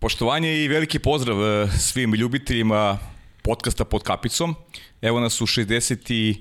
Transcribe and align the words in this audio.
Poštovanje 0.00 0.64
i 0.64 0.68
veliki 0.68 0.98
pozdrav 0.98 1.42
e, 1.42 1.68
svim 1.78 2.14
ljubiteljima 2.14 2.98
podcasta 3.42 3.84
pod 3.84 4.02
kapicom. 4.02 4.54
Evo 5.02 5.20
nas 5.20 5.40
u 5.40 5.46
60 5.46 6.36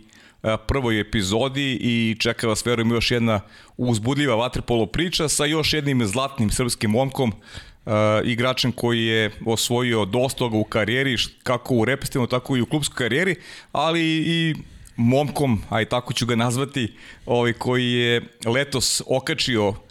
prvoj 0.68 1.00
epizodi 1.00 1.78
i 1.82 2.16
čeka 2.20 2.48
vas, 2.48 2.66
verujem, 2.66 2.92
još 2.92 3.12
jedna 3.12 3.42
uzbudljiva 3.78 4.36
vaterpolo 4.36 4.86
priča 4.86 5.30
sa 5.30 5.46
još 5.46 5.74
jednim 5.74 6.06
zlatnim 6.06 6.50
srpskim 6.50 6.92
momkom, 6.92 7.30
uh, 7.30 7.94
igračem 8.24 8.72
koji 8.72 9.06
je 9.06 9.32
osvojio 9.46 10.06
dosta 10.06 10.38
toga 10.38 10.58
u 10.58 10.64
karijeri, 10.64 11.16
kako 11.44 11.76
u 11.76 11.86
repestivnoj, 11.86 12.30
tako 12.30 12.58
i 12.58 12.62
u 12.62 12.66
klubskoj 12.66 12.96
karijeri, 13.06 13.36
ali 13.72 14.02
i 14.28 14.56
momkom, 14.96 15.64
a 15.70 15.82
i 15.82 15.86
tako 15.86 16.14
ću 16.14 16.26
ga 16.26 16.36
nazvati, 16.36 16.94
ovaj, 17.26 17.54
koji 17.54 17.92
je 17.92 18.22
letos 18.46 19.02
okačio 19.08 19.74
E, 19.74 19.87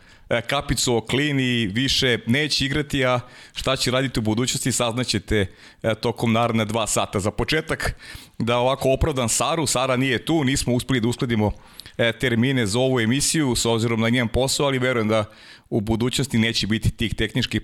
kapicu 0.47 0.97
o 0.97 1.01
klini 1.01 1.67
više 1.67 2.19
neće 2.27 2.65
igrati, 2.65 3.05
a 3.05 3.21
šta 3.55 3.77
će 3.77 3.91
raditi 3.91 4.21
u 4.21 4.23
budućnosti 4.23 4.73
saznaćete 4.73 5.47
e, 5.83 5.95
tokom 5.95 6.33
naredne 6.33 6.65
dva 6.65 6.87
sata. 6.87 7.21
Za 7.21 7.31
početak, 7.31 7.97
da 8.39 8.59
ovako 8.59 8.93
opravdan 8.93 9.29
Saru, 9.29 9.67
Sara 9.67 9.97
nije 9.97 10.25
tu, 10.25 10.45
nismo 10.45 10.75
uspeli 10.75 11.01
da 11.01 11.09
uskladimo 11.09 11.53
e, 11.99 12.13
termine 12.13 12.67
za 12.67 12.79
ovu 12.79 13.01
emisiju 13.01 13.57
s 13.57 13.67
obzirom 13.67 14.01
na 14.01 14.09
njen 14.09 14.29
posao, 14.29 14.67
ali 14.67 14.79
verujem 14.79 15.09
da 15.09 15.25
u 15.71 15.81
budućnosti 15.81 16.39
neće 16.39 16.67
biti 16.67 16.91
tih 16.91 17.15
tehničkih 17.15 17.63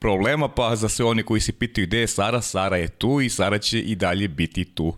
problema, 0.00 0.48
pa 0.48 0.76
za 0.76 0.88
sve 0.88 1.04
one 1.04 1.22
koji 1.22 1.40
se 1.40 1.52
pitaju 1.52 1.86
gde 1.86 1.98
je 1.98 2.06
Sara, 2.06 2.42
Sara 2.42 2.76
je 2.76 2.88
tu 2.88 3.20
i 3.20 3.30
Sara 3.30 3.58
će 3.58 3.80
i 3.80 3.94
dalje 3.94 4.28
biti 4.28 4.64
tu. 4.64 4.96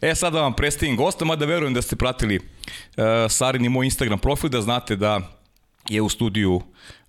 E, 0.00 0.14
sada 0.14 0.40
vam 0.40 0.52
predstavim 0.52 0.96
gosta, 0.96 1.24
mada 1.24 1.46
verujem 1.46 1.74
da 1.74 1.82
ste 1.82 1.96
pratili 1.96 2.36
uh, 2.36 3.04
Sarin 3.28 3.64
i 3.64 3.68
moj 3.68 3.86
Instagram 3.86 4.18
profil, 4.18 4.50
da 4.50 4.60
znate 4.60 4.96
da 4.96 5.43
je 5.88 6.02
u 6.02 6.08
studiju 6.08 6.60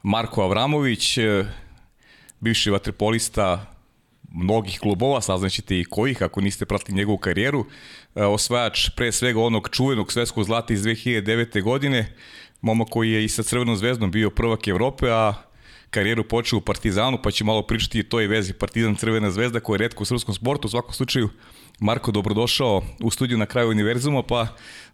Marko 0.03 0.41
Avramović, 0.41 1.17
e, 1.17 1.45
bivši 2.39 2.69
vaterpolista 2.69 3.75
mnogih 4.31 4.79
klubova, 4.79 5.21
saznaćete 5.21 5.79
i 5.79 5.85
kojih 5.85 6.23
ako 6.23 6.41
niste 6.41 6.65
pratili 6.65 6.97
njegovu 6.97 7.17
karijeru, 7.17 7.65
e, 8.15 8.23
osvajač 8.23 8.89
pre 8.95 9.11
svega 9.11 9.41
onog 9.41 9.69
čuvenog 9.71 10.11
svetskog 10.11 10.43
zlata 10.43 10.73
iz 10.73 10.81
2009. 10.81 11.61
godine, 11.61 12.13
momak 12.61 12.87
koji 12.89 13.11
je 13.11 13.25
i 13.25 13.29
sa 13.29 13.43
Crvenom 13.43 13.75
zvezdom 13.75 14.11
bio 14.11 14.29
prvak 14.29 14.67
Evrope, 14.67 15.09
a 15.09 15.33
karijeru 15.89 16.23
počeo 16.23 16.57
u 16.57 16.61
Partizanu, 16.61 17.17
pa 17.23 17.31
će 17.31 17.43
malo 17.43 17.61
pričati 17.61 17.99
i 17.99 18.03
toj 18.03 18.27
vezi 18.27 18.53
Partizan 18.53 18.95
Crvena 18.95 19.31
zvezda 19.31 19.59
koja 19.59 19.75
je 19.75 19.77
redko 19.77 20.03
u 20.03 20.05
srpskom 20.05 20.35
sportu. 20.35 20.67
U 20.67 20.71
svakom 20.71 20.93
slučaju, 20.93 21.29
Marko, 21.79 22.11
dobrodošao 22.11 22.81
u 23.03 23.11
studiju 23.11 23.37
na 23.37 23.45
kraju 23.45 23.69
univerzuma, 23.69 24.23
pa 24.23 24.47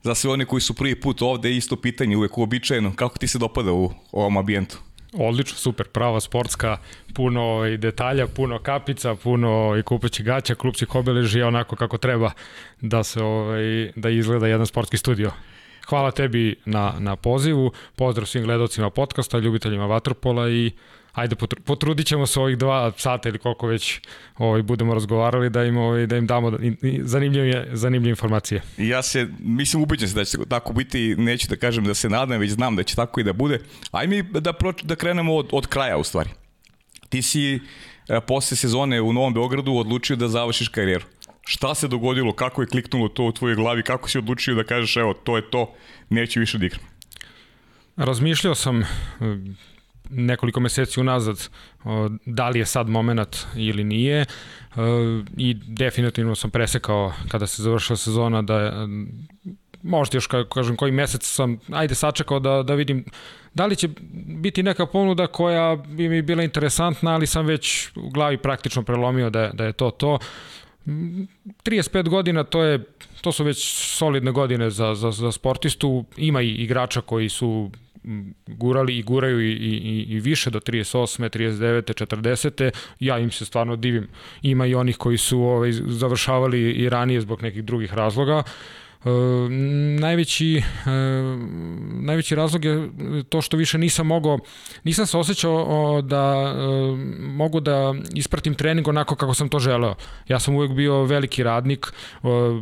za 0.03 0.15
sve 0.15 0.31
one 0.31 0.45
koji 0.45 0.61
su 0.61 0.73
prvi 0.73 0.95
put 0.95 1.21
ovde 1.21 1.55
isto 1.55 1.75
pitanje, 1.75 2.17
uvek 2.17 2.37
uobičajeno, 2.37 2.93
kako 2.95 3.17
ti 3.17 3.27
se 3.27 3.37
dopada 3.37 3.71
u 3.71 3.91
ovom 4.11 4.37
ambijentu? 4.37 4.77
Odlično, 5.13 5.57
super, 5.57 5.87
prava 5.87 6.19
sportska, 6.19 6.77
puno 7.13 7.65
i 7.65 7.77
detalja, 7.77 8.27
puno 8.27 8.59
kapica, 8.59 9.15
puno 9.15 9.77
i 9.79 9.83
kupaći 9.83 10.23
gaća, 10.23 10.55
klupćih 10.55 10.95
obeležija, 10.95 11.47
onako 11.47 11.75
kako 11.75 11.97
treba 11.97 12.31
da 12.81 13.03
se 13.03 13.23
ovaj, 13.23 13.91
da 13.95 14.09
izgleda 14.09 14.47
jedan 14.47 14.65
sportski 14.65 14.97
studio. 14.97 15.31
Hvala 15.87 16.11
tebi 16.11 16.55
na, 16.65 16.93
na 16.99 17.15
pozivu, 17.15 17.71
pozdrav 17.95 18.25
svim 18.25 18.43
gledalcima 18.43 18.89
podcasta, 18.89 19.39
ljubiteljima 19.39 19.85
Vatropola 19.85 20.49
i 20.49 20.71
ajde 21.11 21.35
potrudit 21.65 22.07
ćemo 22.07 22.27
se 22.27 22.39
ovih 22.39 22.57
dva 22.57 22.91
sata 22.97 23.29
ili 23.29 23.37
koliko 23.37 23.67
već 23.67 23.99
ovaj, 24.37 24.61
budemo 24.61 24.93
razgovarali 24.93 25.49
da 25.49 25.63
im, 25.63 25.77
ovaj, 25.77 26.07
da 26.07 26.17
im 26.17 26.27
damo 26.27 26.51
zanimljive, 27.01 27.67
zanimljive 27.73 28.09
informacije. 28.09 28.61
Ja 28.77 29.01
se, 29.01 29.27
mislim, 29.39 29.83
ubiđen 29.83 30.09
se 30.09 30.15
da 30.15 30.25
će 30.25 30.37
tako 30.49 30.73
biti, 30.73 31.15
neću 31.17 31.47
da 31.47 31.55
kažem 31.55 31.85
da 31.85 31.93
se 31.93 32.09
nadam, 32.09 32.39
već 32.39 32.51
znam 32.51 32.75
da 32.75 32.83
će 32.83 32.95
tako 32.95 33.19
i 33.19 33.23
da 33.23 33.33
bude. 33.33 33.59
Ajde 33.91 34.15
mi 34.15 34.39
da, 34.39 34.53
proč, 34.53 34.83
da 34.83 34.95
krenemo 34.95 35.35
od, 35.35 35.49
od 35.51 35.67
kraja 35.67 35.97
u 35.97 36.03
stvari. 36.03 36.29
Ti 37.09 37.21
si 37.21 37.55
e, 37.55 37.59
posle 38.27 38.57
sezone 38.57 39.01
u 39.01 39.13
Novom 39.13 39.33
Beogradu 39.33 39.73
odlučio 39.73 40.15
da 40.15 40.27
završiš 40.27 40.67
karijeru. 40.67 41.05
Šta 41.45 41.75
se 41.75 41.87
dogodilo, 41.87 42.33
kako 42.33 42.61
je 42.61 42.67
kliknulo 42.67 43.07
to 43.07 43.23
u 43.23 43.31
tvojoj 43.31 43.55
glavi, 43.55 43.83
kako 43.83 44.09
si 44.09 44.17
odlučio 44.17 44.55
da 44.55 44.63
kažeš 44.63 44.97
evo 44.97 45.13
to 45.13 45.35
je 45.35 45.49
to, 45.49 45.73
neću 46.09 46.39
više 46.39 46.57
da 46.57 46.65
igram? 46.65 46.81
Razmišljao 47.95 48.55
sam 48.55 48.83
nekoliko 50.11 50.59
meseci 50.59 50.99
unazad 50.99 51.49
da 52.25 52.49
li 52.49 52.59
je 52.59 52.65
sad 52.65 52.89
moment 52.89 53.37
ili 53.55 53.83
nije 53.83 54.25
i 55.37 55.53
definitivno 55.53 56.35
sam 56.35 56.51
presekao 56.51 57.13
kada 57.27 57.47
se 57.47 57.63
završila 57.63 57.97
sezona 57.97 58.41
da 58.41 58.87
možda 59.83 60.17
još 60.17 60.27
kažem 60.53 60.75
koji 60.75 60.91
mesec 60.91 61.25
sam 61.25 61.59
ajde 61.71 61.95
sačekao 61.95 62.39
da, 62.39 62.63
da 62.63 62.75
vidim 62.75 63.05
da 63.53 63.65
li 63.65 63.75
će 63.75 63.89
biti 64.25 64.63
neka 64.63 64.85
ponuda 64.85 65.27
koja 65.27 65.75
bi 65.75 66.09
mi 66.09 66.21
bila 66.21 66.43
interesantna, 66.43 67.13
ali 67.13 67.27
sam 67.27 67.45
već 67.45 67.89
u 67.95 68.09
glavi 68.09 68.37
praktično 68.37 68.83
prelomio 68.83 69.29
da, 69.29 69.51
da 69.53 69.65
je 69.65 69.73
to 69.73 69.91
to. 69.91 70.19
35 70.85 72.09
godina 72.09 72.43
to 72.43 72.63
je 72.63 72.83
to 73.21 73.31
su 73.31 73.43
već 73.43 73.85
solidne 73.97 74.31
godine 74.31 74.69
za, 74.69 74.95
za, 74.95 75.11
za 75.11 75.31
sportistu. 75.31 76.05
Ima 76.17 76.41
i 76.41 76.49
igrača 76.49 77.01
koji 77.01 77.29
su 77.29 77.71
gurali 78.47 78.97
i 78.97 79.03
guraju 79.03 79.41
i, 79.41 79.51
i, 79.51 80.05
i 80.09 80.19
više 80.19 80.49
do 80.49 80.59
38. 80.59 81.29
39. 81.29 82.05
40. 82.05 82.71
Ja 82.99 83.19
im 83.19 83.31
se 83.31 83.45
stvarno 83.45 83.75
divim. 83.75 84.07
Ima 84.41 84.65
i 84.65 84.75
onih 84.75 84.97
koji 84.97 85.17
su 85.17 85.39
ovaj, 85.39 85.71
završavali 85.71 86.71
i 86.71 86.89
ranije 86.89 87.21
zbog 87.21 87.41
nekih 87.41 87.63
drugih 87.63 87.93
razloga. 87.93 88.37
Uh, 88.37 88.45
E, 89.05 89.09
najveći, 89.99 90.57
e, 90.57 90.91
najveći 92.01 92.35
razlog 92.35 92.65
je 92.65 92.89
to 93.29 93.41
što 93.41 93.57
više 93.57 93.77
nisam 93.77 94.07
mogao, 94.07 94.39
nisam 94.83 95.05
se 95.05 95.17
osjećao 95.17 96.01
da 96.01 96.55
e, 96.55 96.61
mogu 97.19 97.59
da 97.59 97.93
ispratim 98.15 98.55
trening 98.55 98.87
onako 98.87 99.15
kako 99.15 99.33
sam 99.33 99.49
to 99.49 99.59
želeo. 99.59 99.95
Ja 100.27 100.39
sam 100.39 100.55
uvek 100.55 100.71
bio 100.71 101.03
veliki 101.03 101.43
radnik, 101.43 101.87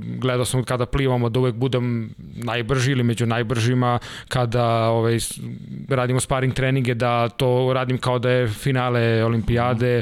gledao 0.01 0.45
sam 0.45 0.63
kada 0.63 0.85
plivamo 0.85 1.29
da 1.29 1.39
uvek 1.39 1.55
budem 1.55 2.15
najbrži 2.17 2.91
ili 2.91 3.03
među 3.03 3.25
najbržima, 3.25 3.99
kada 4.27 4.65
ovaj, 4.89 5.17
radimo 5.89 6.19
sparing 6.19 6.53
treninge 6.53 6.93
da 6.93 7.29
to 7.29 7.71
radim 7.73 7.97
kao 7.97 8.19
da 8.19 8.29
je 8.29 8.47
finale 8.47 9.23
olimpijade, 9.23 10.01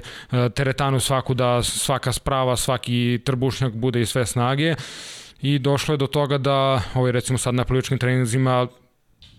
teretanu 0.56 1.00
svaku 1.00 1.34
da 1.34 1.64
svaka 1.64 2.12
sprava, 2.12 2.56
svaki 2.56 3.20
trbušnjak 3.24 3.74
bude 3.74 4.02
i 4.02 4.06
sve 4.06 4.26
snage 4.26 4.76
i 5.42 5.60
došlo 5.60 5.94
je 5.94 5.98
do 5.98 6.08
toga 6.08 6.38
da, 6.38 6.82
ovaj, 6.94 7.12
recimo 7.12 7.38
sad 7.38 7.56
na 7.56 7.66
plivačkim 7.66 7.98
treninzima 7.98 8.68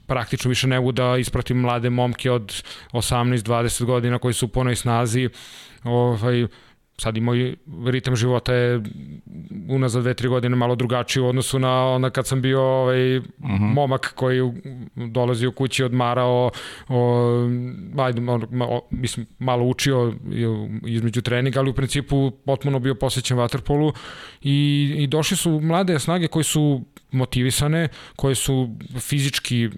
praktično 0.06 0.48
više 0.48 0.66
ne 0.66 0.76
mogu 0.76 0.92
da 0.92 1.16
ispratim 1.16 1.60
mlade 1.60 1.90
momke 1.90 2.30
od 2.30 2.62
18-20 2.92 3.84
godina 3.84 4.18
koji 4.18 4.34
su 4.34 4.46
u 4.46 4.48
ponoj 4.48 4.76
snazi, 4.76 5.28
ovaj, 5.84 6.46
sad 7.00 7.16
i 7.16 7.20
moj 7.20 7.56
ritam 7.86 8.16
života 8.16 8.54
je 8.54 8.82
unazad 9.68 10.02
dve, 10.02 10.14
tri 10.14 10.28
godine 10.28 10.56
malo 10.56 10.74
drugačiji 10.74 11.22
u 11.22 11.26
odnosu 11.26 11.58
na 11.58 11.88
onda 11.88 12.10
kad 12.10 12.26
sam 12.26 12.42
bio 12.42 12.60
ovaj, 12.60 13.18
uh 13.18 13.24
mhm. 13.24 13.52
-huh. 13.52 13.74
momak 13.74 14.12
koji 14.14 14.52
dolazi 14.94 15.46
u 15.46 15.52
kući 15.52 15.84
odmarao 15.84 16.50
o, 16.88 17.48
ajde, 17.98 18.22
o, 18.60 18.88
mislim, 18.90 19.26
malo 19.38 19.64
učio 19.64 20.14
između 20.86 21.22
treninga, 21.22 21.60
ali 21.60 21.70
u 21.70 21.74
principu 21.74 22.30
potpuno 22.30 22.78
bio 22.78 22.94
posvećen 22.94 23.38
vaterpolu 23.38 23.92
i, 24.42 24.94
i 24.98 25.06
došli 25.06 25.36
su 25.36 25.60
mlade 25.60 25.98
snage 25.98 26.28
koji 26.28 26.44
su 26.44 26.84
motivisane, 27.10 27.88
koje 28.16 28.34
su 28.34 28.76
fizički 29.00 29.70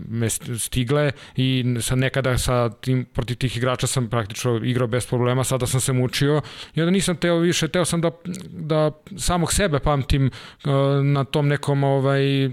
stigle 0.59 1.13
i 1.37 1.65
sa 1.81 1.95
nekada 1.95 2.39
sa 2.39 2.71
tim, 2.71 3.05
protiv 3.05 3.37
tih 3.37 3.57
igrača 3.57 3.87
sam 3.87 4.09
praktično 4.09 4.61
igrao 4.65 4.87
bez 4.87 5.07
problema, 5.07 5.45
sada 5.45 5.67
sam 5.67 5.81
se 5.81 5.93
mučio 5.93 6.43
i 6.75 6.81
onda 6.81 6.91
nisam 6.91 7.17
teo 7.17 7.39
više, 7.39 7.69
teo 7.69 7.85
sam 7.85 8.01
da, 8.01 8.11
da 8.51 8.91
samog 9.17 9.53
sebe 9.53 9.79
pamtim 9.79 10.27
uh, 10.27 10.71
na 11.05 11.25
tom 11.25 11.49
nekom 11.49 11.85
ovaj, 11.85 12.51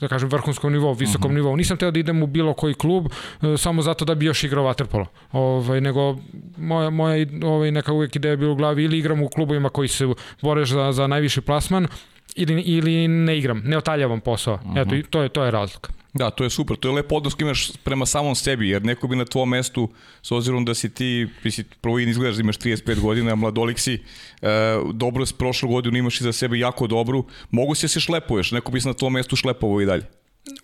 da 0.00 0.08
kažem 0.08 0.28
vrhunskom 0.28 0.72
nivou, 0.72 0.92
visokom 0.92 1.30
uh 1.30 1.32
mhm. 1.32 1.32
-huh. 1.32 1.44
nivou. 1.44 1.56
Nisam 1.56 1.76
teo 1.76 1.90
da 1.90 1.98
idem 1.98 2.22
u 2.22 2.26
bilo 2.26 2.54
koji 2.54 2.74
klub 2.74 3.06
uh, 3.06 3.60
samo 3.60 3.82
zato 3.82 4.04
da 4.04 4.14
bi 4.14 4.26
još 4.26 4.44
igrao 4.44 4.64
vaterpolo. 4.64 5.06
Ovaj, 5.32 5.80
nego 5.80 6.16
moja, 6.56 6.90
moja 6.90 7.26
ovaj, 7.44 7.70
neka 7.70 7.92
uvek 7.92 8.16
ideja 8.16 8.30
je 8.30 8.36
bila 8.36 8.52
u 8.52 8.56
glavi 8.56 8.84
ili 8.84 8.98
igram 8.98 9.22
u 9.22 9.28
klubovima 9.28 9.68
koji 9.68 9.88
se 9.88 10.06
bore 10.42 10.64
za, 10.64 10.92
za 10.92 11.06
najviši 11.06 11.40
plasman 11.40 11.86
ili, 12.38 12.62
ili 12.62 13.08
ne 13.08 13.38
igram, 13.38 13.62
ne 13.64 13.78
otaljavam 13.78 14.20
posao. 14.20 14.54
Uh 14.54 14.60
-huh. 14.60 14.82
Eto, 14.82 14.94
mhm. 14.94 15.06
to 15.10 15.22
je, 15.22 15.28
to 15.28 15.44
je 15.44 15.50
razlika. 15.50 15.92
Da, 16.14 16.30
to 16.30 16.44
je 16.44 16.50
super, 16.50 16.76
to 16.76 16.88
je 16.88 16.94
lepo 16.94 17.16
odnos 17.16 17.34
koji 17.34 17.46
imaš 17.46 17.70
prema 17.84 18.06
samom 18.06 18.34
sebi, 18.34 18.68
jer 18.68 18.84
neko 18.84 19.08
bi 19.08 19.16
na 19.16 19.24
tvojom 19.24 19.48
mestu, 19.48 19.88
s 20.22 20.32
obzirom 20.32 20.64
da 20.64 20.74
si 20.74 20.94
ti, 20.94 21.28
si 21.50 21.64
prvo 21.80 21.98
izgledaš 21.98 22.36
da 22.36 22.40
imaš 22.40 22.58
35 22.58 23.00
godina, 23.00 23.34
mladolik 23.34 23.78
si, 23.78 23.94
e, 23.94 24.48
dobro 24.92 25.26
s 25.26 25.32
prošlu 25.32 25.68
godinu 25.68 25.98
imaš 25.98 26.20
i 26.20 26.24
za 26.24 26.32
sebe 26.32 26.58
jako 26.58 26.86
dobru, 26.86 27.24
mogu 27.50 27.74
se 27.74 27.84
da 27.84 27.88
se 27.88 28.00
šlepuješ, 28.00 28.52
neko 28.52 28.72
bi 28.72 28.80
se 28.80 28.88
na 28.88 28.94
tvojom 28.94 29.12
mestu 29.12 29.36
šlepovao 29.36 29.80
i 29.80 29.86
dalje. 29.86 30.02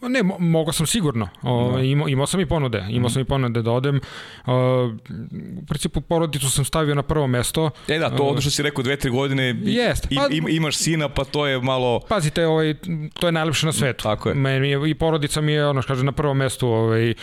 Ne, 0.08 0.22
mo 0.22 0.38
mogao 0.38 0.72
sam 0.72 0.86
sigurno. 0.86 1.28
O, 1.42 1.72
no. 1.72 1.82
imao, 1.82 2.08
imao 2.08 2.26
sam 2.26 2.40
i 2.40 2.46
ponude. 2.46 2.86
Imao 2.90 3.08
mm 3.08 3.10
sam 3.10 3.22
i 3.22 3.24
ponude 3.24 3.62
da 3.62 3.72
odem. 3.72 4.00
O, 4.46 4.90
u 5.58 5.66
principu 5.66 6.00
porodicu 6.00 6.50
sam 6.50 6.64
stavio 6.64 6.94
na 6.94 7.02
prvo 7.02 7.26
mesto. 7.26 7.70
E 7.88 7.98
da, 7.98 8.16
to 8.16 8.22
ono 8.22 8.40
što 8.40 8.50
si 8.50 8.62
rekao 8.62 8.82
dve, 8.82 8.96
tri 8.96 9.10
godine 9.10 9.56
jest, 9.62 10.08
pa, 10.16 10.28
im, 10.30 10.48
imaš 10.48 10.76
sina, 10.76 11.08
pa 11.08 11.24
to 11.24 11.46
je 11.46 11.60
malo... 11.60 12.00
Pazite, 12.08 12.46
ovaj, 12.46 12.74
to 13.20 13.28
je 13.28 13.32
najlepše 13.32 13.66
na 13.66 13.72
svetu. 13.72 14.02
Tako 14.02 14.28
je. 14.28 14.34
Meni 14.34 14.70
je, 14.70 14.90
I 14.90 14.94
porodica 14.94 15.40
mi 15.40 15.52
je, 15.52 15.66
ono 15.66 15.82
kaže, 15.82 16.04
na 16.04 16.12
prvom 16.12 16.36
mestu. 16.36 16.68
Ovaj, 16.68 17.10
uh, 17.10 17.16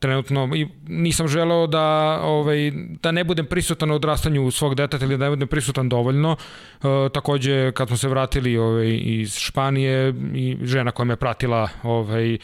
trenutno 0.00 0.50
i 0.54 0.68
nisam 0.86 1.28
želeo 1.28 1.66
da, 1.66 2.20
ovaj, 2.22 2.72
da 3.02 3.12
ne 3.12 3.24
budem 3.24 3.46
prisutan 3.46 3.90
u 3.90 3.94
odrastanju 3.94 4.50
svog 4.50 4.74
deteta 4.74 5.04
ili 5.04 5.18
da 5.18 5.24
ne 5.24 5.30
budem 5.30 5.48
prisutan 5.48 5.88
dovoljno. 5.88 6.36
Uh, 6.82 6.90
takođe, 7.12 7.72
kad 7.72 7.88
smo 7.88 7.96
se 7.96 8.08
vratili 8.08 8.56
ovaj, 8.56 9.00
iz 9.02 9.36
Španije 9.36 10.14
i 10.34 10.56
žena 10.62 10.90
koja 10.90 11.04
me 11.04 11.16
pratila 11.32 11.68
ovaj, 11.82 12.34
e, 12.34 12.38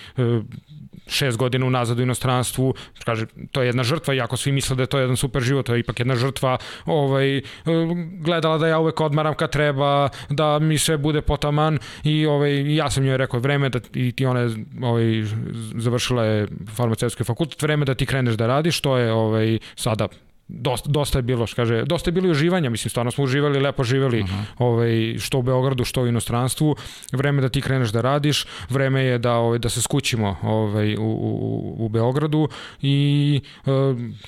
šest 1.06 1.38
godina 1.38 1.66
unazad 1.66 1.98
u 1.98 2.02
inostranstvu, 2.02 2.74
kaže, 3.04 3.26
to 3.52 3.62
je 3.62 3.68
jedna 3.68 3.82
žrtva, 3.84 4.14
iako 4.14 4.36
svi 4.36 4.52
misle 4.52 4.76
da 4.76 4.82
je 4.82 4.86
to 4.86 4.98
jedan 4.98 5.16
super 5.16 5.42
život, 5.42 5.66
to 5.66 5.74
je 5.74 5.80
ipak 5.80 6.00
jedna 6.00 6.16
žrtva, 6.16 6.58
ovaj, 6.86 7.38
e, 7.38 7.42
gledala 8.20 8.58
da 8.58 8.68
ja 8.68 8.78
uvek 8.78 9.00
odmaram 9.00 9.34
kad 9.34 9.52
treba, 9.52 10.08
da 10.30 10.58
mi 10.58 10.78
sve 10.78 10.96
bude 10.96 11.20
potaman 11.20 11.78
i 12.04 12.26
ovaj, 12.26 12.74
ja 12.74 12.90
sam 12.90 13.04
njoj 13.04 13.16
rekao, 13.16 13.40
vreme 13.40 13.68
da 13.68 13.80
i 13.94 14.12
ti 14.12 14.26
ona 14.26 14.48
ovaj, 14.82 15.24
završila 15.76 16.24
je 16.24 16.48
farmaceutski 16.76 17.24
fakultet, 17.24 17.62
vreme 17.62 17.84
da 17.84 17.94
ti 17.94 18.06
kreneš 18.06 18.34
da 18.34 18.46
radiš, 18.46 18.80
to 18.80 18.96
je 18.96 19.12
ovaj, 19.12 19.58
sada 19.76 20.08
dosta, 20.48 20.90
dosta 20.90 21.18
je 21.18 21.22
bilo, 21.22 21.46
kaže, 21.56 21.84
dosta 21.84 22.08
je 22.08 22.12
bilo 22.12 22.28
i 22.28 22.30
uživanja, 22.30 22.70
mislim, 22.70 22.90
stvarno 22.90 23.10
smo 23.10 23.24
uživali, 23.24 23.60
lepo 23.60 23.84
živeli, 23.84 24.22
-huh. 24.22 24.42
ovaj, 24.58 25.18
što 25.18 25.38
u 25.38 25.42
Beogradu, 25.42 25.84
što 25.84 26.02
u 26.02 26.06
inostranstvu, 26.06 26.76
vreme 27.12 27.42
da 27.42 27.48
ti 27.48 27.60
kreneš 27.60 27.88
da 27.88 28.00
radiš, 28.00 28.46
vreme 28.70 29.04
je 29.04 29.18
da, 29.18 29.32
ovaj, 29.32 29.58
da 29.58 29.68
se 29.68 29.82
skućimo 29.82 30.36
ovaj, 30.42 30.96
u, 30.96 31.02
u, 31.02 31.74
u 31.78 31.88
Beogradu 31.88 32.48
i 32.82 33.40
uh, 33.66 33.72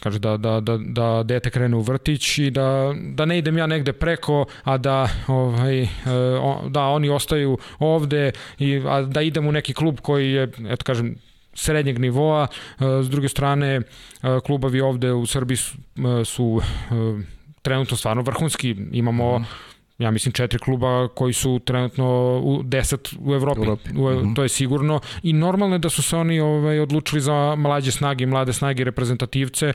kaže 0.00 0.19
da, 0.19 0.37
da, 0.37 0.61
da, 0.61 0.78
da 0.78 1.22
dete 1.22 1.50
krene 1.50 1.76
u 1.76 1.81
vrtić 1.81 2.38
i 2.38 2.50
da, 2.50 2.94
da 3.14 3.25
ne 3.25 3.38
idem 3.38 3.58
ja 3.58 3.67
negde 3.67 3.93
preko, 3.93 4.44
a 4.64 4.78
da, 4.78 5.08
ovaj, 5.26 5.82
uh, 5.82 6.70
da 6.70 6.84
oni 6.84 7.08
ostaju 7.08 7.58
ovde 7.78 8.32
i 8.58 8.82
a 8.87 9.02
da 9.02 9.22
idem 9.22 9.46
u 9.46 9.52
neki 9.52 9.75
klub 9.75 10.00
koji 10.00 10.32
je, 10.32 10.52
eto 10.69 10.84
kažem, 10.84 11.17
srednjeg 11.55 11.99
nivoa. 11.99 12.47
E, 12.47 13.02
s 13.02 13.11
druge 13.11 13.29
strane, 13.29 13.75
e, 13.76 13.82
klubovi 14.44 14.81
ovde 14.81 15.12
u 15.12 15.26
Srbiji 15.26 15.56
su, 15.56 15.76
e, 16.20 16.25
su 16.25 16.61
trenutno 17.62 17.97
stvarno 17.97 18.23
vrhunski. 18.23 18.76
Imamo 18.93 19.38
mm 19.38 19.44
ja 20.00 20.11
mislim 20.11 20.32
četiri 20.32 20.58
kluba 20.58 21.08
koji 21.08 21.32
su 21.32 21.61
trenutno 21.64 22.06
u 22.44 22.62
10 22.62 23.17
u 23.20 23.35
Evropi, 23.35 23.61
Evropi. 23.61 23.91
U, 23.91 23.94
-hmm. 23.94 24.35
to 24.35 24.43
je 24.43 24.49
sigurno 24.49 25.00
i 25.23 25.32
normalno 25.32 25.75
je 25.75 25.79
da 25.79 25.88
su 25.88 26.02
se 26.02 26.17
oni 26.17 26.41
ovaj 26.41 26.81
odlučili 26.81 27.20
za 27.20 27.55
mlađe 27.56 27.91
snage, 27.91 28.26
mlade 28.26 28.53
snage 28.53 28.85
reprezentativce 28.85 29.73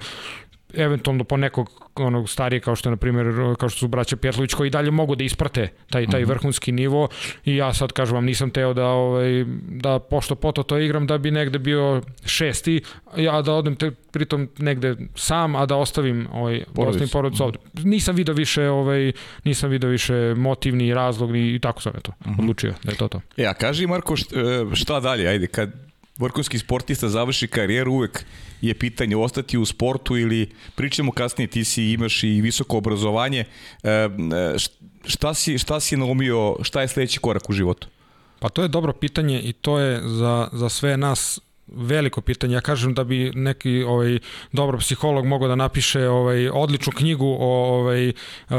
eventualno 0.78 1.24
po 1.24 1.38
nekog 1.38 1.92
onog 1.96 2.30
starije 2.30 2.60
kao 2.60 2.76
što 2.76 2.90
je 2.90 2.92
na 2.92 2.98
primjer 2.98 3.28
kao 3.60 3.70
što 3.70 3.80
su 3.80 3.88
braća 3.88 4.16
Pjetlović 4.16 4.54
koji 4.54 4.70
dalje 4.70 4.92
mogu 4.92 5.16
da 5.16 5.24
isprate 5.24 5.68
taj 5.90 6.08
taj 6.08 6.22
mhm. 6.22 6.30
vrhunski 6.30 6.72
nivo. 6.72 7.08
I 7.46 7.56
ja 7.56 7.74
sad 7.74 7.92
kažem 7.92 8.16
vam 8.16 8.26
nisam 8.26 8.50
teo 8.50 8.74
da 8.74 8.86
ovaj 8.86 9.46
da 9.70 10.00
pošto 10.00 10.36
poto 10.36 10.64
to 10.64 10.78
igram 10.78 11.08
da 11.08 11.18
bi 11.18 11.32
negde 11.32 11.60
bio 11.60 12.02
šesti 12.26 12.82
ja 13.18 13.42
da 13.42 13.54
odem 13.54 13.76
te, 13.76 13.92
pritom 13.92 14.50
negde 14.58 14.96
sam 15.16 15.56
a 15.56 15.66
da 15.66 15.76
ostavim 15.76 16.28
ovaj 16.34 16.64
da 16.74 16.82
ostavim 16.82 17.10
porodicu 17.10 17.44
ovde. 17.44 17.60
Nisam 17.74 18.16
video 18.16 18.36
više 18.36 18.70
ovaj 18.70 19.12
nisam 19.44 19.70
video 19.70 19.90
više 19.90 20.34
motivni 20.38 20.94
razlog 20.94 21.36
i, 21.36 21.56
i 21.56 21.60
tako 21.60 21.82
sam 21.82 21.94
eto 21.98 22.12
mhm. 22.28 22.40
odlučio 22.40 22.74
da 22.84 22.92
je 22.92 22.98
to 22.98 23.08
to. 23.08 23.22
Ja 23.38 23.54
kaži 23.54 23.88
Marko 23.88 24.16
šta 24.74 25.00
dalje? 25.00 25.28
Ajde 25.28 25.48
kad 25.48 25.86
vrhunski 26.18 26.60
sportista 26.60 27.10
završi 27.10 27.48
karijeru 27.48 27.94
uvek 27.94 28.26
je 28.62 28.74
pitanje 28.74 29.16
ostati 29.16 29.58
u 29.58 29.66
sportu 29.66 30.18
ili 30.18 30.50
pričamo 30.76 31.12
kasnije 31.12 31.48
ti 31.48 31.64
si 31.64 31.84
imaš 31.84 32.24
i 32.24 32.42
visoko 32.42 32.78
obrazovanje 32.78 33.46
e, 33.84 33.90
e, 33.90 34.10
šta 35.06 35.34
si, 35.34 35.58
šta 35.58 35.80
si 35.80 35.98
naumio 35.98 36.56
šta 36.62 36.82
je 36.82 36.88
sledeći 36.88 37.20
korak 37.20 37.50
u 37.50 37.54
životu? 37.54 37.88
Pa 38.40 38.50
to 38.50 38.62
je 38.62 38.68
dobro 38.68 38.94
pitanje 38.94 39.42
i 39.42 39.54
to 39.54 39.80
je 39.80 40.02
za, 40.04 40.50
za 40.52 40.70
sve 40.70 40.98
nas 40.98 41.40
veliko 41.68 42.22
pitanje. 42.22 42.54
Ja 42.54 42.62
kažem 42.62 42.94
da 42.94 43.04
bi 43.04 43.32
neki 43.36 43.84
ovaj 43.84 44.20
dobar 44.52 44.80
psiholog 44.80 45.26
mogao 45.26 45.48
da 45.48 45.56
napiše 45.56 46.08
ovaj 46.10 46.50
odličnu 46.50 46.94
knjigu 46.96 47.38
o 47.40 47.80
ovaj 47.80 48.10
uh, 48.10 48.56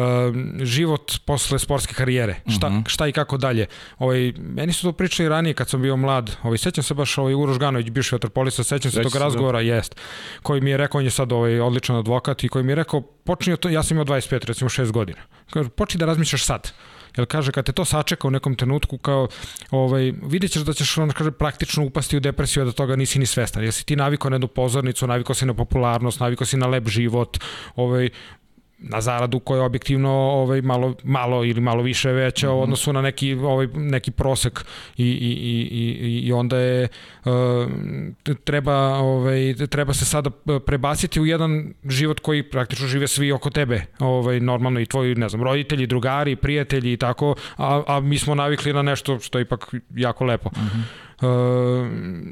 život 0.62 1.12
posle 1.24 1.58
sportske 1.58 1.94
karijere. 1.94 2.32
Uh 2.32 2.52
-huh. 2.52 2.56
Šta 2.56 2.68
mhm. 2.68 2.78
šta 2.86 3.08
i 3.08 3.12
kako 3.12 3.36
dalje. 3.36 3.66
Ovaj 3.98 4.32
meni 4.38 4.72
su 4.72 4.82
to 4.82 4.92
pričali 4.92 5.28
ranije 5.28 5.54
kad 5.54 5.68
sam 5.68 5.82
bio 5.82 5.96
mlad. 5.96 6.36
Ovaj 6.42 6.58
sećam 6.58 6.84
se 6.84 6.94
baš 6.94 7.18
ovaj 7.18 7.34
Uroš 7.34 7.58
Ganović 7.58 7.90
bivši 7.90 8.14
vaterpolista, 8.14 8.64
sećam 8.64 8.90
se 8.90 9.02
tog 9.02 9.12
da. 9.12 9.18
razgovora, 9.18 9.60
jest. 9.60 9.96
Koji 10.42 10.60
mi 10.60 10.70
je 10.70 10.76
rekao 10.76 10.98
on 10.98 11.04
je 11.04 11.10
sad 11.10 11.32
ovaj 11.32 11.60
odličan 11.60 11.96
advokat 11.96 12.44
i 12.44 12.48
koji 12.48 12.64
mi 12.64 12.72
je 12.72 12.76
rekao 12.76 13.00
počni 13.00 13.56
to 13.56 13.68
ja 13.68 13.82
sam 13.82 13.94
imao 13.94 14.04
25 14.04 14.46
recimo 14.46 14.68
6 14.70 14.90
godina. 14.92 15.18
Kaže 15.50 15.68
počni 15.68 15.98
da 15.98 16.06
razmišljaš 16.06 16.44
sad. 16.44 16.72
Jer 17.16 17.26
kaže, 17.26 17.52
kad 17.52 17.64
te 17.64 17.72
to 17.72 17.84
sačeka 17.84 18.28
u 18.28 18.30
nekom 18.30 18.54
trenutku, 18.54 18.98
kao, 18.98 19.28
ovaj, 19.70 20.12
vidjet 20.22 20.52
ćeš 20.52 20.62
da 20.62 20.72
ćeš 20.72 20.98
on, 20.98 21.10
kaže, 21.10 21.30
praktično 21.30 21.84
upasti 21.84 22.16
u 22.16 22.20
depresiju, 22.20 22.64
da 22.64 22.72
toga 22.72 22.96
nisi 22.96 23.18
ni 23.18 23.26
svestan. 23.26 23.62
Jer 23.62 23.72
si 23.72 23.86
ti 23.86 23.96
navikao 23.96 24.30
na 24.30 24.34
jednu 24.34 24.48
pozornicu, 24.48 25.06
navikao 25.06 25.34
si 25.34 25.46
na 25.46 25.54
popularnost, 25.54 26.20
navikao 26.20 26.46
si 26.46 26.56
na 26.56 26.66
lep 26.66 26.88
život, 26.88 27.38
ovaj, 27.76 28.10
na 28.78 29.00
zaradu 29.00 29.40
koja 29.40 29.58
je 29.58 29.64
objektivno 29.64 30.10
ovaj 30.10 30.62
malo 30.62 30.94
malo 31.04 31.44
ili 31.44 31.60
malo 31.60 31.82
više 31.82 32.12
veća 32.12 32.50
u 32.50 32.54
mhm. 32.54 32.62
odnosu 32.62 32.92
na 32.92 33.02
neki 33.02 33.34
ovaj 33.34 33.66
neki 33.66 34.10
prosek 34.10 34.64
i 34.96 35.04
i 35.06 35.32
i 35.70 36.20
i 36.26 36.32
onda 36.32 36.58
je 36.58 36.88
uh, 37.24 37.32
treba 38.44 38.74
ovaj 38.94 39.54
treba 39.70 39.94
se 39.94 40.04
sada 40.04 40.30
prebaciti 40.66 41.20
u 41.20 41.26
jedan 41.26 41.72
život 41.84 42.20
koji 42.20 42.42
praktično 42.42 42.86
žive 42.86 43.08
svi 43.08 43.32
oko 43.32 43.50
tebe 43.50 43.82
ovaj 43.98 44.40
normalno 44.40 44.80
i 44.80 44.86
tvoji 44.86 45.14
ne 45.14 45.28
znam 45.28 45.42
roditelji 45.42 45.86
drugari 45.86 46.36
prijatelji 46.36 46.92
i 46.92 46.96
tako 46.96 47.34
a 47.56 47.82
a 47.86 48.00
mi 48.00 48.18
smo 48.18 48.34
navikli 48.34 48.72
na 48.72 48.82
nešto 48.82 49.18
što 49.18 49.38
je 49.38 49.42
ipak 49.42 49.74
jako 49.94 50.24
lepo 50.24 50.50
uh 50.52 50.62
mhm. 50.62 50.80
Uh, 51.22 51.28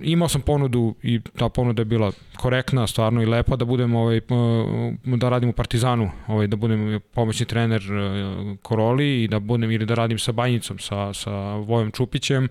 imao 0.02 0.28
sam 0.28 0.40
ponudu 0.40 0.94
i 1.02 1.20
ta 1.36 1.48
ponuda 1.48 1.81
je 1.81 1.84
bila 1.84 2.12
korektna, 2.36 2.86
stvarno 2.86 3.22
i 3.22 3.26
lepa 3.26 3.56
da 3.56 3.64
budem 3.64 3.94
ovaj 3.94 4.16
uh, 4.16 5.19
da 5.19 5.28
radim 5.28 5.48
u 5.48 5.52
Partizanu, 5.52 6.10
ovaj 6.26 6.46
da 6.46 6.56
budem 6.56 7.00
pomoćni 7.14 7.46
trener 7.46 7.82
uh, 7.82 8.56
Koroli 8.62 9.22
i 9.22 9.28
da 9.28 9.38
budem 9.38 9.70
ili 9.70 9.86
da 9.86 9.94
radim 9.94 10.19
sa 10.19 10.32
Banjicom 10.32 10.78
sa 10.78 11.12
sa 11.12 11.54
Vojom 11.54 11.90
Čupićem. 11.90 12.48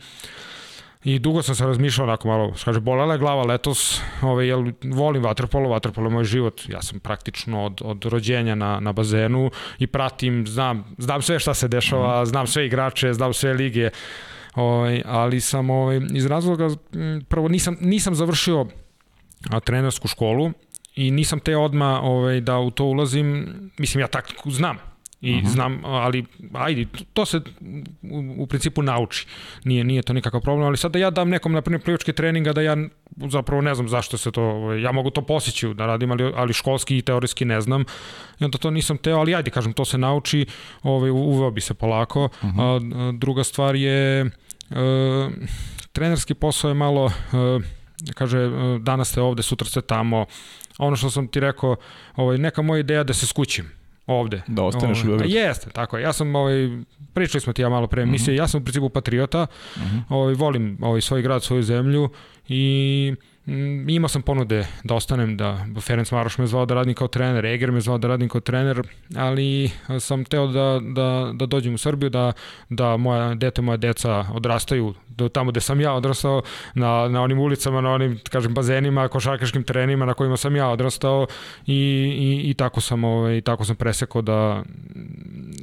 I 1.04 1.20
dugo 1.20 1.42
sam 1.42 1.56
se 1.56 1.66
razmišljao 1.66 2.08
onako 2.08 2.28
malo, 2.28 2.54
kaže, 2.66 2.80
bolala 2.80 3.14
je 3.14 3.20
glava 3.20 3.44
letos, 3.44 4.02
ovaj, 4.22 4.48
jel, 4.48 4.72
volim 4.84 5.24
vaterpolo, 5.24 5.70
vaterpolo 5.70 6.08
je 6.08 6.14
moj 6.14 6.24
život, 6.24 6.62
ja 6.70 6.82
sam 6.82 7.00
praktično 7.00 7.66
od, 7.66 7.82
od 7.84 8.06
rođenja 8.06 8.56
na, 8.56 8.80
na 8.80 8.92
bazenu 8.92 9.52
i 9.80 9.88
pratim, 9.88 10.48
znam, 10.48 10.96
znam 10.98 11.22
sve 11.22 11.40
šta 11.40 11.54
se 11.54 11.68
dešava, 11.68 12.22
mhm. 12.22 12.26
znam 12.26 12.48
sve 12.48 12.66
igrače, 12.66 13.14
znam 13.14 13.34
sve 13.34 13.54
lige, 13.54 13.90
Ovaj, 14.56 15.02
ali 15.06 15.42
sam 15.42 15.70
ovaj, 15.70 16.02
iz 16.14 16.26
razloga, 16.26 16.68
prvo 17.28 17.48
nisam, 17.48 17.78
nisam 17.82 18.16
završio 18.16 18.66
a, 19.50 19.60
trenersku 19.60 20.08
školu 20.08 20.52
i 20.96 21.12
nisam 21.12 21.40
te 21.40 21.58
odma 21.58 22.02
ovaj, 22.02 22.42
da 22.42 22.60
u 22.60 22.72
to 22.72 22.86
ulazim, 22.86 23.48
mislim 23.78 24.02
ja 24.02 24.08
taktiku 24.08 24.52
znam, 24.52 24.78
i 25.24 25.32
uh 25.32 25.38
mhm. 25.38 25.48
-huh. 25.48 25.52
znam, 25.52 25.86
ali 25.86 26.26
ajde, 26.54 26.86
to 27.14 27.26
se 27.26 27.42
u, 28.02 28.36
u 28.38 28.48
principu 28.48 28.82
nauči. 28.82 29.28
Nije 29.64 29.84
nije 29.84 30.02
to 30.02 30.14
nikakav 30.14 30.42
problem, 30.42 30.68
ali 30.68 30.78
sad 30.78 30.92
da 30.92 31.00
ja 31.00 31.10
dam 31.10 31.30
nekom 31.30 31.54
na 31.54 31.62
primjer 31.62 31.82
plivačke 31.82 32.14
treninga 32.14 32.54
da 32.54 32.62
ja 32.62 32.78
zapravo 33.30 33.62
ne 33.62 33.76
znam 33.76 33.90
zašto 33.90 34.18
se 34.18 34.32
to, 34.32 34.44
ovaj, 34.44 34.82
ja 34.82 34.92
mogu 34.92 35.10
to 35.10 35.22
posjeći 35.22 35.74
da 35.74 35.86
radim, 35.86 36.12
ali, 36.12 36.32
ali 36.36 36.54
školski 36.54 36.98
i 36.98 37.02
teorijski 37.02 37.46
ne 37.46 37.62
znam. 37.62 37.86
I 38.40 38.46
onda 38.46 38.58
to 38.58 38.72
nisam 38.72 38.98
teo, 38.98 39.18
ali 39.18 39.36
ajde 39.36 39.52
kažem, 39.52 39.74
to 39.74 39.86
se 39.86 39.98
nauči, 39.98 40.46
ovaj, 40.82 41.10
uveo 41.10 41.52
bi 41.52 41.62
se 41.62 41.74
polako. 41.74 42.24
Uh 42.26 42.44
mhm. 42.44 42.60
-huh. 42.60 43.10
a, 43.10 43.12
druga 43.12 43.44
stvar 43.44 43.76
je 43.76 44.32
trenerski 45.92 46.34
posao 46.34 46.70
je 46.70 46.74
malo, 46.74 47.08
e, 47.08 48.14
kaže, 48.14 48.38
e, 48.38 48.50
danas 48.80 49.10
ste 49.10 49.22
ovde, 49.22 49.44
sutra 49.44 49.68
ste 49.68 49.82
tamo. 49.82 50.26
Ono 50.78 50.96
što 50.96 51.10
sam 51.10 51.28
ti 51.28 51.40
rekao, 51.40 51.76
ovaj, 52.16 52.38
neka 52.38 52.62
moja 52.62 52.80
ideja 52.80 53.04
da 53.04 53.14
se 53.14 53.28
skućim 53.28 53.72
ovde. 54.08 54.42
Da 54.48 54.64
ostaneš 54.64 54.98
ovaj, 54.98 55.08
u 55.08 55.08
Beogradu. 55.08 55.34
Jeste, 55.34 55.70
tako 55.70 55.98
je. 55.98 56.04
Ja 56.04 56.14
sam, 56.14 56.36
ovaj, 56.36 56.70
pričali 57.14 57.42
smo 57.42 57.54
ti 57.54 57.62
ja 57.62 57.70
malo 57.70 57.88
pre 57.88 58.02
emisije, 58.02 58.24
uh 58.24 58.28
mhm. 58.28 58.40
-huh. 58.40 58.44
ja 58.44 58.48
sam 58.48 58.62
u 58.62 58.64
principu 58.64 58.90
patriota, 58.90 59.48
uh 59.76 59.82
mhm. 59.82 59.98
-huh. 59.98 60.04
ovaj, 60.10 60.34
volim 60.34 60.78
ovaj, 60.82 61.02
svoj 61.02 61.22
grad, 61.22 61.44
svoju 61.44 61.64
zemlju 61.64 62.10
i 62.48 63.14
Mm, 63.14 63.33
imao 63.88 64.08
sam 64.08 64.22
ponude 64.22 64.66
da 64.84 64.96
ostanem, 64.96 65.38
da 65.38 65.66
Ferenc 65.82 66.12
Maroš 66.12 66.38
me 66.38 66.48
zvao 66.48 66.66
da 66.66 66.74
radim 66.74 66.94
kao 66.94 67.08
trener, 67.08 67.46
Eger 67.46 67.72
me 67.72 67.82
zvao 67.82 67.98
da 67.98 68.08
radim 68.08 68.30
kao 68.30 68.42
trener, 68.42 68.82
ali 69.16 69.72
sam 70.00 70.26
teo 70.26 70.48
da, 70.48 70.80
da, 70.82 71.32
da 71.34 71.46
dođem 71.46 71.74
u 71.74 71.78
Srbiju, 71.78 72.10
da, 72.10 72.32
da 72.70 72.98
moja 72.98 73.36
dete, 73.36 73.62
moja 73.62 73.78
deca 73.78 74.26
odrastaju 74.34 74.94
do 75.08 75.30
tamo 75.30 75.52
gde 75.52 75.62
sam 75.62 75.82
ja 75.82 75.94
odrastao, 75.94 76.42
na, 76.74 77.08
na 77.08 77.22
onim 77.22 77.40
ulicama, 77.40 77.82
na 77.82 77.92
onim, 77.92 78.20
kažem, 78.30 78.54
bazenima, 78.54 79.08
košarkaškim 79.08 79.64
terenima 79.64 80.06
na 80.06 80.14
kojima 80.14 80.38
sam 80.38 80.56
ja 80.56 80.70
odrastao 80.70 81.28
i, 81.66 81.76
i, 82.20 82.50
i 82.50 82.54
tako 82.54 82.82
sam, 82.82 83.04
ovaj, 83.04 83.42
tako 83.42 83.66
sam 83.66 83.76
presekao 83.76 84.22
da, 84.22 84.64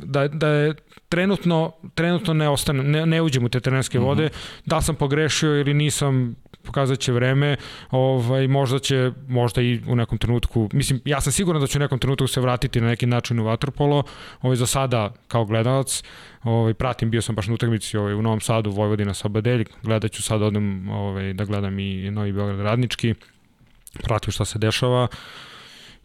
da, 0.05 0.29
da 0.29 0.49
je 0.49 0.75
trenutno, 1.09 1.73
trenutno 1.95 2.35
ne 2.35 2.49
ostanem, 2.49 2.91
ne, 2.91 3.07
ne 3.07 3.23
uđem 3.23 3.45
u 3.45 3.49
te 3.49 3.61
trenerske 3.61 3.99
vode, 3.99 4.25
mm 4.25 4.29
-hmm. 4.29 4.67
da 4.67 4.81
sam 4.81 4.95
pogrešio 4.95 5.61
ili 5.61 5.75
nisam, 5.75 6.37
pokazat 6.63 6.99
će 6.99 7.13
vreme, 7.13 7.57
ovaj, 7.91 8.49
možda 8.49 8.79
će, 8.79 9.13
možda 9.29 9.63
i 9.63 9.81
u 9.89 9.97
nekom 9.97 10.19
trenutku, 10.19 10.69
mislim, 10.73 11.01
ja 11.05 11.21
sam 11.21 11.33
siguran 11.33 11.61
da 11.61 11.67
ću 11.67 11.79
u 11.79 11.81
nekom 11.81 11.99
trenutku 11.99 12.27
se 12.27 12.41
vratiti 12.41 12.81
na 12.81 12.89
neki 12.89 13.07
način 13.07 13.41
u 13.41 13.45
Vatrpolo, 13.45 14.03
ovaj, 14.43 14.57
za 14.57 14.67
sada 14.67 15.13
kao 15.29 15.45
gledalac, 15.45 16.03
ovaj, 16.43 16.75
pratim, 16.75 17.11
bio 17.11 17.23
sam 17.23 17.35
baš 17.35 17.47
na 17.47 17.55
utakmici 17.55 17.97
ovaj, 17.97 18.15
u 18.15 18.23
Novom 18.23 18.41
Sadu, 18.41 18.71
Vojvodina 18.71 19.15
Sabadelj, 19.15 19.65
gledat 19.83 20.13
ću 20.13 20.23
sad 20.23 20.43
odem 20.43 20.91
ovaj, 20.91 21.33
da 21.33 21.45
gledam 21.45 21.79
i 21.79 22.11
Novi 22.11 22.33
Beograd 22.33 22.61
Radnički, 22.61 23.15
pratim 24.03 24.33
šta 24.33 24.45
se 24.45 24.59
dešava, 24.59 25.09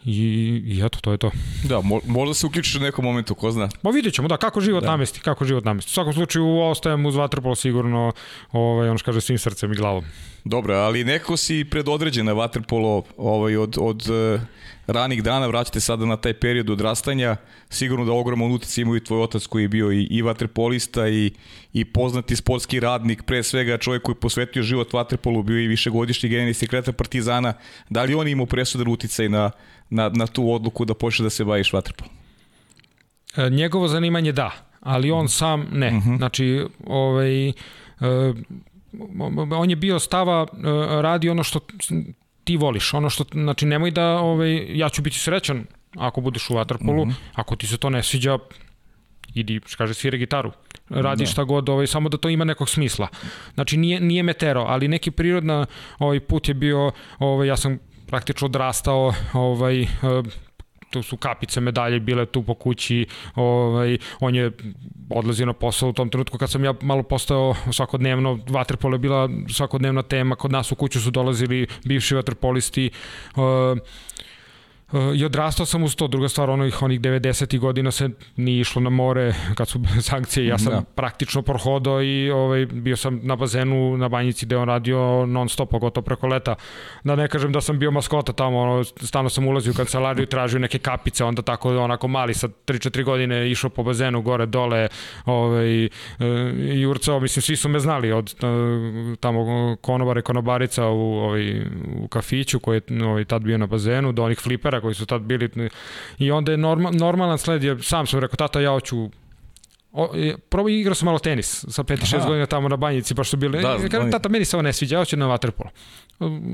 I, 0.06 0.62
I 0.66 0.86
eto, 0.86 1.00
to 1.02 1.12
je 1.12 1.18
to. 1.18 1.32
Da, 1.64 1.82
mo, 1.82 2.00
možda 2.06 2.34
se 2.34 2.48
uključiš 2.48 2.76
u 2.76 2.80
nekom 2.80 3.06
momentu, 3.06 3.36
ko 3.36 3.52
zna. 3.52 3.70
Ma 3.82 3.90
vidjet 3.90 4.14
ćemo, 4.14 4.28
da, 4.28 4.38
kako 4.38 4.62
život 4.62 4.84
da. 4.84 4.90
namesti, 4.90 5.20
kako 5.20 5.46
život 5.46 5.66
namesti. 5.66 5.90
U 5.90 5.94
svakom 5.94 6.14
slučaju 6.14 6.60
ostajem 6.60 7.06
uz 7.06 7.16
Vatrpolo 7.16 7.56
sigurno, 7.56 8.12
ovaj, 8.52 8.90
ono 8.90 8.98
što 8.98 9.06
kaže, 9.06 9.22
svim 9.22 9.38
srcem 9.38 9.72
i 9.72 9.76
glavom. 9.76 10.04
Dobro, 10.44 10.76
ali 10.76 11.04
neko 11.04 11.38
si 11.38 11.66
predodređen 11.72 12.26
na 12.26 12.34
Vatrpolo 12.34 13.04
ovaj, 13.18 13.58
od, 13.58 13.78
od 13.80 14.10
uh, 14.10 14.42
ranih 14.88 15.24
dana, 15.24 15.48
vraćate 15.48 15.80
sada 15.80 16.06
na 16.06 16.18
taj 16.18 16.34
period 16.34 16.70
odrastanja, 16.70 17.36
sigurno 17.70 18.06
da 18.06 18.12
ogroman 18.12 18.52
utjec 18.52 18.78
imaju 18.78 19.00
tvoj 19.00 19.22
otac 19.22 19.46
koji 19.46 19.64
je 19.64 19.68
bio 19.68 19.92
i, 19.92 20.04
i 20.04 20.22
vaterpolista 20.22 21.08
i, 21.08 21.32
i 21.74 21.86
poznati 21.86 22.36
sportski 22.36 22.80
radnik, 22.80 23.24
pre 23.24 23.44
svega 23.44 23.78
čovjek 23.78 24.04
koji 24.04 24.14
je 24.14 24.20
posvetio 24.20 24.64
život 24.64 24.94
vaterpolu, 24.94 25.44
bio 25.44 25.60
i 25.60 25.68
višegodišnji 25.68 26.30
generalni 26.30 26.54
sekretar 26.54 26.94
Partizana, 26.94 27.54
da 27.90 28.04
li 28.04 28.16
on 28.16 28.28
imao 28.28 28.46
presudan 28.46 28.88
uticaj 28.88 29.30
na, 29.30 29.52
na, 29.89 30.10
na 30.10 30.27
tu 30.27 30.51
odluku 30.51 30.86
da 30.86 30.94
počne 30.94 31.24
da 31.24 31.30
se 31.30 31.46
baviš 31.46 31.74
vaterpolom? 31.74 32.13
E, 33.38 33.50
njegovo 33.50 33.88
zanimanje 33.88 34.32
da, 34.32 34.51
ali 34.80 35.12
on 35.12 35.30
sam 35.30 35.68
ne. 35.72 35.88
Uh 35.88 35.94
mhm. 35.94 36.10
-huh. 36.10 36.18
Znači, 36.18 36.65
ovaj, 36.86 37.50
e, 37.50 37.54
on 39.51 39.70
je 39.70 39.75
bio 39.75 40.00
stava, 40.00 40.48
e, 40.54 40.58
radi 41.01 41.30
ono 41.30 41.44
što 41.44 41.60
ti 42.44 42.58
voliš. 42.58 42.94
Ono 42.94 43.10
što, 43.10 43.25
znači, 43.34 43.65
nemoj 43.65 43.92
da, 43.92 44.20
ovaj, 44.20 44.77
ja 44.77 44.89
ću 44.89 45.01
biti 45.01 45.20
srećan 45.20 45.65
ako 45.98 46.22
budeš 46.22 46.50
u 46.50 46.54
vaterpolu, 46.54 47.06
mm 47.06 47.10
-hmm. 47.10 47.15
ako 47.34 47.56
ti 47.56 47.68
se 47.68 47.77
to 47.77 47.89
ne 47.89 48.04
sviđa, 48.04 48.38
idi, 49.34 49.60
kaže, 49.77 49.94
svira 49.94 50.18
gitaru. 50.18 50.51
Radi 50.89 51.24
da. 51.24 51.30
šta 51.32 51.44
god, 51.44 51.70
ovaj, 51.70 51.88
samo 51.88 52.10
da 52.10 52.18
to 52.18 52.30
ima 52.30 52.46
nekog 52.46 52.70
smisla. 52.70 53.08
Znači, 53.54 53.77
nije, 53.77 54.00
nije 54.00 54.24
metero, 54.24 54.62
ali 54.62 54.88
neki 54.88 55.12
prirodna 55.12 55.65
ovaj, 56.00 56.20
put 56.20 56.48
je 56.48 56.54
bio, 56.54 56.92
ovaj, 57.20 57.48
ja 57.48 57.58
sam 57.58 57.80
praktično 58.08 58.46
odrastao 58.46 59.14
ovaj, 59.34 59.86
tu 60.90 61.04
su 61.04 61.18
kapice 61.18 61.62
medalje 61.62 62.00
bile 62.00 62.26
tu 62.26 62.44
po 62.44 62.54
kući, 62.54 63.06
ovaj, 63.36 63.98
on 64.20 64.36
je 64.36 64.52
odlazio 65.10 65.46
na 65.46 65.54
posao 65.54 65.90
u 65.90 65.94
tom 65.94 66.10
trenutku 66.10 66.38
kad 66.38 66.52
sam 66.52 66.64
ja 66.64 66.74
malo 66.82 67.04
postao 67.04 67.56
svakodnevno, 67.72 68.40
vaterpolo 68.50 68.96
je 68.96 69.00
bila 69.00 69.30
svakodnevna 69.50 70.04
tema, 70.04 70.36
kod 70.36 70.52
nas 70.52 70.72
u 70.72 70.76
kuću 70.76 71.02
su 71.02 71.12
dolazili 71.12 71.68
bivši 71.86 72.16
vaterpolisti, 72.16 72.90
uh, 73.36 73.44
I 75.16 75.25
odrastao 75.25 75.66
sam 75.66 75.84
uz 75.84 75.96
to. 75.96 76.08
Druga 76.08 76.30
stvar, 76.30 76.50
onih, 76.50 76.82
onih 76.82 77.02
90. 77.02 77.60
godina 77.60 77.92
se 77.92 78.10
nije 78.36 78.62
išlo 78.62 78.82
na 78.82 78.90
more 78.90 79.34
kad 79.56 79.68
su 79.68 79.80
sankcije. 80.10 80.48
Ja 80.48 80.58
sam 80.58 80.74
da. 80.74 80.82
praktično 80.82 81.42
prohodao 81.42 82.04
i 82.04 82.32
ovaj, 82.32 82.66
bio 82.66 82.98
sam 82.98 83.20
na 83.24 83.36
bazenu 83.36 83.98
na 83.98 84.10
banjici 84.10 84.46
gde 84.46 84.58
on 84.58 84.68
radio 84.68 85.25
non 85.25 85.50
stop, 85.50 85.70
pogotovo 85.70 86.06
preko 86.06 86.28
leta. 86.28 86.56
Da 87.04 87.16
ne 87.16 87.28
kažem 87.28 87.52
da 87.52 87.62
sam 87.62 87.80
bio 87.80 87.92
maskota 87.92 88.34
tamo, 88.34 88.60
ono, 88.60 88.84
stano 88.84 89.30
sam 89.30 89.48
ulazio 89.48 89.72
u 89.72 89.75
kancelariju 89.75 90.24
i 90.24 90.30
tražio 90.30 90.60
neke 90.60 90.80
kapice, 90.80 91.24
onda 91.24 91.42
tako 91.42 91.78
onako 91.78 92.08
mali 92.08 92.34
sa 92.34 92.48
3-4 92.48 93.04
godine 93.04 93.52
išao 93.52 93.70
po 93.70 93.84
bazenu 93.84 94.22
gore, 94.22 94.46
dole 94.46 94.88
ovaj, 95.25 95.90
i 96.74 96.86
urcao, 96.86 97.20
mislim, 97.20 97.42
svi 97.44 97.56
su 97.56 97.70
me 97.70 97.80
znali 97.80 98.12
od 98.12 98.36
tamo 99.20 99.75
konobare, 99.82 100.22
konobarica 100.22 100.88
u, 100.88 101.14
ovaj, 101.14 101.62
u 102.00 102.08
kafiću 102.08 102.60
koji 102.60 102.82
je 102.90 103.04
ovaj, 103.04 103.25
tad 103.25 103.42
bio 103.42 103.58
na 103.58 103.68
bazenu, 103.68 104.12
do 104.12 104.24
onih 104.24 104.40
flipera 104.40 104.85
koji 104.86 104.96
su 104.96 105.06
tad 105.06 105.22
bili 105.22 105.70
i 106.18 106.32
onda 106.32 106.51
je 106.51 106.58
norma, 106.58 106.92
normalan 106.92 107.38
sled 107.38 107.63
je, 107.63 107.77
sam 107.82 108.08
sam 108.08 108.20
rekao, 108.20 108.36
tata 108.36 108.62
ja 108.62 108.72
hoću 108.72 109.10
O, 109.98 110.10
probao 110.50 110.70
igrao 110.70 110.96
sam 110.96 111.06
malo 111.06 111.20
tenis 111.20 111.65
sa 111.68 111.84
5-6 111.84 112.27
godina 112.27 112.46
tamo 112.46 112.70
na 112.70 112.75
banjici, 112.75 113.13
baš 113.13 113.30
su 113.30 113.38
bili, 113.38 113.62
da, 113.62 113.77
kažem, 113.92 114.12
tata, 114.12 114.30
meni 114.30 114.46
se 114.46 114.56
ovo 114.56 114.62
ne 114.62 114.74
sviđa, 114.74 114.96
ja 114.96 115.01
hoću 115.01 115.18
na 115.18 115.27
vaterpolo. 115.27 115.70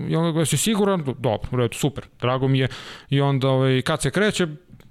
I 0.09 0.15
onda 0.15 0.31
ga 0.39 0.45
si 0.45 0.57
siguran, 0.57 1.05
dobro, 1.17 1.69
super, 1.73 2.05
drago 2.19 2.47
mi 2.47 2.59
je. 2.59 2.67
I 3.09 3.21
onda, 3.21 3.49
ovaj, 3.49 3.81
kad 3.81 4.01
se 4.01 4.11
kreće, 4.11 4.47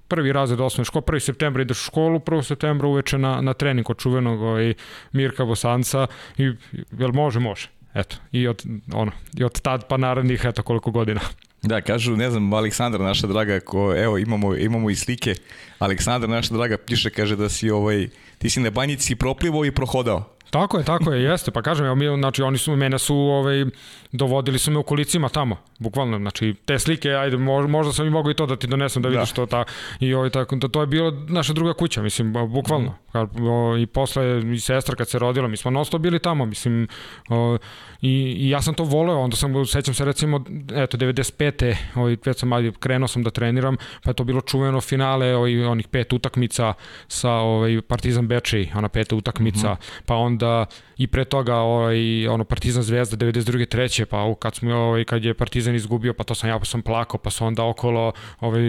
prvi 0.09 0.32
razred 0.32 0.61
osnovne 0.61 0.85
škole, 0.85 1.02
1. 1.06 1.18
septembra 1.18 1.62
ideš 1.62 1.80
u 1.80 1.85
školu, 1.85 2.18
1. 2.18 2.42
septembra 2.42 2.88
uveče 2.88 3.18
na, 3.18 3.40
na 3.40 3.54
trening 3.54 3.87
kod 3.87 3.99
čuvenog 3.99 4.42
ovaj, 4.42 4.75
Mirka 5.12 5.44
Bosanca 5.44 6.06
i 6.38 6.52
jel 6.99 7.12
može, 7.12 7.40
može. 7.40 7.68
Eto, 7.94 8.16
i 8.32 8.49
od, 8.49 8.64
ono, 8.92 9.12
i 9.38 9.44
od 9.44 9.61
tad 9.61 9.88
pa 9.88 9.97
narednih, 9.97 10.40
eto 10.44 10.62
koliko 10.62 10.90
godina. 10.90 11.20
Da, 11.62 11.81
kažu, 11.81 12.17
ne 12.17 12.31
znam, 12.31 12.52
Aleksandra 12.52 13.05
naša 13.05 13.26
draga, 13.26 13.61
ko, 13.61 13.95
evo 13.97 14.19
imamo, 14.19 14.57
imamo 14.57 14.90
i 14.90 14.97
slike, 14.97 15.35
Aleksandra 15.79 16.29
naša 16.29 16.55
draga 16.55 16.76
piše, 16.76 17.11
kaže 17.11 17.37
da 17.37 17.49
si 17.49 17.71
ovaj, 17.71 18.09
ti 18.38 18.50
si 18.50 18.61
na 18.61 18.71
banjici 18.71 19.14
proplivo 19.14 19.64
i 19.64 19.75
prohodao. 19.75 20.37
Tako 20.50 20.78
je, 20.78 20.85
tako 20.85 21.12
je, 21.12 21.23
jeste, 21.23 21.50
pa 21.50 21.62
kažem, 21.62 21.87
evo 21.87 21.95
mi, 21.95 22.07
znači 22.19 22.42
oni 22.42 22.59
su, 22.59 22.76
mene 22.76 22.99
su, 22.99 23.16
ovaj, 23.16 23.64
dovodili 24.12 24.59
su 24.59 24.71
me 24.71 24.78
u 24.78 24.83
kolicima 24.83 25.28
tamo, 25.28 25.57
bukvalno, 25.78 26.19
znači 26.19 26.54
te 26.64 26.78
slike, 26.78 27.11
ajde, 27.11 27.37
možda 27.69 27.92
sam 27.92 28.07
i 28.07 28.11
mogu 28.11 28.30
i 28.30 28.35
to 28.35 28.47
da 28.47 28.57
ti 28.57 28.66
donesem 28.66 29.02
da 29.02 29.09
vidiš 29.09 29.28
da. 29.30 29.35
to, 29.35 29.47
ta, 29.47 29.64
i 30.00 30.14
ovaj, 30.14 30.30
tako, 30.30 30.57
da 30.57 30.69
to 30.69 30.80
je 30.80 30.87
bilo 30.87 31.11
naša 31.28 31.52
druga 31.52 31.73
kuća, 31.73 32.02
mislim, 32.02 32.33
bukvalno, 32.49 32.95
mm. 33.14 33.78
i 33.78 33.87
posle 33.87 34.42
i 34.54 34.61
sestra 34.61 34.97
kad 34.97 35.09
se 35.09 35.19
rodila, 35.19 35.49
mi 35.49 35.57
smo 35.57 35.71
non 35.71 35.85
bili 36.00 36.19
tamo, 36.19 36.47
mislim, 36.47 36.88
o, 37.28 37.59
i, 38.02 38.37
i 38.38 38.50
ja 38.50 38.62
sam 38.62 38.75
to 38.75 38.85
voleo, 38.85 39.19
onda 39.19 39.37
sam, 39.37 39.66
sećam 39.66 39.95
se 39.95 40.04
recimo, 40.04 40.45
eto, 40.75 40.97
95. 40.97 41.76
Ovaj, 41.95 42.16
već 42.25 42.38
sam, 42.38 42.52
ajde, 42.52 42.73
krenuo 42.80 43.09
sam 43.09 43.23
da 43.23 43.30
treniram, 43.30 43.76
pa 44.04 44.11
je 44.11 44.14
to 44.14 44.25
bilo 44.25 44.40
čuveno 44.40 44.80
finale, 44.80 45.37
ovaj, 45.37 45.64
onih 45.64 45.88
pet 45.88 46.12
utakmica 46.12 46.73
sa 47.09 47.30
ovaj, 47.30 47.80
Partizan 47.88 48.28
Bečej, 48.28 48.71
ona 48.75 48.88
peta 48.88 49.16
utakmica, 49.16 49.73
mm 49.73 49.76
-hmm. 49.76 50.02
pa 50.07 50.14
onda 50.40 50.66
i 50.97 51.06
pre 51.06 51.25
toga 51.25 51.54
ovaj, 51.56 52.28
ono 52.28 52.44
Partizan 52.44 52.82
Zvezda 52.82 53.16
92. 53.16 53.68
treće, 53.68 54.06
pa 54.06 54.35
kad 54.38 54.54
smo 54.54 54.75
ovaj, 54.75 55.04
kad 55.04 55.25
je 55.25 55.35
Partizan 55.35 55.75
izgubio, 55.75 56.14
pa 56.14 56.25
to 56.25 56.35
sam 56.35 56.49
ja 56.49 56.59
pa 56.59 56.64
sam 56.64 56.82
plakao, 56.82 57.18
pa 57.18 57.30
su 57.30 57.44
onda 57.44 57.64
okolo 57.64 58.12
ovaj, 58.40 58.62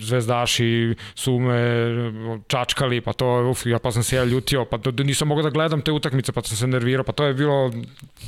zvezdaši 0.00 0.94
su 1.14 1.38
me 1.38 1.56
čačkali, 2.46 3.00
pa 3.00 3.12
to 3.12 3.50
uf, 3.50 3.66
ja 3.66 3.78
pa 3.78 3.92
sam 3.92 4.02
se 4.02 4.16
ja 4.16 4.24
ljutio, 4.24 4.64
pa 4.64 4.78
to, 4.78 4.90
nisam 4.90 5.28
mogao 5.28 5.42
da 5.42 5.50
gledam 5.50 5.82
te 5.82 5.92
utakmice, 5.92 6.32
pa 6.32 6.42
sam 6.42 6.56
se 6.56 6.66
nervirao, 6.66 7.04
pa 7.04 7.12
to 7.12 7.24
je 7.24 7.34
bilo 7.34 7.72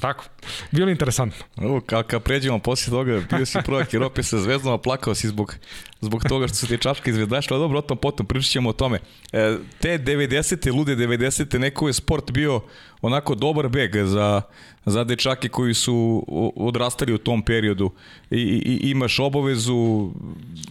tako, 0.00 0.24
bilo 0.70 0.90
interesantno. 0.90 1.44
Ovo, 1.56 1.80
kad, 1.80 2.06
kad 2.06 2.22
pređemo 2.22 2.58
posle 2.58 2.90
toga, 2.90 3.20
bio 3.30 3.46
si 3.46 3.58
prvak 3.64 3.94
Europe 3.94 4.22
sa 4.22 4.38
zvezdom, 4.38 4.72
a 4.72 4.78
plakao 4.78 5.14
si 5.14 5.28
zbog, 5.28 5.54
zbog 6.00 6.24
toga 6.28 6.48
što 6.48 6.56
su 6.56 6.66
ti 6.66 6.78
čačke 6.78 7.10
izvedašli, 7.10 7.54
ali 7.54 7.62
dobro, 7.62 7.78
o 7.78 7.82
tom 7.82 7.98
potom 7.98 8.26
pričat 8.26 8.50
ćemo 8.50 8.70
o 8.70 8.72
tome. 8.72 8.98
E, 9.32 9.56
te 9.80 9.98
90. 9.98 10.74
lude 10.74 10.96
90. 10.96 11.58
neko 11.58 11.86
je 11.86 11.92
sport 11.92 12.30
bio 12.30 12.60
onako 13.02 13.34
dobar 13.34 13.68
beg 13.68 13.96
za, 14.04 14.42
za 14.84 15.04
dečake 15.04 15.48
koji 15.48 15.74
su 15.74 16.24
odrastali 16.56 17.14
u 17.14 17.18
tom 17.18 17.42
periodu. 17.42 17.90
I, 18.30 18.40
i 18.40 18.90
imaš 18.90 19.18
obavezu, 19.18 20.10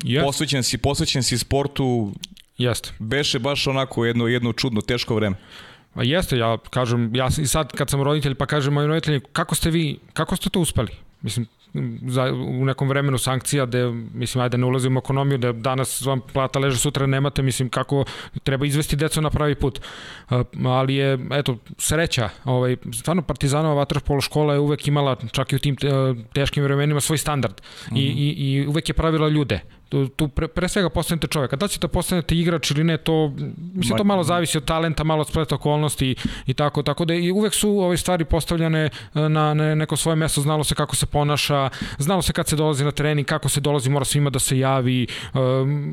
yes. 0.03 0.23
posvećen 0.23 0.63
si, 0.63 0.77
posvećen 0.77 1.23
si 1.23 1.37
sportu, 1.37 2.11
Jeste. 2.57 2.91
Beše 2.99 3.39
baš 3.39 3.67
onako 3.67 4.05
jedno, 4.05 4.27
jedno 4.27 4.53
čudno, 4.53 4.81
teško 4.81 5.15
vreme. 5.15 5.35
A 5.95 6.03
jeste, 6.03 6.37
ja 6.37 6.57
kažem, 6.69 7.15
ja 7.15 7.27
i 7.41 7.47
sad 7.47 7.71
kad 7.71 7.89
sam 7.89 8.01
roditelj 8.01 8.35
pa 8.35 8.45
kažem 8.45 8.73
mojim 8.73 8.89
roditeljima, 8.89 9.25
kako 9.33 9.55
ste 9.55 9.69
vi, 9.69 9.99
kako 10.13 10.35
ste 10.35 10.49
to 10.49 10.59
uspeli? 10.59 10.91
Mislim, 11.21 11.47
za, 12.07 12.33
u 12.33 12.65
nekom 12.65 12.89
vremenu 12.89 13.17
sankcija 13.17 13.65
da 13.65 13.91
mislim 14.13 14.43
ajde 14.43 14.57
ne 14.57 14.65
ulazimo 14.65 14.99
u 14.99 15.01
ekonomiju 15.01 15.37
da 15.37 15.51
danas 15.51 16.01
vam 16.01 16.21
plata 16.33 16.59
leže 16.59 16.77
sutra 16.77 17.05
nemate 17.05 17.41
mislim 17.41 17.69
kako 17.69 18.05
treba 18.43 18.65
izvesti 18.65 18.95
decu 18.95 19.21
na 19.21 19.29
pravi 19.29 19.55
put 19.55 19.79
uh, 20.29 20.41
ali 20.65 20.95
je 20.95 21.19
eto 21.31 21.57
sreća 21.77 22.29
ovaj 22.43 22.77
stvarno 22.93 23.21
Partizanova 23.21 23.73
vaterpolo 23.75 24.21
škola 24.21 24.53
je 24.53 24.59
uvek 24.59 24.87
imala 24.87 25.15
čak 25.31 25.53
i 25.53 25.55
u 25.55 25.59
tim 25.59 25.75
teškim 26.33 26.63
vremenima 26.63 27.01
svoj 27.01 27.17
standard 27.17 27.53
mm 27.53 27.95
-hmm. 27.95 27.99
I, 27.99 28.09
mhm. 28.09 28.19
i, 28.19 28.29
i 28.29 28.67
uvek 28.67 28.89
je 28.89 28.93
pravila 28.93 29.29
ljude 29.29 29.59
tu 29.89 30.27
pre, 30.27 30.47
pre 30.47 30.67
svega 30.67 30.89
postanete 30.89 31.27
čovjek. 31.27 31.53
A 31.53 31.55
da 31.55 31.67
ćete 31.67 31.87
postanete 31.87 32.35
igrač 32.35 32.71
ili 32.71 32.83
ne, 32.83 32.97
to, 32.97 33.33
mislim, 33.73 33.97
to 33.97 34.03
malo 34.03 34.23
zavisi 34.23 34.57
od 34.57 34.65
talenta, 34.65 35.03
malo 35.03 35.21
od 35.21 35.27
spleta 35.27 35.55
okolnosti 35.55 36.15
i 36.45 36.53
tako, 36.53 36.83
tako 36.83 37.05
da 37.05 37.13
i 37.13 37.31
uvek 37.31 37.53
su 37.53 37.69
ove 37.69 37.97
stvari 37.97 38.25
postavljane 38.25 38.85
e, 38.85 38.89
na, 39.29 39.53
na 39.53 39.75
neko 39.75 39.95
svoje 39.95 40.15
mesto, 40.15 40.41
znalo 40.41 40.63
se 40.63 40.75
kako 40.75 40.95
se 40.95 41.05
ponaša, 41.05 41.69
znalo 41.97 42.21
se 42.21 42.33
kad 42.33 42.47
se 42.47 42.55
dolazi 42.55 42.83
na 42.85 42.91
trening, 42.91 43.27
kako 43.27 43.49
se 43.49 43.61
dolazi, 43.61 43.89
mora 43.89 44.05
svima 44.05 44.29
da 44.29 44.39
se 44.39 44.59
javi, 44.59 45.07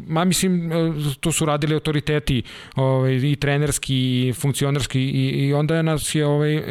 ma 0.06 0.24
mislim, 0.24 0.72
tu 1.20 1.32
su 1.32 1.46
radili 1.46 1.74
autoriteti 1.74 2.42
ovaj, 2.76 3.12
i 3.12 3.36
trenerski 3.36 4.28
i 4.28 4.32
funkcionerski 4.32 5.00
i, 5.00 5.46
i 5.46 5.54
onda 5.54 5.76
je 5.76 5.82
nas 5.82 6.14
je 6.14 6.26
ovaj, 6.26 6.62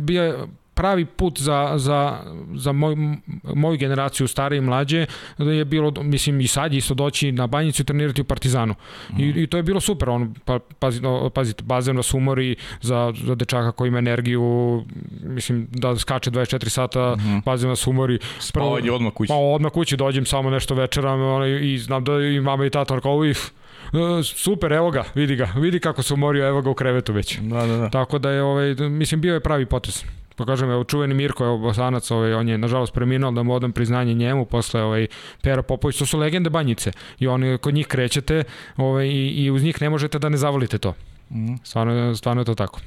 bio 0.00 0.48
pravi 0.80 1.04
put 1.04 1.40
za, 1.40 1.72
za, 1.76 2.18
za 2.54 2.72
moj, 2.72 2.96
moju 3.54 3.78
generaciju 3.78 4.28
stare 4.28 4.56
i 4.56 4.60
mlađe 4.60 5.06
da 5.38 5.52
je 5.52 5.64
bilo, 5.64 5.92
mislim 6.02 6.40
i 6.40 6.46
sad 6.46 6.74
isto 6.74 6.94
doći 6.94 7.32
na 7.32 7.46
banjicu 7.46 7.82
i 7.82 7.84
trenirati 7.84 8.20
u 8.20 8.24
Partizanu. 8.24 8.74
Mm. 9.12 9.20
I, 9.20 9.42
I 9.42 9.46
to 9.46 9.56
je 9.56 9.62
bilo 9.62 9.80
super, 9.80 10.10
on, 10.10 10.34
pa, 10.44 10.58
pazi, 10.78 11.00
no, 11.00 11.30
pazite, 11.30 11.62
bazen 11.62 11.96
vas 11.96 12.14
umori 12.14 12.56
za, 12.80 13.12
za 13.24 13.34
dečaka 13.34 13.72
koji 13.72 13.88
ima 13.88 13.98
energiju, 13.98 14.84
mislim 15.22 15.68
da 15.70 15.96
skače 15.96 16.30
24 16.30 16.68
sata, 16.68 17.16
mm 17.16 17.40
bazen 17.44 17.68
vas 17.68 17.86
umori. 17.86 18.18
Spavanje 18.38 18.92
odmah 18.92 19.12
kući. 19.12 19.28
Pa 19.28 19.34
odmah 19.34 19.72
kući 19.72 19.96
dođem 19.96 20.26
samo 20.26 20.50
nešto 20.50 20.74
večeram 20.74 21.20
i 21.62 21.78
znam 21.78 22.04
da 22.04 22.12
i 22.12 22.40
mama 22.40 22.66
i 22.66 22.70
tata 22.70 23.00
kao 23.00 23.24
ih, 23.24 23.50
e, 23.92 24.22
super, 24.22 24.72
evo 24.72 24.90
ga, 24.90 25.04
vidi 25.14 25.36
ga, 25.36 25.52
vidi 25.56 25.80
kako 25.80 26.02
se 26.02 26.14
umorio, 26.14 26.48
evo 26.48 26.62
ga 26.62 26.70
u 26.70 26.74
krevetu 26.74 27.12
već. 27.12 27.38
Da, 27.38 27.66
da, 27.66 27.76
da. 27.76 27.90
Tako 27.90 28.18
da 28.18 28.30
je, 28.30 28.42
ovaj, 28.42 28.74
mislim, 28.74 29.20
bio 29.20 29.34
je 29.34 29.40
pravi 29.40 29.66
potres 29.66 30.04
pa 30.40 30.46
kažem, 30.46 30.70
evo, 30.70 30.84
čuveni 30.84 31.14
Mirko, 31.14 31.44
evo, 31.44 31.58
Bosanac, 31.58 32.10
ovaj, 32.10 32.34
on 32.34 32.48
je, 32.48 32.58
nažalost, 32.58 32.94
preminuo, 32.94 33.30
da 33.30 33.42
mu 33.42 33.54
odam 33.54 33.72
priznanje 33.72 34.14
njemu, 34.14 34.44
posle 34.44 34.82
ovaj, 34.82 35.06
Pera 35.42 35.62
Popović, 35.62 35.98
to 35.98 36.06
su 36.06 36.18
legende 36.18 36.50
banjice 36.50 36.92
i 37.18 37.26
oni, 37.28 37.58
kod 37.58 37.74
njih 37.74 37.86
krećete 37.86 38.44
ovaj, 38.76 39.06
i, 39.06 39.44
i 39.44 39.50
uz 39.50 39.62
njih 39.62 39.82
ne 39.82 39.90
možete 39.90 40.18
da 40.18 40.28
ne 40.28 40.36
zavolite 40.36 40.78
to. 40.78 40.94
Mm. 41.30 41.54
Stvarno, 41.62 42.16
stvarno 42.16 42.40
je 42.40 42.46
to 42.46 42.54
tako. 42.54 42.80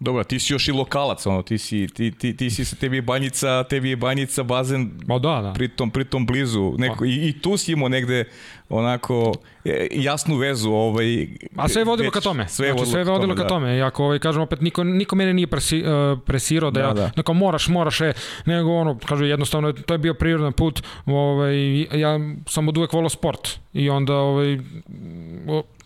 Dobro, 0.00 0.24
ti 0.24 0.38
si 0.38 0.52
još 0.52 0.68
i 0.68 0.72
lokalac, 0.72 1.26
ono, 1.26 1.42
ti 1.42 1.58
si, 1.58 1.86
ti, 1.94 2.10
ti, 2.10 2.36
ti 2.36 2.50
si 2.50 2.76
tebi 2.78 2.96
je 2.96 3.02
banjica, 3.02 3.64
tebi 3.64 3.90
je 3.90 3.96
banjica, 3.96 4.42
bazen, 4.42 4.90
Ma 5.06 5.18
da, 5.18 5.40
da. 5.42 5.52
Pritom, 5.52 5.90
pritom 5.90 6.26
blizu, 6.26 6.74
neko, 6.78 7.04
i, 7.04 7.28
i 7.28 7.40
tu 7.40 7.56
si 7.56 7.72
imao 7.72 7.88
negde 7.88 8.24
onako 8.68 9.32
e, 9.64 9.86
jasnu 9.90 10.36
vezu. 10.36 10.70
Ovaj, 10.70 11.26
A 11.56 11.68
sve 11.68 11.80
je 11.80 11.84
vodilo 11.84 12.06
već, 12.06 12.14
ka 12.14 12.20
tome. 12.20 12.48
Sve 12.48 12.66
je 12.66 12.72
znači, 12.72 12.90
sve 12.90 13.00
je 13.00 13.04
vodilo 13.04 13.34
ka 13.34 13.46
tome. 13.46 13.66
Da. 13.68 13.74
I 13.74 13.82
ako 13.82 14.04
ovaj, 14.04 14.18
kažem 14.18 14.42
opet, 14.42 14.60
niko, 14.60 14.84
niko 14.84 15.16
mene 15.16 15.34
nije 15.34 15.46
presi, 15.46 15.82
uh, 15.82 16.18
presirao 16.26 16.70
da, 16.70 16.80
da 16.80 16.86
ja, 16.86 16.94
da. 16.94 17.10
neko 17.16 17.34
moraš, 17.34 17.68
moraš, 17.68 18.00
e, 18.00 18.12
nego 18.46 18.74
ono, 18.74 18.98
kažu 18.98 19.24
jednostavno, 19.24 19.72
to 19.72 19.94
je 19.94 19.98
bio 19.98 20.14
prirodan 20.14 20.52
put, 20.52 20.82
ovaj, 21.06 21.80
ja 21.80 22.18
sam 22.46 22.68
od 22.68 22.78
uvek 22.78 22.92
volao 22.92 23.08
sport 23.08 23.48
i 23.72 23.90
onda 23.90 24.14
ovaj, 24.14 24.58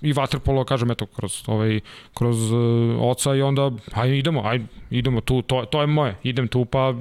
i 0.02 0.12
vaterpolo, 0.12 0.64
kažem, 0.64 0.90
eto, 0.90 1.06
kroz, 1.06 1.42
ovaj, 1.46 1.80
kroz 2.14 2.52
uh, 2.52 2.58
oca 3.00 3.34
i 3.34 3.42
onda, 3.42 3.70
aj 3.92 4.18
idemo, 4.18 4.42
aj 4.44 4.60
idemo 4.90 5.20
tu, 5.20 5.42
to, 5.42 5.64
to 5.64 5.80
je 5.80 5.86
moje, 5.86 6.16
idem 6.22 6.48
tu 6.48 6.64
pa 6.64 6.94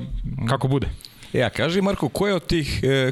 kako 0.50 0.68
bude. 0.68 0.88
Ja, 1.34 1.48
e, 1.48 1.50
kaži 1.50 1.82
Marko, 1.82 2.10
ko 2.10 2.28
je 2.28 2.36
od 2.36 2.46
tih 2.46 2.80
e, 2.84 3.12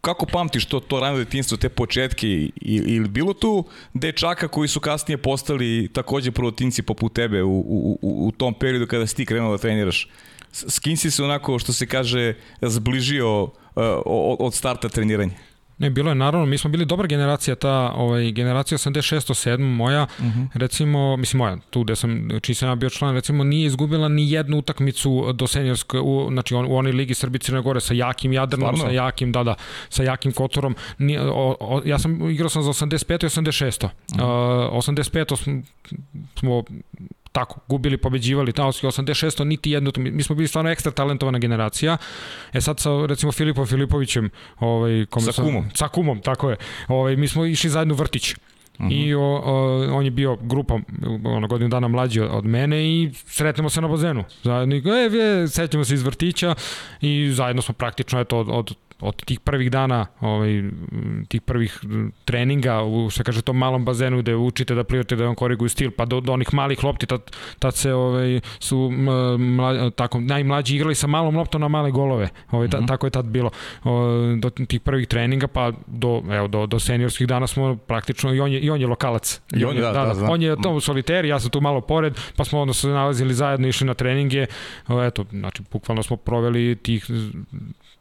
kako 0.00 0.26
pamtiš 0.26 0.66
to, 0.66 0.80
to 0.80 1.00
rano 1.00 1.18
detinstvo, 1.18 1.56
te 1.56 1.68
početke 1.68 2.26
ili 2.62 3.08
bilo 3.08 3.34
tu 3.34 3.64
dečaka 3.94 4.48
koji 4.48 4.68
su 4.68 4.80
kasnije 4.80 5.18
postali 5.18 5.88
takođe 5.92 6.30
prvotinci 6.30 6.82
poput 6.82 7.12
tebe 7.12 7.42
u, 7.42 7.58
u, 7.58 7.98
u, 8.02 8.26
u 8.28 8.32
tom 8.32 8.54
periodu 8.54 8.86
kada 8.86 9.06
si 9.06 9.16
ti 9.16 9.26
krenuo 9.26 9.50
da 9.50 9.58
treniraš? 9.58 10.08
S 10.52 10.78
kim 10.78 10.96
si 10.96 11.10
se 11.10 11.24
onako, 11.24 11.58
što 11.58 11.72
se 11.72 11.86
kaže, 11.86 12.34
zbližio 12.62 13.42
uh, 13.42 13.50
od 14.38 14.54
starta 14.54 14.88
treniranja? 14.88 15.34
Ne, 15.78 15.90
bilo 15.90 16.10
je 16.10 16.14
naravno, 16.14 16.46
mi 16.46 16.58
smo 16.58 16.70
bili 16.70 16.84
dobra 16.84 17.06
generacija, 17.06 17.54
ta 17.54 17.92
ovaj, 17.96 18.32
generacija 18.32 18.78
86. 18.78 19.48
7. 19.48 19.58
moja, 19.58 20.02
uh 20.18 20.24
mhm. 20.24 20.40
-huh. 20.40 20.48
recimo, 20.54 21.16
mislim 21.16 21.38
moja, 21.38 21.56
tu 21.70 21.82
gde 21.82 21.96
sam, 21.96 22.28
čiji 22.40 22.54
sam 22.54 22.68
ja 22.68 22.74
bio 22.74 22.90
član, 22.90 23.14
recimo 23.14 23.44
nije 23.44 23.66
izgubila 23.66 24.08
ni 24.08 24.30
jednu 24.30 24.58
utakmicu 24.58 25.32
do 25.32 25.46
senjorske, 25.46 25.98
u, 25.98 26.28
znači 26.30 26.54
on, 26.54 26.66
u 26.66 26.76
onoj 26.76 26.92
ligi 26.92 27.14
Srbi 27.14 27.38
Crne 27.38 27.62
Gore 27.62 27.80
sa 27.80 27.94
jakim 27.94 28.32
Jadranom, 28.32 28.76
Stvarno? 28.76 28.84
sa 28.84 29.04
jakim, 29.04 29.32
da, 29.32 29.42
da, 29.42 29.54
sa 29.88 30.02
jakim 30.02 30.32
Kotorom. 30.32 30.76
Ni, 30.98 31.18
o, 31.18 31.56
o, 31.60 31.82
ja 31.84 31.98
sam 31.98 32.30
igrao 32.30 32.48
sam 32.48 32.62
za 32.62 32.70
85. 32.70 33.24
i 33.24 33.28
86. 33.28 33.84
Uh 33.84 33.90
-huh. 34.08 34.68
uh, 34.68 34.74
85. 34.74 35.36
smo, 35.36 35.62
smo 36.38 36.64
tako, 37.38 37.60
gubili, 37.68 37.96
pobeđivali, 37.96 38.52
Taoski 38.52 38.86
86. 38.86 39.44
niti 39.44 39.70
jednu, 39.70 39.92
mi 39.96 40.22
smo 40.22 40.36
bili 40.36 40.48
stvarno 40.48 40.70
ekstra 40.70 40.92
talentovana 40.92 41.38
generacija. 41.38 41.96
E 42.52 42.60
sad 42.60 42.80
sa 42.80 42.90
recimo 43.06 43.32
Filipom 43.32 43.66
Filipovićem, 43.66 44.30
ovaj 44.60 45.06
kome 45.10 45.32
sa 45.32 45.42
kumom. 45.42 45.64
Sa 45.74 45.88
kumom, 45.88 46.20
tako 46.20 46.50
je. 46.50 46.56
Ovaj 46.88 47.16
mi 47.16 47.28
smo 47.28 47.44
išli 47.46 47.70
zajedno 47.70 47.94
u 47.94 47.96
vrtić. 47.96 48.34
Uh 48.34 48.86
-huh. 48.86 48.92
I 48.92 49.14
o, 49.14 49.22
o, 49.22 49.96
on 49.96 50.04
je 50.04 50.10
bio 50.10 50.36
grupa 50.36 50.78
ono, 51.24 51.46
godinu 51.48 51.70
dana 51.70 51.88
mlađi 51.88 52.20
od, 52.20 52.44
mene 52.44 52.84
i 52.88 53.10
sretnemo 53.14 53.70
se 53.70 53.80
na 53.80 53.88
bazenu. 53.88 54.24
Zajedno, 54.42 54.76
e, 54.76 55.48
sećamo 55.48 55.84
se 55.84 55.94
iz 55.94 56.02
vrtića 56.02 56.54
i 57.00 57.30
zajedno 57.32 57.62
smo 57.62 57.74
praktično 57.74 58.20
eto, 58.20 58.38
od, 58.38 58.48
od 58.50 58.74
od 59.00 59.24
tih 59.24 59.40
prvih 59.40 59.70
dana, 59.70 60.06
ovaj, 60.20 60.62
tih 61.28 61.42
prvih 61.42 61.80
treninga 62.24 62.82
u, 62.82 63.10
što 63.10 63.24
kaže, 63.24 63.42
tom 63.42 63.58
malom 63.58 63.84
bazenu 63.84 64.18
gde 64.18 64.36
učite 64.36 64.74
da 64.74 64.84
plivate, 64.84 65.16
da 65.16 65.24
vam 65.24 65.34
koriguju 65.34 65.68
stil, 65.68 65.90
pa 65.90 66.04
do, 66.04 66.20
do 66.20 66.32
onih 66.32 66.54
malih 66.54 66.84
lopti, 66.84 67.06
tad, 67.06 67.30
tad 67.58 67.74
se 67.74 67.94
ovaj, 67.94 68.40
su 68.58 68.90
mla, 69.38 69.90
tako, 69.90 70.20
najmlađi 70.20 70.76
igrali 70.76 70.94
sa 70.94 71.06
malom 71.06 71.36
loptom 71.36 71.60
na 71.60 71.68
male 71.68 71.90
golove. 71.90 72.28
Ovaj, 72.50 72.68
ta, 72.68 72.78
mm 72.78 72.82
-hmm. 72.82 72.88
Tako 72.88 73.06
je 73.06 73.10
tad 73.10 73.24
bilo. 73.24 73.50
O, 73.84 74.08
do 74.38 74.50
tih 74.50 74.80
prvih 74.80 75.08
treninga, 75.08 75.46
pa 75.46 75.72
do, 75.86 76.22
evo, 76.30 76.48
do, 76.48 76.66
do 76.66 76.78
seniorskih 76.78 77.26
dana 77.26 77.46
smo 77.46 77.76
praktično, 77.76 78.34
i 78.34 78.40
on 78.40 78.52
je, 78.52 78.60
i 78.60 78.70
on 78.70 78.80
je 78.80 78.86
lokalac. 78.86 79.40
I 79.56 79.64
on 79.64 79.76
je, 79.76 79.82
da, 79.82 79.92
da, 79.92 80.04
da, 80.04 80.14
da. 80.14 80.30
On 80.30 80.42
je 80.42 80.56
to 80.62 80.70
u 80.70 80.80
soliteri, 80.80 81.28
ja 81.28 81.40
sam 81.40 81.50
tu 81.50 81.60
malo 81.60 81.80
pored, 81.80 82.18
pa 82.36 82.44
smo 82.44 82.60
onda 82.60 82.74
se 82.74 82.88
nalazili 82.88 83.34
zajedno, 83.34 83.68
išli 83.68 83.86
na 83.86 83.94
treninge. 83.94 84.46
O, 84.88 85.04
eto, 85.04 85.24
znači, 85.30 85.62
bukvalno 85.72 86.02
smo 86.02 86.16
proveli 86.16 86.76
tih 86.76 87.06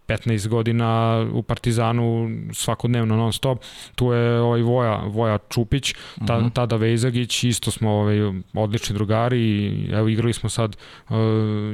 15 0.07 0.47
godina 0.47 1.21
u 1.33 1.43
Partizanu 1.43 2.29
svakodnevno 2.53 3.15
non 3.15 3.33
stop. 3.33 3.63
Tu 3.95 4.11
je 4.13 4.39
ovaj 4.39 4.61
Voja, 4.61 5.01
Voja 5.05 5.37
Čupić, 5.49 5.93
ta, 6.27 6.37
mhm. 6.37 6.45
-huh. 6.45 6.53
tada 6.53 6.75
Vejzagić, 6.75 7.43
isto 7.43 7.71
smo 7.71 7.91
ovaj, 7.91 8.17
odlični 8.53 8.93
drugari 8.93 9.39
i 9.39 9.89
evo 9.91 10.07
igrali 10.07 10.33
smo 10.33 10.49
sad 10.49 10.77
uh, 11.09 11.15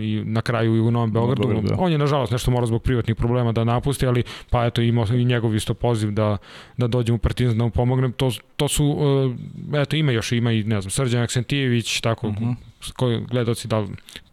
i 0.02 0.24
na 0.26 0.42
kraju 0.42 0.76
i 0.76 0.80
u 0.80 0.92
Novom 0.92 1.12
Beogradu. 1.12 1.54
No, 1.54 1.62
da. 1.62 1.76
On 1.80 1.92
je 1.92 1.98
nažalost 1.98 2.32
nešto 2.32 2.52
morao 2.52 2.68
zbog 2.68 2.84
privatnih 2.84 3.16
problema 3.16 3.52
da 3.52 3.64
napusti, 3.64 4.08
ali 4.08 4.24
pa 4.50 4.66
eto 4.66 4.82
imao 4.82 5.06
i 5.06 5.26
njegov 5.26 5.56
isto 5.56 5.74
poziv 5.74 6.12
da, 6.12 6.38
da 6.78 6.88
dođem 6.88 7.16
u 7.16 7.20
Partizan 7.20 7.58
da 7.58 7.64
mu 7.64 7.70
pomognem. 7.70 8.12
To, 8.12 8.32
to 8.56 8.68
su, 8.68 8.86
uh, 8.86 9.80
eto 9.82 9.96
ima 9.96 10.12
još, 10.12 10.32
ima 10.32 10.52
i 10.52 10.64
ne 10.64 10.82
znam, 10.82 10.92
Srđan 10.92 11.24
Aksentijević, 11.24 12.02
tako, 12.02 12.28
uh 12.28 12.34
mhm. 12.34 12.52
Koji 12.92 13.20
gledoci 13.20 13.68
da 13.68 13.86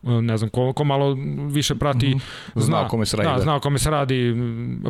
ne 0.02 0.36
znam 0.36 0.50
ko, 0.50 0.72
ko 0.72 0.84
malo 0.84 1.16
više 1.50 1.74
prati 1.74 2.08
mm 2.08 2.12
-hmm. 2.12 2.60
zna, 2.60 2.64
zna 2.64 2.88
kome 2.88 3.06
se 3.06 3.16
radi 3.16 3.28
da, 3.28 3.34
da. 3.34 3.42
zna 3.42 3.60
kome 3.60 3.78
se 3.78 3.90
radi 3.90 4.34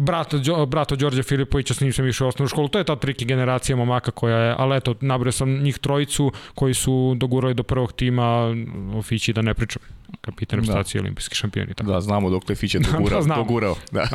brat, 0.01 0.35
brato 0.67 0.97
Đorđe 0.97 1.23
Filipovića 1.23 1.75
s 1.75 1.81
njim 1.81 1.93
sam 1.93 2.09
išao 2.09 2.27
u 2.27 2.29
osnovnu 2.29 2.49
školu 2.49 2.69
to 2.69 2.79
je 2.79 2.85
ta 2.85 2.97
triki 2.97 3.25
generacija 3.25 3.77
momaka 3.77 4.11
koja 4.11 4.39
je 4.39 4.55
ali 4.59 4.77
eto 4.77 4.95
nabrao 5.01 5.33
sam 5.33 5.63
njih 5.63 5.79
trojicu 5.79 6.33
koji 6.55 6.75
su 6.75 7.15
dogurali 7.17 7.55
do 7.55 7.63
prvog 7.63 7.93
tima 7.93 8.55
Fići 9.03 9.33
da 9.33 9.43
ne 9.43 9.55
pričam 9.55 9.83
kapitan 10.21 10.61
da. 10.61 10.73
stacije 10.73 11.01
olimpijski 11.01 11.35
šampioni 11.35 11.75
tako. 11.75 11.91
da 11.91 12.01
znamo 12.01 12.31
dok 12.31 12.51
je 12.51 12.57
Fića 12.57 12.79
dogurao, 12.93 13.23
da, 13.23 13.35
dogurao 13.35 13.77
da. 13.93 14.09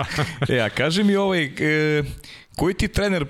e, 0.49 0.59
a 0.59 0.69
kaži 0.69 1.03
mi 1.03 1.15
ovaj 1.15 1.43
e, 1.43 2.03
koji 2.55 2.73
ti 2.73 2.87
trener 2.87 3.25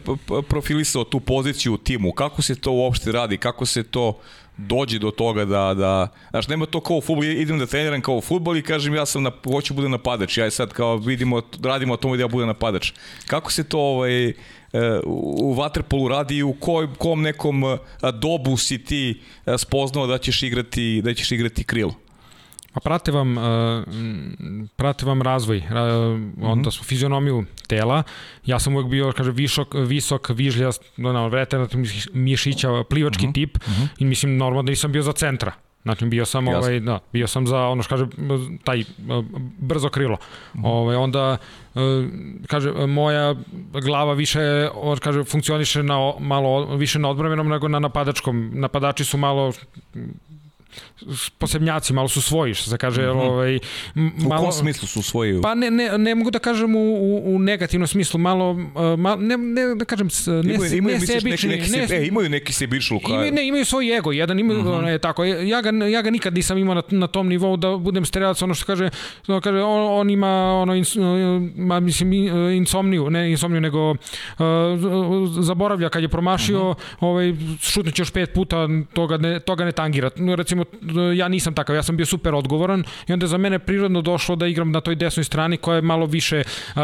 profilisao 0.49 1.03
tu 1.03 1.19
poziciju 1.19 1.73
u 1.73 1.77
timu 1.77 2.11
kako 2.11 2.41
se 2.41 2.55
to 2.55 2.71
uopšte 2.71 3.11
radi 3.11 3.37
kako 3.37 3.65
se 3.65 3.83
to 3.83 4.19
dođi 4.57 4.99
do 4.99 5.11
toga 5.11 5.45
da, 5.45 5.73
da 5.73 6.07
znaš, 6.29 6.47
nema 6.47 6.65
to 6.65 6.79
kao 6.79 6.97
u 6.97 7.01
futbolu, 7.01 7.25
idem 7.25 7.59
da 7.59 7.65
treniram 7.65 8.01
kao 8.01 8.15
u 8.17 8.21
futbol 8.21 8.57
i 8.57 8.61
kažem 8.61 8.95
ja 8.95 9.05
sam 9.05 9.23
na, 9.23 9.31
hoću 9.43 9.73
da 9.73 9.75
bude 9.75 9.89
napadač, 9.89 10.37
ja 10.37 10.51
sad 10.51 10.73
kao 10.73 10.97
vidimo, 10.97 11.41
radimo 11.63 11.93
o 11.93 11.97
tome 11.97 12.17
da 12.17 12.23
ja 12.23 12.27
budem 12.27 12.47
napadač. 12.47 12.91
Kako 13.27 13.51
se 13.51 13.63
to 13.63 13.79
ovaj, 13.79 14.27
e, 14.27 14.33
u 15.05 15.55
Waterpolu 15.55 16.07
radi 16.07 16.37
i 16.37 16.43
u 16.43 16.53
koj, 16.53 16.87
kom 16.97 17.21
nekom 17.21 17.63
e, 17.63 17.77
dobu 18.13 18.57
si 18.57 18.83
ti 18.83 19.21
e, 19.45 19.57
spoznao 19.57 20.07
da 20.07 20.17
ćeš 20.17 20.43
igrati, 20.43 21.01
da 21.03 21.13
ćeš 21.13 21.31
igrati 21.31 21.63
krilo? 21.63 22.04
Pa 22.75 22.81
prate 22.83 23.11
vam, 23.11 23.37
uh, 23.37 23.43
prate 24.75 25.05
vam 25.05 25.21
razvoj, 25.21 25.57
uh, 25.57 25.63
onda 26.49 26.71
smo 26.71 26.83
fizionomiju 26.83 27.45
tela. 27.67 28.03
Ja 28.45 28.59
sam 28.59 28.75
uvek 28.75 28.87
bio, 28.87 29.13
kaže, 29.17 29.31
visok, 29.31 29.73
visok 29.73 30.29
vižljast, 30.29 30.83
no, 30.97 31.29
veteran 31.29 31.67
mišića, 32.13 32.83
plivački 32.89 33.25
uh 33.25 33.29
mhm, 33.29 33.31
-huh. 33.31 33.33
tip 33.33 33.57
uh 33.57 33.69
mhm. 33.69 33.81
-huh. 33.81 33.87
i 33.99 34.05
mislim, 34.05 34.37
normalno 34.37 34.63
da 34.63 34.69
nisam 34.69 34.91
bio 34.91 35.01
za 35.01 35.13
centra. 35.13 35.51
Znači 35.83 36.05
bio 36.05 36.25
sam 36.25 36.45
Jasne. 36.45 36.59
ovaj 36.59 36.79
da, 36.79 36.99
bio 37.13 37.27
sam 37.27 37.47
za 37.47 37.59
ono 37.67 37.83
što 37.83 37.95
kaže 37.95 38.05
taj 38.63 38.83
brzo 39.59 39.89
krilo. 39.89 40.15
Mm 40.15 40.59
-hmm. 40.59 40.67
Ovaj 40.67 40.95
onda 40.95 41.37
kaže 42.47 42.71
moja 42.71 43.35
glava 43.83 44.13
više 44.13 44.69
kaže 45.01 45.23
funkcioniše 45.23 45.83
na 45.83 46.13
malo 46.19 46.75
više 46.75 46.99
na 46.99 47.09
odbrambenom 47.09 47.47
nego 47.47 47.67
na 47.67 47.79
napadačkom. 47.79 48.51
Napadači 48.53 49.05
su 49.05 49.17
malo 49.17 49.53
posebnjaci, 51.37 51.93
malo 51.93 52.07
su 52.07 52.21
svoji, 52.21 52.53
što 52.53 52.69
se 52.69 52.77
kaže, 52.77 53.01
mm 53.01 53.05
-hmm. 53.05 53.21
ovaj, 53.21 53.59
malo... 53.95 54.41
U 54.41 54.43
kom 54.43 54.51
smislu 54.51 54.87
su 54.87 55.01
svoji? 55.01 55.41
Pa 55.41 55.55
ne, 55.55 55.71
ne, 55.71 55.97
ne 55.97 56.15
mogu 56.15 56.31
da 56.31 56.39
kažem 56.39 56.75
u, 56.75 56.79
u, 56.79 57.35
u 57.35 57.39
negativnom 57.39 57.87
smislu, 57.87 58.19
malo, 58.19 58.51
uh, 58.51 58.99
malo 58.99 59.15
ne, 59.21 59.37
ne 59.37 59.75
da 59.75 59.85
kažem, 59.85 60.07
ne, 60.43 60.53
imaju, 60.53 60.77
imaju, 60.77 60.99
ne 60.99 61.07
sebični. 61.07 61.49
Neki, 61.49 61.71
neki 61.71 61.93
ne, 61.93 61.97
e, 61.97 62.07
imaju 62.07 62.29
neki 62.29 62.53
sebičluk. 62.53 63.09
Imaju, 63.09 63.31
ne, 63.31 63.47
imaju 63.47 63.65
svoj 63.65 63.97
ego, 63.97 64.11
jedan 64.11 64.39
imaju, 64.39 64.61
mm 64.61 64.65
-hmm. 64.65 64.85
ne, 64.85 64.99
tako, 64.99 65.23
ja 65.23 65.61
ga, 65.61 65.85
ja 65.85 66.01
ga 66.01 66.09
nikad 66.09 66.33
nisam 66.33 66.57
imao 66.57 66.75
na, 66.75 66.83
na 66.89 67.07
tom 67.07 67.27
nivou 67.27 67.57
da 67.57 67.77
budem 67.77 68.05
strelac, 68.05 68.41
ono 68.41 68.53
što 68.53 68.65
kaže, 68.65 68.89
ono 69.27 69.41
kaže 69.41 69.61
on, 69.61 69.99
on 69.99 70.09
ima 70.09 70.61
ono, 70.61 70.75
ins, 70.75 70.95
ma, 71.55 71.79
mislim, 71.79 72.13
insomniju, 72.53 73.09
ne 73.09 73.31
insomniju, 73.31 73.61
nego 73.61 73.91
uh, 73.91 73.97
zaboravlja 75.39 75.89
kad 75.89 76.03
je 76.03 76.09
promašio, 76.09 76.69
uh 76.69 76.75
-huh. 76.75 76.95
ovaj, 76.99 77.33
šutnuće 77.61 78.01
još 78.01 78.11
pet 78.11 78.33
puta, 78.33 78.67
toga 78.93 79.17
ne, 79.17 79.39
toga 79.39 79.65
ne 79.65 79.71
tangira. 79.71 80.09
Recimo, 80.35 80.65
ja 81.15 81.27
nisam 81.27 81.53
takav, 81.53 81.75
ja 81.75 81.83
sam 81.83 81.97
bio 81.97 82.05
super 82.05 82.35
odgovoran 82.35 82.83
i 83.07 83.13
onda 83.13 83.27
za 83.27 83.37
mene 83.37 83.59
prirodno 83.59 84.01
došlo 84.01 84.35
da 84.35 84.47
igram 84.47 84.71
na 84.71 84.81
toj 84.81 84.95
desnoj 84.95 85.23
strani 85.23 85.57
koja 85.57 85.75
je 85.75 85.81
malo 85.81 86.05
više 86.05 86.43
uh, 86.75 86.81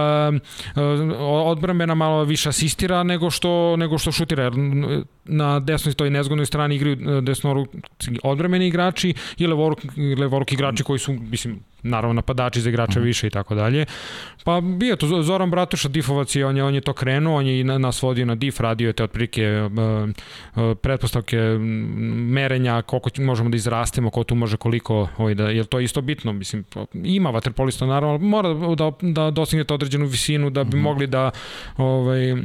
odbrambena, 1.20 1.96
malo 1.96 2.24
više 2.24 2.50
asistira 2.50 3.04
nego 3.04 3.30
što, 3.30 3.76
nego 3.78 3.98
što 3.98 4.12
šutira. 4.12 4.52
Na 5.26 5.60
desnoj 5.60 5.94
toj 5.94 6.10
nezgodnoj 6.10 6.46
strani 6.46 6.76
igraju 6.76 7.22
desnoruki 7.22 7.78
odbrambeni 8.24 8.68
igrači 8.68 9.14
i 9.38 9.48
levoruki, 9.48 9.88
levoruki 10.18 10.56
igrači 10.56 10.84
koji 10.84 11.00
su, 11.00 11.14
mislim, 11.14 11.60
naravno 11.84 12.14
napadači 12.14 12.62
za 12.62 12.70
igrača 12.70 13.00
mm. 13.00 13.04
više 13.04 13.28
i 13.28 13.30
tako 13.30 13.56
dalje. 13.56 13.86
Pa 14.44 14.62
bio 14.62 14.96
to 14.96 15.24
Zoran 15.24 15.52
Bratuša 15.52 15.90
Difovac 15.90 16.36
je 16.36 16.46
on 16.46 16.58
je 16.58 16.64
on 16.64 16.76
je 16.76 16.82
to 16.82 16.94
krenuo, 16.94 17.38
on 17.38 17.48
je 17.48 17.60
i 17.60 17.64
nas 17.64 18.02
vodio 18.02 18.26
na 18.26 18.36
Dif, 18.36 18.60
radio 18.60 18.88
je 18.88 18.94
te 18.94 19.04
otprilike 19.04 19.62
uh, 19.62 20.78
pretpostavke 20.82 21.38
merenja 22.38 22.82
koliko 22.82 23.10
možemo 23.18 23.50
da 23.50 23.56
izrastemo, 23.56 24.10
ko 24.10 24.24
tu 24.24 24.36
može 24.36 24.58
koliko, 24.58 25.08
ovaj 25.18 25.34
da 25.36 25.50
je 25.50 25.64
to 25.64 25.80
isto 25.80 26.02
bitno, 26.02 26.34
mislim 26.34 26.66
ima 26.94 27.30
vaterpolista 27.30 27.86
naravno, 27.86 28.18
mora 28.18 28.54
da 28.54 28.92
da 29.02 29.32
dostignete 29.32 29.74
određenu 29.74 30.06
visinu 30.06 30.50
da 30.50 30.64
bi 30.64 30.78
mm. 30.78 30.82
mogli 30.82 31.08
da 31.08 31.32
ovaj 31.78 32.36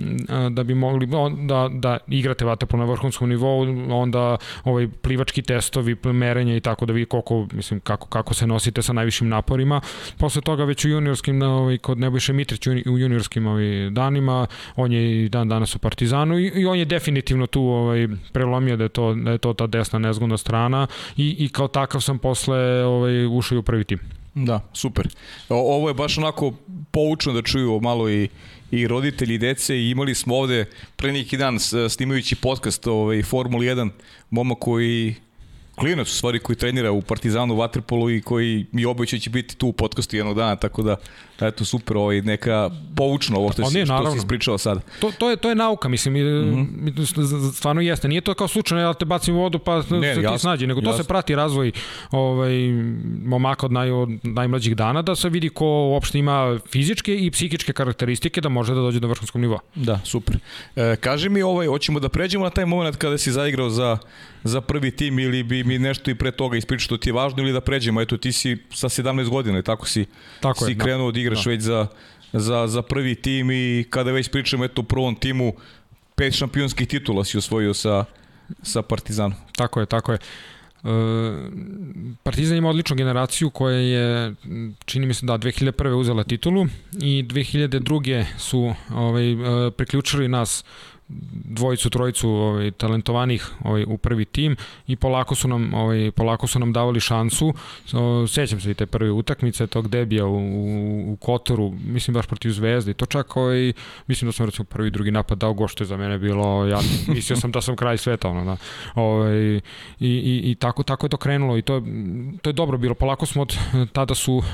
da 0.50 0.64
bi 0.64 0.74
mogli 0.74 1.06
da 1.46 1.68
da 1.72 1.98
igrate 2.08 2.44
vaterpolo 2.44 2.84
na 2.84 2.92
vrhunskom 2.92 3.28
nivou, 3.28 3.60
onda 3.90 4.36
ovaj 4.64 4.88
plivački 5.02 5.42
testovi, 5.42 5.96
merenja 6.04 6.56
i 6.56 6.60
tako 6.60 6.86
da 6.86 6.92
vi 6.92 7.04
koliko 7.04 7.46
mislim 7.52 7.80
kako 7.80 8.06
kako 8.08 8.34
se 8.34 8.46
nosite 8.46 8.82
sa 8.82 8.92
najvišim 8.92 9.25
teškim 9.26 9.28
naporima. 9.28 9.80
Posle 10.18 10.42
toga 10.42 10.64
već 10.64 10.84
u 10.84 10.88
juniorskim, 10.88 11.38
na, 11.38 11.48
ovaj, 11.48 11.78
kod 11.78 11.98
Nebojše 11.98 12.32
Mitrić 12.32 12.66
u 12.66 12.98
juniorskim 12.98 13.46
ovaj, 13.46 13.90
danima, 13.90 14.46
on 14.76 14.92
je 14.92 15.24
i 15.24 15.28
dan 15.28 15.48
danas 15.48 15.74
u 15.74 15.78
Partizanu 15.78 16.38
i, 16.38 16.52
i 16.54 16.66
on 16.66 16.78
je 16.78 16.84
definitivno 16.84 17.46
tu 17.46 17.62
ovaj, 17.62 18.08
prelomio 18.32 18.76
da 18.76 18.84
je 18.84 18.88
to, 18.88 19.14
da 19.14 19.30
je 19.30 19.38
to 19.38 19.52
ta 19.52 19.66
desna 19.66 19.98
nezgodna 19.98 20.36
strana 20.36 20.86
i, 21.16 21.36
i 21.38 21.48
kao 21.48 21.68
takav 21.68 22.00
sam 22.00 22.18
posle 22.18 22.84
ovaj, 22.84 23.26
ušao 23.26 23.58
u 23.58 23.62
prvi 23.62 23.84
tim. 23.84 23.98
Da, 24.34 24.60
super. 24.72 25.08
O, 25.48 25.76
ovo 25.76 25.88
je 25.88 25.94
baš 25.94 26.18
onako 26.18 26.52
poučno 26.90 27.32
da 27.32 27.42
čuju 27.42 27.80
malo 27.80 28.10
i 28.10 28.28
i 28.70 28.86
roditelji 28.86 29.34
i 29.34 29.38
dece 29.38 29.76
i 29.76 29.90
imali 29.90 30.14
smo 30.14 30.36
ovde 30.36 30.64
pre 30.96 31.12
neki 31.12 31.36
dan 31.36 31.58
snimajući 31.88 32.34
podcast 32.34 32.86
ovaj, 32.86 33.22
Formula 33.22 33.62
1 33.62 33.90
momak 34.30 34.58
koji 34.58 35.14
klinac 35.76 36.08
u 36.08 36.14
stvari 36.14 36.38
koji 36.38 36.56
trenira 36.56 36.92
u 36.92 37.02
Partizanu 37.02 37.54
u 37.54 37.56
Waterpolu 37.56 38.16
i 38.16 38.22
koji 38.22 38.66
mi 38.72 38.84
obeća 38.84 39.18
će 39.18 39.30
biti 39.30 39.56
tu 39.56 39.68
u 39.68 39.72
podcastu 39.72 40.16
jednog 40.16 40.36
dana, 40.36 40.56
tako 40.56 40.82
da 40.82 40.96
eto 41.40 41.64
super, 41.64 41.96
ovaj 41.96 42.22
neka 42.22 42.70
poučno 42.96 43.38
ovo 43.38 43.52
što, 43.52 43.62
pa 43.62 43.70
si, 43.70 43.84
što 43.84 44.10
si 44.10 44.18
ispričao 44.18 44.58
sad. 44.58 44.80
To, 45.00 45.12
to, 45.18 45.30
je, 45.30 45.36
to 45.36 45.48
je 45.48 45.54
nauka, 45.54 45.88
mislim, 45.88 46.14
mm 46.14 46.18
-hmm. 46.18 47.52
stvarno 47.52 47.80
jeste. 47.80 48.08
Nije 48.08 48.20
to 48.20 48.34
kao 48.34 48.48
slučajno, 48.48 48.82
ja 48.82 48.94
te 48.94 49.04
bacim 49.04 49.36
u 49.36 49.40
vodu 49.40 49.58
pa 49.58 49.82
ne, 49.90 50.14
se 50.14 50.22
ti 50.22 50.38
snađi, 50.38 50.66
nego 50.66 50.80
jasno. 50.80 50.92
to 50.92 50.98
se 50.98 51.08
prati 51.08 51.34
razvoj 51.34 51.72
ovaj, 52.10 52.52
momaka 53.24 53.66
od, 53.66 53.72
naj, 53.72 53.90
od 53.90 54.08
najmlađih 54.22 54.76
dana, 54.76 55.02
da 55.02 55.16
se 55.16 55.28
vidi 55.28 55.48
ko 55.48 55.66
uopšte 55.66 56.18
ima 56.18 56.58
fizičke 56.72 57.16
i 57.16 57.30
psihičke 57.30 57.72
karakteristike 57.72 58.40
da 58.40 58.48
može 58.48 58.74
da 58.74 58.80
dođe 58.80 59.00
do 59.00 59.08
vrhunskog 59.08 59.40
nivoa. 59.40 59.60
Da, 59.74 60.00
super. 60.04 60.38
E, 60.76 60.96
kaži 61.00 61.28
mi, 61.28 61.42
ovaj, 61.42 61.66
hoćemo 61.66 62.00
da 62.00 62.08
pređemo 62.08 62.44
na 62.44 62.50
taj 62.50 62.66
moment 62.66 62.96
kada 62.96 63.18
si 63.18 63.32
zaigrao 63.32 63.70
za, 63.70 63.98
za 64.46 64.60
prvi 64.60 64.90
tim 64.90 65.18
ili 65.18 65.42
bi 65.42 65.64
mi 65.64 65.78
nešto 65.78 66.10
i 66.10 66.14
pre 66.14 66.30
toga 66.30 66.56
ispričao 66.56 66.84
što 66.84 66.96
ti 66.96 67.08
je 67.08 67.12
važno 67.12 67.42
ili 67.42 67.52
da 67.52 67.60
pređemo, 67.60 68.00
eto 68.00 68.16
ti 68.16 68.32
si 68.32 68.56
sa 68.70 68.88
17 68.88 69.28
godina, 69.28 69.62
tako 69.62 69.86
si, 69.88 70.06
tako 70.40 70.64
si 70.64 70.70
je, 70.70 70.74
da. 70.74 70.84
krenuo 70.84 71.10
da. 71.10 71.14
da 71.14 71.20
igraš 71.20 71.44
da. 71.44 71.50
već 71.50 71.60
za, 71.60 71.86
za, 72.32 72.66
za 72.66 72.82
prvi 72.82 73.14
tim 73.14 73.50
i 73.50 73.84
kada 73.90 74.12
već 74.12 74.28
pričamo 74.30 74.64
eto 74.64 74.82
u 74.82 74.84
prvom 74.84 75.14
timu, 75.14 75.52
pet 76.14 76.34
šampionskih 76.34 76.88
titula 76.88 77.24
si 77.24 77.38
osvojio 77.38 77.74
sa, 77.74 78.04
sa 78.62 78.82
Partizanom. 78.82 79.38
Tako 79.56 79.80
je, 79.80 79.86
tako 79.86 80.12
je. 80.12 80.18
E, 80.18 80.88
Partizan 82.22 82.56
ima 82.56 82.68
odličnu 82.68 82.96
generaciju 82.96 83.50
koja 83.50 83.76
je, 83.76 84.34
čini 84.84 85.06
mi 85.06 85.14
se 85.14 85.26
da, 85.26 85.38
2001. 85.38 85.92
uzela 85.92 86.24
titulu 86.24 86.66
i 87.00 87.22
2002. 87.22 88.24
su 88.38 88.74
ovaj, 88.94 89.32
e, 89.32 89.70
priključili 89.70 90.28
nas 90.28 90.64
dvojicu, 91.44 91.90
trojicu 91.90 92.30
ovaj, 92.30 92.70
talentovanih 92.70 93.50
ovaj, 93.64 93.84
u 93.86 93.98
prvi 93.98 94.24
tim 94.24 94.56
i 94.86 94.96
polako 94.96 95.34
su 95.34 95.48
nam, 95.48 95.74
ovaj, 95.74 96.10
polako 96.10 96.46
su 96.46 96.58
nam 96.58 96.72
davali 96.72 97.00
šansu. 97.00 97.54
O, 97.92 98.26
sećam 98.26 98.60
se 98.60 98.70
i 98.70 98.74
te 98.74 98.86
prve 98.86 99.10
utakmice, 99.10 99.66
tog 99.66 99.88
debija 99.88 100.26
u, 100.26 100.36
u, 100.36 101.12
u 101.12 101.16
Kotoru, 101.16 101.72
mislim 101.84 102.14
baš 102.14 102.26
protiv 102.26 102.50
Zvezde 102.50 102.94
to 102.94 103.06
čak 103.06 103.36
ovaj, 103.36 103.72
mislim 104.06 104.28
da 104.28 104.32
sam 104.32 104.46
recimo 104.46 104.64
prvi 104.64 104.90
drugi 104.90 105.10
napad 105.10 105.38
dao 105.38 105.54
go 105.54 105.68
što 105.68 105.84
je 105.84 105.88
za 105.88 105.96
mene 105.96 106.18
bilo, 106.18 106.66
ja 106.66 106.78
mislio 107.08 107.36
sam 107.36 107.52
da 107.52 107.60
sam 107.60 107.76
kraj 107.76 107.98
sveta, 107.98 108.28
ono, 108.28 108.44
da. 108.44 108.56
Ovaj, 108.94 109.56
i, 109.56 109.60
i, 110.00 110.42
i 110.44 110.54
tako, 110.54 110.82
tako 110.82 111.06
je 111.06 111.10
to 111.10 111.16
krenulo 111.16 111.58
i 111.58 111.62
to, 111.62 111.82
to 112.42 112.50
je 112.50 112.54
dobro 112.54 112.78
bilo. 112.78 112.94
Polako 112.94 113.26
smo 113.26 113.42
od, 113.42 113.56
tada 113.92 114.14
su 114.14 114.34
uh, 114.34 114.44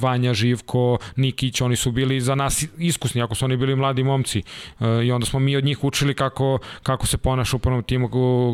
Vanja, 0.00 0.34
Živko, 0.34 0.98
Nikić, 1.16 1.60
oni 1.60 1.76
su 1.76 1.92
bili 1.92 2.20
za 2.20 2.34
nas 2.34 2.64
iskusni, 2.78 3.22
ako 3.22 3.34
su 3.34 3.44
oni 3.44 3.56
bili 3.56 3.76
mladi 3.76 4.02
momci 4.02 4.42
uh, 4.80 4.86
i 5.04 5.12
onda 5.12 5.26
smo 5.26 5.38
mi 5.38 5.56
od 5.56 5.64
njih 5.64 5.84
učili 5.84 5.93
kako, 6.16 6.58
kako 6.82 7.06
se 7.06 7.18
ponaša 7.18 7.56
u 7.56 7.58
prvom 7.58 7.82
timu, 7.82 8.08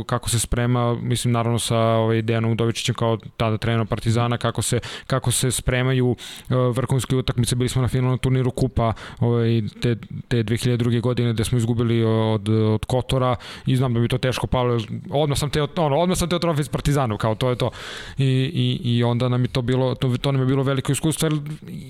kako 0.06 0.30
se 0.30 0.38
sprema, 0.38 0.94
mislim 0.94 1.32
naravno 1.32 1.58
sa 1.58 1.78
ovaj, 1.78 2.22
Dejanom 2.22 2.52
Udovičićem 2.52 2.94
kao 2.94 3.18
tada 3.36 3.58
trener 3.58 3.86
Partizana, 3.86 4.38
kako 4.38 4.62
se, 4.62 4.80
kako 5.06 5.30
se 5.30 5.50
spremaju 5.50 6.16
e, 6.50 6.54
vrhunske 6.54 7.16
utakmice. 7.16 7.56
Bili 7.56 7.68
smo 7.68 7.82
na 7.82 7.88
finalnom 7.88 8.18
turniru 8.18 8.50
Kupa 8.50 8.92
ovaj, 9.20 9.62
te, 9.82 9.96
te 10.28 10.36
2002. 10.44 11.00
godine 11.00 11.32
gde 11.32 11.44
smo 11.44 11.58
izgubili 11.58 12.04
od, 12.04 12.48
od 12.48 12.84
Kotora 12.84 13.36
i 13.66 13.76
znam 13.76 13.94
da 13.94 14.00
bi 14.00 14.08
to 14.08 14.18
teško 14.18 14.46
palo. 14.46 14.80
Odmah 15.10 15.38
sam 15.38 15.50
te, 15.50 15.62
ono, 15.62 15.96
odmah 15.96 16.18
sam 16.18 16.28
te 16.28 16.38
trofej 16.38 16.60
iz 16.60 16.68
Partizanu, 16.68 17.18
kao 17.18 17.34
to 17.34 17.50
je 17.50 17.56
to. 17.56 17.70
I, 18.18 18.24
i, 18.24 18.96
i 18.96 19.04
onda 19.04 19.28
nam 19.28 19.44
je 19.44 19.48
to 19.48 19.62
bilo, 19.62 19.94
to, 19.94 20.16
to 20.20 20.32
nam 20.32 20.42
je 20.42 20.46
bilo 20.46 20.62
veliko 20.62 20.92
iskustvo, 20.92 21.26
jer 21.26 21.40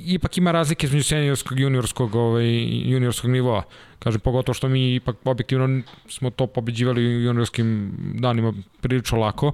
ipak 0.07 0.39
ima 0.39 0.53
razlike 0.53 0.87
između 0.87 1.05
seniorskog 1.05 1.59
i 1.59 1.63
juniorskog, 1.63 2.15
ovaj, 2.15 2.47
juniorskog 2.91 3.31
nivoa. 3.31 3.63
Kaže, 4.01 4.19
pogotovo 4.19 4.55
što 4.55 4.69
mi 4.69 4.95
ipak 4.95 5.17
objektivno 5.25 5.83
smo 6.09 6.31
to 6.31 6.47
pobeđivali 6.47 7.07
u 7.07 7.21
juniorskim 7.21 7.93
danima 8.15 8.53
prilično 8.81 9.19
lako. 9.19 9.53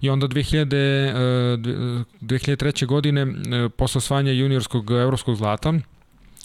I 0.00 0.10
onda 0.10 0.28
2000, 0.28 0.66
2003. 2.20 2.86
godine, 2.86 3.20
e, 3.20 3.68
posle 3.68 3.98
osvajanja 3.98 4.32
juniorskog 4.32 4.90
evropskog 4.90 5.36
zlata, 5.36 5.72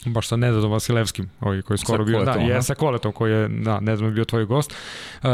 baš 0.05 0.27
sa 0.27 0.35
Nedadom 0.35 0.71
Vasilevskim, 0.71 1.29
ovaj 1.41 1.61
koji 1.61 1.75
je 1.75 1.79
skoro 1.79 2.05
bio, 2.05 2.23
da, 2.23 2.31
je 2.31 2.61
sa 2.61 2.75
Koletom 2.75 3.11
koji 3.11 3.31
je, 3.31 3.47
da, 3.47 3.79
ne 3.79 3.95
znam, 3.95 4.13
bio 4.13 4.25
tvoj 4.25 4.45
gost. 4.45 4.73
Uh, 5.23 5.29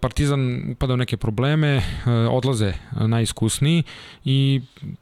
Partizan 0.00 0.70
upada 0.72 0.94
u 0.94 0.96
neke 0.96 1.16
probleme, 1.16 1.82
odlaze 2.30 2.72
najiskusniji 2.92 3.82
i 4.24 4.60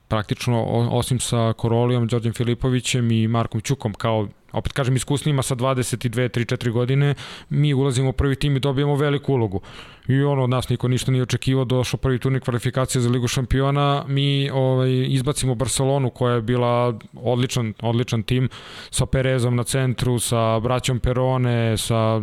praktično 0.08 0.64
osim 0.90 1.20
sa 1.20 1.52
Korolijom, 1.56 2.06
Đorđem 2.06 2.32
Filipovićem 2.32 3.10
i 3.10 3.28
Markom 3.28 3.60
Ćukom 3.60 3.94
kao 3.94 4.28
opet 4.52 4.72
kažem 4.72 4.96
iskusnima 4.96 5.42
sa 5.42 5.54
22, 5.54 6.28
3, 6.28 6.56
4 6.56 6.70
godine, 6.70 7.14
mi 7.48 7.74
ulazimo 7.74 8.10
u 8.10 8.12
prvi 8.12 8.36
tim 8.36 8.56
i 8.56 8.60
dobijemo 8.60 8.96
veliku 8.96 9.32
ulogu. 9.32 9.60
I 10.08 10.22
ono 10.22 10.44
od 10.44 10.50
nas 10.50 10.68
niko 10.68 10.88
ništa 10.88 11.12
nije 11.12 11.22
očekivao, 11.22 11.64
došao 11.64 11.98
prvi 11.98 12.18
turnik 12.18 12.44
kvalifikacije 12.44 13.02
za 13.02 13.10
Ligu 13.10 13.28
šampiona, 13.28 14.04
mi 14.06 14.50
ovaj, 14.50 15.06
izbacimo 15.08 15.54
Barcelonu 15.54 16.10
koja 16.10 16.34
je 16.34 16.42
bila 16.42 16.98
odličan, 17.14 17.74
odličan 17.80 18.22
tim 18.22 18.48
sa 18.90 19.06
Perezom 19.06 19.56
na 19.56 19.64
centru, 19.64 20.18
sa 20.18 20.60
braćom 20.60 21.00
Perone, 21.00 21.76
sa 21.76 22.20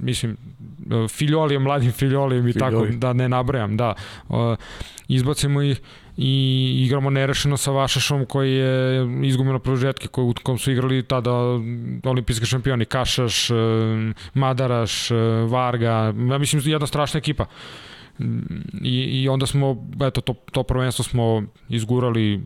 mislim 0.00 0.36
Filjolijem, 1.08 1.62
mladim 1.62 1.92
Filjolijem 1.92 2.48
i 2.48 2.52
tako 2.52 2.86
da 2.86 3.12
ne 3.12 3.28
nabrajam, 3.28 3.76
da. 3.76 3.94
Izbacimo 5.08 5.62
ih 5.62 5.80
i 6.20 6.74
igramo 6.86 7.10
nerešeno 7.10 7.56
sa 7.56 7.70
Vašašom 7.70 8.26
koji 8.26 8.52
je 8.52 9.06
izgubio 9.22 9.52
na 9.52 9.58
prožetke 9.58 10.08
koji, 10.08 10.24
u 10.24 10.34
kom 10.42 10.58
su 10.58 10.72
igrali 10.72 11.02
tada 11.02 11.30
olimpijski 12.04 12.46
šampioni 12.46 12.84
Kašaš, 12.84 13.50
e, 13.50 13.54
Madaraš, 14.34 15.10
e, 15.10 15.14
Varga, 15.48 16.14
ja 16.30 16.38
mislim 16.38 16.62
jedna 16.64 16.86
strašna 16.86 17.18
ekipa. 17.18 17.46
I, 18.82 19.22
i 19.22 19.28
onda 19.28 19.46
smo, 19.46 19.86
eto, 20.02 20.20
to, 20.20 20.34
to 20.52 20.62
prvenstvo 20.62 21.04
smo 21.04 21.42
izgurali 21.68 22.40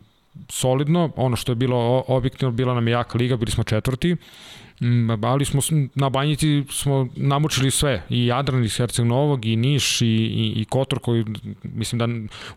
solidno, 0.49 1.11
ono 1.15 1.35
što 1.35 1.51
je 1.51 1.55
bilo 1.55 2.03
objektivno, 2.07 2.51
bila 2.51 2.73
nam 2.73 2.87
je 2.87 2.91
jaka 2.91 3.17
liga, 3.17 3.37
bili 3.37 3.51
smo 3.51 3.63
četvrti, 3.63 4.15
ali 5.21 5.45
smo 5.45 5.61
na 5.95 6.09
Banjici 6.09 6.63
smo 6.69 7.07
namučili 7.15 7.71
sve 7.71 8.03
i 8.09 8.25
Jadran 8.25 8.63
i 8.65 8.69
Herceg 8.69 9.05
Novog 9.05 9.45
i 9.45 9.55
Niš 9.55 10.01
i, 10.01 10.05
i, 10.05 10.53
i 10.55 10.65
Kotor 10.65 10.99
koji 10.99 11.25
mislim 11.63 11.99
da 11.99 12.07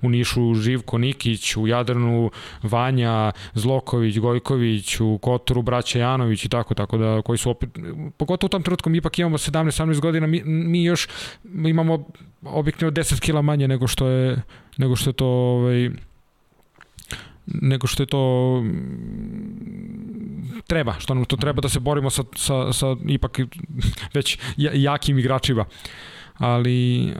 u 0.03 0.09
Nišu 0.09 0.55
Živko 0.55 0.99
Nikić, 0.99 1.57
u 1.57 1.67
Jadranu 1.67 2.31
Vanja, 2.63 3.33
Zloković, 3.55 4.19
Gojković, 4.19 5.01
u 5.01 5.19
Kotoru 5.19 5.63
braća 5.63 5.99
Janović 5.99 6.45
i 6.45 6.49
tako 6.49 6.75
tako 6.75 6.99
da 6.99 7.23
koji 7.23 7.39
su 7.39 7.51
opet 7.51 7.71
pogotovo 8.17 8.47
u 8.47 8.49
tom 8.49 8.63
trenutku 8.63 8.91
mi 8.91 8.99
ipak 8.99 9.19
imamo 9.19 9.39
17-18 9.39 10.01
godina 10.01 10.27
mi, 10.27 10.43
mi 10.45 10.85
još 10.85 11.09
imamo 11.45 12.07
objektivno 12.43 12.93
10 12.93 13.21
kila 13.21 13.43
manje 13.43 13.69
nego 13.69 13.87
što 13.87 14.09
je 14.09 14.43
nego 14.77 14.97
što 14.97 15.11
je 15.11 15.15
to 15.15 15.27
ovaj 15.27 15.91
nego 17.47 17.87
što 17.87 18.03
je 18.03 18.07
to 18.07 18.65
treba, 20.67 20.95
što 20.99 21.15
nam 21.15 21.25
to 21.25 21.37
treba 21.37 21.61
da 21.61 21.69
se 21.69 21.81
borimo 21.81 22.11
sa, 22.11 22.23
sa, 22.37 22.73
sa 22.73 22.97
ipak 23.09 23.41
već 24.15 24.39
jakim 24.57 25.19
igračima. 25.19 25.65
Ali, 26.39 27.13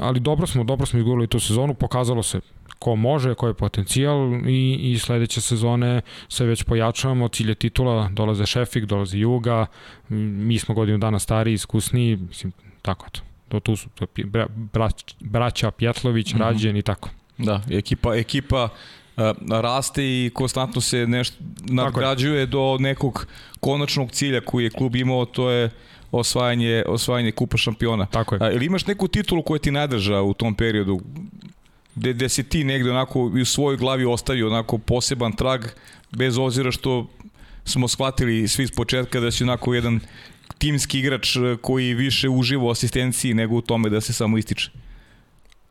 ali 0.00 0.20
dobro 0.20 0.46
smo, 0.46 0.64
dobro 0.64 0.86
smo 0.86 0.98
izgurali 0.98 1.26
tu 1.26 1.40
sezonu, 1.40 1.74
pokazalo 1.74 2.22
se 2.22 2.40
ko 2.78 2.96
može, 2.96 3.34
ko 3.34 3.46
je 3.46 3.54
potencijal 3.54 4.32
i, 4.48 4.92
i 4.92 4.98
sledeće 4.98 5.40
sezone 5.40 6.00
se 6.28 6.44
već 6.44 6.62
pojačavamo, 6.62 7.28
cilje 7.28 7.54
titula, 7.54 8.08
dolaze 8.12 8.46
Šefik, 8.46 8.84
dolaze 8.84 9.18
Juga, 9.18 9.66
mi 10.08 10.58
smo 10.58 10.74
godinu 10.74 10.98
dana 10.98 11.18
stari, 11.18 11.52
iskusniji, 11.52 12.16
mislim, 12.16 12.52
tako 12.82 13.10
to. 13.10 13.20
To 13.48 13.60
tu 13.60 13.76
su 13.76 13.88
to, 13.94 14.06
bra, 14.24 14.46
braća 15.20 15.70
Pjetlović, 15.70 16.34
mm 16.34 16.36
-hmm. 16.36 16.40
Rađen 16.40 16.76
i 16.76 16.82
tako. 16.82 17.10
Da, 17.38 17.62
ekipa, 17.70 18.14
ekipa 18.16 18.68
raste 19.62 20.04
i 20.04 20.30
konstantno 20.34 20.80
se 20.80 21.06
nešto 21.06 21.36
nadgrađuje 21.64 22.46
do 22.46 22.76
nekog 22.80 23.26
konačnog 23.60 24.10
cilja 24.10 24.40
koji 24.40 24.64
je 24.64 24.70
klub 24.70 24.96
imao, 24.96 25.24
to 25.24 25.50
je 25.50 25.70
osvajanje, 26.12 26.84
osvajanje 26.86 27.32
kupa 27.32 27.56
šampiona. 27.56 28.06
Tako 28.06 28.34
je. 28.34 28.38
A, 28.42 28.52
ili 28.52 28.66
imaš 28.66 28.86
neku 28.86 29.08
titulu 29.08 29.42
koja 29.42 29.58
ti 29.58 29.70
nadrža 29.70 30.22
u 30.22 30.34
tom 30.34 30.54
periodu? 30.54 31.00
Gde, 31.94 32.12
gde 32.12 32.28
si 32.28 32.42
ti 32.42 32.64
negde 32.64 32.90
onako 32.90 33.20
u 33.20 33.44
svojoj 33.44 33.76
glavi 33.76 34.04
ostavio 34.04 34.46
onako 34.46 34.78
poseban 34.78 35.32
trag, 35.32 35.64
bez 36.10 36.38
ozira 36.38 36.72
što 36.72 37.06
smo 37.64 37.88
shvatili 37.88 38.48
svi 38.48 38.66
s 38.66 38.70
početka 38.70 39.20
da 39.20 39.30
si 39.30 39.44
onako 39.44 39.74
jedan 39.74 40.00
timski 40.58 40.98
igrač 40.98 41.36
koji 41.60 41.94
više 41.94 42.28
uživa 42.28 42.64
u 42.64 42.70
asistenciji 42.70 43.34
nego 43.34 43.56
u 43.56 43.60
tome 43.60 43.90
da 43.90 44.00
se 44.00 44.12
samo 44.12 44.38
ističe. 44.38 44.70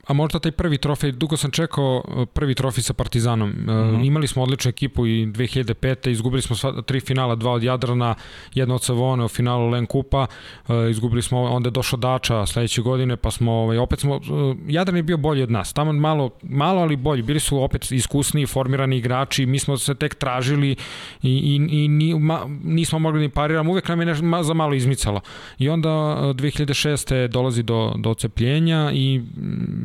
A 0.08 0.14
možda 0.14 0.40
taj 0.40 0.52
prvi 0.52 0.78
trofej, 0.78 1.12
dugo 1.12 1.38
sam 1.38 1.52
čekao 1.52 2.04
uh, 2.08 2.28
prvi 2.34 2.56
trofej 2.56 2.84
sa 2.84 2.94
Partizanom. 2.94 3.50
Mm 3.50 3.66
-hmm. 3.68 4.08
Imali 4.08 4.28
smo 4.28 4.44
odličnu 4.44 4.70
ekipu 4.70 5.08
i 5.08 5.26
2005. 5.26 6.10
Izgubili 6.10 6.42
smo 6.42 6.56
sva, 6.56 6.82
tri 6.82 7.00
finala, 7.00 7.36
dva 7.36 7.52
od 7.52 7.64
Jadrana, 7.64 8.16
jedno 8.54 8.76
od 8.76 8.84
Savone 8.84 9.26
u 9.26 9.28
finalu 9.28 9.70
Len 9.70 9.86
Kupa. 9.86 10.28
Uh, 10.68 10.76
izgubili 10.90 11.22
smo, 11.22 11.42
onda 11.42 11.68
je 11.68 11.72
došao 11.72 12.00
Dača 12.00 12.46
sledeće 12.46 12.82
godine, 12.82 13.18
pa 13.18 13.32
smo, 13.32 13.52
ovaj, 13.52 13.78
opet 13.78 14.00
smo, 14.00 14.20
Jadran 14.68 14.98
je 14.98 15.04
bio 15.04 15.18
bolji 15.18 15.44
od 15.44 15.52
nas. 15.52 15.74
Tamo 15.74 15.94
malo, 15.94 16.30
malo 16.42 16.82
ali 16.82 16.96
bolji. 16.96 17.22
Bili 17.22 17.40
su 17.40 17.64
opet 17.64 17.92
iskusni, 17.92 18.46
formirani 18.46 18.98
igrači, 18.98 19.46
mi 19.46 19.60
smo 19.60 19.78
se 19.78 19.96
tek 19.96 20.16
tražili 20.16 20.72
i, 20.72 20.78
i, 21.24 21.56
i 21.56 21.88
ni, 21.88 22.20
ma, 22.20 22.46
nismo 22.64 23.00
mogli 23.00 23.22
ni 23.22 23.30
pariramo. 23.30 23.72
Uvek 23.72 23.88
nam 23.88 24.00
je 24.00 24.06
nešto 24.06 24.26
ma, 24.26 24.44
za 24.44 24.54
malo 24.54 24.74
izmicalo. 24.74 25.22
I 25.60 25.70
onda 25.70 25.90
2006. 25.90 27.28
dolazi 27.28 27.64
do, 27.64 27.94
do 27.98 28.10
ocepljenja 28.10 28.92
i 28.94 29.22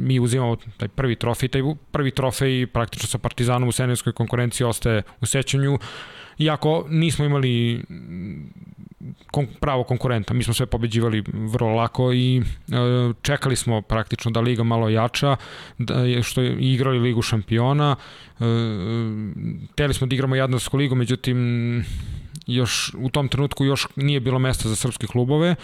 mi 0.09 0.21
uzimamo 0.21 0.57
taj 0.77 0.88
prvi 0.88 1.16
trofej, 1.16 1.49
taj 1.49 1.62
prvi 1.92 2.11
trofej 2.11 2.66
praktično 2.66 3.09
sa 3.09 3.18
Partizanom 3.18 3.68
u 3.68 3.73
senijskoj 3.73 4.12
konkurenciji 4.12 4.64
ostaje 4.64 5.03
u 5.21 5.27
sećanju, 5.27 5.79
iako 6.38 6.87
nismo 6.88 7.25
imali 7.25 7.83
kon, 9.31 9.47
pravo 9.61 9.85
konkurenta. 9.85 10.35
Mi 10.35 10.44
smo 10.44 10.55
sve 10.55 10.66
pobeđivali 10.66 11.25
vrlo 11.33 11.75
lako 11.75 12.12
i 12.12 12.38
e, 12.38 12.42
čekali 13.23 13.57
smo 13.57 13.83
praktično 13.83 14.31
da 14.31 14.40
liga 14.40 14.62
malo 14.62 14.88
jača, 14.88 15.37
da 15.79 16.23
što 16.23 16.40
je 16.40 16.57
igrali 16.61 16.99
ligu 16.99 17.23
šampiona. 17.23 17.97
E, 17.97 18.44
teli 19.75 19.94
smo 19.94 20.07
da 20.07 20.14
igramo 20.14 20.37
Jadnarsku 20.37 20.77
ligu, 20.77 20.94
međutim 20.94 21.85
još 22.47 22.94
u 22.99 23.11
tom 23.11 23.29
trenutku 23.29 23.64
još 23.64 23.87
nije 23.97 24.21
bilo 24.21 24.38
mesta 24.38 24.68
za 24.68 24.77
srpske 24.77 25.07
klubove. 25.07 25.55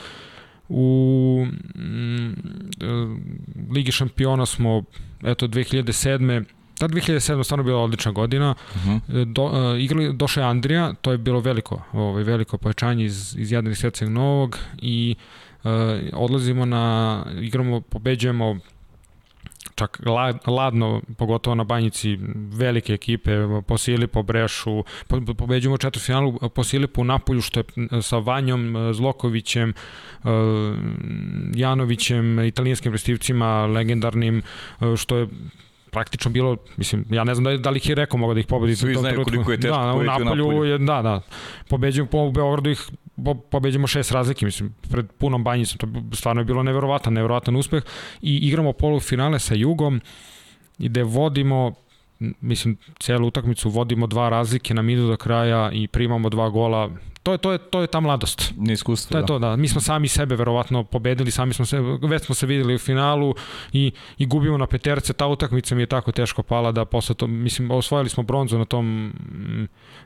E, 0.64 0.74
U 0.74 1.46
mm, 1.76 2.32
Ligi 3.70 3.92
šampiona 3.92 4.46
smo, 4.46 4.82
eto, 5.22 5.46
2007. 5.46 6.44
Ta 6.78 6.88
2007. 6.88 7.44
stvarno 7.44 7.64
bila 7.64 7.82
odlična 7.82 8.12
godina. 8.12 8.54
Uh 8.74 8.80
mhm. 8.80 8.96
-huh. 9.08 9.24
Do, 9.32 9.44
uh, 9.44 9.80
igrali, 9.80 10.12
došao 10.12 10.42
je 10.42 10.48
Andrija, 10.48 10.92
to 10.92 11.12
je 11.12 11.18
bilo 11.18 11.40
veliko, 11.40 11.82
ovaj, 11.92 12.22
veliko 12.22 12.58
pojačanje 12.58 13.04
iz, 13.04 13.36
iz 13.38 13.52
Jadrnih 13.52 13.78
Srceg 13.78 14.08
Novog 14.08 14.58
i 14.82 15.14
uh, 15.64 15.70
odlazimo 16.12 16.64
na, 16.64 17.24
igramo, 17.40 17.80
pobeđujemo 17.80 18.58
čak 19.74 20.00
ladno, 20.46 21.02
pogotovo 21.18 21.54
na 21.54 21.64
banjici, 21.64 22.18
velike 22.34 22.92
ekipe, 22.92 23.30
po 23.66 23.78
Silipu, 23.78 24.22
Brešu, 24.22 24.84
po, 25.08 25.20
pobeđujemo 25.34 25.78
četvrfinalu 25.78 26.38
po 26.54 26.64
Silipu 26.64 27.00
u 27.00 27.04
Napolju, 27.04 27.40
što 27.40 27.60
je 27.60 28.02
sa 28.02 28.18
Vanjom, 28.18 28.76
Zlokovićem, 28.92 29.70
e, 29.70 29.74
Janovićem, 31.54 32.40
italijanskim 32.40 32.92
prestivcima, 32.92 33.66
legendarnim, 33.66 34.42
e, 34.80 34.96
što 34.96 35.16
je 35.16 35.28
praktično 35.90 36.30
bilo, 36.30 36.56
mislim, 36.76 37.04
ja 37.10 37.24
ne 37.24 37.34
znam 37.34 37.44
da, 37.44 37.56
da 37.56 37.70
li 37.70 37.76
ih 37.76 37.88
je 37.88 37.94
rekao 37.94 38.18
mogu 38.18 38.34
da 38.34 38.40
ih 38.40 38.46
pobedi. 38.46 38.76
Svi 38.76 38.94
znaju 38.94 39.24
koliko 39.24 39.52
je 39.52 39.60
teško 39.60 39.76
da, 39.76 39.94
u 39.94 40.02
Napolju. 40.02 40.64
Je, 40.64 40.78
da, 40.78 41.02
da. 41.02 41.20
Pobeđujemo 41.68 42.10
po 42.10 42.30
Beogradu 42.30 42.70
ih 42.70 42.90
po, 43.24 43.34
pobeđujemo 43.34 43.86
šest 43.86 44.12
razlike, 44.12 44.46
mislim, 44.46 44.74
pred 44.90 45.06
punom 45.18 45.44
banjicom, 45.44 45.78
to 45.78 46.16
stvarno 46.16 46.40
je 46.40 46.44
bilo 46.44 46.62
neverovatan, 46.62 47.12
neverovatan 47.12 47.56
uspeh. 47.56 47.82
I 48.22 48.36
igramo 48.36 48.72
polufinale 48.72 49.38
sa 49.38 49.54
Jugom 49.54 50.00
i 50.78 50.88
gde 50.88 51.02
vodimo 51.02 51.74
mislim, 52.40 52.76
celu 53.00 53.28
utakmicu 53.28 53.70
vodimo 53.70 54.06
dva 54.06 54.28
razlike 54.28 54.74
na 54.74 54.82
midu 54.82 55.08
do 55.08 55.16
kraja 55.16 55.70
i 55.72 55.88
primamo 55.88 56.30
dva 56.30 56.48
gola 56.48 56.90
to 57.24 57.32
je, 57.32 57.38
to 57.38 57.52
je, 57.52 57.58
to 57.58 57.80
je 57.80 57.86
ta 57.86 58.00
mladost. 58.00 58.52
Neiskustvo, 58.56 59.12
to 59.12 59.18
je 59.18 59.22
da. 59.22 59.26
to, 59.26 59.38
da. 59.38 59.56
Mi 59.56 59.68
smo 59.68 59.80
sami 59.80 60.08
sebe 60.08 60.36
verovatno 60.36 60.84
pobedili, 60.84 61.30
sami 61.30 61.54
smo 61.54 61.64
se, 61.64 61.80
već 62.02 62.22
smo 62.22 62.34
se 62.34 62.46
videli 62.46 62.74
u 62.74 62.78
finalu 62.78 63.34
i, 63.72 63.92
i 64.18 64.26
gubimo 64.26 64.58
na 64.58 64.66
peterce, 64.66 65.12
ta 65.12 65.26
utakmica 65.26 65.74
mi 65.74 65.82
je 65.82 65.86
tako 65.86 66.12
teško 66.12 66.42
pala 66.42 66.72
da 66.72 66.84
posle 66.84 67.14
to, 67.14 67.26
mislim, 67.26 67.70
osvojili 67.70 68.08
smo 68.08 68.22
bronzu 68.22 68.58
na 68.58 68.64
tom, 68.64 69.12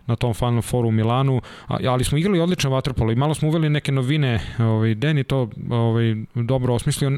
na 0.06 0.16
tom 0.16 0.34
Final 0.34 0.62
Fouru 0.62 0.88
u 0.88 0.92
Milanu, 0.92 1.40
ali 1.66 2.04
smo 2.04 2.18
igrali 2.18 2.40
odličan 2.40 2.72
vaterpolo 2.72 3.12
i 3.12 3.16
malo 3.16 3.34
smo 3.34 3.48
uveli 3.48 3.70
neke 3.70 3.92
novine, 3.92 4.40
ovaj, 4.58 4.94
Deni 4.94 5.24
to 5.24 5.50
ovaj, 5.70 6.14
dobro 6.34 6.74
osmislio, 6.74 7.12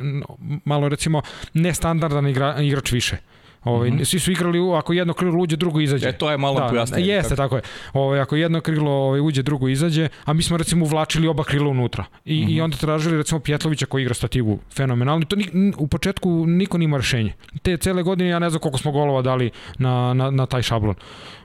malo 0.64 0.88
recimo 0.88 1.22
nestandardan 1.54 2.26
igra, 2.26 2.60
igrač 2.60 2.92
više. 2.92 3.16
Ovaj, 3.64 3.90
mm 3.90 3.98
-hmm. 3.98 4.04
Svi 4.04 4.18
su 4.18 4.32
igrali, 4.32 4.58
ako 4.78 4.92
jedno 4.92 5.14
krilo 5.14 5.38
uđe, 5.38 5.56
drugo 5.56 5.80
izađe. 5.80 6.08
E, 6.08 6.12
to 6.12 6.30
je 6.30 6.36
malo 6.38 6.60
da, 6.60 6.68
pojasnije. 6.68 7.06
Jeste, 7.06 7.36
tako 7.36 7.56
je. 7.56 7.62
Ovaj, 7.92 8.20
ako 8.20 8.36
jedno 8.36 8.60
krilo 8.60 8.90
ovaj, 8.90 9.20
uđe, 9.20 9.42
drugo 9.42 9.68
izađe, 9.68 10.08
a 10.24 10.32
mi 10.32 10.42
smo 10.42 10.56
recimo 10.56 10.84
uvlačili 10.84 11.28
oba 11.28 11.44
krila 11.44 11.68
unutra. 11.68 12.04
I, 12.24 12.44
mm 12.44 12.48
-hmm. 12.48 12.56
i 12.56 12.60
onda 12.60 12.76
tražili 12.76 13.16
recimo 13.16 13.40
Pjetlovića 13.40 13.86
koji 13.86 14.02
igra 14.02 14.14
stativu 14.14 14.58
fenomenalno. 14.76 15.22
I 15.22 15.26
to 15.26 15.36
ni, 15.36 15.72
u 15.78 15.86
početku 15.86 16.46
niko 16.46 16.78
nima 16.78 16.96
rešenje. 16.96 17.32
Te 17.62 17.76
cele 17.76 18.02
godine 18.02 18.28
ja 18.28 18.38
ne 18.38 18.50
znam 18.50 18.60
koliko 18.60 18.78
smo 18.78 18.92
golova 18.92 19.22
dali 19.22 19.50
na, 19.78 20.14
na, 20.14 20.30
na 20.30 20.46
taj 20.46 20.62
šablon. 20.62 20.94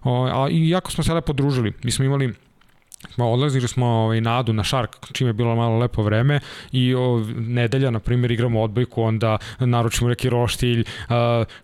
O, 0.04 0.12
ovaj, 0.12 0.32
a, 0.36 0.49
I 0.49 0.69
jako 0.69 0.91
smo 0.91 1.04
se 1.04 1.13
lepo 1.13 1.34
družili. 1.34 1.73
Mi 1.84 1.91
smo 1.91 2.06
imali 2.06 2.34
smo 3.13 3.31
odlazili 3.31 3.67
smo 3.67 3.86
ovaj, 3.86 4.21
na 4.21 4.39
Adu, 4.39 4.53
na 4.53 4.63
Šark, 4.63 4.95
čime 5.12 5.29
je 5.29 5.34
bilo 5.34 5.55
malo 5.55 5.77
lepo 5.77 6.03
vreme 6.03 6.39
i 6.71 6.95
o, 6.95 7.25
nedelja, 7.36 7.91
na 7.91 7.99
primjer, 7.99 8.31
igramo 8.31 8.62
odbojku, 8.62 9.01
onda 9.01 9.38
naručimo 9.60 10.10
neki 10.10 10.29
roštilj, 10.29 10.79
uh, 10.79 11.15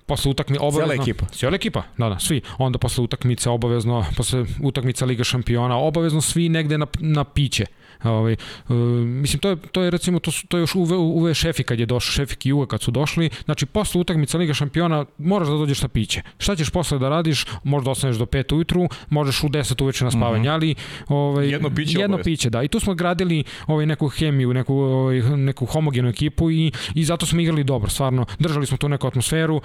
posle 0.06 0.32
utakmice 0.32 0.62
obavezno... 0.62 0.88
Cijela 0.88 1.04
ekipa. 1.04 1.26
Cijela 1.26 1.56
ekipa, 1.56 1.84
da, 1.98 2.10
da, 2.10 2.20
svi. 2.20 2.42
Onda 2.58 2.78
posle 2.78 3.04
utakmice 3.04 3.50
obavezno, 3.50 4.06
posle 4.18 4.46
utakmica 4.64 5.06
Liga 5.06 5.24
šampiona, 5.24 5.78
obavezno 5.78 6.22
svi 6.22 6.50
negde 6.50 6.78
na, 6.78 6.88
na 7.00 7.24
piće. 7.24 7.66
Ovaj, 8.04 8.36
uh, 8.68 8.76
mislim, 9.06 9.40
to 9.40 9.50
je, 9.50 9.56
to 9.56 9.82
je 9.82 9.92
recimo, 9.92 10.20
to, 10.20 10.32
su, 10.32 10.48
to 10.48 10.58
je 10.58 10.62
još 10.62 10.76
uve, 10.76 10.96
uve 10.96 11.34
šefi 11.34 11.64
kad 11.64 11.80
je 11.80 11.86
došao, 11.86 12.12
šefik 12.12 12.46
i 12.46 12.52
Uga 12.52 12.68
kad 12.68 12.82
su 12.82 12.92
došli, 12.92 13.30
znači 13.46 13.66
posle 13.66 14.02
utakmice 14.02 14.38
Liga 14.38 14.54
šampiona 14.54 15.06
moraš 15.18 15.48
da 15.48 15.54
dođeš 15.54 15.82
na 15.82 15.88
piće. 15.88 16.22
Šta 16.38 16.56
ćeš 16.56 16.70
posle 16.70 17.00
da 17.00 17.10
radiš? 17.10 17.46
Možda 17.64 17.92
ostaneš 17.92 18.16
do 18.18 18.26
5 18.26 18.56
ujutru, 18.56 18.90
možeš 19.10 19.44
u 19.44 19.50
10 19.50 19.84
uveče 19.84 20.06
na 20.06 20.12
spavanje, 20.12 20.42
mm 20.42 20.46
-hmm. 20.46 20.54
ali 20.54 20.76
ovaj, 21.08 21.50
jedno 21.50 21.70
piće, 21.70 22.00
jedno 22.00 22.18
piće, 22.18 22.50
da. 22.50 22.64
I 22.64 22.68
tu 22.68 22.80
smo 22.80 22.94
gradili 22.94 23.44
ovaj, 23.68 23.86
neku 23.86 24.08
hemiju, 24.08 24.54
neku, 24.54 24.76
ovaj, 24.76 25.20
neku 25.22 25.66
homogenu 25.66 26.10
ekipu 26.10 26.52
i, 26.52 26.72
i 26.96 27.04
zato 27.04 27.26
smo 27.26 27.42
igrali 27.42 27.64
dobro, 27.64 27.90
stvarno. 27.90 28.26
Držali 28.40 28.66
smo 28.66 28.78
tu 28.78 28.90
neku 28.90 29.08
atmosferu, 29.08 29.62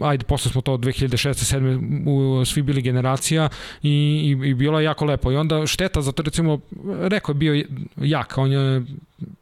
ajde, 0.00 0.24
posle 0.24 0.50
smo 0.50 0.60
to 0.60 0.76
2006. 0.76 1.38
7. 1.56 2.08
U, 2.08 2.44
svi 2.44 2.62
bili 2.62 2.82
generacija 2.82 3.48
i, 3.82 3.90
i, 3.90 4.48
i 4.48 4.54
bilo 4.54 4.80
je 4.80 4.84
jako 4.84 5.04
lepo. 5.04 5.32
I 5.32 5.36
onda 5.36 5.66
šteta, 5.66 6.00
zato 6.00 6.22
recimo, 6.22 6.60
rekao 7.00 7.32
je 7.32 7.34
bio 7.34 7.64
jak, 7.96 8.38
on 8.38 8.52
je 8.52 8.82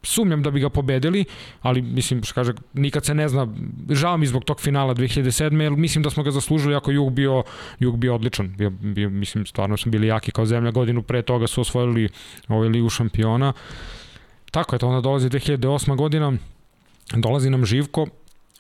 sumnjam 0.03 0.43
da 0.43 0.51
bi 0.51 0.61
ga 0.61 0.69
pobedili, 0.69 1.25
ali 1.63 1.83
mislim, 1.83 2.23
što 2.23 2.35
kaže, 2.35 2.53
nikad 2.73 3.05
se 3.05 3.15
ne 3.15 3.29
zna, 3.29 3.49
žao 3.91 4.17
mi 4.17 4.27
zbog 4.27 4.45
tog 4.45 4.61
finala 4.61 4.95
2007. 4.95 5.61
jer 5.61 5.73
mislim 5.73 6.03
da 6.03 6.11
smo 6.11 6.23
ga 6.23 6.31
zaslužili 6.31 6.75
ako 6.75 6.91
Jug 6.91 7.13
bio, 7.13 7.43
Jug 7.79 7.97
bio 7.97 8.15
odličan. 8.15 8.55
Bio, 8.57 8.71
bio, 8.71 9.11
mislim, 9.11 9.47
stvarno 9.47 9.77
smo 9.77 9.91
bili 9.91 10.07
jaki 10.07 10.31
kao 10.31 10.47
zemlja. 10.47 10.71
Godinu 10.71 11.03
pre 11.03 11.23
toga 11.23 11.47
su 11.47 11.61
osvojili 11.61 12.09
ovaj 12.49 12.69
ligu 12.69 12.91
šampiona. 12.91 13.53
Tako 14.51 14.75
je 14.75 14.79
to, 14.79 14.89
onda 14.89 15.01
dolazi 15.01 15.29
2008. 15.29 15.97
godina, 15.97 16.33
dolazi 17.15 17.51
nam 17.51 17.67
Živko, 17.67 18.07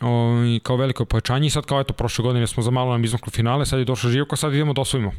o, 0.00 0.42
i 0.46 0.60
kao 0.62 0.76
veliko 0.76 1.04
pojačanje 1.04 1.46
i 1.46 1.50
sad 1.50 1.66
kao 1.66 1.80
eto 1.80 1.94
prošle 1.94 2.22
godine 2.22 2.46
smo 2.46 2.62
za 2.62 2.70
malo 2.70 2.92
nam 2.92 3.04
izmakli 3.04 3.30
finale, 3.30 3.66
sad 3.66 3.78
je 3.78 3.84
došao 3.84 4.10
Živko, 4.10 4.36
sad 4.36 4.54
idemo 4.54 4.72
da 4.72 4.80
osvojimo. 4.80 5.12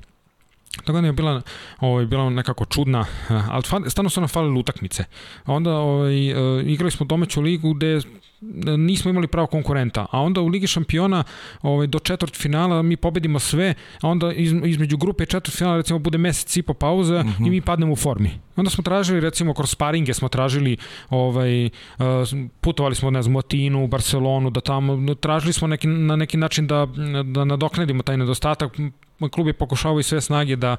Ta 0.85 0.91
godina 0.91 1.07
je 1.07 1.13
bila, 1.13 1.41
ovaj, 1.79 2.05
bila 2.05 2.29
nekako 2.29 2.65
čudna, 2.65 3.05
ali 3.49 3.63
stvarno 3.89 4.09
su 4.09 4.21
nam 4.21 4.27
falile 4.27 4.59
utakmice. 4.59 5.03
Onda 5.45 5.71
ovaj, 5.75 6.13
igrali 6.65 6.91
smo 6.91 7.05
domaću 7.05 7.41
ligu 7.41 7.73
gde 7.73 7.99
nismo 8.77 9.11
imali 9.11 9.27
pravo 9.27 9.47
konkurenta, 9.47 10.05
a 10.11 10.21
onda 10.21 10.41
u 10.41 10.47
Ligi 10.47 10.67
šampiona 10.67 11.23
ovaj, 11.61 11.87
do 11.87 11.99
četvrt 11.99 12.35
finala 12.35 12.81
mi 12.81 12.97
pobedimo 12.97 13.39
sve, 13.39 13.73
a 14.01 14.07
onda 14.07 14.33
iz, 14.33 14.53
između 14.65 14.97
grupe 14.97 15.25
četvrt 15.25 15.57
finala 15.57 15.77
recimo 15.77 15.99
bude 15.99 16.17
mesec 16.17 16.57
i 16.57 16.61
po 16.61 16.73
pauza 16.73 17.23
mm 17.23 17.27
-hmm. 17.27 17.47
i 17.47 17.49
mi 17.49 17.61
padnemo 17.61 17.93
u 17.93 17.95
formi. 17.95 18.31
Onda 18.55 18.69
smo 18.69 18.83
tražili 18.83 19.19
recimo 19.19 19.53
kroz 19.53 19.69
sparinge 19.69 20.13
smo 20.13 20.29
tražili 20.29 20.77
ovaj, 21.09 21.69
putovali 22.61 22.95
smo 22.95 23.11
ne 23.11 23.21
znam, 23.21 23.33
Motinu, 23.33 23.87
Barcelonu, 23.87 24.49
da 24.49 24.61
tamo 24.61 25.15
tražili 25.15 25.53
smo 25.53 25.67
neki, 25.67 25.87
na 25.87 26.15
neki 26.15 26.37
način 26.37 26.67
da, 26.67 26.87
da 27.25 27.45
nadoknadimo 27.45 28.03
taj 28.03 28.17
nedostatak, 28.17 28.77
klub 29.31 29.47
je 29.47 29.53
pokušavao 29.53 29.99
i 29.99 30.03
sve 30.03 30.21
snage 30.21 30.55
da, 30.55 30.75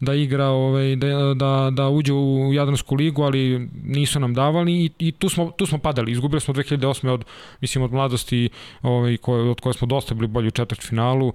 da 0.00 0.14
igra, 0.14 0.46
ovaj, 0.46 0.96
da, 0.96 1.34
da, 1.34 1.70
da 1.72 1.88
uđe 1.88 2.12
u 2.12 2.52
Jadransku 2.52 2.94
ligu, 2.94 3.22
ali 3.22 3.68
nisu 3.84 4.20
nam 4.20 4.34
davali 4.34 4.72
i, 4.72 4.90
i 4.98 5.12
tu, 5.12 5.28
smo, 5.28 5.50
tu 5.50 5.66
smo 5.66 5.78
padali. 5.78 6.12
Izgubili 6.12 6.40
smo 6.40 6.54
2008. 6.54 6.99
od, 7.08 7.24
mislim, 7.60 7.84
od 7.84 7.92
mladosti 7.92 8.48
ovaj, 8.82 9.16
koje, 9.16 9.50
od 9.50 9.60
koje 9.60 9.74
smo 9.74 9.86
dosta 9.86 10.14
bili 10.14 10.28
bolji 10.28 10.48
u 10.48 10.50
četvrt 10.50 10.82
finalu. 10.82 11.32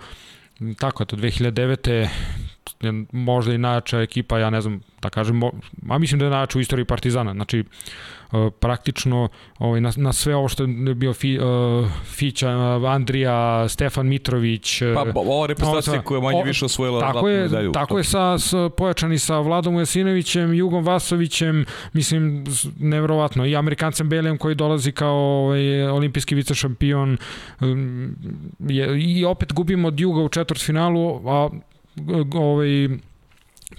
Tako 0.80 1.04
je 1.04 1.08
to, 1.08 1.16
2009 1.16 2.08
možda 3.12 3.54
i 3.54 3.58
najjača 3.58 4.02
ekipa, 4.02 4.40
ja 4.40 4.50
ne 4.50 4.62
znam, 4.62 4.82
da 5.02 5.10
kažem, 5.10 5.44
a 5.90 5.98
mislim 5.98 6.20
da 6.20 6.26
je 6.26 6.32
najjača 6.32 6.58
u 6.58 6.62
istoriji 6.62 6.86
Partizana. 6.86 7.34
Znači, 7.34 7.64
praktično 8.60 9.30
ovaj, 9.60 9.82
na, 9.82 9.92
na 9.98 10.14
sve 10.14 10.36
ovo 10.36 10.48
što 10.48 10.64
je 10.64 10.96
bio 10.96 11.14
Fi, 11.14 11.40
uh, 11.40 11.88
Fića, 12.06 12.50
Andrija, 12.88 13.70
Stefan 13.70 14.08
Mitrović. 14.08 14.82
Pa, 14.96 15.20
ova 15.20 15.48
reprezentacija 15.48 16.02
koja 16.02 16.22
manje 16.22 16.44
više 16.44 16.66
osvojila 16.66 17.00
tako 17.00 17.30
je, 17.30 17.42
medalju. 17.42 17.72
Tako 17.72 17.98
je 17.98 18.04
sa, 18.04 18.40
sa, 18.40 18.70
pojačani 18.70 19.20
sa 19.20 19.40
Vladom 19.40 19.76
Ujasinovićem, 19.76 20.54
Jugom 20.54 20.86
Vasovićem, 20.86 21.66
mislim, 21.94 22.46
nevrovatno, 22.80 23.46
i 23.46 23.56
Amerikancem 23.56 24.10
Belijem 24.10 24.38
koji 24.38 24.56
dolazi 24.56 24.92
kao 24.92 25.16
ovaj, 25.16 25.88
olimpijski 25.88 26.36
vice 26.36 26.54
šampion. 26.54 27.18
Um, 27.62 28.16
je, 28.60 29.02
I 29.02 29.26
opet 29.26 29.54
gubimo 29.54 29.88
od 29.88 30.00
Juga 30.00 30.22
u 30.22 30.30
četvrt 30.30 30.62
finalu, 30.62 31.30
a 31.30 31.50
ovaj, 32.34 32.90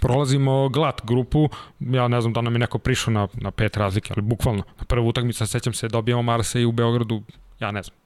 prolazimo 0.00 0.68
glat 0.68 1.00
grupu, 1.04 1.48
ja 1.80 2.08
ne 2.08 2.20
znam 2.20 2.32
da 2.32 2.40
nam 2.40 2.52
je 2.52 2.58
neko 2.58 2.78
prišao 2.78 3.14
na, 3.14 3.28
na 3.34 3.50
pet 3.50 3.76
razlike, 3.76 4.12
ali 4.16 4.22
bukvalno, 4.22 4.62
na 4.78 4.84
prvu 4.84 5.08
utakmicu, 5.08 5.46
sećam 5.46 5.72
se, 5.72 5.88
dobijamo 5.88 6.22
Marse 6.22 6.62
i 6.62 6.64
u 6.64 6.72
Beogradu, 6.72 7.22
ja 7.60 7.70
ne 7.70 7.82
znam, 7.82 7.96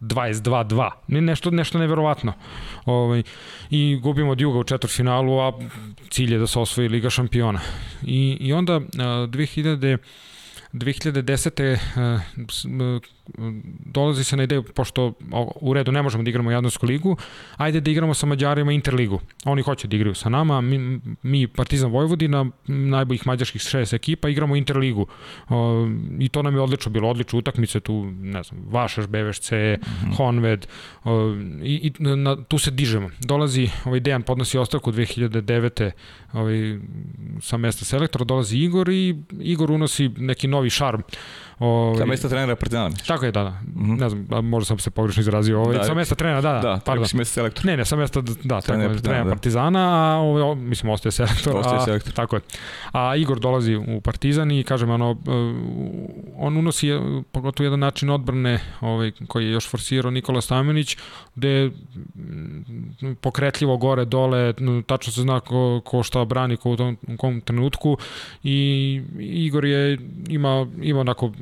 22-2. 0.00 0.90
Nešto, 1.08 1.50
nešto 1.50 1.78
neverovatno. 1.78 2.32
Ovaj, 2.84 3.22
I 3.70 3.98
gubimo 4.02 4.30
od 4.30 4.40
Juga 4.40 4.58
u 4.58 4.64
četvrtfinalu, 4.64 5.40
a 5.40 5.52
cilj 6.10 6.32
je 6.32 6.38
da 6.38 6.46
se 6.46 6.58
osvoji 6.58 6.88
Liga 6.88 7.10
šampiona. 7.10 7.60
I, 8.02 8.36
i 8.40 8.52
onda 8.52 8.80
2000 8.80 9.98
2010. 10.72 11.62
Eh, 11.62 12.20
dolazi 13.84 14.24
se 14.24 14.36
na 14.36 14.42
ideju, 14.42 14.62
pošto 14.62 15.12
u 15.60 15.74
redu 15.74 15.92
ne 15.92 16.02
možemo 16.02 16.22
da 16.22 16.30
igramo 16.30 16.50
Jadnonsku 16.50 16.86
ligu, 16.86 17.16
ajde 17.56 17.80
da 17.80 17.90
igramo 17.90 18.14
sa 18.14 18.26
Mađarima 18.26 18.72
Interligu. 18.72 19.20
Oni 19.44 19.62
hoće 19.62 19.88
da 19.88 19.96
igraju 19.96 20.14
sa 20.14 20.28
nama, 20.28 20.60
mi, 20.60 21.00
mi 21.22 21.46
Partizan 21.46 21.90
Vojvodina, 21.90 22.46
najboljih 22.66 23.26
mađarskih 23.26 23.60
šest 23.60 23.92
ekipa, 23.92 24.28
igramo 24.28 24.56
Interligu. 24.56 25.06
I 26.18 26.28
to 26.28 26.42
nam 26.42 26.54
je 26.54 26.60
odlično 26.60 26.92
bilo, 26.92 27.08
odlične 27.08 27.38
utakmice, 27.38 27.80
tu, 27.80 28.10
ne 28.20 28.42
znam, 28.42 28.60
Vašaš, 28.70 29.06
BVŠC, 29.06 29.50
mm 29.50 29.54
-hmm. 29.54 30.16
Honved, 30.16 30.66
i, 31.62 31.92
i 31.98 32.02
na, 32.02 32.36
tu 32.44 32.58
se 32.58 32.70
dižemo. 32.70 33.10
Dolazi, 33.20 33.68
ovaj 33.84 34.00
Dejan 34.00 34.22
podnosi 34.22 34.58
ostavku 34.58 34.92
2009. 34.92 35.90
Ovaj, 36.32 36.78
sa 37.40 37.56
mesta 37.56 37.84
selektora, 37.84 38.24
dolazi 38.24 38.58
Igor 38.58 38.88
i 38.88 39.16
Igor 39.40 39.70
unosi 39.70 40.08
neki 40.08 40.48
novi 40.48 40.70
šarm. 40.70 41.00
Ovaj, 41.58 41.98
sa 41.98 42.06
mesta 42.06 42.28
trenera 42.28 42.56
Partizana. 42.56 42.96
Tako 43.06 43.24
je, 43.24 43.32
da, 43.32 43.42
da. 43.42 43.50
Mm 43.50 43.90
-hmm. 43.90 44.00
Ne 44.00 44.08
znam, 44.08 44.46
možda 44.46 44.66
sam 44.66 44.78
se 44.78 44.90
pogrešno 44.90 45.20
izrazio. 45.20 45.60
Ovaj, 45.60 45.76
da, 45.76 45.84
sa 45.84 45.94
mesta 45.94 46.14
trenera, 46.14 46.40
da, 46.40 46.52
da. 46.52 46.60
Da, 46.60 46.80
pardon. 46.84 47.08
si 47.08 47.16
mesta 47.16 47.34
selektor. 47.34 47.64
Ne, 47.64 47.76
ne, 47.76 47.84
sa 47.84 47.96
mesta, 47.96 48.20
da, 48.20 48.60
trenera, 48.60 48.88
tako, 48.88 49.02
trenera 49.02 49.24
da. 49.24 49.30
Partizana, 49.30 50.14
a 50.14 50.16
ovaj, 50.16 50.54
mislim, 50.54 50.92
ostaje 50.92 51.12
selektor. 51.12 51.56
Ostaje 51.56 51.80
selektor. 51.84 52.12
A, 52.12 52.16
tako 52.16 52.36
je. 52.36 52.42
A 52.92 53.16
Igor 53.16 53.40
dolazi 53.40 53.76
u 53.76 54.00
Partizan 54.00 54.50
i, 54.50 54.64
kažem, 54.64 54.90
ono, 54.90 55.10
eh, 55.10 55.32
on 56.36 56.56
unosi 56.56 56.88
eh, 56.88 57.00
pogotovo 57.32 57.64
jedan 57.64 57.78
način 57.78 58.10
odbrane 58.10 58.60
ovaj, 58.80 59.12
koji 59.28 59.44
je 59.44 59.52
još 59.52 59.70
forsirao 59.70 60.10
Nikola 60.10 60.40
Stamenić, 60.40 60.96
gde 61.34 61.70
pokretljivo 63.20 63.76
gore, 63.76 64.04
dole, 64.04 64.54
tačno 64.86 65.12
se 65.12 65.22
zna 65.22 65.40
ko, 65.40 65.80
ko 65.84 66.02
šta 66.02 66.24
brani 66.24 66.56
ko 66.56 66.70
u 66.70 66.76
tom 66.76 66.96
u 67.08 67.16
kom 67.16 67.40
trenutku 67.40 67.96
i 68.42 69.02
Igor 69.18 69.64
je 69.64 69.98
ima, 70.28 70.66
ima 70.82 71.00
onako 71.00 71.32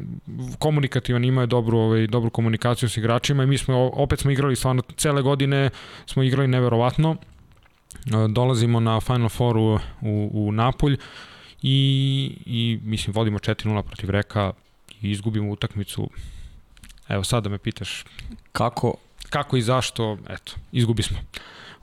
komunikativan, 0.58 1.24
ima 1.24 1.40
je 1.40 1.46
dobru, 1.46 1.78
ovaj, 1.78 2.06
dobru 2.06 2.30
komunikaciju 2.30 2.88
s 2.88 2.96
igračima 2.96 3.42
i 3.42 3.46
mi 3.46 3.58
smo, 3.58 3.90
opet 3.94 4.20
smo 4.20 4.30
igrali 4.30 4.56
stvarno 4.56 4.82
cele 4.96 5.22
godine, 5.22 5.70
smo 6.06 6.22
igrali 6.22 6.48
neverovatno. 6.48 7.16
Dolazimo 8.28 8.80
na 8.80 9.00
Final 9.00 9.28
Four 9.28 9.56
u, 9.56 9.78
u, 10.00 10.30
u 10.32 10.52
Napolj 10.52 10.96
i, 11.62 12.38
i 12.46 12.78
mislim 12.82 13.14
vodimo 13.14 13.38
4-0 13.38 13.82
protiv 13.82 14.10
Reka 14.10 14.52
i 15.02 15.10
izgubimo 15.10 15.52
utakmicu. 15.52 16.10
Evo 17.08 17.24
sad 17.24 17.42
da 17.42 17.48
me 17.48 17.58
pitaš 17.58 18.04
kako 18.52 18.94
kako 19.30 19.56
i 19.56 19.62
zašto, 19.62 20.18
eto, 20.28 20.52
izgubi 20.72 21.02
smo 21.02 21.18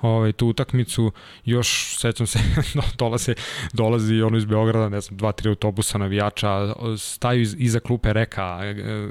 ovaj, 0.04 0.32
tu 0.32 0.48
utakmicu, 0.48 1.12
još 1.46 1.98
sećam 1.98 2.28
se, 2.28 2.40
dolaze, 3.00 3.34
dolazi 3.74 4.22
ono 4.22 4.38
iz 4.38 4.46
Beograda, 4.46 4.90
ne 4.90 5.02
znam, 5.02 5.18
dva, 5.18 5.32
tri 5.32 5.50
autobusa 5.50 5.98
navijača, 5.98 6.74
staju 6.98 7.42
iz, 7.42 7.56
iza 7.60 7.80
klupe 7.80 8.14
reka, 8.14 8.60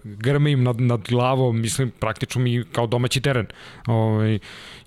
grme 0.04 0.52
im 0.52 0.62
nad, 0.62 0.80
nad 0.80 1.00
glavom, 1.08 1.60
mislim, 1.60 1.90
praktično 2.00 2.42
mi 2.42 2.64
kao 2.72 2.86
domaći 2.86 3.20
teren. 3.20 3.46
Ovaj, 3.86 4.38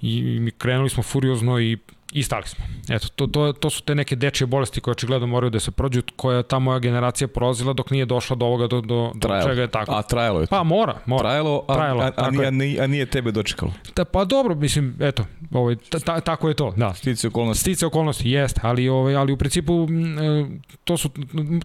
I 0.01 0.39
mi 0.41 0.51
krenuli 0.51 0.89
smo 0.89 1.03
furiozno 1.03 1.59
i 1.59 1.77
i 2.15 2.23
stali 2.23 2.47
smo. 2.47 2.65
Eto, 2.89 3.07
to, 3.15 3.27
to, 3.27 3.53
to 3.53 3.69
su 3.69 3.83
te 3.83 3.95
neke 3.95 4.15
dečije 4.15 4.47
bolesti 4.47 4.81
koje 4.81 4.91
očigledno 4.91 5.27
moraju 5.27 5.49
da 5.49 5.59
se 5.59 5.71
prođu, 5.71 6.01
koja 6.15 6.43
ta 6.43 6.59
moja 6.59 6.79
generacija 6.79 7.27
prolazila 7.27 7.73
dok 7.73 7.91
nije 7.91 8.05
došla 8.05 8.35
do 8.35 8.45
ovoga, 8.45 8.67
do, 8.67 8.81
do, 8.81 9.11
do 9.15 9.29
čega 9.47 9.61
je 9.61 9.67
tako. 9.67 9.91
A 9.91 10.01
trajalo 10.01 10.41
je? 10.41 10.47
Pa 10.47 10.63
mora, 10.63 10.97
mora. 11.05 11.21
Trajalo, 11.21 11.65
a, 11.67 11.73
trajalo, 11.75 12.01
a, 12.01 12.05
a, 12.05 12.31
a, 12.47 12.51
nije, 12.51 12.83
a 12.83 12.87
nije 12.87 13.05
tebe 13.05 13.31
dočekalo? 13.31 13.73
Da, 13.95 14.05
pa 14.05 14.25
dobro, 14.25 14.55
mislim, 14.55 14.95
eto, 14.99 15.25
ovaj, 15.51 15.75
ta, 15.75 15.99
ta, 15.99 16.19
tako 16.19 16.47
je 16.47 16.53
to, 16.53 16.73
da. 16.77 16.93
Stice 16.93 17.27
okolnosti. 17.27 17.61
Stice 17.61 17.85
okolnosti, 17.85 18.29
jeste, 18.29 18.61
ali, 18.63 18.89
ovaj, 18.89 19.15
ali 19.15 19.33
u 19.33 19.37
principu 19.37 19.73
e, 19.83 20.45
to 20.83 20.97
su, 20.97 21.09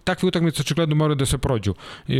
takve 0.03 0.27
utakmice 0.27 0.61
očigledno 0.61 0.95
moraju 0.95 1.15
da 1.15 1.25
se 1.25 1.37
prođu. 1.37 1.73
I, 2.07 2.19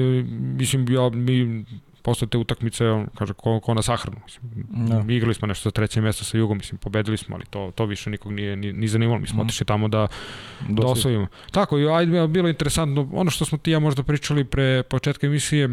mislim, 0.57 0.85
ja, 0.89 1.09
mi 1.09 1.65
posle 2.01 2.27
te 2.27 2.37
utakmice, 2.37 2.85
on 2.89 3.07
kaže, 3.17 3.33
ko, 3.33 3.59
ko 3.59 3.73
na 3.73 3.81
sahranu. 3.81 4.17
Mislim, 4.25 4.65
da. 4.87 5.13
Igrali 5.13 5.33
smo 5.33 5.47
nešto 5.47 5.69
za 5.69 5.71
treće 5.71 6.01
mesto 6.01 6.23
sa 6.23 6.37
Jugom, 6.37 6.57
mislim, 6.57 6.77
pobedili 6.77 7.17
smo, 7.17 7.35
ali 7.35 7.45
to, 7.45 7.71
to 7.75 7.85
više 7.85 8.09
nikog 8.09 8.31
nije 8.31 8.55
ni, 8.55 8.73
ni 8.73 8.87
zanimalo. 8.87 9.19
Mi 9.19 9.27
smo 9.27 9.43
mm. 9.43 9.45
otišli 9.45 9.65
tamo 9.65 9.87
da, 9.87 10.07
da 10.69 10.87
osvojimo. 10.87 11.27
Tako, 11.51 11.79
i 11.79 11.89
ajde, 11.89 12.27
bilo 12.27 12.49
interesantno, 12.49 13.09
ono 13.13 13.31
što 13.31 13.45
smo 13.45 13.57
ti 13.57 13.71
ja 13.71 13.79
možda 13.79 14.03
pričali 14.03 14.43
pre 14.43 14.83
početka 14.83 15.27
emisije, 15.27 15.69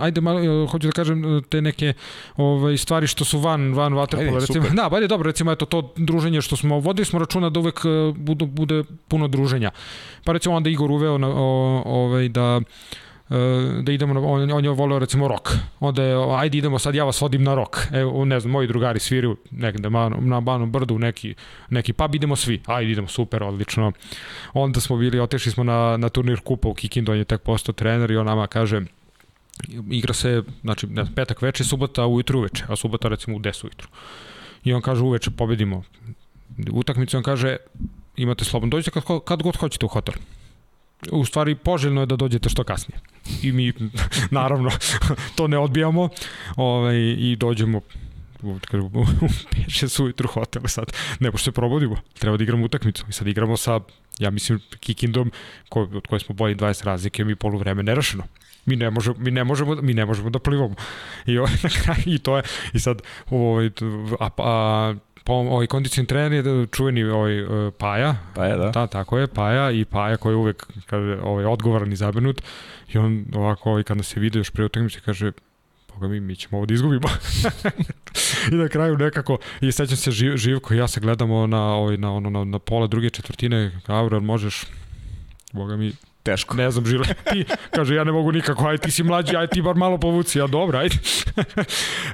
ajde 0.00 0.20
malo 0.20 0.66
hoću 0.66 0.86
da 0.86 0.92
kažem 0.92 1.42
te 1.48 1.62
neke 1.62 1.92
ovaj 2.36 2.76
stvari 2.76 3.06
što 3.06 3.24
su 3.24 3.38
van 3.38 3.74
van 3.74 3.94
vaterpola 3.94 4.38
recimo 4.40 4.64
super. 4.64 4.76
da 4.76 4.88
bolje 4.88 5.06
dobro 5.06 5.26
recimo 5.26 5.52
eto 5.52 5.66
to 5.66 5.94
druženje 5.96 6.42
što 6.42 6.56
smo 6.56 6.78
vodili 6.78 7.04
smo 7.04 7.18
računa 7.18 7.50
da 7.50 7.60
uvek 7.60 7.80
bude 8.16 8.46
bude 8.46 8.84
puno 9.08 9.28
druženja 9.28 9.70
pa 10.24 10.32
recimo 10.32 10.54
onda 10.54 10.70
Igor 10.70 10.90
uveo 10.90 11.18
na, 11.18 11.28
o, 11.28 11.82
ovaj 11.86 12.28
da 12.28 12.60
E, 12.62 13.11
da 13.82 13.92
idemo, 13.92 14.14
na, 14.14 14.20
on, 14.20 14.50
on 14.52 14.64
je 14.64 14.70
voleo 14.70 14.98
recimo 14.98 15.28
rok. 15.28 15.52
Onda 15.80 16.02
je, 16.02 16.16
ajde 16.38 16.58
idemo 16.58 16.78
sad, 16.78 16.94
ja 16.94 17.04
vas 17.04 17.20
vodim 17.20 17.42
na 17.42 17.54
rok. 17.54 17.86
Evo, 17.92 18.24
ne 18.24 18.40
znam, 18.40 18.52
moji 18.52 18.68
drugari 18.68 19.00
sviraju 19.00 19.36
negde 19.50 19.90
na 20.20 20.40
Banom 20.40 20.72
brdu, 20.72 20.98
neki, 20.98 21.34
neki 21.70 21.92
pub, 21.92 22.14
idemo 22.14 22.36
svi. 22.36 22.60
Ajde 22.66 22.92
idemo, 22.92 23.08
super, 23.08 23.42
odlično. 23.42 23.92
Onda 24.52 24.80
smo 24.80 24.96
bili, 24.96 25.20
otešli 25.20 25.52
smo 25.52 25.64
na, 25.64 25.96
na 25.96 26.08
turnir 26.08 26.40
kupa 26.40 26.68
u 26.68 26.74
Kikindu, 26.74 27.12
on 27.12 27.18
je 27.18 27.24
tek 27.24 27.40
postao 27.42 27.72
trener 27.72 28.10
i 28.10 28.16
on 28.16 28.26
nama 28.26 28.46
kaže, 28.46 28.80
igra 29.90 30.14
se, 30.14 30.42
znači, 30.60 30.86
ne 30.86 31.04
petak 31.14 31.42
veče, 31.42 31.64
subota 31.64 32.06
ujutru 32.06 32.38
uveče, 32.38 32.64
a 32.68 32.76
subota 32.76 33.08
recimo 33.08 33.36
u 33.36 33.40
10 33.40 33.64
ujutru. 33.64 33.88
I 34.64 34.72
on 34.72 34.82
kaže 34.82 35.02
uveče 35.02 35.30
pobedimo 35.30 35.82
utakmicu, 36.72 37.16
on 37.16 37.22
kaže 37.22 37.56
imate 38.16 38.44
slobodno, 38.44 38.70
dođite 38.70 38.90
kad, 38.90 39.02
kad 39.24 39.42
god 39.42 39.56
hoćete 39.56 39.86
u 39.86 39.88
hotel. 39.88 40.14
U 41.10 41.24
stvari 41.24 41.54
poželjno 41.54 42.00
je 42.00 42.06
da 42.06 42.16
dođete 42.16 42.48
što 42.48 42.64
kasnije. 42.64 43.00
I 43.42 43.52
mi, 43.52 43.72
naravno, 44.30 44.70
to 45.36 45.48
ne 45.48 45.58
odbijamo 45.58 46.08
ovaj, 46.56 46.96
i 47.18 47.36
dođemo 47.36 47.80
u 48.42 48.54
5-6 48.54 50.02
ujutru 50.02 50.28
hotel 50.28 50.62
sad, 50.66 50.92
ne 51.20 51.32
pošto 51.32 51.44
se 51.44 51.52
probudimo, 51.52 51.96
treba 52.18 52.36
da 52.36 52.42
igramo 52.42 52.64
utakmicu 52.64 53.04
i 53.08 53.12
sad 53.12 53.26
igramo 53.26 53.56
sa, 53.56 53.80
ja 54.18 54.30
mislim, 54.30 54.60
Kikindom, 54.80 55.32
ko, 55.68 55.80
od 55.80 56.06
koje 56.06 56.20
smo 56.20 56.34
bolji 56.34 56.56
20 56.56 56.84
razlike, 56.84 57.24
mi 57.24 57.36
poluvreme 57.36 57.82
nerašeno. 57.82 58.24
Mi 58.66 58.76
ne 58.76 58.90
možemo, 58.90 59.16
mi 59.18 59.30
ne 59.30 59.44
možemo, 59.44 59.74
mi 59.74 59.94
ne 59.94 60.06
možemo 60.06 60.30
da 60.30 60.38
plivamo. 60.38 60.74
I 61.26 61.38
ovaj, 61.38 61.52
na 61.62 61.70
kraju, 61.70 62.02
i 62.06 62.18
to 62.18 62.36
je, 62.36 62.42
i 62.72 62.80
sad, 62.80 63.02
ovaj, 63.30 63.70
a, 64.20 64.28
a 64.38 64.94
pa 65.24 65.32
ovaj 65.32 65.66
kondicioni 65.66 66.06
trener 66.06 66.46
je 66.46 66.66
čuveni 66.66 67.04
ovaj 67.04 67.38
e, 67.38 67.70
Paja. 67.70 68.16
Paja, 68.34 68.56
da. 68.56 68.70
Da, 68.70 68.86
tako 68.86 69.18
je, 69.18 69.26
Paja 69.26 69.70
i 69.70 69.84
Paja 69.84 70.16
koji 70.16 70.32
je 70.32 70.36
uvek 70.36 70.66
kaže 70.86 71.18
ovaj 71.22 71.44
odgovoran 71.44 71.92
i 71.92 71.96
zabrinut 71.96 72.42
i 72.92 72.98
on 72.98 73.24
ovako 73.34 73.70
ovaj 73.70 73.82
kada 73.82 74.02
se 74.02 74.20
vidi 74.20 74.38
još 74.38 74.50
pre 74.50 74.64
utakmice 74.64 75.00
kaže 75.00 75.32
Boga 75.94 76.08
mi, 76.08 76.20
mi 76.20 76.36
ćemo 76.36 76.56
ovo 76.56 76.66
da 76.66 76.74
izgubimo. 76.74 77.08
I 78.52 78.54
na 78.54 78.68
kraju 78.68 78.98
nekako, 78.98 79.38
i 79.60 79.72
sećam 79.72 79.96
se 79.96 80.10
živ, 80.10 80.36
Živko 80.36 80.74
i 80.74 80.76
ja 80.76 80.88
se 80.88 81.00
gledamo 81.00 81.46
na, 81.46 81.62
ovaj, 81.62 81.96
na, 81.96 82.12
ono, 82.12 82.30
na, 82.30 82.44
na 82.44 82.58
pola 82.58 82.86
druge 82.86 83.10
četvrtine, 83.10 83.80
Gabriel, 83.86 84.20
možeš, 84.20 84.64
Boga 85.52 85.76
mi, 85.76 85.92
Teško. 86.22 86.54
Ne 86.56 86.70
znam, 86.70 86.86
Žile, 86.86 87.04
ti, 87.32 87.44
kaže, 87.70 87.94
ja 87.94 88.04
ne 88.04 88.12
mogu 88.12 88.32
nikako, 88.32 88.68
aj 88.68 88.78
ti 88.78 88.90
si 88.90 89.02
mlađi, 89.02 89.36
aj 89.36 89.46
ti 89.46 89.62
bar 89.62 89.74
malo 89.76 89.98
povuci, 89.98 90.38
ja 90.38 90.46
dobro, 90.46 90.78
ajde. 90.78 90.96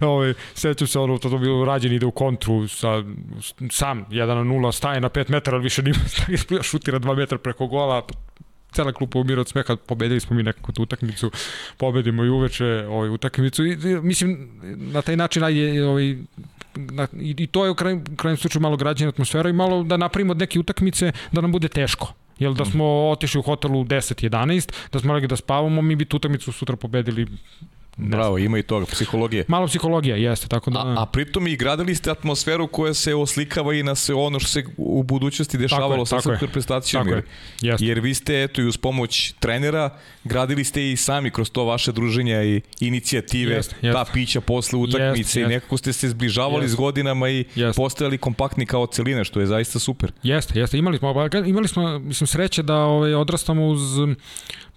Ove, 0.01 0.11
ovaj, 0.13 0.35
sećam 0.55 0.87
se, 0.87 0.99
ono, 0.99 1.19
to, 1.19 1.31
to 1.31 1.39
bilo 1.39 1.65
rađen, 1.65 1.93
ide 1.93 2.07
u 2.07 2.11
kontru, 2.11 2.69
sa, 2.69 3.03
sam, 3.71 4.05
1 4.11 4.27
na 4.27 4.45
0, 4.45 4.73
staje 4.73 5.01
na 5.01 5.09
5 5.09 5.31
metara, 5.31 5.57
ali 5.57 5.63
više 5.63 5.83
nima, 5.83 5.99
šutira 6.71 6.99
2 6.99 7.17
metra 7.17 7.39
preko 7.39 7.67
gola, 7.67 8.03
cela 8.73 8.93
klupa 8.93 9.19
umira 9.19 9.41
od 9.41 9.49
smeha, 9.49 9.77
pobedili 9.77 10.21
smo 10.21 10.37
mi 10.37 10.43
nekako 10.43 10.73
tu 10.73 10.83
utakmicu, 10.83 11.31
pobedimo 11.77 12.25
i 12.25 12.29
uveče 12.29 12.87
ovaj, 12.89 13.09
utakmicu 13.09 13.67
i, 13.67 13.77
mislim, 14.03 14.49
na 14.77 15.03
taj 15.03 15.17
način 15.17 15.45
ajde, 15.45 15.85
ovaj, 15.85 16.17
na, 16.75 17.07
i, 17.21 17.35
i 17.39 17.47
to 17.47 17.65
je 17.65 17.71
u 17.71 17.75
krajem, 17.75 18.17
krajem 18.17 18.37
slučaju 18.37 18.63
malo 18.63 18.77
građana 18.77 19.09
atmosfera 19.09 19.51
i 19.51 19.53
malo 19.53 19.83
da 19.83 19.97
napravimo 19.97 20.31
od 20.31 20.39
neke 20.39 20.59
utakmice 20.59 21.13
da 21.33 21.41
nam 21.41 21.53
bude 21.53 21.69
teško. 21.69 22.15
Jel 22.39 22.55
da 22.55 22.65
smo 22.65 22.85
otišli 23.11 23.39
u 23.39 23.43
hotelu 23.43 23.85
10-11, 23.85 24.73
da 24.93 24.99
smo 24.99 25.13
mogli 25.13 25.29
da 25.29 25.37
spavamo, 25.37 25.83
mi 25.83 25.97
bi 25.97 26.05
tu 26.05 26.17
utakmicu 26.17 26.53
sutra 26.53 26.77
pobedili 26.77 27.27
Bravo, 27.99 28.39
ima 28.39 28.59
i 28.59 28.63
toga, 28.63 28.87
psihologije. 28.87 29.45
Malo 29.49 29.67
psihologija, 29.67 30.17
jeste, 30.17 30.49
tako 30.49 30.71
da... 30.71 30.79
A, 30.79 30.95
a 30.99 31.07
pritom 31.07 31.47
i 31.47 31.57
gradili 31.57 31.95
ste 31.95 32.11
atmosferu 32.11 32.67
koja 32.67 32.95
se 32.95 33.15
oslikava 33.15 33.75
i 33.75 33.83
na 33.83 33.95
sve 33.95 34.15
ono 34.15 34.41
što 34.41 34.49
se 34.49 34.65
u 34.77 35.03
budućnosti 35.03 35.59
dešavalo 35.59 36.07
sa 36.07 36.21
srpskom 36.21 36.47
reprezentacijom. 36.47 37.09
Jer, 37.09 37.23
jeste. 37.61 37.87
jer 37.87 38.01
vi 38.01 38.15
ste, 38.15 38.43
eto, 38.43 38.61
i 38.61 38.65
uz 38.65 38.77
pomoć 38.77 39.35
trenera, 39.39 39.91
gradili 40.25 40.65
ste 40.65 40.91
i 40.91 40.97
sami 40.97 41.31
kroz 41.31 41.51
to 41.51 41.65
vaše 41.65 41.93
druženja 41.93 42.43
i 42.43 42.61
inicijative, 42.81 43.55
jeste, 43.55 43.75
jeste. 43.83 43.93
ta 43.93 44.05
pića 44.13 44.41
posle 44.41 44.79
utakmice 44.79 45.41
jeste, 45.41 45.41
i 45.41 45.47
nekako 45.47 45.77
ste 45.77 45.93
se 45.93 46.09
zbližavali 46.09 46.65
jeste. 46.65 46.73
s 46.73 46.77
godinama 46.77 47.29
i 47.29 47.45
jeste. 47.55 47.77
postajali 47.77 48.19
kompaktni 48.19 48.67
kao 48.67 48.87
celine, 48.87 49.25
što 49.25 49.41
je 49.41 49.47
zaista 49.47 49.79
super. 49.79 50.13
Jeste, 50.23 50.59
jeste. 50.59 50.79
Imali 50.79 50.99
smo, 50.99 51.15
imali 51.47 51.69
smo 51.69 51.99
mislim, 51.99 52.27
sreće 52.27 52.63
da 52.63 52.77
ovaj, 52.77 53.15
odrastamo 53.15 53.67
uz 53.67 53.81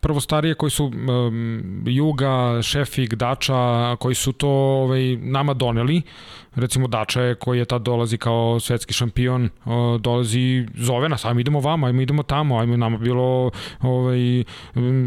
prvo 0.02 0.20
starije 0.20 0.54
koji 0.56 0.70
su 0.70 0.86
um, 0.86 1.84
Juga, 1.86 2.62
Šefik, 2.62 3.14
Dača, 3.14 3.95
koji 3.99 4.16
su 4.16 4.32
to 4.32 4.49
ovaj, 4.49 5.18
nama 5.18 5.54
doneli 5.54 6.02
recimo 6.56 6.88
Dača 6.88 7.36
koji 7.39 7.60
je 7.60 7.66
tad 7.66 7.82
dolazi 7.82 8.18
kao 8.18 8.60
svetski 8.60 8.93
šampion, 8.93 9.49
dolazi, 9.99 10.66
zove 10.76 11.10
nas, 11.10 11.26
ajmo 11.26 11.39
idemo 11.39 11.60
vama, 11.60 11.88
ajmo 11.88 12.02
idemo 12.02 12.24
tamo, 12.24 12.60
ajmo 12.60 12.78
nama 12.78 12.97
bilo, 12.97 13.52
ovaj, 13.82 14.43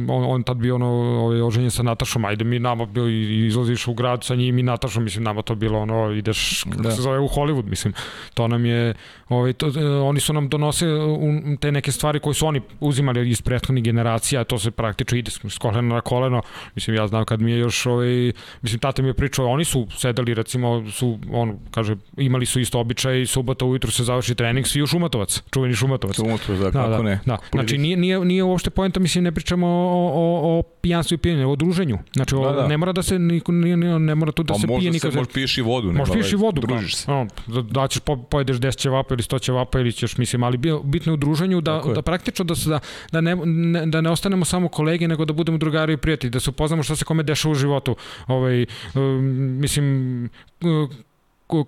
on, 0.09 0.24
on 0.26 0.42
tad 0.42 0.57
bio 0.57 0.74
ono, 0.74 0.86
ovaj, 0.86 1.42
oženjen 1.42 1.70
sa 1.70 1.82
Natašom, 1.82 2.24
ajde 2.24 2.45
mi 2.45 2.59
nama 2.59 2.86
bio, 2.86 3.09
izlaziš 3.47 3.88
u 3.88 3.95
grad 3.95 4.24
sa 4.24 4.34
njim 4.34 4.59
i 4.59 4.62
Natašom, 4.62 5.05
mislim, 5.05 5.24
nama 5.24 5.42
to 5.42 5.55
bilo 5.55 5.78
ono, 5.78 6.11
ideš, 6.11 6.64
da. 6.64 6.90
se 6.90 7.03
zove 7.03 7.18
u 7.18 7.28
Hollywood, 7.28 7.64
mislim, 7.64 7.95
to 8.34 8.49
nam 8.49 8.66
je, 8.66 8.95
ovaj, 9.28 9.53
to, 9.53 9.72
oni 10.05 10.20
su 10.20 10.32
nam 10.32 10.49
donosili 10.49 11.57
te 11.61 11.72
neke 11.72 11.92
stvari 11.92 12.20
koje 12.20 12.34
su 12.34 12.47
oni 12.47 12.61
uzimali 12.80 13.30
iz 13.30 13.42
prethodnih 13.42 13.84
generacija, 13.84 14.45
to 14.45 14.59
se 14.59 14.70
praktično 14.70 15.18
ide 15.18 15.30
s 15.30 15.59
kolena 15.59 15.95
na 15.95 16.01
koleno, 16.01 16.42
mislim, 16.74 16.97
ja 16.97 17.07
znam 17.07 17.24
kad 17.24 17.40
mi 17.40 17.53
je 17.53 17.59
još, 17.59 17.86
ovaj, 17.86 18.32
mislim, 18.62 18.78
tata 18.80 19.03
mi 19.03 19.09
je 19.09 19.14
pričao, 19.14 19.47
oni 19.47 19.64
su 19.64 19.86
sedeli, 19.90 20.34
recimo, 20.34 20.90
su 20.90 21.18
on 21.35 21.59
kaže, 21.70 21.97
imali 22.16 22.47
su 22.47 22.61
isto 22.61 22.80
običaj, 22.80 23.26
subota 23.26 23.64
ujutru 23.64 23.91
se 23.91 24.05
završi 24.05 24.35
trening, 24.35 24.66
svi 24.66 24.82
u 24.82 24.87
Šumatovac, 24.87 25.43
čuveni 25.53 25.74
Šumatovac. 25.74 26.16
Šumatovac, 26.16 26.61
da, 26.61 26.70
kako 26.70 26.89
da, 26.89 27.03
ne. 27.03 27.20
Da. 27.26 27.39
Znači, 27.53 27.78
nije, 27.78 27.97
nije, 27.97 28.24
nije 28.24 28.43
uopšte 28.43 28.70
poenta, 28.70 29.01
mislim, 29.01 29.24
ne 29.24 29.32
pričamo 29.32 29.66
o, 29.66 30.11
o, 30.14 30.59
o 30.59 30.62
pijanstvu 30.62 31.14
i 31.14 31.18
pijenju, 31.18 31.51
o 31.51 31.57
druženju. 31.57 31.99
Znači, 32.12 32.35
da, 32.35 32.53
da. 32.53 32.66
ne 32.68 32.76
mora 32.76 32.93
da 32.93 33.03
se, 33.03 33.18
niko, 33.18 33.53
ne, 33.53 33.76
ne 33.99 34.14
mora 34.14 34.32
tu 34.32 34.43
da 34.43 34.55
se 34.55 34.66
pije 34.66 34.91
nikad. 34.91 35.14
Možda 35.14 35.32
piješ 35.32 35.59
i 35.59 35.62
vodu. 35.62 35.93
Možeš 35.93 36.12
piješ 36.12 36.32
i 36.32 36.37
vodu. 36.37 36.61
Družiš 36.61 36.97
se. 36.97 37.12
Ono, 37.12 37.30
da, 37.47 37.62
da 37.62 37.89
ćeš 37.89 38.01
po, 38.01 38.16
pojedeš 38.16 38.57
10 38.57 38.76
ćevapa 38.76 39.14
ili 39.14 39.22
100 39.22 39.43
ćevapa 39.43 39.80
ili 39.80 39.93
ćeš, 39.93 40.16
mislim, 40.16 40.43
ali 40.43 40.59
bitno 40.85 41.12
je 41.12 41.14
u 41.14 41.16
druženju 41.16 41.61
da, 41.61 41.82
da 41.95 42.03
praktično 42.03 42.45
da, 42.45 42.55
se, 42.55 42.68
da, 42.70 42.80
da, 43.12 43.20
ne, 43.20 43.37
ne, 43.45 43.87
da 43.87 44.01
ne 44.01 44.11
ostanemo 44.11 44.45
samo 44.45 44.68
kolege, 44.68 45.09
nego 45.09 45.24
da 45.24 45.32
budemo 45.32 45.59
drugari 45.59 45.93
i 45.93 45.97
prijatelji, 45.97 46.30
da 46.30 46.41
se 46.41 46.51
upoznamo 46.51 46.82
šta 46.82 46.97
se 46.97 47.05
kome 47.05 47.22
dešava 47.22 47.53
u 47.53 47.55
životu. 47.55 47.97
Ovaj, 48.26 48.66
um, 48.95 49.24
mislim, 49.61 50.30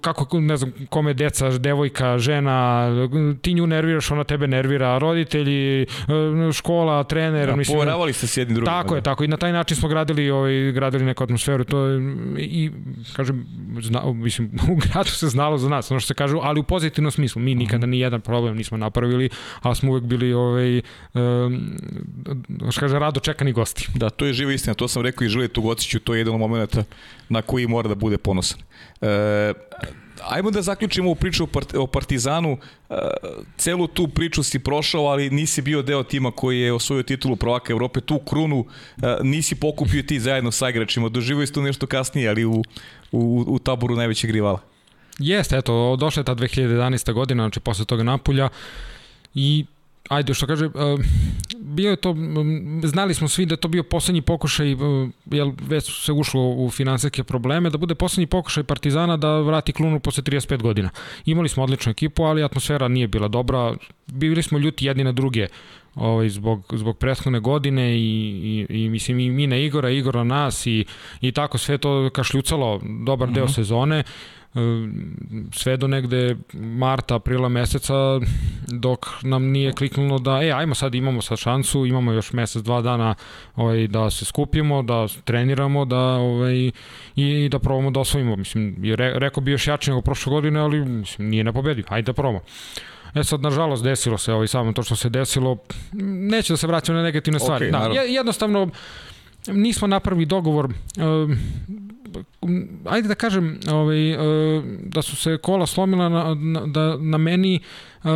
kako, 0.01 0.41
ne 0.41 0.57
znam, 0.57 0.72
kome 0.89 1.14
deca, 1.14 1.51
devojka, 1.59 2.18
žena, 2.18 2.89
ti 3.43 3.55
nju 3.55 3.66
nerviraš, 3.66 4.11
ona 4.11 4.24
tebe 4.24 4.47
nervira, 4.47 4.99
roditelji, 4.99 5.83
e, 5.83 5.87
škola, 6.53 7.05
trener. 7.05 7.49
Da, 7.49 7.57
mislim, 7.57 7.77
poveravali 7.77 8.12
ste 8.12 8.27
s 8.27 8.37
jednim 8.37 8.55
drugim. 8.55 8.72
Tako 8.72 8.95
je, 8.95 9.01
da. 9.01 9.05
tako 9.05 9.24
i 9.24 9.29
na 9.29 9.37
taj 9.37 9.53
način 9.53 9.77
smo 9.77 9.89
gradili, 9.89 10.31
ovaj, 10.31 10.72
gradili 10.72 11.05
neku 11.05 11.24
atmosferu. 11.24 11.64
To 11.64 11.85
je, 11.85 12.01
i, 12.39 12.70
kažem, 13.16 13.47
zna, 13.81 14.12
mislim, 14.12 14.51
u 14.72 14.77
gradu 14.77 15.11
se 15.11 15.29
znalo 15.29 15.59
za 15.59 15.68
nas, 15.68 15.91
ono 15.91 16.01
što 16.01 16.07
se 16.07 16.14
kažu, 16.14 16.39
ali 16.43 16.61
u 16.61 16.62
pozitivnom 16.62 17.11
smislu. 17.11 17.43
Mi 17.43 17.55
nikada 17.55 17.87
ni 17.87 18.01
jedan 18.01 18.20
problem 18.20 18.57
nismo 18.57 18.79
napravili, 18.79 19.29
ali 19.62 19.77
smo 19.77 19.91
uvek 19.91 20.05
bili, 20.05 20.33
ovaj, 20.33 20.79
um, 20.79 21.77
što 22.70 22.81
kaže, 22.81 22.99
rado 22.99 23.20
čekani 23.20 23.53
gosti. 23.53 23.89
Da, 23.95 24.11
to 24.11 24.27
je 24.27 24.33
živa 24.33 24.53
istina, 24.53 24.74
to 24.74 24.89
sam 24.89 25.03
rekao 25.03 25.24
i 25.24 25.29
Žilije 25.29 25.49
Tugociću, 25.49 26.01
to 26.01 26.14
je 26.14 26.20
jedan 26.20 26.39
moment 26.39 26.77
na 27.29 27.43
koji 27.43 27.66
mora 27.66 27.89
da 27.89 27.95
bude 27.95 28.18
ponosan. 28.18 28.61
E, 29.01 29.53
ajmo 30.28 30.51
da 30.51 30.62
zaključimo 30.62 31.09
ovu 31.09 31.14
priču 31.14 31.49
o 31.74 31.86
Partizanu. 31.86 32.59
E, 32.90 32.94
celu 33.57 33.86
tu 33.86 34.09
priču 34.09 34.42
si 34.42 34.59
prošao, 34.59 35.07
ali 35.07 35.30
nisi 35.30 35.62
bio 35.62 35.82
deo 35.82 36.03
tima 36.03 36.30
koji 36.30 36.61
je 36.61 36.72
osvojio 36.72 37.03
titulu 37.03 37.36
prvaka 37.36 37.72
Evrope. 37.72 38.01
Tu 38.01 38.18
krunu 38.18 38.66
e, 39.03 39.16
nisi 39.22 39.55
pokupio 39.55 40.03
ti 40.03 40.20
zajedno 40.20 40.51
sa 40.51 40.68
igračima. 40.68 41.09
Doživio 41.09 41.47
si 41.47 41.53
to 41.53 41.62
nešto 41.62 41.86
kasnije, 41.86 42.28
ali 42.28 42.44
u, 42.44 42.62
u, 43.12 43.44
u 43.47 43.59
taboru 43.59 43.97
najvećeg 43.97 44.30
rivala. 44.30 44.61
Jeste, 45.18 45.57
eto, 45.57 45.97
došla 45.97 46.20
je 46.20 46.24
ta 46.24 46.34
2011. 46.34 47.12
godina, 47.12 47.42
znači 47.42 47.61
posle 47.61 47.84
toga 47.84 48.03
Napulja 48.03 48.49
i 49.34 49.64
ajde 50.09 50.34
što 50.34 50.47
kaže, 50.47 50.66
uh, 50.66 50.72
bio 51.77 51.91
je 51.91 51.97
to, 51.97 52.14
znali 52.85 53.14
smo 53.14 53.29
svi 53.29 53.47
da 53.47 53.57
to 53.57 53.68
bio 53.68 53.83
poslednji 53.83 54.22
pokušaj, 54.22 54.74
uh, 54.74 55.09
jel 55.31 55.53
već 55.68 56.05
se 56.05 56.12
ušlo 56.12 56.43
u 56.43 56.70
finansijske 56.70 57.24
probleme, 57.24 57.70
da 57.70 57.79
bude 57.79 57.95
poslednji 57.95 58.27
pokušaj 58.27 58.64
Partizana 58.64 59.16
da 59.16 59.41
vrati 59.41 59.72
klunu 59.72 60.01
posle 60.01 60.22
35 60.22 60.62
godina. 60.62 60.91
Imali 61.24 61.49
smo 61.49 61.62
odličnu 61.62 61.91
ekipu, 61.91 62.22
ali 62.22 62.45
atmosfera 62.45 62.89
nije 62.89 63.09
bila 63.09 63.29
dobra, 63.29 63.74
bili 64.07 64.43
smo 64.43 64.59
ljuti 64.59 64.87
jedni 64.87 65.05
na 65.05 65.12
druge 65.12 65.47
ovaj, 65.95 66.29
zbog, 66.29 66.72
zbog 66.72 66.99
prethodne 66.99 67.41
godine 67.41 67.97
i, 67.97 68.66
i, 68.70 68.85
i 68.85 68.89
mislim 68.89 69.20
i 69.20 69.31
mi 69.31 69.47
na 69.47 69.57
Igora, 69.57 69.91
Igor 69.91 70.16
na 70.16 70.24
nas 70.24 70.66
i, 70.66 70.85
i 71.20 71.33
tako 71.33 71.59
sve 71.59 71.79
to 71.79 72.11
kašljucalo 72.11 72.81
dobar 73.07 73.29
uh 73.29 73.33
-huh. 73.33 73.35
deo 73.35 73.45
mhm. 73.45 73.53
sezone 73.53 74.03
sve 75.52 75.76
do 75.76 75.86
negde 75.86 76.36
marta, 76.52 77.14
aprila 77.14 77.48
meseca 77.48 77.94
dok 78.66 79.07
nam 79.22 79.44
nije 79.44 79.72
kliknulo 79.72 80.18
da 80.18 80.42
e, 80.42 80.52
ajmo 80.52 80.74
sad 80.74 80.94
imamo 80.94 81.22
sad 81.22 81.38
šansu, 81.38 81.86
imamo 81.86 82.12
još 82.12 82.32
mesec, 82.32 82.62
dva 82.62 82.82
dana 82.82 83.14
ovaj, 83.57 83.86
da 83.86 84.11
se 84.11 84.24
skupimo, 84.24 84.82
da 84.82 85.07
treniramo, 85.24 85.84
da 85.84 85.98
ovaj, 85.98 86.70
i 87.16 87.48
da 87.50 87.59
probamo 87.59 87.90
da 87.90 88.00
osvojimo. 88.00 88.36
Mislim, 88.36 88.76
re, 88.96 89.12
rekao 89.18 89.40
bi 89.40 89.50
još 89.50 89.66
jače 89.66 89.90
nego 89.90 90.00
prošle 90.00 90.30
godine, 90.30 90.61
ali 90.61 90.84
mislim, 90.84 91.28
nije 91.28 91.44
ne 91.44 91.52
pobedio. 91.52 91.84
Ajde 91.88 92.07
da 92.07 92.12
probamo. 92.12 92.40
E 93.14 93.24
sad, 93.24 93.40
nažalost, 93.40 93.84
desilo 93.84 94.18
se 94.18 94.32
ovaj, 94.32 94.46
samo 94.46 94.72
to 94.72 94.82
što 94.82 94.96
se 94.96 95.09
desilo. 95.09 95.59
Neće 95.92 96.52
da 96.52 96.57
se 96.57 96.66
vraćam 96.66 96.94
na 96.94 97.02
negativne 97.02 97.38
stvari. 97.38 97.66
Okay, 97.66 97.94
da, 97.94 98.00
jednostavno, 98.00 98.68
nismo 99.46 99.88
napravili 99.88 100.26
dogovor 100.26 100.74
ajde 102.85 103.09
da 103.09 103.14
kažem 103.14 103.59
ovaj, 103.71 104.11
e, 104.11 104.17
da 104.83 105.03
su 105.03 105.17
se 105.17 105.39
kola 105.43 105.67
slomila 105.67 106.09
na, 106.09 106.35
na, 106.35 106.67
da, 106.67 106.97
na 106.97 107.19
meni 107.19 107.55
e, 107.55 108.09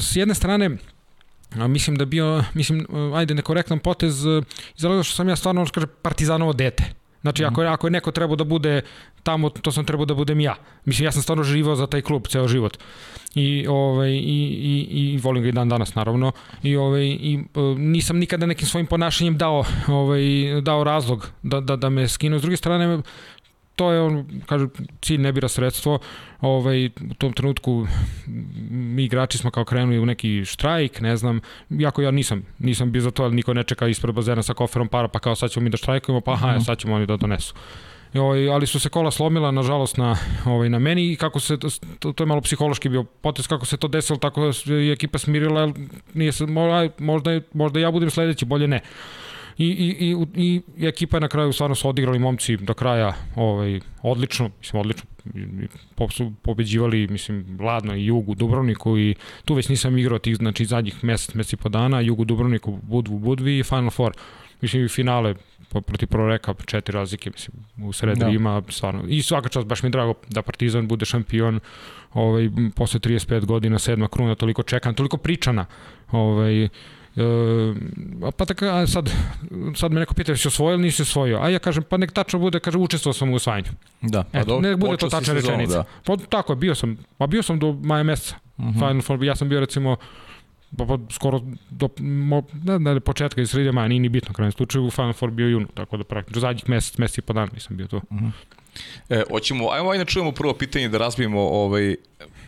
s 0.00 0.16
jedne 0.16 0.34
strane 0.34 0.76
A 1.58 1.66
mislim 1.68 1.96
da 1.96 2.04
bio, 2.04 2.44
mislim, 2.54 2.86
ajde, 3.14 3.34
nekorektan 3.34 3.78
potez 3.78 4.24
iz 4.76 4.84
što 5.02 5.14
sam 5.14 5.28
ja 5.28 5.36
stvarno, 5.36 5.66
kaže, 5.74 5.86
partizanovo 5.86 6.52
dete. 6.52 7.01
Znači, 7.22 7.44
ako, 7.44 7.62
ako 7.62 7.86
je 7.86 7.90
neko 7.90 8.10
trebao 8.10 8.36
da 8.36 8.44
bude 8.44 8.80
tamo, 9.22 9.50
to 9.50 9.72
sam 9.72 9.84
trebao 9.84 10.06
da 10.06 10.14
budem 10.14 10.40
ja. 10.40 10.54
Mislim, 10.84 11.04
ja 11.04 11.12
sam 11.12 11.22
stvarno 11.22 11.44
živao 11.44 11.76
za 11.76 11.86
taj 11.86 12.02
klub 12.02 12.26
ceo 12.26 12.48
život. 12.48 12.78
I, 13.34 13.66
ovaj, 13.68 14.10
i, 14.10 14.16
i, 14.20 15.12
i 15.14 15.18
volim 15.22 15.42
ga 15.42 15.48
i 15.48 15.52
dan 15.52 15.68
danas, 15.68 15.94
naravno. 15.94 16.32
I, 16.62 16.76
ovaj, 16.76 17.04
i 17.04 17.44
uh, 17.54 17.78
nisam 17.78 18.18
nikada 18.18 18.46
nekim 18.46 18.68
svojim 18.68 18.86
ponašanjem 18.86 19.38
dao, 19.38 19.64
ovaj, 19.88 20.22
dao 20.62 20.84
razlog 20.84 21.30
da, 21.42 21.60
da, 21.60 21.76
da 21.76 21.88
me 21.88 22.08
skinu. 22.08 22.38
S 22.38 22.42
druge 22.42 22.56
strane, 22.56 23.02
to 23.82 23.92
je 23.92 24.00
on, 24.00 24.26
kaže, 24.46 24.66
cilj 25.02 25.18
ne 25.18 25.32
bira 25.32 25.48
sredstvo, 25.48 25.98
ovaj, 26.40 26.86
u 26.86 27.14
tom 27.18 27.32
trenutku 27.32 27.86
mi 28.70 29.04
igrači 29.04 29.38
smo 29.38 29.50
kao 29.50 29.64
krenuli 29.64 29.98
u 29.98 30.06
neki 30.06 30.44
štrajk, 30.44 31.00
ne 31.00 31.16
znam, 31.16 31.40
jako 31.70 32.02
ja 32.02 32.10
nisam, 32.10 32.46
nisam 32.58 32.92
bio 32.92 33.02
za 33.02 33.10
to, 33.10 33.24
ali 33.24 33.34
niko 33.34 33.54
ne 33.54 33.64
čeka 33.64 33.88
ispred 33.88 34.14
bazena 34.14 34.42
sa 34.42 34.54
koferom 34.54 34.88
para, 34.88 35.08
pa 35.08 35.18
kao 35.18 35.34
sad 35.34 35.50
ćemo 35.50 35.64
mi 35.64 35.70
da 35.70 35.76
štrajkujemo, 35.76 36.20
pa 36.20 36.32
aha, 36.32 36.60
sad 36.60 36.78
ćemo 36.78 36.94
oni 36.94 37.06
da 37.06 37.16
donesu. 37.16 37.54
Ovaj, 38.14 38.48
ali 38.48 38.66
su 38.66 38.80
se 38.80 38.88
kola 38.88 39.10
slomila 39.10 39.50
nažalost 39.50 39.96
na 39.96 40.16
ovaj 40.46 40.68
na 40.68 40.78
meni 40.78 41.12
i 41.12 41.16
kako 41.16 41.40
se 41.40 41.58
to, 41.98 42.12
to 42.12 42.22
je 42.22 42.26
malo 42.26 42.40
psihološki 42.40 42.88
bio 42.88 43.04
potez 43.04 43.46
kako 43.46 43.66
se 43.66 43.76
to 43.76 43.88
desilo 43.88 44.18
tako 44.18 44.50
je 44.66 44.92
ekipa 44.92 45.18
smirila 45.18 45.72
nije 46.14 46.32
se 46.32 46.46
možda 46.98 47.40
možda 47.52 47.80
ja 47.80 47.90
budem 47.90 48.10
sledeći 48.10 48.44
bolje 48.44 48.68
ne 48.68 48.80
i, 49.58 49.66
i, 49.66 50.16
i, 50.34 50.62
i 50.76 50.86
ekipa 50.86 51.16
je 51.16 51.20
na 51.20 51.28
kraju 51.28 51.52
stvarno 51.52 51.74
su 51.74 51.88
odigrali 51.88 52.18
momci 52.18 52.56
do 52.56 52.74
kraja 52.74 53.12
ovaj, 53.36 53.80
odlično, 54.02 54.50
mislim 54.60 54.80
odlično, 54.80 55.04
su 56.10 56.32
pobeđivali, 56.42 57.08
mislim, 57.08 57.58
Ladno 57.60 57.96
i 57.96 58.06
Jugu 58.06 58.34
Dubrovniku 58.34 58.98
i 58.98 59.14
tu 59.44 59.54
već 59.54 59.68
nisam 59.68 59.98
igrao 59.98 60.18
tih, 60.18 60.36
znači, 60.36 60.64
zadnjih 60.64 61.04
mesec, 61.04 61.34
mesec 61.34 61.52
i 61.52 61.56
po 61.56 61.68
dana, 61.68 62.00
Jugu 62.00 62.24
Dubrovniku, 62.24 62.78
Budvu, 62.82 63.18
Budvi 63.18 63.58
i 63.58 63.62
Final 63.62 63.90
Four. 63.90 64.12
Mislim, 64.60 64.84
i 64.84 64.88
finale 64.88 65.34
protiv 65.80 66.06
Proreka, 66.06 66.54
četiri 66.66 66.94
razlike, 66.94 67.30
mislim, 67.30 67.56
u 67.88 67.92
sredu 67.92 68.20
da. 68.20 68.28
ima 68.28 68.62
stvarno. 68.68 69.04
I 69.08 69.22
svaka 69.22 69.48
čast, 69.48 69.66
baš 69.66 69.82
mi 69.82 69.86
je 69.86 69.90
drago 69.90 70.14
da 70.28 70.42
Partizan 70.42 70.88
bude 70.88 71.04
šampion 71.04 71.60
ovaj, 72.12 72.50
posle 72.76 73.00
35 73.00 73.44
godina, 73.44 73.78
sedma 73.78 74.08
kruna, 74.08 74.34
toliko 74.34 74.62
čekana, 74.62 74.94
toliko 74.94 75.16
pričana. 75.16 75.66
Ovaj, 76.10 76.68
E, 77.16 77.22
pa 78.36 78.44
tako, 78.44 78.66
a 78.66 78.86
sad, 78.86 79.10
sad 79.76 79.92
me 79.92 80.00
neko 80.00 80.14
pita 80.14 80.36
si 80.36 80.48
osvojio 80.48 80.74
ili 80.74 80.82
nisi 80.82 81.02
osvojio, 81.02 81.38
a 81.42 81.48
ja 81.48 81.58
kažem, 81.58 81.84
pa 81.88 81.96
nek 81.96 82.12
tačno 82.12 82.38
bude, 82.38 82.60
kaže, 82.60 82.78
učestvovao 82.78 83.14
sam 83.14 83.30
u 83.30 83.34
osvajanju. 83.34 83.68
Da, 84.00 84.24
pa 84.32 84.38
Eto, 84.38 84.60
nek 84.60 84.76
bude 84.76 84.96
to 84.96 85.08
tačna 85.08 85.34
rečenica. 85.34 85.76
Da. 85.76 85.84
Pa 86.04 86.16
tako 86.16 86.52
je, 86.52 86.56
bio 86.56 86.74
sam, 86.74 86.96
pa 87.18 87.26
bio 87.26 87.42
sam 87.42 87.58
do 87.58 87.72
maja 87.72 88.02
meseca. 88.02 88.36
Uh 88.56 88.64
mhm. 88.64 88.74
-huh. 88.74 88.78
Final 88.78 89.02
Four, 89.02 89.24
ja 89.24 89.36
sam 89.36 89.48
bio 89.48 89.60
recimo, 89.60 89.96
pa, 90.78 90.86
pa 90.86 90.98
skoro 91.10 91.40
do 91.70 91.88
mo, 91.98 92.42
ne, 92.64 92.78
ne, 92.78 93.00
početka 93.00 93.40
iz 93.40 93.50
sredine 93.50 93.72
maja, 93.72 93.88
nije 93.88 94.00
ni 94.00 94.08
bitno 94.08 94.34
krajem 94.34 94.52
slučaju, 94.52 94.90
Final 94.90 95.12
Four 95.12 95.30
bio 95.30 95.48
junu, 95.48 95.66
tako 95.74 95.96
da 95.96 96.04
praktično 96.04 96.40
zadnjih 96.40 96.68
mesec, 96.68 96.98
mesec 96.98 97.18
i 97.18 97.22
po 97.22 97.32
dana 97.32 97.48
nisam 97.52 97.76
bio 97.76 97.86
tu. 97.86 97.96
Uh 97.96 98.02
mhm. 98.12 98.26
-huh. 98.26 98.32
E, 99.08 99.22
hoćemo, 99.30 99.70
ajmo 99.70 99.90
ajde 99.90 100.04
čujemo 100.04 100.32
prvo 100.32 100.54
pitanje 100.54 100.88
da 100.88 100.98
razbijemo 100.98 101.40
ovaj, 101.40 101.96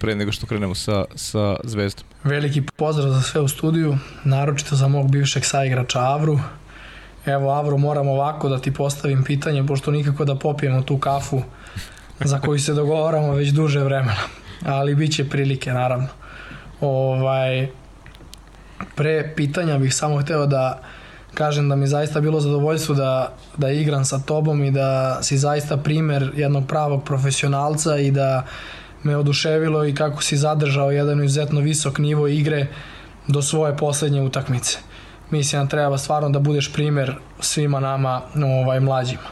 pre 0.05 0.15
nego 0.15 0.33
što 0.33 0.47
krenemo 0.47 0.75
sa, 0.75 1.05
sa 1.15 1.57
Zvezdom. 1.65 2.05
Veliki 2.25 2.63
pozdrav 2.77 3.11
za 3.11 3.23
sve 3.23 3.41
u 3.41 3.49
studiju, 3.49 3.99
naročito 4.25 4.77
za 4.77 4.89
mog 4.89 5.11
bivšeg 5.11 5.45
saigrača 5.45 6.01
Avru. 6.01 6.39
Evo 7.27 7.51
Avro, 7.51 7.77
moram 7.77 8.09
ovako 8.09 8.49
da 8.49 8.59
ti 8.59 8.75
postavim 8.75 9.25
pitanje, 9.25 9.67
pošto 9.67 9.91
nikako 9.91 10.25
da 10.25 10.35
popijemo 10.35 10.83
tu 10.83 10.99
kafu 10.99 11.43
za 12.21 12.41
koju 12.41 12.59
se 12.59 12.75
dogovaramo 12.75 13.33
već 13.33 13.49
duže 13.49 13.81
vremena. 13.81 14.21
Ali 14.65 14.95
bit 14.95 15.17
će 15.17 15.29
prilike, 15.29 15.73
naravno. 15.73 16.09
Ovaj, 16.81 17.69
pre 18.95 19.33
pitanja 19.37 19.79
bih 19.79 19.95
samo 19.95 20.21
hteo 20.21 20.47
da 20.47 20.83
kažem 21.35 21.69
da 21.69 21.77
mi 21.77 21.87
zaista 21.87 22.21
bilo 22.21 22.41
zadovoljstvo 22.41 22.95
da, 22.95 23.33
da 23.57 23.71
igram 23.71 24.05
sa 24.05 24.19
tobom 24.19 24.65
i 24.65 24.71
da 24.71 25.19
si 25.23 25.39
zaista 25.39 25.77
primer 25.77 26.31
jednog 26.37 26.67
pravog 26.69 27.05
profesionalca 27.05 27.99
i 27.99 28.11
da 28.11 28.47
me 29.05 29.17
oduševilo 29.17 29.85
i 29.85 29.95
kako 29.95 30.23
si 30.23 30.37
zadržao 30.37 30.91
jedan 30.91 31.25
izuzetno 31.25 31.61
visok 31.61 31.99
nivo 31.99 32.29
igre 32.29 32.67
do 33.29 33.43
svoje 33.43 33.77
poslednje 33.77 34.23
utakmice. 34.23 34.79
Mislim 35.31 35.63
da 35.63 35.69
treba 35.69 35.99
stvarno 35.99 36.31
da 36.31 36.39
budeš 36.39 36.73
primer 36.73 37.15
svima 37.41 37.81
nama 37.81 38.23
ovaj, 38.63 38.81
mlađima. 38.81 39.29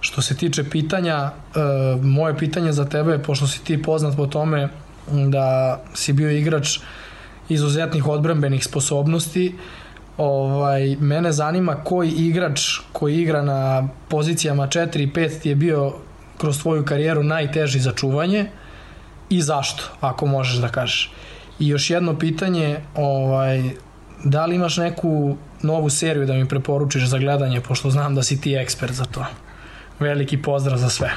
Što 0.00 0.22
se 0.22 0.36
tiče 0.36 0.70
pitanja, 0.70 1.14
e, 1.16 1.30
moje 2.02 2.38
pitanje 2.38 2.72
za 2.72 2.84
tebe, 2.84 3.18
pošto 3.18 3.46
si 3.46 3.64
ti 3.64 3.82
poznat 3.82 4.16
po 4.16 4.26
tome 4.26 4.68
da 5.10 5.80
si 5.94 6.12
bio 6.12 6.30
igrač 6.30 6.78
izuzetnih 7.48 8.06
odbrambenih 8.06 8.64
sposobnosti, 8.64 9.54
ovaj, 10.18 10.96
mene 11.00 11.32
zanima 11.32 11.74
koji 11.84 12.10
igrač 12.10 12.60
koji 12.92 13.16
igra 13.22 13.42
na 13.42 13.88
pozicijama 14.08 14.66
4 14.66 15.02
i 15.02 15.12
5 15.12 15.42
ti 15.42 15.48
je 15.48 15.54
bio 15.54 15.92
kroz 16.38 16.62
tvoju 16.62 16.84
karijeru 16.84 17.22
najteži 17.22 17.80
za 17.80 17.92
čuvanje 17.92 18.46
i 19.30 19.42
zašto, 19.42 19.82
ako 20.00 20.26
možeš 20.26 20.56
da 20.56 20.68
kažeš. 20.68 21.10
I 21.58 21.68
još 21.68 21.90
jedno 21.90 22.18
pitanje, 22.18 22.80
ovaj, 22.94 23.70
da 24.24 24.46
li 24.46 24.56
imaš 24.56 24.76
neku 24.76 25.36
novu 25.62 25.90
seriju 25.90 26.26
da 26.26 26.34
mi 26.34 26.48
preporučiš 26.48 27.04
za 27.04 27.18
gledanje, 27.18 27.60
pošto 27.60 27.90
znam 27.90 28.14
da 28.14 28.22
si 28.22 28.40
ti 28.40 28.54
ekspert 28.54 28.92
za 28.92 29.04
to. 29.04 29.26
Veliki 29.98 30.42
pozdrav 30.42 30.78
za 30.78 30.88
sve. 30.88 31.10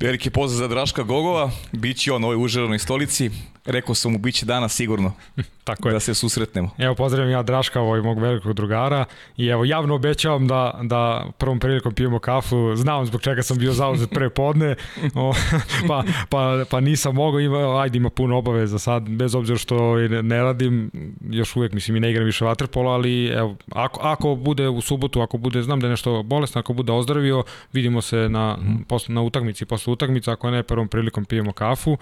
Veliki 0.00 0.30
pozdrav 0.30 0.58
za 0.58 0.68
Draška 0.68 1.02
Gogova, 1.02 1.50
bit 1.72 1.96
će 1.96 2.12
on 2.12 2.24
ovoj 2.24 2.36
užaranoj 2.36 2.78
stolici. 2.78 3.30
Rekao 3.70 3.94
sam 3.94 4.12
mu, 4.12 4.18
bit 4.18 4.34
će 4.34 4.46
danas 4.46 4.74
sigurno 4.74 5.12
Tako 5.64 5.88
je. 5.88 5.92
da 5.92 6.00
se 6.00 6.14
susretnemo. 6.14 6.70
Evo, 6.78 6.94
pozdravim 6.94 7.32
ja 7.32 7.42
Draška, 7.42 7.80
ovoj 7.80 8.02
mog 8.02 8.18
velikog 8.18 8.52
drugara 8.52 9.04
i 9.36 9.46
evo, 9.46 9.64
javno 9.64 9.94
obećavam 9.94 10.46
da, 10.46 10.80
da 10.82 11.26
prvom 11.38 11.60
prilikom 11.60 11.94
pijemo 11.94 12.18
kafu, 12.18 12.76
znam 12.76 13.06
zbog 13.06 13.22
čega 13.22 13.42
sam 13.42 13.58
bio 13.58 13.72
zauzet 13.72 14.10
pre 14.10 14.30
podne, 14.30 14.74
o, 15.14 15.32
pa, 15.88 16.04
pa, 16.28 16.64
pa 16.70 16.80
nisam 16.80 17.14
mogao, 17.14 17.40
ima, 17.40 17.80
ajde 17.80 17.98
ima 17.98 18.10
puno 18.10 18.38
obaveza 18.38 18.78
sad, 18.78 19.08
bez 19.08 19.34
obzira 19.34 19.58
što 19.58 19.96
ne 20.22 20.42
radim, 20.42 20.90
još 21.30 21.56
uvek 21.56 21.72
mislim 21.72 21.96
i 21.96 22.00
ne 22.00 22.10
igram 22.10 22.24
više 22.24 22.44
vaterpola, 22.44 22.92
ali 22.92 23.26
evo, 23.26 23.56
ako, 23.72 24.00
ako 24.02 24.34
bude 24.34 24.68
u 24.68 24.80
subotu, 24.80 25.20
ako 25.20 25.38
bude, 25.38 25.62
znam 25.62 25.80
da 25.80 25.86
je 25.86 25.90
nešto 25.90 26.22
bolesno, 26.22 26.58
ako 26.58 26.72
bude 26.72 26.92
ozdravio, 26.92 27.44
vidimo 27.72 28.02
se 28.02 28.16
na, 28.16 28.56
mm. 28.56 28.84
posle, 28.88 29.14
na 29.14 29.22
utakmici, 29.22 29.64
posle 29.64 29.92
utakmice, 29.92 30.30
ako 30.30 30.50
ne, 30.50 30.62
prvom 30.62 30.88
prilikom 30.88 31.24
pijemo 31.24 31.52
kafu. 31.52 31.96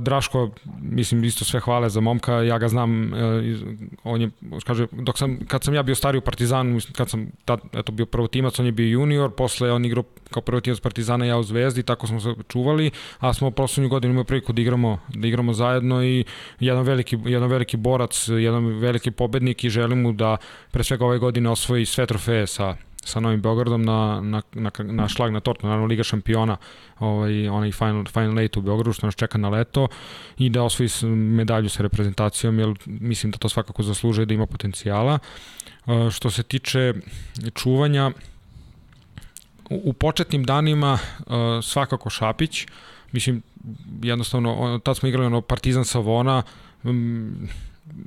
Draško, 0.00 0.50
mislim, 0.82 1.24
isto 1.24 1.44
sve 1.44 1.60
hvale 1.60 1.88
za 1.88 2.00
momka, 2.00 2.32
ja 2.32 2.58
ga 2.58 2.68
znam, 2.68 3.12
uh, 3.12 3.18
on 4.04 4.20
je, 4.20 4.30
kaže, 4.66 4.86
dok 4.92 5.18
sam, 5.18 5.38
kad 5.48 5.64
sam 5.64 5.74
ja 5.74 5.82
bio 5.82 5.94
stari 5.94 6.18
u 6.18 6.20
Partizanu, 6.20 6.78
kad 6.96 7.10
sam 7.10 7.30
tad, 7.44 7.60
eto, 7.72 7.92
bio 7.92 8.06
prvotimac, 8.06 8.58
on 8.58 8.66
je 8.66 8.72
bio 8.72 8.88
junior, 8.88 9.30
posle 9.36 9.72
on 9.72 9.84
igrao 9.84 10.04
kao 10.30 10.42
prvotimac 10.42 10.80
Partizana, 10.80 11.24
ja 11.24 11.38
u 11.38 11.42
Zvezdi, 11.42 11.82
tako 11.82 12.06
smo 12.06 12.20
se 12.20 12.34
čuvali, 12.48 12.90
a 13.18 13.32
smo 13.34 13.50
poslednju 13.50 13.88
godinu 13.88 14.12
imali 14.12 14.26
priliku 14.26 14.52
da 14.52 14.62
igramo, 14.62 14.98
da 15.08 15.28
igramo 15.28 15.52
zajedno 15.52 16.04
i 16.04 16.24
jedan 16.60 16.82
veliki, 16.82 17.18
jedan 17.24 17.48
veliki 17.48 17.76
borac, 17.76 18.28
jedan 18.28 18.66
veliki 18.66 19.10
pobednik 19.10 19.64
i 19.64 19.70
želim 19.70 20.02
mu 20.02 20.12
da 20.12 20.36
pre 20.70 20.84
svega 20.84 21.06
ove 21.06 21.18
godine 21.18 21.50
osvoji 21.50 21.86
sve 21.86 22.06
trofeje 22.06 22.46
sa 22.46 22.76
sa 23.04 23.20
Novim 23.20 23.40
Beogradom 23.40 23.82
na, 23.82 24.20
na, 24.20 24.42
na, 24.52 24.70
na 24.78 25.08
šlag 25.08 25.32
na 25.32 25.40
tortu, 25.40 25.66
naravno 25.66 25.86
Liga 25.86 26.04
šampiona, 26.04 26.56
ovaj, 26.98 27.48
onaj 27.48 27.72
final, 27.72 28.04
final 28.04 28.38
eight 28.38 28.56
u 28.56 28.62
Beogradu 28.62 28.92
što 28.92 29.06
nas 29.06 29.14
čeka 29.14 29.38
na 29.38 29.48
leto 29.48 29.88
i 30.38 30.50
da 30.50 30.62
osvoji 30.62 30.88
medalju 31.14 31.68
sa 31.68 31.82
reprezentacijom, 31.82 32.58
jer 32.58 32.74
mislim 32.86 33.32
da 33.32 33.38
to 33.38 33.48
svakako 33.48 33.82
zaslužuje 33.82 34.26
da 34.26 34.34
ima 34.34 34.46
potencijala. 34.46 35.18
Uh, 35.86 36.10
što 36.10 36.30
se 36.30 36.42
tiče 36.42 36.94
čuvanja, 37.54 38.10
u, 39.70 39.92
početnim 39.92 40.44
danima 40.44 40.92
uh, 40.92 41.34
svakako 41.62 42.10
Šapić, 42.10 42.66
mislim, 43.12 43.42
jednostavno, 44.02 44.80
tad 44.84 44.96
smo 44.96 45.08
igrali 45.08 45.26
ono 45.26 45.40
Partizan 45.40 45.84
Savona, 45.84 46.42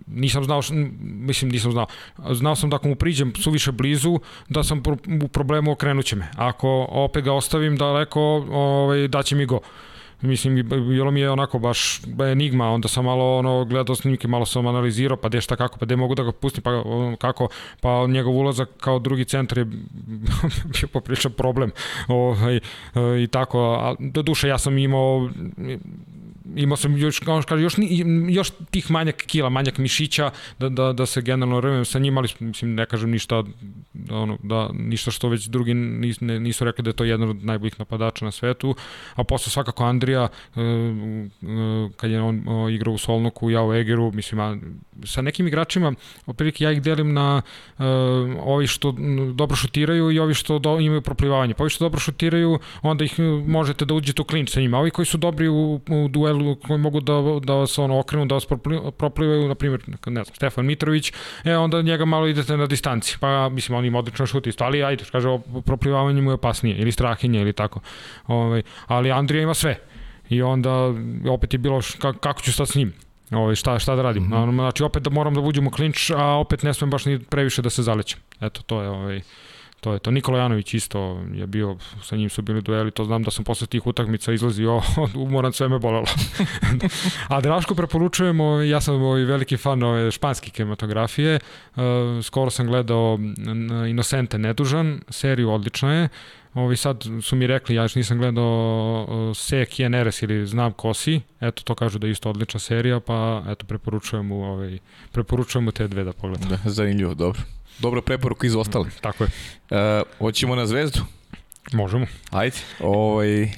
nisam 0.08 0.44
znao, 0.44 0.62
mislim 1.02 1.52
nisam 1.52 1.72
znao, 1.72 1.86
znao 2.32 2.56
sam 2.56 2.70
da 2.70 2.76
ako 2.76 2.88
mu 2.88 2.96
priđem 2.96 3.34
suviše 3.36 3.72
blizu, 3.72 4.20
da 4.50 4.64
sam 4.64 4.84
u 5.24 5.28
problemu 5.28 5.72
okrenut 5.72 6.06
će 6.06 6.16
me. 6.16 6.32
Ako 6.36 6.88
opet 6.90 7.24
ga 7.24 7.34
ostavim 7.34 7.78
daleko, 7.78 8.22
ovaj, 8.52 9.08
daće 9.08 9.36
mi 9.36 9.46
go. 9.46 9.60
Mislim, 10.24 10.70
bilo 10.70 11.12
mi 11.12 11.20
je 11.20 11.30
onako 11.30 11.60
baš 11.60 12.02
enigma, 12.32 12.70
onda 12.70 12.88
sam 12.88 13.06
malo 13.06 13.38
ono, 13.38 13.66
gledao 13.66 13.96
snimke, 13.96 14.28
malo 14.28 14.46
sam 14.46 14.68
analizirao, 14.68 15.18
pa 15.18 15.30
gde 15.30 15.42
šta 15.42 15.56
kako, 15.56 15.78
pa 15.78 15.86
gde 15.86 15.96
mogu 15.96 16.16
da 16.16 16.24
ga 16.24 16.32
pustim, 16.32 16.64
pa 16.64 16.84
kako, 17.20 17.48
pa 17.82 18.08
njegov 18.08 18.34
ulazak 18.34 18.70
kao 18.78 19.00
drugi 19.00 19.26
centar 19.26 19.58
je 19.58 19.66
bio 20.74 20.88
popričan 20.94 21.32
problem. 21.32 21.72
Ovaj, 22.08 22.60
I 23.24 23.28
tako, 23.28 23.60
a 23.60 23.96
do 24.00 24.22
duše 24.22 24.48
ja 24.48 24.58
sam 24.58 24.78
imao 24.78 25.30
imao 26.56 26.78
sam 26.78 26.98
još, 26.98 27.20
kao 27.20 27.42
što 27.42 27.50
kaže, 27.50 27.64
još, 27.64 27.76
još 28.30 28.52
tih 28.72 28.92
manjak 28.92 29.16
kila, 29.16 29.50
manjak 29.50 29.78
mišića, 29.78 30.32
da, 30.60 30.70
da, 30.70 30.94
da 30.94 31.06
se 31.06 31.22
generalno 31.22 31.62
revem 31.62 31.86
sa 31.86 32.00
njim, 32.00 32.18
ali 32.18 32.28
mislim, 32.40 32.76
ne 32.76 32.86
kažem 32.86 33.12
ništa, 33.12 33.44
da, 33.94 34.16
ono, 34.16 34.38
da, 34.44 34.70
ništa 34.74 35.12
što 35.12 35.30
već 35.30 35.48
drugi 35.48 35.74
nis, 35.74 36.22
ne, 36.22 36.40
nisu 36.40 36.66
rekli 36.66 36.84
da 36.84 36.90
je 36.90 36.94
to 36.94 37.04
jedan 37.04 37.30
od 37.30 37.46
najboljih 37.46 37.80
napadača 37.80 38.26
na 38.26 38.32
svetu, 38.32 38.76
a 39.16 39.24
posle 39.24 39.52
svakako 39.52 39.84
Andrija, 39.84 40.28
e, 40.56 40.62
e, 40.62 41.90
kad 41.96 42.12
je 42.12 42.22
on 42.22 42.70
igrao 42.72 42.94
u 42.94 42.98
Solnoku, 42.98 43.50
ja 43.50 43.64
u 43.64 43.74
Egeru, 43.74 44.12
mislim, 44.12 44.40
a, 44.40 44.58
sa 45.06 45.22
nekim 45.22 45.48
igračima, 45.48 45.94
oprilike 46.26 46.64
ja 46.64 46.72
ih 46.72 46.82
delim 46.82 47.14
na 47.14 47.42
uh, 47.78 47.86
ovi 48.44 48.68
što 48.68 48.96
dobro 49.34 49.56
šutiraju 49.56 50.12
i 50.12 50.20
ovi 50.20 50.34
što 50.34 50.60
do, 50.60 50.80
imaju 50.80 51.02
proplivavanje. 51.02 51.54
Pa 51.54 51.64
ovi 51.64 51.70
što 51.70 51.86
dobro 51.86 52.00
šutiraju, 52.00 52.60
onda 52.82 53.06
ih 53.06 53.20
možete 53.48 53.86
da 53.86 53.94
uđete 53.94 54.22
u 54.22 54.26
klinč 54.26 54.50
sa 54.50 54.62
njima. 54.62 54.80
Ovi 54.80 54.92
koji 54.92 55.06
su 55.06 55.18
dobri 55.18 55.48
u, 55.48 55.82
u 55.90 56.08
duelu, 56.08 56.56
koji 56.56 56.80
mogu 56.80 57.00
da, 57.00 57.14
da 57.44 57.54
vas 57.54 57.78
ono, 57.78 58.00
okrenu, 58.00 58.26
da 58.26 58.36
vas 58.36 58.46
proplivaju, 58.98 59.48
na 59.48 59.56
primjer, 59.56 59.82
ne 59.88 60.24
znam, 60.24 60.36
Stefan 60.36 60.66
Mitrović, 60.66 61.14
e, 61.44 61.58
onda 61.58 61.82
njega 61.82 62.06
malo 62.06 62.28
idete 62.28 62.58
na 62.58 62.68
distanci. 62.68 63.18
Pa, 63.20 63.50
mislim, 63.50 63.78
on 63.78 63.86
ima 63.86 64.00
odlično 64.00 64.26
šut 64.26 64.48
isto, 64.48 64.64
ali 64.64 64.84
ajde, 64.84 65.04
kaže, 65.12 65.28
proplivavanje 65.66 66.22
mu 66.22 66.32
je 66.32 66.34
opasnije, 66.34 66.78
ili 66.78 66.92
strahinje, 66.92 67.42
ili 67.42 67.54
tako. 67.54 67.80
Ovaj, 68.28 68.62
ali 68.88 69.12
Andrija 69.12 69.44
ima 69.44 69.54
sve. 69.54 69.80
I 70.30 70.42
onda 70.42 70.94
opet 71.30 71.54
je 71.54 71.58
bilo 71.58 71.82
kako 72.20 72.42
ću 72.42 72.54
stati 72.54 72.72
s 72.72 72.76
njim. 72.76 72.94
Ovaj, 73.34 73.56
šta, 73.56 73.80
šta 73.80 73.96
da 73.96 74.02
radim? 74.02 74.24
Mm 74.24 74.32
-hmm. 74.32 74.56
Znači, 74.56 74.84
opet 74.84 75.04
da 75.04 75.10
moram 75.10 75.34
da 75.34 75.42
uđem 75.42 75.68
u 75.68 75.72
klinč, 75.72 76.12
a 76.12 76.26
opet 76.26 76.64
ne 76.64 76.74
smem 76.74 76.90
baš 76.90 77.06
ni 77.06 77.20
previše 77.20 77.62
da 77.62 77.70
se 77.70 77.84
zalećem. 77.84 78.20
Eto, 78.42 78.62
to 78.62 78.82
je 78.82 78.90
ovaj, 78.90 79.22
to 79.84 79.94
je 79.94 80.00
to. 80.00 80.12
Nikola 80.12 80.40
Janović 80.40 80.74
isto 80.74 81.22
je 81.34 81.48
bio, 81.48 81.78
sa 82.02 82.16
njim 82.16 82.30
su 82.30 82.42
bili 82.42 82.62
dueli, 82.62 82.92
to 82.92 83.06
znam 83.06 83.24
da 83.24 83.32
sam 83.32 83.44
posle 83.44 83.68
tih 83.68 83.88
utakmica 83.88 84.34
izlazio, 84.34 84.82
umoran 85.26 85.54
sve 85.54 85.70
me 85.70 85.80
bolelo. 85.80 86.06
A 87.34 87.42
Draško 87.42 87.76
preporučujemo, 87.76 88.62
ja 88.62 88.82
sam 88.82 88.96
ovaj 89.04 89.24
veliki 89.24 89.58
fan 89.58 89.84
ove 89.84 90.12
španske 90.12 90.50
kinematografije, 90.50 91.40
uh, 91.76 91.84
skoro 92.24 92.50
sam 92.50 92.68
gledao 92.68 93.20
Inocente 93.90 94.38
nedužan, 94.38 95.02
seriju 95.10 95.52
odlična 95.52 95.94
je, 95.94 96.10
Ovi 96.54 96.78
sad 96.78 97.04
su 97.22 97.36
mi 97.36 97.48
rekli, 97.48 97.76
ja 97.76 97.82
još 97.82 97.96
nisam 97.96 98.18
gledao 98.18 99.34
Se 99.36 99.66
Eres 99.80 100.22
ili 100.22 100.48
Znam 100.48 100.72
ko 100.72 100.94
si, 100.94 101.22
eto 101.40 101.64
to 101.64 101.76
kažu 101.76 102.00
da 102.00 102.08
je 102.08 102.12
isto 102.12 102.30
odlična 102.30 102.60
serija, 102.60 103.00
pa 103.00 103.44
eto 103.48 103.66
preporučujem 103.66 104.26
mu, 104.26 104.44
ovaj, 104.44 104.78
preporučujem 105.12 105.66
mu 105.66 105.72
te 105.72 105.88
dve 105.88 106.04
da 106.04 106.14
pogledam. 106.14 106.50
Da, 106.50 106.58
zanimljivo, 106.66 107.14
dobro. 107.14 107.42
Dobra 107.80 108.02
preporuka 108.02 108.48
iz 108.48 108.56
ostale. 108.56 108.90
Tako 109.02 109.24
je. 109.24 109.30
E, 109.70 110.02
hoćemo 110.18 110.56
na 110.56 110.66
zvezdu? 110.66 111.00
Možemo. 111.72 112.06
Ajde. 112.32 112.58
Ovaj, 112.80 113.52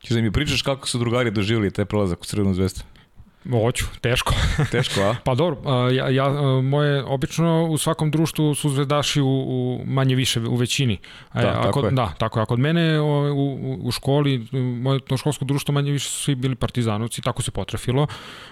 ćeš 0.00 0.10
da 0.10 0.20
mi 0.20 0.32
pričaš 0.32 0.62
kako 0.62 0.88
su 0.88 0.98
drugari 0.98 1.30
doživjeli 1.30 1.70
taj 1.70 1.84
prolazak 1.84 2.20
u 2.20 2.24
Crvenu 2.24 2.54
zvezdu? 2.54 2.80
Hoću, 3.50 3.84
teško. 4.00 4.34
Teško, 4.72 5.00
a? 5.00 5.14
pa 5.24 5.34
dobro, 5.34 5.88
ja, 5.90 6.08
ja, 6.08 6.28
moje, 6.62 7.04
obično 7.04 7.66
u 7.70 7.78
svakom 7.78 8.10
društvu 8.10 8.54
su 8.54 8.70
zvezdaši 8.70 9.20
u, 9.20 9.26
u 9.26 9.82
manje 9.86 10.14
više, 10.14 10.40
u 10.40 10.56
većini. 10.56 10.98
Da, 11.34 11.40
a, 11.40 11.62
tako 11.62 11.72
kod, 11.72 11.84
je. 11.84 11.90
Da, 11.90 12.14
tako 12.18 12.38
je. 12.38 12.42
A 12.42 12.46
kod 12.46 12.58
mene 12.58 13.00
u, 13.00 13.06
u, 13.34 13.78
u 13.82 13.90
školi, 13.90 14.46
moje 14.52 15.00
to 15.00 15.16
školsko 15.16 15.44
društvo 15.44 15.72
manje 15.72 15.92
više 15.92 16.10
su 16.10 16.22
svi 16.22 16.34
bili 16.34 16.54
partizanovci, 16.54 17.22
tako 17.22 17.42
se 17.42 17.50
potrafilo. 17.50 18.06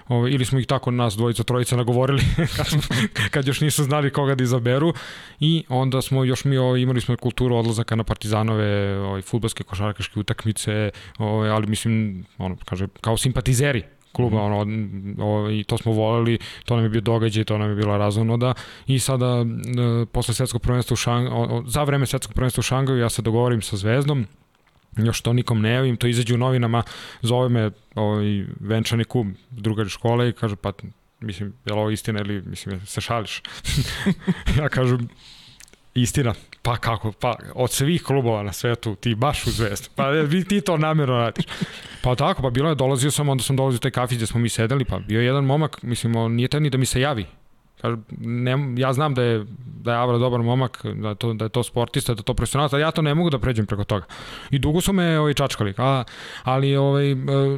O, 0.07 0.27
ili 0.27 0.45
smo 0.45 0.59
ih 0.59 0.67
tako 0.67 0.91
nas 0.91 1.15
dvojica, 1.17 1.43
trojica 1.43 1.75
nagovorili 1.75 2.21
kad, 2.57 2.67
kad 3.31 3.47
još 3.47 3.61
nisu 3.61 3.83
znali 3.83 4.13
koga 4.13 4.35
da 4.35 4.43
izaberu. 4.43 4.93
I 5.39 5.63
onda 5.69 6.01
smo 6.01 6.23
još 6.23 6.45
mi 6.45 6.57
o, 6.57 6.75
imali 6.75 7.01
smo 7.01 7.17
kulturu 7.17 7.55
odlazaka 7.55 7.95
na 7.95 8.03
partizanove, 8.03 8.99
o, 8.99 9.21
futbolske 9.21 9.63
košarkaške 9.63 10.19
utakmice, 10.19 10.91
o, 11.19 11.25
ali 11.25 11.67
mislim, 11.67 12.25
ono, 12.37 12.57
kaže, 12.65 12.87
kao 13.01 13.17
simpatizeri 13.17 13.96
kluba, 14.17 14.41
ono, 14.41 14.65
o, 15.21 15.49
i 15.51 15.63
to 15.63 15.77
smo 15.77 15.91
voleli, 15.91 16.39
to 16.65 16.75
nam 16.75 16.85
je 16.85 16.89
bio 16.89 17.01
događaj, 17.01 17.43
to 17.43 17.57
nam 17.57 17.69
je 17.69 17.75
bila 17.75 17.97
razonoda 17.97 18.53
i 18.87 18.99
sada 18.99 19.45
e, 19.45 20.05
posle 20.11 20.33
svetskog 20.33 20.61
prvenstva 20.61 20.93
u 20.93 20.97
Šang, 20.97 21.27
o, 21.31 21.63
za 21.67 21.83
vreme 21.83 22.05
svetskog 22.05 22.33
prvenstva 22.33 22.61
u 22.61 22.63
Šangaju 22.63 22.99
ja 22.99 23.09
se 23.09 23.21
dogovorim 23.21 23.61
sa 23.61 23.77
Zvezdom, 23.77 24.25
još 24.97 25.21
to 25.21 25.33
nikom 25.33 25.61
ne 25.61 25.71
javim, 25.71 25.97
to 25.97 26.07
izađe 26.07 26.33
u 26.33 26.37
novinama, 26.37 26.83
zove 27.21 27.49
me 27.49 27.71
ovaj, 27.95 28.45
venčani 28.59 29.03
kum 29.03 29.35
drugari 29.49 29.89
škole 29.89 30.29
i 30.29 30.33
kaže 30.33 30.55
pa 30.55 30.73
mislim, 31.19 31.53
je 31.65 31.73
li 31.73 31.79
ovo 31.79 31.89
istina 31.89 32.19
ili 32.19 32.41
mislim, 32.41 32.81
se 32.85 33.01
šališ? 33.01 33.41
ja 34.59 34.69
kažem, 34.69 35.07
istina, 35.93 36.33
pa 36.67 36.77
kako, 36.77 37.11
pa 37.11 37.35
od 37.55 37.71
svih 37.71 38.03
klubova 38.03 38.43
na 38.43 38.53
svetu 38.53 38.95
ti 38.95 39.15
baš 39.15 39.47
u 39.47 39.51
zvezdu, 39.51 39.89
pa 39.95 40.09
vi 40.09 40.43
ti 40.43 40.61
to 40.61 40.77
namjerno 40.77 41.17
radiš. 41.17 41.45
Pa 42.01 42.15
tako, 42.15 42.41
pa 42.41 42.49
bilo 42.49 42.69
je, 42.69 42.75
dolazio 42.75 43.11
sam, 43.11 43.29
onda 43.29 43.43
sam 43.43 43.55
dolazio 43.55 43.75
u 43.75 43.79
taj 43.79 43.91
kafić 43.91 44.17
gde 44.17 44.25
smo 44.25 44.39
mi 44.39 44.49
sedeli, 44.49 44.85
pa 44.85 44.99
bio 44.99 45.19
je 45.19 45.25
jedan 45.25 45.45
momak, 45.45 45.83
mislim, 45.83 46.15
on 46.15 46.31
nije 46.31 46.47
taj 46.47 46.59
ni 46.59 46.69
da 46.69 46.77
mi 46.77 46.85
se 46.85 47.01
javi. 47.01 47.25
Kaže, 47.81 47.97
ne, 48.19 48.57
ja 48.77 48.93
znam 48.93 49.13
da 49.13 49.23
je, 49.23 49.45
da 49.83 49.91
je 49.91 49.97
Avra 49.97 50.17
dobar 50.17 50.41
momak, 50.41 50.85
da 50.95 51.09
je 51.09 51.15
to, 51.15 51.33
da 51.33 51.45
je 51.45 51.49
to 51.49 51.63
sportista, 51.63 52.13
da 52.13 52.19
je 52.19 52.23
to 52.23 52.33
profesionalac, 52.33 52.73
ali 52.73 52.81
ja 52.81 52.91
to 52.91 53.01
ne 53.01 53.13
mogu 53.13 53.29
da 53.29 53.39
pređem 53.39 53.65
preko 53.65 53.83
toga. 53.83 54.05
I 54.49 54.59
dugo 54.59 54.81
su 54.81 54.93
me 54.93 55.19
ovaj, 55.19 55.33
čačkali, 55.33 55.73
a, 55.77 56.03
ali 56.43 56.75
ovaj, 56.75 57.15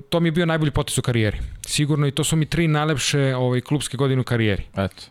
to 0.09 0.19
mi 0.19 0.27
je 0.27 0.31
bio 0.31 0.45
najbolji 0.45 0.71
potes 0.71 0.97
u 0.97 1.01
karijeri. 1.01 1.37
Sigurno 1.67 2.07
i 2.07 2.11
to 2.11 2.23
su 2.23 2.35
mi 2.35 2.45
tri 2.45 2.67
najlepše 2.67 3.35
ovaj, 3.35 3.61
klubske 3.61 3.97
godine 3.97 4.21
u 4.21 4.23
karijeri. 4.23 4.63
Eto. 4.77 5.03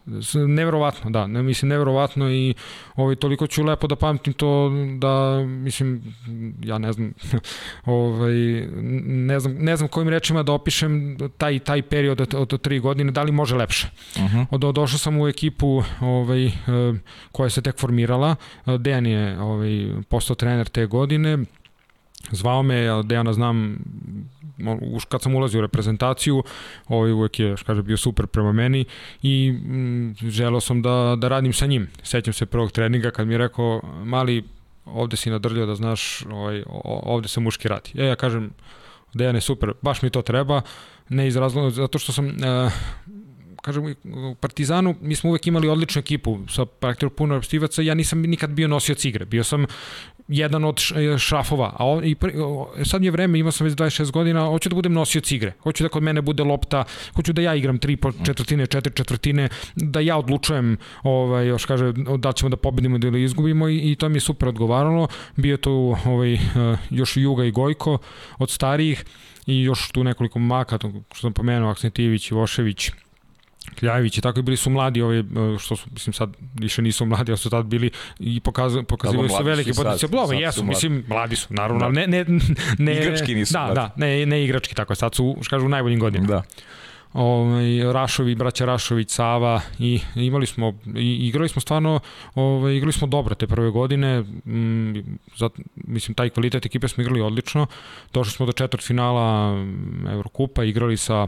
Neverovatno, 0.46 1.10
da, 1.10 1.26
ne, 1.26 1.42
mislim 1.42 1.68
neverovatno 1.68 2.30
i 2.30 2.54
ovaj, 2.96 3.16
toliko 3.16 3.46
ću 3.46 3.64
lepo 3.64 3.86
da 3.86 3.96
pamtim 3.96 4.32
to 4.32 4.70
da, 4.98 5.44
mislim, 5.46 6.02
ja 6.62 6.78
ne 6.78 6.92
znam, 6.92 7.12
ovaj, 7.84 8.34
ne 9.06 9.40
znam, 9.40 9.54
ne 9.54 9.76
znam 9.76 9.88
kojim 9.88 10.08
rečima 10.08 10.42
da 10.42 10.52
opišem 10.52 11.18
taj, 11.38 11.58
taj 11.58 11.82
period 11.82 12.20
od, 12.20 12.34
od, 12.34 12.52
od 12.52 12.60
tri 12.60 12.80
godine, 12.80 13.12
da 13.12 13.22
li 13.22 13.32
može 13.32 13.56
lepše. 13.56 13.88
Uh 14.16 14.22
-huh. 14.22 14.46
od, 14.50 14.74
došao 14.74 14.97
sam 14.98 15.20
u 15.20 15.28
ekipu 15.28 15.82
ovaj, 16.00 16.46
eh, 16.46 16.52
koja 17.32 17.50
se 17.50 17.62
tek 17.62 17.78
formirala, 17.78 18.36
Dejan 18.78 19.06
je 19.06 19.40
ovaj, 19.40 19.88
postao 20.08 20.36
trener 20.36 20.68
te 20.68 20.86
godine, 20.86 21.38
zvao 22.30 22.62
me, 22.62 23.02
Dejana 23.04 23.32
znam 23.32 23.78
už 24.80 25.04
kad 25.04 25.22
sam 25.22 25.34
ulazio 25.34 25.58
u 25.58 25.62
reprezentaciju, 25.62 26.42
ovaj 26.88 27.12
uvek 27.12 27.40
je, 27.40 27.54
kaže, 27.66 27.82
bio 27.82 27.96
super 27.96 28.26
prema 28.26 28.52
meni 28.52 28.84
i 29.22 29.52
mm, 29.52 30.14
želeo 30.22 30.60
sam 30.60 30.82
da, 30.82 31.16
da 31.18 31.28
radim 31.28 31.52
sa 31.52 31.66
njim. 31.66 31.88
Sećam 32.02 32.32
se 32.32 32.46
prvog 32.46 32.72
treninga 32.72 33.10
kad 33.10 33.26
mi 33.26 33.34
je 33.34 33.38
rekao, 33.38 33.82
mali, 34.04 34.44
ovde 34.84 35.16
si 35.16 35.30
nadrljao 35.30 35.66
da 35.66 35.74
znaš, 35.74 36.24
ovaj, 36.30 36.62
ovde 36.84 37.28
se 37.28 37.40
muški 37.40 37.68
radi. 37.68 37.90
E, 37.94 38.04
ja 38.04 38.16
kažem, 38.16 38.50
Dejan 39.14 39.34
je 39.34 39.40
super, 39.40 39.72
baš 39.82 40.02
mi 40.02 40.10
to 40.10 40.22
treba, 40.22 40.60
ne 41.08 41.26
iz 41.28 41.36
razloga, 41.36 41.70
zato 41.70 41.98
što 41.98 42.12
sam, 42.12 42.26
uh, 42.26 42.72
kažem, 43.68 43.94
u 44.04 44.34
Partizanu 44.34 44.94
mi 45.00 45.16
smo 45.16 45.30
uvek 45.30 45.46
imali 45.46 45.68
odličnu 45.68 46.00
ekipu 46.00 46.38
sa 46.48 46.64
praktično 46.64 47.10
puno 47.10 47.34
repstivaca, 47.34 47.82
ja 47.82 47.94
nisam 47.94 48.20
nikad 48.20 48.50
bio 48.50 48.68
nosioc 48.68 49.04
igre, 49.04 49.24
bio 49.24 49.44
sam 49.44 49.66
jedan 50.28 50.64
od 50.64 50.80
e, 50.94 51.18
šrafova, 51.18 51.72
a 51.78 51.86
on, 51.86 52.04
i, 52.04 52.16
sad 52.84 53.04
je 53.04 53.10
vreme, 53.10 53.38
imao 53.38 53.52
sam 53.52 53.64
već 53.64 53.74
26 53.74 54.10
godina, 54.10 54.44
hoću 54.46 54.68
da 54.68 54.74
budem 54.74 54.92
nosioc 54.92 55.30
igre, 55.32 55.52
hoću 55.62 55.84
da 55.84 55.88
kod 55.88 56.02
mene 56.02 56.22
bude 56.22 56.44
lopta, 56.44 56.84
hoću 57.14 57.32
da 57.32 57.42
ja 57.42 57.54
igram 57.54 57.78
tri 57.78 57.96
po 57.96 58.12
četvrtine, 58.26 58.66
četiri 58.66 58.94
četvrtine, 58.94 59.48
da 59.76 60.00
ja 60.00 60.16
odlučujem, 60.16 60.76
ovaj, 61.02 61.46
još 61.46 61.64
kaže, 61.64 61.92
da 62.18 62.32
ćemo 62.32 62.48
da 62.48 62.56
pobedimo 62.56 62.98
ili 63.02 63.22
izgubimo 63.22 63.68
i, 63.68 63.92
i 63.92 63.96
to 63.96 64.08
mi 64.08 64.16
je 64.16 64.20
super 64.20 64.48
odgovaralo, 64.48 65.08
bio 65.36 65.56
tu 65.56 65.96
ovaj, 66.04 66.34
e, 66.34 66.38
još 66.90 67.16
Juga 67.16 67.44
i 67.44 67.50
Gojko 67.50 67.98
od 68.38 68.50
starijih 68.50 69.04
i 69.46 69.62
još 69.62 69.90
tu 69.90 70.04
nekoliko 70.04 70.38
maka, 70.38 70.78
što 71.12 71.20
sam 71.20 71.32
pomenuo, 71.32 71.70
Aksentijević, 71.70 72.30
Vošević, 72.30 72.90
Kljajević 73.78 74.18
i 74.18 74.20
tako 74.20 74.40
i 74.40 74.42
bili 74.42 74.56
su 74.56 74.70
mladi 74.70 75.02
ovi 75.02 75.24
što 75.58 75.76
su 75.76 75.88
mislim 75.92 76.12
sad 76.12 76.36
više 76.54 76.82
nisu 76.82 77.06
mladi, 77.06 77.32
ali 77.32 77.38
su 77.38 77.50
tad 77.50 77.66
bili 77.66 77.90
i 78.18 78.40
pokazali 78.40 78.84
pokazivali 78.84 79.28
su 79.28 79.44
velike 79.44 79.72
potencijale. 79.72 80.10
Blavo 80.10 80.32
jesu, 80.32 80.64
mislim 80.64 81.04
mladi 81.08 81.36
su, 81.36 81.54
naravno, 81.54 81.80
da. 81.80 81.88
ne 81.88 82.06
ne 82.06 82.24
ne 82.78 83.02
igrački 83.02 83.34
nisu. 83.34 83.52
Da, 83.52 83.60
mladi. 83.60 83.74
da, 83.74 83.92
ne 83.96 84.26
ne 84.26 84.44
igrački 84.44 84.74
tako, 84.74 84.94
sad 84.94 85.14
su 85.14 85.36
kažu 85.50 85.66
u 85.66 85.68
najboljim 85.68 86.00
godinama. 86.00 86.28
Da 86.28 86.42
ovaj 87.12 87.92
Rašovi, 87.92 88.34
braća 88.34 88.64
Rašović, 88.64 89.10
Sava 89.10 89.60
i 89.78 90.00
imali 90.14 90.46
smo 90.46 90.74
i 90.96 91.28
igrali 91.28 91.48
smo 91.48 91.60
stvarno, 91.60 92.00
ovaj 92.34 92.74
igrali 92.74 92.92
smo 92.92 93.06
dobro 93.06 93.34
te 93.34 93.46
prve 93.46 93.70
godine. 93.70 94.20
Mm, 94.20 95.18
za, 95.36 95.48
mislim 95.74 96.14
taj 96.14 96.30
kvalitet 96.30 96.66
ekipe 96.66 96.88
smo 96.88 97.02
igrali 97.02 97.20
odlično. 97.20 97.66
Došli 98.12 98.32
smo 98.32 98.46
do 98.46 98.52
četvrtfinala 98.52 99.56
Evrokupa, 100.12 100.64
igrali 100.64 100.96
sa 100.96 101.26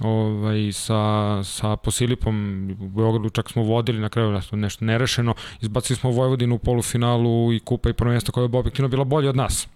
ovaj, 0.00 0.72
sa, 0.72 1.42
sa 1.44 1.76
Posilipom 1.76 2.68
u 2.80 2.88
Beogradu 2.88 3.30
čak 3.30 3.50
smo 3.50 3.62
vodili 3.62 4.00
na 4.00 4.08
kraju 4.08 4.40
nešto 4.52 4.84
nerešeno 4.84 5.34
izbacili 5.60 5.96
smo 5.96 6.10
Vojvodinu 6.10 6.54
u 6.54 6.58
polufinalu 6.58 7.52
i 7.52 7.60
kupa 7.60 7.90
i 7.90 7.92
prvenstvo 7.92 8.32
koja 8.32 8.42
je 8.42 8.50
objektivno 8.52 8.88
bila 8.88 9.04
bolja 9.04 9.30
od 9.30 9.36
nas 9.36 9.68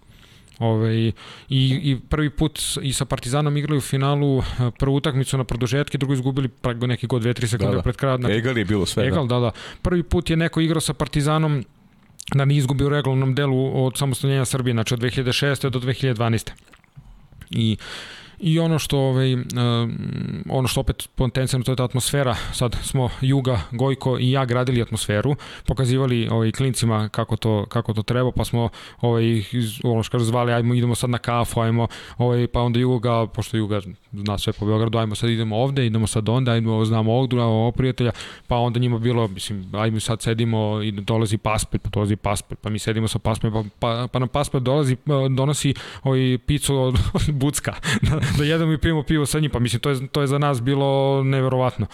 Ove, 0.59 0.73
ovaj, 0.73 0.95
i, 0.95 1.11
I 1.49 1.97
prvi 2.09 2.29
put 2.29 2.59
i 2.81 2.93
sa 2.93 3.05
Partizanom 3.05 3.57
igrali 3.57 3.77
u 3.77 3.81
finalu 3.81 4.43
prvu 4.79 4.95
utakmicu 4.95 5.37
na 5.37 5.43
produžetke, 5.43 5.97
drugo 5.97 6.13
izgubili 6.13 6.47
preko 6.47 6.87
neki 6.87 7.07
god 7.07 7.23
2-3 7.23 7.47
sekunde 7.47 7.71
da, 7.71 7.75
da. 7.75 7.81
pred 7.81 7.95
krajem. 7.95 8.25
Egal 8.25 8.57
je 8.57 8.65
bilo 8.65 8.85
sve. 8.85 9.07
Egal, 9.07 9.27
da. 9.27 9.35
da, 9.35 9.39
da. 9.39 9.51
Prvi 9.81 10.03
put 10.03 10.29
je 10.29 10.37
neko 10.37 10.59
igrao 10.59 10.81
sa 10.81 10.93
Partizanom 10.93 11.63
da 12.35 12.45
nije 12.45 12.57
izgubio 12.57 12.87
u 12.87 12.89
regularnom 12.89 13.35
delu 13.35 13.85
od 13.85 13.97
samostaljenja 13.97 14.45
Srbije, 14.45 14.73
znači 14.73 14.93
od 14.93 14.99
2006. 14.99 15.69
do 15.69 15.79
2012. 15.79 16.51
I 17.49 17.77
I 18.39 18.59
ono 18.59 18.79
što 18.79 18.99
ovaj 18.99 19.35
ono 20.49 20.67
što 20.67 20.81
opet 20.81 21.09
potencijalno 21.15 21.63
to 21.63 21.71
je 21.71 21.75
ta 21.75 21.83
atmosfera. 21.83 22.35
Sad 22.53 22.75
smo 22.83 23.09
Juga, 23.21 23.61
Gojko 23.71 24.17
i 24.19 24.31
ja 24.31 24.45
gradili 24.45 24.81
atmosferu, 24.81 25.35
pokazivali 25.65 26.27
ovaj 26.31 26.51
klincima 26.51 27.09
kako 27.09 27.35
to 27.35 27.65
kako 27.65 27.93
to 27.93 28.03
treba, 28.03 28.31
pa 28.31 28.45
smo 28.45 28.69
ovaj 29.01 29.43
ono 29.83 30.03
što 30.03 30.11
kaže 30.11 30.25
zvali 30.25 30.53
ajmo 30.53 30.73
idemo 30.73 30.95
sad 30.95 31.09
na 31.09 31.17
kafu, 31.17 31.61
ajmo 31.61 31.87
ovaj 32.17 32.47
pa 32.47 32.61
onda 32.61 32.79
Juga 32.79 33.27
pošto 33.27 33.57
Juga 33.57 33.81
zna 34.11 34.37
sve 34.37 34.53
po 34.53 34.65
Beogradu, 34.65 34.97
ajmo 34.97 35.15
sad 35.15 35.29
idemo 35.29 35.57
ovde, 35.57 35.85
idemo 35.85 36.07
sad 36.07 36.29
onda, 36.29 36.51
ajmo 36.51 36.85
znamo 36.85 37.11
ovog 37.11 37.27
druga, 37.27 37.45
ovog 37.45 37.75
prijatelja, 37.75 38.11
pa 38.47 38.57
onda 38.57 38.79
njima 38.79 38.99
bilo 38.99 39.27
mislim 39.27 39.75
ajmo 39.75 39.99
sad 39.99 40.21
sedimo 40.21 40.81
i 40.83 40.91
dolazi 40.91 41.37
paspet, 41.37 41.81
pa 41.81 41.89
dolazi 41.89 42.15
paspet, 42.15 42.59
pa 42.61 42.69
mi 42.69 42.79
sedimo 42.79 43.07
sa 43.07 43.19
paspet, 43.19 43.53
pa, 43.53 43.63
pa, 43.79 44.07
pa 44.11 44.19
nam 44.19 44.27
paspet 44.27 44.63
dolazi 44.63 44.97
donosi 45.29 45.73
ovaj 46.03 46.37
picu 46.45 46.75
od, 46.75 46.95
od 47.13 47.31
Bucka 47.31 47.73
da, 48.37 48.43
jedemo 48.43 48.73
i 48.73 48.77
pijemo 48.77 49.03
pivo 49.03 49.25
sa 49.25 49.39
njim, 49.39 49.51
pa 49.51 49.59
mislim 49.59 49.79
to 49.79 49.89
je 49.89 50.07
to 50.07 50.21
je 50.21 50.27
za 50.27 50.37
nas 50.37 50.61
bilo 50.61 51.23
neverovatno. 51.23 51.87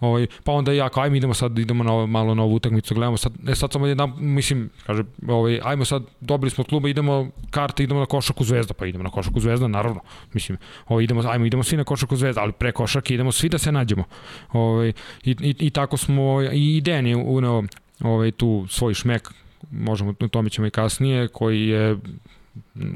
Ovaj, 0.00 0.26
pa 0.44 0.52
onda 0.52 0.72
ja 0.72 0.88
kao, 0.88 1.02
ajmo 1.02 1.16
idemo 1.16 1.34
sad, 1.34 1.58
idemo 1.58 1.84
na, 1.84 2.06
malo 2.06 2.34
na 2.34 2.42
ovu 2.42 2.54
utakmicu, 2.54 2.94
gledamo 2.94 3.16
sad, 3.16 3.32
ne 3.42 3.54
sad 3.54 3.72
samo 3.72 3.86
jedan, 3.86 4.12
mislim, 4.18 4.70
kaže, 4.86 5.02
ovaj, 5.28 5.60
ajmo 5.64 5.84
sad, 5.84 6.02
dobili 6.20 6.50
smo 6.50 6.62
od 6.62 6.68
kluba, 6.68 6.88
idemo 6.88 7.30
karte, 7.50 7.82
idemo 7.82 8.00
na 8.00 8.06
košaku 8.06 8.44
Zvezda, 8.44 8.74
pa 8.74 8.86
idemo 8.86 9.04
na 9.04 9.10
košaku 9.10 9.40
Zvezda, 9.40 9.68
naravno, 9.68 10.00
mislim, 10.32 10.58
ovaj, 10.88 11.04
idemo, 11.04 11.22
ajmo, 11.28 11.46
idemo 11.46 11.62
svi 11.62 11.76
na 11.76 11.84
košaku 11.84 12.16
Zvezda, 12.16 12.40
ali 12.40 12.52
pre 12.52 12.72
košake 12.72 13.14
idemo 13.14 13.32
svi 13.32 13.48
da 13.48 13.58
se 13.58 13.72
nađemo. 13.72 14.04
Ovaj, 14.52 14.88
i, 15.24 15.36
i, 15.40 15.54
i 15.58 15.70
tako 15.70 15.96
smo, 15.96 16.42
i 16.52 16.80
Dejan 16.80 17.06
je 17.06 17.16
uneo 17.16 17.62
ovaj, 18.00 18.30
tu 18.30 18.66
svoj 18.68 18.94
šmek, 18.94 19.28
možemo, 19.70 20.14
o 20.20 20.28
tome 20.28 20.50
ćemo 20.50 20.66
i 20.66 20.70
kasnije, 20.70 21.28
koji 21.28 21.68
je 21.68 21.96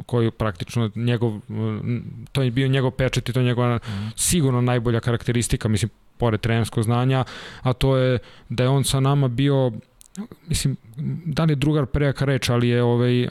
koji 0.07 0.31
praktično 0.31 0.91
njegov 0.95 1.41
to 2.33 2.43
je 2.43 2.51
bio 2.51 2.69
njegov 2.69 2.91
pečet 2.91 3.29
i 3.29 3.33
to 3.33 3.41
je 3.41 3.47
njegova 3.47 3.77
mm. 3.77 4.11
sigurno 4.17 4.61
najbolja 4.61 5.01
karakteristika 5.01 5.69
mislim 5.69 5.91
pored 6.17 6.41
trenerskog 6.41 6.85
znanja, 6.85 7.25
a 7.63 7.73
to 7.73 7.97
je 7.97 8.19
da 8.49 8.63
je 8.63 8.69
on 8.69 8.85
sa 8.85 9.01
nama 9.01 9.29
bio 9.29 9.73
mislim, 10.49 10.77
da 11.25 11.45
li 11.45 11.53
je 11.53 11.57
drugar 11.57 11.87
prejaka 11.87 12.25
reč, 12.25 12.49
ali 12.49 12.69
je 12.69 12.83
ovaj, 12.83 13.29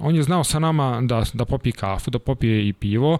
on 0.00 0.14
je 0.14 0.22
znao 0.22 0.44
sa 0.44 0.58
nama 0.58 1.00
da, 1.02 1.24
da 1.32 1.44
popije 1.44 1.72
kafu, 1.72 2.10
da 2.10 2.18
popije 2.18 2.68
i 2.68 2.72
pivo, 2.72 3.18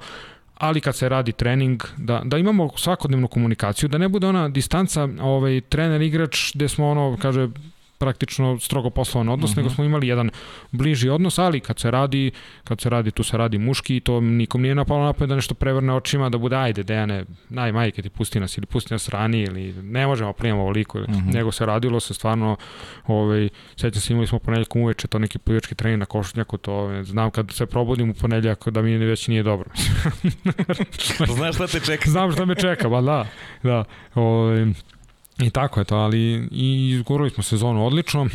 ali 0.55 0.81
kad 0.81 0.97
se 0.97 1.09
radi 1.09 1.33
trening, 1.33 1.83
da, 1.97 2.23
da 2.25 2.39
imamo 2.39 2.71
svakodnevnu 2.77 3.29
komunikaciju, 3.29 3.89
da 3.89 3.99
ne 3.99 4.09
bude 4.09 4.27
ona 4.27 4.49
distanca 4.49 5.09
ovaj, 5.21 5.61
trener-igrač 5.61 6.55
gde 6.55 6.69
smo 6.69 6.89
ono, 6.91 7.17
kaže, 7.23 7.49
praktično 7.99 8.59
strogo 8.59 8.91
poslovan 8.91 9.29
odnos, 9.29 9.51
uh 9.51 9.55
-huh. 9.55 9.57
nego 9.57 9.67
mhm. 9.67 9.75
smo 9.75 9.85
imali 9.85 10.09
jedan 10.09 10.31
bliži 10.73 11.09
odnos, 11.09 11.39
ali 11.39 11.61
kad 11.61 11.79
se 11.79 11.91
radi, 11.91 12.31
kad 12.65 12.81
se 12.81 12.91
radi, 12.91 13.11
tu 13.11 13.23
se 13.23 13.37
radi 13.37 13.59
muški 13.59 13.97
i 13.97 14.01
to 14.01 14.21
nikom 14.21 14.63
nije 14.63 14.75
napalo 14.75 15.05
napad 15.05 15.29
da 15.29 15.35
nešto 15.35 15.55
prevrne 15.55 15.95
očima, 15.95 16.29
da 16.29 16.39
bude 16.39 16.57
ajde, 16.57 16.83
Dejane, 16.83 17.25
naj 17.49 17.73
majke 17.73 18.03
ti 18.03 18.11
pusti 18.11 18.41
nas 18.41 18.59
ili 18.59 18.67
pusti 18.67 18.95
nas 18.95 19.09
rani 19.09 19.43
ili 19.43 19.73
ne 19.73 20.07
možemo 20.07 20.33
primamo 20.33 20.63
ovoliko, 20.63 20.99
uh 20.99 21.09
mhm. 21.09 21.19
-huh. 21.19 21.35
nego 21.35 21.53
se 21.53 21.67
radilo 21.67 22.01
se 22.01 22.15
stvarno, 22.15 22.57
ovaj, 23.07 23.49
sećam 23.77 24.01
se 24.01 24.13
imali 24.13 24.27
smo 24.27 24.39
ponedjeljkom 24.39 24.83
uveče 24.83 25.09
to 25.09 25.19
neki 25.19 25.39
plivački 25.39 25.75
trening 25.75 26.01
na 26.01 26.07
košutnjaku, 26.07 26.59
to 26.59 26.73
ovaj, 26.73 27.05
znam 27.05 27.31
kad 27.31 27.53
se 27.53 27.67
probudim 27.67 28.11
u 28.11 28.15
ponedjeljak 28.15 28.69
da 28.69 28.83
mi 28.83 28.97
već 28.97 29.29
nije 29.29 29.43
dobro. 29.43 29.71
Znaš 31.37 31.55
šta 31.55 31.67
te 31.67 31.81
čeka? 31.81 32.11
Znam 32.11 32.33
šta 32.33 32.45
me 32.45 32.55
čeka, 32.55 32.89
ba 32.89 33.01
da, 33.01 33.27
da. 33.63 33.85
Ovaj, 34.15 34.67
I 35.39 35.51
tako 35.51 35.81
je 35.81 35.85
to, 35.85 35.97
ali 35.97 36.49
i 36.51 36.91
izgurali 36.91 37.31
smo 37.31 37.43
sezonu 37.43 37.87
odlično. 37.87 38.27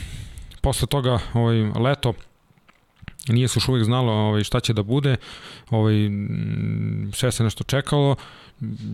Posle 0.62 0.88
toga 0.88 1.20
ovaj, 1.34 1.58
leto 1.62 2.14
nije 3.28 3.47
se 3.47 3.58
još 3.58 3.70
uvijek 3.70 3.86
znalo 3.86 4.14
ovaj, 4.14 4.43
šta 4.43 4.60
će 4.60 4.74
da 4.74 4.84
bude, 4.84 5.16
ovaj, 5.70 5.93
sve 7.14 7.32
se 7.32 7.43
nešto 7.43 7.64
čekalo, 7.64 8.16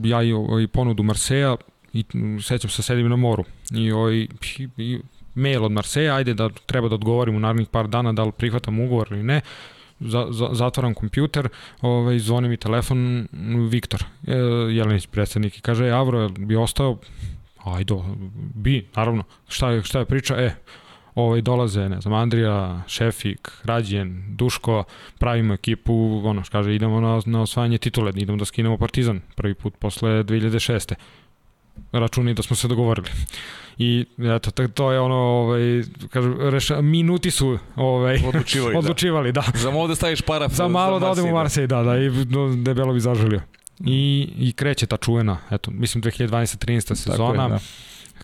ja 0.04 0.24
i, 0.24 0.34
ovaj, 0.34 0.68
ponudu 0.68 1.04
Marseja, 1.04 1.56
i 1.94 2.04
sećam 2.42 2.70
se 2.70 2.82
sedim 2.82 3.10
na 3.10 3.16
moru. 3.16 3.44
I, 3.72 3.92
ovaj, 3.92 4.28
i 4.78 5.00
mail 5.36 5.66
od 5.66 5.72
Marseja, 5.72 6.16
ajde 6.16 6.34
da 6.34 6.50
treba 6.50 6.90
da 6.90 6.96
odgovorim 6.96 7.36
u 7.36 7.40
narednih 7.40 7.68
par 7.68 7.88
dana 7.88 8.14
da 8.14 8.24
li 8.24 8.32
prihvatam 8.32 8.80
ugovor 8.80 9.08
ili 9.12 9.24
ne, 9.24 9.42
za, 10.00 10.28
za, 10.30 10.50
zatvaram 10.52 10.94
kompjuter, 10.94 11.50
ovaj, 11.82 12.20
zvoni 12.20 12.50
mi 12.50 12.58
telefon 12.58 13.28
Viktor 13.70 14.04
e, 14.28 14.34
Jelenić, 14.72 15.08
predsednik, 15.08 15.58
i 15.58 15.62
kaže, 15.62 15.90
Avro, 15.90 16.30
bi 16.30 16.56
ostao, 16.56 16.98
ajde, 17.76 17.94
bi, 18.54 18.88
naravno, 18.96 19.24
šta 19.48 19.72
je, 19.72 19.84
šta 19.84 20.00
je 20.00 20.06
priča, 20.06 20.36
e, 20.36 20.56
ovaj, 21.16 21.42
dolaze, 21.42 21.90
ne 21.90 22.02
znam, 22.02 22.14
Andrija, 22.14 22.84
Šefik, 22.88 23.52
Rađen, 23.64 24.24
Duško, 24.36 24.84
pravimo 25.20 25.54
ekipu, 25.54 26.22
ono, 26.26 26.44
kaže, 26.52 26.76
idemo 26.76 27.02
na, 27.02 27.22
na 27.26 27.42
osvajanje 27.42 27.78
titule, 27.78 28.12
idemo 28.16 28.38
da 28.38 28.46
skinemo 28.46 28.78
Partizan 28.78 29.22
prvi 29.36 29.54
put 29.54 29.74
posle 29.80 30.24
2006. 30.24 30.94
Računi 31.92 32.34
da 32.34 32.44
smo 32.44 32.56
se 32.56 32.68
dogovorili. 32.68 33.08
I 33.78 34.06
eto, 34.36 34.68
to 34.68 34.92
je 34.92 35.00
ono, 35.00 35.16
ovaj, 35.16 35.84
kažem, 36.10 36.36
reša, 36.40 36.82
minuti 36.82 37.32
su 37.32 37.58
ovaj, 37.76 38.20
odlučivali, 38.28 38.74
da. 38.74 38.80
odlučivali 38.80 39.32
da. 39.32 39.44
da. 39.54 39.60
Za 39.60 39.72
malo 39.72 39.88
da 39.88 39.96
staviš 39.96 40.22
para. 40.22 40.48
Za 40.48 40.68
malo 40.68 41.00
za 41.00 41.06
da 41.06 41.12
odemo 41.12 41.28
u 41.28 41.34
Marsej, 41.34 41.68
da, 41.68 41.84
da, 41.84 41.98
i 41.98 42.10
debelo 42.64 42.94
bi 42.94 43.00
zaželio. 43.00 43.42
I, 43.80 44.30
i 44.38 44.54
kreće 44.54 44.86
ta 44.86 44.98
čuvena, 44.98 45.38
eto, 45.52 45.72
mislim 45.72 46.04
2012-13 46.04 46.96
sezona. 46.96 47.34
Tako 47.34 47.44
je, 47.44 47.50
da. 47.50 47.60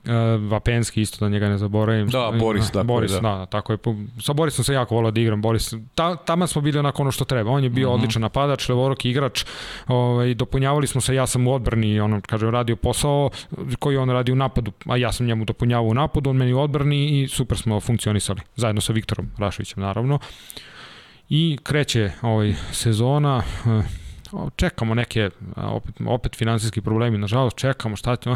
Uh, 0.05 0.51
Vapenski 0.51 1.01
isto 1.01 1.25
da 1.25 1.29
njega 1.29 1.49
ne 1.49 1.57
zaboravim. 1.57 2.07
Da, 2.07 2.33
Boris, 2.39 2.71
da, 2.71 2.83
Boris, 2.83 3.11
da. 3.11 3.19
da. 3.19 3.45
tako 3.45 3.73
je. 3.73 3.77
Sa 4.21 4.33
Borisom 4.33 4.65
se 4.65 4.73
jako 4.73 4.95
volao 4.95 5.11
da 5.11 5.21
igram. 5.21 5.41
Boris, 5.41 5.73
ta, 5.95 6.15
tamo 6.15 6.47
smo 6.47 6.61
bili 6.61 6.79
onako 6.79 7.01
ono 7.01 7.11
što 7.11 7.25
treba. 7.25 7.51
On 7.51 7.63
je 7.63 7.69
bio 7.69 7.87
uh 7.87 7.93
mhm. 7.93 7.99
-huh. 7.99 8.03
odličan 8.03 8.21
napadač, 8.21 8.69
levorok 8.69 9.05
igrač. 9.05 9.45
Ovaj 9.87 10.33
dopunjavali 10.33 10.87
smo 10.87 11.01
se, 11.01 11.15
ja 11.15 11.27
sam 11.27 11.47
u 11.47 11.53
odbrani, 11.53 11.99
on 11.99 12.21
kaže 12.21 12.51
radio 12.51 12.75
posao 12.75 13.29
koji 13.79 13.97
on 13.97 14.09
radi 14.09 14.31
u 14.31 14.35
napadu, 14.35 14.71
a 14.85 14.97
ja 14.97 15.11
sam 15.11 15.25
njemu 15.25 15.45
dopunjavao 15.45 15.87
u 15.87 15.93
napadu, 15.93 16.29
on 16.29 16.35
meni 16.35 16.53
u 16.53 16.59
odbrani 16.59 17.21
i 17.21 17.27
super 17.27 17.57
smo 17.57 17.79
funkcionisali 17.79 18.41
zajedno 18.55 18.81
sa 18.81 18.93
Viktorom 18.93 19.31
Rašovićem 19.37 19.83
naravno. 19.83 20.19
I 21.29 21.57
kreće 21.63 22.11
ovaj 22.21 22.53
sezona, 22.71 23.37
uh, 23.65 23.83
čekamo 24.55 24.93
neke 24.93 25.29
opet 25.55 25.95
opet 26.05 26.35
finansijski 26.35 26.81
problemi 26.81 27.17
nažalost 27.17 27.57
čekamo 27.57 27.95
šta 27.95 28.15
ćemo 28.15 28.35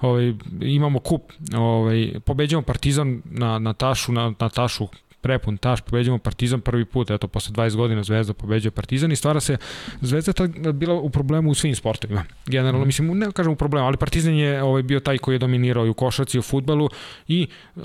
ovaj 0.00 0.34
imamo 0.60 0.98
kup 0.98 1.32
ovaj 1.56 2.12
pobeđujemo 2.24 2.62
Partizan 2.62 3.22
na 3.24 3.58
na 3.58 3.72
tašu 3.72 4.12
na, 4.12 4.34
na 4.38 4.48
tašu 4.48 4.88
prepun 5.24 5.56
taš, 5.56 5.80
pobeđujemo 5.80 6.18
Partizan 6.18 6.60
prvi 6.60 6.84
put, 6.84 7.10
eto, 7.10 7.28
posle 7.28 7.52
20 7.52 7.76
godina 7.76 8.02
Zvezda 8.02 8.34
pobeđuje 8.34 8.70
Partizan 8.70 9.12
i 9.12 9.16
stvara 9.16 9.40
se, 9.40 9.56
Zvezda 10.00 10.32
je 10.44 10.72
bila 10.72 10.94
u 10.94 11.10
problemu 11.10 11.50
u 11.50 11.54
svim 11.54 11.74
sportovima, 11.74 12.24
generalno, 12.46 12.84
mm. 12.84 12.86
mislim, 12.86 13.18
ne 13.18 13.32
kažem 13.32 13.52
u 13.52 13.56
problemu, 13.56 13.86
ali 13.86 13.96
Partizan 13.96 14.34
je 14.34 14.62
ovaj, 14.62 14.82
bio 14.82 15.00
taj 15.00 15.18
koji 15.18 15.34
je 15.34 15.38
dominirao 15.38 15.86
i 15.86 15.88
u 15.88 15.94
košarci 15.94 16.36
i 16.36 16.40
u 16.40 16.42
futbalu 16.42 16.88
i 17.28 17.46
uh, 17.76 17.82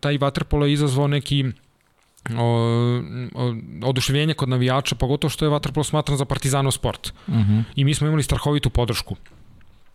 taj 0.00 0.18
vaterpolo 0.18 0.66
je 0.66 0.72
izazvao 0.72 1.08
neki 1.08 1.44
o, 2.38 3.02
o, 3.34 3.54
oduševljenje 3.82 4.34
kod 4.34 4.48
navijača, 4.48 4.94
pogotovo 4.94 5.30
što 5.30 5.44
je 5.44 5.48
vaterpolo 5.48 5.84
smatran 5.84 6.18
za 6.18 6.24
partizanov 6.24 6.72
sport. 6.72 7.12
Uh 7.26 7.34
mhm. 7.34 7.52
-huh. 7.52 7.62
I 7.76 7.84
mi 7.84 7.94
smo 7.94 8.06
imali 8.06 8.22
strahovitu 8.22 8.70
podršku. 8.70 9.16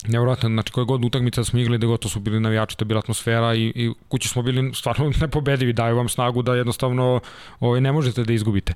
Nevjerojatno, 0.07 0.49
znači 0.49 0.71
koje 0.71 0.85
god 0.85 1.05
utakmice 1.05 1.41
da 1.41 1.45
smo 1.45 1.59
igrali, 1.59 1.77
da 1.77 1.87
gotovo 1.87 2.09
su 2.09 2.19
bili 2.19 2.39
navijači, 2.39 2.77
to 2.77 2.83
je 2.83 2.87
bila 2.87 2.99
atmosfera 2.99 3.55
i, 3.55 3.71
i 3.75 3.93
kući 4.07 4.29
smo 4.29 4.41
bili 4.41 4.73
stvarno 4.73 5.11
nepobedivi, 5.21 5.73
daju 5.73 5.97
vam 5.97 6.09
snagu 6.09 6.41
da 6.41 6.55
jednostavno 6.55 7.19
ovaj, 7.59 7.81
ne 7.81 7.91
možete 7.91 8.23
da 8.23 8.33
izgubite. 8.33 8.73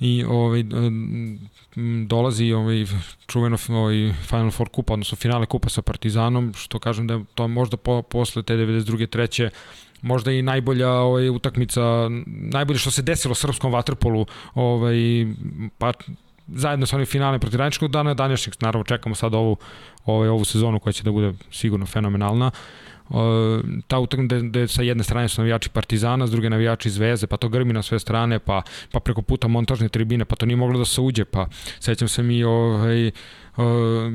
I 0.00 0.24
ovaj, 0.28 0.64
dolazi 2.06 2.52
ovaj, 2.52 2.84
čuveno 3.26 3.58
ovaj, 3.68 4.12
Final 4.28 4.50
Four 4.50 4.68
kupa, 4.68 4.92
odnosno 4.92 5.16
finale 5.16 5.46
kupa 5.46 5.68
sa 5.68 5.82
Partizanom, 5.82 6.52
što 6.56 6.78
kažem 6.78 7.06
da 7.06 7.14
je 7.14 7.24
to 7.34 7.48
možda 7.48 7.76
po, 7.76 8.02
posle 8.02 8.42
te 8.42 8.54
92. 8.54 9.06
treće 9.06 9.50
možda 10.02 10.32
i 10.32 10.42
najbolja 10.42 10.90
ovaj, 10.90 11.28
utakmica, 11.28 11.80
najbolje 12.26 12.78
što 12.78 12.90
se 12.90 13.02
desilo 13.02 13.34
srpskom 13.34 13.72
vaterpolu, 13.72 14.26
ovaj, 14.54 14.96
pa 15.78 15.92
zajedno 16.46 16.86
sa 16.86 16.96
onim 16.96 17.06
finale 17.06 17.38
protiv 17.38 17.58
Radničkog 17.58 17.90
dana, 17.90 18.14
danjašnjeg, 18.14 18.54
naravno 18.60 18.84
čekamo 18.84 19.14
sad 19.14 19.34
ovu, 19.34 19.56
ovaj, 20.04 20.28
ovu 20.28 20.44
sezonu 20.44 20.80
koja 20.80 20.92
će 20.92 21.02
da 21.02 21.12
bude 21.12 21.32
sigurno 21.50 21.86
fenomenalna. 21.86 22.50
Uh, 23.08 23.18
ta 23.86 23.98
utakmica 23.98 24.36
gde, 24.36 24.48
gde 24.48 24.68
sa 24.68 24.82
jedne 24.82 25.04
strane 25.04 25.28
su 25.28 25.40
navijači 25.40 25.68
Partizana, 25.68 26.26
s 26.26 26.30
druge 26.30 26.50
navijači 26.50 26.90
Zvezde, 26.90 27.26
pa 27.26 27.36
to 27.36 27.48
grmi 27.48 27.72
na 27.72 27.82
sve 27.82 27.98
strane, 27.98 28.38
pa, 28.38 28.62
pa 28.92 29.00
preko 29.00 29.22
puta 29.22 29.48
montažne 29.48 29.88
tribine, 29.88 30.24
pa 30.24 30.36
to 30.36 30.46
nije 30.46 30.56
moglo 30.56 30.78
da 30.78 30.84
se 30.84 31.00
uđe, 31.00 31.24
pa 31.24 31.46
sećam 31.80 32.08
se 32.08 32.22
mi 32.22 32.44
ovaj, 32.44 33.10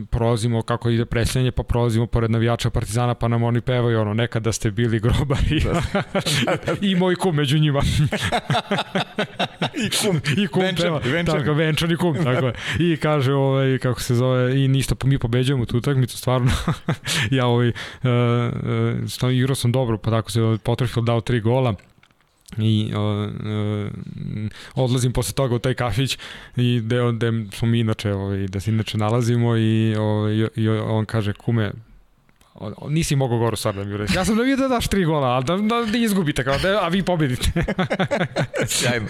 prolazimo 0.10 0.62
kako 0.62 0.90
ide 0.90 1.06
presljanje, 1.06 1.52
pa 1.52 1.64
prolazimo 1.64 2.08
pored 2.08 2.32
navijača 2.32 2.70
Partizana, 2.70 3.14
pa 3.14 3.28
nam 3.28 3.44
oni 3.44 3.62
pevaju 3.62 4.00
ono, 4.00 4.14
nekada 4.14 4.52
ste 4.52 4.72
bili 4.72 5.00
grobari. 5.00 5.62
I 6.90 6.96
moj 6.96 7.16
kum 7.16 7.36
među 7.36 7.60
njima. 7.60 7.82
I 9.86 9.90
kum, 9.90 10.22
i 10.38 10.48
kum 10.48 10.62
venčan, 10.62 10.86
peva, 10.86 11.02
venčan. 11.06 11.40
tako, 11.40 11.54
venčan 11.54 11.92
i 11.92 11.98
kum, 11.98 12.16
tako 12.24 12.52
I 12.80 12.98
kaže, 12.98 13.34
ovaj, 13.34 13.78
kako 13.78 14.02
se 14.02 14.16
zove, 14.16 14.64
i 14.64 14.68
ništa, 14.68 14.96
pa 14.96 15.08
mi 15.08 15.18
pobeđujemo 15.18 15.66
tu 15.66 15.78
utakmicu, 15.78 16.18
stvarno, 16.18 16.52
ja 17.32 17.48
ovaj, 17.48 17.68
uh, 17.68 17.74
uh, 19.24 19.34
igrao 19.34 19.56
sam 19.56 19.72
dobro, 19.72 19.98
pa 19.98 20.12
tako 20.12 20.32
se 20.32 20.58
Potterfield 20.64 21.06
dao 21.06 21.22
tri 21.22 21.40
gola, 21.40 21.76
i 22.58 22.93
o, 22.95 23.30
o, 24.76 24.84
odlazim 24.84 25.14
posle 25.14 25.34
toga 25.34 25.56
u 25.56 25.60
taj 25.60 25.74
kafić 25.74 26.18
i 26.56 26.82
gde, 26.84 26.98
gde 27.14 27.32
smo 27.52 27.68
mi 27.68 27.80
inače, 27.80 28.14
ovaj, 28.14 28.48
da 28.48 28.60
se 28.60 28.72
inače 28.72 28.98
nalazimo 28.98 29.58
i, 29.58 29.95
ovaj, 30.00 30.48
i 30.56 30.70
on 30.70 31.06
kaže 31.06 31.34
kume 31.34 31.72
nisi 32.89 33.16
mogao 33.16 33.38
goru 33.38 33.55
stvar 33.55 33.76
da 33.76 33.84
mi 33.84 33.93
ureš. 33.93 34.16
Ja 34.16 34.26
sam 34.26 34.36
da 34.36 34.41
vidio 34.41 34.68
da 34.68 34.76
daš 34.76 34.88
tri 34.88 35.05
gola, 35.05 35.28
ali 35.28 35.45
da, 35.45 35.58
da, 35.58 35.91
da 35.91 35.97
izgubite, 35.97 36.43
kao 36.43 36.58
da, 36.58 36.80
a 36.82 36.88
vi 36.88 37.03
pobedite. 37.03 37.51
Sjajno. 38.68 39.08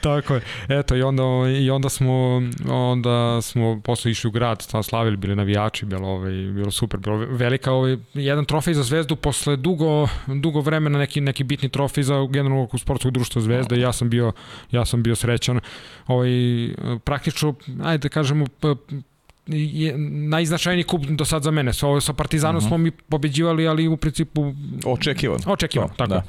Tako 0.00 0.34
je. 0.34 0.42
Eto, 0.68 0.96
i 0.96 1.02
onda, 1.02 1.22
i 1.60 1.70
onda 1.70 1.88
smo, 1.88 2.42
onda 2.68 3.42
smo 3.42 3.80
posle 3.84 4.10
išli 4.10 4.28
u 4.28 4.30
grad, 4.30 4.66
tamo 4.66 4.82
slavili, 4.82 5.16
bili 5.16 5.36
navijači, 5.36 5.86
bilo, 5.86 6.08
ovaj, 6.08 6.32
bilo 6.32 6.70
super, 6.70 7.00
bilo 7.00 7.16
velika, 7.16 7.72
ovaj, 7.72 7.96
jedan 8.14 8.44
trofej 8.44 8.74
za 8.74 8.82
Zvezdu 8.82 9.16
posle 9.16 9.56
dugo, 9.56 10.08
dugo 10.26 10.60
vremena, 10.60 10.98
neki, 10.98 11.20
neki 11.20 11.44
bitni 11.44 11.68
trofej 11.68 12.04
za 12.04 12.26
generalnog 12.30 12.80
sportskog 12.80 13.12
društva 13.12 13.42
Zvezda 13.42 13.76
i 13.76 13.80
ja 13.80 13.92
sam 13.92 14.10
bio, 14.10 14.32
ja 14.70 14.84
sam 14.84 15.02
bio 15.02 15.16
srećan. 15.16 15.60
Ovaj, 16.06 16.30
praktično, 17.04 17.54
ajde 17.82 18.02
da 18.02 18.08
kažemo, 18.08 18.46
je 19.52 19.98
najznačajniji 20.28 20.84
kup 20.84 21.06
do 21.06 21.24
sad 21.24 21.42
za 21.42 21.50
mene. 21.50 21.72
Sa, 21.72 22.00
sa 22.00 22.12
Partizanom 22.12 22.56
uh 22.56 22.62
mhm. 22.62 22.66
-huh. 22.66 22.68
smo 22.68 22.78
mi 22.78 22.90
pobeđivali, 22.90 23.68
ali 23.68 23.88
u 23.88 23.96
principu... 23.96 24.54
Očekivano. 24.86 25.42
Očekivano, 25.46 25.90
da, 25.98 26.06
tako. 26.06 26.10
Da. 26.10 26.22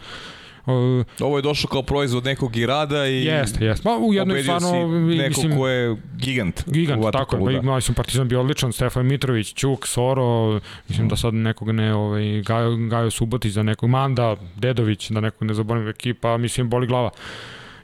Uh, 0.66 1.06
Ovo 1.20 1.38
je 1.38 1.42
došlo 1.42 1.70
kao 1.70 1.84
proizvod 1.84 2.26
nekog 2.26 2.58
i 2.58 2.66
rada 2.66 3.08
i 3.08 3.26
jeste, 3.26 3.66
jeste. 3.66 3.90
Ma 3.90 3.98
u 3.98 4.14
jednoj 4.14 4.44
stvarno 4.44 4.72
neko 4.98 5.30
mislim, 5.30 5.58
ko 5.58 5.68
je 5.68 5.98
gigant. 6.18 6.64
Gigant, 6.68 7.04
tako 7.12 7.36
je. 7.36 7.46
Pa, 7.46 7.52
imali 7.52 7.82
smo 7.82 7.96
Partizan 7.96 8.28
bio 8.28 8.42
odličan, 8.42 8.74
Stefan 8.74 9.06
Mitrović, 9.06 9.54
Ćuk, 9.54 9.88
Soro, 9.88 10.60
mislim 10.88 11.06
mm. 11.06 11.10
da 11.10 11.16
sad 11.16 11.34
nekog 11.34 11.72
ne, 11.72 11.94
ovaj, 11.96 12.42
Gajo, 12.42 12.78
Gajo 12.90 13.12
Subotić 13.12 13.54
za 13.54 13.64
nekog, 13.64 13.90
Manda, 13.90 14.36
Dedović, 14.56 15.10
da 15.10 15.20
nekog 15.20 15.44
ne 15.44 15.54
zaboravim 15.54 15.90
ekipa, 15.90 16.38
mislim, 16.38 16.70
boli 16.70 16.88
glava. 16.88 17.10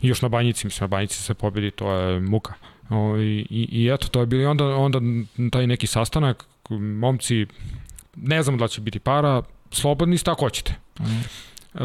I 0.01 0.07
još 0.07 0.21
na 0.21 0.29
banjici, 0.29 0.67
mislim, 0.67 0.83
na 0.83 0.87
banjici 0.87 1.23
se 1.23 1.33
pobedi, 1.33 1.71
to 1.71 1.91
je 1.91 2.19
muka. 2.19 2.53
O, 2.89 3.17
i, 3.17 3.67
i, 3.71 3.89
eto, 3.93 4.07
to 4.07 4.19
je 4.19 4.25
bilo 4.25 4.51
onda, 4.51 4.65
onda 4.65 4.99
taj 5.51 5.67
neki 5.67 5.87
sastanak, 5.87 6.45
momci, 6.69 7.45
ne 8.15 8.43
znam 8.43 8.57
da 8.57 8.67
će 8.67 8.81
biti 8.81 8.99
para, 8.99 9.41
slobodni 9.71 10.17
ste 10.17 10.31
ako 10.31 10.45
hoćete. 10.45 10.75
Mm. 10.99 11.03
E, 11.03 11.83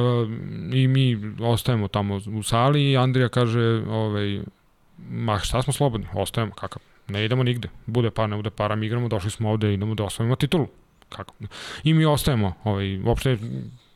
I 0.72 0.88
mi 0.88 1.34
ostajemo 1.40 1.88
tamo 1.88 2.20
u 2.26 2.42
sali 2.42 2.90
i 2.90 2.96
Andrija 2.96 3.28
kaže, 3.28 3.84
ovaj, 3.88 4.40
ma 5.10 5.38
šta 5.38 5.62
smo 5.62 5.72
slobodni, 5.72 6.06
ostajemo, 6.14 6.52
kakav, 6.52 6.82
ne 7.08 7.24
idemo 7.24 7.42
nigde, 7.42 7.68
bude 7.86 8.10
para, 8.10 8.26
ne 8.26 8.36
bude 8.36 8.50
para, 8.50 8.76
mi 8.76 8.86
igramo, 8.86 9.08
došli 9.08 9.30
smo 9.30 9.50
ovde, 9.50 9.74
idemo 9.74 9.94
da 9.94 10.04
osvojimo 10.04 10.36
titulu. 10.36 10.66
Kako? 11.08 11.34
I 11.84 11.94
mi 11.94 12.04
ostajemo, 12.04 12.54
ovaj, 12.64 13.02
uopšte, 13.02 13.38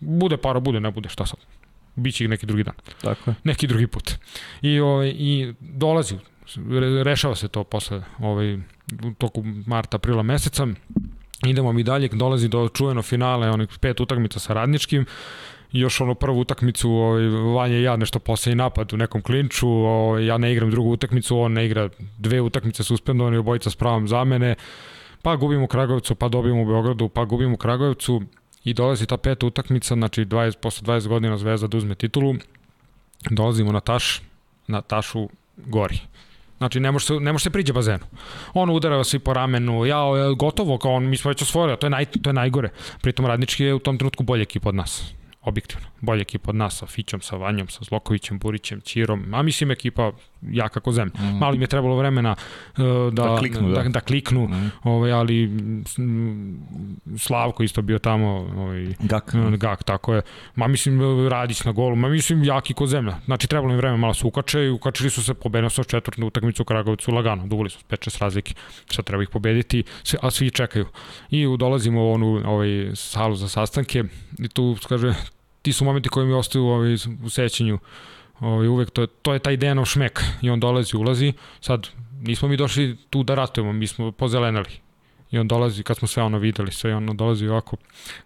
bude 0.01 0.37
para, 0.37 0.61
bude, 0.61 0.81
ne 0.81 0.91
bude, 0.91 1.09
šta 1.09 1.27
sad? 1.27 1.39
Biće 1.95 2.25
ih 2.25 2.31
neki 2.31 2.47
drugi 2.47 2.63
dan. 2.63 2.75
Tako 3.03 3.31
je. 3.31 3.35
Neki 3.45 3.67
drugi 3.67 3.87
put. 3.87 4.15
I, 4.63 4.81
ovaj, 4.81 5.09
i 5.09 5.55
dolazi 5.61 6.17
rešava 7.05 7.35
se 7.35 7.49
to 7.49 7.65
posle 7.65 8.03
ovaj, 8.19 8.55
u 9.05 9.15
toku 9.19 9.43
marta, 9.67 9.97
aprila 9.97 10.23
meseca. 10.23 10.67
Idemo 11.47 11.73
mi 11.73 11.83
dalje, 11.83 12.09
dolazi 12.09 12.49
do 12.49 12.69
čujeno 12.69 13.03
finale, 13.03 13.51
onih 13.51 13.69
pet 13.81 14.01
utakmica 14.01 14.39
sa 14.39 14.53
radničkim, 14.53 15.07
još 15.73 16.01
ono 16.01 16.15
prvu 16.15 16.41
utakmicu 16.41 16.91
ovaj, 16.91 17.27
Vanja 17.27 17.77
i 17.77 17.83
ja 17.83 17.97
nešto 17.97 18.19
posle 18.19 18.55
napad 18.55 18.93
u 18.93 18.97
nekom 18.97 19.23
klinču, 19.23 19.69
ovaj, 19.69 20.27
ja 20.27 20.39
ne 20.39 20.53
igram 20.53 20.71
drugu 20.71 20.91
utakmicu, 20.91 21.39
on 21.39 21.53
ne 21.53 21.67
igra 21.67 21.89
dve 22.19 22.41
utakmice 22.41 22.85
suspendovane, 22.85 23.39
obojica 23.39 23.71
s 23.71 23.77
pravom 23.77 24.09
za 24.09 24.25
mene, 24.25 24.55
pa 25.23 25.37
gubimo 25.37 25.65
u 25.65 25.67
Kragujevcu, 25.67 26.15
pa 26.15 26.29
dobijemo 26.29 26.63
u 26.63 26.67
Beogradu, 26.67 27.09
pa 27.09 27.25
gubimo 27.25 27.55
u 27.55 27.57
Kragujevcu 27.57 28.23
i 28.65 28.75
dolazi 28.75 29.07
ta 29.07 29.17
peta 29.17 29.47
utakmica, 29.47 29.95
znači 29.95 30.25
20, 30.25 30.57
posle 30.63 30.87
20 30.87 31.09
godina 31.09 31.39
Zvezda 31.39 31.67
da 31.67 31.77
uzme 31.77 31.95
titulu, 31.95 32.35
dolazimo 33.31 33.73
na 33.73 33.81
taš, 33.81 34.23
na 34.67 34.81
tašu 34.81 35.29
gori. 35.57 35.99
Znači, 36.59 36.81
ne 36.81 36.93
može 36.93 37.07
se, 37.07 37.15
ne 37.15 37.33
može 37.33 37.43
se 37.43 37.51
priđe 37.51 37.73
bazenu. 37.73 38.05
On 38.55 38.71
udara 38.71 39.05
svi 39.05 39.19
po 39.19 39.33
ramenu, 39.33 39.87
ja, 39.87 40.01
gotovo, 40.37 40.79
kao 40.79 40.93
on, 40.93 41.09
mi 41.09 41.17
smo 41.17 41.29
već 41.29 41.43
osvojili, 41.43 41.77
to 41.77 41.87
je, 41.87 41.91
naj, 41.91 42.05
to 42.05 42.31
je 42.31 42.35
najgore. 42.35 42.71
Pritom 43.03 43.27
radnički 43.27 43.65
je 43.65 43.75
u 43.75 43.79
tom 43.79 43.99
trenutku 43.99 44.23
bolji 44.23 44.43
ekip 44.43 44.67
od 44.67 44.75
nas 44.75 45.15
objektivno. 45.47 45.87
Bolja 46.01 46.21
ekipa 46.21 46.51
od 46.51 46.57
nas 46.57 46.79
sa 46.79 46.87
Fićom, 46.87 47.21
sa 47.21 47.37
Vanjom, 47.37 47.69
sa 47.69 47.85
Zlokovićem, 47.85 48.39
Burićem, 48.39 48.81
Čirom, 48.81 49.35
a 49.35 49.43
mislim 49.43 49.71
ekipa 49.71 50.13
ja 50.43 50.69
kako 50.69 50.93
zem. 50.93 51.09
Mm. 51.09 51.39
Malo 51.39 51.55
im 51.55 51.61
je 51.61 51.67
trebalo 51.67 51.97
vremena 51.97 52.35
uh, 52.79 52.85
da, 53.13 53.23
da 53.23 53.37
kliknu, 53.39 53.69
da. 53.69 53.83
da, 53.83 53.89
da 53.89 54.01
kliknu 54.01 54.49
mm. 54.49 54.71
ovaj, 54.83 55.13
ali 55.13 55.51
Slavko 57.19 57.63
isto 57.63 57.83
bio 57.83 57.99
tamo. 57.99 58.29
Ovaj, 58.57 58.87
Gak. 58.99 59.35
Gak, 59.57 59.85
tako 59.85 60.15
je. 60.15 60.23
Ma 60.55 60.67
mislim 60.67 61.29
Radić 61.29 61.65
na 61.65 61.73
golu, 61.73 61.97
ma 61.97 62.09
mislim 62.09 62.45
jaki 62.45 62.75
ko 62.75 62.87
zemlja. 62.87 63.17
Znači 63.25 63.49
trebalo 63.49 63.73
im 63.73 63.77
vreme 63.77 63.97
malo 63.97 64.15
se 64.15 64.27
ukače 64.27 64.65
i 64.65 64.71
ukačili 64.71 65.11
su 65.11 65.25
se 65.25 65.35
pobedio 65.35 65.71
sa 65.71 65.85
četvrtnu 65.85 66.27
utakmicu 66.27 66.63
u 66.63 66.65
Kragovicu 66.65 67.11
lagano. 67.11 67.47
Duvali 67.47 67.71
su 67.71 67.79
5-6 67.91 68.21
razlike. 68.21 68.55
Sad 68.91 69.05
treba 69.05 69.23
ih 69.23 69.29
pobediti, 69.29 69.85
a 70.21 70.31
svi 70.31 70.51
čekaju. 70.51 70.87
I 71.31 71.47
dolazimo 71.59 72.05
u 72.05 72.13
onu 72.13 72.43
ovaj, 72.47 72.91
salu 72.95 73.35
za 73.35 73.49
sastanke 73.49 74.05
i 74.39 74.49
tu 74.49 74.77
kaže 74.89 75.15
ti 75.63 75.73
su 75.73 75.85
momenti 75.85 76.09
koji 76.09 76.27
mi 76.27 76.33
ostaju 76.33 76.65
ovaj, 76.65 76.95
u 77.25 77.31
sećanju. 77.31 77.79
Ovaj, 78.41 78.69
uvek 78.69 78.91
to, 78.91 79.07
to 79.07 79.33
je 79.33 79.39
taj 79.39 79.57
Dejanov 79.57 79.85
šmek 79.85 80.21
i 80.43 80.51
on 80.51 80.61
dolazi, 80.61 80.97
ulazi. 80.97 81.33
Sad, 81.61 81.89
nismo 82.21 82.49
mi 82.49 82.57
došli 82.57 82.97
tu 83.11 83.23
da 83.23 83.35
ratujemo, 83.35 83.73
mi 83.73 83.87
smo 83.87 84.13
pozelenali. 84.13 84.87
I 85.31 85.39
on 85.39 85.49
dolazi, 85.49 85.83
kad 85.83 85.97
smo 85.97 86.09
sve 86.09 86.23
ono 86.23 86.39
videli, 86.39 86.73
sve 86.73 86.95
ono 86.95 87.15
dolazi 87.15 87.49
ovako, 87.49 87.77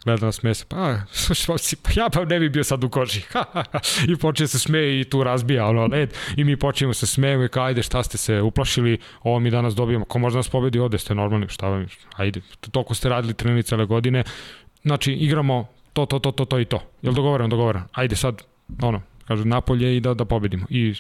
gleda 0.04 0.26
nas 0.26 0.42
mese, 0.42 0.64
pa, 0.68 1.00
slušaj, 1.12 1.78
pa 1.82 1.90
ja 2.00 2.10
pa 2.10 2.24
ne 2.24 2.38
bi 2.40 2.48
bio 2.48 2.64
sad 2.64 2.84
u 2.84 2.88
koži. 2.88 3.22
I 4.12 4.16
počne 4.16 4.46
se 4.46 4.58
smeje 4.58 5.00
i 5.00 5.04
tu 5.04 5.24
razbija 5.24 5.66
ono 5.66 5.86
led 5.86 6.14
i 6.36 6.44
mi 6.44 6.56
počnemo 6.56 6.94
se 6.94 7.06
smejemo 7.06 7.44
i 7.44 7.48
kao, 7.48 7.64
ajde, 7.64 7.82
šta 7.82 8.02
ste 8.02 8.18
se 8.18 8.40
uplašili, 8.40 8.98
ovo 9.22 9.40
mi 9.40 9.50
danas 9.50 9.74
dobijemo, 9.74 10.04
ko 10.04 10.18
možda 10.18 10.36
nas 10.36 10.48
pobedi 10.48 10.78
ovde, 10.78 10.98
ste 10.98 11.14
normalni, 11.14 11.48
šta 11.48 11.68
vam, 11.68 11.86
ajde, 12.16 12.40
toliko 12.70 12.94
ste 12.94 13.08
radili 13.08 13.34
trenirani 13.34 13.62
cele 13.62 13.86
godine, 13.86 14.24
znači 14.82 15.12
igramo 15.12 15.66
to, 15.92 16.06
to, 16.06 16.18
to, 16.18 16.32
to, 16.32 16.44
to 16.44 16.58
i 16.58 16.64
to. 16.64 16.82
Jel 17.02 17.14
dogovoreno, 17.14 17.48
dogovoreno? 17.48 17.84
Ajde 17.92 18.16
sad, 18.16 18.42
ono, 18.82 19.02
kažu 19.30 19.44
napolje 19.44 19.96
i 19.96 20.00
da 20.00 20.14
da 20.14 20.24
pobedimo. 20.24 20.66
I 20.70 20.94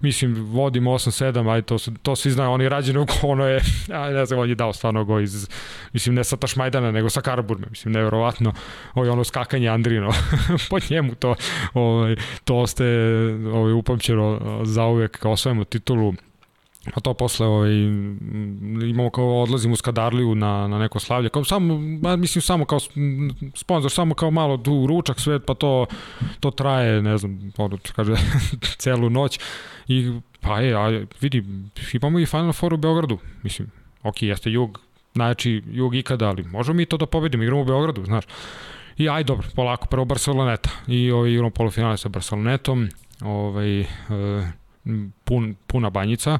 mislim 0.00 0.34
vodimo 0.34 0.90
8-7, 0.90 1.52
aj 1.52 1.62
to 1.62 1.76
to 2.02 2.16
svi 2.16 2.30
znaju, 2.30 2.50
oni 2.50 2.68
rađeno 2.68 3.06
ono 3.22 3.46
je, 3.46 3.60
ja 3.92 4.10
ne 4.10 4.26
znam, 4.26 4.40
on 4.40 4.48
je 4.48 4.54
dao 4.54 4.72
stvarno 4.72 5.04
go 5.04 5.20
iz 5.20 5.48
mislim 5.92 6.14
ne 6.14 6.24
sa 6.24 6.36
Tašmajdana, 6.36 6.90
nego 6.90 7.10
sa 7.10 7.20
Karaburme, 7.20 7.66
mislim 7.70 7.94
neverovatno. 7.94 8.52
Ovo 8.94 9.12
ono 9.12 9.24
skakanje 9.24 9.68
Andrino 9.68 10.10
po 10.70 10.78
njemu 10.90 11.14
to 11.14 11.34
ovaj 11.74 12.16
to 12.44 12.56
ostaje 12.56 13.34
ovaj 13.48 13.72
upamćeno 13.72 14.60
za 14.64 14.86
uvek 14.86 15.18
kao 15.18 15.32
osvajamo 15.32 15.64
titulu 15.64 16.14
Pa 16.94 17.00
to 17.00 17.14
posle 17.14 17.46
ovaj, 17.46 17.72
imamo 18.90 19.10
kao 19.10 19.42
odlazimo 19.42 19.72
u 19.72 19.76
Skadarliju 19.76 20.34
na, 20.34 20.68
na 20.68 20.78
neko 20.78 20.98
slavlje, 20.98 21.28
kao 21.28 21.44
samo, 21.44 21.78
mislim 22.16 22.42
samo 22.42 22.64
kao 22.64 22.78
sponsor, 23.54 23.90
samo 23.90 24.14
kao 24.14 24.30
malo 24.30 24.56
tu 24.56 24.86
ručak 24.86 25.20
sve, 25.20 25.40
pa 25.40 25.54
to, 25.54 25.86
to 26.40 26.50
traje, 26.50 27.02
ne 27.02 27.18
znam, 27.18 27.52
ono, 27.56 27.78
kaže, 27.96 28.14
celu 28.82 29.10
noć. 29.10 29.40
I 29.88 30.12
pa 30.40 30.60
je, 30.60 30.74
a 30.76 31.06
vidi, 31.20 31.44
imamo 31.92 32.18
i 32.18 32.26
Final 32.26 32.52
Four 32.52 32.74
u 32.74 32.76
Beogradu, 32.76 33.18
mislim, 33.42 33.70
ok, 34.02 34.22
jeste 34.22 34.50
jug, 34.50 34.80
najjači 35.14 35.62
jug 35.66 35.94
ikada, 35.94 36.28
ali 36.28 36.42
možemo 36.42 36.76
mi 36.76 36.86
to 36.86 36.96
da 36.96 37.06
pobedimo, 37.06 37.42
igramo 37.42 37.62
u 37.62 37.64
Beogradu, 37.64 38.04
znaš. 38.04 38.24
I 38.96 39.08
aj 39.08 39.24
dobro, 39.24 39.48
polako, 39.54 39.86
prvo 39.86 40.04
Barceloneta. 40.04 40.70
I 40.86 41.10
ovaj, 41.10 41.30
igramo 41.30 41.50
polufinale 41.50 41.96
sa 41.96 42.08
Barcelonetom, 42.08 42.88
ovaj, 43.20 43.80
e, 43.80 43.86
pun, 45.24 45.54
puna 45.66 45.90
banjica, 45.90 46.38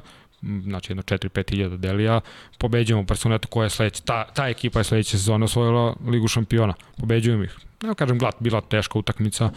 znači 0.63 0.91
jedno 0.91 1.03
4-5 1.03 1.49
hiljada 1.49 1.77
delija, 1.77 2.21
pobeđujemo 2.57 3.03
Barcelonetu 3.03 3.47
koja 3.47 3.63
je 3.63 3.69
sledeća, 3.69 4.03
ta, 4.03 4.25
ta 4.33 4.47
ekipa 4.47 4.79
je 4.79 4.83
sledeća 4.83 5.17
sezona 5.17 5.45
osvojila 5.45 5.95
Ligu 6.07 6.27
šampiona, 6.27 6.73
pobeđujemo 6.97 7.43
ih. 7.43 7.57
Ne 7.83 7.95
kažem 7.95 8.19
glat, 8.19 8.35
bila 8.39 8.61
teška 8.61 8.99
utakmica 8.99 9.49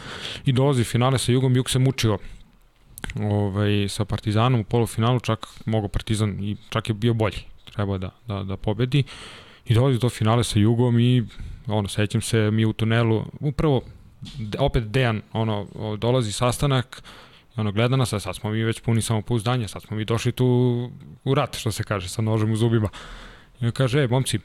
i 0.44 0.52
dolazi 0.52 0.84
finale 0.84 1.18
sa 1.18 1.32
Jugom, 1.32 1.56
Jug 1.56 1.70
se 1.70 1.78
mučio 1.78 2.18
ovaj, 3.20 3.88
sa 3.88 4.04
Partizanom 4.04 4.60
u 4.60 4.64
polufinalu, 4.64 5.20
čak 5.20 5.46
mogo 5.66 5.88
Partizan 5.88 6.44
i 6.44 6.56
čak 6.70 6.88
je 6.88 6.94
bio 6.94 7.14
bolji, 7.14 7.38
treba 7.74 7.98
da, 7.98 8.10
da, 8.26 8.42
da 8.42 8.56
pobedi 8.56 9.04
i 9.66 9.74
dolazi 9.74 9.98
do 9.98 10.08
finale 10.08 10.44
sa 10.44 10.58
Jugom 10.58 11.00
i 11.00 11.24
ono, 11.66 11.88
sećam 11.88 12.20
se 12.20 12.50
mi 12.50 12.64
u 12.64 12.72
tunelu, 12.72 13.24
upravo 13.40 13.82
opet 14.58 14.84
Dejan, 14.84 15.22
ono, 15.32 15.66
dolazi 15.98 16.32
sastanak, 16.32 17.02
ono, 17.56 17.72
gleda 17.72 17.96
nas, 17.96 18.08
sad 18.08 18.36
smo 18.36 18.50
mi 18.50 18.64
već 18.64 18.80
puni 18.80 19.02
samopouzdanja, 19.02 19.68
sad 19.68 19.82
smo 19.82 19.96
mi 19.96 20.04
došli 20.04 20.32
tu 20.32 20.46
u 21.24 21.34
rat, 21.34 21.56
što 21.56 21.72
se 21.72 21.84
kaže, 21.84 22.08
sa 22.08 22.22
nožem 22.22 22.52
u 22.52 22.56
zubima. 22.56 22.88
I 23.60 23.66
on 23.66 23.72
kaže, 23.72 24.02
e, 24.02 24.08
momci, 24.08 24.38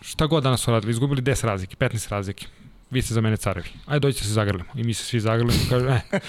šta 0.00 0.26
god 0.26 0.42
danas 0.42 0.60
su 0.60 0.70
radili, 0.70 0.90
izgubili 0.90 1.22
10 1.22 1.44
razlike, 1.44 1.76
15 1.76 2.10
razlike, 2.10 2.46
vi 2.90 3.02
ste 3.02 3.14
za 3.14 3.20
mene 3.20 3.36
carevi. 3.36 3.68
Ajde 3.86 4.00
dođite 4.00 4.24
se 4.24 4.30
zagrlimo. 4.30 4.70
I 4.74 4.84
mi 4.84 4.94
se 4.94 5.04
svi 5.04 5.20
zagrlimo. 5.20 5.58
Kaže, 5.70 5.86
e, 5.86 6.20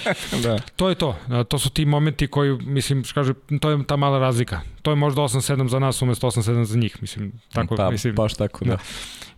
da. 0.43 0.59
to 0.75 0.89
je 0.89 0.95
to. 0.95 1.17
To 1.47 1.59
su 1.59 1.69
ti 1.69 1.85
momenti 1.85 2.27
koji, 2.27 2.57
mislim, 2.61 3.03
kaže, 3.13 3.33
to 3.61 3.69
je 3.69 3.83
ta 3.87 3.95
mala 3.95 4.19
razlika. 4.19 4.61
To 4.81 4.91
je 4.91 4.95
možda 4.95 5.21
8-7 5.21 5.67
za 5.67 5.79
nas 5.79 6.01
umesto 6.01 6.27
8-7 6.27 6.63
za 6.63 6.77
njih, 6.77 6.97
mislim. 7.01 7.31
Tako, 7.53 7.75
pa, 7.75 7.89
mislim, 7.89 8.15
baš 8.15 8.33
tako, 8.33 8.65
da. 8.65 8.71
da. 8.71 8.77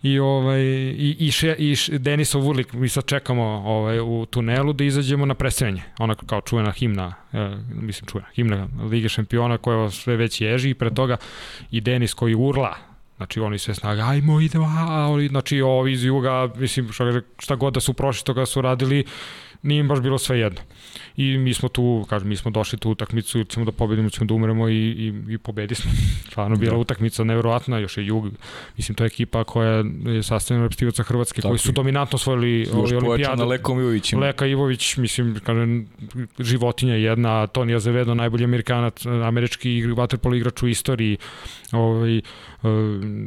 I, 0.02 0.18
ovaj, 0.18 0.60
i, 0.60 1.16
i, 1.18 1.30
še, 1.30 1.54
i 1.58 1.76
še, 1.76 1.98
Denisov 1.98 2.42
Vurlik, 2.42 2.72
mi 2.72 2.88
sad 2.88 3.04
čekamo 3.04 3.44
ovaj, 3.44 4.00
u 4.00 4.26
tunelu 4.30 4.72
da 4.72 4.84
izađemo 4.84 5.26
na 5.26 5.34
presrenje. 5.34 5.82
Ona 5.98 6.14
kao 6.14 6.40
čuvena 6.40 6.70
himna, 6.72 7.14
e, 7.32 7.56
mislim 7.70 8.06
čuvena, 8.06 8.28
himna 8.34 8.68
Lige 8.90 9.08
šampiona 9.08 9.58
koja 9.58 9.90
sve 9.90 10.16
već 10.16 10.40
ježi 10.40 10.70
i 10.70 10.74
pre 10.74 10.94
toga 10.94 11.16
i 11.70 11.80
Denis 11.80 12.14
koji 12.14 12.34
urla 12.34 12.87
Znači 13.18 13.40
oni 13.40 13.58
sve 13.58 13.74
snage, 13.74 14.02
ajmo 14.02 14.40
idemo, 14.40 14.66
a, 14.78 15.08
oni, 15.10 15.28
znači 15.28 15.60
ovi 15.60 15.92
iz 15.92 16.04
juga, 16.04 16.50
mislim 16.56 16.92
šta, 16.92 17.04
šta 17.38 17.54
god 17.54 17.74
da 17.74 17.80
su 17.80 17.92
prošli 17.92 18.24
toga 18.24 18.46
su 18.46 18.62
radili, 18.62 19.04
nije 19.62 19.80
im 19.80 19.88
baš 19.88 20.00
bilo 20.00 20.18
sve 20.18 20.38
jedno. 20.38 20.60
I 21.16 21.38
mi 21.38 21.54
smo 21.54 21.68
tu, 21.68 22.06
kažem, 22.08 22.28
mi 22.28 22.36
smo 22.36 22.50
došli 22.50 22.78
tu 22.78 22.90
utakmicu, 22.90 23.44
ćemo 23.44 23.66
da 23.66 23.72
pobedimo, 23.72 24.10
ćemo 24.10 24.26
da 24.26 24.34
umremo 24.34 24.68
i, 24.68 24.74
i, 24.74 25.14
i 25.28 25.38
pobedi 25.38 25.74
smo. 25.74 25.90
Stvarno 26.30 26.56
bila 26.56 26.72
da. 26.72 26.78
utakmica 26.78 27.24
nevjerovatna, 27.24 27.78
još 27.78 27.96
je 27.96 28.06
Jug, 28.06 28.30
mislim, 28.76 28.94
to 28.94 29.04
je 29.04 29.06
ekipa 29.06 29.44
koja 29.44 29.84
je 30.04 30.22
sastavljena 30.22 30.66
repstivaca 30.66 31.02
Hrvatske, 31.02 31.42
Tako 31.42 31.50
koji 31.50 31.58
su 31.58 31.72
dominantno 31.72 32.16
osvojili 32.16 32.68
ovaj 32.72 32.96
olimpijadu. 32.96 33.44
Lekom 33.44 33.80
Ivovićem. 33.80 34.20
Leka 34.20 34.46
Ivović, 34.46 34.96
mislim, 34.96 35.40
kažem, 35.44 35.88
životinja 36.38 36.94
jedna, 36.94 37.46
Toni 37.46 37.74
Azevedo, 37.74 38.14
najbolji 38.14 38.44
amerikanac, 38.44 39.06
američki 39.06 39.82
vaterpolo 39.86 40.34
igrač 40.34 40.62
u 40.62 40.68
istoriji, 40.68 41.16
ovaj, 41.72 42.20
eh, 42.62 42.68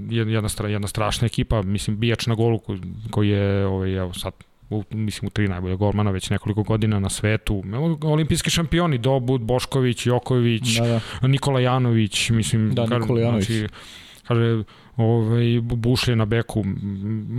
jedna, 0.09 0.49
jedna 0.67 0.87
strašna 0.87 1.25
ekipa, 1.25 1.61
mislim, 1.61 1.99
bijač 1.99 2.27
na 2.27 2.35
golu 2.35 2.59
koji 3.11 3.29
je, 3.29 3.65
ovaj, 3.65 3.95
evo 3.95 4.13
sad, 4.13 4.33
u, 4.69 4.83
mislim 4.91 5.27
u 5.27 5.29
tri 5.29 5.47
najbolja 5.47 5.75
golmana 5.75 6.11
već 6.11 6.29
nekoliko 6.29 6.63
godina 6.63 6.99
na 6.99 7.09
svetu. 7.09 7.63
Olimpijski 8.03 8.49
šampioni, 8.49 8.97
Dobut, 8.97 9.41
Bošković, 9.41 10.05
Joković, 10.05 10.77
da, 10.77 10.99
da. 11.21 11.27
Nikola 11.27 11.59
Janović, 11.59 12.29
mislim, 12.29 12.73
da, 12.73 12.99
Nikola 12.99 13.19
Janović. 13.21 13.45
Znači, 13.45 13.67
kaže, 14.27 14.63
ovaj, 15.01 15.61
Bušlje 15.61 16.15
na 16.15 16.25
beku, 16.25 16.63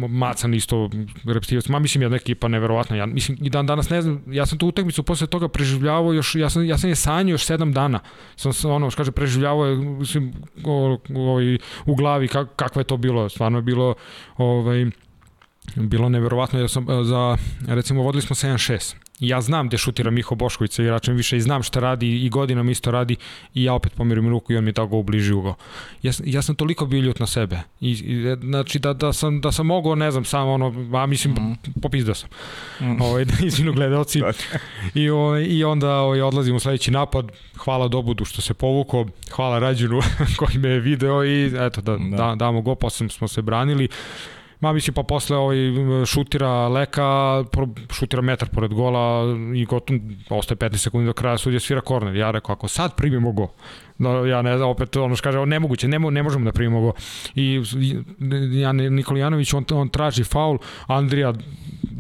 Macan 0.09 0.55
isto 0.55 0.91
repstivac, 1.25 1.69
ma 1.69 1.79
mislim 1.79 2.03
jedna 2.03 2.17
ekipa 2.17 2.49
neverovatna, 2.49 2.97
ja 2.97 3.07
mislim 3.07 3.39
i 3.41 3.51
dan 3.51 3.67
danas 3.67 3.91
ne 3.91 4.03
znam, 4.03 4.23
ja 4.27 4.47
sam 4.47 4.59
tu 4.59 4.67
utakmicu 4.67 5.03
posle 5.03 5.27
toga 5.27 5.49
preživljavao 5.49 6.13
još, 6.13 6.35
ja 6.35 6.51
sam, 6.51 6.65
ja 6.65 6.79
sam 6.79 6.91
je 6.91 6.97
sanjao 6.97 7.35
još 7.35 7.45
sedam 7.45 7.73
dana, 7.73 8.01
sam 8.37 8.53
se 8.53 8.69
ono, 8.69 8.91
kaže, 8.91 9.13
preživljavao 9.13 9.75
mislim, 9.75 10.33
o, 10.65 10.99
ovaj, 11.15 11.59
u 11.87 11.95
glavi 11.95 12.29
kak, 12.29 12.49
kakva 12.57 12.81
je 12.81 12.85
to 12.85 12.97
bilo, 12.97 13.29
stvarno 13.29 13.59
je 13.59 13.63
bilo 13.63 13.95
ovaj, 14.37 14.87
bilo 15.77 16.09
neverovatno. 16.09 16.59
Jer 16.59 16.71
sam 16.71 16.91
e, 16.91 17.05
za 17.05 17.37
recimo 17.67 18.03
vodili 18.03 18.23
smo 18.23 18.37
7-6 18.37 18.95
ja 19.23 19.41
znam 19.41 19.69
gde 19.69 19.79
šutira 19.79 20.11
Miho 20.11 20.35
Bošković 20.35 20.73
sa 20.73 20.83
igračem 20.83 21.17
više 21.17 21.37
i 21.37 21.41
znam 21.41 21.63
šta 21.63 21.81
radi 21.81 22.25
i 22.25 22.29
godinama 22.29 22.71
isto 22.71 22.91
radi 22.91 23.17
i 23.55 23.65
ja 23.65 23.75
opet 23.75 23.95
pomirim 23.95 24.29
ruku 24.29 24.53
i 24.53 24.57
on 24.57 24.65
mi 24.65 24.73
tako 24.73 24.97
ubliži 24.97 25.33
ugo. 25.33 25.55
Ja, 26.03 26.13
ja 26.25 26.43
sam 26.43 26.55
toliko 26.55 26.87
bio 26.87 27.01
ljut 27.01 27.21
na 27.21 27.27
sebe. 27.27 27.61
I, 27.81 27.91
i 27.91 28.37
znači 28.41 28.79
da, 28.79 28.93
da, 28.93 29.13
sam, 29.13 29.41
da 29.41 29.53
sam 29.53 29.67
mogao, 29.67 29.95
ne 29.95 30.11
znam, 30.11 30.25
samo 30.25 30.53
ono, 30.53 30.97
a 30.99 31.07
mislim, 31.07 31.35
mm. 31.35 31.81
popizdao 31.83 32.15
sam. 32.15 32.29
Mm. 32.81 33.03
Ovaj, 33.03 33.25
da 33.31 33.33
izvinu 33.43 33.73
gledalci. 33.73 34.23
I, 34.95 35.11
ovaj, 35.11 35.47
I 35.49 35.65
onda 35.65 35.97
ovaj, 35.97 36.21
odlazim 36.21 36.57
u 36.57 36.61
sledeći 36.61 36.91
napad. 36.91 37.33
Hvala 37.57 37.89
Dobudu 37.89 38.25
što 38.25 38.43
se 38.43 38.55
povuko. 38.55 39.07
Hvala 39.31 39.59
Rađinu 39.59 40.01
koji 40.39 40.59
me 40.59 40.69
je 40.69 40.81
video 40.81 41.25
i 41.25 41.47
eto 41.47 41.81
da, 41.81 41.97
da. 41.97 42.17
da 42.17 42.35
damo 42.35 42.61
go, 42.61 42.75
posle 42.75 43.09
smo 43.09 43.29
se 43.29 43.43
branili. 43.43 43.89
Ma 44.63 44.73
mislim 44.73 44.95
pa 44.95 45.03
posle 45.03 45.37
ovaj 45.37 45.57
šutira 46.07 46.69
Leka, 46.69 47.45
šutira 47.91 48.23
metar 48.23 48.49
pored 48.49 48.75
gola 48.75 49.25
i 49.55 49.65
gotovo 49.65 50.01
ostaje 50.31 50.59
15 50.59 50.77
sekundi 50.77 51.07
do 51.07 51.13
kraja, 51.13 51.39
sudija 51.39 51.61
svira 51.61 51.81
korner. 51.81 52.17
Ja 52.17 52.31
rekao 52.31 52.53
ako 52.53 52.69
sad 52.69 52.97
primimo 52.97 53.33
go, 53.33 53.49
da 53.99 54.11
ja 54.11 54.43
ne 54.43 54.57
znam, 54.57 54.69
opet 54.69 54.97
ono 54.97 55.17
što 55.17 55.25
kaže, 55.25 55.47
nemoguće, 55.47 55.89
ne, 55.89 55.99
ne 55.99 56.23
možemo 56.23 56.45
da 56.45 56.53
primimo 56.53 56.81
go. 56.81 56.93
I 57.35 57.63
ja 58.61 58.73
Nikolijanović 58.73 59.55
on 59.55 59.65
on 59.73 59.89
traži 59.89 60.25
faul, 60.25 60.59
Andrija 60.87 61.33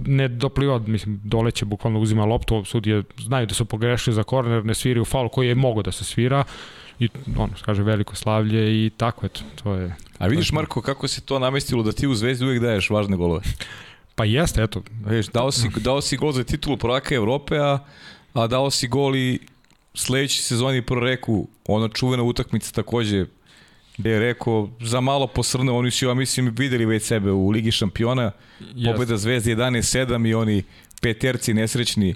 ne 0.07 0.29
dopliva, 0.29 0.79
mislim, 0.79 1.21
doleće, 1.25 1.65
bukvalno 1.65 2.01
uzima 2.01 2.25
loptu, 2.25 2.65
sudije 2.65 3.03
znaju 3.19 3.47
da 3.47 3.55
su 3.55 3.65
pogrešili 3.65 4.15
za 4.15 4.23
korner, 4.23 4.65
ne 4.65 4.75
sviraju 4.75 5.05
faul 5.05 5.29
koji 5.29 5.49
je 5.49 5.55
mogo 5.55 5.83
da 5.83 5.93
se 5.93 6.05
svira 6.05 6.45
i 6.99 7.09
ono, 7.39 7.53
kaže 7.63 7.83
veliko 7.83 8.17
slavlje 8.17 8.87
i 8.87 8.91
tako 8.91 9.27
eto, 9.27 9.41
to 9.63 9.75
je... 9.75 9.95
A 10.19 10.27
vidiš 10.27 10.53
Marko 10.53 10.83
kako 10.83 11.09
se 11.09 11.21
to 11.21 11.39
namestilo 11.39 11.83
da 11.83 11.93
ti 11.93 12.07
u 12.07 12.15
Zvezdi 12.15 12.45
uvek 12.45 12.61
daješ 12.61 12.91
važne 12.91 13.17
golove? 13.17 13.41
Pa 14.15 14.25
jeste, 14.25 14.63
eto. 14.63 14.83
Vidiš, 15.07 15.27
dao 15.27 15.53
si, 15.53 15.69
dao 15.77 16.01
si 16.01 16.17
gol 16.17 16.33
za 16.33 16.45
titulu 16.45 16.77
prvaka 16.77 17.15
Evrope, 17.15 17.59
a, 17.59 17.79
a 18.35 18.47
dao 18.47 18.71
si 18.71 18.89
gol 18.89 19.17
i 19.17 19.39
sledeći 19.95 20.43
sezoni 20.43 20.83
pro 20.83 21.01
reku, 21.01 21.49
ona 21.67 21.89
čuvena 21.89 22.23
utakmica 22.23 22.73
takođe 22.73 23.27
gde 23.97 24.11
je 24.11 24.19
rekao 24.19 24.69
za 24.81 25.01
malo 25.01 25.27
posrne, 25.27 25.73
oni 25.73 25.91
su 25.91 26.07
ja 26.07 26.15
mislim 26.15 26.55
videli 26.59 26.87
već 26.87 27.03
sebe 27.03 27.31
u 27.31 27.51
Ligi 27.51 27.71
šampiona, 27.71 28.31
pobeda 28.87 29.17
Zvezde 29.17 29.57
11-7 29.57 30.29
i 30.29 30.35
oni 30.35 30.63
peterci 31.01 31.55
nesrećni 31.55 32.15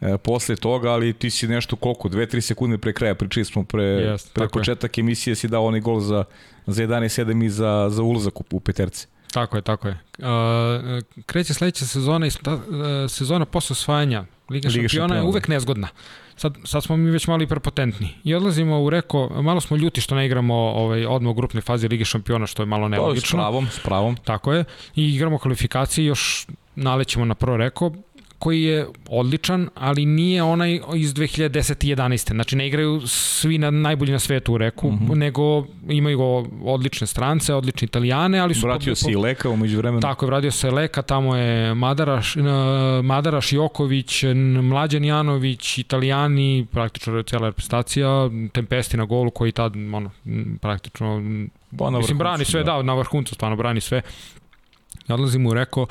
e, 0.00 0.18
posle 0.18 0.56
toga, 0.56 0.90
ali 0.90 1.12
ti 1.12 1.30
si 1.30 1.48
nešto 1.48 1.76
koliko, 1.76 2.08
2-3 2.08 2.40
sekunde 2.40 2.78
pre 2.78 2.92
kraja, 2.92 3.14
pričali 3.14 3.44
smo 3.44 3.64
pre, 3.64 3.82
yes, 3.82 4.32
pre 4.32 4.48
početak 4.48 4.98
je. 4.98 5.02
emisije 5.02 5.36
si 5.36 5.48
dao 5.48 5.66
onaj 5.66 5.80
gol 5.80 6.00
za, 6.00 6.24
za 6.66 6.82
11-7 6.86 7.44
i 7.44 7.50
za, 7.50 7.88
za 7.90 8.02
ulazak 8.02 8.40
u, 8.40 8.44
u 8.50 8.60
peterci. 8.60 9.06
Tako 9.34 9.56
je, 9.56 9.62
tako 9.62 9.88
je. 9.88 9.98
Uh, 10.18 10.26
kreće 11.26 11.54
sledeća 11.54 11.86
sezona 11.86 12.26
i 12.26 12.30
uh, 12.30 12.54
sezona 13.08 13.44
posle 13.44 13.74
osvajanja 13.74 14.24
Liga, 14.50 14.68
Liga 14.68 14.88
šampiona, 14.88 15.16
je 15.16 15.22
uvek 15.22 15.48
nezgodna. 15.48 15.88
Sad, 16.36 16.56
sad 16.64 16.82
smo 16.82 16.96
mi 16.96 17.10
već 17.10 17.26
malo 17.26 17.40
hiperpotentni. 17.40 18.08
I 18.24 18.34
odlazimo 18.34 18.82
u 18.82 18.90
Reko, 18.90 19.42
malo 19.42 19.60
smo 19.60 19.76
ljuti 19.76 20.00
što 20.00 20.14
ne 20.14 20.26
igramo 20.26 20.54
ovaj, 20.54 21.06
odmah 21.06 21.30
u 21.30 21.34
grupnoj 21.34 21.60
fazi 21.60 21.88
Lige 21.88 22.04
šampiona, 22.04 22.46
što 22.46 22.62
je 22.62 22.66
malo 22.66 22.88
nelogično. 22.88 23.38
S 23.38 23.40
pravom, 23.40 23.68
s 23.70 23.78
pravom. 23.78 24.16
Tako 24.24 24.52
je. 24.52 24.64
I 24.96 25.14
igramo 25.14 25.38
kvalifikacije, 25.38 26.04
još 26.04 26.46
nalećemo 26.74 27.24
na 27.24 27.34
pro 27.34 27.56
Reko 27.56 27.92
koji 28.44 28.62
je 28.62 28.86
odličan, 29.08 29.68
ali 29.74 30.06
nije 30.06 30.42
onaj 30.42 30.80
iz 30.94 31.14
2010. 31.14 31.86
i 31.86 31.96
11. 31.96 32.32
Znači 32.32 32.56
ne 32.56 32.66
igraju 32.66 33.00
svi 33.06 33.58
na, 33.58 33.70
najbolji 33.70 34.12
na 34.12 34.18
svetu 34.18 34.54
u 34.54 34.58
reku, 34.58 34.90
mhm. 34.92 35.04
-huh. 35.04 35.14
nego 35.14 35.66
imaju 35.88 36.46
odlične 36.64 37.06
strance, 37.06 37.54
odlične 37.54 37.86
italijane, 37.86 38.38
ali 38.38 38.54
su... 38.54 38.66
Vratio 38.66 38.94
se 38.94 39.12
i 39.12 39.16
Leka 39.16 39.48
umeđu 39.48 39.78
vremenu. 39.78 40.00
Tako 40.00 40.24
je, 40.24 40.26
vratio 40.26 40.50
se 40.50 40.70
Leka, 40.70 41.02
tamo 41.02 41.36
je 41.36 41.74
Madaraš, 41.74 42.36
Madaraš 43.02 43.52
Joković, 43.52 44.24
Mlađan 44.62 45.04
Janović, 45.04 45.78
italijani, 45.78 46.66
praktično 46.70 47.22
cijela 47.22 47.48
reprezentacija, 47.48 48.30
Tempesti 48.52 48.96
na 48.96 49.04
golu 49.04 49.30
koji 49.30 49.52
tad, 49.52 49.76
ono, 49.76 50.10
praktično, 50.60 51.22
pa, 51.78 51.90
mislim, 51.90 52.18
brani 52.18 52.44
sve, 52.44 52.64
da. 52.64 52.72
da, 52.72 52.82
na 52.82 52.94
vrhuncu, 52.94 53.34
stvarno 53.34 53.56
brani 53.56 53.80
sve. 53.80 54.02
Odlazimo 55.08 55.50
u 55.50 55.54
Reko, 55.54 55.86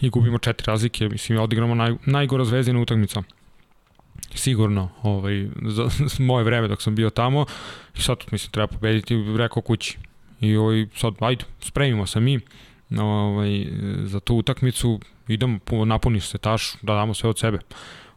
i 0.00 0.10
gubimo 0.10 0.38
četiri 0.38 0.64
razlike, 0.66 1.08
mislim, 1.08 1.40
odigramo 1.40 1.74
naj, 1.74 1.94
najgora 2.06 2.44
zvezdina 2.44 2.80
utakmica. 2.80 3.22
Sigurno, 4.34 4.88
ovaj, 5.02 5.48
za, 5.62 5.88
za 5.88 6.24
moje 6.24 6.44
vreme 6.44 6.68
dok 6.68 6.82
sam 6.82 6.94
bio 6.94 7.10
tamo, 7.10 7.46
i 7.96 8.00
sad, 8.00 8.16
mislim, 8.32 8.50
treba 8.50 8.66
pobediti, 8.66 9.24
rekao 9.36 9.62
kući. 9.62 9.98
I 10.40 10.56
ovaj, 10.56 10.86
sad, 10.96 11.14
ajde, 11.20 11.44
spremimo 11.60 12.06
se 12.06 12.20
mi 12.20 12.40
ovaj, 12.98 13.66
za 14.04 14.20
tu 14.20 14.36
utakmicu, 14.36 15.00
idemo, 15.28 15.58
napuni 15.86 16.20
se 16.20 16.38
taš, 16.38 16.74
da 16.82 16.94
damo 16.94 17.14
sve 17.14 17.30
od 17.30 17.38
sebe. 17.38 17.58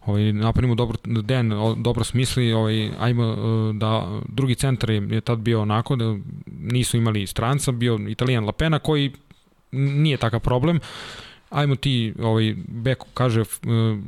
Ovaj, 0.05 0.33
napunimo 0.33 0.75
dobro, 0.75 0.97
den, 1.03 1.51
dobro 1.77 2.03
smisli, 2.03 2.53
ovaj, 2.53 2.91
ajmo 2.99 3.23
e, 3.23 3.73
da 3.73 4.21
drugi 4.27 4.55
centar 4.55 4.89
je, 4.89 5.07
je 5.11 5.21
tad 5.21 5.39
bio 5.39 5.61
onako, 5.61 5.95
da 5.95 6.15
nisu 6.45 6.97
imali 6.97 7.27
stranca, 7.27 7.71
bio 7.71 7.99
italijan 8.09 8.45
Lapena 8.45 8.79
koji 8.79 9.11
nije 9.71 10.17
takav 10.17 10.39
problem 10.39 10.79
ajmo 11.53 11.75
ti, 11.75 12.13
ovaj, 12.19 12.55
Beko 12.67 13.07
kaže, 13.13 13.41
e, 13.41 13.45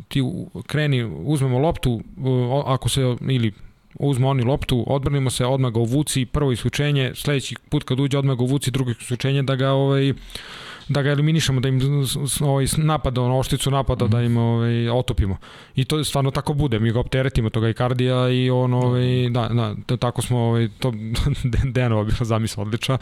ti 0.08 0.24
kreni, 0.68 1.04
uzmemo 1.04 1.60
loptu, 1.60 2.02
ako 2.66 2.90
se, 2.90 3.16
ili 3.22 3.52
uzmo 4.00 4.30
oni 4.30 4.44
loptu, 4.44 4.84
odbranimo 4.88 5.30
se, 5.30 5.46
odmah 5.46 5.74
ga 5.74 5.80
uvuci, 5.80 6.26
prvo 6.26 6.52
isključenje, 6.52 7.12
sledeći 7.16 7.56
put 7.70 7.84
kad 7.84 8.00
uđe 8.00 8.18
odmah 8.18 8.38
ga 8.38 8.44
uvuci, 8.44 8.72
drugo 8.72 8.92
isključenje, 8.92 9.44
da 9.44 9.56
ga 9.56 9.72
ovaj, 9.72 10.14
da 10.88 11.02
ga 11.02 11.10
eliminišemo, 11.10 11.62
da 11.62 11.70
im 11.70 12.06
ovaj, 12.42 12.66
napada, 12.78 13.22
ono, 13.22 13.40
ošticu 13.40 13.72
napada, 13.72 14.06
mm 14.06 14.08
-hmm. 14.08 14.12
da 14.12 14.22
im 14.22 14.38
ovaj, 14.38 14.90
otopimo. 14.90 15.38
I 15.76 15.86
to 15.86 16.04
stvarno 16.04 16.32
tako 16.32 16.54
bude, 16.54 16.80
mi 16.80 16.92
ga 16.92 17.00
opteretimo 17.00 17.50
toga 17.50 17.70
Ikardija 17.70 18.30
i 18.30 18.50
on, 18.50 18.74
ovaj, 18.74 19.30
da, 19.30 19.76
da, 19.88 19.98
tako 19.98 20.22
smo, 20.22 20.40
ovaj, 20.40 20.70
to 20.80 20.94
Denova 21.76 22.04
bila 22.04 22.18
zamisla 22.22 22.64
odlična 22.64 22.98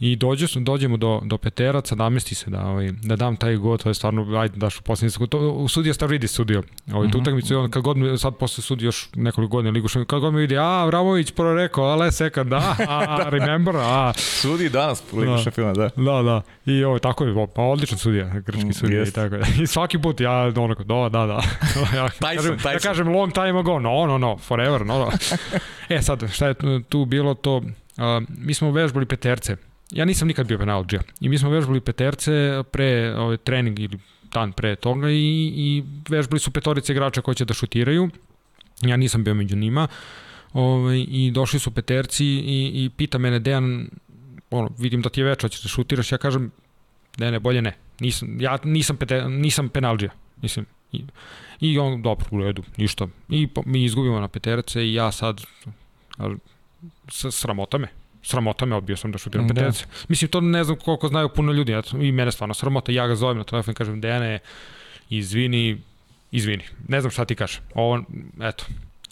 I 0.00 0.16
dođe, 0.16 0.46
dođemo 0.60 0.96
do, 0.96 1.20
do 1.24 1.38
peteraca, 1.38 1.94
namesti 1.94 2.34
se 2.34 2.50
da, 2.50 2.66
ovaj, 2.66 2.90
da 3.02 3.16
dam 3.16 3.36
taj 3.36 3.56
god, 3.56 3.82
to 3.82 3.90
je 3.90 3.94
stvarno, 3.94 4.38
ajde 4.38 4.56
daš 4.56 4.78
u 4.78 4.82
posljednji 4.82 5.10
sekund. 5.10 5.30
To, 5.30 5.38
u 5.38 5.68
sudija 5.68 5.94
Stavridis 5.94 6.32
sudio 6.32 6.62
ovaj, 6.92 7.10
tu 7.10 7.18
mhm. 7.18 7.22
utakmicu 7.22 7.54
i 7.54 7.56
on 7.56 7.70
kad 7.70 7.82
god 7.82 7.96
mi, 7.96 8.18
sad 8.18 8.36
posle 8.36 8.62
sudi 8.62 8.84
još 8.84 9.08
nekoliko 9.14 9.50
godina 9.50 9.72
ligu 9.72 9.88
šampiona, 9.88 10.08
kad 10.08 10.20
god 10.20 10.34
mi 10.34 10.40
vidi, 10.40 10.58
a, 10.58 10.84
Vramović 10.84 11.30
prvo 11.30 11.54
rekao, 11.54 11.84
ale 11.84 12.12
sekund, 12.12 12.50
da, 12.50 12.76
a, 12.88 13.04
a, 13.08 13.28
remember, 13.34 13.76
a. 13.76 14.12
Sudi 14.16 14.68
danas 14.68 15.02
ligu 15.12 15.32
da. 15.32 15.38
šampiona, 15.38 15.72
da. 15.72 15.88
Da, 15.96 16.22
da. 16.22 16.42
I 16.66 16.84
ovo, 16.84 16.98
tako 16.98 17.24
je, 17.24 17.46
pa 17.54 17.62
odličan 17.62 17.98
sudija, 17.98 18.40
grčki 18.46 18.66
mm, 18.66 18.72
sudija 18.72 19.02
i 19.02 19.10
tako. 19.10 19.36
I 19.62 19.66
svaki 19.66 19.98
put 19.98 20.20
ja 20.20 20.52
onako, 20.56 20.84
da, 20.84 21.08
da, 21.12 21.26
da. 21.26 21.42
ja, 21.96 22.08
Tyson, 22.08 22.36
kažem, 22.36 22.58
Tyson. 22.58 22.72
ja 22.72 22.78
kažem 22.78 23.08
long 23.08 23.32
time 23.32 23.58
ago, 23.58 23.78
no, 23.78 24.06
no, 24.06 24.18
no, 24.18 24.36
forever, 24.36 24.86
no, 24.86 24.98
no. 24.98 25.10
e 25.88 26.02
sad, 26.02 26.32
šta 26.32 26.46
je 26.46 26.54
tu 26.88 27.04
bilo 27.04 27.34
to, 27.34 27.62
Uh, 27.96 28.22
mi 28.28 28.54
smo 28.54 28.70
vežbali 28.70 29.06
peterce 29.06 29.56
ja 29.90 30.04
nisam 30.04 30.28
nikad 30.28 30.46
bio 30.46 30.58
penalđija 30.58 31.02
i 31.20 31.28
mi 31.28 31.38
smo 31.38 31.50
vežbali 31.50 31.80
peterce 31.80 32.62
pre 32.70 33.14
ovaj, 33.16 33.36
trening 33.36 33.80
ili 33.80 33.98
dan 34.32 34.52
pre 34.52 34.76
toga 34.76 35.10
i, 35.10 35.52
i 35.56 35.84
vežbali 36.08 36.40
su 36.40 36.50
petorice 36.50 36.92
igrača 36.92 37.20
koji 37.20 37.34
će 37.34 37.44
da 37.44 37.54
šutiraju. 37.54 38.10
Ja 38.82 38.96
nisam 38.96 39.24
bio 39.24 39.34
među 39.34 39.56
njima. 39.56 39.88
Ovaj, 40.52 41.06
I 41.08 41.30
došli 41.34 41.60
su 41.60 41.70
peterci 41.70 42.24
i, 42.26 42.84
i 42.84 42.90
pita 42.96 43.18
mene 43.18 43.38
Dejan, 43.38 43.88
ono, 44.50 44.70
vidim 44.78 45.02
da 45.02 45.08
ti 45.08 45.20
je 45.20 45.24
večer, 45.24 45.42
hoćeš 45.42 45.62
da 45.62 45.68
šutiraš, 45.68 46.12
ja 46.12 46.18
kažem, 46.18 46.50
ne, 47.18 47.30
ne, 47.30 47.40
bolje 47.40 47.62
ne. 47.62 47.76
Nisam, 48.00 48.40
ja 48.40 48.58
nisam, 48.64 48.96
pete, 48.96 49.28
nisam 49.28 49.68
penalđija. 49.68 50.10
Mislim, 50.42 50.66
i, 50.92 51.04
i 51.60 51.78
on, 51.78 52.02
dobro, 52.02 52.26
u 52.30 52.40
redu, 52.40 52.62
ništa. 52.76 53.08
I 53.28 53.48
mi 53.64 53.84
izgubimo 53.84 54.20
na 54.20 54.28
peterce 54.28 54.86
i 54.86 54.94
ja 54.94 55.12
sad, 55.12 55.40
sramota 57.08 57.78
me, 57.78 57.88
sramota 58.26 58.66
me, 58.66 58.76
odbio 58.76 58.96
sam 58.96 59.12
da 59.12 59.18
šutiram 59.18 59.46
da. 59.48 59.54
peterce. 59.54 59.84
Mislim, 60.08 60.30
to 60.30 60.40
ne 60.40 60.64
znam 60.64 60.76
koliko 60.76 61.08
znaju 61.08 61.28
puno 61.28 61.52
ljudi, 61.52 61.72
eto, 61.72 61.96
i 61.96 62.12
mene 62.12 62.32
stvarno 62.32 62.54
sramota, 62.54 62.92
ja 62.92 63.06
ga 63.06 63.14
zovem 63.14 63.38
na 63.38 63.44
telefon 63.44 63.72
i 63.72 63.74
kažem, 63.74 64.00
Dejane, 64.00 64.38
izvini, 65.10 65.78
izvini, 66.30 66.64
ne 66.88 67.00
znam 67.00 67.10
šta 67.10 67.24
ti 67.24 67.34
kažem, 67.34 67.62
ovo, 67.74 68.02
eto, 68.42 68.64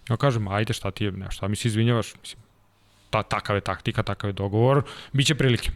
ja 0.08 0.16
kažem, 0.16 0.48
ajde, 0.48 0.72
šta 0.72 0.90
ti 0.90 1.04
je, 1.04 1.12
ne, 1.12 1.30
šta 1.30 1.48
mi 1.48 1.56
se 1.56 1.68
izvinjavaš, 1.68 2.14
mislim, 2.20 2.42
ta, 3.10 3.22
takav 3.22 3.56
je 3.56 3.60
taktika, 3.60 4.02
takav 4.02 4.30
je 4.30 4.32
dogovor, 4.32 4.82
bit 5.12 5.26
će 5.26 5.34
prilike 5.34 5.70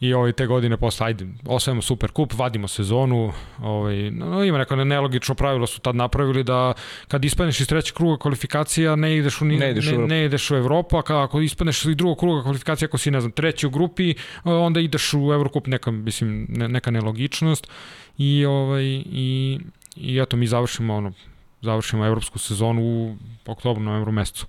i 0.00 0.14
ovaj, 0.14 0.32
te 0.32 0.46
godine 0.46 0.76
posle, 0.76 1.06
ajde, 1.06 1.26
osvajamo 1.46 1.82
super 1.82 2.10
kup, 2.10 2.32
vadimo 2.34 2.68
sezonu, 2.68 3.32
ovaj, 3.62 4.10
no, 4.10 4.44
ima 4.44 4.58
neko 4.58 4.76
nelogično 4.76 5.34
pravilo 5.34 5.66
su 5.66 5.80
tad 5.80 5.96
napravili 5.96 6.44
da 6.44 6.72
kad 7.08 7.24
ispadneš 7.24 7.60
iz 7.60 7.68
trećeg 7.68 7.94
kruga 7.94 8.18
kvalifikacija 8.18 8.96
ne 8.96 9.16
ideš 9.16 9.40
u, 9.40 9.44
ni, 9.44 9.56
ne, 9.56 9.70
ideš 9.70 9.86
ne, 9.86 9.98
u 9.98 10.06
ne 10.06 10.24
ideš 10.24 10.50
u 10.50 10.56
Evropu, 10.56 10.96
a 10.96 11.02
ako 11.06 11.40
ispadneš 11.40 11.84
iz 11.84 11.96
drugog 11.96 12.18
kruga 12.18 12.42
kvalifikacija 12.42 12.86
ako 12.86 12.98
si, 12.98 13.10
ne 13.10 13.20
znam, 13.20 13.32
treći 13.32 13.66
u 13.66 13.70
grupi, 13.70 14.14
onda 14.44 14.80
ideš 14.80 15.14
u 15.14 15.32
Evrokup, 15.32 15.66
neka, 15.66 15.90
mislim, 15.90 16.46
neka 16.48 16.90
nelogičnost 16.90 17.70
i, 18.18 18.44
ovaj, 18.44 18.84
i, 18.84 19.58
i 19.96 20.18
eto, 20.18 20.36
mi 20.36 20.46
završimo 20.46 20.94
ono, 20.94 21.12
završimo 21.60 22.06
evropsku 22.06 22.38
sezonu 22.38 22.82
u 22.82 23.16
oktobru, 23.46 23.82
novembru 23.82 24.12
mesecu 24.12 24.46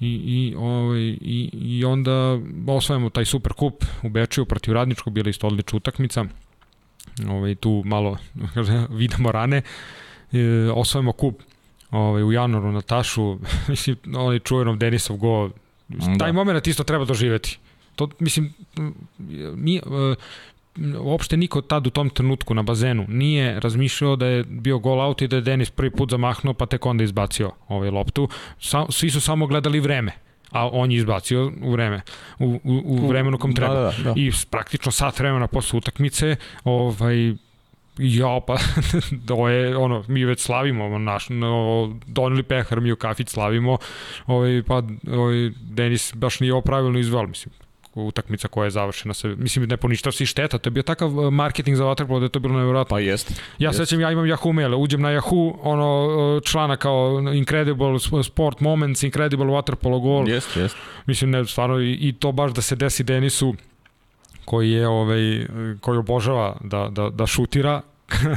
i, 0.00 0.06
i, 0.08 0.54
ovaj, 0.58 1.00
i, 1.20 1.50
i 1.52 1.84
onda 1.84 2.38
osvajamo 2.66 3.10
taj 3.10 3.24
super 3.24 3.52
kup 3.52 3.84
u 4.02 4.08
Bečiju 4.08 4.44
protiv 4.44 4.74
Radničkog, 4.74 5.12
bila 5.12 5.30
isto 5.30 5.46
odlična 5.46 5.76
utakmica. 5.76 6.24
Ovaj, 7.28 7.54
tu 7.54 7.82
malo 7.84 8.16
vidimo 9.00 9.32
rane. 9.32 9.62
E, 10.32 10.70
osvajamo 10.74 11.12
kup 11.12 11.42
ovaj, 11.90 12.22
u 12.22 12.32
januaru 12.32 12.72
na 12.72 12.80
Tašu, 12.80 13.38
mislim, 13.68 13.96
onaj 14.14 14.38
čuvenom 14.38 14.78
Denisov 14.78 15.16
go, 15.16 15.50
da. 15.88 16.18
taj 16.18 16.32
moment 16.32 16.66
isto 16.66 16.84
treba 16.84 17.04
doživeti. 17.04 17.58
To, 17.96 18.08
mislim, 18.18 18.52
mi, 19.54 19.76
e, 19.76 19.80
uopšte 21.00 21.36
niko 21.36 21.60
tad 21.60 21.86
u 21.86 21.90
tom 21.90 22.10
trenutku 22.10 22.54
na 22.54 22.62
bazenu 22.62 23.04
nije 23.08 23.60
razmišljao 23.60 24.16
da 24.16 24.26
je 24.26 24.44
bio 24.44 24.78
gol 24.78 25.00
out 25.00 25.22
i 25.22 25.28
da 25.28 25.36
je 25.36 25.42
Denis 25.42 25.70
prvi 25.70 25.90
put 25.90 26.10
zamahnuo 26.10 26.54
pa 26.54 26.66
tek 26.66 26.86
onda 26.86 27.04
izbacio 27.04 27.50
ovaj 27.68 27.90
loptu. 27.90 28.28
Sa, 28.58 28.86
svi 28.88 29.10
su 29.10 29.20
samo 29.20 29.46
gledali 29.46 29.80
vreme 29.80 30.12
a 30.50 30.68
on 30.68 30.90
je 30.90 30.96
izbacio 30.96 31.52
u 31.62 31.72
vreme, 31.72 32.00
u, 32.38 32.60
u, 32.64 32.82
u 32.86 33.08
vremenu 33.08 33.38
kom 33.38 33.54
treba. 33.54 33.74
Da, 33.74 33.80
da, 33.80 34.02
da. 34.02 34.12
I 34.16 34.30
praktično 34.50 34.92
sat 34.92 35.18
vremena 35.18 35.46
posle 35.46 35.76
utakmice, 35.76 36.36
ovaj, 36.64 37.34
ja, 37.98 38.40
pa, 38.46 38.56
to 39.28 39.48
je, 39.48 39.76
ono, 39.76 40.04
mi 40.08 40.24
već 40.24 40.40
slavimo, 40.40 40.98
naš, 40.98 41.28
no, 41.28 41.98
doneli 42.06 42.42
pehar, 42.42 42.80
mi 42.80 42.92
u 42.92 42.96
kafić 42.96 43.28
slavimo, 43.28 43.78
ovaj, 44.26 44.62
pa, 44.66 44.82
ovaj, 45.12 45.50
Denis 45.60 46.14
baš 46.14 46.40
nije 46.40 46.52
ovo 46.52 46.62
pravilno 46.62 46.98
izveo, 46.98 47.26
mislim, 47.26 47.54
utakmica 47.94 48.48
koja 48.48 48.64
je 48.64 48.70
završena 48.70 49.14
se 49.14 49.28
mislim 49.28 49.68
ne 49.68 49.76
poništava 49.76 50.12
se 50.12 50.26
šteta 50.26 50.58
to 50.58 50.66
je 50.66 50.70
bio 50.70 50.82
takav 50.82 51.18
uh, 51.18 51.32
marketing 51.32 51.76
za 51.76 51.84
waterpolo 51.84 52.18
da 52.18 52.24
je 52.24 52.28
to 52.28 52.38
bilo 52.40 52.58
nevjerojatno. 52.58 52.94
Pa 52.94 53.00
jeste 53.00 53.34
ja 53.58 53.68
jest. 53.68 53.78
sećam 53.78 54.00
ja 54.00 54.12
imam 54.12 54.24
Yahoo 54.24 54.52
mail 54.52 54.82
uđem 54.82 55.00
na 55.00 55.08
Yahoo 55.08 55.54
ono 55.62 56.06
uh, 56.06 56.42
člana 56.42 56.76
kao 56.76 57.22
incredible 57.34 57.98
sport 58.24 58.60
moments 58.60 59.02
incredible 59.02 59.46
waterpolo 59.46 60.00
goal. 60.00 60.28
Jeste 60.28 60.60
jeste 60.60 60.78
mislim 61.06 61.30
ne 61.30 61.44
stvarno 61.46 61.80
i, 61.80 61.92
i 61.92 62.12
to 62.12 62.32
baš 62.32 62.52
da 62.52 62.62
se 62.62 62.76
desi 62.76 63.04
Denisu 63.04 63.54
koji 64.44 64.70
je 64.70 64.88
ovaj 64.88 65.46
koji 65.80 65.98
obožava 65.98 66.56
da 66.60 66.88
da 66.90 67.10
da 67.10 67.26
šutira 67.26 67.80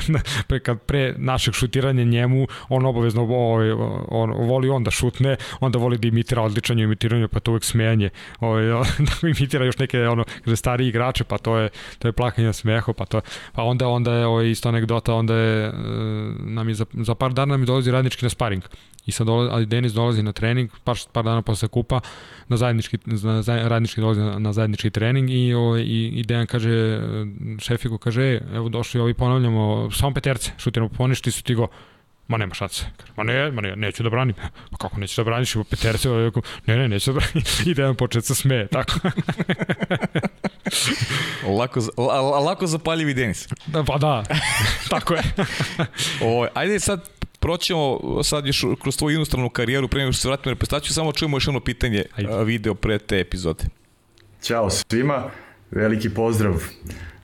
pre, 0.48 0.60
kad 0.60 0.82
pre 0.82 1.14
našeg 1.18 1.54
šutiranja 1.54 2.04
njemu, 2.04 2.48
on 2.70 2.86
obavezno 2.86 3.24
ovaj, 3.24 3.72
on, 4.08 4.32
voli 4.32 4.70
on 4.70 4.84
da 4.84 4.92
šutne, 4.92 5.36
onda 5.60 5.80
voli 5.80 5.98
da 5.98 6.08
imitira 6.08 6.42
odličan 6.42 6.80
je 6.80 6.84
imitiranju, 6.84 7.28
pa 7.28 7.40
to 7.40 7.52
uvek 7.52 7.64
smejanje. 7.64 8.10
Ovaj, 8.40 8.66
da 9.08 9.28
imitira 9.28 9.66
još 9.66 9.78
neke 9.78 10.08
ono, 10.08 10.24
kaže, 10.46 10.56
stariji 10.56 10.90
igrače, 10.90 11.24
pa 11.24 11.38
to 11.38 11.58
je, 11.58 11.70
to 12.00 12.08
je 12.08 12.12
plakanje 12.12 12.48
na 12.48 12.54
smehu, 12.54 12.94
pa 12.94 13.06
to 13.06 13.22
pa 13.54 13.64
onda, 13.64 13.88
onda 13.88 14.14
je 14.14 14.26
ovaj, 14.26 14.50
isto 14.50 14.70
anegdota, 14.70 15.14
onda 15.14 15.36
je, 15.36 15.66
e, 15.68 15.72
nam 16.40 16.70
je 16.70 16.76
za, 16.76 16.86
za 16.94 17.16
par 17.16 17.34
dana 17.34 17.56
je 17.56 17.66
dolazi 17.66 17.92
radnički 17.92 18.26
na 18.26 18.30
sparing. 18.30 18.64
I 19.06 19.12
sad 19.12 19.28
dolazi, 19.28 19.50
ali 19.54 19.66
Denis 19.66 19.94
dolazi 19.94 20.24
na 20.24 20.32
trening, 20.32 20.72
par, 20.84 20.98
par 21.12 21.24
dana 21.24 21.42
posle 21.42 21.68
kupa, 21.68 22.00
na 22.48 22.58
zajednički, 22.58 22.98
na 23.06 23.42
zaj, 23.42 23.70
radnički 23.70 24.02
dolazi 24.02 24.22
na, 24.22 24.40
na 24.40 24.54
zajednički 24.54 24.90
trening 24.90 25.30
i, 25.30 25.54
o, 25.54 25.78
i, 25.78 26.08
i 26.08 26.24
Dejan 26.24 26.48
kaže, 26.48 27.02
šefiku 27.60 27.98
kaže, 27.98 28.40
evo 28.54 28.70
došli 28.70 29.02
ovi 29.02 29.14
ponavljamo, 29.14 29.92
samo 29.92 30.14
peterce, 30.14 30.52
šutiramo 30.58 30.90
poništi 30.90 31.32
su 31.32 31.44
ti 31.44 31.56
go, 31.56 31.68
Ma 32.28 32.38
nema 32.38 32.54
šanse. 32.54 32.86
Ma 33.16 33.24
ne, 33.24 33.52
ma 33.52 33.62
ne, 33.62 33.76
neću 33.76 34.04
da 34.04 34.10
branim. 34.10 34.36
Pa 34.72 34.78
kako 34.78 35.00
nećeš 35.00 35.18
da 35.18 35.24
braniš? 35.24 35.54
Po 35.54 35.64
peterce, 35.64 36.10
ne, 36.66 36.78
ne, 36.78 36.88
neću 36.88 37.14
da 37.14 37.20
branim. 37.20 37.44
I 37.68 37.74
Dejan 37.74 37.96
počet 37.96 38.26
se 38.26 38.36
smeje, 38.36 38.68
tako. 38.68 38.94
lako, 41.58 41.80
lako 42.46 42.68
zapaljivi 42.68 43.14
Denis. 43.14 43.48
Da, 43.66 43.84
pa 43.84 43.98
da, 43.98 44.24
tako 44.90 45.14
je. 45.14 45.24
o, 46.22 46.48
ajde 46.54 46.80
sad 46.80 47.10
proćemo 47.44 48.00
sad 48.24 48.46
još 48.46 48.66
kroz 48.82 48.98
tvoju 48.98 49.16
inostranu 49.16 49.50
karijeru, 49.50 49.88
pre 49.88 50.00
nego 50.00 50.12
što 50.12 50.22
se 50.22 50.28
vratimo 50.28 50.52
na 50.52 50.54
reprezentaciju, 50.54 50.94
samo 50.94 51.12
čujemo 51.12 51.38
još 51.38 51.48
jedno 51.48 51.60
pitanje 51.60 52.04
Ajde. 52.16 52.44
video 52.44 52.76
pre 52.76 53.00
te 53.00 53.20
epizode. 53.20 53.64
Ćao 54.42 54.70
svima, 54.70 55.24
veliki 55.72 56.10
pozdrav 56.10 56.54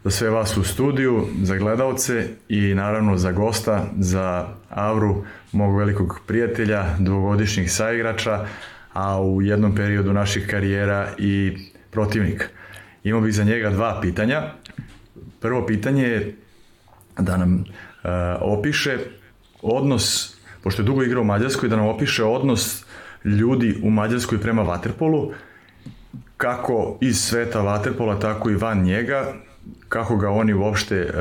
za 0.04 0.12
sve 0.12 0.30
vas 0.30 0.58
u 0.58 0.64
studiju, 0.64 1.28
za 1.42 1.56
gledalce 1.56 2.28
i 2.50 2.74
naravno 2.74 3.18
za 3.18 3.32
gosta, 3.32 3.86
za 4.00 4.48
Avru, 4.70 5.24
mog 5.52 5.78
velikog 5.78 6.20
prijatelja, 6.28 6.86
dvogodišnjih 7.00 7.72
saigrača, 7.72 8.46
a 8.94 9.22
u 9.22 9.42
jednom 9.42 9.76
periodu 9.76 10.14
naših 10.14 10.48
karijera 10.48 11.10
i 11.18 11.58
protivnika. 11.92 12.46
Imao 13.04 13.22
bih 13.22 13.34
za 13.34 13.44
njega 13.44 13.70
dva 13.70 14.00
pitanja. 14.02 14.42
Prvo 15.40 15.66
pitanje 15.66 16.04
je 16.04 16.36
da 17.20 17.38
nam 17.38 17.54
uh, 17.54 18.10
opiše 18.42 18.98
odnos, 19.62 20.36
pošto 20.64 20.82
je 20.82 20.86
dugo 20.86 21.04
igrao 21.04 21.22
u 21.22 21.26
Mađarskoj, 21.26 21.70
da 21.70 21.76
nam 21.76 21.88
opiše 21.88 22.24
odnos 22.24 22.86
ljudi 23.26 23.80
u 23.84 23.90
Mađarskoj 23.90 24.42
prema 24.42 24.64
Waterpolu, 24.64 25.32
kako 26.38 26.98
iz 27.02 27.22
sveta 27.22 27.60
Waterpola, 27.62 28.22
tako 28.22 28.50
i 28.50 28.56
van 28.56 28.84
njega, 28.84 29.34
kako 29.90 30.18
ga 30.18 30.30
oni 30.30 30.54
uopšte 30.54 30.96
e, 30.96 31.12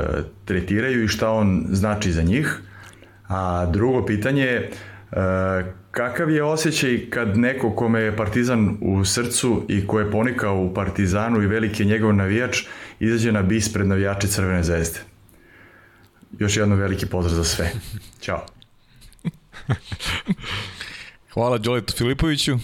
tretiraju 0.44 1.04
i 1.04 1.08
šta 1.08 1.30
on 1.30 1.66
znači 1.70 2.12
za 2.12 2.22
njih. 2.22 2.60
A 3.28 3.66
drugo 3.66 4.06
pitanje 4.06 4.42
je, 4.42 4.58
e, 4.58 4.70
kakav 5.90 6.30
je 6.30 6.44
osjećaj 6.44 7.10
kad 7.10 7.38
neko 7.38 7.70
kome 7.70 8.00
je 8.00 8.16
Partizan 8.16 8.76
u 8.80 9.04
srcu 9.04 9.62
i 9.68 9.86
ko 9.86 10.00
je 10.00 10.10
ponikao 10.10 10.62
u 10.62 10.74
Partizanu 10.74 11.42
i 11.42 11.46
veliki 11.46 11.82
je 11.82 11.86
njegov 11.86 12.14
navijač, 12.14 12.64
izađe 13.00 13.32
na 13.32 13.42
bis 13.42 13.72
pred 13.72 13.86
navijače 13.86 14.28
Crvene 14.28 14.62
zvezde? 14.62 15.07
Još 16.38 16.56
jedno 16.56 16.76
veliki 16.76 17.06
pozdrav 17.06 17.36
za 17.36 17.44
sve. 17.44 17.72
Ćao. 18.20 18.46
Hvala 21.32 21.58
Đoletu 21.58 21.94
Filipoviću. 21.96 22.58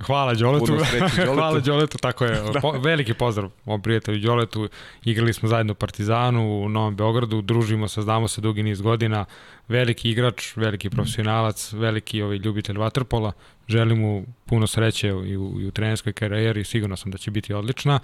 Hvala 0.00 0.34
Đoletu. 0.34 0.78
Hvala 1.34 1.60
Đoletu, 1.60 1.98
tako 1.98 2.24
je. 2.24 2.40
Da. 2.52 2.60
Po, 2.60 2.72
veliki 2.72 3.14
pozdrav 3.14 3.50
mom 3.64 3.82
prijatelju 3.82 4.20
Đoletu. 4.20 4.68
Igrali 5.04 5.32
smo 5.32 5.48
zajedno 5.48 5.72
u 5.72 5.76
Partizanu 5.76 6.64
u 6.64 6.68
Novom 6.68 6.96
Beogradu, 6.96 7.42
družimo 7.42 7.88
se, 7.88 8.02
znamo 8.02 8.28
se 8.28 8.40
dugi 8.40 8.62
niz 8.62 8.80
godina. 8.80 9.24
Veliki 9.68 10.10
igrač, 10.10 10.56
veliki 10.56 10.90
profesionalac, 10.90 11.72
veliki 11.72 12.22
ovaj 12.22 12.36
ljubitelj 12.36 12.78
vaterpola. 12.78 13.32
Želim 13.68 13.98
mu 13.98 14.24
puno 14.44 14.66
sreće 14.66 15.08
i 15.08 15.36
u, 15.36 15.60
i 15.60 15.66
u 15.66 15.70
trenerskoj 15.70 16.12
karijeri, 16.12 16.64
sigurno 16.64 16.96
sam 16.96 17.10
da 17.10 17.18
će 17.18 17.30
biti 17.30 17.54
odlična. 17.54 18.00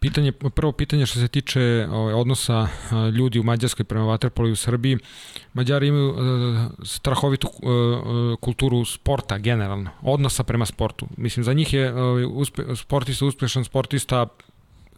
Pitanje, 0.00 0.32
prvo 0.32 0.72
pitanje 0.72 1.06
što 1.06 1.18
se 1.18 1.28
tiče 1.28 1.86
ovaj, 1.90 2.14
odnosa 2.14 2.68
ljudi 3.12 3.38
u 3.38 3.42
Mađarskoj 3.42 3.84
prema 3.84 4.04
Vaterpolu 4.04 4.48
i 4.48 4.52
u 4.52 4.56
Srbiji, 4.56 4.98
Mađari 5.52 5.88
imaju 5.88 6.14
strahovitu 6.84 7.48
kulturu 8.40 8.84
sporta 8.84 9.38
generalno, 9.38 9.90
odnosa 10.02 10.44
prema 10.44 10.66
sportu. 10.66 11.06
Mislim, 11.16 11.44
za 11.44 11.52
njih 11.52 11.74
je 11.74 11.94
ovaj, 11.94 12.24
sportista, 12.76 13.26
uspešan 13.26 13.64
sportista 13.64 14.26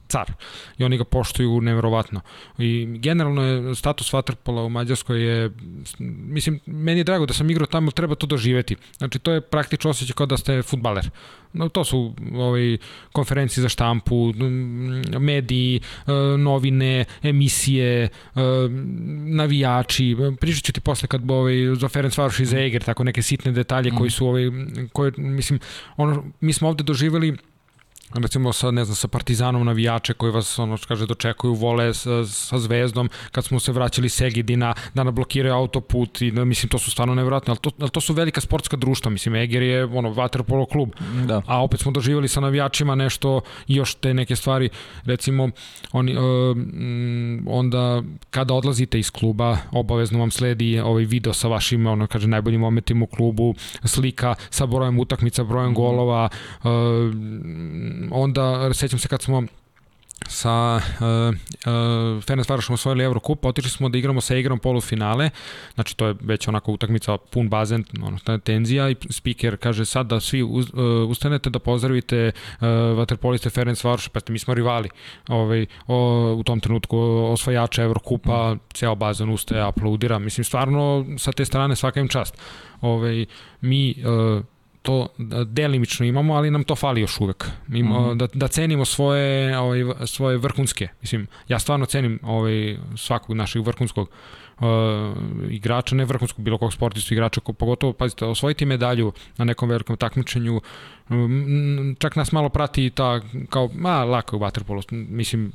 car 0.08 0.32
i 0.78 0.84
oni 0.84 0.98
ga 0.98 1.04
poštuju 1.04 1.60
neverovatno. 1.60 2.20
I 2.58 2.86
generalno 2.98 3.42
je 3.42 3.74
status 3.74 4.12
Waterpola 4.12 4.66
u 4.66 4.68
Mađarskoj 4.68 5.22
je, 5.22 5.50
mislim, 5.98 6.60
meni 6.66 7.00
je 7.00 7.04
drago 7.04 7.26
da 7.26 7.34
sam 7.34 7.50
igrao 7.50 7.66
tamo, 7.66 7.90
treba 7.90 8.14
to 8.14 8.26
doživeti. 8.26 8.76
Znači, 8.98 9.18
to 9.18 9.32
je 9.32 9.40
praktično 9.40 9.90
osjećaj 9.90 10.14
kao 10.14 10.26
da 10.26 10.36
ste 10.36 10.62
futbaler. 10.62 11.10
No, 11.52 11.68
to 11.68 11.84
su 11.84 12.14
ovaj, 12.34 12.76
konferencije 13.12 13.62
za 13.62 13.68
štampu, 13.68 14.32
mediji, 15.18 15.80
e, 16.06 16.12
novine, 16.38 17.04
emisije, 17.22 18.04
e, 18.04 18.08
navijači. 19.26 20.16
Pričat 20.40 20.64
ću 20.64 20.72
ti 20.72 20.80
posle 20.80 21.08
kad 21.08 21.30
ovaj, 21.30 21.54
za 21.74 21.88
Ferenc 21.88 22.18
Varoš 22.18 22.40
i 22.40 22.46
za 22.46 22.58
Eger, 22.58 22.84
tako 22.84 23.04
neke 23.04 23.22
sitne 23.22 23.52
detalje 23.52 23.90
koji 23.90 24.10
su, 24.10 24.26
ovaj, 24.26 24.42
koje, 24.92 25.12
mislim, 25.16 25.60
ono, 25.96 26.24
mi 26.40 26.52
smo 26.52 26.68
ovde 26.68 26.84
doživeli 26.84 27.36
recimo 28.14 28.52
sa, 28.52 28.70
ne 28.70 28.84
znam, 28.84 28.96
sa 28.96 29.08
Partizanom 29.08 29.66
navijače 29.66 30.14
koji 30.14 30.32
vas, 30.32 30.58
ono, 30.58 30.78
kaže, 30.88 31.06
dočekuju, 31.06 31.54
vole 31.54 31.94
sa, 31.94 32.24
sa 32.24 32.58
Zvezdom, 32.58 33.10
kad 33.32 33.44
smo 33.44 33.60
se 33.60 33.72
vraćali 33.72 34.08
Segedina, 34.08 34.74
da 34.94 35.04
nam 35.04 35.14
blokiraju 35.14 35.54
autoput 35.54 36.22
i 36.22 36.30
da, 36.30 36.44
mislim, 36.44 36.68
to 36.68 36.78
su 36.78 36.90
stvarno 36.90 37.14
nevjerojatno, 37.14 37.52
ali 37.52 37.60
to, 37.60 37.70
ali 37.80 37.90
to 37.90 38.00
su 38.00 38.14
velika 38.14 38.40
sportska 38.40 38.76
društva, 38.76 39.10
mislim, 39.10 39.34
Eger 39.34 39.62
je, 39.62 39.84
ono, 39.84 40.10
vaterpolo 40.10 40.66
klub, 40.66 40.90
da. 41.26 41.42
a 41.46 41.62
opet 41.62 41.80
smo 41.80 41.92
doživjeli 41.92 42.28
sa 42.28 42.40
navijačima 42.40 42.94
nešto, 42.94 43.40
još 43.66 43.94
te 43.94 44.14
neke 44.14 44.36
stvari, 44.36 44.68
recimo, 45.04 45.50
oni, 45.92 46.16
uh, 46.16 46.22
onda, 47.46 48.02
kada 48.30 48.54
odlazite 48.54 48.98
iz 48.98 49.10
kluba, 49.10 49.56
obavezno 49.72 50.18
vam 50.18 50.30
sledi 50.30 50.80
ovaj 50.80 51.04
video 51.04 51.32
sa 51.32 51.48
vašim, 51.48 51.86
ono, 51.86 52.06
kaže, 52.06 52.28
najboljim 52.28 52.60
momentima 52.60 53.04
u 53.04 53.06
klubu, 53.06 53.54
slika 53.84 54.34
sa 54.50 54.66
brojem 54.66 54.98
utakmica, 54.98 55.44
brojem 55.44 55.74
golova, 55.74 56.28
uh, 56.62 56.70
onda 58.10 58.74
sećam 58.74 58.98
se 58.98 59.08
kad 59.08 59.22
smo 59.22 59.42
sa 60.26 60.76
uh, 60.76 60.82
uh, 61.02 62.24
Ferenc 62.24 62.48
Varošom 62.48 62.74
osvojili 62.74 63.04
Eurocup, 63.04 63.44
otišli 63.44 63.70
smo 63.70 63.88
da 63.88 63.98
igramo 63.98 64.20
sa 64.20 64.36
igrom 64.36 64.58
polufinale, 64.58 65.30
znači 65.74 65.96
to 65.96 66.06
je 66.06 66.14
već 66.20 66.48
onako 66.48 66.72
utakmica 66.72 67.16
pun 67.16 67.48
bazen, 67.48 67.84
ono, 68.02 68.38
tenzija 68.38 68.90
i 68.90 68.96
speaker 69.10 69.56
kaže 69.56 69.84
sad 69.84 70.06
da 70.06 70.20
svi 70.20 70.42
uz, 70.42 70.66
uh, 70.72 71.10
ustanete 71.10 71.50
da 71.50 71.58
pozdravite 71.58 72.32
uh, 72.60 72.66
vaterpoliste 72.98 73.50
Ferenc 73.50 73.84
Varoš, 73.84 74.08
pa 74.08 74.20
mi 74.28 74.38
smo 74.38 74.54
rivali 74.54 74.88
ovaj, 75.28 75.66
o, 75.86 76.34
u 76.38 76.42
tom 76.42 76.60
trenutku 76.60 76.98
osvajača 77.32 77.82
Eurocupa, 77.82 78.54
mm. 78.54 78.58
ceo 78.74 78.94
bazen 78.94 79.30
ustaje, 79.30 79.62
aplaudira, 79.62 80.18
mislim 80.18 80.44
stvarno 80.44 81.06
sa 81.18 81.32
te 81.32 81.44
strane 81.44 81.76
svaka 81.76 82.00
im 82.00 82.08
čast. 82.08 82.38
Ovaj, 82.80 83.26
mi 83.60 83.94
uh, 84.04 84.44
to 84.88 85.08
delimično 85.44 86.06
imamo, 86.06 86.34
ali 86.34 86.50
nam 86.50 86.64
to 86.64 86.76
fali 86.76 87.00
još 87.00 87.20
uvek. 87.20 87.44
Ima, 87.68 88.00
mm 88.00 88.04
-hmm. 88.04 88.16
da, 88.16 88.26
da 88.34 88.48
cenimo 88.48 88.84
svoje, 88.84 89.58
ovaj, 89.58 89.80
svoje 90.06 90.36
vrhunske. 90.38 90.88
Mislim, 91.00 91.26
ja 91.48 91.58
stvarno 91.58 91.86
cenim 91.86 92.20
ovaj, 92.22 92.76
svakog 92.96 93.36
našeg 93.36 93.66
vrhunskog 93.66 94.08
uh, 94.08 94.66
igrača, 95.50 95.96
ne 95.96 96.04
vrhunskog 96.04 96.44
bilo 96.44 96.58
kog 96.58 96.72
sportistu 96.72 97.14
igrača, 97.14 97.40
ko, 97.40 97.52
pogotovo, 97.52 97.92
pazite, 97.92 98.24
osvojiti 98.24 98.66
medalju 98.66 99.12
na 99.36 99.44
nekom 99.44 99.68
velikom 99.68 99.96
takmičenju, 99.96 100.60
um, 101.10 101.96
čak 101.98 102.16
nas 102.16 102.32
malo 102.32 102.48
prati 102.48 102.90
ta, 102.90 103.20
kao, 103.50 103.68
ma, 103.74 104.04
lako 104.04 104.36
je 104.36 104.38
u 104.38 104.40
vaterpolu, 104.40 104.82
mislim, 104.90 105.52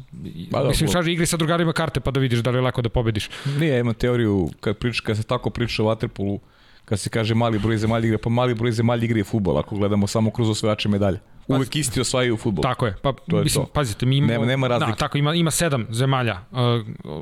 ba, 0.52 0.62
da, 0.62 0.68
mislim, 0.68 0.90
šaži 0.90 1.12
igri 1.12 1.26
sa 1.26 1.38
drugarima 1.38 1.74
karte 1.74 2.00
pa 2.00 2.12
da 2.12 2.20
vidiš 2.20 2.40
da 2.40 2.52
li 2.52 2.58
je 2.58 2.62
lako 2.62 2.82
da 2.82 2.90
pobediš. 2.90 3.30
Nije, 3.60 3.80
ima 3.80 3.94
teoriju, 3.94 4.50
kad, 4.60 4.78
priča, 4.78 5.04
kad 5.06 5.18
se 5.18 5.24
tako 5.24 5.50
priča 5.50 5.84
o 5.84 5.86
vaterpolu, 5.86 6.40
kad 6.86 7.00
se 7.00 7.10
kaže 7.10 7.36
mali 7.36 7.60
broj 7.60 7.78
zemalja 7.78 8.06
igre, 8.06 8.18
pa 8.18 8.30
mali 8.30 8.54
broj 8.54 8.72
zemalja 8.72 9.04
igre 9.04 9.20
je 9.20 9.24
futbol, 9.24 9.58
ako 9.58 9.76
gledamo 9.76 10.08
samo 10.08 10.32
kroz 10.32 10.50
osvajače 10.50 10.90
medalje. 10.90 11.20
Uvek 11.48 11.76
isti 11.76 12.02
osvajaju 12.02 12.38
futbol. 12.38 12.64
Tako 12.64 12.86
je. 12.86 12.96
Pa 13.02 13.14
to 13.14 13.38
je 13.38 13.44
mislim, 13.44 13.66
to. 13.66 13.72
pazite, 13.72 14.06
mi 14.06 14.18
imamo, 14.18 14.34
nema, 14.34 14.46
nema 14.46 14.68
razlike. 14.68 14.92
Da, 14.92 14.98
tako 14.98 15.18
ima 15.18 15.34
ima 15.34 15.52
sedam 15.52 15.88
zemalja 15.90 16.40
uh, 16.52 16.58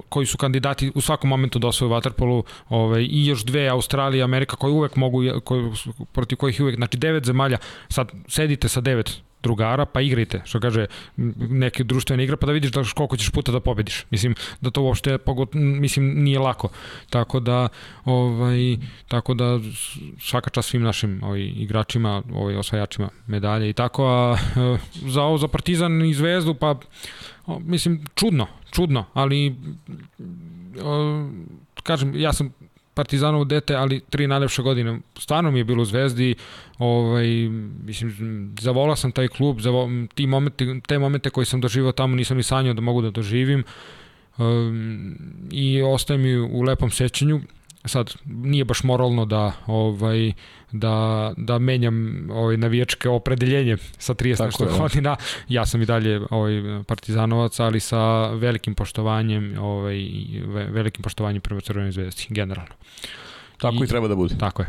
koji 0.10 0.26
su 0.26 0.38
kandidati 0.38 0.92
u 0.96 1.02
svakom 1.02 1.30
momentu 1.30 1.60
da 1.60 1.68
osvoje 1.68 1.92
waterpolu, 1.94 2.44
ovaj 2.70 3.02
i 3.02 3.26
još 3.26 3.44
dve 3.44 3.68
Australija 3.68 4.26
Amerika 4.26 4.56
koji 4.56 4.74
uvek 4.74 4.96
mogu 4.96 5.20
koji 5.44 5.72
protiv 6.12 6.38
kojih 6.38 6.62
uvek 6.62 6.76
znači 6.76 6.98
devet 6.98 7.26
zemalja. 7.26 7.58
Sad 7.90 8.12
sedite 8.28 8.70
sa 8.70 8.82
devet 8.82 9.22
drugara, 9.44 9.86
pa 9.86 10.02
igrajte, 10.02 10.42
što 10.46 10.60
kaže 10.60 10.86
neke 11.50 11.84
društvene 11.84 12.24
igre, 12.24 12.38
pa 12.38 12.46
da 12.46 12.52
vidiš 12.52 12.72
da 12.72 12.84
koliko 12.96 13.18
ćeš 13.18 13.30
puta 13.30 13.52
da 13.52 13.60
pobediš. 13.60 14.06
Mislim 14.10 14.36
da 14.62 14.72
to 14.72 14.82
uopšte 14.82 15.18
pogot, 15.18 15.50
mislim 15.54 16.24
nije 16.24 16.40
lako. 16.40 16.70
Tako 17.10 17.40
da 17.40 17.68
ovaj 18.06 18.78
tako 19.08 19.34
da 19.34 19.60
svaka 20.20 20.50
čast 20.50 20.70
svim 20.70 20.82
našim 20.82 21.20
ovaj 21.24 21.42
igračima, 21.42 22.24
ovaj 22.34 22.56
osvajačima 22.56 23.10
medalje 23.28 23.70
i 23.70 23.74
tako, 23.74 24.06
a 24.06 24.38
za 25.06 25.22
ovo 25.24 25.38
za 25.38 25.48
Partizan 25.48 26.06
i 26.06 26.14
Zvezdu 26.14 26.54
pa 26.54 26.76
mislim 27.60 28.06
čudno, 28.16 28.48
čudno, 28.72 29.06
ali 29.14 29.56
o, 30.84 31.30
kažem 31.84 32.16
ja 32.16 32.34
sam 32.34 32.54
Partizanovo 32.94 33.44
dete, 33.44 33.76
ali 33.76 34.02
tri 34.10 34.28
najlepše 34.28 34.62
godine. 34.62 35.00
Stvarno 35.20 35.52
mi 35.52 35.60
je 35.60 35.64
bilo 35.64 35.82
u 35.82 35.86
Zvezdi, 35.86 36.36
ovaj, 36.78 37.28
mislim, 37.86 38.56
zavolao 38.60 38.96
sam 38.96 39.12
taj 39.12 39.28
klub, 39.28 39.60
zavol, 39.60 39.90
ti 40.16 40.28
momente, 40.28 40.80
te 40.88 41.00
momente 41.00 41.30
koje 41.30 41.46
sam 41.46 41.62
doživao 41.62 41.92
tamo 41.92 42.16
nisam 42.16 42.38
ni 42.38 42.44
sanjao 42.44 42.74
da 42.74 42.82
mogu 42.82 43.02
da 43.02 43.12
doživim 43.12 43.64
um, 44.38 45.16
i 45.52 45.82
ostaje 45.82 46.18
mi 46.18 46.38
u 46.38 46.62
lepom 46.62 46.92
sećanju 46.92 47.42
sad 47.86 48.14
nije 48.26 48.66
baš 48.66 48.84
moralno 48.84 49.26
da 49.26 49.52
ovaj 49.68 50.32
da 50.72 51.34
da 51.38 51.60
menjam 51.60 52.28
ovaj 52.32 52.58
navijačke 52.58 53.10
opredeljenje 53.10 53.78
sa 53.98 54.14
30 54.14 54.46
nešto 54.46 54.66
da. 54.66 54.78
godina. 54.78 55.16
Ja 55.48 55.66
sam 55.66 55.82
i 55.82 55.86
dalje 55.86 56.22
ovaj 56.30 56.84
partizanovac, 56.88 57.60
ali 57.60 57.80
sa 57.80 58.28
velikim 58.28 58.76
poštovanjem, 58.76 59.58
ovaj 59.60 59.98
velikim 60.70 61.04
poštovanjem 61.04 61.42
prema 61.42 61.62
Crvenoj 61.62 61.92
zvezdi 61.92 62.26
generalno. 62.30 62.74
Tako 63.58 63.84
i, 63.84 63.86
i 63.86 63.88
treba 63.88 64.08
da 64.08 64.16
bude. 64.16 64.36
Tako 64.38 64.62
je. 64.62 64.68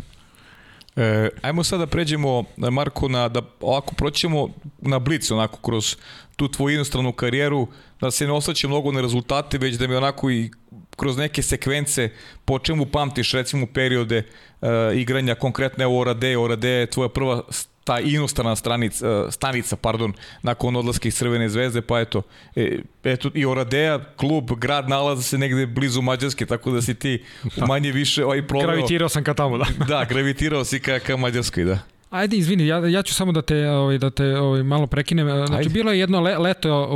E, 0.96 1.28
ajmo 1.42 1.64
sada 1.64 1.84
da 1.84 1.90
pređemo, 1.90 2.44
Marko, 2.56 3.08
na, 3.08 3.28
da 3.28 3.42
ovako 3.60 3.94
proćemo 3.94 4.48
na 4.80 4.98
blic, 4.98 5.30
onako, 5.30 5.58
kroz 5.58 5.96
tu 6.36 6.48
tvoju 6.48 6.74
inostranu 6.74 7.12
karijeru, 7.12 7.68
da 8.00 8.10
se 8.10 8.26
ne 8.26 8.32
osjeća 8.32 8.68
mnogo 8.68 8.92
na 8.92 9.00
rezultate, 9.00 9.58
već 9.58 9.76
da 9.76 9.86
mi 9.86 9.94
onako 9.94 10.30
i 10.30 10.50
kroz 10.96 11.16
neke 11.16 11.42
sekvence 11.42 12.10
po 12.44 12.58
čemu 12.58 12.86
pamtiš 12.86 13.32
recimo 13.32 13.66
periode 13.66 14.22
uh, 14.60 14.68
igranja 14.94 15.34
konkretno 15.34 15.84
evo 15.84 16.00
Orade, 16.00 16.36
Orade 16.38 16.68
je 16.68 16.86
tvoja 16.86 17.08
prva 17.08 17.42
ta 17.84 18.00
inostrana 18.00 18.56
stranica, 18.56 19.30
stanica, 19.30 19.76
pardon, 19.76 20.12
nakon 20.42 20.76
odlaska 20.76 21.08
iz 21.08 21.14
Crvene 21.14 21.48
zvezde, 21.48 21.82
pa 21.82 22.00
eto, 22.00 22.22
e, 22.56 22.78
eto 23.04 23.30
i 23.34 23.46
Oradea, 23.46 23.98
klub, 24.16 24.50
grad 24.56 24.88
nalazi 24.88 25.22
se 25.22 25.38
negde 25.38 25.66
blizu 25.66 26.02
Mađarske, 26.02 26.46
tako 26.46 26.70
da 26.70 26.82
si 26.82 26.94
ti 26.94 27.24
da. 27.56 27.66
manje 27.66 27.92
više 27.92 28.24
ovaj 28.24 28.46
proveo. 28.46 28.66
Gravitirao 28.66 29.08
sam 29.08 29.24
ka 29.24 29.34
tamo, 29.34 29.58
da. 29.58 29.64
da, 29.88 30.04
gravitirao 30.04 30.64
si 30.64 30.80
ka, 30.80 30.98
ka 30.98 31.16
Mađarskoj, 31.16 31.64
da. 31.64 31.78
Ajde, 32.12 32.36
izvini, 32.36 32.66
ja, 32.66 32.88
ja 32.88 33.02
ću 33.02 33.14
samo 33.14 33.32
da 33.32 33.42
te, 33.42 33.70
ovaj, 33.70 33.98
da 33.98 34.10
te 34.10 34.38
ovaj, 34.38 34.62
malo 34.62 34.86
prekinem. 34.86 35.26
Znači, 35.46 35.54
Ajde. 35.54 35.68
bilo 35.68 35.92
je 35.92 35.98
jedno 35.98 36.20
le, 36.20 36.38
leto, 36.38 36.88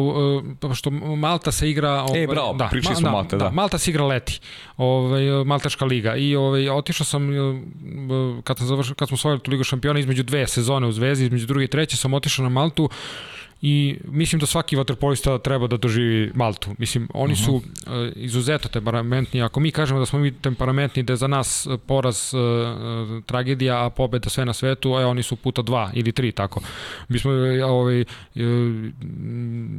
što 0.75 0.91
Malta 0.91 1.53
se 1.53 1.71
igra... 1.71 1.91
Ovaj, 1.91 2.23
e, 2.23 2.27
bravo, 2.27 2.53
da, 2.53 2.69
pričali 2.69 2.97
smo 2.97 3.09
da, 3.09 3.13
Malta, 3.13 3.37
da. 3.37 3.45
da. 3.45 3.51
Malta 3.51 3.79
se 3.79 3.91
igra 3.91 4.05
leti, 4.05 4.41
ovaj, 4.77 5.45
Maltaška 5.45 5.85
liga. 5.85 6.17
I 6.17 6.37
ovaj, 6.37 6.69
otišao 6.69 7.05
sam, 7.05 7.29
kad, 8.45 8.59
sam 8.59 8.67
završio, 8.67 8.95
kad 8.95 9.09
smo 9.09 9.15
osvojili 9.15 9.41
tu 9.41 9.51
ligu 9.51 9.65
šampiona, 9.65 10.01
između 10.01 10.23
dve 10.23 10.47
sezone 10.47 10.87
u 10.87 10.93
Zvezdi, 10.93 11.25
između 11.25 11.47
druge 11.47 11.65
i 11.65 11.69
treće, 11.69 11.97
sam 11.97 12.15
otišao 12.15 12.43
na 12.43 12.49
Maltu 12.49 12.89
i 13.69 13.99
mislim 14.05 14.41
da 14.41 14.47
svaki 14.47 14.77
vaterpolista 14.77 15.39
treba 15.39 15.67
da 15.67 15.77
doživi 15.77 16.31
Maltu. 16.35 16.71
Mislim, 16.79 17.09
oni 17.15 17.33
uh 17.33 17.39
-huh. 17.39 17.45
su 17.45 17.55
uh, 17.55 17.63
izuzetno 18.17 18.71
temperamentni. 18.71 19.43
Ako 19.43 19.61
mi 19.61 19.71
kažemo 19.71 20.01
da 20.01 20.07
smo 20.07 20.19
mi 20.19 20.33
temperamentni, 20.33 21.03
da 21.03 21.13
je 21.13 21.17
za 21.17 21.27
nas 21.27 21.69
poraz 21.87 22.35
uh, 22.35 23.25
tragedija, 23.25 23.87
a 23.87 23.91
pobeda 23.91 24.31
sve 24.31 24.45
na 24.45 24.53
svetu, 24.53 24.95
a 24.95 25.07
oni 25.07 25.23
su 25.23 25.37
puta 25.37 25.63
dva 25.63 25.91
ili 25.95 26.13
tri, 26.13 26.33
tako. 26.33 26.61
Mi 27.09 27.19
smo, 27.19 27.33
ovaj, 27.67 28.05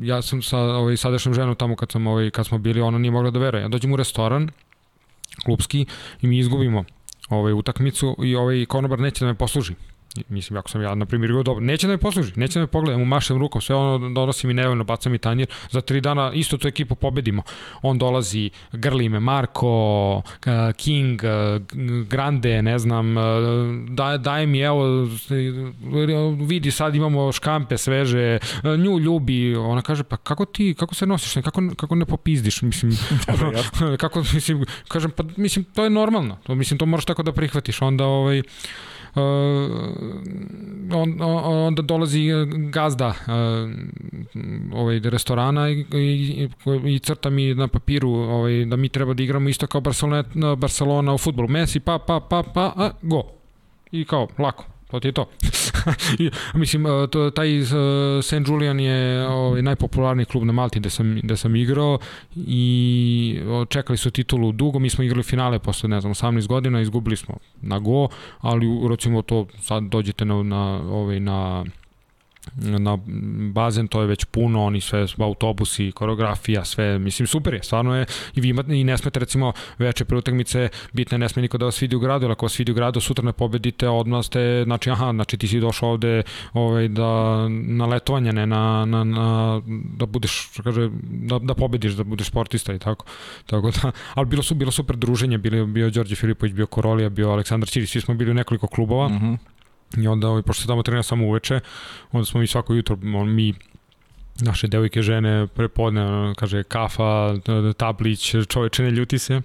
ja 0.02 0.22
sam 0.22 0.42
sa 0.42 0.60
ovaj, 0.60 0.98
sadašnjom 0.98 1.34
ženom 1.34 1.56
tamo 1.56 1.76
kad, 1.76 1.92
sam, 1.92 2.08
ovaj, 2.08 2.30
kad 2.30 2.46
smo 2.46 2.58
bili, 2.58 2.82
ona 2.82 2.98
nije 2.98 3.12
mogla 3.12 3.32
da 3.32 3.40
veruje. 3.40 3.62
Ja 3.62 3.68
dođem 3.68 3.94
u 3.94 3.96
restoran, 3.96 4.50
klubski, 5.44 5.86
i 6.22 6.28
mi 6.28 6.40
izgubimo 6.40 6.84
ovaj, 7.30 7.54
utakmicu 7.54 8.16
i 8.24 8.36
ovaj 8.36 8.66
konobar 8.66 9.00
neće 9.00 9.26
da 9.26 9.32
me 9.32 9.38
posluži 9.38 9.74
Mislim, 10.30 10.58
ako 10.58 10.70
sam 10.70 10.82
ja, 10.82 10.96
na 10.96 11.06
primjer, 11.06 11.30
igrao 11.30 11.44
dobro, 11.44 11.66
neće 11.66 11.88
da 11.88 11.92
me 11.92 11.98
posluži, 11.98 12.32
neće 12.36 12.60
da 12.60 12.60
me 12.60 12.68
pogleda, 12.68 12.98
mu 12.98 13.06
mašem 13.06 13.38
rukom, 13.38 13.62
sve 13.62 13.76
ono 13.76 14.10
donosi 14.10 14.48
mi 14.48 14.54
nevoljno, 14.54 14.84
baca 14.84 15.10
mi 15.10 15.18
tanjir, 15.18 15.48
za 15.72 15.82
tri 15.82 16.02
dana 16.02 16.32
isto 16.34 16.58
tu 16.58 16.68
ekipu 16.68 16.96
pobedimo. 16.96 17.44
On 17.82 17.98
dolazi, 17.98 18.50
grli 18.72 19.10
me 19.10 19.20
Marko, 19.20 20.22
King, 20.78 21.22
Grande, 22.10 22.62
ne 22.62 22.80
znam, 22.80 23.16
daje, 23.90 24.18
daje 24.18 24.48
mi, 24.48 24.60
evo, 24.60 25.08
vidi, 26.48 26.72
sad 26.72 26.96
imamo 26.96 27.32
škampe 27.32 27.78
sveže, 27.78 28.40
nju 28.64 29.00
ljubi, 29.00 29.56
ona 29.56 29.82
kaže, 29.82 30.04
pa 30.04 30.18
kako 30.18 30.46
ti, 30.46 30.76
kako 30.80 30.96
se 30.96 31.06
nosiš, 31.06 31.34
kako, 31.44 31.62
kako 31.78 31.96
ne 31.96 32.06
popizdiš, 32.06 32.62
mislim, 32.62 32.92
kako, 34.02 34.24
mislim, 34.34 34.66
kažem, 34.88 35.12
pa, 35.12 35.24
mislim, 35.38 35.66
to 35.66 35.84
je 35.84 35.90
normalno, 35.90 36.38
to, 36.44 36.56
mislim, 36.56 36.78
to 36.78 36.86
moraš 36.86 37.06
tako 37.06 37.24
da 37.24 37.32
prihvatiš, 37.32 37.82
onda, 37.82 38.06
ovaj, 38.06 38.42
on, 40.94 41.22
onda 41.42 41.82
dolazi 41.82 42.28
gazda 42.70 43.08
uh, 43.08 43.16
ovaj, 44.80 45.00
restorana 45.00 45.70
i, 45.70 45.86
i, 45.94 46.50
i 46.86 47.00
crta 47.00 47.30
mi 47.30 47.54
na 47.54 47.68
papiru 47.68 48.10
ovaj, 48.10 48.66
da 48.66 48.76
mi 48.76 48.90
treba 48.90 49.14
da 49.14 49.24
igramo 49.24 49.50
isto 49.50 49.68
kao 49.68 49.82
Barcelona, 49.82 50.24
Barcelona 50.56 51.14
u 51.14 51.18
futbolu. 51.18 51.48
Messi, 51.48 51.80
pa, 51.80 52.00
pa, 52.00 52.20
pa, 52.20 52.44
pa, 52.54 52.74
a, 52.76 52.92
go. 53.02 53.24
I 53.92 54.06
kao, 54.06 54.28
lako. 54.38 54.77
To 54.88 55.00
ti 55.00 55.08
je 55.08 55.12
to. 55.12 55.26
Mislim, 56.54 56.86
e, 56.86 57.08
to, 57.12 57.30
taj 57.30 57.62
uh, 57.62 57.68
St. 58.24 58.48
Julian 58.48 58.80
je 58.80 59.28
ovaj, 59.28 59.62
najpopularniji 59.62 60.26
klub 60.26 60.44
na 60.44 60.54
Malti 60.54 60.80
gde 60.80 60.90
sam, 60.90 61.20
gde 61.24 61.38
sam 61.38 61.56
igrao 61.56 62.00
i 62.36 63.40
čekali 63.70 63.98
su 63.98 64.12
titulu 64.12 64.52
dugo, 64.52 64.80
mi 64.80 64.90
smo 64.90 65.04
igrali 65.04 65.24
finale 65.24 65.60
posle, 65.60 65.90
ne 65.90 66.02
znam, 66.02 66.14
18 66.14 66.48
godina, 66.48 66.82
izgubili 66.82 67.18
smo 67.18 67.36
na 67.62 67.80
go, 67.80 68.08
ali 68.40 68.68
recimo 68.90 69.22
to 69.22 69.48
sad 69.62 69.84
dođete 69.84 70.26
na, 70.26 70.44
na, 70.44 70.82
ovaj, 70.90 71.20
na 71.20 71.66
na 72.56 72.98
bazen 73.54 73.88
to 73.88 74.02
je 74.02 74.08
već 74.08 74.26
puno, 74.26 74.64
oni 74.64 74.82
sve 74.82 75.06
autobusi, 75.18 75.92
koreografija, 75.92 76.66
sve, 76.66 77.00
mislim 77.00 77.28
super 77.28 77.54
je, 77.54 77.64
stvarno 77.64 77.96
je 77.96 78.06
i 78.36 78.42
vi 78.42 78.50
imate 78.50 78.76
i 78.76 78.84
ne 78.84 78.98
smete 78.98 79.20
recimo 79.20 79.54
veče 79.78 80.06
pre 80.06 80.18
utakmice, 80.18 80.70
bitno 80.94 81.18
ne 81.18 81.30
sme 81.30 81.42
niko 81.42 81.58
da 81.58 81.66
vas 81.66 81.82
vidi 81.82 81.96
u 81.96 82.00
gradu, 82.00 82.26
ali 82.26 82.32
ako 82.32 82.46
vas 82.46 82.60
vidi 82.60 82.72
u 82.72 82.76
gradu 82.76 83.00
sutra 83.00 83.26
ne 83.26 83.34
pobedite, 83.34 83.90
odmah 83.90 84.26
ste, 84.26 84.64
znači 84.64 84.92
aha, 84.92 85.12
znači 85.14 85.38
ti 85.38 85.48
si 85.48 85.60
došao 85.60 85.90
ovde 85.90 86.24
ovaj, 86.54 86.88
da, 86.88 87.46
na 87.50 87.86
letovanje, 87.86 88.34
ne 88.34 88.48
na, 88.48 88.86
na, 88.86 89.04
na 89.04 89.62
da 89.98 90.06
budeš, 90.06 90.50
kaže, 90.64 90.90
da, 91.04 91.40
da 91.40 91.54
pobediš, 91.54 91.94
da 91.94 92.04
budeš 92.04 92.28
sportista 92.28 92.74
i 92.74 92.80
tako. 92.80 93.06
Tako 93.46 93.72
da, 93.72 93.92
ali 94.14 94.26
bilo 94.26 94.44
su 94.44 94.56
bilo 94.56 94.72
super 94.72 94.96
druženje, 94.96 95.38
bio 95.38 95.66
bio 95.66 95.90
Đorđe 95.90 96.16
Filipović, 96.16 96.54
bio 96.54 96.66
Korolija, 96.66 97.10
bio 97.10 97.32
Aleksandar 97.32 97.70
Ćirić, 97.70 97.90
svi 97.90 98.02
smo 98.02 98.14
bili 98.14 98.32
u 98.32 98.34
nekoliko 98.34 98.68
klubova. 98.68 99.08
Mm 99.08 99.20
-hmm 99.20 99.57
I 99.98 100.08
onda, 100.08 100.28
ovaj, 100.28 100.42
pošto 100.42 100.62
se 100.62 100.68
tamo 100.68 100.84
trenira 100.84 101.04
samo 101.04 101.28
uveče, 101.28 101.60
onda 102.12 102.26
smo 102.26 102.40
mi 102.40 102.48
svako 102.48 102.74
jutro, 102.74 102.98
on, 103.16 103.36
mi 103.36 103.54
naše 104.42 104.68
devojke, 104.68 105.02
žene, 105.02 105.48
prepodne, 105.48 106.34
kaže, 106.38 106.64
kafa, 106.64 107.34
tablić, 107.78 108.36
čoveče, 108.48 108.84
ne 108.84 108.92
ljuti 108.92 109.20
se 109.20 109.42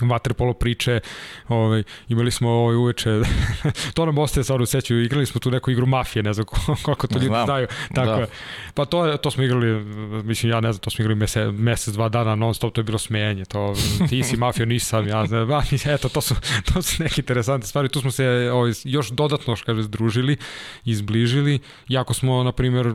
vaterpolo 0.00 0.52
priče, 0.52 1.00
ovaj, 1.48 1.82
imali 2.08 2.30
smo 2.30 2.50
ovaj, 2.50 2.76
uveče, 2.76 3.10
to 3.94 4.06
nam 4.06 4.18
ostaje 4.18 4.44
stvarno 4.44 4.62
u 4.62 4.66
seću, 4.66 4.96
igrali 5.00 5.26
smo 5.26 5.40
tu 5.40 5.50
neku 5.50 5.70
igru 5.70 5.86
mafije, 5.86 6.22
ne 6.22 6.32
znam 6.32 6.46
koliko 6.82 7.06
to 7.06 7.18
ljudi 7.18 7.44
znaju. 7.44 7.66
Tako 7.94 8.20
da. 8.20 8.26
Pa 8.74 8.84
to, 8.84 9.16
to 9.16 9.30
smo 9.30 9.44
igrali, 9.44 9.84
mislim, 10.24 10.52
ja 10.52 10.60
ne 10.60 10.72
znam, 10.72 10.80
to 10.80 10.90
smo 10.90 11.02
igrali 11.02 11.18
mesec, 11.18 11.52
mesec 11.52 11.94
dva 11.94 12.08
dana 12.08 12.34
non 12.34 12.54
stop, 12.54 12.74
to 12.74 12.80
je 12.80 12.84
bilo 12.84 12.98
smenjanje, 12.98 13.44
to, 13.44 13.74
ti 14.08 14.22
si 14.22 14.36
mafija, 14.36 14.66
nisam, 14.66 15.08
ja 15.08 15.26
znam, 15.26 15.48
ba, 15.48 15.62
eto, 15.86 16.08
to 16.08 16.20
su, 16.20 16.34
to 16.74 16.82
su 16.82 17.02
neke 17.02 17.20
interesante 17.20 17.66
stvari, 17.66 17.88
tu 17.88 18.00
smo 18.00 18.10
se 18.10 18.50
ovaj, 18.52 18.72
još 18.84 19.10
dodatno, 19.10 19.56
što 19.56 19.66
kaže, 19.66 19.82
združili, 19.82 20.36
izbližili, 20.84 21.58
jako 21.88 22.14
smo, 22.14 22.42
na 22.42 22.52
primjer, 22.52 22.86
eh, 22.86 22.92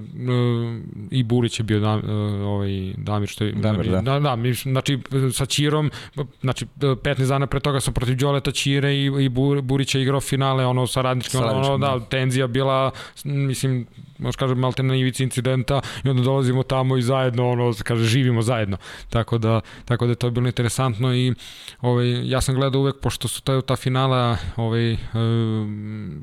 i 1.12 1.24
Burić 1.24 1.60
je 1.60 1.64
bio 1.64 1.80
da, 1.80 1.92
ovaj, 2.44 2.94
Damir, 2.98 3.30
što 3.30 3.44
je, 3.44 3.52
Damir, 3.52 3.90
da. 3.90 4.02
da, 4.02 4.20
da, 4.20 4.38
znači, 4.64 5.00
sa 5.34 5.46
Čirom, 5.46 5.92
znači, 6.42 6.66
15 6.95 7.28
dana 7.28 7.48
pre 7.48 7.60
toga 7.60 7.80
sam 7.80 7.94
protiv 7.94 8.15
Đoleta 8.15 8.52
Ćire 8.52 8.94
i, 8.94 9.06
i 9.06 9.30
Burića 9.61 9.99
igrao 9.99 10.22
finale, 10.22 10.65
ono 10.65 10.88
sa 10.88 11.02
radničkim, 11.02 11.40
ono, 11.40 11.52
ono, 11.52 11.78
da, 11.78 11.88
da, 11.88 12.06
tenzija 12.06 12.48
bila, 12.48 12.91
mislim, 13.24 13.88
možeš 14.18 14.36
kažem, 14.36 14.60
malte 14.60 14.84
na 14.84 14.95
ivici 14.95 15.24
incidenta 15.24 15.82
i 16.03 16.10
onda 16.10 16.24
dolazimo 16.24 16.64
tamo 16.64 16.98
i 16.98 17.02
zajedno, 17.02 17.49
ono, 17.49 17.74
kaže, 17.84 18.03
živimo 18.06 18.41
zajedno. 18.41 18.78
Tako 19.10 19.38
da, 19.38 19.61
tako 19.86 20.07
da 20.07 20.15
to 20.15 20.28
je 20.28 20.32
bilo 20.32 20.48
interesantno 20.48 21.15
i 21.15 21.34
ovaj, 21.82 22.30
ja 22.30 22.41
sam 22.41 22.56
gledao 22.56 22.82
uvek, 22.82 22.95
pošto 23.02 23.28
su 23.28 23.41
ta, 23.41 23.61
ta 23.61 23.76
finala, 23.76 24.38
ovaj, 24.56 24.94
uh, 24.94 24.99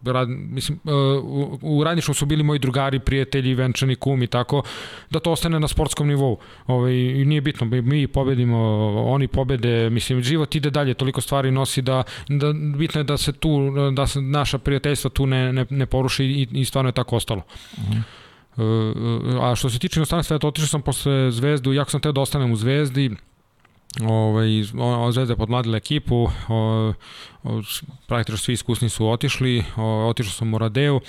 rad, 0.05 0.29
mislim, 0.29 0.81
uh, 0.85 0.93
u, 1.25 1.59
u 1.63 1.85
radničkom 1.85 2.15
su 2.15 2.27
bili 2.27 2.43
moji 2.43 2.59
drugari, 2.59 2.99
prijatelji, 2.99 3.55
venčani, 3.55 3.95
kumi, 3.95 4.27
tako, 4.27 4.63
da 5.11 5.21
to 5.21 5.33
ostane 5.33 5.61
na 5.61 5.69
sportskom 5.69 6.09
nivou. 6.09 6.39
Ovaj, 6.67 6.93
nije 7.25 7.41
bitno, 7.41 7.67
mi 7.67 8.07
pobedimo, 8.07 8.59
oni 9.07 9.29
pobede, 9.29 9.91
mislim, 9.91 10.23
život 10.23 10.55
ide 10.61 10.71
dalje, 10.71 10.95
toliko 10.95 11.21
stvari 11.21 11.51
nosi 11.51 11.83
da, 11.83 12.03
da 12.29 12.53
bitno 12.53 13.01
je 13.01 13.05
da 13.05 13.17
se 13.17 13.33
tu, 13.33 13.71
da 13.97 14.07
se 14.07 14.21
naša 14.21 14.59
prijateljstva 14.59 15.11
tu 15.11 15.27
ne, 15.27 15.53
ne, 15.53 15.67
ne 15.71 15.87
poruši 15.87 16.25
i, 16.25 16.49
i 16.53 16.65
stvarno 16.65 16.89
je 16.89 17.01
tako 17.01 17.17
ostalo. 17.17 17.43
Uh 17.77 17.85
-huh. 17.85 18.03
A 19.41 19.55
što 19.57 19.71
se 19.71 19.79
tiče 19.79 20.01
inostranstva, 20.01 20.35
ja 20.35 20.49
otišao 20.49 20.69
sam 20.69 20.83
posle 20.83 21.31
Zvezdu, 21.31 21.73
jako 21.73 21.91
sam 21.91 22.01
teo 22.01 22.13
da 22.13 22.21
ostanem 22.21 22.53
u 22.53 22.57
Zvezdi, 22.57 23.11
ovaj, 24.01 24.49
Zvezda 25.13 25.33
je 25.33 25.37
podmladila 25.37 25.77
ekipu, 25.77 26.29
o, 26.49 26.93
o, 27.43 27.63
praktično 28.07 28.39
svi 28.39 28.53
iskusni 28.53 28.89
su 28.89 29.09
otišli, 29.09 29.65
o, 29.77 30.09
otišao 30.09 30.33
sam 30.33 30.55
u 30.55 30.59
Radeu, 30.59 31.01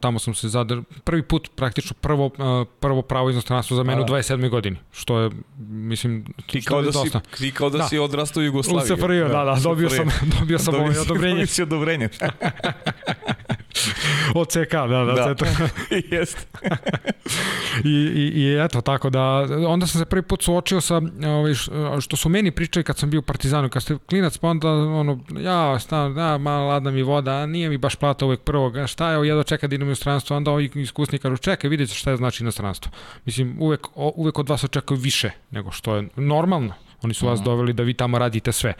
tamo 0.00 0.18
sam 0.18 0.34
se 0.34 0.48
zadar 0.48 0.82
prvi 1.04 1.22
put 1.22 1.50
praktično 1.54 1.96
prvo 2.00 2.26
e, 2.26 2.64
prvo 2.80 3.02
pravo 3.02 3.30
inostranstvo 3.30 3.76
za 3.76 3.82
mene 3.82 4.02
u 4.02 4.04
27. 4.04 4.40
Da. 4.40 4.48
godini 4.48 4.76
što 4.92 5.18
je 5.18 5.30
mislim 5.58 6.24
ti 6.46 6.62
kao 6.62 6.82
da 6.82 6.90
dosta. 6.90 7.20
si 7.32 7.38
ti 7.38 7.52
kao 7.52 7.70
da, 7.70 7.78
da. 7.78 7.88
si 7.88 7.98
odrastao 7.98 8.40
u 8.40 8.44
Jugoslaviji 8.44 8.92
u 8.92 9.28
da, 9.28 9.44
da, 9.44 9.58
dobio 9.62 9.90
sam 9.90 10.08
dobio 10.40 10.58
sam 10.58 10.74
ovaj 10.74 10.98
odobrenje 10.98 11.34
dobio 11.34 11.46
si 11.46 11.62
odobrenje 11.62 12.08
od 14.40 14.48
CK 14.48 14.72
da 14.72 14.86
da, 14.86 15.34
da. 15.34 15.46
jest 16.16 16.46
I, 17.84 17.88
i, 17.88 18.42
i 18.42 18.58
eto 18.64 18.80
tako 18.80 19.10
da 19.10 19.46
onda 19.68 19.86
sam 19.86 20.00
se 20.00 20.04
prvi 20.04 20.22
put 20.22 20.42
suočio 20.42 20.80
sa 20.80 21.00
ovaj 21.26 21.54
što 22.00 22.16
su 22.16 22.28
meni 22.28 22.50
pričali 22.50 22.84
kad 22.84 22.98
sam 22.98 23.10
bio 23.10 23.18
u 23.18 23.22
Partizanu 23.22 23.68
kad 23.68 23.82
ste 23.82 23.98
klinac 24.08 24.38
pa 24.38 24.48
onda 24.48 24.68
ono 24.70 25.20
ja 25.40 25.78
stan 25.78 26.14
da 26.14 26.38
malo 26.38 26.68
ladna 26.68 26.90
mi 26.90 27.02
voda 27.02 27.46
nije 27.46 27.68
mi 27.68 27.78
baš 27.78 27.96
plata 27.96 28.26
uvek 28.26 28.40
prvog 28.40 28.74
šta 28.86 29.10
je 29.10 29.28
jedva 29.28 29.42
čeka 29.42 29.66
da 29.66 29.74
idem 29.74 29.88
u 29.88 29.94
inostranstvo, 29.94 30.36
onda 30.36 30.50
ovi 30.50 30.70
iskusni 30.74 31.18
kažu 31.18 31.36
čekaj, 31.36 31.70
vidjet 31.70 31.88
ćeš 31.90 32.00
šta 32.00 32.10
je 32.10 32.16
znači 32.16 32.42
inostranstvo. 32.42 32.92
Mislim, 33.24 33.56
uvek, 33.60 33.86
uvek 33.94 34.38
od 34.38 34.48
vas 34.48 34.64
očekuju 34.64 34.98
više 34.98 35.30
nego 35.50 35.70
što 35.70 35.96
je 35.96 36.08
normalno. 36.16 36.74
Oni 37.04 37.14
su 37.14 37.26
vas 37.26 37.40
mhm. 37.40 37.44
doveli 37.44 37.72
da 37.72 37.82
vi 37.82 37.94
tamo 37.94 38.18
radite 38.18 38.52
sve. 38.52 38.74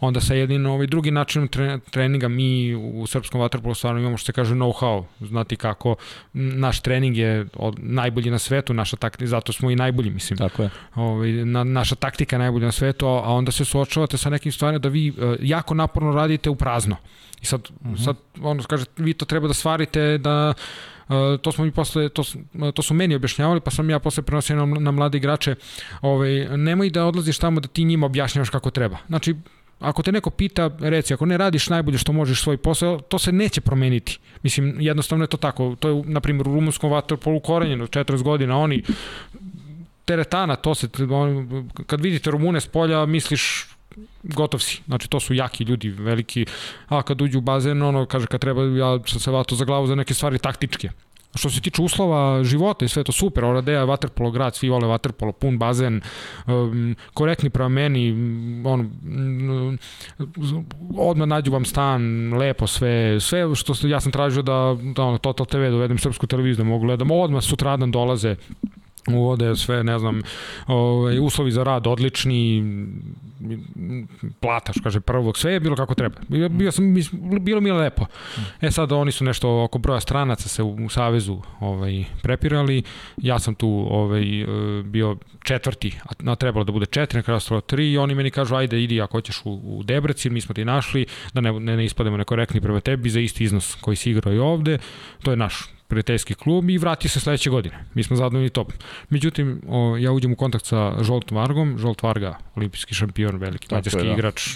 Onda 0.00 0.20
sa 0.20 0.34
jednim 0.34 0.66
ovaj 0.66 0.86
drugi 0.86 1.10
način 1.10 1.48
treninga 1.90 2.28
mi 2.28 2.74
u 2.74 3.06
srpskom 3.06 3.40
vaterpolu 3.40 3.74
stvarno 3.74 4.00
imamo 4.00 4.16
što 4.16 4.26
se 4.26 4.32
kaže 4.32 4.54
know-how, 4.54 5.04
znati 5.20 5.56
kako 5.56 5.96
naš 6.32 6.80
trening 6.80 7.16
je 7.16 7.46
od, 7.56 7.76
najbolji 7.78 8.30
na 8.30 8.38
svetu, 8.38 8.74
naša 8.74 8.96
taktika, 8.96 9.26
zato 9.26 9.52
smo 9.52 9.70
i 9.70 9.76
najbolji, 9.76 10.10
mislim. 10.10 10.38
Tako 10.38 10.62
je. 10.62 10.70
Ovaj 10.94 11.30
na, 11.30 11.64
naša 11.64 11.94
taktika 11.94 12.36
je 12.36 12.40
najbolja 12.40 12.66
na 12.66 12.72
svetu, 12.72 13.06
a 13.06 13.32
onda 13.32 13.52
se 13.52 13.64
suočavate 13.64 14.16
sa 14.16 14.30
nekim 14.30 14.52
stvarima 14.52 14.78
da 14.78 14.88
vi 14.88 15.10
uh, 15.10 15.16
jako 15.40 15.74
naporno 15.74 16.12
radite 16.12 16.50
u 16.50 16.56
prazno. 16.56 16.96
I 17.42 17.46
sad, 17.46 17.60
uh 17.60 17.86
mhm. 17.86 17.94
-huh. 17.94 18.04
sad 18.04 18.16
ono 18.42 18.62
kaže, 18.62 18.84
vi 18.96 19.14
to 19.14 19.24
treba 19.24 19.48
da 19.48 19.54
stvarite 19.54 20.18
da 20.18 20.54
to 21.42 21.52
smo 21.52 21.64
mi 21.64 21.70
posle 21.70 22.08
to, 22.08 22.22
to 22.74 22.82
su 22.82 22.94
meni 22.94 23.14
objašnjavali 23.14 23.60
pa 23.60 23.70
sam 23.70 23.90
ja 23.90 23.98
posle 23.98 24.22
prenosio 24.22 24.66
na, 24.66 24.80
na 24.80 24.90
mlade 24.90 25.18
igrače 25.18 25.54
ovaj 26.00 26.58
nemoj 26.58 26.90
da 26.90 27.04
odlaziš 27.04 27.38
tamo 27.38 27.60
da 27.60 27.68
ti 27.68 27.84
njima 27.84 28.06
objašnjavaš 28.06 28.50
kako 28.50 28.70
treba 28.70 28.96
znači 29.08 29.34
ako 29.80 30.02
te 30.02 30.12
neko 30.12 30.30
pita, 30.30 30.70
reci, 30.80 31.14
ako 31.14 31.26
ne 31.26 31.38
radiš 31.38 31.68
najbolje 31.68 31.98
što 31.98 32.12
možeš 32.12 32.42
svoj 32.42 32.56
posao, 32.56 33.00
to 33.00 33.18
se 33.18 33.32
neće 33.32 33.60
promeniti. 33.60 34.18
Mislim, 34.42 34.76
jednostavno 34.80 35.24
je 35.24 35.28
to 35.28 35.36
tako. 35.36 35.76
To 35.80 35.88
je, 35.88 36.02
na 36.06 36.20
primjer, 36.20 36.48
u 36.48 36.54
rumunskom 36.54 36.90
vaterpolu 36.90 37.40
korenjeno, 37.40 37.86
40 37.86 38.22
godina, 38.22 38.58
oni 38.58 38.82
teretana, 40.04 40.56
to 40.56 40.74
se, 40.74 40.88
kad 41.86 42.00
vidite 42.00 42.30
Rumune 42.30 42.60
s 42.60 42.66
polja, 42.66 43.06
misliš 43.06 43.66
gotov 44.22 44.60
si. 44.60 44.82
Znači, 44.86 45.08
to 45.08 45.20
su 45.20 45.34
jaki 45.34 45.64
ljudi, 45.64 45.88
veliki, 45.90 46.46
a 46.88 47.02
kad 47.02 47.22
uđu 47.22 47.38
u 47.38 47.40
bazen, 47.40 47.82
ono, 47.82 48.06
kaže, 48.06 48.26
kad 48.26 48.40
treba, 48.40 48.62
ja 48.62 48.98
sam 49.06 49.20
se 49.20 49.30
vato 49.30 49.54
za 49.54 49.64
glavu 49.64 49.86
za 49.86 49.94
neke 49.94 50.14
stvari 50.14 50.38
taktičke. 50.38 50.90
Što 51.34 51.50
se 51.50 51.60
tiče 51.60 51.82
uslova 51.82 52.44
života 52.44 52.84
i 52.84 52.88
sve 52.88 53.04
to 53.04 53.12
super, 53.12 53.44
Oradea 53.44 53.80
je 53.80 53.84
vaterpolo 53.84 54.30
grad, 54.30 54.56
svi 54.56 54.68
vole 54.68 54.86
vaterpolo, 54.86 55.32
pun 55.32 55.58
bazen, 55.58 56.00
um, 56.46 56.96
korektni 57.14 57.50
prema 57.50 57.68
meni, 57.68 58.10
on, 58.64 58.80
um, 58.80 59.78
odmah 60.96 61.28
nađu 61.28 61.52
vam 61.52 61.64
stan, 61.64 62.34
lepo 62.34 62.66
sve, 62.66 63.20
sve 63.20 63.54
što 63.54 63.88
ja 63.88 64.00
sam 64.00 64.12
tražio 64.12 64.42
da, 64.42 64.76
da 64.94 65.02
ono, 65.02 65.18
Total 65.18 65.46
TV 65.46 65.70
dovedem 65.70 65.98
srpsku 65.98 66.26
televiziju 66.26 66.64
da 66.64 66.68
mogu 66.70 66.86
gledam, 66.86 67.10
odmah 67.10 67.42
sutradan 67.42 67.90
dolaze, 67.90 68.36
uvode 69.08 69.56
sve, 69.56 69.84
ne 69.84 69.98
znam, 69.98 70.22
ovaj, 70.66 71.18
uslovi 71.18 71.50
za 71.50 71.62
rad 71.62 71.86
odlični, 71.86 72.64
plata, 74.40 74.72
što 74.72 74.82
kaže, 74.82 75.00
prvog, 75.00 75.38
sve 75.38 75.52
je 75.52 75.60
bilo 75.60 75.76
kako 75.76 75.94
treba. 75.94 76.16
Bio 76.48 76.72
sam, 76.72 76.94
bilo 77.40 77.60
mi 77.60 77.68
je 77.68 77.72
lepo. 77.72 78.06
E 78.60 78.70
sad 78.70 78.92
oni 78.92 79.12
su 79.12 79.24
nešto 79.24 79.62
oko 79.62 79.78
broja 79.78 80.00
stranaca 80.00 80.48
se 80.48 80.62
u, 80.62 80.74
u 80.84 80.88
Savezu 80.88 81.40
ovaj, 81.60 82.04
prepirali, 82.22 82.82
ja 83.16 83.38
sam 83.38 83.54
tu 83.54 83.86
ovaj, 83.90 84.40
e, 84.42 84.46
bio 84.82 85.16
četvrti, 85.42 85.98
a 86.26 86.34
trebalo 86.34 86.64
da 86.64 86.72
bude 86.72 86.86
četiri, 86.86 87.22
kraju 87.22 87.36
ostalo 87.36 87.60
tri 87.60 87.92
i 87.92 87.98
oni 87.98 88.14
meni 88.14 88.30
kažu, 88.30 88.54
ajde, 88.54 88.82
idi 88.82 89.00
ako 89.00 89.16
hoćeš 89.16 89.40
u, 89.44 89.50
u 89.64 89.82
Debrecin, 89.82 90.32
mi 90.32 90.40
smo 90.40 90.54
ti 90.54 90.64
našli, 90.64 91.06
da 91.34 91.40
ne, 91.40 91.52
ne, 91.52 91.76
ne 91.76 91.84
ispademo 91.84 92.16
nekorektni 92.16 92.60
prema 92.60 92.80
tebi 92.80 93.10
za 93.10 93.20
isti 93.20 93.44
iznos 93.44 93.74
koji 93.80 93.96
si 93.96 94.10
igrao 94.10 94.34
i 94.34 94.38
ovde, 94.38 94.78
to 95.22 95.30
je 95.30 95.36
naš 95.36 95.74
prijateljski 95.88 96.34
klub 96.34 96.70
i 96.70 96.78
vrati 96.78 97.08
se 97.08 97.20
sledeće 97.20 97.50
godine. 97.50 97.84
Mi 97.94 98.02
smo 98.02 98.16
zadovoljni 98.16 98.50
top. 98.50 98.72
Međutim, 99.10 99.60
o, 99.68 99.96
ja 99.96 100.12
uđem 100.12 100.32
u 100.32 100.36
kontakt 100.36 100.64
sa 100.64 101.02
Žolt 101.02 101.30
Vargom, 101.30 101.78
Žolt 101.78 102.02
Varga, 102.02 102.38
olimpijski 102.54 102.94
šampion, 102.94 103.33
veliki 103.38 103.74
mađarski 103.74 104.02
da. 104.02 104.12
igrač, 104.12 104.48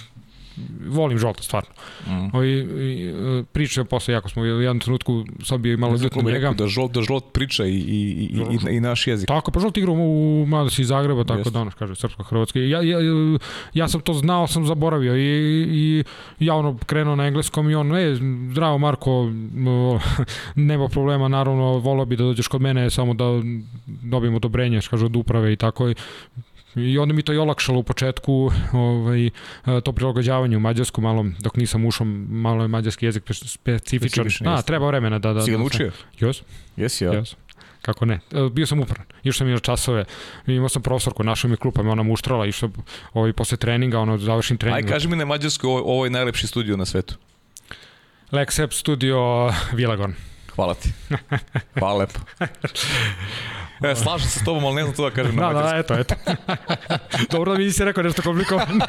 volim 0.86 1.18
žolta, 1.18 1.42
stvarno. 1.42 1.70
Mm. 2.06 2.36
Ovi, 2.36 2.60
e, 2.60 3.44
priča 3.52 3.84
posle, 3.84 4.14
jako 4.14 4.28
smo 4.28 4.42
u 4.42 4.46
jednom 4.46 4.80
trenutku 4.80 5.24
sad 5.44 5.60
bio 5.60 5.78
malo 5.78 5.96
ljut 5.96 6.14
na 6.14 6.22
njega. 6.22 6.52
Da 6.52 6.66
žolt, 6.66 6.92
da 6.92 7.02
žolt 7.02 7.24
priča 7.32 7.66
i, 7.66 7.74
i, 7.74 8.28
i, 8.70 8.76
i, 8.76 8.80
naš 8.80 9.06
jezik. 9.06 9.28
Tako, 9.28 9.50
pa 9.50 9.60
žolt 9.60 9.76
igra 9.76 9.92
u 9.92 10.44
Madosi 10.48 10.82
iz 10.82 10.88
Zagreba, 10.88 11.24
tako 11.24 11.38
Jest. 11.38 11.52
da 11.52 11.60
ono 11.60 11.70
kaže 11.78 11.94
srpsko-hrvatski. 11.94 12.58
Ja, 12.58 12.82
ja, 12.82 12.98
ja 13.74 13.88
sam 13.88 14.00
to 14.00 14.14
znao, 14.14 14.46
sam 14.46 14.66
zaboravio 14.66 15.16
i, 15.16 15.22
i 15.70 16.04
ja 16.44 16.54
ono 16.54 16.78
krenuo 16.86 17.16
na 17.16 17.26
engleskom 17.26 17.70
i 17.70 17.74
on, 17.74 17.96
e, 17.96 18.14
zdravo 18.50 18.78
Marko, 18.78 19.30
nema 20.54 20.88
problema, 20.88 21.28
naravno, 21.28 21.78
volao 21.78 22.06
bi 22.06 22.16
da 22.16 22.24
dođeš 22.24 22.48
kod 22.48 22.60
mene 22.60 22.90
samo 22.90 23.14
da 23.14 23.24
dobijem 23.86 24.34
odobrenje, 24.34 24.80
kaže 24.90 25.06
od 25.06 25.16
uprave 25.16 25.52
i 25.52 25.56
tako. 25.56 25.88
I 25.88 25.94
onda 26.98 27.14
mi 27.14 27.22
to 27.22 27.32
i 27.32 27.38
olakšalo 27.38 27.78
u 27.78 27.82
početku 27.82 28.50
ovaj, 28.72 29.26
e, 29.26 29.30
to 29.84 29.92
prilagođavanje 29.92 30.56
u 30.56 30.60
mađarsku, 30.60 31.00
malo, 31.00 31.26
dok 31.38 31.56
nisam 31.56 31.84
ušao, 31.84 32.06
malo 32.28 32.64
je 32.64 32.68
mađarski 32.68 33.06
jezik 33.06 33.24
specifičan. 33.44 34.48
A, 34.48 34.62
treba 34.62 34.86
vremena 34.86 35.18
da... 35.18 35.32
da 35.32 35.42
si 35.42 35.50
ga 35.50 35.56
da 35.56 35.60
naučio? 35.60 35.92
Jes. 36.20 36.42
Jesi, 36.76 37.04
ja. 37.04 37.12
Jes. 37.12 37.34
Kako 37.82 38.04
ne? 38.04 38.14
E, 38.14 38.48
bio 38.52 38.66
sam 38.66 38.80
upran. 38.80 39.06
Išao 39.22 39.38
sam 39.38 39.48
i 39.48 39.52
na 39.52 39.58
časove. 39.58 40.04
Imao 40.46 40.68
sam 40.68 40.82
profesorku, 40.82 41.24
našao 41.24 41.50
mi 41.50 41.56
klupa, 41.56 41.82
me 41.82 41.90
ona 41.90 42.02
muštrala, 42.02 42.46
išao 42.46 42.70
ovaj, 43.12 43.32
posle 43.32 43.56
treninga, 43.56 44.00
ono, 44.00 44.18
završim 44.18 44.56
trening. 44.56 44.86
Aj, 44.86 44.92
kaži 44.92 45.08
mi 45.08 45.16
na 45.16 45.24
mađarskoj, 45.24 45.68
ovo, 45.68 45.80
ovo 45.80 46.04
je 46.04 46.10
najlepši 46.10 46.46
studio 46.46 46.76
na 46.76 46.84
svetu. 46.84 47.14
Lexep 48.32 48.72
studio 48.72 49.50
Vilagon. 49.72 50.14
Hvala 50.54 50.74
ti. 50.74 50.92
Hvala 51.78 51.98
lepo. 51.98 52.20
E, 53.82 53.94
slažem 53.94 54.28
se 54.28 54.38
s 54.38 54.44
tobom, 54.44 54.64
ali 54.64 54.74
ne 54.74 54.82
znam 54.82 54.94
to 54.94 55.04
da 55.04 55.10
kažem 55.10 55.36
da, 55.36 55.52
na 55.52 55.62
Da, 55.62 55.76
eto, 55.76 55.94
eto. 55.94 56.14
Dobro 57.32 57.52
da 57.52 57.58
mi 57.58 57.64
nisi 57.64 57.84
rekao 57.84 58.02
nešto 58.02 58.22
komplikovano. 58.22 58.84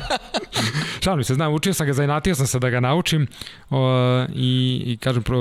Šalim 1.03 1.23
se, 1.23 1.33
znam, 1.33 1.53
učio 1.53 1.73
sam 1.73 1.87
ga, 1.87 1.93
zainatio 1.93 2.35
sam 2.35 2.47
se 2.47 2.59
da 2.59 2.69
ga 2.69 2.79
naučim 2.79 3.27
o, 3.69 4.25
i, 4.35 4.83
i 4.85 4.97
kažem, 4.97 5.23
pro, 5.23 5.37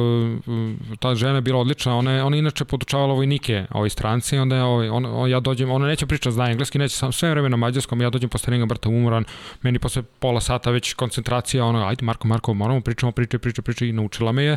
ta 0.99 1.15
žena 1.15 1.35
je 1.35 1.41
bila 1.41 1.61
odlična, 1.61 1.97
ona 1.97 2.13
je, 2.13 2.23
ona 2.23 2.37
je 2.37 2.39
inače 2.39 2.65
podučavala 2.65 3.15
vojnike 3.15 3.65
ovoj 3.71 3.91
stranci, 3.91 4.39
onda 4.39 4.57
je, 4.57 4.63
ovaj, 4.63 4.89
on, 4.89 5.07
on, 5.07 5.31
ja 5.31 5.41
dođem, 5.41 5.71
ona 5.71 5.87
neće 5.87 6.07
pričati, 6.07 6.35
zna 6.35 6.51
engleski, 6.51 6.79
neće 6.79 6.97
sam 6.97 7.13
sve 7.13 7.31
vreme 7.31 7.49
na 7.49 7.57
mađarskom, 7.57 8.03
ja 8.03 8.11
dođem 8.11 8.31
posle 8.31 8.51
ringa 8.51 8.67
brta 8.67 8.89
umoran, 8.89 9.25
meni 9.63 9.79
posle 9.79 10.03
pola 10.03 10.41
sata 10.41 10.71
već 10.71 10.95
koncentracija, 10.95 11.65
ono, 11.65 11.87
ajde 11.87 12.05
Marko, 12.05 12.29
Marko, 12.29 12.55
moramo 12.55 12.81
pričamo, 12.81 13.13
priče, 13.13 13.39
priče, 13.39 13.63
priče 13.63 13.89
i 13.89 13.93
naučila 13.93 14.33
me 14.33 14.45
je 14.45 14.57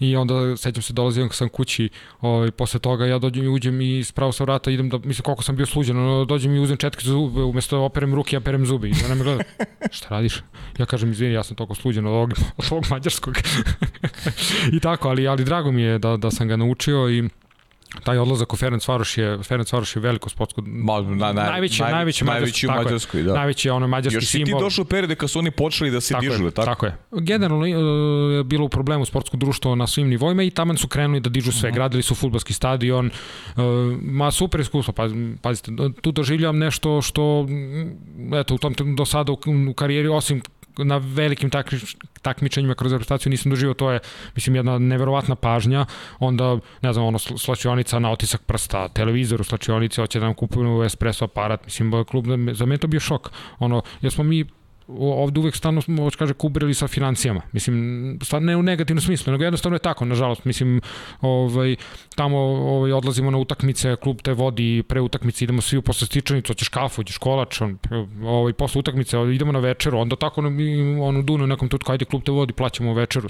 i 0.00 0.16
onda 0.16 0.56
sećam 0.56 0.82
se 0.82 0.92
dolazim 0.92 1.28
sam 1.32 1.48
kući 1.48 1.88
ovaj 2.20 2.50
posle 2.50 2.80
toga 2.80 3.06
ja 3.06 3.18
dođem 3.18 3.44
i 3.44 3.48
uđem 3.48 3.80
i 3.80 4.04
spravo 4.04 4.32
sa 4.32 4.44
vrata 4.44 4.70
idem 4.70 4.88
da 4.88 4.98
mislim 4.98 5.22
koliko 5.22 5.42
sam 5.42 5.56
bio 5.56 5.66
sluđen 5.66 5.98
ono, 5.98 6.24
dođem 6.24 6.54
i 6.54 6.60
uzem 6.60 6.76
četke 6.76 7.04
za 7.04 7.10
zube 7.10 7.42
umesto 7.42 7.76
da 7.76 7.82
operem 7.82 8.14
ruke 8.14 8.36
ja 8.36 8.40
perem 8.40 8.66
zube. 8.66 8.88
I 8.88 8.92
ona 9.04 9.14
me 9.14 9.24
gleda 9.24 9.44
šta 9.96 10.08
radiš? 10.08 10.42
Ja 10.78 10.86
kažem 10.86 11.10
izvini 11.10 11.34
ja 11.34 11.42
sam 11.42 11.56
toliko 11.56 11.74
sluđen 11.74 12.06
od 12.06 12.12
ovog, 12.12 12.32
od 12.56 12.64
ovog 12.70 12.84
mađarskog. 12.90 13.34
I 14.76 14.80
tako 14.80 15.08
ali 15.08 15.28
ali 15.28 15.44
drago 15.44 15.72
mi 15.72 15.82
je 15.82 15.98
da 15.98 16.16
da 16.16 16.30
sam 16.30 16.48
ga 16.48 16.56
naučio 16.56 17.10
i 17.10 17.28
taj 18.04 18.18
odlazak 18.18 18.52
u 18.52 18.56
Ferenc 18.56 18.88
Varoš 18.88 19.18
je 19.18 19.38
Ferenc 19.42 19.72
Varoš 19.72 19.96
je 19.96 20.02
veliko 20.02 20.28
sportsko 20.28 20.62
Ma, 20.66 21.00
na, 21.00 21.32
na, 21.32 21.32
najveći 21.32 21.82
naj, 21.82 21.92
najveći 21.92 22.24
najveći 22.24 22.66
u 22.66 22.70
Mađarskoj, 22.70 23.22
da. 23.22 23.34
Najveći 23.34 23.70
ono 23.70 23.86
mađarski 23.86 24.16
Još 24.16 24.28
simbol. 24.28 24.50
Još 24.50 24.58
ti 24.58 24.64
došao 24.64 24.82
u 24.82 24.86
periode 24.86 25.14
kad 25.14 25.30
su 25.30 25.38
oni 25.38 25.50
počeli 25.50 25.90
da 25.90 26.00
se 26.00 26.14
tako 26.14 26.20
dižu, 26.20 26.44
je, 26.44 26.50
tako? 26.50 26.66
Tako 26.66 26.86
je. 26.86 26.96
Generalno 27.12 27.66
je 27.66 27.78
uh, 27.78 28.46
bilo 28.46 28.64
u 28.64 28.68
problemu 28.68 29.04
sportsko 29.04 29.36
društvo 29.36 29.74
na 29.74 29.86
svim 29.86 30.08
nivoima 30.08 30.42
i 30.42 30.50
tamo 30.50 30.76
su 30.76 30.88
krenuli 30.88 31.20
da 31.20 31.30
dižu 31.30 31.52
sve. 31.52 31.68
Uh 31.68 31.72
-huh. 31.72 31.76
Gradili 31.76 32.02
su 32.02 32.14
fudbalski 32.14 32.52
stadion. 32.52 33.06
Uh, 33.06 33.62
ma 34.02 34.30
super 34.30 34.60
iskustvo, 34.60 34.94
pa 34.94 35.08
pazite, 35.42 35.72
tu 36.00 36.12
doživljavam 36.12 36.58
nešto 36.58 37.02
što 37.02 37.46
eto 38.40 38.54
u 38.54 38.58
tom 38.58 38.74
do 38.96 39.04
sada 39.04 39.32
u, 39.32 39.38
u 39.70 39.74
karijeri 39.74 40.08
osim 40.08 40.42
na 40.84 40.96
velikim 40.96 41.50
takmi, 41.50 41.78
takmičenjima 42.22 42.74
kroz 42.74 42.92
reprezentaciju 42.92 43.30
nisam 43.30 43.50
doživao, 43.50 43.74
to 43.74 43.90
je, 43.90 44.00
mislim, 44.34 44.56
jedna 44.56 44.78
neverovatna 44.78 45.34
pažnja, 45.34 45.86
onda, 46.18 46.58
ne 46.82 46.92
znam, 46.92 47.04
ono, 47.04 47.18
slačionica 47.18 47.98
na 47.98 48.10
otisak 48.10 48.42
prsta, 48.42 48.88
televizor 48.88 49.40
u 49.40 49.44
slačionici, 49.44 50.00
hoće 50.00 50.20
da 50.20 50.24
nam 50.24 50.34
kupuju 50.34 50.82
espresso 50.82 51.24
aparat, 51.24 51.64
mislim, 51.64 52.04
klub, 52.04 52.26
za 52.52 52.66
mene 52.66 52.78
to 52.78 52.86
bio 52.86 53.00
šok, 53.00 53.30
ono, 53.58 53.82
jer 54.00 54.12
smo 54.12 54.24
mi 54.24 54.44
ovde 54.88 55.40
uvek 55.40 55.56
stalno 55.56 55.82
smo, 55.82 56.10
kaže, 56.18 56.34
kubrili 56.34 56.74
sa 56.74 56.88
financijama. 56.88 57.40
Mislim, 57.52 58.18
stvarno 58.22 58.46
ne 58.46 58.56
u 58.56 58.62
negativnom 58.62 59.02
smislu, 59.02 59.32
nego 59.32 59.44
jednostavno 59.44 59.76
je 59.76 59.78
tako, 59.78 60.04
nažalost. 60.04 60.44
Mislim, 60.44 60.80
ovaj, 61.20 61.76
tamo 62.14 62.38
ovaj, 62.38 62.92
odlazimo 62.92 63.30
na 63.30 63.38
utakmice, 63.38 63.96
klub 63.96 64.20
te 64.22 64.32
vodi, 64.32 64.82
pre 64.88 65.00
utakmice 65.00 65.44
idemo 65.44 65.60
svi 65.60 65.78
u 65.78 65.82
posle 65.82 66.06
stičanicu, 66.06 66.50
hoćeš 66.50 66.68
kafu, 66.68 66.96
hoćeš 66.96 67.18
kolač, 67.18 67.60
on, 67.60 67.78
ovaj, 68.24 68.52
posle 68.52 68.78
utakmice 68.78 69.16
idemo 69.34 69.52
na 69.52 69.58
večeru, 69.58 69.98
onda 69.98 70.16
tako 70.16 70.40
ono, 70.40 70.50
ono 71.04 71.22
dunu 71.22 71.46
nekom 71.46 71.68
tutku, 71.68 71.92
ajde 71.92 72.04
klub 72.04 72.22
te 72.22 72.32
vodi, 72.32 72.52
plaćamo 72.52 72.94
večeru. 72.94 73.28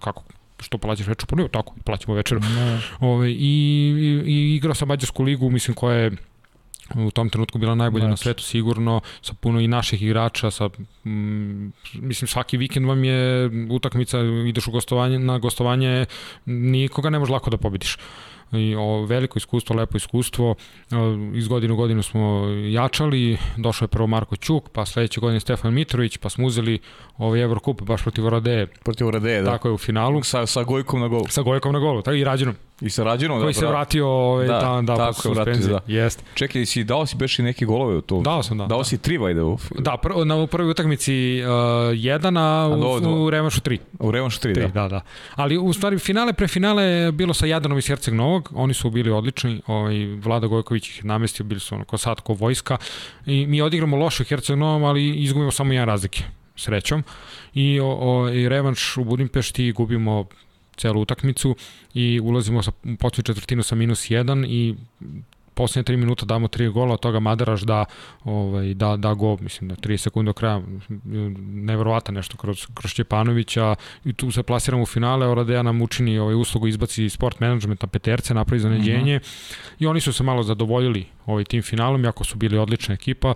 Kako? 0.00 0.22
što 0.60 0.78
plaćaš 0.78 1.06
večeru, 1.06 1.26
pa 1.30 1.36
ne, 1.36 1.48
tako, 1.48 1.74
plaćamo 1.84 2.14
večeru. 2.14 2.40
Ne. 2.40 2.62
Ove, 2.70 2.80
ovaj, 3.00 3.28
i, 3.28 3.34
i, 3.36 4.32
i 4.32 4.56
igrao 4.56 4.74
sam 4.74 4.88
Mađarsku 4.88 5.22
ligu, 5.22 5.50
mislim, 5.50 5.74
koja 5.74 5.96
je 5.96 6.10
u 6.94 7.10
tom 7.10 7.30
trenutku 7.30 7.58
bila 7.58 7.74
najbolja 7.74 8.02
znači. 8.02 8.10
na 8.10 8.16
svetu 8.16 8.42
sigurno, 8.42 9.00
sa 9.22 9.34
puno 9.40 9.60
i 9.60 9.68
naših 9.68 10.02
igrača, 10.02 10.50
sa, 10.50 10.68
mm, 11.04 11.72
mislim 11.94 12.28
svaki 12.28 12.56
vikend 12.56 12.86
vam 12.86 13.04
je 13.04 13.50
utakmica, 13.70 14.18
ideš 14.48 14.66
u 14.66 14.70
gostovanje, 14.70 15.18
na 15.18 15.38
gostovanje, 15.38 16.06
nikoga 16.46 17.10
ne 17.10 17.18
može 17.18 17.32
lako 17.32 17.50
da 17.50 17.56
pobediš 17.56 17.96
i 18.58 18.74
o, 18.74 19.04
veliko 19.04 19.38
iskustvo, 19.38 19.76
lepo 19.76 19.96
iskustvo. 19.96 20.54
Iz 21.34 21.48
godine 21.48 21.72
u 21.72 21.76
godinu 21.76 22.02
smo 22.02 22.46
jačali, 22.70 23.38
došao 23.56 23.84
je 23.84 23.88
prvo 23.88 24.06
Marko 24.06 24.36
Ćuk, 24.36 24.68
pa 24.68 24.86
sledeće 24.86 25.20
godine 25.20 25.40
Stefan 25.40 25.74
Mitrović, 25.74 26.16
pa 26.16 26.28
smo 26.28 26.46
uzeli 26.46 26.78
ovaj 27.18 27.42
Evrokup 27.42 27.82
baš 27.82 28.02
protiv 28.02 28.26
Oradeje. 28.26 28.66
Protiv 28.66 29.06
Oradeje, 29.06 29.42
da. 29.42 29.50
Tako 29.50 29.68
je 29.68 29.72
u 29.72 29.78
finalu. 29.78 30.22
Sa, 30.22 30.46
sa 30.46 30.62
Gojkom 30.62 31.00
na 31.00 31.08
golu. 31.08 31.24
Sa 31.28 31.42
Gojkom 31.42 31.72
na 31.72 31.78
golu, 31.78 32.02
tako 32.02 32.14
i 32.14 32.24
Rađenom. 32.24 32.54
I 32.80 32.90
sa 32.90 33.04
Rađenom, 33.04 33.38
da. 33.38 33.44
Koji 33.44 33.54
se 33.54 33.66
vratio 33.66 34.08
ovaj, 34.08 34.46
da, 34.46 34.58
da, 34.58 34.82
da, 34.82 34.96
tako 34.96 35.28
je 35.28 35.34
vratio, 35.34 35.68
da. 35.68 35.80
Jest. 35.86 36.24
Čekaj, 36.34 36.66
si 36.66 36.84
dao 36.84 37.06
si 37.06 37.16
beš 37.16 37.38
i 37.38 37.42
neke 37.42 37.64
golove 37.64 37.96
u 37.96 38.00
to? 38.00 38.20
Dao 38.20 38.42
sam, 38.42 38.58
da. 38.58 38.66
Dao 38.66 38.78
da. 38.78 38.84
si 38.84 38.98
tri 38.98 39.18
vajde 39.18 39.42
u... 39.42 39.58
Da, 39.78 39.96
pr 40.02 40.08
na 40.26 40.46
prvoj 40.46 40.70
utakmici 40.70 41.42
uh, 41.42 41.48
jedan, 41.94 42.36
a, 42.36 42.68
u, 42.68 43.08
u, 43.08 43.24
u 43.24 43.30
revanšu 43.30 43.60
tri. 43.60 43.78
U 43.98 44.10
revanšu 44.10 44.40
tri, 44.40 44.54
tri, 44.54 44.62
da. 44.62 44.68
da. 44.68 44.88
da. 44.88 45.00
Ali 45.34 45.58
u 45.58 45.72
stvari 45.72 45.98
finale, 45.98 46.32
pre 46.32 46.48
finale 46.48 47.12
bilo 47.12 47.34
sa 47.34 47.46
Jadanom 47.46 47.78
iz 47.78 47.86
Herceg 47.86 48.14
Novog, 48.14 48.43
oni 48.54 48.74
su 48.74 48.90
bili 48.90 49.10
odlični, 49.10 49.62
ovaj, 49.66 50.06
Vlada 50.06 50.46
Gojković 50.46 50.88
ih 50.88 51.04
namestio, 51.04 51.44
bili 51.44 51.60
su 51.60 51.74
ono 51.74 51.84
ko 51.84 51.98
sad, 51.98 52.20
ko 52.20 52.32
vojska. 52.32 52.76
I 53.26 53.46
mi 53.46 53.62
odigramo 53.62 53.96
loše 53.96 54.22
u 54.22 54.26
Herceg 54.26 54.56
Novom, 54.56 54.84
ali 54.84 55.10
izgubimo 55.10 55.50
samo 55.50 55.72
jedan 55.72 55.86
razlike 55.86 56.22
srećom. 56.56 57.04
I, 57.54 57.80
o, 57.80 57.96
o, 58.00 58.28
i 58.28 58.48
revanš 58.48 58.96
u 58.96 59.04
Budimpešti 59.04 59.72
gubimo 59.72 60.24
celu 60.76 61.00
utakmicu 61.00 61.56
i 61.94 62.20
ulazimo 62.20 62.62
sa 62.62 62.72
početnu 62.98 63.22
četvrtinu 63.24 63.62
sa 63.62 63.74
minus 63.74 64.10
1 64.10 64.46
i 64.48 64.74
poslednje 65.54 65.94
3 65.94 65.96
minuta 65.96 66.26
damo 66.26 66.48
3 66.48 66.70
gola, 66.70 66.94
od 66.94 67.00
toga 67.00 67.20
Madaraš 67.20 67.62
da, 67.62 67.84
ovaj, 68.24 68.74
da, 68.74 68.96
da 68.96 69.14
go, 69.14 69.36
mislim, 69.40 69.68
da 69.68 69.74
3 69.74 69.96
sekunde 69.96 70.28
do 70.28 70.32
kraja, 70.32 70.60
neverovata 71.38 72.12
nešto 72.12 72.36
kroz, 72.36 72.66
kroz 72.74 72.92
Čepanovića 72.92 73.74
i 74.04 74.12
tu 74.12 74.30
se 74.30 74.42
plasiramo 74.42 74.82
u 74.82 74.86
finale, 74.86 75.26
Oradeja 75.26 75.62
nam 75.62 75.82
učini 75.82 76.18
ovaj, 76.18 76.34
uslugu, 76.34 76.66
izbaci 76.66 77.08
sport 77.08 77.40
management 77.40 77.82
na 77.82 77.88
peterce, 77.88 78.34
napravi 78.34 78.60
zaneđenje. 78.60 79.16
Mm 79.16 79.20
-hmm. 79.20 79.74
i 79.78 79.86
oni 79.86 80.00
su 80.00 80.12
se 80.12 80.22
malo 80.22 80.42
zadovoljili 80.42 81.06
ovaj 81.26 81.44
tim 81.44 81.62
finalom, 81.62 82.04
jako 82.04 82.24
su 82.24 82.36
bili 82.36 82.58
odlična 82.58 82.94
ekipa, 82.94 83.34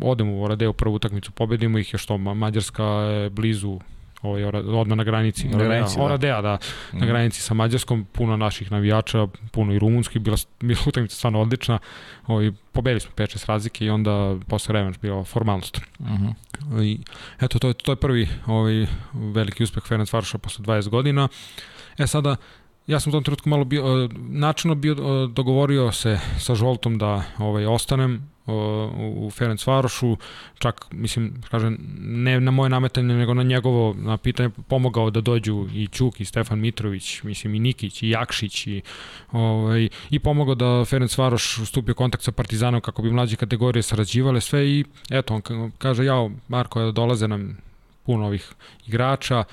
odemo 0.00 0.32
u 0.32 0.42
Oradeju 0.42 0.72
prvu 0.72 0.94
utakmicu, 0.94 1.32
pobedimo 1.32 1.78
ih, 1.78 1.94
je 1.94 1.98
što 1.98 2.18
Mađarska 2.18 2.84
je 2.84 3.30
blizu 3.30 3.80
ovaj, 4.22 4.44
odmah 4.44 4.98
na 4.98 5.04
granici. 5.04 5.48
Na 5.48 5.58
granici, 5.58 5.96
da. 5.96 6.02
Oradea, 6.02 6.40
da. 6.42 6.54
Mm. 6.54 6.96
Na 6.96 6.98
mhm. 6.98 7.06
granici 7.06 7.40
sa 7.40 7.54
Mađarskom, 7.54 8.06
puno 8.12 8.36
naših 8.36 8.72
navijača, 8.72 9.26
puno 9.52 9.72
i 9.72 9.78
rumunski, 9.78 10.18
bila, 10.18 10.36
bila 10.60 10.80
utakmica 10.86 11.16
stvarno 11.16 11.40
odlična. 11.40 11.78
Ovaj, 12.26 12.52
pobedili 12.72 13.00
smo 13.00 13.10
5-6 13.16 13.48
razlike 13.48 13.84
i 13.84 13.90
onda 13.90 14.36
posle 14.48 14.72
revanš 14.72 14.98
bio 14.98 15.24
formalnost. 15.24 15.80
Mm 16.00 16.04
-hmm. 16.04 16.84
I, 16.84 16.98
eto, 17.40 17.58
to 17.58 17.68
je, 17.68 17.74
to 17.74 17.92
je 17.92 17.96
prvi 17.96 18.28
ovaj, 18.46 18.86
veliki 19.12 19.62
uspeh 19.62 19.82
Ferenc 19.84 20.12
Varša 20.12 20.38
posle 20.38 20.64
20 20.64 20.88
godina. 20.88 21.28
E 21.98 22.06
sada, 22.06 22.36
ja 22.86 23.00
sam 23.00 23.10
u 23.10 23.12
tom 23.12 23.24
trenutku 23.24 23.48
malo 23.48 23.64
bio, 23.64 24.08
načinno 24.28 24.74
bio 24.74 24.94
dogovorio 25.26 25.92
se 25.92 26.18
sa 26.38 26.54
Žoltom 26.54 26.98
da 26.98 27.22
ovaj, 27.38 27.66
ostanem, 27.66 28.30
u 28.96 29.30
Ferenc 29.30 29.66
Varošu, 29.66 30.16
čak, 30.58 30.86
mislim, 30.90 31.42
kažem, 31.50 31.78
ne 31.98 32.40
na 32.40 32.50
moje 32.50 32.70
nametanje, 32.70 33.14
nego 33.14 33.34
na 33.34 33.42
njegovo 33.42 33.94
na 33.94 34.16
pitanje 34.16 34.50
pomogao 34.68 35.10
da 35.10 35.20
dođu 35.20 35.68
i 35.74 35.88
Ćuk 35.92 36.20
i 36.20 36.24
Stefan 36.24 36.60
Mitrović, 36.60 37.22
mislim 37.22 37.54
i 37.54 37.60
Nikić 37.60 38.02
i 38.02 38.10
Jakšić 38.10 38.66
i, 38.66 38.82
ovaj, 39.32 39.88
i 40.10 40.18
pomogao 40.18 40.54
da 40.54 40.84
Ferenc 40.84 41.18
Varoš 41.18 41.58
stupi 41.66 41.92
u 41.92 41.94
kontakt 41.94 42.24
sa 42.24 42.32
Partizanom 42.32 42.80
kako 42.80 43.02
bi 43.02 43.10
mlađe 43.10 43.36
kategorije 43.36 43.82
sarađivale 43.82 44.40
sve 44.40 44.68
i 44.68 44.84
eto, 45.10 45.34
on 45.34 45.70
kaže, 45.78 46.04
jao, 46.04 46.30
Marko, 46.48 46.92
dolaze 46.92 47.28
nam 47.28 47.56
puno 48.06 48.26
ovih 48.26 48.52
igrača, 48.86 49.44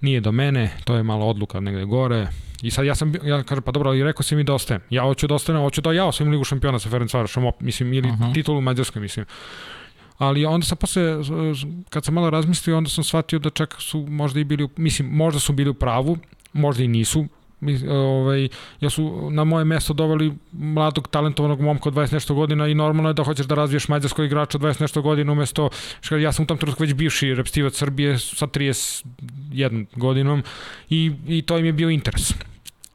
nije 0.00 0.20
do 0.20 0.32
mene, 0.32 0.70
to 0.84 0.96
je 0.96 1.02
malo 1.02 1.26
odluka 1.26 1.60
negde 1.60 1.84
gore, 1.84 2.26
I 2.62 2.70
sad 2.70 2.86
ja 2.86 2.94
sam, 2.94 3.12
ja 3.22 3.42
kažem, 3.42 3.62
pa 3.62 3.72
dobro, 3.72 3.94
i 3.94 4.04
rekao 4.04 4.22
si 4.22 4.36
mi 4.36 4.44
da 4.44 4.54
ostajem. 4.54 4.80
Ja 4.90 5.02
hoću 5.02 5.26
da 5.26 5.34
ostanem, 5.34 5.62
hoću 5.62 5.80
da 5.80 5.92
ja 5.92 6.06
osvojim 6.06 6.32
ligu 6.32 6.44
šampiona 6.44 6.78
sa 6.78 6.88
Ferencvarošom, 6.88 7.52
mislim, 7.60 7.92
ili 7.92 8.08
uh 8.08 8.16
-huh. 8.18 8.34
titulu 8.34 8.58
u 8.58 8.60
Mađarskoj, 8.60 9.02
mislim. 9.02 9.26
Ali 10.18 10.44
onda 10.44 10.66
sam 10.66 10.78
posle, 10.78 11.02
kad 11.90 12.04
sam 12.04 12.14
malo 12.14 12.30
razmislio, 12.30 12.78
onda 12.78 12.90
sam 12.90 13.04
shvatio 13.04 13.38
da 13.38 13.50
čak 13.50 13.76
su 13.78 14.06
možda 14.08 14.40
i 14.40 14.44
bili, 14.44 14.68
mislim, 14.76 15.08
možda 15.08 15.40
su 15.40 15.52
bili 15.52 15.70
u 15.70 15.74
pravu, 15.74 16.18
možda 16.52 16.84
i 16.84 16.88
nisu, 16.88 17.26
ovaj, 17.88 18.48
ja 18.80 18.90
su 18.90 19.30
na 19.30 19.44
moje 19.44 19.64
mesto 19.64 19.94
doveli 19.94 20.32
mladog 20.52 21.08
talentovanog 21.08 21.60
momka 21.60 21.88
od 21.88 21.94
20 21.94 22.12
nešto 22.12 22.34
godina 22.34 22.68
i 22.68 22.74
normalno 22.74 23.10
je 23.10 23.14
da 23.14 23.24
hoćeš 23.24 23.46
da 23.46 23.54
razviješ 23.54 23.88
mađarskog 23.88 24.24
igrača 24.24 24.58
od 24.58 24.62
20 24.62 24.80
nešto 24.80 25.02
godina 25.02 25.32
umesto, 25.32 25.70
što 26.00 26.16
ja 26.16 26.32
sam 26.32 26.42
u 26.42 26.46
tom 26.46 26.58
trenutku 26.58 26.82
već 26.82 26.94
bivši 26.94 27.34
repstivac 27.34 27.74
Srbije 27.74 28.18
sa 28.18 28.46
31 28.46 29.86
godinom 29.96 30.42
i, 30.90 31.12
i 31.28 31.42
to 31.42 31.58
im 31.58 31.64
je 31.64 31.72
bio 31.72 31.90
interes. 31.90 32.34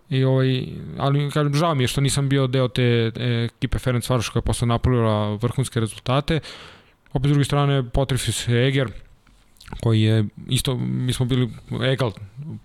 I 0.10 0.24
ovaj, 0.24 0.64
ali 0.98 1.32
kažem, 1.32 1.54
žao 1.54 1.76
mi 1.76 1.84
je 1.84 1.88
što 1.88 2.02
nisam 2.02 2.30
bio 2.30 2.48
deo 2.48 2.68
te 2.68 3.12
ekipe 3.46 3.80
Ferenc 3.80 4.10
Varoš 4.10 4.30
koja 4.30 4.40
je 4.40 4.46
posle 4.46 4.68
napravila 4.68 5.36
vrhunske 5.36 5.80
rezultate. 5.80 6.40
Opet 7.14 7.30
s 7.30 7.32
druge 7.32 7.46
strane, 7.46 7.90
potrefio 7.90 8.34
se 8.34 8.52
Eger, 8.52 8.92
koji 9.80 10.02
je 10.02 10.26
isto, 10.50 10.78
mi 10.78 11.14
smo 11.14 11.26
bili 11.26 11.50
egal 11.84 12.12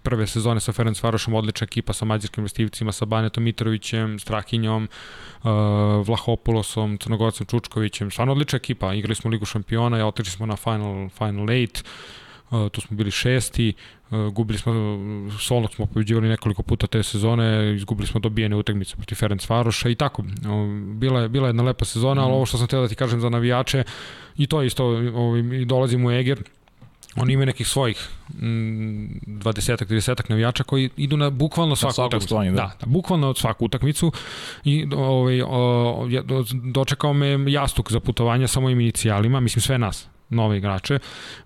prve 0.02 0.26
sezone 0.26 0.60
sa 0.60 0.72
Ferenc 0.72 1.02
Varošom, 1.02 1.34
odlična 1.34 1.64
ekipa 1.64 1.92
sa 1.92 2.04
mađarskim 2.04 2.42
investivicima, 2.42 2.92
sa 2.92 3.04
Banetom 3.04 3.44
Mitrovićem, 3.44 4.18
Strahinjom, 4.18 4.88
uh, 5.42 5.50
Vlahopulosom, 6.06 6.98
Crnogorcem 6.98 7.46
Čučkovićem, 7.46 8.10
stvarno 8.10 8.32
odlična 8.32 8.56
ekipa, 8.56 8.94
igrali 8.94 9.14
smo 9.14 9.30
Ligu 9.30 9.44
šampiona, 9.44 9.98
ja 9.98 10.06
otišli 10.06 10.30
smo 10.30 10.46
na 10.46 10.56
Final, 10.56 11.08
final 11.08 11.46
8, 11.46 11.82
Uh, 12.50 12.68
tu 12.68 12.80
smo 12.80 12.96
bili 12.96 13.10
šesti, 13.10 13.72
uh, 14.10 14.18
gubili 14.32 14.58
smo, 14.58 14.72
solno 15.40 15.68
smo 15.68 15.86
pobeđivali 15.86 16.28
nekoliko 16.28 16.62
puta 16.62 16.86
te 16.86 17.02
sezone, 17.02 17.74
izgubili 17.74 18.06
smo 18.06 18.20
dobijene 18.20 18.56
utakmice 18.56 18.96
protiv 18.96 19.14
Ferenc 19.14 19.48
Varoša 19.48 19.88
i 19.88 19.94
tako. 19.94 20.22
Uh, 20.22 20.28
bila 20.94 21.20
je, 21.20 21.28
bila 21.28 21.46
je 21.46 21.48
jedna 21.48 21.62
lepa 21.62 21.84
sezona, 21.84 22.22
ali 22.22 22.30
mhm. 22.30 22.36
ovo 22.36 22.46
što 22.46 22.58
sam 22.58 22.66
teo 22.66 22.80
da 22.82 22.88
ti 22.88 22.94
kažem 22.94 23.20
za 23.20 23.28
navijače, 23.28 23.84
i 24.36 24.46
to 24.46 24.62
isto, 24.62 24.84
ovaj, 25.14 25.42
dolazim 25.64 26.04
u 26.04 26.10
Eger, 26.10 26.42
Oni 27.16 27.32
imaju 27.32 27.46
nekih 27.46 27.68
svojih 27.68 28.08
mm, 28.28 29.06
20-ak, 29.26 29.88
30-ak 29.88 30.28
navijača 30.28 30.64
koji 30.64 30.90
idu 30.96 31.16
na 31.16 31.30
bukvalno 31.30 31.76
svaku, 31.76 31.94
svaku 31.94 32.06
utakmicu. 32.06 32.34
Da. 32.34 32.50
da, 32.50 32.72
da, 32.80 32.86
bukvalno 32.86 33.34
svaku 33.34 33.64
utakmicu 33.64 34.12
i 34.64 34.86
ovaj, 34.96 35.42
o, 35.42 36.08
dočekao 36.52 37.12
me 37.12 37.52
jastuk 37.52 37.92
za 37.92 38.00
putovanje 38.00 38.48
sa 38.48 38.60
mojim 38.60 38.80
inicijalima, 38.80 39.40
mislim 39.40 39.62
sve 39.62 39.78
nas, 39.78 40.08
nove 40.28 40.58
igrače, 40.58 40.98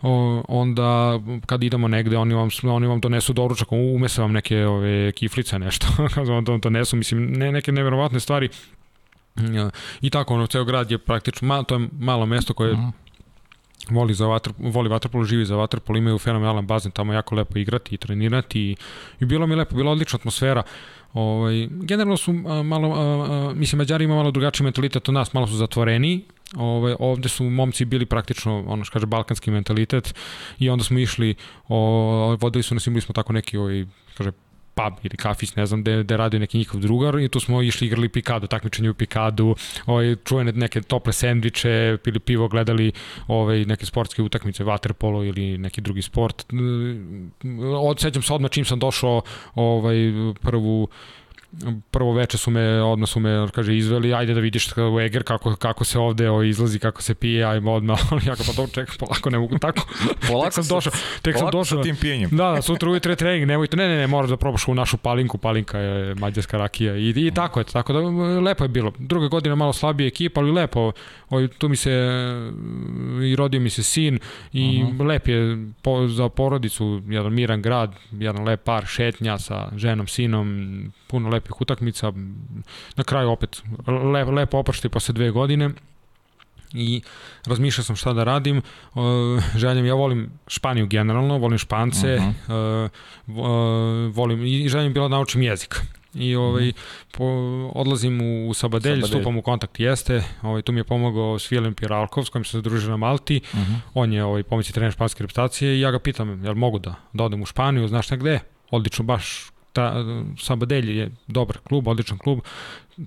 o, 0.03 0.43
onda 0.49 1.21
kad 1.47 1.63
idemo 1.63 1.89
negde, 1.89 2.17
oni 2.19 2.35
vam, 2.35 2.49
oni 2.63 2.87
vam 2.87 3.01
donesu 3.01 3.33
doručak, 3.33 3.73
umese 3.73 4.23
vam 4.23 4.33
neke 4.33 4.67
ove, 4.67 5.13
kiflice, 5.13 5.59
nešto, 5.59 5.87
kad 6.15 6.29
vam 6.29 6.61
donesu, 6.61 6.97
mislim, 6.97 7.33
ne, 7.33 7.53
neke 7.53 7.73
neverovatne 7.73 8.21
stvari, 8.21 8.49
I 10.01 10.11
tako, 10.11 10.35
ono, 10.35 10.47
ceo 10.47 10.65
grad 10.65 10.91
je 10.91 10.99
praktično, 10.99 11.49
ma, 11.49 11.63
to 11.63 11.75
je 11.75 11.89
malo 11.99 12.27
mesto 12.27 12.55
koje. 12.55 12.75
-huh 12.75 12.91
voli 13.91 14.15
za 14.15 14.27
vatr, 14.27 14.53
voli 14.59 14.89
vaterpolo, 14.89 15.25
živi 15.25 15.45
za 15.45 15.57
vaterpolo, 15.57 15.99
imaju 15.99 16.19
fenomenalan 16.19 16.67
bazen, 16.67 16.93
tamo 16.93 17.13
jako 17.13 17.35
lepo 17.35 17.59
igrati 17.59 17.95
i 17.95 17.99
trenirati 17.99 18.61
i, 18.61 18.77
i 19.21 19.25
bilo 19.25 19.47
mi 19.47 19.55
lepo, 19.55 19.77
bila 19.77 19.93
odlična 19.93 20.17
atmosfera. 20.17 20.63
Ovaj, 21.13 21.69
generalno 21.71 22.17
su 22.17 22.31
a, 22.31 22.63
malo, 22.63 22.95
a, 22.95 23.53
mislim, 23.55 23.79
Mađari 23.79 24.05
ima 24.05 24.15
malo 24.15 24.31
drugačiji 24.31 24.65
mentalitet 24.65 25.09
od 25.09 25.15
nas, 25.15 25.33
malo 25.33 25.47
su 25.47 25.57
zatvoreni, 25.57 26.25
Ove, 26.57 26.97
ovde 26.99 27.29
su 27.29 27.45
momci 27.45 27.85
bili 27.85 28.07
praktično, 28.07 28.65
ono 28.67 28.85
što 28.85 28.93
kaže, 28.93 29.07
balkanski 29.07 29.51
mentalitet 29.51 30.15
i 30.59 30.71
onda 30.71 30.85
smo 30.85 30.99
išli, 30.99 31.35
o, 31.69 32.37
vodili 32.41 32.63
su 32.63 32.75
nas, 32.75 32.87
imali 32.87 33.01
smo 33.01 33.13
tako 33.13 33.33
neki, 33.33 33.59
ovaj, 33.59 33.85
kaže, 34.19 34.33
pub 34.81 34.99
ili 35.03 35.17
kafić, 35.17 35.55
ne 35.57 35.67
znam, 35.67 35.83
gde, 35.83 36.03
gde 36.03 36.17
radio 36.17 36.41
neki 36.41 36.59
njihov 36.59 36.81
drugar 36.81 37.19
i 37.19 37.29
tu 37.29 37.41
smo 37.41 37.63
išli 37.63 37.87
igrali 37.87 38.09
pikadu, 38.09 38.47
takmičenje 38.47 38.91
u 38.91 38.95
pikadu, 38.95 39.57
ovaj, 39.87 40.17
čuvene 40.25 40.53
neke 40.53 40.81
tople 40.81 41.13
sendviče, 41.13 41.99
pili 42.05 42.19
pivo, 42.19 42.49
gledali 42.49 42.93
ovaj, 43.27 43.65
neke 43.65 43.87
sportske 43.87 44.23
utakmice, 44.23 44.65
waterpolo 44.65 45.29
ili 45.29 45.59
neki 45.59 45.81
drugi 45.81 46.03
sport. 46.03 46.47
Odsećam 47.81 48.23
se 48.23 48.35
odmah 48.35 48.51
čim 48.51 48.65
sam 48.65 48.79
došao 48.79 49.23
ovaj, 49.55 49.97
prvu 50.41 50.89
prvo 51.91 52.13
veče 52.13 52.39
su 52.39 52.51
me, 52.51 52.83
odmah 52.83 53.09
su 53.09 53.21
me, 53.21 53.47
kaže, 53.53 53.77
izveli, 53.77 54.15
ajde 54.15 54.35
da 54.35 54.41
vidiš 54.41 54.69
u 54.77 55.01
Eger 55.01 55.23
kako, 55.23 55.57
kako 55.57 55.85
se 55.85 55.99
ovde 55.99 56.31
o, 56.31 56.43
izlazi, 56.43 56.79
kako 56.79 57.03
se 57.03 57.15
pije, 57.15 57.45
ajmo 57.45 57.73
odmah, 57.73 57.99
ja 58.27 58.35
pa 58.37 58.53
to 58.53 58.67
čekam, 58.67 58.95
polako, 58.99 59.31
ne 59.31 59.39
mogu 59.39 59.59
tako. 59.59 59.87
polako 60.29 60.51
sam 60.51 60.65
došao, 60.69 60.93
tek 61.23 61.39
sam 61.39 61.51
došao. 61.53 61.79
sa 61.79 61.83
tim 61.83 61.97
pijenjem. 61.97 62.31
Da, 62.31 62.53
da, 62.53 62.63
sutra 62.63 62.91
ujutro 62.91 63.13
je 63.13 63.17
trening, 63.17 63.47
nemojte, 63.47 63.77
ne, 63.77 63.89
ne, 63.89 63.97
ne, 63.97 64.07
moraš 64.07 64.31
da 64.31 64.37
probaš 64.37 64.69
u 64.69 64.75
našu 64.75 64.97
palinku, 64.97 65.39
palinka 65.39 65.79
je 65.79 66.15
mađarska 66.15 66.57
rakija 66.57 66.97
i, 66.97 67.09
i 67.17 67.31
tako 67.35 67.61
je, 67.61 67.65
tako 67.65 67.93
da 67.93 68.01
lepo 68.41 68.65
je 68.65 68.69
bilo. 68.69 68.93
Druga 68.99 69.29
godina 69.29 69.55
malo 69.55 69.73
slabije 69.73 70.09
ekipa, 70.09 70.41
ali 70.41 70.53
lepo, 70.53 70.93
o, 71.31 71.47
tu 71.47 71.69
mi 71.69 71.77
se 71.77 71.91
i 73.31 73.37
rodio 73.37 73.61
mi 73.61 73.71
se 73.71 73.83
sin 73.83 74.19
i 74.53 74.83
uh 74.83 74.91
-huh. 74.91 75.07
lep 75.07 75.29
je 75.29 75.69
po, 75.83 76.09
za 76.09 76.29
porodicu, 76.29 77.03
jedan 77.09 77.35
miran 77.35 77.63
grad, 77.63 77.95
jedan 78.13 78.45
lep 78.45 78.65
par, 78.65 78.87
šetnja 78.87 79.39
sa 79.39 79.69
ženom, 79.77 80.07
sinom, 80.07 80.93
puno 81.11 81.29
lepih 81.29 81.61
utakmica, 81.61 82.13
na 82.97 83.05
kraju 83.05 83.31
opet 83.31 83.63
lep, 83.87 84.29
lepo 84.29 84.59
oprašti 84.59 84.89
posle 84.89 85.13
dve 85.13 85.31
godine 85.31 85.71
i 86.75 87.03
razmišljao 87.47 87.85
sam 87.85 87.97
šta 87.97 88.13
da 88.13 88.25
radim. 88.25 88.63
želim, 89.57 89.87
ja 89.87 89.95
volim 89.95 90.31
Španiju 90.47 90.87
generalno, 90.87 91.39
volim 91.39 91.59
Špance, 91.59 92.17
uh 92.17 92.23
-huh. 92.49 94.11
volim 94.15 94.47
i 94.47 94.69
želim 94.69 94.93
bilo 94.93 95.09
da 95.09 95.17
naučim 95.17 95.43
jezik. 95.43 95.81
I 96.15 96.37
ovaj, 96.37 96.63
-hmm. 96.63 96.75
po, 97.17 97.25
odlazim 97.75 98.21
u, 98.21 98.49
u 98.49 98.55
Sabadelj, 98.55 99.01
Sabadelj, 99.01 99.09
stupam 99.09 99.37
u 99.37 99.43
kontakt 99.43 99.81
jeste, 99.81 100.25
ovaj, 100.43 100.63
tu 100.63 100.73
mi 100.73 100.81
je 100.81 100.85
pomogao 100.85 101.39
Svilen 101.39 101.75
Piralkov, 101.75 102.25
s 102.25 102.29
kojim 102.29 102.45
sam 102.45 102.61
se 102.61 102.63
družio 102.63 102.91
na 102.91 102.97
Malti, 102.97 103.41
mm 103.55 103.59
-hmm. 103.59 103.77
on 103.95 104.13
je 104.13 104.25
ovaj, 104.25 104.43
pomoći 104.43 104.73
trener 104.73 104.93
španske 104.93 105.23
reputacije 105.23 105.77
i 105.77 105.81
ja 105.81 105.91
ga 105.91 105.99
pitam, 105.99 106.45
jel 106.45 106.55
mogu 106.55 106.79
da, 106.79 106.95
da 107.13 107.25
odem 107.25 107.43
u 107.43 107.47
Španiju, 107.47 107.89
znaš 107.89 108.11
negde? 108.11 108.41
Odlično, 108.71 109.05
baš 109.05 109.51
ta, 109.73 110.05
Sabadelj 110.39 110.99
je 110.99 111.11
dobar 111.27 111.59
klub, 111.59 111.89
odličan 111.89 112.19
klub, 112.19 112.41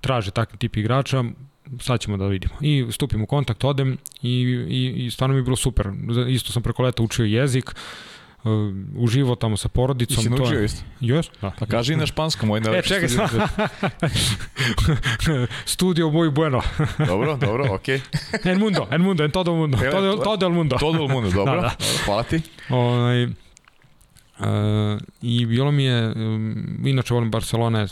traže 0.02 0.32
takvi 0.32 0.58
tip 0.58 0.78
igrača, 0.78 1.24
sad 1.80 2.00
ćemo 2.00 2.18
da 2.18 2.28
vidimo. 2.28 2.54
I 2.62 2.86
stupim 2.92 3.24
u 3.24 3.26
kontakt, 3.26 3.64
odem 3.64 3.98
i, 4.22 4.30
i, 4.70 5.06
i 5.06 5.12
stvarno 5.12 5.34
mi 5.34 5.40
je 5.40 5.44
bilo 5.44 5.56
super. 5.56 5.88
Isto 6.28 6.52
sam 6.52 6.64
preko 6.64 6.84
leta 6.84 7.04
učio 7.04 7.26
jezik, 7.26 7.72
uh, 8.44 8.52
uživo 8.96 9.36
tamo 9.36 9.58
sa 9.58 9.70
porodicom. 9.70 10.20
I 10.20 10.24
si 10.24 10.30
naučio 10.30 10.64
isto? 10.64 10.84
Jes, 11.00 11.30
da. 11.42 11.52
Pa 11.60 11.66
kaži 11.66 11.94
i 11.94 11.96
na 11.96 12.06
španskom, 12.06 12.50
moj 12.50 12.62
E, 12.74 12.82
čekaj 12.82 13.10
sam. 13.10 13.28
studio 15.66 16.10
muy 16.18 16.30
bueno. 16.30 16.62
dobro, 17.08 17.38
dobro, 17.38 17.74
okej. 17.74 18.02
Okay. 18.34 18.52
en 18.52 18.60
mundo, 18.60 18.88
en 18.92 19.02
mundo, 19.02 19.24
en 19.24 19.32
todo 19.32 19.56
mundo. 19.56 19.78
Todo, 19.92 20.18
todo 20.18 20.48
el 20.48 20.54
mundo. 20.54 20.76
Todo 20.80 21.04
el 21.04 21.10
mundo, 21.10 21.32
dobro. 21.32 21.56
da, 21.56 21.62
da. 21.62 21.76
Hvala 22.06 22.24
ti. 22.24 22.42
Onaj, 22.70 23.43
Uh, 24.40 24.46
I 25.22 25.46
bilo 25.46 25.72
mi 25.72 25.84
je, 25.84 26.14
inače 26.86 27.14
volim 27.14 27.32
Barcelona, 27.32 27.88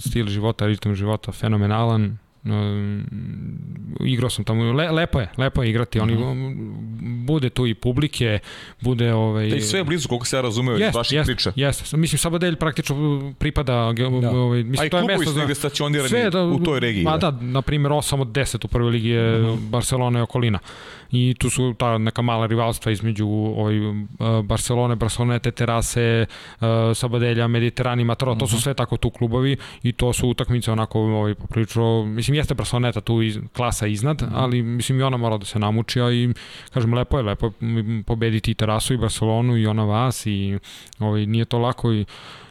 stil 0.00 0.28
života, 0.28 0.66
ritam 0.66 0.94
života 0.94 1.32
fenomenalan, 1.32 2.18
Uh, 2.46 4.06
igrao 4.06 4.30
sam 4.30 4.44
tamo, 4.44 4.72
le, 4.72 4.90
lepo 4.90 5.20
je, 5.20 5.28
lepo 5.36 5.62
je 5.62 5.70
igrati, 5.70 6.00
oni, 6.00 6.14
mhm. 6.14 6.22
-huh. 6.22 7.26
bude 7.26 7.50
tu 7.50 7.66
i 7.66 7.74
publike, 7.74 8.38
bude 8.80 9.14
ovaj... 9.14 9.48
Da 9.48 9.56
i 9.56 9.60
sve 9.60 9.80
je 9.80 9.84
blizu, 9.84 10.08
koliko 10.08 10.26
se 10.26 10.36
ja 10.36 10.40
razumeo 10.40 10.76
iz 10.76 10.94
vaših 10.94 11.16
jest, 11.16 11.26
priča. 11.26 11.52
Jeste, 11.56 11.96
mislim 11.96 12.18
Sabadelj 12.18 12.56
praktično 12.56 13.32
pripada, 13.38 13.92
da. 14.22 14.30
ovaj, 14.30 14.62
mislim, 14.62 14.86
A 14.86 14.90
to 14.90 14.98
je 14.98 15.04
mesto 15.04 15.30
za... 15.30 15.54
stacionirani 15.54 16.08
sve, 16.08 16.30
da, 16.30 16.44
u 16.44 16.58
toj 16.58 16.80
regiji. 16.80 17.04
Ma 17.04 17.16
da, 17.16 17.30
da 17.30 17.44
na 17.44 17.62
primjer 17.62 17.92
8 17.92 18.20
od 18.20 18.28
10 18.28 18.64
u 18.64 18.68
prvoj 18.68 18.90
ligi 18.90 19.08
je 19.08 19.38
mhm. 19.38 19.48
-huh. 19.48 19.68
Barcelona 19.68 20.18
i 20.18 20.22
okolina. 20.22 20.58
I 21.10 21.34
tu 21.38 21.50
su 21.50 21.74
ta 21.78 21.98
neka 21.98 22.22
mala 22.22 22.46
rivalstva 22.46 22.92
između 22.92 23.26
ovaj, 23.28 23.74
Barcelone, 24.44 24.96
Barcelone, 24.96 25.38
te 25.38 25.50
terase, 25.50 26.26
Sabadelja, 26.94 27.48
Mediterani, 27.48 28.04
Mataro, 28.04 28.34
-huh. 28.34 28.40
to 28.40 28.46
su 28.46 28.56
mhm. 28.56 28.62
sve 28.62 28.74
tako 28.74 28.96
tu 28.96 29.10
klubovi 29.10 29.56
i 29.82 29.92
to 29.92 30.12
su 30.12 30.28
utakmice 30.28 30.72
onako 30.72 31.00
ovaj, 31.00 31.34
poprilično, 31.34 32.04
mislim 32.04 32.34
jeste 32.34 32.54
Barceloneta 32.54 33.00
tu 33.00 33.22
iz, 33.22 33.38
klasa 33.56 33.86
iznad, 33.86 34.16
-hmm. 34.16 34.30
ali 34.34 34.62
mislim 34.62 35.00
i 35.00 35.02
ona 35.02 35.16
mora 35.16 35.38
da 35.38 35.44
se 35.44 35.58
namuči, 35.58 36.00
a 36.00 36.10
i 36.12 36.34
kažem 36.74 36.94
lepo 36.94 37.16
je, 37.16 37.22
lepo 37.22 37.46
je 37.46 38.02
pobediti 38.06 38.50
i 38.50 38.54
Terasu 38.54 38.94
i 38.94 38.98
Barcelonu 38.98 39.56
i 39.56 39.66
ona 39.66 39.84
vas 39.84 40.26
i 40.26 40.58
ovaj, 40.98 41.26
nije 41.26 41.44
to 41.44 41.58
lako 41.58 41.92
i 41.92 42.04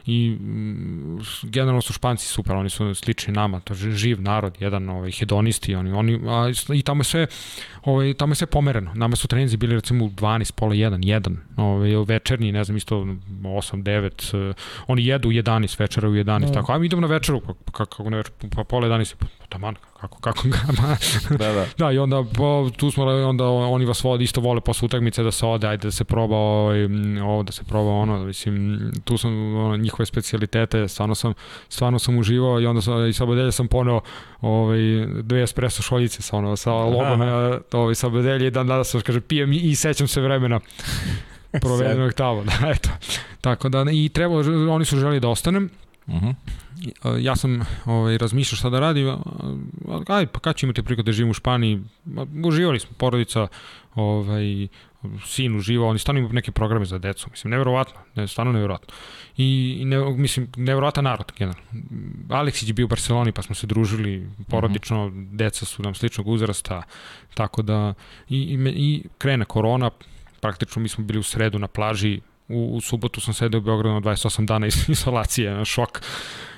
i 0.06 0.30
mm, 0.30 1.20
generalno 1.44 1.82
su 1.82 1.94
Španci 1.94 2.28
super, 2.28 2.56
oni 2.56 2.70
su 2.70 2.96
slični 2.96 3.34
nama, 3.34 3.60
to 3.60 3.74
je 3.74 3.92
živ 3.92 4.22
narod, 4.22 4.58
jedan 4.60 4.90
ovaj, 4.90 5.12
hedonisti, 5.12 5.76
oni, 5.76 5.92
oni, 5.92 6.20
a, 6.28 6.52
i 6.74 6.82
tamo 6.82 7.00
je 7.00 7.04
sve, 7.04 7.28
ovaj, 7.84 8.14
tamo 8.14 8.32
je 8.32 8.36
sve 8.36 8.48
pomereno. 8.48 8.92
Nama 8.94 9.16
su 9.16 9.28
treninzi 9.28 9.58
bili 9.58 9.76
recimo 9.76 10.06
u 10.06 10.10
12, 10.10 10.52
pola 10.52 10.74
1, 10.74 11.22
1, 11.22 11.36
ovaj, 11.58 12.06
večernji, 12.08 12.52
ne 12.52 12.64
znam, 12.64 12.78
isto 12.78 12.96
8, 12.96 13.84
9, 13.84 14.50
uh, 14.50 14.56
oni 14.88 15.06
jedu 15.06 15.30
u 15.30 15.32
11, 15.32 15.80
večera 15.80 16.10
u 16.10 16.12
11, 16.12 16.40
no. 16.40 16.54
tako, 16.54 16.74
a 16.74 16.80
mi 16.80 16.86
idemo 16.86 17.02
na 17.02 17.08
večeru, 17.08 17.42
pa, 17.42 17.54
kako 17.72 18.10
ne, 18.10 18.24
pa 18.56 18.64
pola 18.64 18.88
11, 18.88 19.16
pa, 19.20 19.26
pa 19.40 19.45
taman, 19.56 19.76
kako, 20.02 20.20
kako 20.20 20.48
ga, 20.48 20.58
da, 21.40 21.54
da. 21.54 21.66
da, 21.78 21.92
i 21.92 21.98
onda 21.98 22.24
po, 22.34 22.70
tu 22.78 22.92
smo, 22.92 23.06
onda 23.06 23.46
oni 23.46 23.86
vas 23.86 24.04
vode, 24.04 24.24
isto 24.24 24.42
vole 24.42 24.62
posle 24.62 24.86
utakmice 24.86 25.24
da 25.24 25.32
se 25.32 25.46
ode, 25.46 25.68
ajde 25.68 25.88
da 25.88 25.92
se 25.92 26.04
proba 26.04 26.36
ovaj, 26.36 26.86
ovo, 27.24 27.44
da 27.44 27.52
se 27.52 27.64
proba 27.64 27.90
ono, 27.90 28.26
mislim, 28.26 28.80
tu 29.04 29.18
sam 29.18 29.56
ono, 29.56 29.78
njihove 29.78 30.06
specialitete, 30.06 30.88
stvarno 30.88 31.16
sam, 31.16 31.34
stvarno 31.70 32.00
sam 32.00 32.18
uživao 32.18 32.62
i 32.62 32.66
onda 32.66 32.82
sam, 32.82 33.08
i 33.08 33.14
sabodelje 33.14 33.52
sam 33.52 33.68
poneo 33.68 34.02
ovaj, 34.42 34.80
dve 35.22 35.44
espresso 35.44 35.82
šoljice 35.82 36.22
sa, 36.22 36.38
ono, 36.38 36.56
sa 36.56 36.74
logom 36.74 37.22
ovaj, 37.74 37.96
sabodelje 37.96 38.48
i 38.48 38.52
dan 38.52 38.68
danas 38.68 38.90
sam, 38.90 39.02
kaže, 39.02 39.22
pijem 39.22 39.54
i, 39.54 39.58
i 39.58 39.76
sećam 39.76 40.08
se 40.08 40.22
vremena 40.22 40.60
provedenog 41.62 42.14
tamo, 42.14 42.44
da, 42.50 42.70
eto. 42.70 42.90
Tako 43.42 43.70
da, 43.70 43.86
i 43.92 44.10
treba, 44.10 44.36
oni 44.72 44.86
su 44.86 45.00
želi 45.00 45.20
da 45.20 45.30
ostanem, 45.30 45.70
Uh 46.08 46.14
mhm. 46.14 46.26
-huh. 46.26 46.34
Ja 47.20 47.36
sam 47.36 47.66
ovaj, 47.86 48.18
razmišljao 48.18 48.58
šta 48.58 48.70
da 48.70 48.80
radim, 48.80 49.16
aj, 50.08 50.28
pa 50.28 50.40
kad 50.40 50.56
ću 50.56 50.66
imati 50.66 50.84
priliku 50.84 51.04
da 51.04 51.12
živim 51.12 51.32
u 51.32 51.34
Španiji, 51.34 51.82
uživali 52.46 52.80
smo, 52.80 52.92
porodica, 52.98 53.48
ovaj, 53.96 54.68
sin 55.26 55.56
uživao, 55.56 55.90
oni 55.90 56.00
stvarno 56.00 56.20
imaju 56.20 56.34
neke 56.34 56.52
programe 56.52 56.86
za 56.86 56.98
decu, 56.98 57.28
mislim, 57.32 57.52
neverovatno, 57.52 58.00
ne, 58.16 58.28
stvarno 58.28 58.52
neverovatno. 58.52 58.94
I, 59.38 59.82
ne, 59.86 60.14
mislim, 60.14 60.48
neverovatan 60.58 61.04
narod, 61.04 61.32
generalno. 61.38 61.64
Aleksić 62.30 62.70
je 62.70 62.74
bio 62.74 62.86
u 62.86 62.90
Barceloni, 62.90 63.32
pa 63.32 63.42
smo 63.42 63.56
se 63.56 63.68
družili 63.68 64.30
porodično, 64.50 65.08
mhm. 65.08 65.18
-huh. 65.18 65.36
deca 65.36 65.66
su 65.66 65.84
nam 65.84 65.96
sličnog 65.96 66.28
uzrasta, 66.28 66.84
tako 67.34 67.62
da, 67.62 67.94
i, 68.30 68.38
i, 68.38 68.58
i 68.76 69.04
krene 69.18 69.46
korona, 69.46 69.92
praktično 70.40 70.82
mi 70.82 70.90
smo 70.90 71.04
bili 71.04 71.20
u 71.20 71.24
sredu 71.24 71.60
na 71.60 71.68
plaži, 71.68 72.22
u, 72.50 72.76
u 72.76 72.82
subotu 72.82 73.22
sam 73.22 73.34
sedeo 73.34 73.58
u 73.58 73.62
Beogradu 73.62 73.94
na 73.94 74.02
28 74.02 74.46
dana 74.46 74.68
izolacije, 74.88 75.66
šok. 75.66 76.02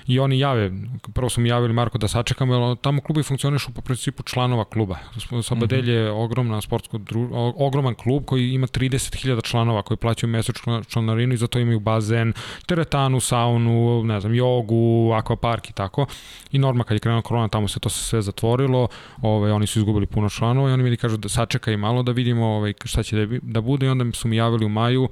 I 0.07 0.19
oni 0.19 0.39
jave, 0.39 0.71
prvo 1.13 1.29
su 1.29 1.41
mi 1.41 1.49
javili 1.49 1.73
Marko 1.73 1.97
da 1.97 2.07
sačekamo, 2.07 2.55
jer 2.55 2.77
tamo 2.77 3.01
klubi 3.01 3.23
funkcionišu 3.23 3.73
po 3.73 3.81
principu 3.81 4.23
članova 4.23 4.65
kluba. 4.65 4.97
Sabadelj 5.43 5.91
je 5.91 6.11
ogromna 6.11 6.61
sportsko 6.61 6.97
dru, 6.97 7.29
ogroman 7.57 7.95
klub 7.95 8.25
koji 8.25 8.53
ima 8.53 8.67
30.000 8.67 9.43
članova 9.43 9.81
koji 9.81 9.97
plaćaju 9.97 10.29
mesečnu 10.29 10.83
članarinu 10.83 11.33
i 11.33 11.37
zato 11.37 11.59
imaju 11.59 11.79
bazen, 11.79 12.33
teretanu, 12.65 13.19
saunu, 13.19 14.03
ne 14.03 14.19
znam, 14.19 14.35
jogu, 14.35 15.11
akvapark 15.11 15.69
i 15.69 15.73
tako. 15.73 16.05
I 16.51 16.59
norma 16.59 16.83
kad 16.83 16.95
je 16.95 16.99
krenula 16.99 17.21
korona, 17.21 17.47
tamo 17.47 17.67
se 17.67 17.79
to 17.79 17.89
sve 17.89 18.21
zatvorilo, 18.21 18.87
ovaj, 19.21 19.51
oni 19.51 19.67
su 19.67 19.79
izgubili 19.79 20.05
puno 20.05 20.29
članova 20.29 20.69
i 20.69 20.73
oni 20.73 20.83
mi 20.83 20.97
kažu 20.97 21.17
da 21.17 21.29
sačekaj 21.29 21.77
malo 21.77 22.03
da 22.03 22.11
vidimo 22.11 22.45
ovaj, 22.45 22.73
šta 22.85 23.03
će 23.03 23.25
da, 23.25 23.37
da 23.41 23.61
bude 23.61 23.85
i 23.85 23.89
onda 23.89 24.05
su 24.13 24.27
mi 24.27 24.35
javili 24.35 24.65
u 24.65 24.69
maju 24.69 25.09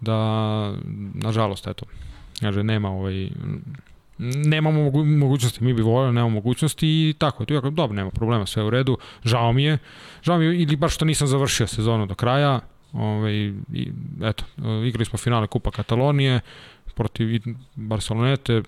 da, 0.00 0.16
nažalost, 1.14 1.66
eto, 1.66 1.86
kaže, 2.40 2.62
nema 2.64 2.90
ovaj, 2.90 3.28
nemamo 4.20 4.82
mogu, 4.82 5.04
mogućnosti, 5.04 5.64
mi 5.64 5.74
bi 5.74 5.82
voljeli, 5.82 6.14
nemamo 6.14 6.34
mogućnosti 6.34 6.86
i 6.88 7.14
tako, 7.18 7.44
je 7.48 7.60
dobro, 7.70 7.96
nema 7.96 8.10
problema, 8.10 8.46
sve 8.46 8.64
u 8.64 8.70
redu, 8.70 8.98
žao 9.24 9.52
mi 9.52 9.64
je, 9.64 9.78
žao 10.22 10.38
mi 10.38 10.44
je 10.44 10.62
ili 10.62 10.76
baš 10.76 10.94
što 10.94 11.04
nisam 11.04 11.26
završio 11.28 11.66
sezonu 11.66 12.06
do 12.06 12.14
kraja, 12.14 12.60
ovaj, 12.92 13.32
i, 13.72 13.92
eto, 14.22 14.44
igrali 14.86 15.04
smo 15.04 15.18
finale 15.18 15.46
Kupa 15.46 15.70
Katalonije 15.70 16.40
protiv 16.94 17.42
Barcelonete, 17.74 18.62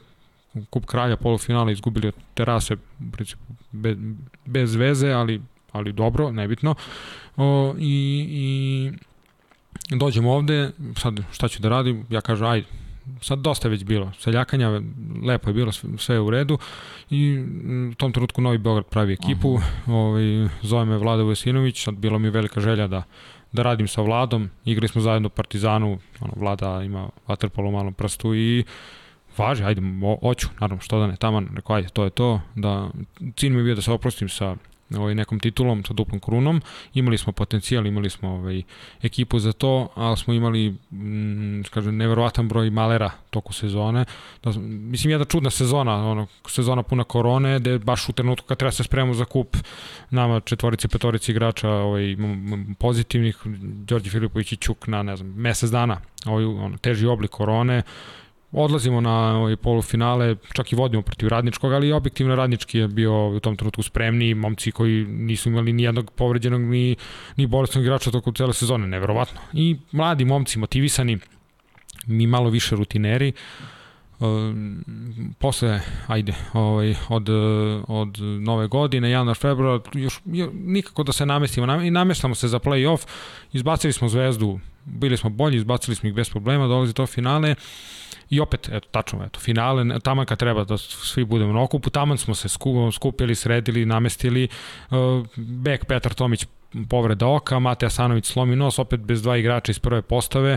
Kup 0.70 0.86
kralja 0.86 1.16
polufinale 1.16 1.72
izgubili 1.72 2.08
od 2.08 2.14
terase 2.34 2.76
principu 3.12 3.42
bez, 3.72 3.96
bez 4.46 4.74
veze, 4.74 5.10
ali, 5.12 5.40
ali 5.72 5.92
dobro, 5.92 6.30
nebitno. 6.30 6.74
O, 7.36 7.74
i, 7.78 8.26
i 8.30 9.96
dođem 9.96 10.26
ovde, 10.26 10.70
sad 10.96 11.20
šta 11.32 11.48
ću 11.48 11.62
da 11.62 11.68
radim, 11.68 12.06
ja 12.10 12.20
kažem 12.20 12.46
ajde, 12.46 12.66
sad 13.20 13.38
dosta 13.38 13.68
je 13.68 13.70
već 13.70 13.84
bilo, 13.84 14.12
seljakanja, 14.18 14.80
lepo 15.24 15.50
je 15.50 15.54
bilo, 15.54 15.72
sve 15.72 16.14
je 16.14 16.20
u 16.20 16.30
redu. 16.30 16.58
I 17.10 17.44
u 17.92 17.94
tom 17.94 18.12
trenutku 18.12 18.40
Novi 18.40 18.58
Beograd 18.58 18.86
pravi 18.86 19.12
ekipu, 19.12 19.58
ovaj, 19.86 20.22
zove 20.62 20.84
me 20.84 20.98
Vlada 20.98 21.22
Vesinović, 21.22 21.84
sad 21.84 21.94
bilo 21.94 22.18
mi 22.18 22.30
velika 22.30 22.60
želja 22.60 22.86
da 22.86 23.02
da 23.52 23.62
radim 23.62 23.88
sa 23.88 24.02
Vladom, 24.02 24.50
igrali 24.64 24.88
smo 24.88 25.00
zajedno 25.00 25.28
Partizanu, 25.28 25.98
ono, 26.20 26.32
Vlada 26.36 26.82
ima 26.82 27.08
vaterpolo 27.26 27.68
u 27.68 27.72
malom 27.72 27.94
prstu 27.94 28.34
i 28.34 28.64
važi, 29.38 29.64
ajde, 29.64 29.82
hoću, 30.20 30.48
naravno, 30.60 30.82
što 30.82 30.98
da 30.98 31.06
ne, 31.06 31.16
taman, 31.16 31.48
rekao, 31.54 31.76
ajde, 31.76 31.88
to 31.88 32.04
je 32.04 32.10
to, 32.10 32.40
da 32.54 32.90
cilj 33.36 33.50
mi 33.50 33.58
je 33.58 33.64
bio 33.64 33.74
da 33.74 33.82
se 33.82 33.92
oprostim 33.92 34.28
sa 34.28 34.56
ovaj, 34.98 35.14
nekom 35.14 35.40
titulom 35.40 35.85
sa 35.85 35.94
duplom 35.94 36.20
krunom. 36.20 36.62
Imali 36.94 37.19
smo 37.19 37.32
potencijal, 37.32 37.86
imali 37.86 38.10
smo 38.10 38.28
ovaj, 38.28 38.62
ekipu 39.02 39.39
za 39.39 39.52
to, 39.52 39.89
ali 39.94 40.16
smo 40.16 40.35
imali 40.35 40.70
mm, 40.90 41.62
kažem, 41.70 41.97
neverovatan 41.97 42.48
broj 42.48 42.70
malera 42.70 43.10
toku 43.31 43.52
sezone. 43.52 44.05
Da, 44.43 44.51
mislim, 44.60 45.10
jedna 45.10 45.24
čudna 45.24 45.51
sezona, 45.51 46.10
ono, 46.10 46.27
sezona 46.48 46.82
puna 46.82 47.05
korone, 47.05 47.59
gde 47.59 47.78
baš 47.78 48.09
u 48.09 48.12
trenutku 48.12 48.47
kad 48.47 48.59
treba 48.59 48.73
se 48.73 48.85
spremamo 48.85 49.14
za 49.14 49.24
kup 49.24 49.56
nama 50.10 50.40
četvorice, 50.40 50.89
petorice 50.89 51.32
igrača 51.32 51.70
ovaj, 51.70 52.16
pozitivnih, 52.78 53.36
Đorđe 53.62 54.10
Filipović 54.10 54.52
i 54.52 54.56
Ćuk 54.56 54.86
na, 54.86 55.02
ne 55.02 55.16
znam, 55.16 55.35
mesec 55.36 55.70
dana, 55.70 56.01
ovaj, 56.27 56.44
ono, 56.44 56.78
teži 56.78 57.06
oblik 57.06 57.31
korone, 57.31 57.82
odlazimo 58.52 59.00
na 59.00 59.36
ovaj 59.38 59.56
polufinale, 59.56 60.36
čak 60.52 60.72
i 60.72 60.76
vodimo 60.76 61.02
protiv 61.02 61.28
radničkog, 61.28 61.72
ali 61.72 61.92
objektivno 61.92 62.34
radnički 62.34 62.78
je 62.78 62.88
bio 62.88 63.28
u 63.28 63.40
tom 63.40 63.56
trenutku 63.56 63.82
spremni, 63.82 64.34
momci 64.34 64.72
koji 64.72 65.04
nisu 65.04 65.48
imali 65.48 65.72
ni 65.72 65.82
jednog 65.82 66.10
povređenog 66.10 66.60
ni, 66.60 66.96
ni 67.36 67.46
bolestnog 67.46 67.84
igrača 67.84 68.10
tokom 68.10 68.34
cele 68.34 68.52
sezone, 68.52 68.86
neverovatno. 68.86 69.40
I 69.52 69.76
mladi 69.92 70.24
momci, 70.24 70.58
motivisani, 70.58 71.18
mi 72.06 72.26
malo 72.26 72.50
više 72.50 72.76
rutineri, 72.76 73.32
Uh, 74.22 74.28
posle, 75.38 75.80
ajde, 76.06 76.34
ovaj, 76.52 76.94
od, 77.08 77.28
od 77.88 78.18
nove 78.20 78.66
godine, 78.66 79.10
januar, 79.10 79.36
februar, 79.36 79.80
još, 79.94 80.20
još 80.24 80.50
nikako 80.52 81.02
da 81.02 81.12
se 81.12 81.26
namestimo, 81.26 81.82
i 81.82 81.90
namestamo 81.90 82.34
se 82.34 82.48
za 82.48 82.58
play-off, 82.58 83.06
izbacili 83.52 83.92
smo 83.92 84.08
zvezdu, 84.08 84.60
bili 84.84 85.16
smo 85.16 85.30
bolji, 85.30 85.56
izbacili 85.56 85.94
smo 85.94 86.08
ih 86.08 86.14
bez 86.14 86.30
problema, 86.30 86.66
dolazi 86.66 86.92
to 86.92 87.06
finale, 87.06 87.54
I 88.32 88.40
opet, 88.40 88.68
eto, 88.72 88.88
tačno, 88.90 89.24
eto, 89.24 89.40
finale, 89.40 90.00
taman 90.00 90.26
kad 90.26 90.38
treba 90.38 90.64
da 90.64 90.78
svi 90.78 91.24
budemo 91.24 91.52
na 91.52 91.62
okupu, 91.62 91.90
taman 91.90 92.18
smo 92.18 92.34
se 92.34 92.48
skupili, 92.92 93.34
sredili, 93.34 93.84
namestili, 93.86 94.48
uh, 94.90 95.26
bek 95.36 95.84
Petar 95.84 96.14
Tomić 96.14 96.46
povreda 96.88 97.26
oka, 97.26 97.59
Mate 97.59 97.86
Asanović 97.86 98.26
slomi 98.26 98.56
nos, 98.56 98.78
opet 98.78 99.00
bez 99.00 99.22
dva 99.22 99.36
igrača 99.36 99.72
iz 99.72 99.78
prve 99.78 100.02
postave, 100.02 100.56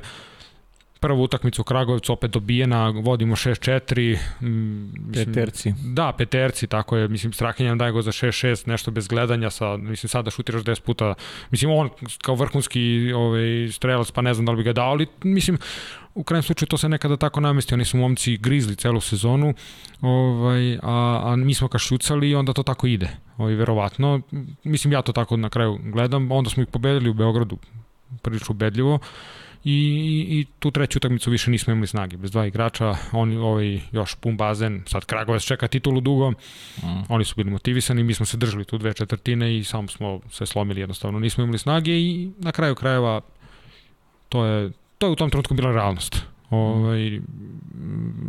prvu 0.99 1.23
utakmicu 1.23 1.61
u 1.61 1.65
Kragovicu 1.65 2.13
opet 2.13 2.31
dobijena, 2.31 2.89
vodimo 2.89 3.35
6-4. 3.35 4.17
Mm, 4.41 5.13
peterci. 5.13 5.73
Da, 5.93 6.13
peterci, 6.17 6.67
tako 6.67 6.97
je. 6.97 7.07
Mislim, 7.07 7.33
Strahinja 7.33 7.69
nam 7.69 7.77
daje 7.77 7.91
go 7.91 8.01
za 8.01 8.11
6-6, 8.11 8.67
nešto 8.67 8.91
bez 8.91 9.07
gledanja, 9.07 9.49
sa, 9.49 9.77
mislim, 9.77 10.09
sada 10.09 10.31
šutiraš 10.31 10.63
10 10.63 10.81
puta. 10.81 11.13
Mislim, 11.51 11.71
on 11.71 11.89
kao 12.21 12.35
vrhunski 12.35 13.11
ovaj, 13.15 13.69
strelac, 13.71 14.11
pa 14.11 14.21
ne 14.21 14.33
znam 14.33 14.45
da 14.45 14.51
li 14.51 14.57
bi 14.57 14.63
ga 14.63 14.73
dao, 14.73 14.89
ali 14.89 15.07
mislim, 15.23 15.57
u 16.15 16.23
krajem 16.23 16.43
slučaju 16.43 16.67
to 16.67 16.77
se 16.77 16.89
nekada 16.89 17.17
tako 17.17 17.39
namesti, 17.39 17.73
oni 17.73 17.85
su 17.85 17.97
momci 17.97 18.37
grizli 18.37 18.75
celu 18.75 19.01
sezonu, 19.01 19.53
ovaj, 20.01 20.75
a, 20.75 21.21
a 21.23 21.35
mi 21.35 21.53
smo 21.53 21.67
kašucali 21.67 22.29
i 22.29 22.35
onda 22.35 22.53
to 22.53 22.63
tako 22.63 22.87
ide, 22.87 23.09
ovaj, 23.37 23.53
verovatno. 23.53 24.21
Mislim, 24.63 24.93
ja 24.93 25.01
to 25.01 25.11
tako 25.11 25.37
na 25.37 25.49
kraju 25.49 25.79
gledam, 25.83 26.31
onda 26.31 26.49
smo 26.49 26.63
ih 26.63 26.69
pobedili 26.69 27.09
u 27.09 27.13
Beogradu 27.13 27.57
prilično 28.21 28.51
ubedljivo 28.51 28.99
i, 29.63 29.77
i 30.29 30.45
tu 30.59 30.71
treću 30.71 30.97
utakmicu 30.97 31.31
više 31.31 31.51
nismo 31.51 31.73
imali 31.73 31.87
snage, 31.87 32.17
bez 32.17 32.31
dva 32.31 32.45
igrača, 32.45 32.95
oni 33.11 33.37
ovaj 33.37 33.79
još 33.91 34.15
pun 34.15 34.37
bazen, 34.37 34.83
sad 34.87 35.05
Kragovac 35.05 35.43
čeka 35.43 35.67
titulu 35.67 36.01
dugo, 36.01 36.31
mm. 36.31 36.35
oni 37.09 37.25
su 37.25 37.35
bili 37.35 37.51
motivisani, 37.51 38.03
mi 38.03 38.13
smo 38.13 38.25
se 38.25 38.37
držali 38.37 38.65
tu 38.65 38.77
dve 38.77 38.93
četvrtine 38.93 39.57
i 39.57 39.63
samo 39.63 39.87
smo 39.87 40.19
se 40.31 40.45
slomili 40.45 40.79
jednostavno, 40.79 41.19
nismo 41.19 41.43
imali 41.43 41.57
snage 41.57 41.91
i 41.91 42.31
na 42.37 42.51
kraju 42.51 42.75
krajeva 42.75 43.21
to 44.29 44.45
je 44.45 44.71
to 45.05 45.09
je 45.09 45.13
u 45.13 45.15
tom 45.15 45.29
trenutku 45.29 45.53
bila 45.53 45.71
realnost. 45.71 46.17
Ovaj, 46.49 47.19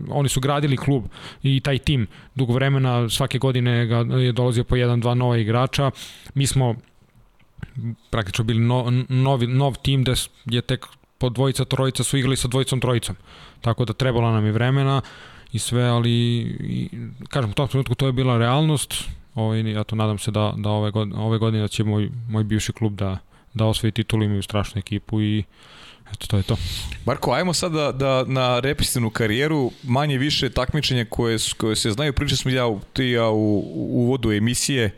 oni 0.09 0.29
su 0.29 0.41
gradili 0.41 0.77
klub 0.77 1.05
i 1.43 1.61
taj 1.61 1.79
tim 1.79 2.07
dugo 2.35 2.53
vremena, 2.53 3.09
svake 3.09 3.39
godine 3.39 3.87
ga 3.87 3.97
je 3.97 4.33
dolazio 4.33 4.65
po 4.65 4.77
jedan, 4.77 5.01
dva 5.01 5.15
nova 5.15 5.39
igrača. 5.39 5.91
Mi 6.35 6.47
smo 6.47 6.75
praktično 8.11 8.45
bili 8.45 8.61
no, 8.61 9.05
novi, 9.09 9.47
nov 9.47 9.77
tim 9.83 10.05
da 10.05 10.15
je 10.45 10.63
tek 10.63 10.87
po 11.19 11.29
dvojica, 11.29 11.65
trojica 11.65 12.05
su 12.05 12.19
igrali 12.19 12.37
sa 12.37 12.49
dvojicom, 12.49 12.81
trojicom. 12.81 13.17
Tako 13.61 13.85
da 13.85 13.93
trebalo 13.93 14.31
nam 14.31 14.45
je 14.47 14.53
vremena 14.53 15.01
i 15.53 15.59
sve, 15.59 15.85
ali 15.85 16.13
i, 16.61 16.89
kažem, 17.29 17.51
u 17.51 17.55
tom 17.55 17.69
trenutku 17.69 17.95
to 17.95 18.07
je 18.07 18.13
bila 18.13 18.39
realnost. 18.39 18.95
Ovaj, 19.35 19.73
ja 19.73 19.85
to 19.85 19.97
nadam 19.97 20.19
se 20.19 20.31
da, 20.31 20.53
da 20.57 20.71
ove, 20.71 20.91
godine, 20.91 21.17
ove 21.17 21.39
godine 21.39 21.63
da 21.63 21.69
će 21.69 21.85
moj, 21.85 22.11
moj 22.29 22.45
bivši 22.45 22.73
klub 22.73 22.95
da, 22.95 23.19
da 23.55 23.65
osvoji 23.65 23.93
titulu, 23.93 24.25
imaju 24.25 24.43
strašnu 24.43 24.79
ekipu 24.79 25.23
i 25.23 25.45
Eto, 26.13 26.27
to 26.27 26.37
je 26.37 26.43
to. 26.43 26.57
Marko, 27.05 27.33
ajmo 27.33 27.53
sad 27.53 27.73
da, 27.73 27.93
da 27.93 28.25
na 28.27 28.61
repistivnu 28.61 29.11
karijeru, 29.11 29.71
manje 29.83 30.19
više 30.19 30.51
takmičenja 30.51 31.05
koje, 31.05 31.39
koje 31.57 31.77
se 31.77 31.91
znaju, 31.91 32.13
pričali 32.13 32.37
smo 32.37 32.51
ja, 32.51 32.65
ti 32.93 33.05
ja 33.05 33.29
u, 33.29 33.63
uvodu 33.75 34.33
emisije, 34.33 34.91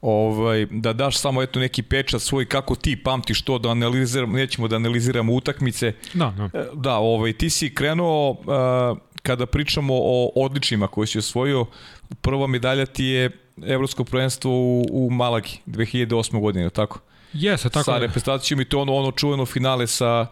ovaj, 0.00 0.66
da 0.70 0.92
daš 0.92 1.18
samo 1.18 1.42
eto 1.42 1.60
neki 1.60 1.82
pečat 1.82 2.22
svoj 2.22 2.44
kako 2.44 2.74
ti 2.74 2.96
pamtiš 2.96 3.42
to 3.42 3.58
da 3.58 3.70
analiziramo, 3.70 4.36
nećemo 4.36 4.68
da 4.68 4.76
analiziramo 4.76 5.32
utakmice. 5.32 5.92
Da, 6.14 6.34
da. 6.36 6.58
E, 6.60 6.64
da, 6.74 6.96
ovaj, 6.96 7.32
ti 7.32 7.50
si 7.50 7.74
krenuo 7.74 8.30
uh, 8.30 8.98
kada 9.22 9.46
pričamo 9.46 9.94
o 9.96 10.30
odličima 10.36 10.86
koje 10.86 11.06
si 11.06 11.18
osvojio, 11.18 11.66
prva 12.20 12.46
medalja 12.46 12.86
ti 12.86 13.04
je 13.04 13.30
evropsko 13.66 14.04
prvenstvo 14.04 14.50
u, 14.50 14.86
u 14.90 15.10
Malagi 15.10 15.58
2008. 15.66 16.40
godine, 16.40 16.70
tako? 16.70 17.00
Jeste, 17.32 17.68
tako 17.68 17.84
Sa 17.84 17.98
reprezentacijom 17.98 18.60
i 18.60 18.64
to 18.64 18.80
ono, 18.80 18.94
ono 18.94 19.12
čuveno 19.12 19.46
finale 19.46 19.86
sa, 19.86 20.26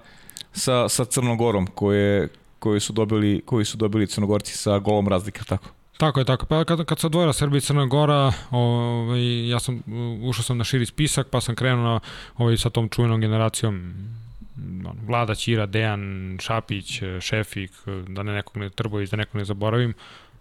sa, 0.53 0.89
sa 0.89 1.05
Crnom 1.05 1.39
Gorom 1.39 1.67
koje, 1.67 2.29
koje 2.59 2.81
su 2.81 2.93
dobili, 2.93 3.43
koji 3.47 3.65
su 3.65 3.77
dobili 3.77 4.07
Crnogorci 4.07 4.57
sa 4.57 4.79
golom 4.79 5.09
razlike, 5.09 5.41
tako? 5.49 5.69
Tako 5.99 6.21
je, 6.21 6.25
tako. 6.25 6.47
Pa 6.47 6.65
kad, 6.65 6.85
kad 6.85 6.99
se 6.99 7.07
odvojila 7.07 7.33
Srbija 7.33 7.59
i 7.59 7.61
Crna 7.61 7.87
Gora, 7.87 8.33
ovaj, 8.51 9.49
ja 9.49 9.61
sam, 9.61 9.83
ušao 10.23 10.43
sam 10.43 10.59
na 10.59 10.65
širi 10.65 10.87
spisak, 10.87 11.27
pa 11.31 11.41
sam 11.41 11.55
krenuo 11.55 11.85
na, 11.85 12.01
ovaj, 12.37 12.57
sa 12.57 12.71
tom 12.71 12.89
čuvenom 12.89 13.21
generacijom 13.21 13.95
Vlada 15.07 15.35
Ćira, 15.35 15.67
Dejan, 15.67 16.39
Šapić, 16.41 17.03
Šefik, 17.21 17.71
da 18.09 18.23
ne 18.23 18.33
nekog 18.33 18.57
ne 18.57 18.71
Trbović, 18.71 19.11
da 19.11 19.17
nekog 19.17 19.37
ne 19.37 19.45
zaboravim. 19.45 19.95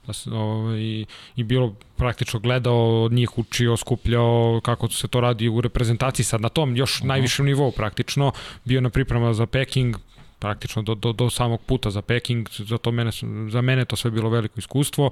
Da 0.08 0.14
se, 0.14 0.32
ovaj, 0.32 1.06
I 1.36 1.44
bilo 1.44 1.76
praktično 1.98 2.40
gledao 2.40 3.04
od 3.04 3.12
njih, 3.12 3.38
učio, 3.38 3.78
skupljao 3.78 4.62
kako 4.64 4.90
se 4.90 5.08
to 5.08 5.22
radi 5.22 5.50
u 5.50 5.62
reprezentaciji 5.62 6.24
sad 6.24 6.42
na 6.42 6.50
tom 6.50 6.76
još 6.76 7.00
uh 7.00 7.02
-huh. 7.04 7.08
najvišem 7.08 7.46
nivou 7.46 7.72
praktično. 7.72 8.32
Bio 8.66 8.82
na 8.82 8.90
priprema 8.90 9.34
za 9.34 9.46
Peking, 9.46 9.96
praktično 10.40 10.82
do, 10.82 10.96
do, 10.96 11.14
do 11.14 11.30
samog 11.30 11.62
puta 11.62 11.90
za 11.90 12.02
Peking, 12.02 12.50
za, 12.50 12.78
to 12.78 12.92
mene, 12.92 13.12
za 13.50 13.62
mene 13.62 13.86
to 13.86 13.96
sve 13.96 14.12
bilo 14.12 14.30
veliko 14.30 14.60
iskustvo 14.60 15.12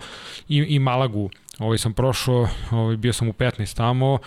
i, 0.49 0.57
i 0.57 0.79
Malagu 0.79 1.29
ovaj 1.59 1.77
sam 1.77 1.93
prošao, 1.93 2.47
ovaj, 2.71 2.97
bio 2.97 3.13
sam 3.13 3.29
u 3.29 3.33
15 3.33 3.77
tamo, 3.77 4.17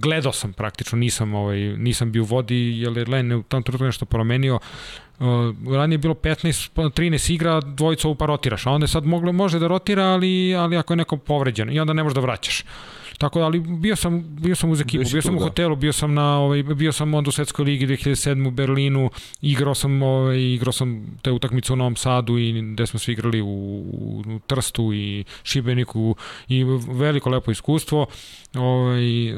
gledao 0.00 0.32
sam 0.32 0.52
praktično, 0.52 0.98
nisam 0.98 1.34
ovaj 1.34 1.58
nisam 1.58 2.12
bio 2.12 2.22
u 2.22 2.26
vodi 2.26 2.80
jer 2.80 2.96
je 2.96 3.06
Len 3.06 3.32
u 3.32 3.42
tom 3.42 3.62
trenutku 3.62 3.84
nešto 3.84 4.04
promenio. 4.04 4.58
Uh, 5.22 5.74
ranije 5.74 5.94
je 5.94 5.98
bilo 5.98 6.14
15 6.14 6.70
13 6.74 7.32
igra, 7.32 7.60
dvojica 7.60 8.08
upa 8.08 8.26
rotiraš, 8.26 8.66
a 8.66 8.70
onda 8.70 8.84
je 8.84 8.88
sad 8.88 9.06
moglo 9.06 9.32
može 9.32 9.58
da 9.58 9.66
rotira, 9.66 10.04
ali 10.04 10.54
ali 10.54 10.76
ako 10.76 10.92
je 10.92 10.96
neko 10.96 11.16
povređen 11.16 11.72
i 11.72 11.80
onda 11.80 11.92
ne 11.92 12.02
možeš 12.02 12.14
da 12.14 12.20
vraćaš. 12.20 12.64
Tako 13.18 13.38
da, 13.38 13.44
ali 13.44 13.60
bio 13.60 13.96
sam, 13.96 14.36
bio 14.40 14.54
sam 14.54 14.70
uz 14.70 14.80
ekipu, 14.80 15.04
bio 15.12 15.22
sam 15.22 15.36
u 15.36 15.38
da. 15.38 15.44
hotelu, 15.44 15.76
bio 15.76 15.92
sam 15.92 16.14
na 16.14 16.38
ovaj 16.38 16.62
bio 16.62 16.92
sam 16.92 17.14
onda 17.14 17.28
u 17.28 17.32
svetskoj 17.32 17.64
ligi 17.64 17.86
2007 17.86 18.48
u 18.48 18.50
Berlinu, 18.50 19.10
igrao 19.42 19.74
sam 19.74 20.02
ovaj 20.02 20.38
igrao 20.38 20.72
sam 20.72 21.18
te 21.22 21.30
utakmice 21.30 21.72
u 21.72 21.76
Novom 21.76 21.96
Sadu 21.96 22.38
i 22.38 22.62
gde 22.72 22.86
smo 22.86 22.98
svi 22.98 23.12
igrali 23.12 23.40
u, 23.40 23.46
u 23.46 24.38
Trstu 24.46 24.92
i 24.94 25.24
Šibeniku 25.42 26.16
i 26.48 26.64
veliko 26.88 27.30
lepo 27.30 27.50
iskustvo. 27.50 28.06
Ovaj 28.54 29.28
e, 29.28 29.34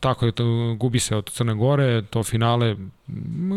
tako 0.00 0.26
je 0.26 0.32
to 0.32 0.76
gubi 0.78 1.00
se 1.00 1.16
od 1.16 1.30
Crne 1.30 1.54
Gore, 1.54 2.02
to 2.02 2.22
finale 2.22 2.76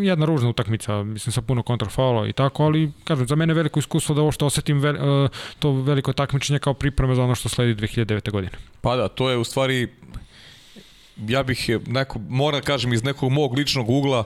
jedna 0.04 0.26
ružna 0.26 0.50
utakmica, 0.50 1.04
mislim 1.04 1.34
sa 1.34 1.42
puno 1.42 1.64
kontrafaula 1.64 2.28
i 2.28 2.34
tako, 2.34 2.64
ali 2.64 2.92
kažem 3.04 3.28
za 3.28 3.36
mene 3.36 3.54
veliko 3.54 3.80
iskustvo 3.80 4.16
da 4.16 4.22
ovo 4.22 4.32
što 4.32 4.46
osetim 4.46 4.80
ve, 4.80 4.90
e, 4.90 5.28
to 5.60 5.72
veliko 5.72 6.14
takmičenje 6.14 6.60
kao 6.60 6.74
pripreme 6.74 7.16
za 7.16 7.24
ono 7.24 7.36
što 7.36 7.50
sledi 7.50 7.76
2009. 7.76 8.32
godine. 8.32 8.58
Pa 8.82 8.96
da, 8.96 9.08
to 9.08 9.30
je 9.30 9.38
u 9.38 9.44
stvari 9.44 9.88
ja 11.28 11.44
bih 11.44 11.70
neko, 11.88 12.20
moram 12.30 12.60
da 12.60 12.66
kažem 12.66 12.94
iz 12.94 13.04
nekog 13.04 13.32
mog 13.32 13.54
ličnog 13.54 13.90
ugla 13.90 14.24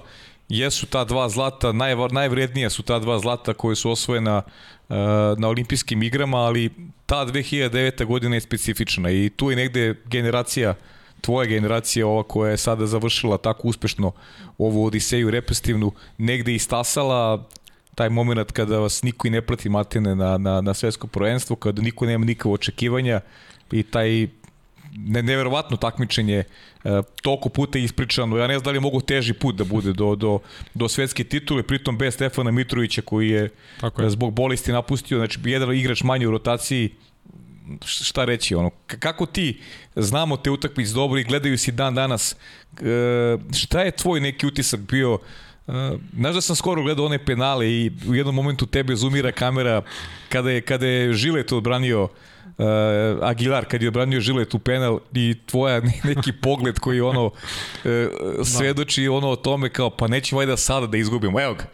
jesu 0.49 0.85
ta 0.85 1.03
dva 1.05 1.29
zlata, 1.29 1.71
naj, 1.71 1.95
najvrednija 2.11 2.69
su 2.69 2.83
ta 2.83 2.99
dva 2.99 3.19
zlata 3.19 3.53
koje 3.53 3.75
su 3.75 3.91
osvojena 3.91 4.37
uh, 4.37 4.95
na 5.37 5.47
olimpijskim 5.47 6.03
igrama, 6.03 6.37
ali 6.37 6.69
ta 7.05 7.25
2009. 7.25 8.05
godina 8.05 8.35
je 8.35 8.41
specifična 8.41 9.11
i 9.11 9.29
tu 9.35 9.49
je 9.49 9.55
negde 9.55 9.95
generacija 10.05 10.75
tvoja 11.21 11.47
generacija, 11.47 12.07
ova 12.07 12.23
koja 12.23 12.51
je 12.51 12.57
sada 12.57 12.87
završila 12.87 13.37
tako 13.37 13.67
uspešno 13.67 14.11
ovu 14.57 14.85
Odiseju 14.85 15.31
repestivnu, 15.31 15.91
negde 16.17 16.55
istasala 16.55 17.47
taj 17.95 18.09
moment 18.09 18.51
kada 18.51 18.79
vas 18.79 19.03
niko 19.03 19.27
i 19.27 19.31
ne 19.31 19.41
prati 19.41 19.69
matene 19.69 20.15
na, 20.15 20.37
na, 20.37 20.61
na 20.61 20.73
svetsko 20.73 21.07
prvenstvo, 21.07 21.55
kada 21.55 21.81
niko 21.81 22.05
nema 22.05 22.25
nikakve 22.25 22.51
očekivanja 22.51 23.21
i 23.71 23.83
taj 23.83 24.27
ne, 24.97 25.23
neverovatno 25.23 25.77
takmičenje, 25.77 26.43
e, 26.83 27.01
toliko 27.21 27.49
puta 27.49 27.79
ispričano, 27.79 28.37
ja 28.37 28.47
ne 28.47 28.53
znam 28.53 28.63
da 28.63 28.71
li 28.71 28.79
mogu 28.79 29.01
teži 29.01 29.33
put 29.33 29.55
da 29.55 29.63
bude 29.63 29.93
do, 29.93 30.15
do, 30.15 30.39
do 30.73 30.89
svetske 30.89 31.23
titule, 31.23 31.63
pritom 31.63 31.97
bez 31.97 32.13
Stefana 32.13 32.51
Mitrovića 32.51 33.01
koji 33.01 33.29
je, 33.29 33.49
Tako 33.81 34.01
je. 34.01 34.09
zbog 34.09 34.33
bolesti 34.33 34.71
napustio, 34.71 35.17
znači 35.17 35.39
jedan 35.43 35.75
igrač 35.75 36.03
manje 36.03 36.27
u 36.27 36.31
rotaciji, 36.31 36.89
šta 37.85 38.25
reći, 38.25 38.55
ono, 38.55 38.69
kako 38.99 39.25
ti 39.25 39.61
znamo 39.95 40.37
te 40.37 40.51
utakmice 40.51 40.93
dobro 40.93 41.19
i 41.19 41.23
gledaju 41.23 41.57
si 41.57 41.71
dan 41.71 41.95
danas, 41.95 42.35
e, 42.81 43.37
šta 43.53 43.81
je 43.81 43.91
tvoj 43.91 44.19
neki 44.19 44.47
utisak 44.47 44.79
bio 44.79 45.19
Uh, 45.67 45.75
znaš 46.13 46.35
da 46.35 46.41
sam 46.41 46.55
skoro 46.55 46.83
gledao 46.83 47.05
one 47.05 47.25
penale 47.25 47.71
i 47.71 47.91
u 48.07 48.15
jednom 48.15 48.35
momentu 48.35 48.65
tebe 48.65 48.95
zoomira 48.95 49.31
kamera 49.31 49.81
kada 50.29 50.51
je, 50.51 50.61
kada 50.61 50.87
je 50.87 51.13
Žilet 51.13 51.51
odbranio 51.51 52.03
uh, 52.03 52.09
Aguilar 53.21 53.65
kad 53.65 53.81
je 53.81 53.87
obranio 53.87 54.19
žilet 54.19 54.53
u 54.53 54.59
penal 54.59 54.99
i 55.13 55.35
tvoja 55.45 55.81
neki 56.03 56.33
pogled 56.33 56.79
koji 56.79 57.01
ono 57.01 57.25
uh, 57.25 57.31
svedoči 58.43 59.07
ono 59.07 59.29
o 59.29 59.35
tome 59.35 59.69
kao 59.69 59.89
pa 59.89 60.07
nećemo 60.07 60.37
vajda 60.37 60.57
sada 60.57 60.87
da 60.87 60.97
izgubimo. 60.97 61.41
Evo 61.41 61.53
ga. 61.53 61.65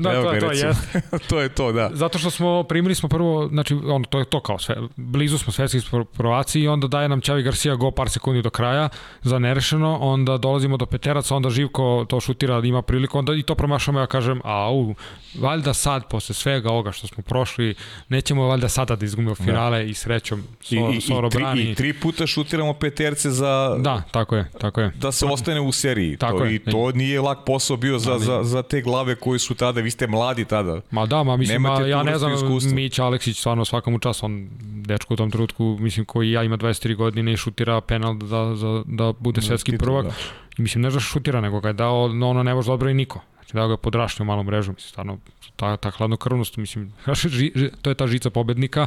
Da, 0.00 0.12
Evo 0.12 0.24
to, 0.24 0.32
ga, 0.32 0.40
to, 0.40 0.52
je. 0.52 0.72
to 1.28 1.40
je 1.40 1.48
to, 1.48 1.72
da. 1.72 1.90
Zato 1.92 2.18
što 2.18 2.30
smo 2.30 2.62
primili 2.62 2.94
smo 2.94 3.08
prvo, 3.08 3.48
znači 3.48 3.74
ono 3.74 4.04
to 4.04 4.18
je 4.18 4.24
to 4.24 4.40
kao 4.40 4.58
sve, 4.58 4.76
blizu 4.96 5.38
smo 5.38 5.52
svetskih 5.52 5.82
provaci 6.12 6.60
i 6.60 6.68
onda 6.68 6.86
daje 6.86 7.08
nam 7.08 7.20
Čavi 7.20 7.42
Garcia 7.42 7.74
go 7.74 7.90
par 7.90 8.10
sekundi 8.10 8.42
do 8.42 8.50
kraja 8.50 8.88
za 9.22 9.38
nerešeno, 9.38 9.98
onda 10.00 10.36
dolazimo 10.36 10.76
do 10.76 10.86
Peteraca, 10.86 11.36
onda 11.36 11.50
Živko 11.50 12.06
to 12.08 12.20
šutira, 12.20 12.60
ima 12.64 12.82
priliku, 12.82 13.18
onda 13.18 13.34
i 13.34 13.42
to 13.42 13.54
promašamo, 13.54 14.00
ja 14.00 14.06
kažem, 14.06 14.40
au, 14.44 14.94
valjda 15.38 15.74
sad 15.74 16.08
posle 16.08 16.34
svega 16.34 16.70
ovoga 16.70 16.92
što 16.92 17.06
smo 17.06 17.22
prošli, 17.22 17.74
nećemo 18.08 18.46
valjda 18.46 18.68
sada 18.68 18.96
da 18.96 19.04
izgubimo 19.04 19.34
da. 19.38 19.44
finale 19.44 19.78
da. 19.78 19.84
i 19.84 19.94
srećom 19.94 20.42
so, 20.60 20.74
I, 20.74 20.96
i, 20.96 21.00
Soro 21.00 21.26
i, 21.26 21.30
tri, 21.30 21.42
brani. 21.42 21.62
I 21.62 21.74
tri 21.74 21.92
puta 21.92 22.26
šutiramo 22.26 22.74
peterce 22.74 23.30
za 23.30 23.76
Da, 23.78 24.02
tako 24.10 24.36
je, 24.36 24.50
tako 24.60 24.80
je. 24.80 24.90
Da 25.00 25.12
se 25.12 25.26
ostane 25.26 25.60
u 25.60 25.72
seriji. 25.72 26.16
Tako 26.16 26.38
to, 26.38 26.44
je. 26.44 26.54
I 26.54 26.58
to 26.58 26.92
nije 26.92 27.20
lak 27.20 27.38
posao 27.46 27.76
bio 27.76 27.98
za, 27.98 28.18
za, 28.18 28.42
za 28.42 28.62
te 28.62 28.80
glave 28.80 29.14
koji 29.14 29.38
su 29.38 29.54
tada, 29.54 29.80
vi 29.90 29.92
ste 29.92 30.06
mladi 30.06 30.44
tada. 30.44 30.80
Ma 30.90 31.06
da, 31.06 31.22
ma 31.22 31.36
mislim, 31.36 31.62
ma, 31.62 31.80
ja 31.80 32.02
ne 32.02 32.18
znam, 32.18 32.34
iskustva. 32.34 32.72
Mić 32.74 32.98
Aleksić 32.98 33.38
stvarno 33.38 33.64
svakom 33.64 33.94
u 33.94 33.98
čas, 33.98 34.22
on 34.22 34.48
dečko 34.90 35.14
u 35.14 35.16
tom 35.16 35.30
trenutku, 35.30 35.76
mislim, 35.80 36.06
koji 36.06 36.30
ja 36.30 36.42
ima 36.42 36.56
23 36.56 36.96
godine 36.96 37.32
i 37.32 37.36
šutira 37.36 37.80
penal 37.80 38.14
da, 38.14 38.54
za, 38.54 38.82
da 38.86 39.12
bude 39.18 39.42
svetski 39.42 39.78
prvak. 39.78 40.06
Da. 40.06 40.12
I 40.58 40.62
mislim, 40.62 40.82
ne 40.82 40.90
znaš 40.90 41.04
šutira, 41.04 41.40
nego 41.40 41.60
ga 41.60 41.68
je 41.68 41.78
dao, 41.78 42.08
no, 42.08 42.30
ono 42.30 42.42
ne 42.42 42.54
može 42.54 42.70
dobro 42.70 42.90
i 42.90 42.94
niko. 42.94 43.20
Znači, 43.34 43.54
dao 43.54 43.68
ga 43.68 43.72
je 43.72 43.84
podrašnio 43.86 44.26
malom 44.26 44.46
mrežom, 44.46 44.74
mislim, 44.74 44.88
stvarno, 44.88 45.18
ta, 45.56 45.76
ta 45.76 45.90
hladnokrvnost, 45.90 46.56
mislim, 46.56 46.92
ži, 47.22 47.52
ži, 47.54 47.70
to 47.82 47.90
je 47.90 47.94
ta 47.94 48.06
žica 48.06 48.30
pobednika. 48.30 48.86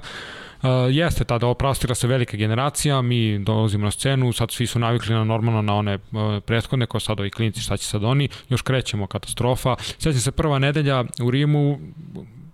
Uh, 0.64 0.70
jeste 0.90 1.24
tada 1.24 1.48
oprastira 1.48 1.96
se 1.96 2.08
velika 2.08 2.38
generacija, 2.38 3.02
mi 3.02 3.40
dolazimo 3.40 3.86
na 3.86 3.92
scenu, 3.92 4.34
sad 4.34 4.52
svi 4.52 4.68
su 4.68 4.80
navikli 4.80 5.16
na 5.16 5.24
normalno 5.24 5.62
na 5.62 5.76
one 5.76 5.96
uh, 5.96 6.44
prethodne, 6.46 6.86
ko 6.86 7.00
sad 7.00 7.20
ovi 7.20 7.30
klinici, 7.30 7.62
šta 7.62 7.78
će 7.78 7.86
sad 7.86 8.04
oni, 8.04 8.30
još 8.50 8.62
krećemo, 8.62 9.08
katastrofa. 9.08 9.76
Sjećam 10.00 10.22
se 10.22 10.32
prva 10.32 10.60
nedelja 10.60 11.04
u 11.22 11.32
Rimu, 11.32 11.80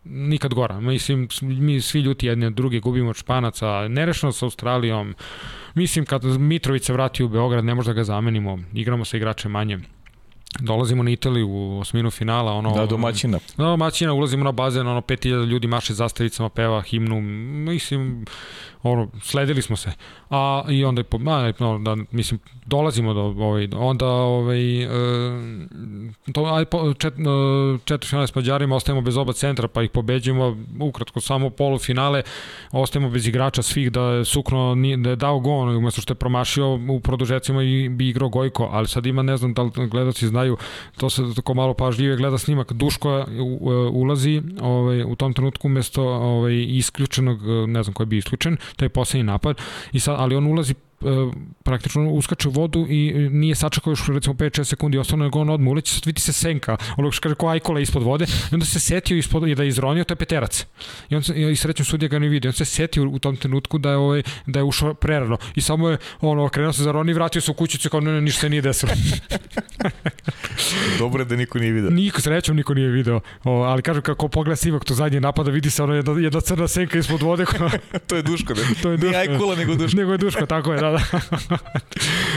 nikad 0.09 0.53
gora. 0.53 0.79
Mislim, 0.79 1.27
mi 1.41 1.81
svi 1.81 2.01
ljuti 2.01 2.27
jedni 2.27 2.45
od 2.45 2.53
druge, 2.53 2.79
gubimo 2.79 3.09
od 3.09 3.15
Španaca, 3.15 3.87
nerešeno 3.87 4.31
sa 4.31 4.45
Australijom. 4.45 5.15
Mislim, 5.73 6.05
kad 6.05 6.23
Mitrović 6.25 6.83
se 6.83 6.93
vrati 6.93 7.23
u 7.23 7.29
Beograd, 7.29 7.65
ne 7.65 7.75
možda 7.75 7.93
ga 7.93 8.03
zamenimo, 8.03 8.59
igramo 8.73 9.05
sa 9.05 9.17
igračem 9.17 9.51
manje 9.51 9.79
dolazimo 10.59 11.03
na 11.03 11.11
Italiju 11.11 11.47
u 11.49 11.79
osminu 11.79 12.11
finala, 12.11 12.51
ono... 12.51 12.75
Da, 12.75 12.85
domaćina. 12.85 13.39
Da, 13.57 13.63
domaćina, 13.63 14.13
ulazimo 14.13 14.43
na 14.43 14.51
bazen, 14.51 14.87
ono, 14.87 15.01
5000 15.01 15.45
ljudi 15.45 15.67
maše 15.67 15.93
zastavicama, 15.93 16.49
peva 16.49 16.81
himnu, 16.81 17.21
mislim, 17.71 18.25
ono, 18.83 19.07
sledili 19.21 19.61
smo 19.61 19.75
se. 19.75 19.91
A, 20.29 20.63
i 20.69 20.85
onda 20.85 21.01
a, 21.27 21.51
no, 21.59 21.79
da, 21.79 21.97
mislim, 22.11 22.39
dolazimo 22.65 23.13
do, 23.13 23.21
ovaj, 23.21 23.69
onda, 23.75 24.07
ovaj, 24.07 24.83
e, 24.83 24.89
to, 26.33 26.45
aj, 26.45 26.65
po, 26.65 26.93
čet, 26.93 27.13
e, 27.13 27.77
četiri 27.85 28.09
finale 28.09 28.27
s 28.27 28.35
Mađarima, 28.35 28.75
ostajemo 28.75 29.01
bez 29.01 29.17
oba 29.17 29.33
centra, 29.33 29.67
pa 29.67 29.83
ih 29.83 29.89
pobeđujemo, 29.89 30.57
ukratko, 30.79 31.21
samo 31.21 31.49
polufinale, 31.49 32.23
ostajemo 32.71 33.09
bez 33.09 33.27
igrača 33.27 33.61
svih, 33.61 33.91
da 33.91 34.01
je 34.01 34.25
Sukno, 34.25 34.75
da 34.97 35.09
je 35.09 35.15
dao 35.15 35.39
gon, 35.39 35.77
umesto 35.77 36.01
što 36.01 36.11
je 36.11 36.15
promašio 36.15 36.73
u 36.89 36.99
produžecima 36.99 37.63
i 37.63 37.89
bi 37.89 38.09
igrao 38.09 38.29
Gojko, 38.29 38.69
ali 38.71 38.87
sad 38.87 39.05
ima, 39.05 39.21
ne 39.21 39.37
znam 39.37 39.53
da 39.53 39.61
li 39.61 39.71
gledaci 39.89 40.25
znaju, 40.39 40.57
to 40.97 41.09
se 41.09 41.21
tako 41.35 41.53
malo 41.53 41.73
pažljivije 41.73 42.17
gleda 42.17 42.37
snimak, 42.37 42.73
Duško 42.73 43.25
ulazi 43.91 44.41
ovaj, 44.61 45.03
u 45.03 45.15
tom 45.15 45.33
trenutku 45.33 45.67
umesto 45.67 46.03
ovaj, 46.03 46.65
isključenog, 46.67 47.39
ne 47.67 47.83
znam 47.83 47.93
ko 47.93 48.03
je 48.03 48.07
bio 48.07 48.17
isključen, 48.17 48.57
to 48.75 48.85
je 48.85 48.89
poslednji 48.89 49.23
napad, 49.23 49.57
i 49.91 49.99
sad, 49.99 50.15
ali 50.19 50.35
on 50.35 50.47
ulazi 50.47 50.73
praktično 51.63 52.11
uskače 52.11 52.47
u 52.47 52.51
vodu 52.51 52.85
i 52.89 53.29
nije 53.31 53.55
sačekao 53.55 53.91
još 53.91 54.07
recimo 54.07 54.35
5-6 54.35 54.63
sekundi 54.63 54.97
ostalo 54.97 55.23
nego 55.23 55.39
on 55.39 55.49
odmah 55.49 55.71
uleće, 55.71 55.93
sad 55.93 56.05
vidi 56.05 56.21
se 56.21 56.33
senka, 56.33 56.77
ono 56.97 57.11
što 57.11 57.21
kaže 57.21 57.35
ko 57.35 57.47
ajkola 57.47 57.79
ispod 57.79 58.03
vode 58.03 58.25
i 58.51 58.55
onda 58.55 58.65
se 58.65 58.79
setio 58.79 59.17
ispod, 59.17 59.47
i 59.47 59.55
da 59.55 59.63
je 59.63 59.69
izronio, 59.69 60.03
to 60.03 60.11
je 60.11 60.15
peterac. 60.15 60.65
I 61.09 61.15
on 61.15 61.23
se, 61.23 61.51
i 61.51 61.55
srećno 61.55 61.85
sudija 61.85 62.09
ga 62.09 62.19
ne 62.19 62.27
vidi, 62.27 62.47
on 62.47 62.53
se 62.53 62.65
setio 62.65 63.09
u 63.09 63.19
tom 63.19 63.37
trenutku 63.37 63.77
da 63.77 63.89
je, 63.89 63.97
ovaj, 63.97 64.23
da 64.45 64.59
je 64.59 64.63
ušao 64.63 64.93
prerano 64.93 65.37
i 65.55 65.61
samo 65.61 65.89
je 65.89 65.97
ono, 66.21 66.45
okrenuo 66.45 66.73
se 66.73 66.83
za 66.83 66.91
Roni 66.91 67.11
i 67.11 67.13
vratio 67.13 67.41
se 67.41 67.51
u 67.51 67.53
kućicu 67.53 67.89
kao 67.89 67.99
ne, 67.99 68.11
ne, 68.11 68.21
ništa 68.21 68.41
se 68.41 68.49
nije 68.49 68.61
desilo. 68.61 68.91
Dobro 70.99 71.21
je 71.21 71.25
da 71.25 71.35
niko 71.35 71.59
nije 71.59 71.71
video. 71.71 71.89
Niko, 71.89 72.21
srećom 72.21 72.55
niko 72.55 72.73
nije 72.73 72.89
video, 72.89 73.19
o, 73.43 73.51
ali 73.51 73.81
kažem 73.81 74.01
kako 74.01 74.27
pogleda 74.27 74.55
Sivak 74.55 74.85
to 74.85 74.93
zadnje 74.93 75.21
napada, 75.21 75.51
vidi 75.51 75.69
se 75.69 75.83
ono 75.83 75.93
jedna, 75.93 76.19
jedna 76.19 76.41
crna 76.41 76.67
senka 76.67 76.99
ispod 76.99 77.21
vode. 77.21 77.45
to 78.07 78.15
je 78.15 78.21
Duško, 78.21 78.53
da. 78.53 78.61
to 78.81 78.91
je 78.91 78.97
Duško. 78.97 79.17
Nije 79.17 79.19
Ajkula, 79.19 79.55
nego 79.55 79.75
Duško. 79.75 79.97
nego 79.97 80.11
je 80.11 80.17
Duško, 80.17 80.45
tako 80.45 80.73
je, 80.73 80.79
da, 80.79 80.88
da. 80.91 81.01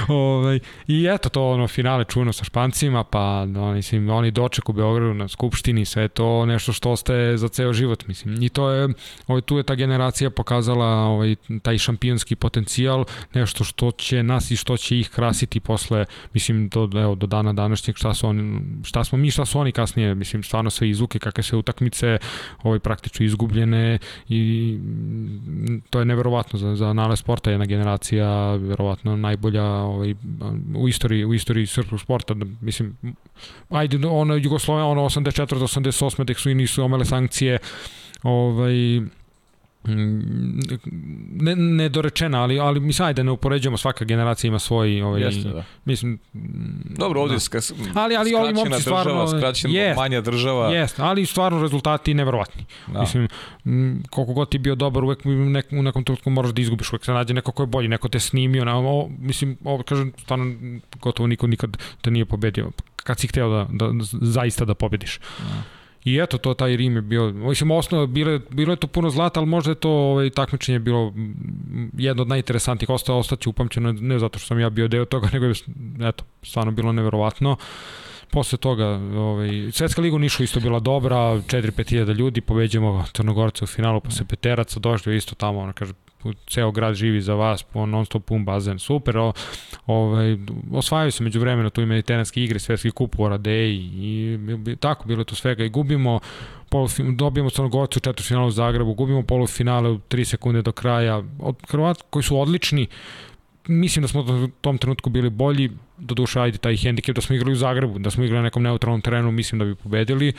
ovaj, 0.15 0.61
I 0.87 1.07
eto 1.15 1.29
to 1.29 1.51
ono 1.51 1.69
finale 1.69 2.05
čuno 2.05 2.33
sa 2.33 2.45
Špancima, 2.45 3.05
pa 3.05 3.47
no, 3.47 3.73
mislim, 3.73 4.11
oni 4.11 4.31
doček 4.31 4.69
u 4.69 4.73
Beogradu 4.73 5.15
na 5.15 5.29
Skupštini, 5.29 5.85
sve 5.85 6.09
to 6.09 6.47
nešto 6.47 6.73
što 6.73 6.91
ostaje 6.91 7.39
za 7.39 7.49
ceo 7.49 7.73
život, 7.73 8.07
mislim. 8.07 8.43
I 8.43 8.49
to 8.49 8.70
je, 8.70 8.89
ovaj, 9.27 9.41
tu 9.41 9.57
je 9.57 9.62
ta 9.62 9.74
generacija 9.74 10.31
pokazala 10.31 10.87
ovaj, 10.87 11.37
taj 11.62 11.79
šampionski 11.79 12.37
potencijal, 12.37 13.05
nešto 13.35 13.65
što 13.65 13.91
će 13.91 14.23
nas 14.23 14.51
i 14.51 14.57
što 14.57 14.77
će 14.77 14.99
ih 14.99 15.09
krasiti 15.09 15.61
posle, 15.61 16.05
mislim, 16.35 16.69
do, 16.69 16.89
evo, 16.95 17.15
do 17.15 17.27
dana 17.27 17.53
današnjeg, 17.53 17.97
šta, 17.97 18.15
su 18.15 18.29
oni, 18.29 18.61
šta 18.85 19.05
smo 19.05 19.19
mi, 19.19 19.31
šta 19.31 19.45
su 19.45 19.59
oni 19.59 19.73
kasnije, 19.73 20.15
mislim, 20.15 20.43
stvarno 20.43 20.70
sve 20.70 20.91
izvuke, 20.91 21.19
kakve 21.19 21.43
sve 21.43 21.59
utakmice, 21.59 22.19
ovaj, 22.62 22.79
praktično 22.79 23.27
izgubljene 23.27 23.99
i 24.29 24.79
to 25.91 25.99
je 25.99 26.05
neverovatno 26.05 26.59
za, 26.59 26.77
za 26.77 26.93
nale 26.93 27.16
sporta, 27.16 27.51
jedna 27.51 27.66
generacija 27.66 28.41
verovatno 28.51 29.16
najbolja 29.16 29.64
ovaj, 29.64 30.14
u 30.77 30.89
istoriji 30.89 31.24
u 31.24 31.35
istoriji 31.35 31.66
srpskog 31.66 32.01
sporta 32.01 32.35
da, 32.35 32.47
mislim 32.60 32.97
ajde 33.69 34.06
ono 34.06 34.35
Jugoslavija 34.35 34.86
ono 34.86 35.02
84 35.05 35.47
88 35.47 36.27
tek 36.27 36.39
su 36.39 36.51
i 36.51 36.55
nisu 36.55 36.85
omele 36.85 37.05
sankcije 37.05 37.59
ovaj 38.23 39.01
Mm, 39.89 40.61
ne, 41.33 41.57
nedorečena, 41.57 42.43
ali, 42.43 42.61
ali 42.61 42.81
mislim, 42.81 43.07
ajde, 43.07 43.25
ne 43.25 43.31
upoređujemo, 43.31 43.77
svaka 43.77 44.05
generacija 44.05 44.49
ima 44.49 44.59
svoj, 44.59 45.03
ovaj, 45.03 45.23
Jeste, 45.23 45.49
da. 45.49 45.65
mislim... 45.85 46.19
Dobro, 46.85 47.21
ovdje 47.21 47.37
da. 47.37 47.41
skas, 47.41 47.73
ali, 47.95 48.17
ali 48.17 48.35
ovi 48.35 48.55
momci 48.55 48.83
stvarno... 48.83 49.29
Skraćena 49.29 49.75
jest, 49.75 49.97
manja 49.97 50.21
država. 50.21 50.69
Jest, 50.69 51.01
ali 51.01 51.27
stvarno 51.27 51.63
rezultati 51.63 52.15
neverovatni. 52.15 52.65
Da. 52.87 53.01
Mislim, 53.01 53.29
koliko 54.11 54.33
god 54.33 54.51
ti 54.51 54.59
bio 54.59 54.75
dobar, 54.75 55.05
uvek 55.05 55.25
nek, 55.25 55.67
u 55.71 55.83
nekom 55.83 56.05
trenutku 56.05 56.31
moraš 56.31 56.51
da 56.51 56.63
izgubiš, 56.63 56.93
uvek 56.93 57.05
se 57.05 57.13
nađe 57.13 57.35
neko 57.35 57.53
ko 57.53 57.63
je 57.63 57.67
bolji, 57.67 57.89
neko 57.89 58.09
te 58.09 58.21
snimio, 58.21 58.65
na, 58.65 58.79
o, 58.79 59.09
mislim, 59.19 59.57
ovo, 59.65 59.83
kažem, 59.83 60.13
stvarno, 60.19 60.55
gotovo 61.01 61.27
niko 61.27 61.47
nikad 61.47 61.77
te 62.01 62.11
nije 62.11 62.25
pobedio, 62.25 62.71
kad 62.97 63.19
si 63.19 63.27
hteo 63.27 63.51
da, 63.51 63.67
da, 63.71 63.87
da 63.87 64.05
zaista 64.21 64.65
da 64.65 64.75
pobediš. 64.75 65.19
Da. 65.39 65.82
I 66.05 66.19
eto, 66.19 66.39
to 66.39 66.55
taj 66.55 66.77
Rim 66.77 66.97
je 66.97 67.03
bio, 67.03 67.33
mislim, 67.33 67.70
osnovno, 67.70 68.07
bilo, 68.07 68.41
bilo 68.51 68.73
je 68.73 68.77
to 68.77 68.87
puno 68.87 69.11
zlata, 69.11 69.41
ali 69.41 69.47
možda 69.47 69.70
je 69.70 69.74
to 69.74 69.91
ovaj, 69.91 70.31
takmičenje 70.31 70.79
bilo 70.79 71.12
jedno 71.99 72.23
od 72.23 72.29
najinteresantnijih, 72.29 72.91
ostao 72.91 73.19
ostaće 73.19 73.49
upamćeno, 73.49 73.93
ne 73.93 74.19
zato 74.19 74.39
što 74.39 74.47
sam 74.47 74.61
ja 74.61 74.70
bio 74.70 74.89
deo 74.89 75.05
toga, 75.05 75.29
nego 75.33 75.47
je, 75.47 75.55
eto, 76.09 76.24
stvarno 76.43 76.73
bilo 76.73 76.93
neverovatno. 76.93 77.57
Posle 78.31 78.59
toga, 78.59 78.87
ovaj, 79.16 79.49
Svetska 79.73 80.03
liga 80.03 80.16
u 80.16 80.19
Nišu 80.19 80.43
isto 80.43 80.61
bila 80.61 80.81
dobra, 80.81 81.16
4-5 81.16 81.89
hiljada 81.89 82.12
ljudi, 82.12 82.41
pobeđujemo 82.41 83.05
Crnogorce 83.12 83.65
u 83.65 83.66
finalu 83.66 84.01
posle 84.01 84.27
Peteraca, 84.27 84.81
došli 84.81 85.16
isto 85.16 85.35
tamo, 85.35 85.61
ono 85.61 85.73
kaže, 85.73 85.93
ceo 86.47 86.70
grad 86.70 86.94
živi 86.94 87.20
za 87.20 87.35
vas, 87.35 87.62
po 87.62 87.86
non 87.86 88.07
stop 88.07 88.24
pun 88.24 88.44
bazen, 88.44 88.78
super, 88.78 89.19
o, 89.19 89.32
ovaj, 89.86 90.36
osvajaju 90.73 91.12
se 91.12 91.24
među 91.24 91.40
vremena 91.40 91.70
tu 91.70 91.82
i 91.82 91.86
mediteranske 91.86 92.43
igre, 92.44 92.59
svetski 92.59 92.90
kup 92.90 93.19
u 93.19 93.23
Oradeji 93.23 93.77
i, 93.78 94.39
i 94.66 94.77
tako, 94.77 95.09
bilo 95.09 95.24
to 95.24 95.35
svega. 95.35 95.65
I 95.65 95.69
gubimo, 95.69 96.20
polufin, 96.70 97.16
dobijemo 97.16 97.51
Crnogorcu 97.51 97.99
u 97.99 98.01
četvrtfinalu 98.01 98.47
u 98.47 98.51
Zagrebu, 98.51 98.94
gubimo 98.94 99.23
polufinale 99.23 99.90
u 99.90 99.99
3 99.99 100.24
sekunde 100.24 100.62
do 100.62 100.73
kraja, 100.73 101.23
od 101.39 101.57
Hrvata 101.69 102.05
koji 102.11 102.23
su 102.23 102.40
odlični, 102.40 102.86
mislim 103.69 104.03
da 104.03 104.09
smo 104.09 104.20
u 104.20 104.49
tom 104.61 104.78
trenutku 104.78 105.11
bili 105.11 105.31
bolji, 105.31 105.70
do 105.99 106.15
duše 106.15 106.40
ajde 106.40 106.59
taj 106.59 106.77
hendikep 106.77 107.15
da 107.15 107.20
smo 107.20 107.36
igrali 107.36 107.53
u 107.53 107.57
Zagrebu, 107.57 107.99
da 107.99 108.11
smo 108.11 108.24
igrali 108.24 108.39
na 108.39 108.44
nekom 108.44 108.62
neutralnom 108.62 109.01
terenu, 109.01 109.31
mislim 109.31 109.59
da 109.59 109.65
bi 109.65 109.74
pobedili, 109.74 110.32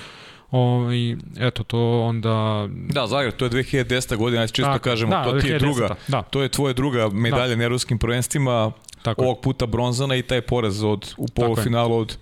O, 0.55 0.91
i 0.91 1.17
eto 1.39 1.63
to 1.63 2.01
onda... 2.01 2.67
Da, 2.71 3.07
Zagreb, 3.07 3.35
to 3.35 3.45
je 3.45 3.51
2010. 3.51 4.15
godina, 4.15 4.41
ajde 4.41 4.53
čisto 4.53 4.71
Tako, 4.71 4.83
kažemo, 4.83 5.11
da, 5.11 5.23
to 5.23 5.39
ti 5.39 5.47
je 5.47 5.59
druga, 5.59 5.95
da. 6.07 6.21
to 6.21 6.41
je 6.41 6.49
tvoja 6.49 6.73
druga 6.73 7.09
medalja 7.09 7.47
da. 7.47 7.55
na 7.55 7.63
evropskim 7.63 7.99
prvenstvima, 7.99 8.71
Tako 9.01 9.21
ovog 9.23 9.41
puta 9.41 9.65
bronzana 9.65 10.15
i 10.15 10.21
taj 10.21 10.41
poraz 10.41 10.83
od, 10.83 11.13
u 11.17 11.27
polufinalu 11.27 11.97
od 11.97 12.17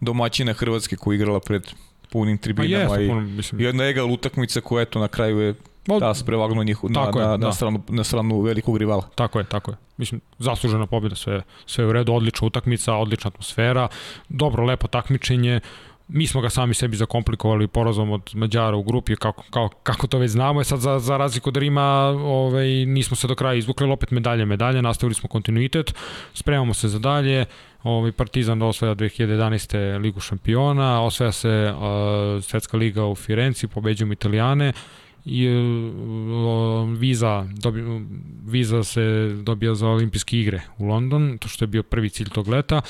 domaćina 0.00 0.52
Hrvatske 0.52 0.96
koja 0.96 1.14
igrala 1.14 1.40
pred 1.40 1.62
punim 2.10 2.38
tribinama 2.38 2.88
pa 2.88 3.00
jest, 3.00 3.04
i, 3.04 3.08
puno, 3.52 3.62
jedna 3.62 3.84
egal 3.84 4.12
utakmica 4.12 4.60
koja 4.60 4.82
eto 4.82 4.98
na 4.98 5.08
kraju 5.08 5.40
je 5.40 5.54
Da, 6.00 6.14
se 6.14 6.24
prevagnuo 6.24 6.64
njih 6.64 6.78
na, 6.82 7.10
na, 7.14 7.26
na, 7.26 7.36
da. 7.36 7.52
stranu, 7.52 7.82
na 7.88 8.04
stranu 8.04 8.40
velikog 8.40 8.76
rivala. 8.76 9.02
Tako 9.14 9.38
je, 9.38 9.44
tako 9.44 9.70
je. 9.70 9.76
Mislim, 9.96 10.20
zaslužena 10.38 10.86
pobjeda, 10.86 11.16
sve, 11.16 11.42
sve 11.66 11.86
u 11.86 11.92
redu, 11.92 12.12
odlična 12.12 12.46
utakmica, 12.46 12.94
odlična 12.94 13.28
atmosfera, 13.28 13.88
dobro, 14.28 14.64
lepo 14.64 14.88
takmičenje, 14.88 15.60
mi 16.08 16.26
smo 16.26 16.40
ga 16.40 16.50
sami 16.50 16.74
sebi 16.74 16.96
zakomplikovali 16.96 17.68
porazom 17.68 18.10
od 18.10 18.30
Mađara 18.34 18.76
u 18.76 18.82
grupi, 18.82 19.16
kako, 19.16 19.42
kako, 19.50 19.76
kako 19.82 20.06
to 20.06 20.18
već 20.18 20.30
znamo, 20.30 20.60
je 20.60 20.64
sad 20.64 20.80
za, 20.80 20.98
za 20.98 21.16
razliku 21.16 21.48
od 21.48 21.56
Rima 21.56 21.82
ovaj, 22.24 22.68
nismo 22.68 23.16
se 23.16 23.26
do 23.26 23.34
kraja 23.34 23.54
izvukli, 23.54 23.90
opet 23.90 24.10
medalje, 24.10 24.44
medalje, 24.44 24.82
nastavili 24.82 25.14
smo 25.14 25.28
kontinuitet, 25.28 25.94
spremamo 26.34 26.74
se 26.74 26.88
za 26.88 26.98
dalje, 26.98 27.44
ovaj, 27.82 28.12
Partizan 28.12 28.62
osvaja 28.62 28.94
2011. 28.94 30.00
ligu 30.00 30.20
šampiona, 30.20 31.02
osvaja 31.02 31.32
se 31.32 31.74
uh, 31.76 32.44
Svetska 32.44 32.76
liga 32.76 33.04
u 33.04 33.14
Firenci, 33.14 33.68
pobeđujemo 33.68 34.12
Italijane, 34.12 34.72
i 35.24 35.48
uh, 35.48 36.98
viza, 36.98 37.46
dobi, 37.52 37.82
viza 38.46 38.84
se 38.84 39.36
dobija 39.42 39.74
za 39.74 39.88
olimpijske 39.88 40.38
igre 40.38 40.60
u 40.78 40.84
London, 40.84 41.38
to 41.38 41.48
što 41.48 41.62
je 41.62 41.66
bio 41.66 41.82
prvi 41.82 42.10
cilj 42.10 42.28
tog 42.28 42.48
leta 42.48 42.80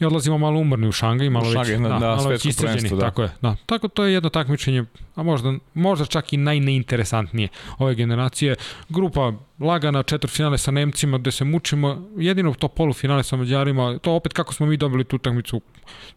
i 0.00 0.04
odlazimo 0.04 0.38
malo 0.38 0.60
umorni 0.60 0.88
u 0.88 0.92
Šangaj, 0.92 1.30
malo 1.30 1.52
Šangaj, 1.52 1.72
već, 1.72 1.80
na, 1.80 1.88
da, 1.88 1.98
na 1.98 2.16
malo 2.16 2.28
već 2.28 2.44
iscrđeni, 2.44 2.88
da. 2.88 3.00
tako 3.00 3.22
je. 3.22 3.30
Da. 3.42 3.56
Tako 3.66 3.88
to 3.88 4.04
je 4.04 4.12
jedno 4.12 4.30
takmičenje, 4.30 4.84
a 5.14 5.22
možda, 5.22 5.54
možda 5.74 6.04
čak 6.04 6.32
i 6.32 6.36
najneinteresantnije 6.36 7.48
ove 7.78 7.94
generacije. 7.94 8.54
Grupa 8.88 9.32
lagana 9.60 10.02
četvrtfinale 10.02 10.58
sa 10.58 10.70
Nemcima 10.70 11.18
gde 11.18 11.30
se 11.30 11.44
mučimo, 11.44 12.08
jedino 12.16 12.54
to 12.54 12.68
polufinale 12.68 13.22
sa 13.22 13.36
Mađarima, 13.36 13.98
to 13.98 14.12
opet 14.12 14.32
kako 14.32 14.54
smo 14.54 14.66
mi 14.66 14.76
dobili 14.76 15.04
tu 15.04 15.16
utakmicu, 15.16 15.60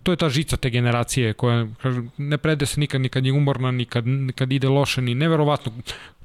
to 0.03 0.11
je 0.11 0.17
ta 0.17 0.29
žica 0.29 0.57
te 0.57 0.69
generacije 0.69 1.33
koja 1.33 1.67
kažem, 1.81 2.11
ne 2.17 2.37
prede 2.37 2.65
se 2.65 2.79
nikad, 2.79 3.01
nikad 3.01 3.25
je 3.25 3.33
umorna, 3.33 3.71
nikad, 3.71 4.07
nikad 4.07 4.51
ide 4.51 4.69
loše, 4.69 5.01
ni 5.01 5.15
neverovatno. 5.15 5.71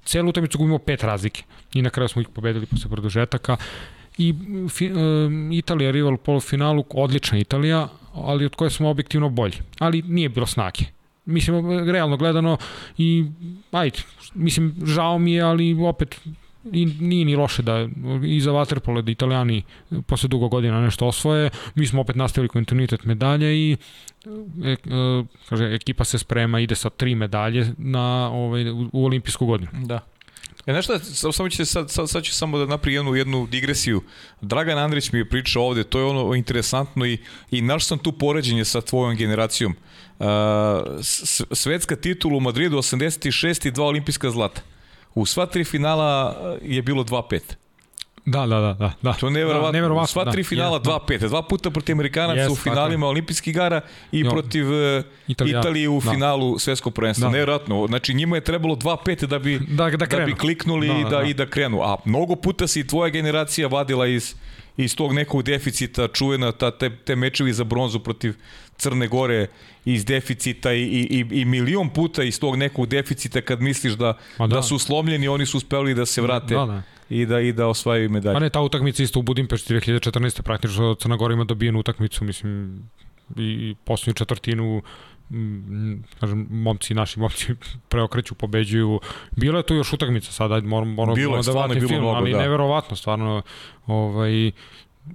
Celu 0.05 0.29
utakmicu 0.29 0.59
gubimo 0.59 0.79
pet 0.79 1.03
razlike 1.03 1.43
i 1.75 1.83
na 1.83 1.91
kraju 1.91 2.09
smo 2.09 2.23
ih 2.23 2.29
pobedili 2.29 2.67
posle 2.67 2.91
produžetaka 2.91 3.57
i 4.19 4.35
fi, 4.69 4.93
uh, 4.93 4.99
Italija 5.53 5.91
rival 5.91 6.15
u 6.15 6.17
polufinalu, 6.17 6.85
odlična 6.91 7.39
Italija, 7.39 7.89
ali 8.15 8.45
od 8.45 8.57
koje 8.57 8.71
smo 8.71 8.91
objektivno 8.91 9.29
bolji. 9.29 9.55
Ali 9.79 10.03
nije 10.03 10.29
bilo 10.29 10.47
snage. 10.47 10.85
Mislim, 11.25 11.91
realno 11.91 12.17
gledano 12.17 12.57
i 12.99 13.25
ajde, 13.73 13.99
mislim, 14.35 14.75
žao 14.85 15.19
mi 15.19 15.33
je, 15.33 15.43
ali 15.43 15.75
opet 15.75 16.21
i 16.73 16.87
nije 16.87 17.25
ni 17.25 17.37
loše 17.37 17.63
da 17.63 17.89
i 18.25 18.41
za 18.41 18.51
Waterpolo 18.51 19.03
da 19.03 19.11
italijani 19.11 19.63
posle 20.07 20.29
dugo 20.29 20.49
godina 20.49 20.81
nešto 20.81 21.07
osvoje. 21.07 21.51
Mi 21.75 21.87
smo 21.87 22.01
opet 22.01 22.17
nastavili 22.17 22.49
kontinuitet 22.49 23.05
medalje 23.05 23.57
i 23.57 23.77
e, 24.65 24.71
e, 24.71 24.77
kaže, 25.49 25.75
ekipa 25.75 26.05
se 26.05 26.19
sprema, 26.19 26.61
ide 26.61 26.75
sa 26.75 26.91
tri 26.91 27.15
medalje 27.15 27.75
na, 27.79 28.31
ovaj, 28.33 28.71
u, 28.71 28.91
u 28.93 29.05
olimpijsku 29.05 29.47
godinu. 29.47 29.71
Da. 29.73 30.01
E, 30.67 30.73
nešto, 30.73 30.99
samo 31.33 31.49
ću 31.49 31.67
sad, 31.67 31.91
sad, 31.91 32.11
sad 32.11 32.23
ću 32.23 32.35
samo 32.35 32.59
da 32.59 32.67
napravim 32.67 32.97
jednu, 32.97 33.15
jednu 33.15 33.47
digresiju. 33.47 34.03
Dragan 34.41 34.79
Andrić 34.79 35.13
mi 35.13 35.19
je 35.19 35.29
pričao 35.29 35.63
ovde, 35.63 35.85
to 35.85 35.99
je 35.99 36.05
ono 36.05 36.35
interesantno 36.35 37.07
i, 37.07 37.19
i 37.51 37.63
naš 37.63 37.87
sam 37.87 37.99
tu 37.99 38.13
poređenje 38.13 38.65
sa 38.65 38.81
tvojom 38.81 39.17
generacijom. 39.17 39.75
Uh, 40.19 40.27
svetska 41.53 41.97
titula 41.97 42.37
u 42.37 42.41
Madridu 42.41 42.77
86 42.77 43.69
i 43.69 43.71
dva 43.71 43.85
olimpijska 43.85 44.31
zlata. 44.31 44.61
U 45.15 45.27
sva 45.27 45.47
tri 45.47 45.65
finala 45.65 46.37
je 46.63 46.83
bilo 46.83 47.05
2-5. 47.05 47.41
Da, 48.27 48.47
da, 48.47 48.61
da, 48.61 48.73
da. 48.73 48.93
da. 49.03 49.13
To 49.13 49.27
je 49.27 49.31
neverovatno. 49.31 49.67
Da, 49.67 49.73
neverovatno 49.73 50.07
Sva 50.07 50.33
tri 50.33 50.43
da, 50.43 50.49
finala 50.49 50.81
2-5. 50.81 51.19
Da. 51.19 51.29
Dva 51.29 51.43
puta 51.43 51.71
protiv 51.71 51.95
Amerikanaca 51.95 52.41
yes, 52.41 52.53
u 52.53 52.57
finalima 52.57 53.05
tako. 53.05 53.11
olimpijskih 53.11 53.51
igara 53.51 53.81
i 54.13 54.21
jo, 54.21 54.31
protiv 54.31 54.73
e, 54.75 55.03
Italija. 55.29 55.61
Italije 55.61 55.89
u 55.89 56.01
da. 56.05 56.11
finalu 56.11 56.59
svetskog 56.59 56.95
prvenstva. 56.95 57.29
Da. 57.29 57.33
Neverovatno. 57.33 57.87
Znači 57.87 58.15
njima 58.15 58.37
je 58.37 58.45
trebalo 58.45 58.77
2-5 58.77 59.27
da 59.27 59.39
bi, 59.39 59.59
da, 59.69 59.91
da, 59.91 60.07
da 60.07 60.25
bi 60.25 60.35
kliknuli 60.35 60.89
da, 60.89 60.95
da, 60.95 61.17
da, 61.17 61.23
i 61.23 61.35
da 61.35 61.47
krenu. 61.47 61.83
A 61.83 61.97
mnogo 62.05 62.37
puta 62.37 62.67
si 62.67 62.87
tvoja 62.87 63.11
generacija 63.11 63.69
vadila 63.69 64.07
iz 64.07 64.35
iz 64.79 64.97
tog 64.97 65.13
nekog 65.13 65.43
deficita 65.43 66.09
čuvena 66.09 66.53
ta, 66.53 66.71
te, 66.71 66.97
te 66.97 67.17
mečevi 67.17 67.53
za 67.53 67.65
bronzu 67.65 67.99
protiv 67.99 68.35
Crne 68.79 69.09
Gore 69.09 69.47
iz 69.85 70.05
deficita 70.05 70.73
i, 70.73 70.83
i, 70.83 71.41
i 71.41 71.45
milion 71.45 71.89
puta 71.91 72.23
iz 72.23 72.41
tog 72.41 72.57
nekog 72.57 72.87
deficita 72.87 73.41
kad 73.41 73.61
misliš 73.61 73.93
da, 73.93 74.19
da. 74.39 74.47
da 74.47 74.63
su 74.63 74.79
slomljeni, 74.79 75.29
oni 75.29 75.47
su 75.47 75.57
uspeli 75.57 75.95
da 75.95 76.07
se 76.07 76.23
vrate. 76.23 76.55
Da, 76.55 76.67
da 76.67 76.83
i 77.11 77.27
da 77.27 77.41
i 77.41 77.53
da 77.53 77.67
osvajaju 77.67 78.11
medalje. 78.11 78.35
Pa 78.35 78.41
ne, 78.41 78.51
ta 78.51 78.61
utakmica 78.61 79.03
isto 79.03 79.19
u 79.19 79.23
Budimpešti 79.23 79.75
2014. 79.75 80.43
praktično 80.43 80.95
Crna 80.95 81.17
Gora 81.17 81.35
ima 81.35 81.45
dobijenu 81.45 81.79
utakmicu, 81.79 82.25
mislim, 82.25 82.83
i 83.37 83.75
poslednju 83.85 84.15
četvrtinu 84.15 84.83
kažem, 86.21 86.47
momci, 86.51 86.95
naši 86.95 87.21
momci 87.21 87.55
preokreću, 87.91 88.35
pobeđuju. 88.35 89.01
Bilo 89.37 89.59
je 89.59 89.67
tu 89.67 89.75
još 89.75 89.93
utakmica 89.93 90.33
sada, 90.33 90.61
moram, 90.61 90.89
moram, 90.89 91.25
moram 91.25 91.45
da 91.45 91.53
vratim 91.53 91.89
film, 91.89 92.01
mnogo, 92.01 92.17
ali 92.17 92.33
da. 92.33 92.39
neverovatno, 92.39 92.97
stvarno, 92.97 93.43
ovaj, 93.87 94.51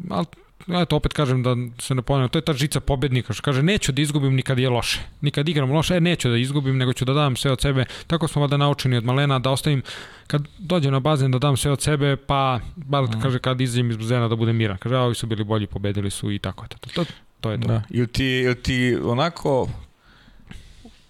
ali 0.10 0.26
eto, 0.68 0.96
opet 0.96 1.14
kažem 1.14 1.44
da 1.44 1.56
se 1.80 1.96
ne 1.96 2.02
ponavljam, 2.02 2.30
to 2.30 2.38
je 2.38 2.42
ta 2.46 2.54
žica 2.54 2.80
pobednika, 2.80 3.34
što 3.34 3.42
kaže, 3.42 3.64
neću 3.64 3.92
da 3.92 4.02
izgubim 4.02 4.36
nikad 4.36 4.60
je 4.60 4.70
loše. 4.70 5.00
Nikad 5.22 5.50
igram 5.50 5.72
loše, 5.72 5.96
e, 5.96 6.02
neću 6.02 6.30
da 6.30 6.38
izgubim, 6.38 6.78
nego 6.78 6.94
ću 6.94 7.06
da 7.06 7.14
dam 7.14 7.36
sve 7.36 7.52
od 7.52 7.62
sebe. 7.62 7.86
Tako 8.08 8.28
smo 8.28 8.42
vada 8.42 8.58
naučeni 8.58 8.98
od 8.98 9.06
malena 9.06 9.40
da 9.40 9.52
ostavim, 9.52 9.82
kad 10.28 10.42
dođem 10.58 10.92
na 10.92 11.00
bazen 11.00 11.32
da 11.32 11.40
dam 11.40 11.58
sve 11.58 11.72
od 11.72 11.82
sebe, 11.82 12.16
pa, 12.16 12.60
bar 12.76 13.04
Mhm. 13.04 13.22
kaže, 13.22 13.40
kad 13.40 13.62
izađem 13.62 13.90
iz 13.92 13.98
bazena 13.98 14.28
da 14.28 14.36
budem 14.36 14.56
miran. 14.56 14.78
Kaže, 14.78 14.96
a 14.96 15.02
ovi 15.02 15.16
su 15.16 15.28
bili 15.28 15.44
bolji, 15.44 15.68
pobedili 15.68 16.10
su 16.10 16.32
i 16.32 16.40
tako. 16.40 16.68
To, 16.68 16.78
to, 16.94 17.06
to 17.42 17.52
je 17.52 17.62
to. 17.62 17.68
Da. 17.68 17.82
Ili 17.90 18.08
ti, 18.08 18.26
ili 18.26 18.56
ti 18.56 18.98
onako, 19.04 19.70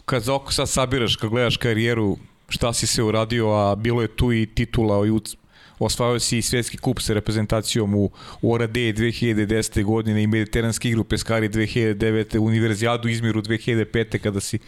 kad 0.05 0.23
za 0.23 0.33
oko 0.33 0.51
sad 0.51 0.69
sabiraš, 0.69 1.15
kad 1.15 1.29
gledaš 1.29 1.57
karijeru, 1.57 2.17
šta 2.49 2.73
si 2.73 2.87
se 2.87 3.03
uradio, 3.03 3.49
a 3.51 3.75
bilo 3.75 4.01
je 4.01 4.07
tu 4.07 4.33
i 4.33 4.45
titula 4.45 5.07
i 5.07 5.09
osvajao 5.79 6.19
si 6.19 6.37
i 6.37 6.41
svetski 6.41 6.77
kup 6.77 6.99
sa 6.99 7.13
reprezentacijom 7.13 7.95
u, 7.95 8.11
u 8.41 8.53
Oradeje 8.53 8.93
2010. 8.93 9.83
godine 9.83 10.23
i 10.23 10.27
mediteranski 10.27 10.89
igru 10.89 11.03
Peskari 11.03 11.49
2009. 11.49 12.39
Univerzijadu 12.39 13.09
Izmiru 13.09 13.41
2005. 13.41 14.17
kada 14.17 14.39
si 14.39 14.59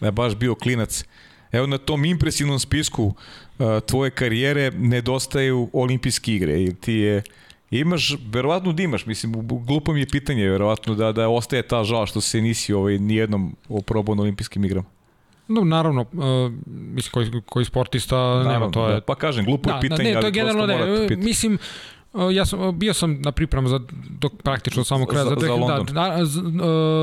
da, 0.00 0.10
baš 0.10 0.34
bio 0.34 0.54
klinac. 0.54 1.04
Evo 1.52 1.66
na 1.66 1.78
tom 1.78 2.04
impresivnom 2.04 2.58
spisku 2.58 3.04
uh, 3.04 3.66
tvoje 3.86 4.10
karijere 4.10 4.70
nedostaju 4.70 5.70
olimpijske 5.72 6.34
igre. 6.34 6.62
Ili 6.62 6.74
ti 6.74 6.92
je 6.92 7.22
Imaš, 7.70 8.16
verovatno 8.32 8.72
da 8.72 8.82
imaš, 8.82 9.06
mislim, 9.06 9.48
glupo 9.66 9.92
mi 9.92 10.00
je 10.00 10.08
pitanje, 10.08 10.48
verovatno 10.48 10.94
da, 10.94 11.12
da 11.12 11.28
ostaje 11.28 11.62
ta 11.62 11.84
žal 11.84 12.06
što 12.06 12.20
se 12.20 12.40
nisi 12.40 12.72
ovaj, 12.72 12.98
nijednom 12.98 13.56
oprobao 13.68 14.14
na 14.14 14.22
olimpijskim 14.22 14.64
igrama. 14.64 14.95
No, 15.48 15.60
naravno, 15.62 16.00
uh, 16.02 16.52
mislim, 16.66 17.10
koji, 17.12 17.42
koji 17.42 17.64
sportista, 17.64 18.16
nema, 18.42 18.70
to 18.70 18.88
je... 18.88 18.94
Da, 18.94 19.00
pa 19.00 19.14
kažem, 19.14 19.44
glupo 19.44 19.70
je 19.70 19.74
Da, 19.74 19.80
pitanje, 19.80 20.04
ne, 20.04 20.20
to 20.20 20.26
je 20.26 20.32
generalno 20.32 20.66
ne. 20.66 20.96
pitati. 20.98 21.16
Mislim, 21.16 21.58
uh, 22.12 22.34
ja 22.34 22.44
sam, 22.44 22.78
bio 22.78 22.94
sam 22.94 23.20
na 23.20 23.32
pripremu 23.32 23.68
za 23.68 23.80
dok 24.10 24.32
praktično 24.34 24.84
samo 24.84 25.06
kraja 25.06 25.24
Za- 25.24 25.30
za, 25.30 25.36
za 25.36 25.46
za 25.46 25.54
London. 25.54 25.86
da, 25.86 25.92
da, 25.92 26.22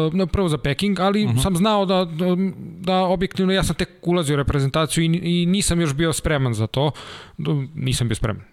uh, 0.08 0.14
no, 0.14 0.28
prvo 0.28 0.50
za 0.50 0.58
Peking, 0.58 1.00
ali 1.00 1.24
uh 1.24 1.30
Mhm. 1.30 1.38
-huh. 1.38 1.44
sam 1.44 1.56
znao 1.56 1.86
da, 1.86 2.06
da, 2.06 2.26
da 2.80 2.98
objektivno 2.98 3.54
ja 3.54 3.64
sam 3.64 3.76
tek 3.76 3.90
ulazio 4.04 4.34
u 4.34 4.38
reprezentaciju 4.38 5.04
i, 5.04 5.08
i 5.24 5.46
nisam 5.46 5.82
još 5.82 5.94
bio 5.94 6.14
spreman 6.14 6.54
za 6.54 6.68
to. 6.68 6.92
Nisam 7.76 8.08
bio 8.08 8.16
spreman 8.16 8.44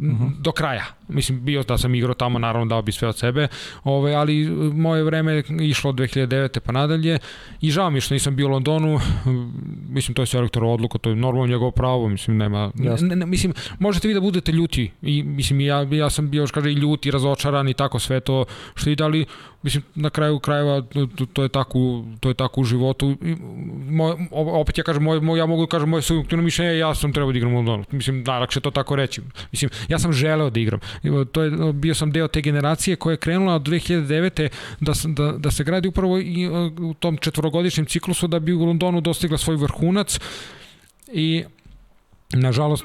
Mhm. 0.00 0.26
do 0.38 0.52
kraja. 0.52 0.84
Mislim, 1.08 1.44
bio 1.44 1.62
da 1.62 1.78
sam 1.78 1.94
igrao 1.94 2.14
tamo, 2.14 2.38
naravno 2.38 2.66
dao 2.66 2.82
bi 2.82 2.92
sve 2.92 3.08
od 3.08 3.18
sebe, 3.18 3.48
ove, 3.84 4.14
ali 4.14 4.50
moje 4.74 5.04
vreme 5.04 5.32
je 5.32 5.44
išlo 5.60 5.90
od 5.90 5.96
2009. 5.96 6.60
pa 6.60 6.72
nadalje 6.72 7.18
i 7.60 7.70
žao 7.70 7.90
mi 7.90 8.00
što 8.00 8.14
nisam 8.14 8.36
bio 8.36 8.46
u 8.46 8.50
Londonu, 8.50 9.00
mislim, 9.88 10.14
to 10.14 10.22
je 10.22 10.26
selektorova 10.26 10.72
odluka, 10.72 10.98
to 10.98 11.10
je 11.10 11.16
normalno 11.16 11.46
njegovo 11.46 11.70
pravo, 11.70 12.08
mislim, 12.08 12.36
nema, 12.36 12.70
ne, 12.74 13.16
ne, 13.16 13.26
mislim, 13.26 13.52
možete 13.78 14.08
vi 14.08 14.14
da 14.14 14.20
budete 14.20 14.52
ljuti 14.52 14.90
i 15.02 15.22
mislim, 15.22 15.60
ja, 15.60 15.82
ja 15.82 16.10
sam 16.10 16.30
bio, 16.30 16.42
još 16.42 16.50
kaže, 16.50 16.70
i 16.70 16.74
ljut 16.74 17.06
i 17.06 17.10
razočaran 17.10 17.68
i 17.68 17.74
tako 17.74 17.98
sve 17.98 18.20
to 18.20 18.44
što 18.74 18.90
i 18.90 18.96
da 18.96 19.06
li, 19.06 19.26
mislim, 19.62 19.82
na 19.94 20.10
kraju 20.10 20.38
krajeva 20.38 20.82
to, 21.16 21.26
to, 21.32 21.42
je 21.42 21.48
tako, 21.48 22.04
to 22.20 22.28
je 22.28 22.34
tako 22.34 22.60
u 22.60 22.64
životu. 22.64 23.16
I, 23.22 23.36
moj, 23.90 24.14
opet 24.30 24.78
ja 24.78 24.84
kažem, 24.84 25.02
moj, 25.02 25.20
moj, 25.20 25.38
ja 25.38 25.46
mogu 25.46 25.66
da 25.66 25.70
kažem 25.70 25.88
moje 25.88 26.02
subjektivno 26.02 26.44
mišljenje, 26.44 26.78
ja 26.78 26.94
sam 26.94 27.12
trebao 27.12 27.32
da 27.32 27.38
igram 27.38 27.52
u 27.52 27.56
Londonu. 27.56 27.84
Mislim, 27.90 28.22
najlakše 28.22 28.60
to 28.60 28.70
tako 28.70 28.96
reći. 28.96 29.22
Mislim, 29.52 29.70
ja 29.88 29.98
sam 29.98 30.12
želeo 30.12 30.50
da 30.50 30.60
igram. 30.60 30.80
To 31.32 31.42
je, 31.42 31.72
bio 31.72 31.94
sam 31.94 32.12
deo 32.12 32.28
te 32.28 32.40
generacije 32.40 32.96
koja 32.96 33.12
je 33.12 33.16
krenula 33.16 33.54
od 33.54 33.62
2009. 33.62 34.48
da, 34.80 34.92
da, 35.04 35.32
da 35.32 35.50
se 35.50 35.64
gradi 35.64 35.88
upravo 35.88 36.18
i 36.18 36.44
e, 36.44 36.48
u 36.82 36.94
tom 36.94 37.16
četvorogodišnjem 37.16 37.86
ciklusu 37.86 38.26
da 38.26 38.38
bi 38.38 38.52
u 38.52 38.64
Londonu 38.64 39.00
dostigla 39.00 39.38
svoj 39.38 39.56
vrhunac 39.56 40.18
i 41.12 41.44
nažalost 42.32 42.84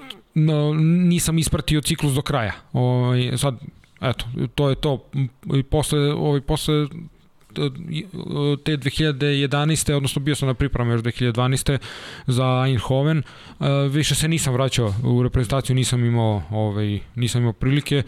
nisam 0.80 1.38
ispratio 1.38 1.82
ciklus 1.82 2.14
do 2.14 2.22
kraja. 2.22 2.54
Ovaj 2.74 3.38
sad 3.38 3.60
eto, 4.04 4.26
to 4.56 4.70
je 4.70 4.76
to. 4.76 5.06
I 5.54 5.64
posle 5.64 6.14
ovaj 6.14 6.42
posle 6.42 6.88
te 8.64 8.78
2011. 8.78 9.94
odnosno 9.94 10.22
bio 10.22 10.36
sam 10.36 10.48
na 10.48 10.54
pripremi 10.54 10.92
još 10.92 11.02
2012. 11.02 11.78
za 12.28 12.64
Eindhoven. 12.68 13.18
E, 13.18 13.24
više 13.90 14.16
se 14.16 14.28
nisam 14.28 14.54
vraćao 14.54 14.94
u 15.04 15.24
reprezentaciju, 15.24 15.76
nisam 15.76 16.06
imao 16.06 16.44
ovaj 16.50 17.00
nisam 17.16 17.42
imao 17.42 17.54
prilike 17.54 18.04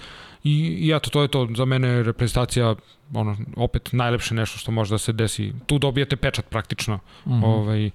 i, 0.46 0.78
i 0.80 0.92
eto 0.96 1.10
to 1.10 1.22
je 1.22 1.28
to 1.28 1.48
za 1.56 1.66
mene 1.66 1.88
je 1.88 2.04
reprezentacija 2.04 2.76
ono 3.14 3.38
opet 3.56 3.90
najlepše 3.94 4.36
nešto 4.36 4.58
što 4.58 4.72
može 4.72 4.94
da 4.94 4.98
se 4.98 5.14
desi. 5.14 5.54
Tu 5.66 5.80
dobijete 5.80 6.16
pečat 6.16 6.46
praktično. 6.50 6.96
Mm 6.96 7.32
-hmm. 7.32 7.46
Ovaj 7.46 7.90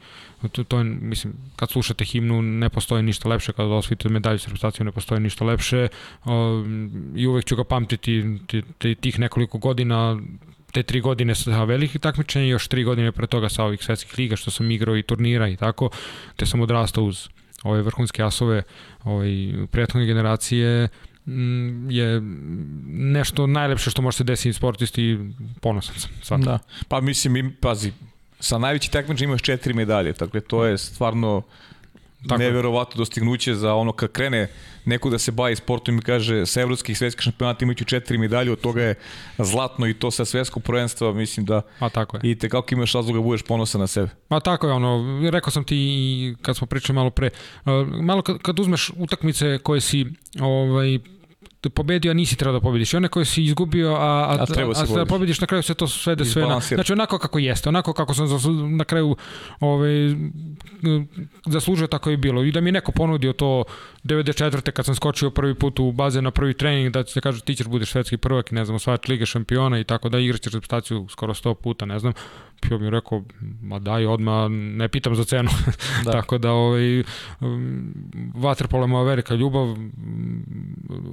to, 0.52 0.64
to 0.64 0.78
je, 0.78 0.84
mislim, 0.84 1.32
kad 1.56 1.70
slušate 1.70 2.04
himnu 2.04 2.42
ne 2.42 2.68
postoji 2.68 3.02
ništa 3.02 3.28
lepše, 3.28 3.52
kada 3.52 3.68
osvojite 3.68 4.08
medalju 4.08 4.38
s 4.38 4.44
reprezentacijom 4.44 4.86
ne 4.86 4.92
postoji 4.92 5.20
ništa 5.20 5.44
lepše 5.44 5.88
o, 6.24 6.64
i 7.16 7.26
uvek 7.26 7.44
ću 7.44 7.56
ga 7.56 7.64
pamtiti 7.64 8.38
ti- 8.46 8.62
ti- 8.78 8.94
tih 8.94 9.18
nekoliko 9.18 9.58
godina 9.58 10.20
te 10.72 10.82
tri 10.82 11.00
godine 11.00 11.34
sa 11.34 11.64
velikih 11.64 12.00
takmičenja 12.00 12.46
još 12.46 12.68
tri 12.68 12.84
godine 12.84 13.12
pre 13.12 13.26
toga 13.26 13.48
sa 13.48 13.64
ovih 13.64 13.84
svetskih 13.84 14.18
liga 14.18 14.36
što 14.36 14.50
sam 14.50 14.70
igrao 14.70 14.96
i 14.96 15.02
turnira 15.02 15.48
i 15.48 15.56
tako, 15.56 15.90
te 16.36 16.46
sam 16.46 16.60
odrastao 16.60 17.04
uz 17.04 17.28
ove 17.62 17.82
vrhunske 17.82 18.22
asove 18.22 18.62
ovaj, 19.04 19.30
prethodne 19.70 20.06
generacije 20.06 20.88
je 21.88 22.20
nešto 22.86 23.46
najlepše 23.46 23.90
što 23.90 24.02
može 24.02 24.16
se 24.16 24.24
desiti 24.24 24.52
sportisti 24.52 25.02
i 25.02 25.18
ponosan 25.60 25.94
sam. 25.94 26.10
Svakako. 26.22 26.50
Da. 26.50 26.58
Pa 26.88 27.00
mislim, 27.00 27.36
im, 27.36 27.56
pazi, 27.60 27.92
sa 28.40 28.58
najveći 28.58 28.90
takmičar 28.90 29.24
imaš 29.24 29.42
četiri 29.42 29.74
medalje, 29.74 30.12
dakle 30.12 30.40
to 30.40 30.64
je 30.64 30.78
stvarno 30.78 31.42
Tako 32.28 32.38
neverovatno 32.38 32.98
dostignuće 32.98 33.54
za 33.54 33.74
ono 33.74 33.92
kad 33.92 34.12
krene 34.12 34.48
neko 34.84 35.10
da 35.10 35.18
se 35.18 35.32
bavi 35.32 35.56
sportom 35.56 35.98
i 35.98 36.02
kaže 36.02 36.46
sa 36.46 36.60
evropskih 36.60 36.98
svetskih 36.98 37.22
šampionata 37.22 37.64
imaću 37.64 37.84
četiri 37.84 38.18
medalje, 38.18 38.52
od 38.52 38.60
toga 38.60 38.82
je 38.82 38.94
zlatno 39.38 39.86
i 39.86 39.94
to 39.94 40.10
sa 40.10 40.24
svetskog 40.24 40.62
prvenstva, 40.62 41.12
mislim 41.12 41.46
da 41.46 41.62
A 41.78 41.88
tako 41.88 42.16
je. 42.16 42.30
i 42.30 42.38
te 42.38 42.48
kako 42.48 42.74
imaš 42.74 42.92
razloga 42.92 43.18
da 43.18 43.22
budeš 43.22 43.42
ponosan 43.42 43.80
na 43.80 43.86
sebe. 43.86 44.08
Ma 44.28 44.40
tako 44.40 44.66
je 44.66 44.72
ono, 44.72 45.20
rekao 45.30 45.50
sam 45.50 45.64
ti 45.64 45.76
i 45.76 46.34
kad 46.42 46.56
smo 46.56 46.66
pričali 46.66 46.94
malo 46.94 47.10
pre, 47.10 47.30
malo 48.02 48.22
kad, 48.22 48.38
kad 48.38 48.58
uzmeš 48.58 48.90
utakmice 48.96 49.58
koje 49.58 49.80
si 49.80 50.06
ovaj, 50.40 50.98
pobedio, 51.68 52.10
a 52.10 52.14
nisi 52.14 52.36
trebao 52.36 52.52
da 52.52 52.60
pobediš. 52.60 52.92
I 52.92 52.96
one 52.96 53.08
koje 53.08 53.24
si 53.24 53.44
izgubio, 53.44 53.94
a, 53.94 54.26
a, 54.30 54.36
A 54.40 54.46
treba 54.46 54.72
a, 54.76 54.82
a 54.82 54.96
da 54.96 55.06
pobediš. 55.06 55.40
na 55.40 55.46
kraju 55.46 55.62
se 55.62 55.74
to 55.74 55.86
svede 55.86 56.24
sve 56.24 56.46
na... 56.46 56.60
Znači 56.60 56.92
onako 56.92 57.18
kako 57.18 57.38
jeste, 57.38 57.68
onako 57.68 57.92
kako 57.92 58.14
sam 58.14 58.26
zaslu, 58.26 58.52
na 58.52 58.84
kraju 58.84 59.16
ovaj, 59.60 59.92
zaslužio, 61.46 61.86
tako 61.86 62.10
je 62.10 62.16
bilo. 62.16 62.44
I 62.44 62.52
da 62.52 62.60
mi 62.60 62.68
je 62.68 62.72
neko 62.72 62.92
ponudio 62.92 63.32
to 63.32 63.64
94. 64.04 64.70
kad 64.70 64.84
sam 64.84 64.94
skočio 64.94 65.30
prvi 65.30 65.54
put 65.54 65.78
u 65.78 65.92
bazen 65.92 66.24
na 66.24 66.30
prvi 66.30 66.54
trening, 66.54 66.92
da 66.92 67.04
se 67.04 67.20
kaže 67.20 67.40
ti 67.40 67.54
ćeš 67.54 67.66
budeš 67.66 67.90
svetski 67.90 68.16
prvak 68.16 68.52
i 68.52 68.54
ne 68.54 68.64
znam, 68.64 68.76
osvajač 68.76 69.08
Lige 69.08 69.26
šampiona 69.26 69.78
i 69.78 69.84
tako 69.84 70.08
da 70.08 70.18
igraćeš 70.18 70.52
reprezentaciju 70.52 71.06
skoro 71.10 71.34
100 71.34 71.54
puta, 71.54 71.86
ne 71.86 71.98
znam. 71.98 72.12
Ja 72.70 72.78
mi 72.78 72.90
rekao, 72.90 73.22
ma 73.62 73.78
daj 73.78 74.06
odmah, 74.06 74.50
ne 74.50 74.88
pitam 74.88 75.14
za 75.14 75.24
cenu. 75.24 75.50
Da. 76.04 76.12
Tako 76.12 76.38
da 76.38 76.52
ovaj, 76.52 77.00
um, 77.40 77.94
Waterpolo 78.34 78.80
je 78.80 78.86
moja 78.86 79.04
velika 79.04 79.34
ljubav. 79.34 79.76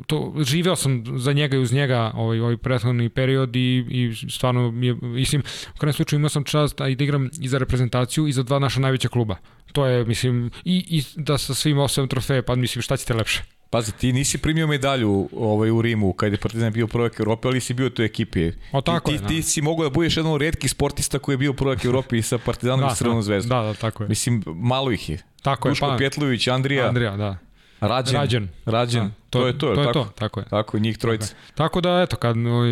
To, 0.07 0.33
živeo 0.37 0.75
sam 0.75 1.03
za 1.17 1.33
njega 1.33 1.55
i 1.55 1.59
uz 1.59 1.73
njega 1.73 2.11
ovaj, 2.15 2.39
ovaj 2.39 2.57
prethodni 2.57 3.09
period 3.09 3.55
i, 3.55 3.85
i 3.89 4.29
stvarno 4.29 4.71
mi 4.71 4.87
je, 4.87 4.95
mislim, 5.01 5.43
u 5.75 5.77
krajem 5.77 5.93
slučaju 5.93 6.17
imao 6.17 6.29
sam 6.29 6.43
čast 6.43 6.77
da, 6.77 6.83
da 6.83 7.03
igram 7.03 7.29
i 7.39 7.47
za 7.47 7.57
reprezentaciju 7.57 8.27
i 8.27 8.31
za 8.31 8.43
dva 8.43 8.59
naša 8.59 8.79
najveća 8.79 9.07
kluba. 9.07 9.35
To 9.71 9.85
je, 9.85 10.05
mislim, 10.05 10.51
i, 10.65 10.85
i 10.89 11.03
da 11.15 11.37
sa 11.37 11.53
svim 11.53 11.77
osam 11.77 12.07
trofeje, 12.07 12.41
pa 12.41 12.55
mislim, 12.55 12.81
šta 12.81 12.97
ćete 12.97 13.13
lepše? 13.13 13.56
Pazi, 13.69 13.91
ti 13.91 14.13
nisi 14.13 14.37
primio 14.37 14.67
medalju 14.67 15.29
ovaj, 15.35 15.71
u 15.71 15.81
Rimu 15.81 16.13
kad 16.13 16.31
je 16.31 16.37
Partizan 16.37 16.73
bio 16.73 16.87
prvak 16.87 17.19
Evrope, 17.19 17.47
ali 17.47 17.59
si 17.59 17.73
bio 17.73 17.87
u 17.87 17.89
toj 17.89 18.05
ekipi. 18.05 18.51
O, 18.71 18.81
tako 18.81 19.09
ti, 19.09 19.15
je, 19.15 19.19
da. 19.19 19.27
ti 19.27 19.41
si 19.41 19.61
mogao 19.61 19.83
da 19.83 19.89
budeš 19.89 20.17
jedan 20.17 20.31
od 20.31 20.41
redkih 20.41 20.71
sportista 20.71 21.19
koji 21.19 21.33
je 21.33 21.37
bio 21.37 21.53
prvak 21.53 21.85
Evrope 21.85 22.17
i 22.17 22.21
sa 22.21 22.37
Partizanom 22.37 22.89
i 22.91 22.95
Crvenom 22.95 23.21
zvezdom. 23.21 23.49
Da, 23.49 23.67
da, 23.67 23.73
tako 23.73 24.03
je. 24.03 24.09
Mislim, 24.09 24.43
malo 24.45 24.91
ih 24.91 25.09
je. 25.09 25.23
Tako 25.41 25.67
je, 25.67 25.71
Duško 25.71 25.87
pa, 25.87 25.97
Pjetlović, 25.97 26.47
Andrija, 26.47 26.87
Andrija, 26.87 27.17
da. 27.17 27.37
Rađen, 27.81 28.15
Rađen. 28.15 28.49
Rađen. 28.65 29.03
Da, 29.03 29.11
to, 29.29 29.47
je 29.47 29.57
to, 29.57 29.75
to 29.75 29.81
je 29.81 29.87
tako? 29.87 29.93
to, 29.93 30.11
tako 30.15 30.39
je. 30.39 30.45
Tako, 30.49 30.79
njih 30.79 30.97
trojica. 30.97 31.35
Tako 31.55 31.81
da, 31.81 32.01
eto, 32.01 32.15
kad 32.15 32.37
ovaj, 32.37 32.69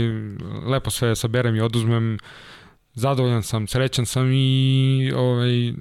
lepo 0.66 0.90
sve 0.90 1.16
saberem 1.16 1.56
i 1.56 1.62
oduzmem, 1.62 2.18
zadovoljan 2.96 3.44
sam, 3.44 3.68
srećan 3.68 4.06
sam 4.06 4.32
i 4.34 5.12
ovaj, 5.16 5.74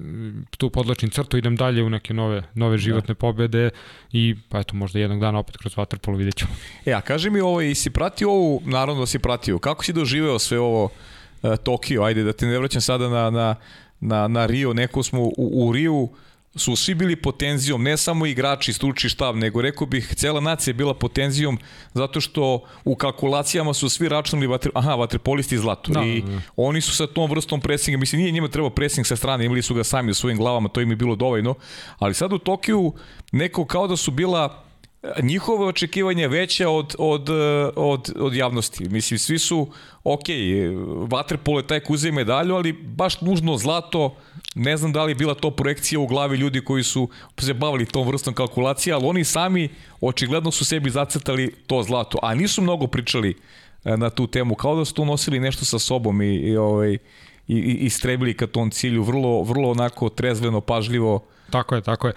tu 0.59 0.71
podlačim 0.71 1.11
crtu, 1.11 1.37
idem 1.37 1.57
dalje 1.57 1.83
u 1.83 1.91
neke 1.91 2.15
nove, 2.15 2.43
nove 2.55 2.79
životne 2.79 3.15
pobede 3.15 3.71
i 4.13 4.37
pa 4.49 4.59
eto, 4.59 4.77
možda 4.77 4.99
jednog 4.99 5.21
dana 5.21 5.39
opet 5.39 5.57
kroz 5.57 5.75
Waterpolo 5.75 6.17
vidjet 6.17 6.37
ćemo. 6.37 6.51
E, 6.87 6.93
a 6.93 7.01
kaži 7.01 7.31
mi 7.31 7.41
ovo, 7.41 7.61
i 7.61 7.75
si 7.75 7.91
pratio 7.91 8.31
ovu, 8.31 8.63
naravno 8.65 9.01
da 9.01 9.07
si 9.07 9.19
pratio, 9.19 9.59
kako 9.59 9.85
si 9.85 9.93
doživeo 9.93 10.39
sve 10.39 10.59
ovo 10.59 10.85
uh, 10.85 11.57
Tokio, 11.65 12.03
ajde 12.03 12.23
da 12.23 12.33
te 12.33 12.47
ne 12.47 12.59
vraćam 12.59 12.81
sada 12.81 13.09
na, 13.09 13.31
na, 13.31 13.55
na, 14.01 14.29
na 14.29 14.47
Rio, 14.47 14.73
neko 14.73 15.03
smo 15.03 15.23
u, 15.23 15.35
u 15.37 15.73
Rio, 15.73 16.09
su 16.57 16.77
svi 16.77 16.95
bili 16.95 17.17
potenzijom, 17.17 17.83
ne 17.83 17.97
samo 17.97 18.27
igrači, 18.27 18.73
stručni 18.73 19.11
štab, 19.11 19.37
nego 19.37 19.63
rekao 19.63 19.87
bih 19.87 20.15
cela 20.17 20.41
nacija 20.41 20.71
je 20.73 20.75
bila 20.75 20.95
potenzijom 20.95 21.59
zato 21.95 22.21
što 22.21 22.65
u 22.85 22.97
kalkulacijama 22.97 23.75
su 23.75 23.89
svi 23.89 24.09
računali 24.09 24.47
vatre, 24.47 24.71
aha, 24.75 24.95
vaterpolisti 24.95 25.59
zlato 25.59 25.93
da, 25.93 26.03
i 26.03 26.21
da, 26.21 26.33
da. 26.33 26.41
oni 26.57 26.81
su 26.81 26.97
sa 26.97 27.07
tom 27.07 27.31
vrstom 27.31 27.61
presinga, 27.61 27.99
mislim 27.99 28.21
nije 28.21 28.33
njima 28.33 28.49
trebao 28.49 28.71
presing 28.71 29.07
sa 29.07 29.17
strane, 29.17 29.45
imali 29.45 29.63
su 29.63 29.75
ga 29.75 29.85
sami 29.85 30.11
u 30.11 30.15
svojim 30.15 30.39
glavama, 30.39 30.69
to 30.69 30.81
im 30.81 30.91
je 30.91 30.97
bilo 30.97 31.17
dovoljno, 31.17 31.55
ali 31.99 32.15
sad 32.15 32.33
u 32.33 32.39
Tokiju 32.39 32.93
neko 33.33 33.65
kao 33.67 33.87
da 33.89 33.97
su 33.97 34.11
bila 34.11 34.65
njihove 35.23 35.67
očekivanja 35.67 36.29
veća 36.29 36.69
od, 36.69 36.95
od, 36.99 37.29
od, 37.77 38.13
od 38.17 38.35
javnosti. 38.35 38.89
Mislim, 38.89 39.19
svi 39.19 39.39
su, 39.39 39.69
ok, 40.05 40.25
Vaterpolo 41.11 41.59
je 41.59 41.67
taj 41.67 41.81
ko 41.81 41.93
uzeo 41.93 42.13
medalju, 42.13 42.55
ali 42.55 42.73
baš 42.73 43.21
nužno 43.21 43.57
zlato, 43.57 44.17
ne 44.55 44.77
znam 44.77 44.93
da 44.93 45.05
li 45.05 45.11
je 45.11 45.15
bila 45.15 45.35
to 45.35 45.51
projekcija 45.51 46.01
u 46.01 46.07
glavi 46.07 46.37
ljudi 46.37 46.61
koji 46.61 46.83
su 46.83 47.09
se 47.41 47.55
bavili 47.55 47.87
tom 47.87 48.09
vrstom 48.09 48.35
kalkulacije, 48.35 48.95
ali 48.95 49.07
oni 49.07 49.25
sami 49.25 49.69
očigledno 50.01 50.51
su 50.51 50.65
sebi 50.65 50.91
zacrtali 50.91 51.55
to 51.67 51.83
zlato, 51.83 52.19
a 52.23 52.35
nisu 52.35 52.63
mnogo 52.63 52.87
pričali 52.87 53.37
e, 53.85 53.97
na 53.97 54.11
tu 54.11 54.27
temu, 54.27 54.55
kao 54.55 54.77
da 54.77 54.85
su 54.85 54.95
to 54.95 55.05
nosili 55.05 55.41
nešto 55.41 55.65
sa 55.65 55.79
sobom 55.79 56.23
i, 56.23 56.35
i, 56.35 56.57
ovaj, 56.57 56.99
i, 57.49 57.59
i 57.59 57.91
strebili 57.91 58.37
ka 58.37 58.47
tom 58.47 58.71
cilju, 58.71 59.03
vrlo, 59.03 59.43
vrlo 59.43 59.71
onako 59.71 60.09
trezveno, 60.09 60.61
pažljivo. 60.61 61.25
Tako 61.51 61.75
je, 61.75 61.83
tako 61.83 62.07
je. 62.07 62.13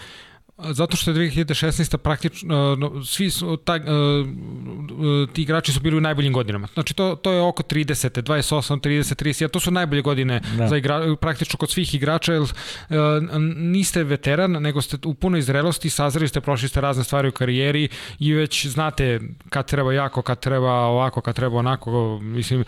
Zato 0.60 0.98
što 0.98 1.12
je 1.12 1.32
2016. 1.32 1.98
praktično, 1.98 2.76
no, 2.76 3.06
svi 3.06 3.30
su, 3.30 3.58
ta, 3.58 3.80
ti 5.34 5.42
igrači 5.42 5.72
su 5.72 5.80
bili 5.80 5.98
u 5.98 6.02
najboljim 6.02 6.34
godinama. 6.34 6.68
Znači 6.74 6.94
to, 6.94 7.16
to 7.16 7.32
je 7.32 7.42
oko 7.42 7.64
30. 7.64 8.22
28, 8.22 8.80
30, 8.80 9.24
30, 9.24 9.50
to 9.50 9.60
su 9.60 9.72
najbolje 9.72 10.02
godine 10.02 10.42
da. 10.58 10.68
za 10.68 10.78
igra, 10.78 11.16
praktično 11.22 11.58
kod 11.58 11.70
svih 11.70 11.96
igrača, 11.96 12.34
jer 12.34 12.44
niste 13.56 14.04
veteran, 14.04 14.52
nego 14.52 14.82
ste 14.82 14.98
u 15.06 15.14
punoj 15.14 15.42
zrelosti, 15.42 15.90
sazreli 15.90 16.28
ste, 16.28 16.42
prošli 16.42 16.70
ste 16.70 16.82
razne 16.82 17.04
stvari 17.04 17.28
u 17.28 17.32
karijeri 17.32 17.90
i 18.20 18.34
već 18.34 18.66
znate 18.66 19.20
kad 19.50 19.68
treba 19.68 19.94
jako, 19.94 20.22
kad 20.22 20.40
treba 20.40 20.74
ovako, 20.74 21.22
kad 21.22 21.36
treba 21.36 21.58
onako, 21.58 22.20
mislim, 22.22 22.64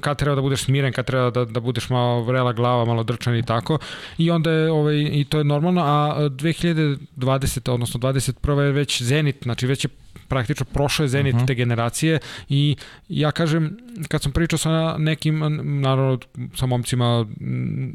kad 0.00 0.18
treba 0.18 0.34
da 0.34 0.42
budeš 0.42 0.64
smiren, 0.64 0.92
kad 0.92 1.06
treba 1.06 1.30
da, 1.30 1.44
da 1.44 1.60
budeš 1.60 1.90
malo 1.90 2.22
vrela 2.22 2.52
glava, 2.52 2.84
malo 2.84 3.02
drčan 3.02 3.36
i 3.36 3.42
tako. 3.42 3.78
I 4.18 4.30
onda 4.30 4.50
je, 4.50 4.70
ovaj, 4.70 4.94
i 5.12 5.24
to 5.24 5.38
je 5.38 5.44
normalno, 5.44 5.82
a 5.84 6.28
2000 6.28 6.87
2020. 7.16 7.70
odnosno 7.70 8.00
21. 8.00 8.60
je 8.60 8.72
već 8.72 9.02
Zenit, 9.02 9.36
znači 9.42 9.66
već 9.66 9.84
je 9.84 9.88
praktično 10.28 10.66
prošao 10.72 11.04
je 11.04 11.08
Zenit 11.08 11.34
uh 11.34 11.36
mhm. 11.36 11.44
-huh. 11.44 11.46
te 11.46 11.54
generacije 11.54 12.18
i 12.48 12.76
ja 13.08 13.30
kažem, 13.30 13.78
kad 14.08 14.22
sam 14.22 14.32
pričao 14.32 14.58
sa 14.58 14.96
nekim, 14.98 15.38
naravno 15.80 16.18
sa 16.54 16.66
momcima 16.66 17.26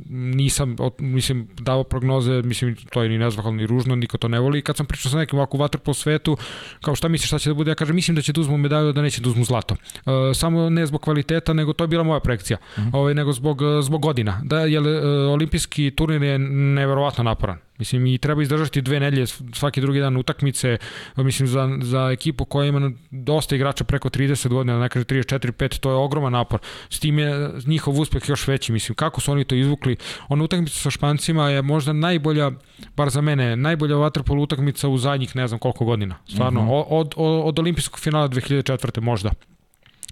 nisam, 0.10 0.76
mislim, 1.00 1.48
dao 1.60 1.84
prognoze, 1.84 2.42
mislim, 2.42 2.76
to 2.76 3.04
je 3.04 3.10
ni 3.10 3.18
nezvahvalno 3.18 3.58
ni 3.58 3.68
ružno, 3.68 3.96
niko 3.96 4.18
to 4.18 4.28
ne 4.28 4.40
voli, 4.40 4.62
kad 4.62 4.78
sam 4.78 4.86
pričao 4.86 5.12
sa 5.12 5.18
nekim 5.18 5.40
ovako 5.40 5.58
vatr 5.58 5.78
po 5.78 5.94
svetu, 5.94 6.38
kao 6.82 6.96
šta 6.96 7.08
misliš 7.08 7.28
šta 7.28 7.40
će 7.40 7.50
da 7.50 7.54
bude, 7.54 7.72
ja 7.72 7.76
kažem, 7.76 7.96
mislim 7.96 8.16
da 8.16 8.22
će 8.22 8.34
da 8.34 8.42
uzmu 8.42 8.58
medalju, 8.58 8.94
da 8.94 9.02
neće 9.02 9.22
da 9.22 9.30
uzmu 9.30 9.44
zlato. 9.44 9.76
Uh, 10.06 10.14
samo 10.34 10.70
ne 10.70 10.86
zbog 10.86 11.02
kvaliteta, 11.02 11.54
nego 11.54 11.74
to 11.74 11.84
je 11.84 11.88
bila 11.88 12.04
moja 12.04 12.20
projekcija, 12.20 12.58
uh 12.58 12.80
mhm. 12.80 12.90
-huh. 12.90 12.98
ovaj, 12.98 13.14
nego 13.14 13.34
zbog, 13.34 13.62
zbog 13.82 14.02
godina. 14.02 14.42
Da, 14.44 14.60
jer 14.60 14.82
uh, 14.82 15.34
olimpijski 15.34 15.92
turnir 15.92 16.24
je 16.24 16.40
neverovatno 16.40 17.24
naporan. 17.24 17.58
Mislim, 17.78 18.06
i 18.06 18.18
treba 18.18 18.42
izdržati 18.42 18.82
dve 18.82 19.00
nedelje, 19.00 19.28
svaki 19.54 19.82
drugi 19.82 20.00
dan 20.00 20.18
utakmice, 20.18 20.78
mislim, 21.18 21.48
za, 21.48 21.70
za 21.82 22.10
ekipu 22.12 22.46
koja 22.46 22.68
ima 22.68 22.92
dosta 23.12 23.56
igrača 23.56 23.84
preko 23.84 24.10
30 24.10 24.48
godina, 24.48 24.80
ne 24.80 24.90
kaže 24.90 25.06
34, 25.06 25.52
5, 25.52 25.80
to 25.80 25.90
je 25.90 25.96
ogroman 25.96 26.32
napor. 26.32 26.60
S 26.90 27.00
tim 27.00 27.20
je 27.20 27.50
njihov 27.66 28.00
uspeh 28.00 28.30
još 28.30 28.48
veći, 28.48 28.72
mislim, 28.72 28.96
kako 28.96 29.22
su 29.22 29.32
oni 29.32 29.44
to 29.44 29.56
izvukli. 29.56 29.98
Ona 30.28 30.44
utakmica 30.44 30.76
sa 30.76 30.90
Špancima 30.90 31.50
je 31.50 31.62
možda 31.62 31.94
najbolja, 31.94 32.52
bar 32.96 33.10
za 33.10 33.22
mene, 33.22 33.56
najbolja 33.56 33.96
vaterpol 33.96 34.40
utakmica 34.40 34.90
u 34.90 34.98
zadnjih 34.98 35.36
ne 35.36 35.48
znam 35.48 35.60
koliko 35.60 35.86
godina. 35.86 36.16
Stvarno, 36.28 36.62
mhm. 36.62 36.70
-huh. 36.70 36.86
od, 36.90 37.14
od, 37.16 37.42
od 37.46 37.60
olimpijskog 37.60 38.00
finala 38.00 38.30
2004. 38.30 39.02
možda 39.02 39.32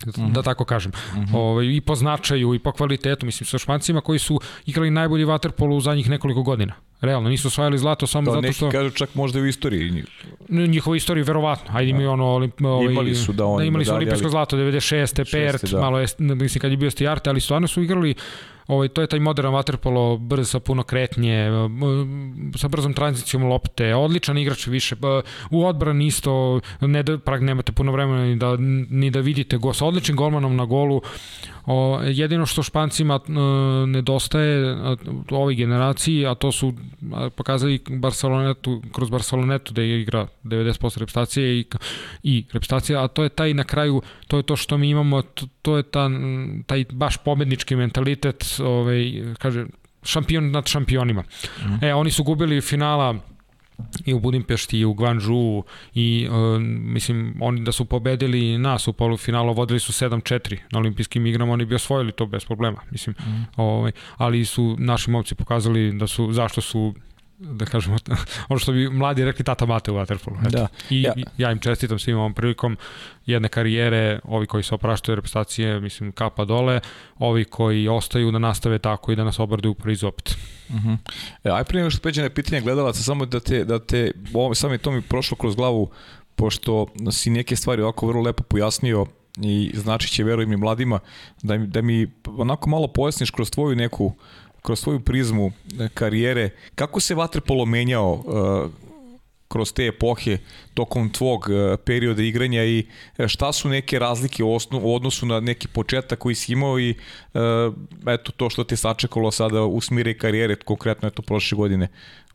da 0.05 0.23
mhm. 0.23 0.41
tako 0.43 0.65
kažem. 0.65 0.91
-huh. 0.91 1.35
ovaj, 1.35 1.65
I 1.65 1.81
po 1.81 1.95
značaju 1.95 2.53
i 2.53 2.59
po 2.59 2.71
kvalitetu, 2.71 3.25
mislim, 3.25 3.47
sa 3.47 3.57
Špancima 3.57 4.01
koji 4.01 4.19
su 4.19 4.39
igrali 4.65 4.91
najbolji 4.91 5.25
vaterpolo 5.25 5.75
u 5.75 5.81
zadnjih 5.81 6.09
nekoliko 6.09 6.43
godina. 6.43 6.73
Realno, 7.01 7.29
nisu 7.29 7.47
osvajali 7.47 7.77
zlato 7.77 8.07
samo 8.07 8.25
da, 8.25 8.41
zato 8.41 8.53
što... 8.53 8.65
neki 8.65 8.77
kažu 8.77 8.89
čak 8.89 9.15
možda 9.15 9.39
u 9.39 9.45
istoriji. 9.45 10.03
Njihova 10.49 10.97
istorija, 10.97 11.23
verovatno. 11.23 11.77
Ajde 11.77 11.89
imaju 11.89 12.07
da. 12.07 12.11
ono... 12.11 12.25
Olimp, 12.25 12.61
ovaj, 12.61 12.91
imali 12.91 13.15
su 13.15 13.33
da 13.33 13.45
oni... 13.45 13.63
Da, 13.63 13.67
imali 13.67 13.85
su 13.85 13.93
olimpijsko 13.93 14.25
ali... 14.25 14.31
zlato, 14.31 14.57
96. 14.57 15.31
Pert, 15.31 15.71
da. 15.71 15.79
malo 15.81 15.99
je, 15.99 16.07
mislim, 16.17 16.61
kad 16.61 16.71
je 16.71 16.77
bio 16.77 16.91
Stijarte, 16.91 17.29
ali 17.29 17.41
stvarno 17.41 17.67
su 17.67 17.83
igrali 17.83 18.15
Ovaj, 18.71 18.87
to 18.95 19.03
je 19.03 19.07
taj 19.11 19.19
modern 19.19 19.51
waterpolo, 19.51 20.17
brz 20.17 20.53
sa 20.55 20.59
puno 20.63 20.83
kretnje, 20.87 21.49
sa 22.55 22.69
brzom 22.71 22.93
tranzicijom 22.95 23.43
lopte, 23.43 23.89
odličan 23.95 24.37
igrač 24.37 24.67
više, 24.67 24.95
u 25.49 25.65
odbrani 25.67 26.07
isto, 26.07 26.61
ne 26.81 27.03
da, 27.03 27.17
prag 27.17 27.43
nemate 27.43 27.71
puno 27.71 27.91
vremena 27.91 28.23
ni 28.25 28.35
da, 28.35 28.55
ni 28.89 29.11
da 29.11 29.19
vidite 29.19 29.57
go, 29.57 29.73
sa 29.73 29.85
odličnim 29.85 30.17
golmanom 30.17 30.55
na 30.55 30.65
golu, 30.65 31.01
O, 31.65 31.99
jedino 32.03 32.45
što 32.45 32.63
Špancima 32.63 33.19
e, 33.27 33.31
nedostaje 33.87 34.75
u 35.31 35.35
ovoj 35.35 35.55
generaciji, 35.55 36.25
a 36.25 36.35
to 36.35 36.51
su 36.51 36.73
pokazali 37.35 37.79
Barcelonetu, 37.89 38.81
kroz 38.91 39.09
Barcelonetu 39.09 39.73
da 39.73 39.81
je 39.81 40.01
igra 40.01 40.27
90% 40.43 40.99
repstacije 40.99 41.59
i, 41.59 41.65
i 42.23 42.45
repstacija, 42.53 43.03
a 43.03 43.07
to 43.07 43.23
je 43.23 43.29
taj 43.29 43.53
na 43.53 43.63
kraju, 43.63 44.01
to 44.27 44.37
je 44.37 44.43
to 44.43 44.55
što 44.55 44.77
mi 44.77 44.89
imamo, 44.89 45.21
to, 45.21 45.47
to 45.61 45.77
je 45.77 45.83
ta, 45.83 46.09
taj 46.65 46.85
baš 46.91 47.17
pobednički 47.17 47.75
mentalitet, 47.75 48.45
ovaj, 48.59 49.23
kaže, 49.39 49.65
šampion 50.03 50.51
nad 50.51 50.67
šampionima. 50.67 51.21
Mm. 51.21 51.85
E, 51.85 51.93
oni 51.93 52.11
su 52.11 52.23
gubili 52.23 52.61
finala 52.61 53.15
i 54.05 54.13
u 54.13 54.19
Budimpešti 54.19 54.79
i 54.79 54.85
u 54.85 54.93
Guangzhou 54.93 55.63
i 55.93 56.27
uh, 56.29 56.61
mislim 56.61 57.35
oni 57.41 57.63
da 57.63 57.71
su 57.71 57.85
pobedili 57.85 58.57
nas 58.57 58.87
u 58.87 58.93
polufinalu 58.93 59.53
vodili 59.53 59.79
su 59.79 59.91
7-4 59.91 60.57
na 60.71 60.79
olimpijskim 60.79 61.25
igrama 61.25 61.53
oni 61.53 61.65
bi 61.65 61.75
osvojili 61.75 62.11
to 62.11 62.25
bez 62.25 62.45
problema 62.45 62.81
mislim 62.91 63.15
mm. 63.19 63.45
ovaj 63.57 63.91
ali 64.17 64.45
su 64.45 64.75
naši 64.79 65.11
momci 65.11 65.35
pokazali 65.35 65.91
da 65.93 66.07
su 66.07 66.33
zašto 66.33 66.61
su 66.61 66.93
da 67.41 67.65
kažemo, 67.65 67.97
ono 68.49 68.59
što 68.59 68.71
bi 68.71 68.89
mladi 68.89 69.25
rekli 69.25 69.45
tata 69.45 69.65
mate 69.65 69.91
u 69.91 69.95
Waterpolu. 69.95 70.49
Da. 70.49 70.67
I 70.89 71.01
ja. 71.01 71.13
ja 71.37 71.51
im 71.51 71.59
čestitam 71.59 71.99
svim 71.99 72.17
ovom 72.17 72.33
prilikom 72.33 72.77
jedne 73.25 73.49
karijere, 73.49 74.19
ovi 74.23 74.47
koji 74.47 74.63
se 74.63 74.75
opraštaju 74.75 75.15
reputacije, 75.15 75.79
mislim, 75.79 76.11
kapa 76.11 76.45
dole, 76.45 76.79
ovi 77.19 77.45
koji 77.45 77.87
ostaju 77.87 78.31
da 78.31 78.39
nastave 78.39 78.79
tako 78.79 79.11
i 79.11 79.15
da 79.15 79.23
nas 79.23 79.39
obraduju 79.39 79.73
priz 79.73 80.03
opet. 80.03 80.37
Uh 80.69 80.75
-huh. 80.75 80.97
e, 81.43 81.49
aj 81.49 81.63
prije 81.63 81.81
nego 81.81 81.91
što 81.91 82.01
peđe 82.01 82.21
na 82.21 82.29
pitanje 82.29 82.61
gledalaca, 82.61 83.03
samo 83.03 83.25
da 83.25 83.39
te, 83.39 83.65
da 83.65 83.79
te 83.79 84.11
ovo, 84.33 84.55
sam 84.55 84.71
je 84.71 84.77
to 84.77 84.91
mi 84.91 85.01
prošlo 85.01 85.37
kroz 85.37 85.55
glavu, 85.55 85.91
pošto 86.35 86.87
si 87.11 87.29
neke 87.29 87.55
stvari 87.55 87.81
ovako 87.81 88.07
vrlo 88.07 88.21
lepo 88.21 88.43
pojasnio 88.43 89.05
i 89.37 89.71
znači 89.73 90.09
će, 90.09 90.23
verujem 90.23 90.53
i 90.53 90.57
mladima, 90.57 90.99
da, 91.43 91.57
da 91.57 91.81
mi 91.81 92.07
onako 92.25 92.69
malo 92.69 92.87
pojasniš 92.87 93.31
kroz 93.31 93.51
tvoju 93.51 93.75
neku 93.75 94.05
uh, 94.05 94.13
kroz 94.61 94.79
svoju 94.79 94.99
prizmu 94.99 95.51
e, 95.79 95.89
karijere, 95.93 96.49
kako 96.75 96.99
se 96.99 97.15
vaterpolo 97.15 97.65
menjao 97.65 98.13
uh, 98.13 98.71
kroz 99.47 99.73
te 99.73 99.85
epohe 99.85 100.37
tokom 100.73 101.09
tvog 101.09 101.47
uh, 101.49 101.79
perioda 101.85 102.23
igranja 102.23 102.63
i 102.63 102.85
šta 103.27 103.53
su 103.53 103.69
neke 103.69 103.99
razlike 103.99 104.43
u, 104.43 104.57
u 104.81 104.95
odnosu 104.95 105.25
na 105.25 105.39
neki 105.39 105.67
početak 105.67 106.19
koji 106.19 106.35
si 106.35 106.53
imao 106.53 106.79
i 106.79 106.95
eto 108.07 108.31
to 108.31 108.49
što 108.49 108.63
te 108.63 108.75
sačekalo 108.75 109.31
sada 109.31 109.63
u 109.63 109.81
smire 109.81 110.17
karijere, 110.17 110.55
konkretno 110.55 111.07
eto 111.07 111.21
prošle 111.21 111.55
godine 111.55 111.87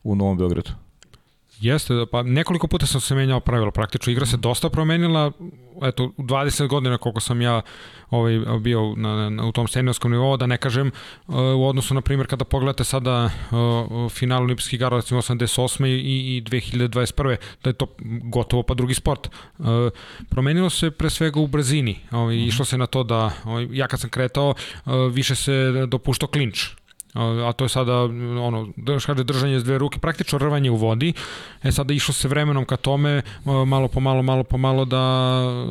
u 0.03 0.15
Novom 0.15 0.37
Beogradu? 0.37 0.86
Jeste, 1.59 1.93
pa 2.11 2.23
nekoliko 2.23 2.67
puta 2.67 2.85
sam 2.85 3.01
se 3.01 3.15
menjao 3.15 3.39
pravila, 3.39 3.71
praktično 3.71 4.11
igra 4.11 4.25
se 4.25 4.37
dosta 4.37 4.69
promenila, 4.69 5.31
eto, 5.83 6.11
u 6.17 6.23
20 6.23 6.67
godina 6.67 6.97
koliko 6.97 7.19
sam 7.19 7.41
ja 7.41 7.61
ovaj, 8.09 8.39
bio 8.59 8.93
na, 8.95 9.29
na, 9.29 9.45
u 9.45 9.51
tom 9.51 9.67
seniorskom 9.67 10.11
nivou, 10.11 10.37
da 10.37 10.45
ne 10.45 10.57
kažem 10.57 10.91
uh, 11.27 11.35
u 11.35 11.67
odnosu, 11.67 11.93
na 11.93 12.01
primjer, 12.01 12.27
kada 12.27 12.45
pogledate 12.45 12.83
sada 12.83 13.25
uh, 13.25 14.11
final 14.11 14.43
olimpijskih 14.43 14.73
igara, 14.73 14.95
recimo 14.95 15.21
88. 15.21 15.85
i, 15.85 16.37
i 16.37 16.41
2021. 16.41 17.35
da 17.63 17.69
je 17.69 17.73
to 17.73 17.87
gotovo 18.23 18.63
pa 18.63 18.73
drugi 18.73 18.93
sport. 18.93 19.29
Uh, 19.57 19.65
promenilo 20.29 20.69
se 20.69 20.91
pre 20.91 21.09
svega 21.09 21.39
u 21.39 21.47
brzini, 21.47 21.99
ovaj, 22.11 22.35
mm 22.35 22.39
-hmm. 22.39 22.47
išlo 22.47 22.65
se 22.65 22.77
na 22.77 22.85
to 22.85 23.03
da, 23.03 23.31
ovaj, 23.43 23.67
ja 23.71 23.87
kad 23.87 23.99
sam 23.99 24.09
kretao, 24.09 24.49
uh, 24.85 24.93
više 25.11 25.35
se 25.35 25.85
dopuštao 25.87 26.29
klinč, 26.29 26.67
a 27.17 27.53
to 27.53 27.65
je 27.65 27.69
sada 27.69 27.93
ono, 28.41 28.67
kaže 29.05 29.23
držanje 29.23 29.59
s 29.59 29.63
dve 29.63 29.77
ruke, 29.77 29.99
praktično 29.99 30.39
rvanje 30.39 30.71
u 30.71 30.75
vodi. 30.75 31.13
E 31.63 31.71
sada 31.71 31.93
išlo 31.93 32.13
se 32.13 32.27
vremenom 32.27 32.65
ka 32.65 32.77
tome, 32.77 33.21
malo 33.45 33.87
po 33.87 33.99
malo, 33.99 34.21
malo 34.21 34.43
po 34.43 34.57
malo 34.57 34.85
da, 34.85 35.05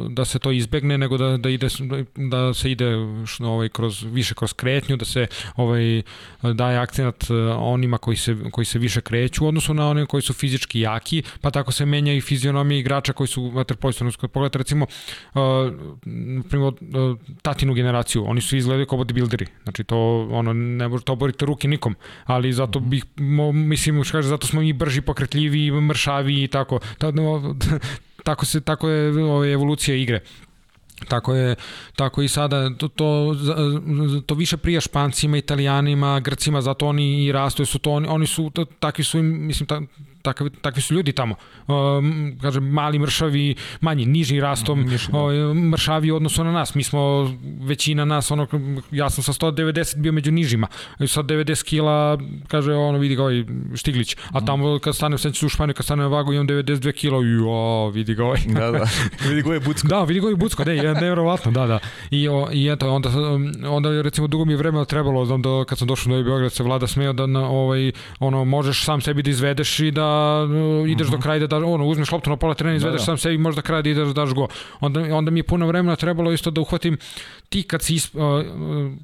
da 0.09 0.25
se 0.25 0.39
to 0.39 0.53
izbegne, 0.53 0.99
nego 0.99 1.17
da, 1.17 1.37
da, 1.37 1.51
ide, 1.51 1.69
da 2.17 2.55
se 2.55 2.71
ide 2.71 2.95
ovaj, 3.41 3.69
kroz, 3.69 4.03
više 4.03 4.35
kroz 4.35 4.53
kretnju, 4.53 4.97
da 4.97 5.05
se 5.05 5.27
ovaj, 5.57 6.03
daje 6.43 6.79
akcenat 6.79 7.31
e, 7.31 7.35
onima 7.57 7.99
koji 7.99 8.17
se, 8.17 8.37
koji 8.51 8.65
se 8.65 8.79
više 8.79 9.01
kreću 9.01 9.45
u 9.45 9.49
odnosu 9.49 9.75
na 9.75 9.89
one 9.89 10.07
koji 10.07 10.23
su 10.23 10.33
fizički 10.33 10.81
jaki, 10.81 11.23
pa 11.41 11.51
tako 11.51 11.73
se 11.73 11.87
menja 11.87 12.15
i 12.15 12.21
fizionomija 12.21 12.79
igrača 12.79 13.13
koji 13.13 13.29
su 13.29 13.49
vaterpolistom. 13.49 14.13
Pogledajte 14.21 14.59
recimo 14.59 14.87
uh, 15.35 15.41
primo, 16.49 16.67
uh, 16.67 17.19
tatinu 17.43 17.75
generaciju, 17.75 18.25
oni 18.27 18.41
su 18.41 18.57
izgledaju 18.57 18.87
kao 18.87 18.99
bodybuilderi. 18.99 19.47
Znači 19.63 19.85
to 19.85 20.29
ono, 20.31 20.53
ne 20.53 20.89
može 20.89 21.05
to 21.05 21.15
pružite 21.37 21.47
ruke 21.47 21.69
nikom, 21.69 21.95
ali 22.25 22.53
zato 22.53 22.81
bih, 22.81 23.05
mislim, 23.53 24.05
što 24.05 24.13
kaže, 24.13 24.29
zato 24.29 24.47
smo 24.47 24.61
mi 24.61 24.73
brži, 24.73 25.01
pokretljivi, 25.01 25.71
mršavi 25.71 26.43
i 26.43 26.49
tako. 26.49 26.81
tako 28.25 28.45
se 28.45 28.61
tako 28.61 28.89
je 28.89 29.25
ove, 29.25 29.53
evolucija 29.53 29.97
igre. 29.97 30.21
Tako 31.09 31.35
je, 31.35 31.57
tako 31.97 32.23
i 32.23 32.29
sada 32.29 32.71
to, 32.79 32.89
to, 32.89 33.35
to 34.27 34.35
više 34.35 34.57
prija 34.57 34.81
Špancima, 34.81 35.37
Italijanima, 35.37 36.21
Grcima, 36.21 36.63
zato 36.63 36.87
oni 36.87 37.25
i 37.25 37.33
rastu, 37.33 37.67
su 37.67 37.79
to 37.79 37.93
oni, 37.93 38.09
oni 38.09 38.27
su 38.27 38.51
takvi 38.81 39.05
su 39.05 39.19
im, 39.19 39.47
mislim 39.47 39.67
ta, 39.67 39.81
takvi, 40.27 40.51
takvi 40.51 40.83
su 40.83 40.95
ljudi 40.95 41.13
tamo. 41.13 41.35
Um, 41.69 42.39
kažem, 42.43 42.65
mali 42.65 42.99
mršavi, 42.99 43.55
manji, 43.81 44.07
niži 44.07 44.41
rastom, 44.41 44.83
Niži, 44.83 45.13
da. 45.13 45.19
Ovaj, 45.19 45.37
mršavi 45.55 46.11
u 46.11 46.17
odnosu 46.17 46.45
na 46.45 46.53
nas. 46.53 46.75
Mi 46.75 46.83
smo, 46.83 47.31
većina 47.61 48.05
nas, 48.05 48.31
ono, 48.31 48.47
ja 48.91 49.11
sam 49.11 49.25
sa 49.25 49.33
190 49.33 49.99
bio 49.99 50.13
među 50.13 50.33
nižima. 50.33 50.67
Sa 51.07 51.23
90 51.23 51.65
kila, 51.65 52.19
kaže, 52.49 52.75
ono, 52.75 52.99
vidi 52.99 53.17
ga 53.17 53.23
ovaj 53.23 53.45
Štiglić. 53.75 54.17
A 54.33 54.45
tamo, 54.45 54.79
kad 54.79 54.97
stane 54.97 55.15
u 55.15 55.19
senci 55.19 55.47
u 55.47 55.49
Španiju, 55.49 55.75
kad 55.75 55.85
stane 55.85 56.03
na 56.03 56.09
vagu, 56.09 56.33
imam 56.33 56.49
92 56.49 56.93
kila, 56.93 57.19
jo, 57.25 57.91
vidi 57.91 58.15
ga 58.15 58.25
ovaj. 58.25 58.41
Da, 58.47 58.71
da. 58.71 58.85
vidi 59.29 59.43
ga 59.43 59.49
ovaj 59.49 59.61
Bucko. 59.61 59.89
Da, 59.89 60.03
vidi 60.05 60.21
ga 60.21 60.27
ovaj 60.27 60.37
Bucko, 60.37 60.65
da, 60.65 60.73
je 60.73 60.95
nevjerovatno, 60.95 61.53
da, 61.53 61.67
da. 61.67 61.79
I, 62.11 62.29
o, 62.29 62.49
i 62.53 62.69
eto, 62.69 62.91
onda, 62.91 63.11
onda 63.69 64.03
recimo, 64.03 64.27
dugo 64.27 64.45
mi 64.45 64.53
je 64.53 64.57
vremena 64.57 64.85
trebalo, 64.85 65.25
znam 65.25 65.43
da 65.43 65.65
kad 65.69 65.79
sam 65.79 65.89
došao 65.89 66.17
na 66.17 66.23
Beograd, 66.23 66.53
se 66.53 66.63
vlada 66.63 66.87
smeo 66.87 67.13
da, 67.13 67.27
na, 67.27 67.49
ovaj, 67.49 67.93
ono, 68.21 68.45
možeš 68.45 68.85
sam 68.85 69.01
sebi 69.01 69.23
da 69.23 69.31
izvedeš 69.31 69.81
i 69.81 69.91
da 69.91 70.16
ideš 70.89 71.07
uh 71.07 71.09
-huh. 71.09 71.11
do 71.11 71.17
mhm. 71.17 71.23
kraja 71.23 71.39
da 71.39 71.47
daš, 71.47 71.63
ono, 71.67 71.87
uzmeš 71.87 72.13
loptu 72.13 72.31
na 72.31 72.37
pola 72.37 72.55
terena, 72.55 72.77
izvedeš 72.77 73.01
da, 73.01 73.03
da. 73.03 73.05
sam 73.05 73.19
sebi, 73.19 73.39
možda 73.39 73.63
kraj 73.63 73.83
da 73.83 73.91
ideš 73.91 74.09
da 74.09 74.13
daš 74.13 74.35
go. 74.35 74.49
Onda, 74.81 75.01
onda 75.17 75.31
mi 75.31 75.39
je 75.39 75.45
puno 75.45 75.67
vremena 75.67 75.97
trebalo 75.97 76.33
isto 76.33 76.51
da 76.51 76.61
uhvatim 76.61 76.99
ti 77.49 77.63
kad 77.63 77.83
si 77.83 77.95
isp, 77.95 78.15
uh, 78.15 78.23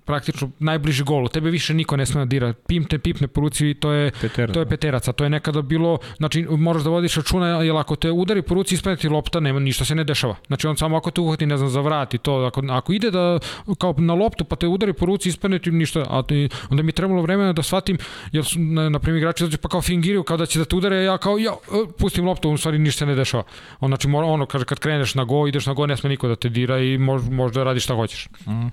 praktično 0.05 0.51
najbliži 0.59 1.05
golu, 1.05 1.28
tebe 1.28 1.51
više 1.51 1.74
niko 1.74 1.97
ne 1.97 2.06
sme 2.06 2.20
da 2.20 2.24
dira. 2.24 2.52
Pim 2.66 2.84
te 2.84 2.98
pipne 2.98 3.28
po 3.28 3.40
ruci, 3.40 3.74
to 3.74 3.93
je, 3.93 4.10
Petera, 4.20 4.52
to 4.52 4.60
je 4.60 4.64
da. 4.64 4.68
peteraca. 4.68 5.12
To 5.12 5.24
je 5.24 5.30
nekada 5.30 5.62
bilo, 5.62 5.98
znači 6.16 6.47
moraš 6.51 6.82
da 6.82 6.90
vodiš 6.90 7.16
računa, 7.16 7.47
jer 7.47 7.76
ako 7.76 7.97
te 7.97 8.10
udari 8.10 8.43
po 8.43 8.55
ruci 8.55 8.74
ispadne 8.74 8.97
ti 8.97 9.09
lopta, 9.09 9.40
nema, 9.40 9.60
ništa 9.60 9.84
se 9.84 9.94
ne 9.94 10.05
dešava. 10.05 10.36
Znači 10.47 10.66
on 10.66 10.76
samo 10.76 10.97
ako 10.97 11.10
te 11.10 11.20
uhvati, 11.20 11.47
ne 11.47 11.56
znam, 11.56 11.68
za 11.68 11.80
vrat 11.80 12.14
i 12.14 12.18
to, 12.18 12.34
ako, 12.34 12.62
ako 12.70 12.93
ide 12.93 13.10
da, 13.10 13.39
kao 13.78 13.94
na 13.98 14.14
loptu 14.14 14.44
pa 14.44 14.56
te 14.56 14.66
udari 14.66 14.93
po 14.93 15.06
ruci, 15.06 15.28
ispadne 15.28 15.59
ti 15.59 15.70
ništa, 15.70 16.05
a 16.09 16.22
ti, 16.22 16.48
onda 16.70 16.82
mi 16.82 16.89
je 16.89 16.93
trebalo 16.93 17.22
vremena 17.22 17.52
da 17.52 17.62
shvatim, 17.62 17.98
jer 18.32 18.44
su, 18.44 18.60
na, 18.60 18.89
na 18.89 18.98
primjer, 18.98 19.22
igrači 19.22 19.44
dođu 19.44 19.59
pa 19.59 19.68
kao 19.68 19.82
fingiraju, 19.82 20.22
kao 20.22 20.36
da 20.36 20.47
će 20.47 20.59
da 20.59 20.64
te 20.64 20.76
udare, 20.76 21.01
ja 21.04 21.18
kao, 21.18 21.38
ja, 21.38 21.52
e, 21.52 21.92
pustim 21.98 22.26
loptu, 22.26 22.50
u 22.50 22.56
stvari 22.56 22.78
ništa 22.78 23.06
ne 23.06 23.14
dešava. 23.14 23.42
On, 23.80 23.90
znači, 23.90 24.08
mora, 24.08 24.26
ono, 24.26 24.46
kaže, 24.46 24.64
kad 24.64 24.78
kreneš 24.78 25.14
na 25.14 25.24
go, 25.24 25.46
ideš 25.46 25.66
na 25.66 25.72
go, 25.72 25.86
ne 25.86 25.96
sme 25.96 26.10
niko 26.10 26.28
da 26.28 26.36
te 26.36 26.48
dira 26.48 26.78
i 26.78 26.98
mož, 26.98 27.22
možda 27.30 27.64
radiš 27.64 27.84
šta 27.84 27.94
hoćeš. 27.94 28.28
Mm. 28.46 28.68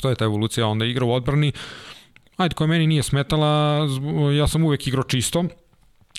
To 0.00 0.10
je 0.10 0.16
ta 0.16 0.24
evolucija, 0.24 0.66
onda 0.66 0.84
igra 0.84 1.04
u 1.04 1.12
odbrani. 1.12 1.52
Ajde, 2.36 2.54
koja 2.54 2.68
meni 2.68 2.86
nije 2.86 3.02
smetala, 3.02 3.86
ja 4.36 4.48
sam 4.48 4.64
uvek 4.64 4.86
igrao 4.86 5.04
čisto, 5.04 5.44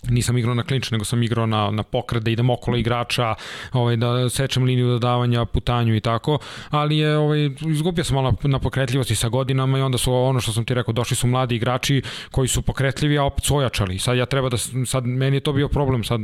nisam 0.10 0.38
igrao 0.38 0.56
na 0.56 0.64
klinč, 0.64 0.92
nego 0.92 1.06
sam 1.06 1.24
igrao 1.24 1.46
na, 1.46 1.72
na 1.72 1.84
pokret, 1.84 2.24
da 2.24 2.32
idem 2.32 2.50
okolo 2.50 2.78
igrača, 2.78 3.36
ovaj, 3.74 3.96
da 3.96 4.30
sečem 4.30 4.64
liniju 4.64 4.88
dodavanja, 4.88 5.46
putanju 5.46 5.96
i 5.96 6.00
tako, 6.00 6.40
ali 6.70 6.98
je, 6.98 7.18
ovaj, 7.18 7.50
izgubio 7.68 8.04
sam 8.04 8.16
malo 8.16 8.34
na 8.44 8.60
pokretljivosti 8.60 9.16
sa 9.16 9.30
godinama 9.30 9.78
i 9.78 9.82
onda 9.82 9.98
su 9.98 10.14
ono 10.14 10.40
što 10.40 10.52
sam 10.52 10.66
ti 10.66 10.74
rekao, 10.74 10.94
došli 10.94 11.16
su 11.16 11.28
mladi 11.28 11.56
igrači 11.56 12.02
koji 12.32 12.48
su 12.48 12.62
pokretljivi, 12.62 13.18
a 13.18 13.24
opet 13.24 13.46
su 13.46 13.56
ojačali. 13.56 14.00
Sad 14.00 14.18
ja 14.18 14.26
treba 14.26 14.50
da, 14.50 14.58
sad 14.86 15.06
meni 15.06 15.38
je 15.38 15.42
to 15.42 15.54
bio 15.54 15.68
problem, 15.68 16.04
sad 16.04 16.20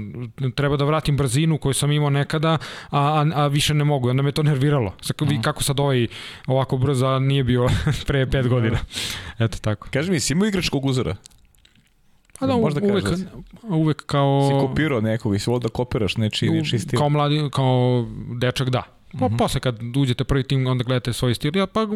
treba 0.55 0.77
da 0.77 0.85
vratim 0.85 1.17
brzinu 1.17 1.57
koju 1.57 1.73
sam 1.73 1.91
imao 1.91 2.09
nekada, 2.09 2.57
a, 2.89 2.99
a, 2.99 3.25
a 3.35 3.47
više 3.47 3.73
ne 3.73 3.83
mogu, 3.83 4.09
onda 4.09 4.23
me 4.23 4.31
to 4.31 4.43
nerviralo. 4.43 4.93
Sad, 5.01 5.21
uh 5.21 5.27
-huh. 5.27 5.41
Kako 5.41 5.63
sad 5.63 5.79
ovaj 5.79 6.07
ovako 6.47 6.77
brzo 6.77 7.19
nije 7.19 7.43
bio 7.43 7.67
pre 8.07 8.25
pet 8.25 8.47
godina. 8.47 8.79
Eto 9.39 9.57
tako. 9.61 9.87
Kaži 9.93 10.11
mi, 10.11 10.19
si 10.19 10.33
imao 10.33 10.47
igračkog 10.47 10.85
uzora? 10.85 11.15
Pa 12.41 12.47
da, 12.47 12.57
Možda 12.57 12.81
uvek, 12.83 13.05
uvek 13.63 14.05
kao... 14.05 14.49
Si 14.49 14.67
kopirao 14.67 15.01
nekog 15.01 15.35
i 15.35 15.39
si 15.39 15.49
da 15.61 15.69
kopiraš 15.69 16.17
nečiji, 16.17 16.49
nečiji 16.49 16.79
stil. 16.79 16.99
Kao 16.99 17.09
mladi, 17.09 17.49
kao 17.53 18.07
dečak, 18.39 18.69
da. 18.69 18.83
Pa 19.19 19.27
mm 19.27 19.29
-hmm. 19.29 19.37
posle 19.37 19.59
kad 19.59 19.97
uđete 19.97 20.23
prvi 20.23 20.43
tim, 20.43 20.67
onda 20.67 20.83
gledate 20.83 21.13
svoj 21.13 21.35
stil. 21.35 21.57
Ja 21.57 21.67
pa 21.67 21.87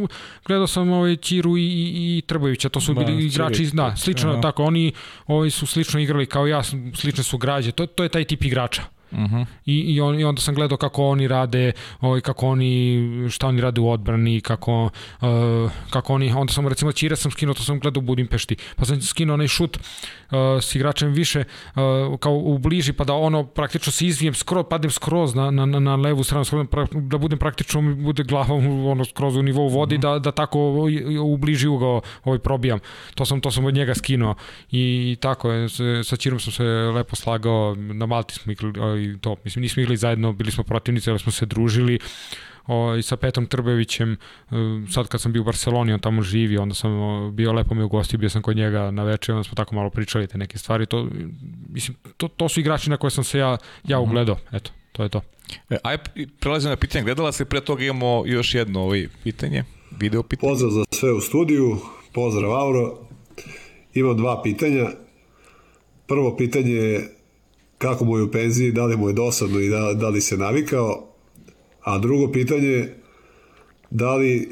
gledao 0.46 0.68
sam 0.68 0.92
ovaj 0.92 1.16
Čiru 1.16 1.58
i, 1.58 1.62
i, 1.62 2.18
i 2.18 2.22
Trbojevića, 2.22 2.70
to 2.70 2.82
su 2.82 2.94
da, 2.94 3.04
bili 3.04 3.26
igrači, 3.26 3.70
da, 3.74 3.96
slično, 3.96 4.32
Aha. 4.32 4.42
tako, 4.42 4.64
oni 4.64 4.92
ovaj 5.28 5.50
su 5.50 5.66
slično 5.66 6.00
igrali 6.00 6.26
kao 6.26 6.48
ja, 6.48 6.64
slične 6.96 7.24
su 7.24 7.38
građe, 7.38 7.72
to, 7.72 7.86
to 7.86 8.04
je 8.04 8.10
taj 8.10 8.24
tip 8.24 8.44
igrača. 8.44 8.82
Uh 9.16 9.22
mhm. 9.22 9.36
-huh. 9.36 9.46
I, 9.66 9.80
i, 9.80 10.02
on, 10.02 10.20
I 10.20 10.24
onda 10.24 10.42
sam 10.42 10.56
gledao 10.56 10.78
kako 10.78 11.06
oni 11.06 11.28
rade, 11.28 11.72
ovaj, 12.02 12.22
kako 12.22 12.48
oni, 12.48 13.02
šta 13.30 13.48
oni 13.48 13.62
rade 13.62 13.82
u 13.82 13.90
odbrani, 13.90 14.42
kako, 14.42 14.90
uh, 15.22 15.72
kako 15.90 16.14
oni, 16.14 16.32
onda 16.32 16.54
sam 16.54 16.68
recimo 16.68 16.92
Čira 16.92 17.16
sam 17.16 17.32
skinuo, 17.32 17.54
to 17.54 17.64
sam 17.64 17.80
gledao 17.80 18.00
u 18.00 18.06
Budimpešti, 18.06 18.56
pa 18.76 18.86
sam 18.86 19.02
skinuo 19.02 19.34
onaj 19.34 19.48
šut 19.48 19.78
uh, 19.78 20.38
s 20.62 20.76
igračem 20.76 21.14
više, 21.14 21.44
uh, 21.76 22.20
kao 22.20 22.34
u 22.34 22.58
bliži, 22.58 22.94
pa 22.94 23.04
da 23.04 23.14
ono 23.14 23.44
praktično 23.44 23.92
se 23.92 24.06
izvijem 24.06 24.34
skroz, 24.34 24.66
padnem 24.70 24.92
skroz 24.92 25.36
na, 25.36 25.52
na, 25.52 25.66
na 25.66 25.96
levu 25.96 26.24
stranu, 26.24 26.46
skroz, 26.46 26.68
da 26.94 27.18
budem 27.18 27.40
praktično, 27.40 27.82
bude 27.96 28.24
glavom 28.24 28.86
ono, 28.86 29.06
skroz 29.06 29.36
u 29.36 29.44
nivou 29.44 29.70
vodi, 29.70 29.96
uh 29.96 30.00
mhm. 30.00 30.08
-huh. 30.08 30.14
da, 30.14 30.20
da 30.20 30.32
tako 30.32 30.60
u 31.22 31.38
bliži 31.38 31.68
ugao 31.68 32.02
ovaj, 32.24 32.40
probijam. 32.40 32.80
To 33.16 33.26
sam, 33.26 33.42
to 33.42 33.52
sam 33.52 33.66
od 33.66 33.74
njega 33.74 33.96
skinuo 33.96 34.36
i 34.72 35.18
tako 35.20 35.52
je, 35.52 35.70
sa 36.04 36.16
Čirom 36.16 36.40
sam 36.40 36.54
se 36.54 36.64
lepo 36.64 37.16
slagao, 37.16 37.76
na 37.76 38.06
Malti 38.06 38.34
smo 38.34 38.52
igrali 38.52 39.05
i 39.06 39.18
to, 39.22 39.36
mislim, 39.44 39.62
nismo 39.62 39.82
igrali 39.82 39.98
zajedno, 39.98 40.34
bili 40.34 40.52
smo 40.52 40.64
protivnici, 40.64 41.10
ali 41.10 41.20
smo 41.20 41.32
se 41.32 41.46
družili 41.46 42.00
o, 42.68 42.96
i 42.96 43.02
sa 43.02 43.18
Petrom 43.18 43.46
Trbevićem, 43.46 44.14
e, 44.14 44.18
sad 44.92 45.08
kad 45.08 45.22
sam 45.22 45.34
bio 45.34 45.42
u 45.42 45.46
Barceloni, 45.46 45.94
on 45.94 46.00
tamo 46.00 46.22
živi, 46.22 46.58
onda 46.58 46.76
sam 46.76 46.92
bio 47.36 47.54
lepo 47.54 47.76
mi 47.76 47.84
u 47.84 47.90
gosti, 47.90 48.18
bio 48.18 48.30
sam 48.30 48.42
kod 48.42 48.58
njega 48.58 48.92
na 48.92 49.04
večer, 49.04 49.36
onda 49.36 49.44
smo 49.44 49.56
tako 49.56 49.76
malo 49.76 49.90
pričali 49.90 50.28
te 50.28 50.38
neke 50.38 50.58
stvari, 50.58 50.86
to, 50.86 51.08
mislim, 51.70 51.98
to, 52.18 52.28
to 52.28 52.50
su 52.50 52.60
igrači 52.60 52.90
na 52.90 52.98
koje 52.98 53.12
sam 53.12 53.24
se 53.24 53.40
ja, 53.40 53.58
ja 53.88 54.00
mhm. 54.00 54.10
ugledao, 54.10 54.38
eto, 54.52 54.72
to 54.92 55.04
je 55.04 55.10
to. 55.10 55.22
E, 55.70 55.78
aj, 55.84 55.98
prelazimo 56.40 56.70
na 56.70 56.76
pitanje 56.76 57.04
gledala 57.04 57.32
se, 57.32 57.46
pre 57.46 57.62
toga 57.62 57.84
imamo 57.84 58.24
još 58.26 58.56
jedno 58.56 58.82
ovaj 58.82 59.08
pitanje, 59.24 59.64
video 60.00 60.24
pitanje. 60.24 60.52
Pozdrav 60.52 60.72
za 60.72 60.84
sve 60.92 61.14
u 61.14 61.22
studiju, 61.22 61.78
pozdrav 62.14 62.52
Auro, 62.52 62.98
imam 63.94 64.18
dva 64.18 64.42
pitanja. 64.44 64.86
Prvo 66.08 66.36
pitanje 66.38 66.72
je 66.72 67.15
kako 67.78 68.06
mu 68.06 68.18
je 68.18 68.24
u 68.24 68.32
penziji, 68.32 68.72
da 68.72 68.86
li 68.86 68.98
mu 68.98 69.10
je 69.10 69.14
dosadno 69.14 69.60
i 69.60 69.70
da, 69.70 69.94
da 69.94 70.10
li 70.10 70.22
se 70.22 70.38
navikao. 70.38 71.08
A 71.82 71.98
drugo 71.98 72.32
pitanje 72.32 72.90
da 73.90 74.16
li 74.16 74.50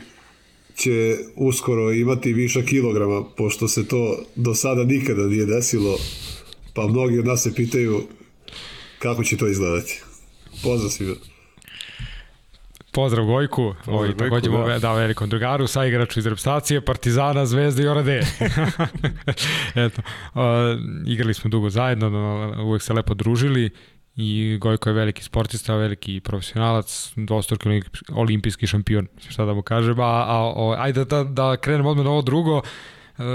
će 0.76 1.18
uskoro 1.36 1.92
imati 1.92 2.34
viša 2.34 2.62
kilograma, 2.62 3.24
pošto 3.38 3.68
se 3.68 3.88
to 3.88 4.20
do 4.36 4.56
sada 4.56 4.84
nikada 4.84 5.28
nije 5.28 5.46
desilo, 5.46 5.98
pa 6.74 6.88
mnogi 6.88 7.20
od 7.20 7.26
nas 7.26 7.44
se 7.44 7.54
pitaju 7.54 8.02
kako 9.00 9.24
će 9.24 9.38
to 9.38 9.48
izgledati. 9.48 10.02
Pozdrav 10.64 10.90
svima. 10.90 11.33
Pozdrav 12.94 13.26
Gojku, 13.26 13.74
ovaj, 13.88 14.14
takođe 14.18 14.50
da. 14.50 14.80
da 14.80 14.94
velikom 14.94 15.30
drugaru, 15.30 15.68
sa 15.68 15.86
igraču 15.86 16.20
iz 16.20 16.26
repstacije, 16.26 16.82
Partizana, 16.82 17.46
Zvezda 17.46 17.84
i 17.84 17.88
Orade. 17.88 18.22
Eto, 19.86 20.02
uh, 20.34 20.42
igrali 21.06 21.34
smo 21.34 21.50
dugo 21.50 21.70
zajedno, 21.70 22.08
uvek 22.64 22.82
se 22.82 22.94
lepo 22.94 23.14
družili 23.14 23.70
i 24.16 24.58
Gojko 24.62 24.90
je 24.90 24.94
veliki 24.94 25.24
sportista, 25.24 25.76
veliki 25.76 26.20
profesionalac, 26.20 27.14
dvostruki 27.16 27.82
olimpijski 28.12 28.68
šampion, 28.68 29.08
šta 29.30 29.46
da 29.46 29.54
mu 29.54 29.62
kažem, 29.62 30.00
a, 30.00 30.26
a 30.28 30.54
o, 30.56 30.76
ajde 30.78 31.06
da, 31.06 31.24
da 31.24 31.58
krenem 31.58 31.86
odmah 31.86 32.06
na 32.06 32.12
ovo 32.12 32.22
drugo, 32.22 32.62
Uh, 33.18 33.26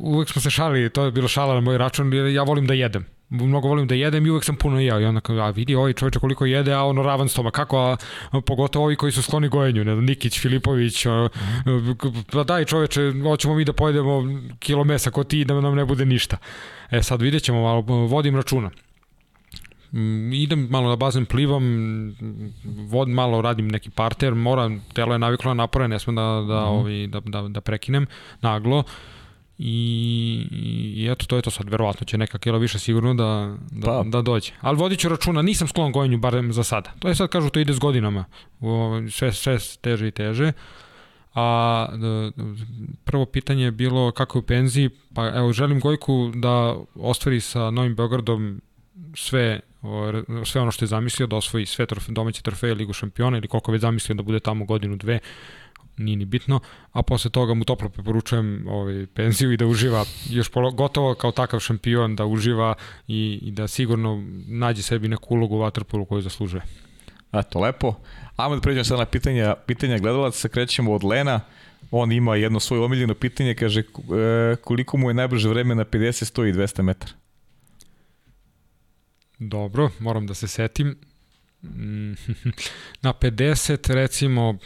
uvek 0.00 0.28
smo 0.28 0.42
se 0.42 0.50
šalili, 0.50 0.90
to 0.90 1.04
je 1.04 1.10
bilo 1.12 1.28
šala 1.28 1.54
na 1.54 1.60
moj 1.60 1.78
račun, 1.78 2.12
jer 2.12 2.26
ja 2.26 2.42
volim 2.42 2.66
da 2.66 2.74
jedem 2.74 3.04
mnogo 3.34 3.68
volim 3.68 3.86
da 3.86 3.94
jedem 3.94 4.26
i 4.26 4.30
uvek 4.30 4.44
sam 4.44 4.56
puno 4.56 4.80
jeo 4.80 5.00
i 5.00 5.04
onda 5.04 5.20
kao, 5.20 5.36
a 5.36 5.50
vidi 5.50 5.74
ovaj 5.74 5.92
čovječe 5.92 6.18
koliko 6.18 6.46
jede, 6.46 6.72
a 6.72 6.82
ono 6.84 7.02
ravan 7.02 7.28
stoma, 7.28 7.50
kako, 7.50 7.78
a, 7.78 7.96
a 8.30 8.40
pogotovo 8.40 8.84
ovi 8.84 8.96
koji 8.96 9.12
su 9.12 9.22
skloni 9.22 9.48
gojenju, 9.48 9.84
ne, 9.84 9.96
Nikić, 9.96 10.40
Filipović, 10.40 11.06
a, 11.06 11.28
pa 12.32 12.44
daj 12.44 12.64
čoveče, 12.64 13.12
hoćemo 13.22 13.54
mi 13.54 13.64
da 13.64 13.72
pojedemo 13.72 14.22
kilo 14.58 14.84
mesa 14.84 15.10
ko 15.10 15.24
ti 15.24 15.44
da 15.44 15.60
nam 15.60 15.74
ne 15.74 15.84
bude 15.84 16.04
ništa. 16.04 16.36
E 16.90 17.02
sad 17.02 17.22
vidjet 17.22 17.42
ćemo, 17.42 17.62
malo, 17.62 17.80
vodim 18.06 18.36
računa. 18.36 18.70
Mm, 19.94 20.32
idem 20.32 20.66
malo 20.70 20.88
na 20.88 20.96
bazen, 20.96 21.26
plivam, 21.26 21.64
vod 22.88 23.08
malo 23.08 23.42
radim 23.42 23.68
neki 23.68 23.90
parter, 23.90 24.34
moram, 24.34 24.82
telo 24.92 25.12
je 25.12 25.18
naviklo 25.18 25.54
na 25.54 25.62
napore, 25.62 25.88
ne 25.88 25.98
smem 25.98 26.16
da, 26.16 26.22
da, 26.22 26.38
mm 26.38 26.46
-hmm. 26.46 26.80
ovi, 26.80 27.06
da, 27.06 27.20
da, 27.20 27.48
da 27.48 27.60
prekinem 27.60 28.06
naglo. 28.40 28.82
I, 29.58 30.46
i 30.96 31.08
eto, 31.10 31.26
to 31.26 31.36
je 31.36 31.42
to 31.42 31.50
sad, 31.50 31.68
verovatno 31.68 32.06
će 32.06 32.18
neka 32.18 32.38
kila 32.38 32.58
više 32.58 32.78
sigurno 32.78 33.14
da, 33.14 33.56
da, 33.70 33.86
pa. 33.86 34.02
da 34.06 34.22
dođe. 34.22 34.52
Ali 34.60 34.76
vodit 34.76 34.98
ću 34.98 35.08
računa, 35.08 35.42
nisam 35.42 35.68
sklon 35.68 35.92
gojenju, 35.92 36.18
barem 36.18 36.52
za 36.52 36.64
sada. 36.64 36.90
To 36.98 37.08
je 37.08 37.14
sad, 37.14 37.28
kažu, 37.28 37.50
to 37.50 37.60
ide 37.60 37.72
s 37.72 37.78
godinama. 37.78 38.24
Sve, 39.10 39.32
sve 39.32 39.58
teže 39.80 40.08
i 40.08 40.10
teže. 40.10 40.52
A 41.34 41.88
prvo 43.04 43.26
pitanje 43.26 43.64
je 43.64 43.70
bilo 43.70 44.12
kako 44.12 44.38
je 44.38 44.40
u 44.40 44.46
penziji, 44.46 44.90
pa 45.14 45.28
evo, 45.28 45.52
želim 45.52 45.80
Gojku 45.80 46.32
da 46.34 46.76
ostvari 46.94 47.40
sa 47.40 47.70
Novim 47.70 47.94
Beogradom 47.94 48.60
sve 49.14 49.60
sve 50.44 50.60
ono 50.60 50.70
što 50.70 50.84
je 50.84 50.86
zamislio, 50.86 51.26
da 51.26 51.36
osvoji 51.36 51.66
sve 51.66 51.86
trofe, 51.86 52.12
domaće 52.12 52.42
trofeje 52.42 52.74
Ligu 52.74 52.92
šampiona 52.92 53.38
ili 53.38 53.48
koliko 53.48 53.72
već 53.72 53.80
zamislio 53.80 54.14
da 54.14 54.22
bude 54.22 54.40
tamo 54.40 54.64
godinu, 54.64 54.96
dve, 54.96 55.18
nije 55.96 56.16
ni 56.16 56.24
bitno, 56.24 56.60
a 56.92 57.02
posle 57.02 57.30
toga 57.30 57.54
mu 57.54 57.64
toplo 57.64 57.88
preporučujem 57.88 58.66
ovaj, 58.68 59.06
penziju 59.14 59.52
i 59.52 59.56
da 59.56 59.66
uživa 59.66 60.04
još 60.30 60.48
polo, 60.48 60.70
gotovo 60.70 61.14
kao 61.14 61.32
takav 61.32 61.60
šampion, 61.60 62.16
da 62.16 62.24
uživa 62.24 62.74
i, 63.08 63.38
i 63.42 63.50
da 63.50 63.68
sigurno 63.68 64.24
nađe 64.46 64.82
sebi 64.82 65.08
neku 65.08 65.34
ulogu 65.34 65.56
u 65.56 65.60
Waterpolu 65.60 66.06
koju 66.06 66.22
zaslužuje. 66.22 66.62
Eto, 67.32 67.60
lepo. 67.60 67.94
Ajmo 68.36 68.54
da 68.54 68.60
pređemo 68.60 68.84
sad 68.84 68.98
na 68.98 69.06
pitanja, 69.06 69.54
pitanja 69.66 69.98
gledalaca, 69.98 70.48
krećemo 70.48 70.92
od 70.92 71.04
Lena. 71.04 71.40
On 71.90 72.12
ima 72.12 72.36
jedno 72.36 72.60
svoje 72.60 72.82
omiljeno 72.82 73.14
pitanje, 73.14 73.54
kaže 73.54 73.80
e, 73.80 73.84
koliko 74.56 74.96
mu 74.96 75.10
je 75.10 75.14
najbrže 75.14 75.48
vreme 75.48 75.74
na 75.74 75.84
50, 75.84 76.40
100 76.40 76.48
i 76.48 76.52
200 76.52 76.82
metara? 76.82 77.12
Dobro, 79.38 79.90
moram 79.98 80.26
da 80.26 80.34
se 80.34 80.48
setim. 80.48 80.96
Mm, 81.62 82.12
na 83.02 83.12
50 83.12 83.92
recimo 83.94 84.58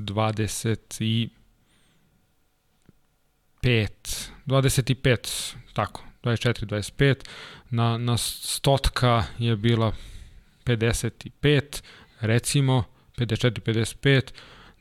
25 0.00 1.28
25 4.46 5.54
tako 5.72 6.02
24 6.22 6.66
25 6.66 7.14
na 7.70 7.98
na 7.98 8.18
stotka 8.18 9.24
je 9.38 9.56
bila 9.56 9.92
55 10.64 11.82
recimo 12.20 12.84
54 13.18 13.60
55 13.60 14.22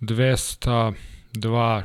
200 0.02 0.94
2 1.34 1.84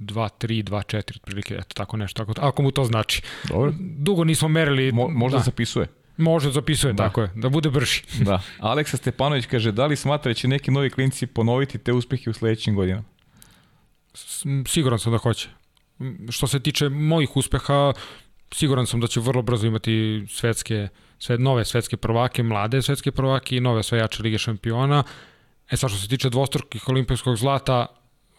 2, 0.00 0.28
3, 0.38 0.62
2, 0.62 0.82
4, 0.82 1.16
otprilike, 1.16 1.54
eto 1.54 1.74
tako 1.74 1.96
nešto, 1.96 2.22
ako, 2.22 2.32
ako 2.38 2.62
mu 2.62 2.70
to 2.70 2.84
znači. 2.84 3.22
Dobro. 3.48 3.72
Dugo 3.78 4.24
nismo 4.24 4.48
merili. 4.48 4.92
Mo, 4.92 5.08
možda 5.08 5.38
da. 5.38 5.44
zapisuje. 5.44 5.86
Može 6.20 6.48
da 6.48 6.52
zapisuje, 6.52 6.92
da. 6.92 7.04
tako 7.04 7.20
je, 7.20 7.30
da 7.34 7.48
bude 7.48 7.70
brži. 7.70 8.02
da. 8.28 8.42
Aleksa 8.58 8.96
Stepanović 8.96 9.46
kaže, 9.46 9.72
da 9.72 9.86
li 9.86 9.96
smatra 9.96 10.30
da 10.30 10.34
će 10.34 10.48
neki 10.48 10.70
novi 10.70 10.90
klinci 10.90 11.26
ponoviti 11.26 11.78
te 11.78 11.92
uspehe 11.92 12.30
u 12.30 12.32
sledećim 12.32 12.74
godinama? 12.74 13.04
Siguran 14.66 14.98
sam 14.98 15.12
da 15.12 15.18
hoće. 15.18 15.48
Što 16.28 16.46
se 16.46 16.60
tiče 16.60 16.88
mojih 16.88 17.36
uspeha, 17.36 17.92
siguran 18.52 18.86
sam 18.86 19.00
da 19.00 19.06
će 19.06 19.20
vrlo 19.20 19.42
brzo 19.42 19.66
imati 19.66 20.26
svetske, 20.28 20.88
sve, 21.18 21.38
nove 21.38 21.64
svetske 21.64 21.96
prvake, 21.96 22.42
mlade 22.42 22.82
svetske 22.82 23.10
prvake 23.10 23.56
i 23.56 23.60
nove 23.60 23.78
osvajače 23.78 24.22
Lige 24.22 24.38
šampiona. 24.38 25.02
E 25.70 25.76
sad 25.76 25.90
što 25.90 25.98
se 25.98 26.08
tiče 26.08 26.30
dvostrukih 26.30 26.88
olimpijskog 26.88 27.36
zlata, 27.36 27.86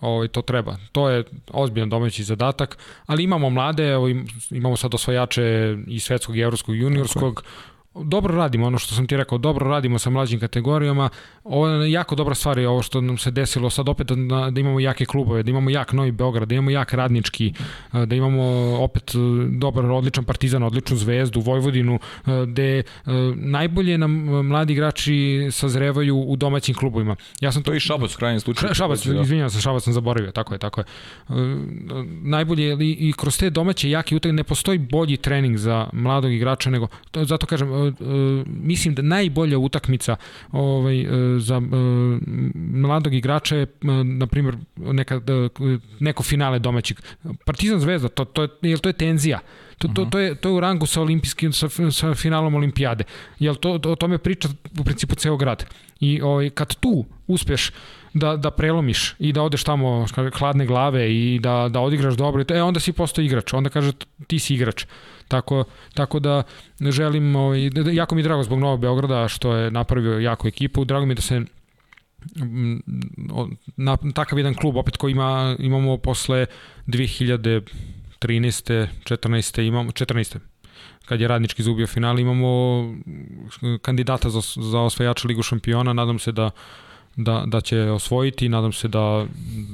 ovaj, 0.01 0.27
to 0.27 0.41
treba. 0.41 0.77
To 0.91 1.09
je 1.09 1.23
ozbiljan 1.51 1.89
domaći 1.89 2.23
zadatak, 2.23 2.77
ali 3.05 3.23
imamo 3.23 3.49
mlade, 3.49 3.87
evo, 3.87 4.07
imamo 4.49 4.77
sad 4.77 4.93
osvajače 4.93 5.77
i 5.87 5.99
svetskog 5.99 6.37
i 6.37 6.41
evropskog 6.41 6.75
i 6.75 6.79
juniorskog, 6.79 7.43
dobro 7.95 8.35
radimo, 8.35 8.67
ono 8.67 8.77
što 8.77 8.95
sam 8.95 9.07
ti 9.07 9.17
rekao, 9.17 9.37
dobro 9.37 9.69
radimo 9.69 9.99
sa 9.99 10.09
mlađim 10.09 10.39
kategorijama. 10.39 11.09
Ovo 11.43 11.67
je 11.67 11.91
jako 11.91 12.15
dobra 12.15 12.35
stvar 12.35 12.57
je 12.57 12.69
ovo 12.69 12.81
što 12.81 13.01
nam 13.01 13.17
se 13.17 13.31
desilo 13.31 13.69
sad 13.69 13.89
opet 13.89 14.07
da, 14.07 14.49
da 14.51 14.59
imamo 14.59 14.79
jake 14.79 15.05
klubove, 15.05 15.43
da 15.43 15.51
imamo 15.51 15.69
jak 15.69 15.93
Novi 15.93 16.11
Beograd, 16.11 16.47
da 16.47 16.55
imamo 16.55 16.69
jak 16.69 16.93
Radnički, 16.93 17.53
da 18.05 18.15
imamo 18.15 18.43
opet 18.79 19.11
dobar, 19.49 19.85
odličan 19.85 20.23
Partizan, 20.23 20.63
odličnu 20.63 20.97
Zvezdu, 20.97 21.39
Vojvodinu, 21.39 21.99
gde 22.47 22.83
najbolje 23.35 23.97
nam 23.97 24.11
mladi 24.47 24.73
igrači 24.73 25.47
sazrevaju 25.51 26.17
u 26.17 26.35
domaćim 26.35 26.75
klubovima. 26.75 27.15
Ja 27.39 27.51
sam 27.51 27.63
to, 27.63 27.71
to 27.71 27.75
i 27.75 27.79
Šabac 27.79 28.15
u 28.15 28.17
krajnjem 28.17 28.39
slučaju. 28.39 28.73
Šabac, 28.73 29.05
da. 29.05 29.21
izvinjavam 29.21 29.49
se, 29.49 29.61
Šabac 29.61 29.83
sam 29.83 29.93
zaboravio, 29.93 30.31
tako 30.31 30.53
je, 30.53 30.57
tako 30.57 30.81
je. 30.81 30.85
Najbolje 32.21 32.77
i, 32.79 33.13
kroz 33.17 33.37
te 33.37 33.49
domaće 33.49 33.89
jake 33.89 34.15
utakmice 34.15 34.33
ne 34.33 34.43
postoji 34.43 34.77
bolji 34.77 35.17
trening 35.17 35.57
za 35.57 35.89
mladog 35.93 36.31
igrača 36.31 36.69
nego 36.69 36.87
to, 37.11 37.25
zato 37.25 37.47
kažem 37.47 37.80
mislim 38.45 38.95
da 38.95 39.01
najbolja 39.01 39.57
utakmica 39.57 40.15
ovaj, 40.51 41.05
uh, 41.05 41.41
za 41.41 41.57
uh, 41.57 41.63
mladog 42.55 43.13
igrača 43.13 43.55
je, 43.55 43.63
uh, 43.63 43.89
na 44.05 44.27
primjer, 44.27 44.57
neka, 44.75 45.21
neko 45.99 46.23
finale 46.23 46.59
domaćeg. 46.59 46.97
Partizan 47.45 47.79
Zvezda, 47.79 48.09
to, 48.09 48.25
to, 48.25 48.41
je, 48.61 48.77
to 48.77 48.89
je 48.89 48.93
tenzija. 48.93 49.39
To, 49.77 49.87
to, 49.87 50.05
to, 50.05 50.19
je, 50.19 50.35
to 50.35 50.49
je 50.49 50.53
u 50.53 50.59
rangu 50.59 50.85
sa 50.85 51.01
olimpijskim, 51.01 51.53
sa, 51.53 51.69
sa 51.91 52.13
finalom 52.13 52.55
olimpijade. 52.55 53.03
Jel 53.39 53.55
to, 53.55 53.77
to, 53.77 53.91
o 53.91 53.95
tome 53.95 54.17
priča 54.17 54.49
u 54.79 54.83
principu 54.83 55.15
ceo 55.15 55.37
grad. 55.37 55.65
I 55.99 56.21
ovaj, 56.21 56.49
kad 56.49 56.75
tu 56.75 57.05
uspeš 57.27 57.71
da, 58.13 58.35
da 58.37 58.51
prelomiš 58.51 59.15
i 59.19 59.33
da 59.33 59.41
odeš 59.41 59.63
tamo 59.63 60.05
hladne 60.37 60.65
glave 60.65 61.15
i 61.15 61.39
da, 61.39 61.67
da 61.69 61.79
odigraš 61.79 62.13
dobro, 62.13 62.43
e, 62.49 62.61
onda 62.61 62.79
si 62.79 62.93
postao 62.93 63.23
igrač. 63.23 63.53
Onda 63.53 63.69
kaže 63.69 63.91
ti 64.27 64.39
si 64.39 64.53
igrač. 64.53 64.85
Tako, 65.27 65.63
tako 65.93 66.19
da 66.19 66.43
želim, 66.81 67.35
ovaj, 67.35 67.69
jako 67.93 68.15
mi 68.15 68.21
je 68.21 68.23
drago 68.23 68.43
zbog 68.43 68.59
Novog 68.59 68.79
Beograda 68.79 69.27
što 69.27 69.55
je 69.55 69.71
napravio 69.71 70.19
jako 70.19 70.47
ekipu, 70.47 70.85
drago 70.85 71.05
mi 71.05 71.11
je 71.11 71.15
da 71.15 71.21
se 71.21 71.41
na 73.77 73.97
takav 74.13 74.39
jedan 74.39 74.53
klub 74.53 74.77
opet 74.77 74.97
koji 74.97 75.11
ima, 75.11 75.55
imamo 75.59 75.97
posle 75.97 76.45
2013. 76.87 77.61
14. 78.21 79.61
imamo 79.61 79.91
14 79.91 80.37
kad 81.05 81.21
je 81.21 81.27
Radnički 81.27 81.61
izgubio 81.61 81.87
final, 81.87 82.19
imamo 82.19 82.83
kandidata 83.81 84.29
za, 84.29 84.41
za 84.71 84.79
osvajača 84.79 85.27
Ligu 85.27 85.43
šampiona, 85.43 85.93
nadam 85.93 86.19
se 86.19 86.31
da 86.31 86.51
da, 87.15 87.43
da 87.47 87.61
će 87.61 87.81
osvojiti, 87.81 88.49
nadam 88.49 88.71
se 88.71 88.87
da, 88.87 89.25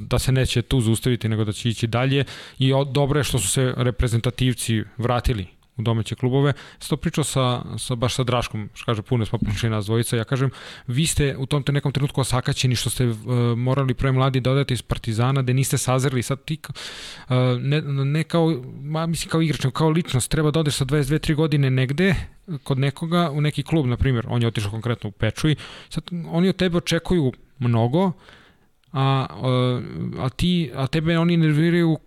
da 0.08 0.18
se 0.18 0.32
neće 0.32 0.62
tu 0.62 0.80
zaustaviti, 0.80 1.28
nego 1.28 1.44
da 1.44 1.52
će 1.52 1.68
ići 1.68 1.86
dalje. 1.86 2.24
I 2.58 2.72
dobro 2.92 3.20
je 3.20 3.24
što 3.24 3.38
su 3.38 3.48
se 3.48 3.74
reprezentativci 3.76 4.82
vratili 4.96 5.57
u 5.78 5.82
domaće 5.82 6.14
klubove. 6.14 6.52
Sto 6.78 6.96
pričao 6.96 7.24
sa, 7.24 7.62
sa, 7.78 7.94
baš 7.94 8.14
sa 8.14 8.24
Draškom, 8.24 8.68
što 8.74 8.84
kaže, 8.84 9.02
puno 9.02 9.26
smo 9.26 9.38
pričali 9.38 9.70
nas 9.70 9.86
dvojica, 9.86 10.16
ja 10.16 10.24
kažem, 10.24 10.50
vi 10.86 11.06
ste 11.06 11.36
u 11.36 11.46
tom 11.46 11.62
te 11.62 11.72
nekom 11.72 11.92
trenutku 11.92 12.20
osakaćeni 12.20 12.74
što 12.74 12.90
ste 12.90 13.06
uh, 13.06 13.16
morali 13.56 13.94
pre 13.94 14.12
mladi 14.12 14.40
da 14.40 14.50
odete 14.50 14.74
iz 14.74 14.82
Partizana, 14.82 15.42
da 15.42 15.52
niste 15.52 15.78
sazreli, 15.78 16.22
sad 16.22 16.44
ti 16.44 16.58
uh, 16.68 17.34
ne, 17.60 17.82
ne 17.82 18.24
kao, 18.24 18.62
ma, 18.82 19.06
mislim 19.06 19.30
kao 19.30 19.42
igrač, 19.42 19.66
kao 19.72 19.88
ličnost, 19.88 20.30
treba 20.30 20.50
da 20.50 20.60
odeš 20.60 20.74
sa 20.74 20.84
22-3 20.84 21.34
godine 21.34 21.70
negde, 21.70 22.14
kod 22.62 22.78
nekoga, 22.78 23.30
u 23.30 23.40
neki 23.40 23.62
klub, 23.62 23.86
na 23.86 23.96
primjer, 23.96 24.26
on 24.28 24.42
je 24.42 24.48
otišao 24.48 24.70
konkretno 24.70 25.08
u 25.08 25.12
Pečuj, 25.12 25.56
sad 25.88 26.04
oni 26.26 26.48
od 26.48 26.56
tebe 26.56 26.76
očekuju 26.76 27.32
mnogo, 27.58 28.12
a, 28.92 29.26
a 30.18 30.28
ti 30.28 30.70
a 30.74 30.86
tebe 30.86 31.18
oni 31.18 31.36
nerviraju 31.36 31.98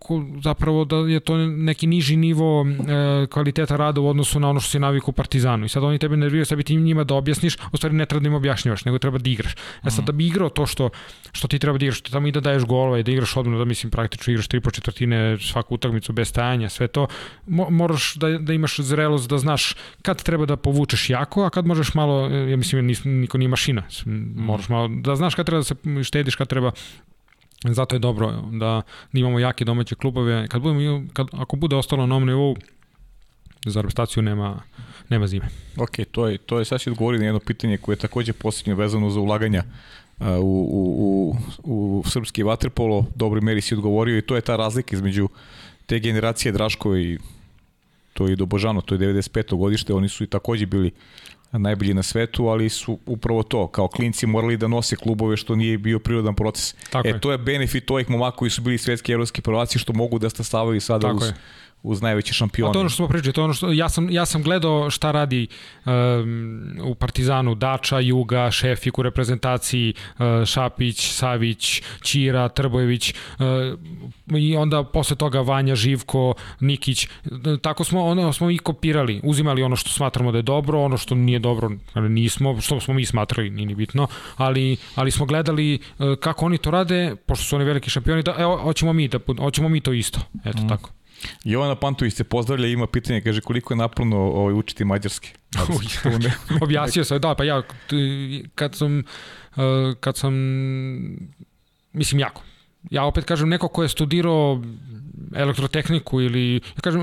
zapravo 0.43 0.85
da 0.85 0.95
je 0.95 1.19
to 1.19 1.37
neki 1.37 1.87
niži 1.87 2.15
nivo 2.15 2.65
e, 2.65 3.27
kvaliteta 3.27 3.75
rada 3.75 4.01
u 4.01 4.07
odnosu 4.07 4.39
na 4.39 4.49
ono 4.49 4.59
što 4.59 4.69
si 4.69 4.79
naviku 4.79 5.11
u 5.11 5.13
Partizanu. 5.13 5.65
I 5.65 5.69
sad 5.69 5.83
oni 5.83 5.99
tebe 5.99 6.17
nerviraju 6.17 6.45
sad 6.45 6.57
bi 6.57 6.63
ti 6.63 6.75
njima 6.75 7.03
da 7.03 7.15
objasniš 7.15 7.57
u 7.71 7.77
stvari 7.77 7.95
ne 7.95 8.05
treba 8.05 8.23
da 8.23 8.27
im 8.27 8.33
objašnjavaš 8.33 8.85
nego 8.85 8.97
treba 8.97 9.17
da 9.17 9.29
igraš. 9.29 9.53
E 9.83 9.89
sad 9.89 10.05
da 10.05 10.11
bi 10.11 10.27
igrao 10.27 10.49
to 10.49 10.65
što 10.65 10.89
što 11.31 11.47
ti 11.47 11.59
treba 11.59 11.77
da 11.77 11.85
igraš 11.85 12.01
tamo 12.01 12.27
i 12.27 12.31
da 12.31 12.39
daješ 12.39 12.63
golova 12.63 12.99
i 12.99 13.03
da 13.03 13.11
igraš 13.11 13.37
odmah 13.37 13.59
da 13.59 13.65
mislim 13.65 13.91
praktično 13.91 14.31
igraš 14.31 14.47
tri 14.47 14.61
po 14.61 14.71
četvrtine 14.71 15.37
svaku 15.39 15.75
utakmicu 15.75 16.13
bez 16.13 16.27
stajanja 16.27 16.69
sve 16.69 16.87
to 16.87 17.07
mo, 17.47 17.69
moraš 17.69 18.15
da, 18.15 18.37
da 18.37 18.53
imaš 18.53 18.79
zrelost 18.79 19.29
da 19.29 19.37
znaš 19.37 19.75
kad 20.01 20.23
treba 20.23 20.45
da 20.45 20.55
povučeš 20.55 21.09
jako 21.09 21.43
a 21.43 21.49
kad 21.49 21.65
možeš 21.65 21.93
malo 21.93 22.27
ja 22.27 22.57
mislim 22.57 22.85
nis, 22.85 23.01
niko 23.03 23.37
nije 23.37 23.49
mašina. 23.49 23.83
Moraš 24.35 24.69
malo 24.69 24.87
da 24.87 25.15
znaš 25.15 25.35
kad 25.35 25.45
treba 25.45 25.59
da 25.59 25.63
se 25.63 25.75
štediš 26.03 26.35
kad 26.35 26.47
treba 26.47 26.70
Zato 27.63 27.95
je 27.95 27.99
dobro 27.99 28.43
da, 28.51 28.81
imamo 29.13 29.39
jake 29.39 29.65
domaće 29.65 29.95
klubove. 29.95 30.47
Kad 30.47 30.61
budemo, 30.61 31.03
kad, 31.13 31.27
ako 31.31 31.55
bude 31.55 31.75
ostalo 31.75 32.07
na 32.07 32.15
ovom 32.15 32.27
nivou, 32.27 32.55
za 33.65 33.81
reprezentaciju 33.81 34.23
nema, 34.23 34.61
nema 35.09 35.27
zime. 35.27 35.47
Ok, 35.77 35.91
to 36.11 36.27
je, 36.27 36.37
to 36.37 36.59
je 36.59 36.65
sad 36.65 36.81
si 36.81 36.89
odgovorio 36.89 37.19
na 37.19 37.25
jedno 37.25 37.39
pitanje 37.39 37.77
koje 37.77 37.93
je 37.93 37.99
takođe 37.99 38.33
posljednje 38.33 38.75
vezano 38.75 39.09
za 39.09 39.19
ulaganja 39.19 39.63
u, 40.19 40.67
u, 40.71 41.35
u, 41.63 41.99
u 41.99 42.03
srpski 42.09 42.43
vaterpolo. 42.43 43.05
Dobri 43.15 43.41
meri 43.41 43.61
si 43.61 43.73
odgovorio 43.73 44.17
i 44.17 44.21
to 44.21 44.35
je 44.35 44.41
ta 44.41 44.55
razlika 44.55 44.95
između 44.95 45.29
te 45.85 45.99
generacije 45.99 46.51
Draško 46.51 46.97
i 46.97 47.19
to 48.13 48.27
je 48.27 48.35
Dobožano, 48.35 48.81
to 48.81 48.95
je 48.95 48.99
95. 48.99 49.55
godište, 49.55 49.93
oni 49.93 50.09
su 50.09 50.23
i 50.23 50.27
takođe 50.27 50.65
bili 50.65 50.91
najbolji 51.59 51.93
na 51.93 52.03
svetu, 52.03 52.47
ali 52.47 52.69
su 52.69 52.99
upravo 53.05 53.43
to, 53.43 53.67
kao 53.67 53.87
klinci 53.87 54.27
morali 54.27 54.57
da 54.57 54.67
nose 54.67 54.95
klubove 54.95 55.37
što 55.37 55.55
nije 55.55 55.77
bio 55.77 55.99
prirodan 55.99 56.35
proces. 56.35 56.75
Tako 56.89 57.07
e, 57.07 57.11
je. 57.11 57.19
to 57.19 57.31
je 57.31 57.37
benefit 57.37 57.91
ovih 57.91 58.09
momaka 58.09 58.37
koji 58.37 58.51
su 58.51 58.61
bili 58.61 58.77
svetski 58.77 59.11
evropski 59.11 59.41
prvaci 59.41 59.79
što 59.79 59.93
mogu 59.93 60.19
da 60.19 60.29
stavaju 60.29 60.81
sada 60.81 61.07
Tako 61.07 61.17
uz, 61.17 61.27
je 61.27 61.33
uz 61.83 62.01
najveće 62.01 62.33
šampione. 62.33 62.69
A 62.69 62.73
to 62.73 62.79
ono 62.79 62.89
što 62.89 62.95
smo 62.95 63.07
pričali, 63.07 63.33
to 63.33 63.43
ono 63.43 63.53
što 63.53 63.71
ja 63.71 63.89
sam 63.89 64.09
ja 64.09 64.25
sam 64.25 64.43
gledao 64.43 64.89
šta 64.89 65.11
radi 65.11 65.47
um, 65.85 66.77
u 66.83 66.95
Partizanu 66.95 67.55
Dača, 67.55 67.99
Juga, 67.99 68.51
Šefik 68.51 68.97
u 68.97 69.01
reprezentaciji, 69.01 69.93
uh, 69.93 70.45
Šapić, 70.45 71.11
Savić, 71.11 71.81
Ćira, 72.03 72.49
Trbojević 72.49 73.13
uh, 73.13 74.37
i 74.37 74.55
onda 74.55 74.83
posle 74.83 75.15
toga 75.15 75.41
Vanja, 75.41 75.75
Živko, 75.75 76.33
Nikić. 76.59 77.07
Tako 77.61 77.83
smo 77.83 78.05
ono 78.05 78.33
smo 78.33 78.51
i 78.51 78.57
kopirali, 78.57 79.21
uzimali 79.23 79.63
ono 79.63 79.75
što 79.75 79.89
smatramo 79.89 80.31
da 80.31 80.37
je 80.37 80.41
dobro, 80.41 80.81
ono 80.81 80.97
što 80.97 81.15
nije 81.15 81.39
dobro, 81.39 81.69
nismo, 81.95 82.61
što 82.61 82.79
smo 82.79 82.93
mi 82.93 83.05
smatrali, 83.05 83.49
nije 83.49 83.65
ni 83.65 83.75
bitno, 83.75 84.07
ali 84.37 84.77
ali 84.95 85.11
smo 85.11 85.25
gledali 85.25 85.79
uh, 85.99 86.15
kako 86.19 86.45
oni 86.45 86.57
to 86.57 86.71
rade, 86.71 87.15
pošto 87.25 87.45
su 87.45 87.55
oni 87.55 87.65
veliki 87.65 87.89
šampioni, 87.89 88.23
da 88.23 88.35
evo 88.37 88.57
hoćemo 88.57 88.93
mi 88.93 89.07
da 89.07 89.19
hoćemo 89.39 89.69
mi 89.69 89.81
to 89.81 89.93
isto. 89.93 90.19
Eto 90.45 90.63
mm. 90.63 90.69
tako. 90.69 90.89
Jovana 91.43 91.75
Pantović 91.75 92.13
se 92.13 92.23
pozdravlja 92.23 92.67
ima 92.67 92.87
pitanje, 92.87 93.21
kaže 93.21 93.41
koliko 93.41 93.73
je 93.73 93.77
napravno 93.77 94.17
ovaj, 94.17 94.53
učiti 94.53 94.85
mađarski? 94.85 95.33
Objasnio 96.61 97.03
sam, 97.05 97.19
da, 97.19 97.35
pa 97.35 97.43
ja, 97.43 97.61
kad 98.55 98.75
sam, 98.75 98.99
uh, 98.99 99.63
kad 99.99 100.17
sam, 100.17 100.33
mislim 101.93 102.19
jako, 102.19 102.41
ja 102.89 103.03
opet 103.03 103.25
kažem 103.25 103.49
neko 103.49 103.67
ko 103.67 103.83
je 103.83 103.89
studirao 103.89 104.61
elektrotehniku 105.35 106.21
ili, 106.21 106.55
ja 106.55 106.81
kažem, 106.81 107.01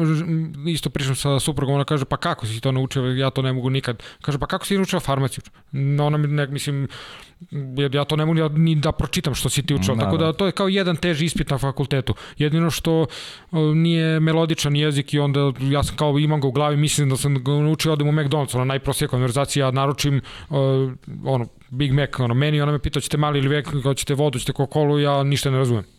isto 0.67 0.91
pričam 0.91 1.17
sa 1.17 1.41
suprugom, 1.41 1.75
ona 1.75 1.85
kaže, 1.85 2.05
pa 2.05 2.17
kako 2.17 2.47
si 2.47 2.61
to 2.61 2.73
naučio, 2.73 3.03
ja 3.05 3.31
to 3.31 3.43
ne 3.43 3.53
mogu 3.53 3.71
nikad. 3.71 4.03
Kaže, 4.23 4.39
pa 4.39 4.47
kako 4.47 4.67
si 4.67 4.77
naučio 4.77 5.01
farmaciju? 5.01 5.45
Ona 6.01 6.19
mi 6.19 6.29
ne, 6.29 6.47
mislim, 6.47 6.89
ja 7.93 8.05
to 8.05 8.17
ne 8.17 8.27
mogu 8.27 8.49
ni 8.49 8.75
da 8.75 8.93
pročitam 8.93 9.35
što 9.35 9.49
si 9.49 9.63
ti 9.63 9.75
učio, 9.75 9.95
da, 9.95 10.01
tako 10.05 10.17
da. 10.17 10.27
da 10.27 10.33
to 10.33 10.47
je 10.47 10.53
kao 10.53 10.69
jedan 10.69 10.97
teži 10.97 11.25
ispit 11.25 11.51
na 11.51 11.59
fakultetu. 11.59 12.15
Jedino 12.39 12.71
što 12.71 13.07
nije 13.75 14.21
melodičan 14.21 14.77
jezik 14.77 15.15
i 15.15 15.19
onda 15.19 15.53
ja 15.61 15.83
sam 15.83 15.97
kao 15.97 16.19
imam 16.19 16.41
ga 16.41 16.49
u 16.49 16.53
glavi, 16.53 16.77
mislim 16.77 17.11
da 17.11 17.17
sam 17.17 17.45
ga 17.45 17.53
naučio, 17.53 17.93
odem 17.93 18.09
u 18.09 18.13
McDonald's, 18.13 18.57
ona 18.57 18.65
najprostija 18.65 19.09
konverzacija, 19.09 19.67
ja 19.67 19.71
naručim 19.71 20.21
uh, 20.51 20.57
ono, 21.25 21.47
Big 21.71 21.93
Mac, 21.93 22.19
ono, 22.19 22.35
meni, 22.35 22.61
ona 22.61 22.73
me 22.73 22.79
pita, 22.79 23.01
ćete 23.01 23.17
mali 23.17 23.39
ili 23.39 23.49
vek, 23.49 23.69
ćete 23.97 24.15
vodu, 24.15 24.39
ćete 24.39 24.53
Coca-Cola, 24.53 24.99
ja 24.99 25.23
ništa 25.23 25.51
ne 25.51 25.59
razumem. 25.59 25.98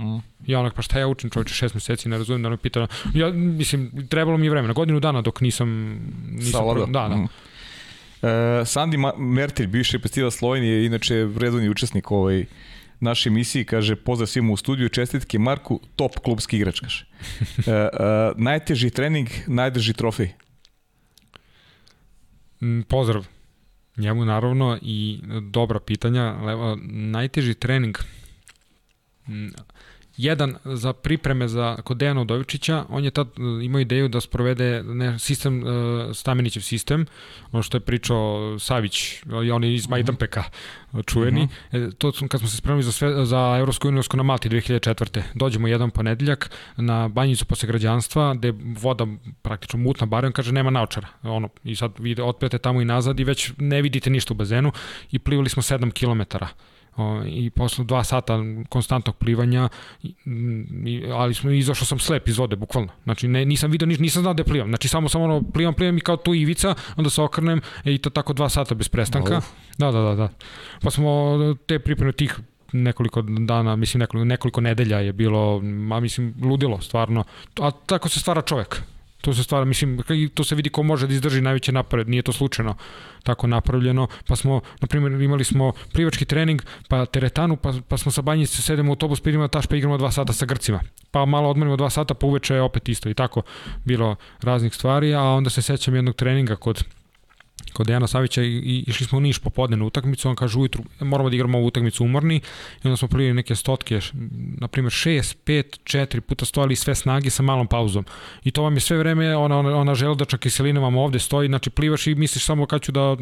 Mm. 0.00 0.22
Ja 0.46 0.60
onak, 0.60 0.74
pa 0.74 0.82
šta 0.82 0.98
ja 0.98 1.08
učim 1.08 1.30
čovječe 1.30 1.54
šest 1.54 1.74
meseci, 1.74 2.08
ne 2.08 2.18
razumem 2.18 2.42
da 2.42 2.48
me 2.48 2.56
pita. 2.56 2.86
Ja, 3.14 3.30
mislim, 3.30 4.08
trebalo 4.08 4.38
mi 4.38 4.46
je 4.46 4.50
vremena, 4.50 4.72
godinu 4.74 5.00
dana 5.00 5.22
dok 5.22 5.40
nisam... 5.40 5.98
nisam 6.30 6.52
Savladao. 6.52 6.86
Da, 6.86 7.08
da. 7.08 7.16
Mm. 7.16 7.22
Uh, 7.22 8.66
Sandi 8.66 8.96
Mertilj, 9.18 9.66
bivši 9.66 9.98
festival 9.98 10.30
Slovenije, 10.30 10.86
inače 10.86 11.28
redovni 11.38 11.68
učesnik 11.68 12.10
ovoj 12.10 12.46
naše 13.00 13.28
emisiji, 13.28 13.64
kaže 13.64 13.96
pozdrav 13.96 14.26
svima 14.26 14.52
u 14.52 14.56
studiju, 14.56 14.88
čestitke 14.88 15.38
Marku, 15.38 15.80
top 15.96 16.18
klubski 16.18 16.56
igrač, 16.56 16.80
kaže. 16.80 17.06
uh, 17.40 17.64
uh, 17.64 17.72
najteži 18.36 18.90
trening, 18.90 19.28
najdrži 19.46 19.92
trofej. 19.92 20.32
Mm, 22.62 22.80
pozdrav 22.80 23.26
njemu 23.96 24.24
naravno 24.24 24.78
i 24.82 25.20
dobra 25.40 25.80
pitanja. 25.80 26.32
Levo, 26.42 26.78
najteži 26.90 27.54
trening, 27.54 27.98
jedan 30.22 30.56
za 30.64 30.92
pripreme 30.92 31.48
za 31.48 31.76
kod 31.84 31.96
Dejana 31.96 32.20
Udovičića, 32.20 32.84
on 32.88 33.04
je 33.04 33.10
tad 33.10 33.28
e, 33.28 33.64
imao 33.64 33.80
ideju 33.80 34.08
da 34.08 34.20
sprovede 34.20 34.82
ne, 34.82 35.18
sistem, 35.18 35.62
uh, 35.62 35.70
Stamenićev 36.16 36.60
sistem, 36.60 37.06
ono 37.52 37.62
što 37.62 37.76
je 37.76 37.80
pričao 37.80 38.58
Savić, 38.58 39.22
on 39.52 39.64
je 39.64 39.74
iz 39.74 39.88
Majdanpeka 39.88 40.44
čuveni. 41.06 41.42
Uh 41.42 41.48
-huh. 41.72 41.88
e, 41.88 41.90
to 41.98 42.12
kad 42.28 42.40
smo 42.40 42.48
se 42.48 42.56
spremili 42.56 42.82
za, 42.82 42.92
sve, 42.92 43.26
za 43.26 43.56
Evropsku 43.58 43.88
unijsku 43.88 44.16
na 44.16 44.22
Malti 44.22 44.48
2004. 44.48 45.22
Dođemo 45.34 45.68
jedan 45.68 45.90
ponedeljak 45.90 46.50
na 46.76 47.08
banjicu 47.08 47.46
posle 47.46 47.66
građanstva, 47.66 48.34
gde 48.34 48.52
voda 48.80 49.06
praktično 49.42 49.78
mutna 49.78 50.06
barem, 50.06 50.32
kaže 50.32 50.52
nema 50.52 50.70
naočara. 50.70 51.08
Ono, 51.22 51.48
I 51.64 51.76
sad 51.76 51.92
vi 51.98 52.16
otpijete 52.22 52.58
tamo 52.58 52.80
i 52.80 52.84
nazad 52.84 53.20
i 53.20 53.24
već 53.24 53.52
ne 53.58 53.82
vidite 53.82 54.10
ništa 54.10 54.34
u 54.34 54.36
bazenu 54.36 54.72
i 55.10 55.18
plivali 55.18 55.48
smo 55.48 55.62
7 55.62 55.92
kilometara 55.92 56.48
i 57.26 57.50
posle 57.50 57.84
dva 57.84 58.04
sata 58.04 58.38
konstantnog 58.68 59.16
plivanja 59.16 59.68
i, 60.02 60.14
ali 61.12 61.34
smo 61.34 61.50
izašao 61.50 61.86
sam 61.86 61.98
slep 61.98 62.28
iz 62.28 62.38
vode 62.38 62.56
bukvalno 62.56 62.88
znači 63.04 63.28
ne, 63.28 63.44
nisam 63.44 63.70
video 63.70 63.86
nisam 63.86 64.22
znao 64.22 64.34
da 64.34 64.44
plivam 64.44 64.68
znači 64.68 64.88
samo 64.88 65.08
samo 65.08 65.24
ono 65.24 65.42
plivam 65.52 65.74
plivam 65.74 65.98
i 65.98 66.00
kao 66.00 66.16
tu 66.16 66.34
ivica 66.34 66.74
onda 66.96 67.10
se 67.10 67.22
okrnem 67.22 67.60
i 67.84 67.98
to 67.98 68.10
tako 68.10 68.32
dva 68.32 68.48
sata 68.48 68.74
bez 68.74 68.88
prestanka 68.88 69.38
Uf. 69.38 69.44
da 69.78 69.90
da 69.90 70.00
da 70.00 70.14
da 70.14 70.28
pa 70.82 70.90
smo 70.90 71.38
te 71.66 71.78
pripreme 71.78 72.12
tih 72.12 72.40
nekoliko 72.72 73.22
dana, 73.22 73.76
mislim 73.76 73.98
nekoliko, 73.98 74.24
nekoliko 74.24 74.60
nedelja 74.60 74.98
je 74.98 75.12
bilo, 75.12 75.60
ma 75.60 76.00
mislim, 76.00 76.34
ludilo, 76.42 76.80
stvarno. 76.80 77.24
A 77.60 77.70
tako 77.86 78.08
se 78.08 78.20
stvara 78.20 78.42
čovek. 78.42 78.82
To 79.20 79.34
se 79.34 79.44
stvara, 79.44 79.64
mislim, 79.64 80.02
to 80.34 80.44
se 80.44 80.54
vidi 80.54 80.70
ko 80.70 80.82
može 80.82 81.06
da 81.06 81.14
izdrži 81.14 81.40
najveće 81.40 81.72
napred, 81.72 82.08
nije 82.08 82.22
to 82.22 82.32
slučajno 82.32 82.74
tako 83.22 83.46
napravljeno, 83.46 84.06
pa 84.26 84.36
smo, 84.36 84.60
na 84.80 84.88
primjer, 84.88 85.20
imali 85.20 85.44
smo 85.44 85.72
plivački 85.92 86.24
trening, 86.24 86.62
pa 86.88 87.06
teretanu, 87.06 87.56
pa, 87.56 87.72
pa 87.88 87.98
smo 87.98 88.12
sa 88.12 88.22
banjice 88.22 88.62
sedemo 88.62 88.90
u 88.90 88.92
autobus, 88.92 89.20
pa 89.20 89.48
taš, 89.48 89.66
pa 89.66 89.76
igramo 89.76 89.98
dva 89.98 90.10
sata 90.10 90.32
sa 90.32 90.46
Grcima. 90.46 90.80
Pa 91.10 91.24
malo 91.24 91.50
odmorimo 91.50 91.76
dva 91.76 91.90
sata, 91.90 92.14
pa 92.14 92.26
uveče 92.26 92.60
opet 92.60 92.88
isto 92.88 93.08
i 93.08 93.14
tako 93.14 93.42
bilo 93.84 94.16
raznih 94.42 94.74
stvari, 94.74 95.14
a 95.14 95.22
onda 95.22 95.50
se 95.50 95.62
sećam 95.62 95.94
jednog 95.94 96.16
treninga 96.16 96.56
kod 96.56 96.84
kod 97.72 97.86
Dejana 97.86 98.06
Savića 98.06 98.42
i, 98.42 98.46
i 98.46 98.84
išli 98.86 99.06
smo 99.06 99.18
u 99.18 99.20
Niš 99.20 99.38
popodne 99.38 99.76
na 99.76 99.84
utakmicu, 99.84 100.28
on 100.28 100.36
kaže 100.36 100.58
ujutru 100.58 100.82
moramo 101.00 101.30
da 101.30 101.36
igramo 101.36 101.58
ovu 101.58 101.66
utakmicu 101.66 102.04
umorni 102.04 102.36
i 102.84 102.88
onda 102.88 102.96
smo 102.96 103.08
plivali 103.08 103.34
neke 103.34 103.54
stotke, 103.54 104.00
na 104.58 104.68
primjer 104.68 104.92
6, 104.92 105.36
5, 105.46 105.62
4 105.84 106.20
puta 106.20 106.44
stojali 106.44 106.76
sve 106.76 106.94
snage 106.94 107.30
sa 107.30 107.42
malom 107.42 107.66
pauzom. 107.66 108.04
I 108.44 108.50
to 108.50 108.62
vam 108.62 108.74
je 108.74 108.80
sve 108.80 108.98
vreme 108.98 109.36
ona, 109.36 109.58
ona, 109.58 109.76
ona 109.76 109.94
želudača 109.94 110.38
kiselina 110.38 110.80
vam 110.80 110.96
ovde 110.96 111.18
stoji, 111.18 111.48
znači 111.48 111.70
plivaš 111.70 112.06
i 112.06 112.14
misliš 112.14 112.44
samo 112.44 112.66
kad 112.66 112.82
ću 112.82 112.92
da, 112.92 113.16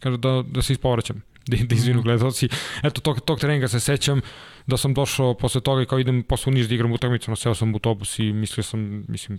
kaže, 0.00 0.16
da, 0.16 0.42
da 0.46 0.62
se 0.62 0.72
ispovraćam, 0.72 1.22
da, 1.50 1.56
da 1.64 1.74
izvinu 1.74 2.02
gledalci. 2.02 2.48
Eto, 2.82 3.00
tog, 3.00 3.20
tog 3.20 3.40
treninga 3.40 3.68
se 3.68 3.80
sećam, 3.80 4.20
da 4.66 4.76
sam 4.76 4.94
došao 4.94 5.34
posle 5.34 5.60
toga 5.60 5.82
i 5.82 5.86
kao 5.86 5.98
idem 5.98 6.22
posle 6.22 6.50
u 6.50 6.54
Niš 6.54 6.66
da 6.66 6.74
igram 6.74 6.92
utakmicu, 6.92 7.30
no 7.30 7.36
seo 7.36 7.54
sam 7.54 7.72
u 7.72 7.76
autobus 7.76 8.18
i 8.18 8.32
mislio 8.32 8.64
sam, 8.64 9.04
mislim, 9.08 9.38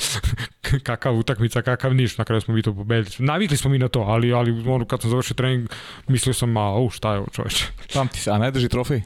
kakav 0.88 1.18
utakmica, 1.18 1.62
kakav 1.62 1.94
Niš, 1.94 2.18
na 2.18 2.24
kraju 2.24 2.40
smo 2.40 2.54
mi 2.54 2.62
to 2.62 2.74
pobedili. 2.74 3.16
Navikli 3.18 3.56
smo 3.56 3.70
mi 3.70 3.78
na 3.78 3.88
to, 3.88 4.00
ali, 4.00 4.32
ali 4.32 4.68
ono, 4.68 4.84
kad 4.84 5.00
sam 5.00 5.10
završio 5.10 5.34
trening, 5.34 5.68
mislio 6.08 6.34
sam, 6.34 6.56
a, 6.56 6.78
u, 6.78 6.90
šta 6.90 7.12
je 7.12 7.18
ovo 7.18 7.28
čoveče. 7.32 7.66
Pamti 7.94 8.20
se, 8.20 8.30
a 8.30 8.38
najdrži 8.38 8.68
trofej? 8.68 9.02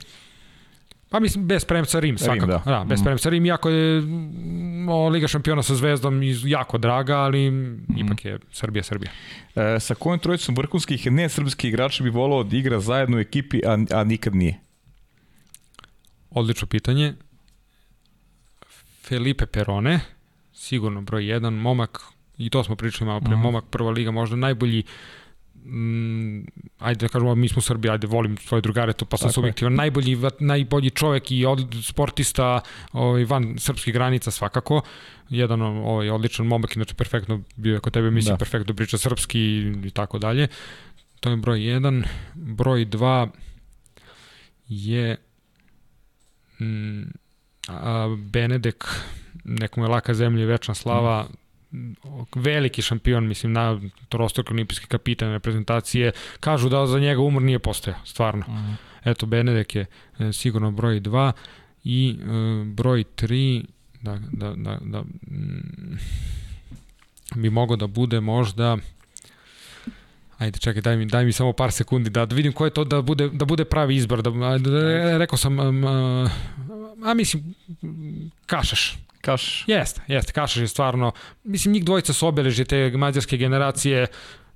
Pa 1.13 1.21
mislim, 1.21 1.47
bez 1.47 1.65
premca 1.65 2.01
Rim, 2.01 2.19
svakako. 2.19 2.47
Rim, 2.47 2.61
da. 2.65 2.79
da. 2.79 2.85
bez 2.89 3.01
mm. 3.01 3.05
premca 3.05 3.31
Rim, 3.31 3.47
jako 3.47 3.69
je 3.69 4.03
o, 4.89 5.09
Liga 5.09 5.29
šampiona 5.29 5.63
sa 5.63 5.75
Zvezdom 5.75 6.21
jako 6.45 6.79
draga, 6.79 7.17
ali 7.17 7.51
mm. 7.51 7.87
ipak 7.97 8.25
je 8.25 8.39
Srbija, 8.51 8.83
Srbija. 8.83 9.11
E, 9.55 9.81
sa 9.81 9.95
kojim 9.95 10.19
trojicom 10.19 10.57
vrhunskih 10.57 11.13
ne 11.13 11.29
srpskih 11.29 11.69
igrača 11.69 12.05
bi 12.05 12.11
volao 12.11 12.43
da 12.43 12.57
igra 12.57 12.81
zajedno 12.81 13.17
u 13.17 13.21
ekipi, 13.21 13.61
a, 13.67 13.79
a 13.91 14.05
nikad 14.05 14.35
nije? 14.35 14.59
Odlično 16.31 16.67
pitanje. 16.67 17.15
Felipe 19.03 19.47
Perone, 19.47 20.01
sigurno 20.55 21.01
broj 21.01 21.23
1, 21.23 21.51
momak, 21.51 22.01
i 22.39 22.51
to 22.51 22.65
smo 22.65 22.77
pričali 22.77 23.09
malo 23.09 23.21
pre, 23.21 23.37
mm. 23.37 23.41
momak 23.41 23.65
prva 23.71 23.91
liga, 23.91 24.11
možda 24.11 24.37
najbolji 24.37 24.83
mm, 25.65 26.47
ajde 26.79 27.07
da 27.07 27.09
kažemo, 27.09 27.35
mi 27.35 27.49
smo 27.49 27.59
u 27.59 27.63
Srbiji, 27.63 27.91
ajde, 27.91 28.07
volim 28.07 28.37
svoje 28.37 28.61
drugare, 28.61 28.93
to 28.93 29.05
pa 29.05 29.17
sam 29.17 29.33
subjektivan, 29.33 29.75
najbolji, 29.75 30.19
najbolji 30.41 30.91
čovek 30.91 31.31
i 31.31 31.47
od, 31.47 31.75
sportista 31.83 32.61
ovaj, 32.93 33.25
van 33.25 33.55
srpskih 33.59 33.95
granica 33.95 34.31
svakako, 34.31 34.83
jedan 35.29 35.63
ovaj, 35.63 36.11
odličan 36.11 36.47
momak, 36.47 36.77
inače 36.77 36.95
perfektno 36.95 37.41
bio 37.57 37.75
je 37.75 37.81
kod 37.81 37.93
tebe, 37.93 38.11
mislim, 38.11 38.35
da. 38.35 38.39
perfektno 38.39 38.75
priča 38.75 38.99
srpski 38.99 39.41
i 39.85 39.91
tako 39.91 40.19
dalje. 40.19 40.49
To 41.21 41.31
je 41.31 41.37
broj 41.37 41.59
1. 41.59 42.05
Broj 42.35 42.87
2 42.87 43.29
je 44.69 45.17
mm, 46.61 47.03
a 47.69 48.17
Benedek, 48.19 48.85
nekom 49.45 49.83
je 49.83 49.89
laka 49.89 50.15
zemlja 50.15 50.43
i 50.43 50.47
večna 50.47 50.75
slava, 50.75 51.27
veliki 52.35 52.83
šampion, 52.83 53.29
mislim, 53.29 53.53
na 53.53 53.81
trostok 54.09 54.51
olimpijske 54.51 54.87
kapitane 54.87 55.33
reprezentacije, 55.33 56.13
kažu 56.41 56.69
da 56.69 56.87
za 56.87 56.99
njega 56.99 57.21
umor 57.21 57.43
nije 57.43 57.59
postojao, 57.59 58.01
stvarno. 58.05 58.45
Mm. 58.49 58.79
Eto, 59.05 59.27
Benedek 59.27 59.75
je 59.75 59.87
e, 60.19 60.33
sigurno 60.33 60.71
broj 60.71 61.01
2 61.01 61.33
i 61.85 62.17
e, 62.21 62.25
broj 62.65 63.05
3 63.17 63.65
da, 64.03 64.19
da, 64.33 64.55
da, 64.57 64.79
da 64.81 65.01
mm, 65.01 65.99
bi 67.35 67.51
mogao 67.51 67.77
da 67.77 67.87
bude 67.87 68.21
možda 68.21 68.77
Ajde, 70.39 70.59
čekaj, 70.59 70.83
daj 70.83 70.97
mi, 70.97 71.07
daj 71.07 71.25
mi 71.25 71.33
samo 71.33 71.53
par 71.53 71.73
sekundi 71.73 72.11
da, 72.11 72.27
da 72.27 72.35
vidim 72.35 72.53
ko 72.53 72.65
je 72.65 72.71
to 72.71 72.85
da 72.85 73.03
bude, 73.03 73.29
da 73.29 73.45
bude 73.45 73.65
pravi 73.65 73.97
izbor. 73.97 74.23
Da, 74.23 74.31
da, 74.31 74.59
da 74.59 75.19
rekao 75.19 75.39
sam, 75.39 75.59
um, 75.59 75.85
a, 75.85 76.29
a 77.03 77.15
mislim, 77.15 77.55
Kašaš. 78.47 78.99
Kašaš. 79.21 79.65
Jeste, 79.67 80.01
jeste, 80.09 80.33
Kašaš 80.33 80.61
je 80.61 80.69
stvarno, 80.69 81.13
mislim, 81.45 81.73
njih 81.73 81.85
dvojica 81.85 82.13
su 82.13 82.27
obeleži 82.27 82.65
te 82.65 82.93
mađarske 82.97 83.37
generacije 83.37 84.07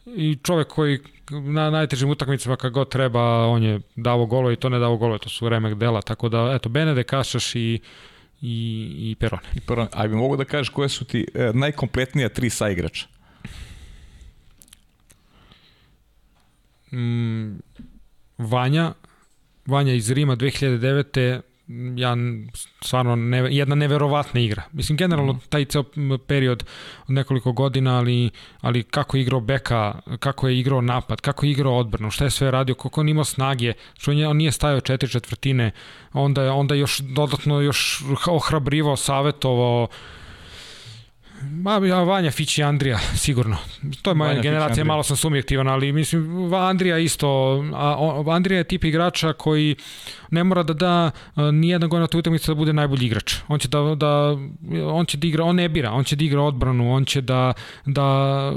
i 0.07 0.39
čovek 0.43 0.69
koji 0.69 1.01
na 1.31 1.71
najtežim 1.71 2.11
utakmicama 2.11 2.57
kad 2.57 2.73
god 2.73 2.89
treba, 2.89 3.47
on 3.47 3.63
je 3.63 3.81
davo 3.97 4.27
golo 4.27 4.53
i 4.53 4.57
to 4.57 4.69
ne 4.69 4.79
davo 4.79 4.97
golo, 4.97 5.19
to 5.19 5.29
su 5.29 5.49
remek 5.49 5.75
dela, 5.75 6.03
tako 6.03 6.29
da, 6.29 6.53
eto, 6.55 6.69
Benede, 6.69 7.03
Kašaš 7.03 7.55
i 7.55 7.81
i, 8.41 8.89
i 9.11 9.17
Perone. 9.19 9.43
I 9.55 9.61
Perone. 9.61 9.89
A 9.93 10.07
bi 10.07 10.15
mogu 10.15 10.37
da 10.37 10.45
kažeš 10.45 10.69
koje 10.69 10.89
su 10.89 11.05
ti 11.05 11.27
e, 11.35 11.51
najkompletnija 11.55 12.29
tri 12.29 12.51
saigrača? 12.51 13.07
mm, 16.93 17.59
Vanja, 18.39 18.93
Vanja 19.67 19.93
iz 19.93 20.11
Rima 20.11 20.37
2009 20.37 21.41
ja 21.97 22.17
stvarno 22.83 23.17
ne, 23.17 23.39
jedna 23.51 23.75
neverovatna 23.75 24.41
igra. 24.41 24.63
Mislim 24.73 24.97
generalno 24.97 25.33
mm. 25.33 25.41
taj 25.49 25.65
ceo 25.65 25.85
period 26.27 26.65
od 27.09 27.15
nekoliko 27.15 27.53
godina, 27.53 27.99
ali 27.99 28.31
ali 28.61 28.83
kako 28.83 29.17
je 29.17 29.21
igrao 29.21 29.41
beka, 29.41 30.01
kako 30.19 30.49
je 30.49 30.59
igrao 30.59 30.81
napad, 30.81 31.21
kako 31.21 31.47
je 31.47 31.53
igrao 31.53 31.77
odbranu, 31.77 32.11
šta 32.11 32.25
je 32.25 32.31
sve 32.31 32.51
radio, 32.51 32.75
koliko 32.75 33.01
on 33.01 33.09
imao 33.09 33.25
snage, 33.25 33.73
što 33.99 34.11
on, 34.11 34.25
on 34.25 34.37
nije 34.37 34.53
stajao 34.53 34.81
četiri 34.81 35.09
četvrtine, 35.11 35.71
onda 36.13 36.43
je 36.43 36.51
onda 36.51 36.75
još 36.75 36.99
dodatno 36.99 37.61
još 37.61 38.03
ohrabrivao, 38.27 38.97
savetovao 38.97 39.89
Ma, 41.43 41.87
ja, 41.87 42.03
Vanja 42.03 42.31
Fić 42.31 42.59
i 42.59 42.63
Andrija, 42.63 42.99
sigurno. 43.15 43.57
To 44.03 44.11
je 44.11 44.15
moja 44.15 44.29
Vanja 44.29 44.41
Fić, 44.41 44.45
generacija, 44.45 44.69
Andrija. 44.69 44.85
malo 44.85 45.03
sam 45.03 45.17
subjektivan, 45.17 45.69
ali 45.69 45.93
mislim, 45.93 46.55
Andrija 46.55 46.99
isto, 46.99 47.29
a, 47.75 48.23
Andrija 48.31 48.59
je 48.59 48.65
tip 48.65 48.85
igrača 48.85 49.33
koji 49.33 49.77
ne 50.31 50.45
mora 50.45 50.63
da 50.63 50.73
da 50.73 51.11
a, 51.35 51.51
nijedna 51.51 51.87
godina 51.87 52.07
tu 52.07 52.19
utakmicu 52.19 52.51
da 52.51 52.55
bude 52.55 52.73
najbolji 52.73 53.07
igrač. 53.07 53.35
On 53.49 53.59
će 53.59 53.69
da, 53.69 53.95
da, 53.95 54.37
on 54.85 55.07
će 55.07 55.19
da 55.19 55.27
igra, 55.27 55.45
on 55.45 55.57
ne 55.57 55.69
bira, 55.69 55.93
on 55.93 56.05
će 56.05 56.17
da 56.17 56.25
igra 56.25 56.43
odbranu, 56.43 56.95
on 56.95 57.05
će 57.05 57.21
da, 57.21 57.53
da, 57.87 58.53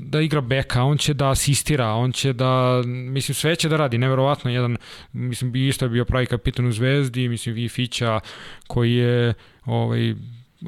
da 0.00 0.20
igra 0.20 0.40
beka, 0.40 0.82
on 0.82 0.98
će 0.98 1.14
da 1.14 1.30
asistira, 1.30 1.88
on 1.88 2.12
će 2.12 2.32
da, 2.32 2.82
mislim, 2.86 3.34
sve 3.34 3.56
će 3.56 3.68
da 3.68 3.76
radi, 3.76 3.98
neverovatno, 3.98 4.50
jedan, 4.50 4.76
mislim, 5.12 5.56
isto 5.56 5.84
je 5.84 5.88
bio 5.88 6.04
pravi 6.04 6.26
kapitan 6.26 6.66
u 6.66 6.72
Zvezdi, 6.72 7.28
mislim, 7.28 7.54
vi 7.54 7.68
Fića, 7.68 8.20
koji 8.66 8.94
je, 8.94 9.34
ovaj, 9.64 10.14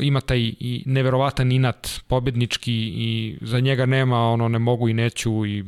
ima 0.01 0.21
taj 0.21 0.41
i 0.41 0.83
neverovatan 0.87 1.53
inat 1.53 1.89
pobednički 2.07 2.73
i 2.97 3.39
za 3.41 3.61
njega 3.61 3.87
nema 3.87 4.19
ono 4.19 4.49
ne 4.49 4.59
mogu 4.59 4.89
i 4.89 4.95
neću 4.95 5.47
i 5.47 5.65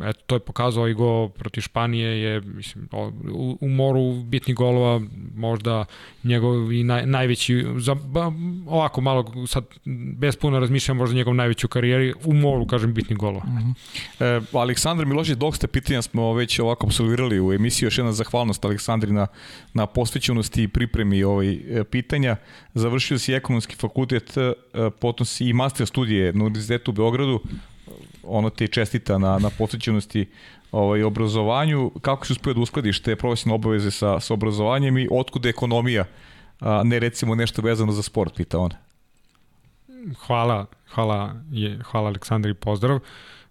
eto, 0.00 0.20
to 0.26 0.34
je 0.34 0.40
pokazao 0.40 0.88
i 0.88 0.94
go 0.94 1.28
protiv 1.28 1.60
Španije 1.60 2.22
je 2.22 2.40
mislim, 2.40 2.88
u, 3.32 3.58
u 3.60 3.68
moru 3.68 4.12
bitnih 4.12 4.56
golova 4.56 5.00
možda 5.34 5.84
njegov 6.24 6.72
i 6.72 6.84
naj, 6.84 7.06
najveći 7.06 7.64
za, 7.76 7.94
ba, 7.94 8.32
ovako 8.66 9.00
malo 9.00 9.46
sad 9.46 9.64
bez 10.16 10.36
puno 10.36 10.58
razmišljam 10.58 10.96
možda 10.96 11.16
njegov 11.16 11.34
najveći 11.34 11.66
u 11.66 11.68
karijeri 11.68 12.14
u 12.24 12.34
moru 12.34 12.66
kažem 12.66 12.94
bitnih 12.94 13.18
golova. 13.18 13.44
Mm 13.44 13.74
-hmm. 14.18 14.44
e, 14.54 14.58
Aleksandar 14.58 15.06
Milošić, 15.06 15.36
dok 15.36 15.56
ste 15.56 15.66
pitanja 15.66 16.02
smo 16.02 16.32
već 16.32 16.58
ovako 16.58 16.86
absolvirali 16.86 17.40
u 17.40 17.52
emisiji, 17.52 17.86
još 17.86 17.98
jedna 17.98 18.12
zahvalnost 18.12 18.64
Aleksandri 18.64 19.12
na, 19.12 19.26
na 19.74 19.86
posvećenosti 19.86 20.62
i 20.62 20.68
pripremi 20.68 21.22
ovaj, 21.22 21.58
pitanja. 21.90 22.36
Završio 22.74 23.18
si 23.18 23.32
ekonomski 23.32 23.76
fakultet, 23.76 24.36
e, 24.36 24.52
potom 25.00 25.26
si 25.26 25.48
i 25.48 25.52
master 25.52 25.86
studije 25.86 26.32
na 26.32 26.44
Univerzitetu 26.44 26.90
u 26.90 26.94
Beogradu, 26.94 27.40
ono 28.24 28.50
te 28.50 28.66
čestita 28.66 29.18
na, 29.18 29.38
na 29.38 29.50
posvećenosti 29.58 30.26
ovaj, 30.72 31.02
obrazovanju. 31.02 31.90
Kako 32.00 32.26
si 32.26 32.32
uspio 32.32 32.54
da 32.54 32.60
uskladiš 32.60 33.02
te 33.02 33.16
profesionalne 33.16 33.54
obaveze 33.54 33.90
sa, 33.90 34.20
sa 34.20 34.34
obrazovanjem 34.34 34.98
i 34.98 35.08
otkuda 35.10 35.48
ekonomija, 35.48 36.04
a 36.60 36.82
ne 36.84 36.98
recimo 36.98 37.34
nešto 37.34 37.62
vezano 37.62 37.92
za 37.92 38.02
sport, 38.02 38.36
pita 38.36 38.58
on. 38.58 38.70
Hvala, 40.26 40.66
hvala, 40.94 41.34
je, 41.50 41.78
hvala 41.84 42.08
Aleksandri, 42.08 42.54
pozdrav, 42.54 43.00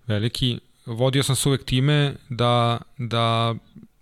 veliki. 0.08 0.60
Vodio 0.86 1.24
sam 1.24 1.36
se 1.36 1.50
uvek 1.50 1.64
time 1.64 2.14
da, 2.30 2.78
da 2.98 3.56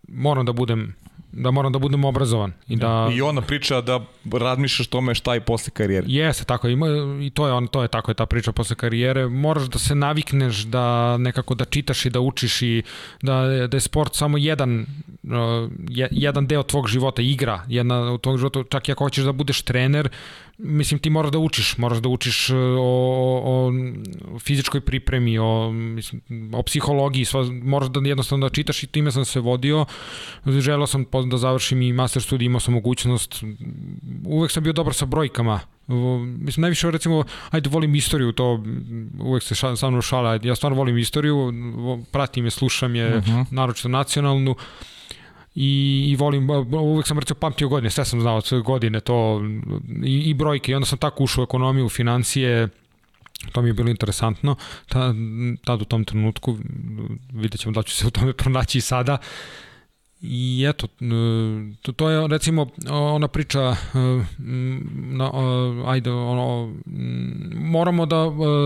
moram 0.08 0.46
da 0.46 0.54
budem 0.54 0.96
da 1.32 1.52
moram 1.52 1.72
da 1.72 1.80
budem 1.80 2.06
obrazovan 2.06 2.54
i 2.68 2.76
da 2.76 3.10
i 3.14 3.22
ona 3.22 3.42
priča 3.42 3.82
da 3.82 4.00
razmišljaš 4.32 4.88
tome 4.88 5.16
šta 5.16 5.36
i 5.36 5.40
posle 5.40 5.72
karijere. 5.74 6.06
Jeste, 6.10 6.44
tako 6.44 6.68
ima 6.68 6.88
i 7.22 7.30
to 7.30 7.48
je 7.48 7.54
on 7.54 7.68
to 7.68 7.82
je 7.82 7.88
tako 7.88 8.12
je 8.12 8.16
ta 8.16 8.26
priča 8.26 8.52
posle 8.52 8.76
karijere. 8.76 9.28
Moraš 9.28 9.68
da 9.68 9.80
se 9.80 9.96
navikneš 9.96 10.64
da 10.64 11.18
nekako 11.18 11.56
da 11.56 11.66
čitaš 11.66 12.06
i 12.06 12.10
da 12.10 12.20
učiš 12.20 12.62
i 12.62 12.84
da 13.22 13.68
da 13.68 13.78
je 13.78 13.82
sport 13.82 14.16
samo 14.16 14.38
jedan 14.38 14.86
uh, 15.24 15.72
jedan 16.12 16.48
deo 16.48 16.64
tvog 16.64 16.88
života, 16.88 17.22
igra, 17.22 17.64
jedna 17.68 18.14
od 18.14 18.22
tvog 18.22 18.38
života, 18.38 18.64
čak 18.70 18.90
i 18.90 18.92
ako 18.92 19.04
hoćeš 19.04 19.24
da 19.24 19.32
budeš 19.32 19.62
trener, 19.62 20.10
mislim 20.60 21.00
ti 21.00 21.10
moraš 21.10 21.32
da 21.32 21.40
učiš, 21.40 21.78
moraš 21.78 21.98
da 21.98 22.10
učiš 22.10 22.50
o, 22.50 22.56
o, 23.44 23.72
o 24.36 24.40
fizičkoj 24.40 24.82
pripremi, 24.82 25.40
o, 25.40 25.72
mislim, 25.72 26.22
o 26.54 26.64
psihologiji, 26.64 27.26
sva, 27.26 27.44
moraš 27.64 27.90
da 27.90 28.08
jednostavno 28.10 28.50
da 28.50 28.54
čitaš 28.54 28.84
i 28.84 28.88
time 28.88 29.12
sam 29.12 29.26
se 29.26 29.40
vodio. 29.40 29.86
Želeo 30.46 30.88
sam 30.88 31.06
da 31.30 31.38
završim 31.38 31.82
i 31.82 31.94
master 31.94 32.24
studij, 32.24 32.46
imao 32.46 32.60
sam 32.60 32.74
mogućnost. 32.74 33.44
Uvek 34.26 34.52
sam 34.52 34.64
bio 34.64 34.74
dobar 34.74 34.94
sa 34.94 35.06
brojkama. 35.06 35.60
Mislim, 36.38 36.62
najviše 36.62 36.92
recimo, 36.92 37.24
ajde, 37.50 37.70
volim 37.70 37.96
istoriju, 37.96 38.32
to 38.32 38.64
uvek 39.20 39.44
se 39.44 39.56
ša, 39.56 39.76
sa 39.76 39.90
mnom 39.90 40.02
šala, 40.02 40.40
ja 40.44 40.56
stvarno 40.56 40.78
volim 40.78 40.98
istoriju, 40.98 41.54
pratim 42.12 42.46
je, 42.46 42.52
slušam 42.52 42.96
je, 42.96 43.18
uh 43.18 43.24
-huh. 43.24 43.46
naročito 43.52 43.90
nacionalnu 43.90 44.56
i, 45.56 46.06
i 46.12 46.16
volim, 46.16 46.50
uvek 46.74 47.08
sam 47.08 47.20
recimo 47.20 47.40
pamtio 47.40 47.70
godine, 47.70 47.90
sve 47.90 48.06
sam 48.06 48.22
znao 48.22 48.42
godine, 48.64 49.00
to 49.00 49.42
i, 50.06 50.30
i 50.30 50.34
brojke. 50.34 50.72
I 50.72 50.76
onda 50.76 50.86
sam 50.86 50.98
tako 50.98 51.24
ušao 51.24 51.42
u 51.42 51.44
ekonomiju, 51.44 51.90
financije, 51.90 52.70
to 53.52 53.62
mi 53.62 53.70
je 53.70 53.74
bilo 53.74 53.90
interesantno. 53.90 54.56
Ta, 54.88 55.14
tad 55.64 55.82
u 55.82 55.86
tom 55.86 56.06
trenutku 56.06 56.58
vidjet 57.34 57.62
ćemo 57.62 57.74
da 57.74 57.84
ću 57.84 57.96
se 57.96 58.08
u 58.08 58.10
tome 58.10 58.34
pronaći 58.34 58.78
i 58.78 58.82
sada. 58.82 59.18
I 60.22 60.66
eto, 60.70 60.88
to, 61.82 61.92
to 61.92 62.10
je 62.10 62.28
recimo 62.28 62.68
ona 62.90 63.28
priča, 63.28 63.76
na, 64.94 65.32
ajde, 65.86 66.12
ono, 66.12 66.76
moramo 67.56 68.06
da, 68.06 68.26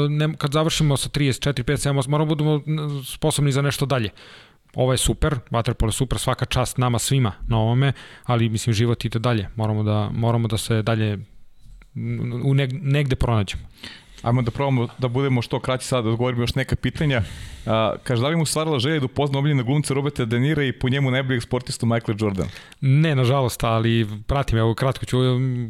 ne, 0.09 0.33
kad 0.37 0.51
završimo 0.51 0.97
sa 0.97 1.09
34, 1.09 1.63
5, 1.63 1.89
7, 1.89 2.09
moramo 2.09 2.35
da 2.35 2.43
budemo 2.43 2.61
sposobni 3.05 3.51
za 3.51 3.61
nešto 3.61 3.85
dalje 3.85 4.09
ovo 4.75 4.91
je 4.91 4.97
super, 4.97 5.35
vaterpolo 5.51 5.89
je 5.89 5.93
super, 5.93 6.19
svaka 6.19 6.45
čast 6.45 6.77
nama 6.77 6.99
svima 6.99 7.31
na 7.47 7.57
ovome, 7.57 7.93
ali 8.23 8.49
mislim 8.49 8.73
život 8.73 9.05
ide 9.05 9.19
dalje. 9.19 9.49
Moramo 9.55 9.83
da 9.83 10.09
moramo 10.13 10.47
da 10.47 10.57
se 10.57 10.81
dalje 10.81 11.19
u 12.43 12.53
neg, 12.53 12.73
negde 12.73 13.15
pronađemo. 13.15 13.63
Ajmo 14.23 14.41
da 14.41 14.51
probamo 14.51 14.87
da 14.97 15.07
budemo 15.07 15.41
što 15.41 15.59
kraći 15.59 15.87
sad, 15.87 16.03
da 16.03 16.09
odgovorimo 16.09 16.43
još 16.43 16.55
neka 16.55 16.75
pitanja. 16.75 17.21
A, 17.65 17.93
kaže, 18.03 18.21
da 18.21 18.27
li 18.27 18.35
mu 18.35 18.45
stvarala 18.45 18.79
želja 18.79 18.99
da 18.99 19.05
upozna 19.05 19.39
omiljena 19.39 19.63
glumca 19.63 19.93
Roberta 19.93 20.25
De 20.25 20.39
Nira 20.39 20.63
i 20.63 20.71
po 20.71 20.89
njemu 20.89 21.11
najboljeg 21.11 21.43
sportistu 21.43 21.85
Michael 21.85 22.17
Jordan? 22.19 22.47
Ne, 22.81 23.15
nažalost, 23.15 23.63
ali 23.63 24.07
pratim, 24.27 24.57
evo 24.57 24.73
kratko 24.73 25.05
ću, 25.05 25.17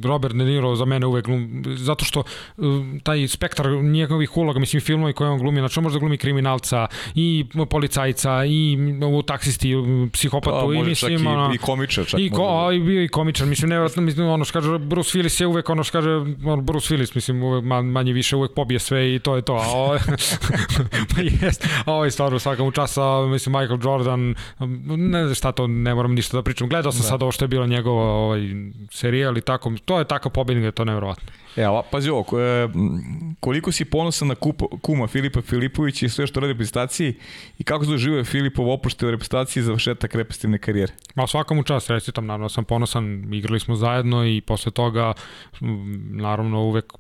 Robert 0.04 0.36
De 0.36 0.44
Niro 0.44 0.76
za 0.76 0.86
mene 0.86 1.06
uvek 1.06 1.26
glum, 1.26 1.64
zato 1.78 2.06
što 2.06 2.20
uh, 2.20 2.66
taj 3.04 3.28
spektar 3.28 3.68
njegovih 3.72 4.38
uloga, 4.38 4.60
mislim, 4.60 4.82
filmovi 4.82 5.14
koje 5.14 5.30
on 5.30 5.40
glumi, 5.40 5.60
znači 5.60 5.80
on 5.80 5.84
može 5.84 5.94
da 5.94 6.00
glumi 6.00 6.18
kriminalca 6.18 6.88
i 7.16 7.46
policajca 7.70 8.46
i 8.46 8.78
u 9.18 9.22
taksisti, 9.22 9.74
psihopatu 10.14 10.70
A, 10.70 10.76
i 10.76 10.84
mislim, 10.84 11.20
čak 11.20 11.28
ono, 11.28 11.50
i, 11.52 11.56
i 11.56 11.58
komičar 11.58 12.06
čak 12.06 12.20
i, 12.20 12.30
ko, 12.30 12.68
a, 12.68 12.74
i 12.74 12.80
bio 12.80 13.04
i 13.04 13.08
komičar, 13.08 13.48
mislim, 13.48 13.70
nevjerojatno, 13.70 14.02
mislim, 14.02 14.28
ono 14.28 14.46
što 14.46 14.62
kaže 14.62 14.78
Bruce 14.78 15.20
Willis 15.20 15.42
je 15.42 15.48
uvek 15.48 15.70
ono 15.70 15.84
što 15.84 15.92
kaže 15.92 16.10
Bruce 16.62 16.96
Willis, 16.96 17.12
mislim, 17.16 17.44
uvek 17.44 17.64
manje 17.84 18.14
više 18.14 18.36
uvek 18.36 18.43
pobije 18.56 18.80
sve 18.80 19.16
i 19.16 19.20
to 19.20 19.36
je 19.36 19.42
to, 19.42 19.54
a 19.54 19.68
ovo, 19.68 19.98
pa 21.16 21.22
jest, 21.22 21.68
a 21.86 21.94
ovo 21.94 22.06
je 22.06 22.12
stvarno 22.12 22.40
svakom 22.40 22.72
časa, 22.72 23.26
mislim, 23.26 23.56
Michael 23.60 23.80
Jordan, 23.84 24.36
ne 24.98 25.24
znam 25.24 25.36
šta 25.36 25.52
to, 25.52 25.68
ne 25.68 25.96
moram 25.96 26.14
ništa 26.14 26.38
da 26.38 26.44
pričam. 26.44 26.70
Gledao 26.70 26.92
sam 26.92 27.02
da. 27.02 27.08
sad 27.08 27.24
ovo 27.24 27.32
što 27.32 27.44
je 27.44 27.50
bila 27.50 27.68
njegova 27.68 28.04
ovaj, 28.04 28.42
serijal 28.92 29.38
i 29.38 29.42
tako, 29.42 29.74
to 29.86 30.00
je 30.00 30.06
takav 30.06 30.32
pobednik 30.32 30.62
da 30.62 30.68
je 30.68 30.72
to 30.72 30.86
nevjerovatno. 30.86 31.32
Evo, 31.56 31.84
pazi 31.92 32.10
ovo, 32.10 32.40
e, 32.40 32.70
koliko 33.40 33.72
si 33.72 33.86
ponosan 33.86 34.28
na 34.28 34.36
kupa, 34.36 34.66
kuma 34.82 35.08
Filipa 35.08 35.42
Filipovića 35.42 36.06
i 36.06 36.10
sve 36.10 36.28
što 36.28 36.40
radi 36.40 36.52
u 36.52 36.54
reprezentaciji 36.54 37.14
i 37.60 37.64
kako 37.64 37.86
se 37.86 37.92
doživio 37.92 38.24
Filipov 38.24 38.72
opušte 38.72 39.06
u 39.06 39.12
reprezentaciji 39.12 39.62
i 39.62 39.64
završetak 39.64 40.16
reprezentativne 40.16 40.58
karijere? 40.58 40.94
Ma 41.16 41.28
svakom 41.28 41.64
čast, 41.64 41.90
recitam, 41.90 42.26
naravno 42.26 42.50
sam 42.50 42.64
ponosan, 42.64 43.34
igrali 43.34 43.60
smo 43.60 43.76
zajedno 43.76 44.26
i 44.26 44.42
posle 44.42 44.72
toga 44.72 45.14
naravno 46.12 46.64
uvek 46.64 46.94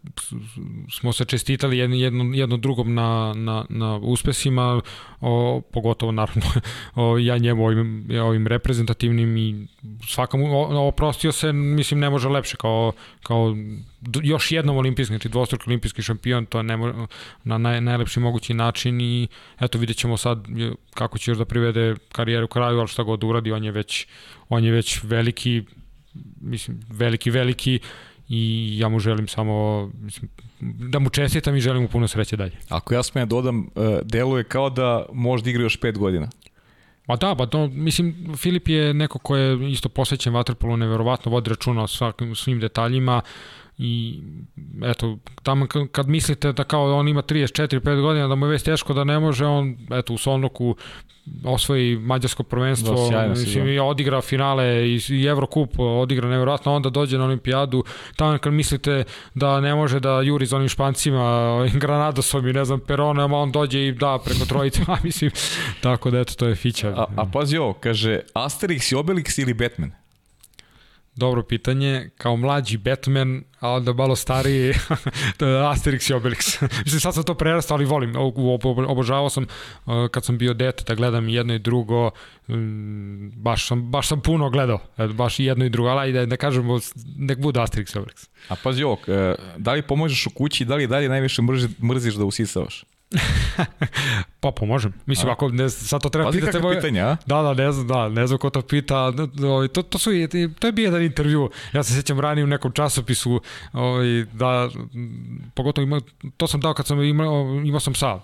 smo 0.91 1.13
se 1.13 1.25
čestitali 1.25 1.77
jedno, 1.77 1.95
jedno, 1.95 2.23
jedno 2.33 2.57
drugom 2.57 2.93
na, 2.93 3.33
na, 3.35 3.65
na 3.69 3.97
uspesima, 3.97 4.81
o, 5.21 5.61
pogotovo 5.71 6.11
naravno 6.11 6.45
o, 6.95 7.17
ja 7.17 7.37
njemu 7.37 7.65
ovim, 7.65 8.09
ovim 8.23 8.47
reprezentativnim 8.47 9.37
i 9.37 9.67
svakom 10.07 10.41
oprostio 10.75 11.31
se, 11.31 11.53
mislim 11.53 11.99
ne 11.99 12.09
može 12.09 12.29
lepše 12.29 12.57
kao, 12.57 12.91
kao 13.23 13.55
još 14.23 14.51
jednom 14.51 14.77
olimpijski, 14.77 15.11
znači 15.11 15.29
dvostruki 15.29 15.63
olimpijski 15.67 16.01
šampion, 16.01 16.45
to 16.45 16.59
je 16.59 16.63
ne, 16.63 16.77
na 17.43 17.57
naj, 17.57 17.81
najlepši 17.81 18.19
mogući 18.19 18.53
način 18.53 19.01
i 19.01 19.27
eto 19.59 19.77
vidjet 19.77 19.97
ćemo 19.97 20.17
sad 20.17 20.47
kako 20.93 21.17
će 21.17 21.31
još 21.31 21.37
da 21.37 21.45
privede 21.45 21.95
karijeru 22.11 22.47
kraju, 22.47 22.79
ali 22.79 22.87
šta 22.87 23.03
god 23.03 23.23
uradi, 23.23 23.51
on 23.51 23.63
je 23.63 23.71
već, 23.71 24.07
on 24.49 24.63
je 24.63 24.71
već 24.71 25.03
veliki, 25.03 25.63
mislim, 26.41 26.79
veliki, 26.89 27.31
veliki 27.31 27.79
i 28.29 28.73
ja 28.79 28.89
mu 28.89 28.99
želim 28.99 29.27
samo 29.27 29.87
mislim, 30.01 30.29
da 30.61 30.99
mu 30.99 31.09
čestitam 31.09 31.55
i 31.55 31.61
želim 31.61 31.81
mu 31.81 31.87
puno 31.87 32.07
sreće 32.07 32.37
dalje. 32.37 32.57
Ako 32.69 32.93
ja 32.93 33.03
smem 33.03 33.29
dodam, 33.29 33.67
deluje 34.03 34.43
kao 34.43 34.69
da 34.69 35.05
možda 35.13 35.49
igra 35.49 35.63
još 35.63 35.77
pet 35.77 35.97
godina. 35.97 36.29
Ma 37.07 37.15
da, 37.15 37.35
pa 37.35 37.45
to, 37.45 37.67
mislim, 37.67 38.35
Filip 38.37 38.67
je 38.67 38.93
neko 38.93 39.19
ko 39.19 39.35
je 39.35 39.71
isto 39.71 39.89
posvećen 39.89 40.33
vaterpolu, 40.33 40.77
neverovatno 40.77 41.31
vodi 41.31 41.49
računa 41.49 41.83
o 41.83 41.87
svakim, 41.87 42.35
svim 42.35 42.59
detaljima, 42.59 43.21
i 43.85 44.21
eto, 44.83 45.17
tamo 45.43 45.67
kad 45.91 46.07
mislite 46.07 46.51
da 46.51 46.63
kao 46.63 46.97
on 46.97 47.07
ima 47.07 47.21
34-5 47.21 48.01
godina, 48.01 48.27
da 48.27 48.35
mu 48.35 48.45
je 48.45 48.49
već 48.49 48.63
teško 48.63 48.93
da 48.93 49.03
ne 49.03 49.19
može, 49.19 49.45
on 49.45 49.77
eto 49.91 50.13
u 50.13 50.17
Solnoku 50.17 50.75
osvoji 51.45 51.97
mađarsko 51.97 52.43
prvenstvo, 52.43 53.09
da, 53.11 53.27
mislim, 53.27 53.67
i 53.67 53.79
odigra 53.79 54.21
finale 54.21 54.89
i, 54.89 54.99
i 55.09 55.25
Evrokup 55.25 55.79
odigra 55.79 56.29
nevjerojatno, 56.29 56.73
onda 56.73 56.89
dođe 56.89 57.17
na 57.17 57.25
olimpijadu, 57.25 57.83
tamo 58.15 58.37
kad 58.37 58.53
mislite 58.53 59.03
da 59.33 59.61
ne 59.61 59.75
može 59.75 59.99
da 59.99 60.21
juri 60.21 60.45
za 60.45 60.55
onim 60.55 60.69
špancima, 60.69 61.51
Granadosom 61.81 62.47
i 62.47 62.53
ne 62.53 62.65
znam, 62.65 62.79
Peronom, 62.79 63.33
on 63.33 63.51
dođe 63.51 63.87
i 63.87 63.91
da 63.91 64.19
preko 64.25 64.45
trojice, 64.45 64.81
a 64.91 64.97
mislim, 65.03 65.31
tako 65.81 66.11
da 66.11 66.19
eto, 66.19 66.33
to 66.33 66.47
je 66.47 66.55
fića. 66.55 66.93
A, 66.97 67.05
a 67.15 67.25
pazi 67.33 67.57
ovo, 67.57 67.73
kaže, 67.73 68.19
Asterix 68.33 68.93
i 68.93 68.95
Obelix 68.95 69.41
ili 69.41 69.53
Batman? 69.53 70.02
Dobro 71.15 71.43
pitanje. 71.43 72.09
Kao 72.17 72.35
mlađi 72.35 72.77
Batman, 72.77 73.43
a 73.59 73.69
onda 73.69 73.93
malo 73.93 74.15
stariji 74.15 74.73
Asterix 75.73 76.11
i 76.11 76.13
Obelix. 76.13 76.67
Mislim, 76.83 76.99
sad 76.99 77.13
sam 77.13 77.23
to 77.23 77.35
prerastao, 77.35 77.75
ali 77.75 77.85
volim. 77.85 78.13
Obožavao 78.87 79.29
sam 79.29 79.43
uh, 79.85 80.07
kad 80.11 80.25
sam 80.25 80.37
bio 80.37 80.53
dete 80.53 80.83
da 80.87 80.95
gledam 80.95 81.29
jedno 81.29 81.53
i 81.53 81.59
drugo. 81.59 82.11
Mm, 82.49 83.29
baš, 83.29 83.67
sam, 83.67 83.91
baš 83.91 84.07
sam 84.07 84.21
puno 84.21 84.49
gledao. 84.49 84.79
Baš 85.13 85.39
jedno 85.39 85.65
i 85.65 85.69
drugo. 85.69 85.89
Ali 85.89 86.13
da, 86.13 86.25
da 86.25 86.37
kažemo, 86.37 86.79
nek 87.17 87.39
bude 87.39 87.59
Asterix 87.59 87.95
i 87.95 87.99
Obelix. 87.99 88.29
A 88.49 88.55
pazi 88.63 88.83
ovo, 88.83 88.97
e, 89.07 89.35
da 89.57 89.73
li 89.73 89.81
pomožeš 89.81 90.27
u 90.27 90.29
kući, 90.29 90.65
da 90.65 90.75
li 90.75 90.87
dalje 90.87 91.09
najviše 91.09 91.41
mrzi, 91.41 91.69
mrziš 91.83 92.13
da 92.13 92.25
usisavaš? 92.25 92.85
pa 94.43 94.51
pomožem. 94.51 94.93
Mislim, 95.05 95.29
a? 95.29 95.31
ako 95.31 95.49
ne, 95.49 95.69
sad 95.69 96.01
to 96.01 96.09
treba 96.09 96.31
pitati... 96.31 96.59
Pazi 96.61 96.75
pitanja, 96.75 97.05
a? 97.05 97.17
Da, 97.25 97.41
da, 97.41 97.53
ne 97.53 97.71
znam, 97.71 97.87
da, 97.87 98.09
ne 98.09 98.27
znam 98.27 98.39
ko 98.39 98.49
to 98.49 98.61
pita. 98.61 99.11
To, 99.73 99.81
to, 99.81 99.99
su, 99.99 100.09
to 100.59 100.67
je 100.67 100.71
bio 100.71 100.85
jedan 100.85 101.01
intervju. 101.01 101.49
Ja 101.73 101.83
se 101.83 101.93
sjećam 101.93 102.19
ranije 102.19 102.43
u 102.43 102.47
nekom 102.47 102.71
časopisu 102.71 103.41
ovaj, 103.73 104.25
da, 104.33 104.69
pogotovo 105.53 105.83
ima, 105.83 106.01
to 106.37 106.47
sam 106.47 106.61
dao 106.61 106.73
kad 106.73 106.87
sam 106.87 107.03
imao, 107.03 107.61
imao 107.65 107.79
sam 107.79 107.95
sa 107.95 108.19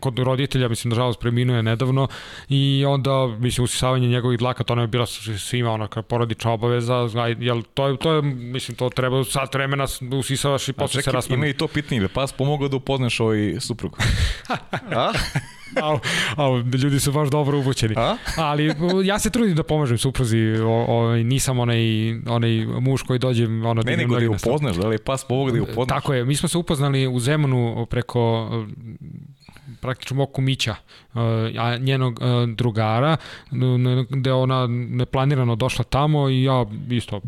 kod 0.00 0.18
roditelja, 0.18 0.68
mislim, 0.68 0.88
nažalost, 0.88 1.20
preminuo 1.20 1.56
je 1.56 1.62
nedavno 1.62 2.08
i 2.48 2.84
onda, 2.88 3.26
mislim, 3.26 3.64
usisavanje 3.64 4.08
njegovih 4.08 4.38
dlaka, 4.38 4.64
to 4.64 4.74
ne 4.74 4.82
je 4.82 4.86
bila 4.86 5.06
svima 5.38 5.70
ona 5.70 5.88
porodična 5.88 6.52
obaveza, 6.52 7.08
jel, 7.38 7.62
to 7.74 7.86
je, 7.86 7.96
to 7.96 8.12
je, 8.12 8.22
mislim, 8.22 8.76
to 8.76 8.90
treba 8.90 9.24
sat 9.24 9.54
vremena 9.54 9.86
usisavaš 10.18 10.68
i 10.68 10.72
posle 10.72 11.02
se 11.02 11.12
rasmeni. 11.12 11.40
Ima 11.40 11.46
i 11.46 11.52
to 11.52 11.68
pitanje, 11.68 12.08
pas 12.08 12.32
pomogao 12.32 12.68
da 12.68 12.76
upoznaš 12.76 13.20
ovaj 13.20 13.56
suprug. 13.60 13.98
A? 14.96 15.12
Au, 15.82 15.98
au, 16.36 16.58
ljudi 16.58 17.00
su 17.00 17.12
baš 17.12 17.28
dobro 17.28 17.58
upućeni. 17.58 17.94
A? 17.96 18.16
Ali 18.36 18.74
ja 19.04 19.18
se 19.18 19.30
trudim 19.30 19.56
da 19.56 19.62
pomažem 19.62 19.98
supruzi, 19.98 20.38
o, 20.64 20.84
o, 20.88 21.16
nisam 21.16 21.58
onaj, 21.58 21.78
onaj 22.26 22.66
muž 22.80 23.02
koji 23.02 23.18
dođe... 23.18 23.46
Ono, 23.46 23.82
ne, 23.82 23.96
nego 23.96 24.14
da 24.14 24.20
je 24.20 24.28
upoznaš, 24.28 24.76
da 24.76 24.88
li 24.88 24.94
je 24.94 24.98
pas 24.98 25.24
pomog 25.24 25.50
da 25.50 25.56
je 25.56 25.62
upoznaš? 25.62 25.88
Tako 25.88 26.14
je, 26.14 26.24
mi 26.24 26.36
smo 26.36 26.48
se 26.48 26.58
upoznali 26.58 27.06
u 27.06 27.20
Zemunu 27.20 27.86
preko 27.90 28.50
praktično 29.80 30.16
mog 30.16 30.32
kumića, 30.32 30.74
a 31.58 31.76
njenog 31.76 32.20
drugara, 32.54 33.16
gde 34.10 34.32
ona 34.32 34.66
neplanirano 34.68 35.56
došla 35.56 35.84
tamo 35.84 36.28
i 36.28 36.42
ja 36.42 36.66
isto 36.90 37.20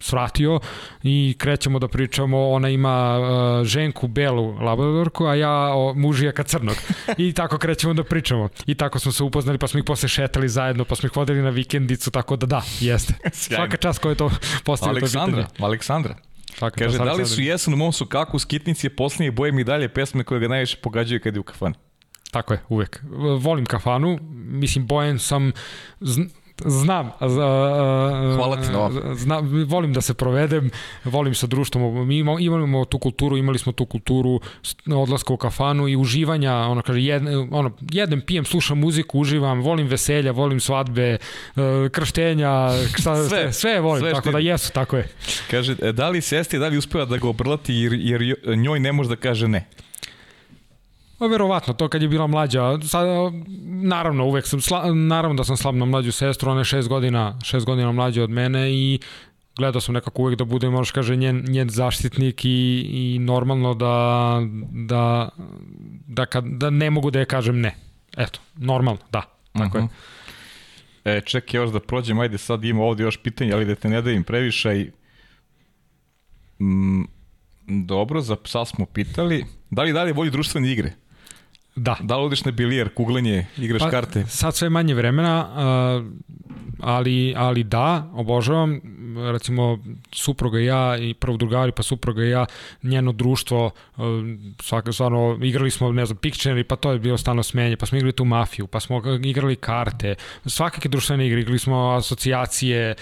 svratio 0.00 0.60
i 1.02 1.34
krećemo 1.38 1.78
da 1.78 1.88
pričamo, 1.88 2.48
ona 2.48 2.68
ima 2.68 3.18
ženku 3.64 4.08
belu 4.08 4.54
labradorku, 4.54 5.26
a 5.26 5.34
ja 5.34 5.68
mužijaka 5.94 6.42
crnog. 6.42 6.76
I 7.18 7.32
tako 7.32 7.58
krećemo 7.58 7.94
da 7.94 8.04
pričamo. 8.04 8.48
I 8.66 8.74
tako 8.74 8.98
smo 8.98 9.12
se 9.12 9.22
upoznali, 9.22 9.58
pa 9.58 9.66
smo 9.66 9.78
ih 9.78 9.84
posle 9.84 10.08
šetali 10.08 10.48
zajedno, 10.48 10.84
pa 10.84 10.94
smo 10.94 11.06
ih 11.06 11.16
vodili 11.16 11.42
na 11.42 11.50
vikendicu, 11.50 12.10
tako 12.10 12.36
da 12.36 12.46
da, 12.46 12.62
jeste. 12.80 13.14
Svaka 13.32 13.76
čast 13.76 13.98
koja 13.98 14.10
je 14.10 14.16
to 14.16 14.30
postavio 14.64 14.98
Aleksandra, 14.98 15.46
to 15.58 15.64
Aleksandra. 15.64 16.14
Svaka 16.58 16.76
Kaže, 16.76 16.98
da 16.98 17.12
li 17.12 17.26
su 17.26 17.42
jesan 17.42 17.74
u 17.74 17.76
mom 17.76 17.92
su 17.92 18.06
kako 18.06 18.38
skitnici 18.38 18.86
je 18.86 18.96
posljednje 18.96 19.30
boje 19.30 19.52
mi 19.52 19.64
dalje 19.64 19.88
pesme 19.88 20.24
koje 20.24 20.40
ga 20.40 20.48
najviše 20.48 20.76
pogađaju 20.76 21.20
kad 21.20 21.34
je 21.34 21.40
u 21.40 21.42
kafani? 21.42 21.74
Tako 22.30 22.54
je, 22.54 22.60
uvek. 22.68 23.02
Volim 23.40 23.66
kafanu, 23.66 24.18
mislim, 24.32 24.86
bojen 24.86 25.18
sam, 25.18 25.52
Znam. 26.66 27.10
Hvala 28.36 28.56
ti 28.56 28.72
na 28.72 29.14
zna, 29.14 29.42
volim 29.66 29.92
da 29.92 30.00
se 30.00 30.14
provedem, 30.14 30.70
volim 31.04 31.34
sa 31.34 31.46
društvom. 31.46 32.08
Mi 32.08 32.18
imamo, 32.18 32.38
imamo 32.38 32.84
tu 32.84 32.98
kulturu, 32.98 33.36
imali 33.36 33.58
smo 33.58 33.72
tu 33.72 33.86
kulturu 33.86 34.40
odlaska 34.86 35.32
u 35.32 35.36
kafanu 35.36 35.88
i 35.88 35.96
uživanja, 35.96 36.54
ono 36.54 36.82
kaže, 36.82 37.00
jed, 37.00 37.22
ono, 37.50 37.70
jedem, 37.92 38.20
pijem, 38.20 38.44
slušam 38.44 38.78
muziku, 38.78 39.20
uživam, 39.20 39.60
volim 39.60 39.86
veselja, 39.86 40.32
volim 40.32 40.60
svadbe, 40.60 41.02
e, 41.12 41.18
krštenja, 41.92 42.68
šta, 42.98 43.16
sve, 43.28 43.52
sve 43.52 43.80
volim, 43.80 44.00
sve 44.00 44.12
tako 44.12 44.30
da 44.30 44.38
jesu, 44.38 44.72
tako 44.72 44.96
je. 44.96 45.08
Kaže, 45.50 45.76
e, 45.82 45.92
da 45.92 46.08
li 46.08 46.20
sesti, 46.20 46.58
da 46.58 46.68
li 46.68 46.78
uspeva 46.78 47.04
da 47.04 47.16
ga 47.16 47.28
obrlati 47.28 47.74
jer, 47.74 47.92
jer 47.92 48.36
njoj 48.56 48.80
ne 48.80 48.92
može 48.92 49.08
da 49.08 49.16
kaže 49.16 49.48
ne? 49.48 49.66
Pa 51.20 51.26
verovatno, 51.26 51.74
to 51.74 51.88
kad 51.88 52.02
je 52.02 52.08
bila 52.08 52.26
mlađa, 52.26 52.78
sad, 52.82 53.06
naravno, 53.64 54.26
uvek 54.26 54.46
sam, 54.46 54.60
sla, 54.60 54.94
naravno 54.94 55.36
da 55.36 55.44
sam 55.44 55.56
slab 55.56 55.74
na 55.74 55.84
mlađu 55.84 56.12
sestru, 56.12 56.50
ona 56.50 56.60
je 56.60 56.64
šest 56.64 56.88
godina, 56.88 57.38
šest 57.44 57.66
godina 57.66 57.92
mlađa 57.92 58.22
od 58.22 58.30
mene 58.30 58.72
i 58.72 58.98
gledao 59.56 59.80
sam 59.80 59.94
nekako 59.94 60.22
uvek 60.22 60.38
da 60.38 60.44
bude, 60.44 60.70
možeš 60.70 60.90
kaže, 60.90 61.16
njen, 61.16 61.44
njen 61.48 61.68
zaštitnik 61.68 62.44
i, 62.44 62.86
i 62.90 63.18
normalno 63.18 63.74
da, 63.74 64.38
da, 64.72 65.28
da, 66.06 66.26
kad, 66.26 66.44
da 66.44 66.70
ne 66.70 66.90
mogu 66.90 67.10
da 67.10 67.18
je 67.18 67.24
kažem 67.24 67.60
ne. 67.60 67.74
Eto, 68.16 68.40
normalno, 68.56 69.00
da, 69.10 69.22
tako 69.52 69.78
uh 69.78 69.84
-huh. 69.84 69.88
je. 71.04 71.16
E, 71.16 71.20
čekaj 71.20 71.60
još 71.60 71.70
da 71.70 71.80
prođem, 71.80 72.18
ajde 72.18 72.38
sad 72.38 72.64
ima 72.64 72.82
ovde 72.82 73.02
još 73.02 73.16
pitanje, 73.16 73.52
ali 73.52 73.64
da 73.64 73.74
te 73.74 73.88
ne 73.88 74.02
davim 74.02 74.24
previše 74.24 74.80
i... 74.80 74.90
Mm, 76.64 77.04
dobro, 77.66 78.20
za 78.20 78.36
psa 78.36 78.64
smo 78.64 78.86
pitali. 78.86 79.44
Da 79.70 79.82
li 79.82 79.92
dalje 79.92 80.12
voli 80.12 80.30
društvene 80.30 80.72
igre? 80.72 80.92
Da. 81.76 81.96
Da 82.02 82.16
li 82.16 82.24
odiš 82.24 82.44
na 82.44 82.52
bilijer, 82.52 82.94
kuglanje, 82.94 83.46
igraš 83.58 83.80
pa, 83.80 83.90
karte? 83.90 84.26
Sad 84.26 84.54
sve 84.56 84.70
manje 84.70 84.94
vremena, 84.94 85.46
ali, 86.80 87.34
ali 87.36 87.64
da, 87.64 88.10
obožavam. 88.14 88.80
Recimo, 89.32 89.78
supruga 90.12 90.60
i 90.60 90.64
ja, 90.64 90.96
i 90.96 91.14
prvo 91.14 91.36
drugari, 91.36 91.72
pa 91.72 91.82
supruga 91.82 92.24
i 92.24 92.30
ja, 92.30 92.46
njeno 92.82 93.12
društvo, 93.12 93.70
svaka, 94.60 94.92
stvarno, 94.92 95.38
igrali 95.42 95.70
smo, 95.70 95.92
ne 95.92 96.06
znam, 96.06 96.18
Pictionary, 96.18 96.62
pa 96.62 96.76
to 96.76 96.92
je 96.92 96.98
bilo 96.98 97.18
stano 97.18 97.42
smenje, 97.42 97.76
pa 97.76 97.86
smo 97.86 97.98
igrali 97.98 98.12
tu 98.12 98.24
mafiju, 98.24 98.66
pa 98.66 98.80
smo 98.80 99.02
igrali 99.24 99.56
karte, 99.56 100.14
svakake 100.46 100.88
društvene 100.88 101.26
igre, 101.26 101.40
igrali 101.40 101.58
smo 101.58 101.90
asocijacije, 101.90 102.94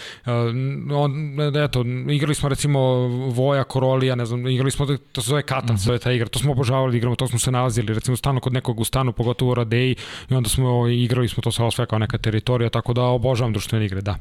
on, 0.94 1.38
eto, 1.64 1.84
igrali 2.10 2.34
smo 2.34 2.48
recimo 2.48 2.80
Voja, 3.28 3.64
Korolija, 3.64 4.14
ne 4.14 4.24
znam, 4.24 4.46
igrali 4.46 4.70
smo, 4.70 4.86
to 5.12 5.22
se 5.22 5.28
zove 5.28 5.42
Katan, 5.42 5.74
mm 5.74 5.78
-hmm. 5.78 5.86
to 5.86 5.92
je 5.92 5.98
ta 5.98 6.12
igra, 6.12 6.28
to 6.28 6.38
smo 6.38 6.52
obožavali 6.52 6.96
igramo, 6.96 7.16
to 7.16 7.26
smo 7.26 7.38
se 7.38 7.50
nalazili, 7.50 7.94
recimo, 7.94 8.16
stano 8.16 8.40
kod 8.40 8.52
nekog 8.52 8.80
u 8.80 8.84
stanu, 8.84 9.12
pogotovo 9.12 9.50
u 9.50 9.54
Radeji, 9.54 9.96
i 10.30 10.34
onda 10.34 10.48
smo 10.48 10.88
igrali 10.88 11.28
smo 11.28 11.42
to 11.42 11.52
sve 11.52 11.70
sve 11.70 11.86
kao 11.86 11.98
neka 11.98 12.18
teritorija, 12.18 12.70
tako 12.70 12.92
da 12.92 13.02
obožavam 13.02 13.52
društvene 13.52 13.86
igre, 13.86 14.00
da. 14.00 14.18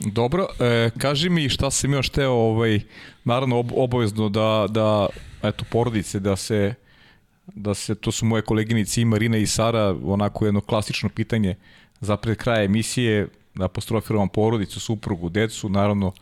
Dobro, 0.00 0.46
e, 0.60 0.90
kaži 0.98 1.30
mi 1.30 1.48
šta 1.48 1.70
sam 1.70 1.92
još 1.92 2.08
teo, 2.08 2.32
ovaj, 2.32 2.80
naravno 3.24 3.58
ob, 3.58 3.72
obavezno 3.74 4.28
da, 4.28 4.66
da 4.70 5.06
eto, 5.42 5.64
porodice, 5.70 6.20
da 6.20 6.36
se, 6.36 6.74
da 7.46 7.74
se, 7.74 7.94
to 7.94 8.12
su 8.12 8.26
moje 8.26 8.42
koleginice 8.42 9.00
i 9.00 9.04
Marina 9.04 9.36
i 9.36 9.46
Sara, 9.46 9.96
onako 10.04 10.44
jedno 10.44 10.60
klasično 10.60 11.08
pitanje 11.08 11.56
za 12.00 12.16
pred 12.16 12.36
kraja 12.36 12.64
emisije, 12.64 13.28
da 13.54 13.64
apostrofiram 13.64 14.28
porodicu, 14.28 14.80
suprugu, 14.80 15.28
decu, 15.28 15.68
naravno 15.68 16.12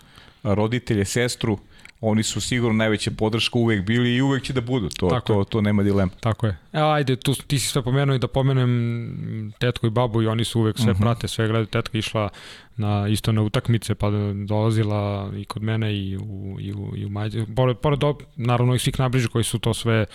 roditelje, 0.42 1.04
sestru, 1.04 1.58
oni 2.00 2.22
su 2.22 2.40
sigurno 2.40 2.76
najveća 2.76 3.10
podrška 3.10 3.58
uvek 3.58 3.86
bili 3.86 4.14
i 4.14 4.22
uvek 4.22 4.42
će 4.42 4.52
da 4.52 4.60
budu, 4.60 4.88
to, 4.88 5.08
Tako 5.08 5.34
to, 5.34 5.44
to 5.44 5.60
nema 5.60 5.82
dilema. 5.82 6.12
Tako 6.20 6.46
je. 6.46 6.56
Evo, 6.72 6.90
ajde, 6.90 7.16
tu, 7.16 7.34
ti 7.46 7.58
si 7.58 7.68
sve 7.68 7.82
pomenuo 7.82 8.16
i 8.16 8.18
da 8.18 8.28
pomenem 8.28 9.52
tetku 9.58 9.86
i 9.86 9.90
babu 9.90 10.22
i 10.22 10.26
oni 10.26 10.44
su 10.44 10.60
uvek 10.60 10.78
sve 10.78 10.90
uh 10.90 10.90
mhm. 10.90 10.98
-huh. 10.98 11.02
prate, 11.02 11.28
sve 11.28 11.46
gledaju. 11.46 11.66
Tetka 11.66 11.98
išla 11.98 12.28
na, 12.76 13.08
isto 13.08 13.32
na 13.32 13.42
utakmice, 13.42 13.94
pa 13.94 14.10
dolazila 14.46 15.30
i 15.36 15.44
kod 15.44 15.62
mene 15.62 15.96
i 15.96 16.16
u, 16.16 16.56
i 16.60 16.72
u, 16.72 16.92
i 16.96 17.06
u 17.06 17.08
Mađe. 17.08 17.44
Pored, 17.56 17.76
pored 17.76 17.98
do, 17.98 18.18
naravno 18.36 18.74
i 18.74 18.78
svih 18.78 18.98
nabliži 18.98 19.28
koji 19.28 19.44
su 19.44 19.58
to 19.58 19.74
sve 19.74 20.06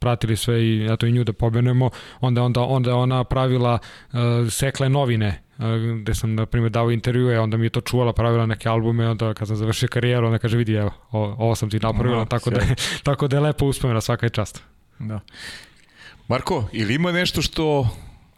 pratili 0.00 0.36
sve 0.36 0.62
i 0.62 0.86
eto 0.90 1.06
i 1.06 1.12
nju 1.12 1.24
da 1.24 1.32
pobenemo, 1.32 1.90
onda 2.20 2.42
onda 2.42 2.60
onda 2.60 2.96
ona 2.96 3.24
pravila 3.24 3.78
uh, 4.12 4.18
sekle 4.50 4.88
novine 4.88 5.42
gde 6.00 6.14
sam, 6.14 6.34
na 6.34 6.46
primjer, 6.46 6.72
dao 6.72 6.90
intervjue, 6.90 7.40
onda 7.40 7.56
mi 7.56 7.66
je 7.66 7.70
to 7.70 7.80
čuvala, 7.80 8.12
pravila 8.12 8.46
neke 8.46 8.68
albume, 8.68 9.08
onda 9.08 9.34
kad 9.34 9.48
sam 9.48 9.56
završio 9.56 9.88
karijeru, 9.88 10.26
onda 10.26 10.38
kaže, 10.38 10.56
vidi, 10.56 10.74
evo, 10.74 10.90
ovo, 11.10 11.36
ovo 11.38 11.54
sam 11.54 11.70
ti 11.70 11.78
napravila, 11.78 12.18
no, 12.18 12.24
tako, 12.24 12.50
da, 12.50 12.60
je, 12.60 12.74
tako 13.08 13.28
da 13.28 13.36
je 13.36 13.40
lepo 13.40 13.66
uspomena, 13.66 14.00
svaka 14.00 14.26
je 14.26 14.30
čast. 14.30 14.62
Da. 14.98 15.20
Marko, 16.28 16.68
ili 16.72 16.94
ima 16.94 17.12
nešto 17.12 17.42
što 17.42 17.88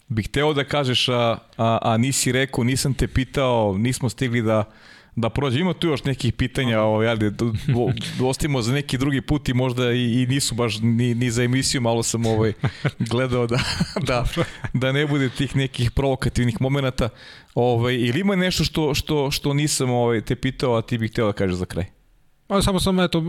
bih 0.09 0.29
hteo 0.29 0.53
da 0.53 0.65
kažeš, 0.65 1.09
a, 1.09 1.39
a, 1.57 1.79
a 1.83 1.97
nisi 1.97 2.33
rekao, 2.33 2.65
nisam 2.65 2.95
te 2.95 3.09
pitao, 3.09 3.79
nismo 3.79 4.09
stigli 4.09 4.43
da 4.43 4.65
da 5.17 5.31
prođe. 5.31 5.61
Ima 5.61 5.73
tu 5.73 5.89
još 5.89 6.05
nekih 6.05 6.33
pitanja, 6.33 6.81
ovaj, 6.81 7.09
ajde, 7.09 7.33
ostavimo 8.31 8.63
za 8.63 8.73
neki 8.73 8.99
drugi 8.99 9.21
put 9.21 9.49
i 9.49 9.55
možda 9.55 9.93
i, 9.93 10.23
i 10.23 10.27
nisu 10.27 10.55
baš 10.55 10.79
ni, 10.83 11.15
ni 11.15 11.31
za 11.31 11.43
emisiju, 11.43 11.81
malo 11.81 12.03
sam 12.03 12.27
ovaj, 12.27 12.53
gledao 13.11 13.47
da, 13.47 13.59
da, 14.01 14.25
da 14.73 14.93
ne 14.93 15.07
bude 15.07 15.29
tih 15.29 15.57
nekih 15.57 15.91
provokativnih 15.91 16.61
momenta. 16.61 17.09
Ovaj, 17.55 17.95
ili 17.95 18.21
ima 18.21 18.37
nešto 18.37 18.65
što, 18.65 18.95
što, 18.95 19.31
što 19.31 19.55
nisam 19.55 19.91
ovaj, 19.91 20.21
te 20.21 20.37
pitao, 20.37 20.77
a 20.77 20.83
ti 20.83 20.99
bih 20.99 21.11
hteo 21.11 21.27
da 21.27 21.33
kažeš 21.33 21.57
za 21.57 21.65
kraj? 21.67 21.85
Pa 22.47 22.63
samo 22.63 22.81
sam, 22.81 23.01
eto, 23.01 23.23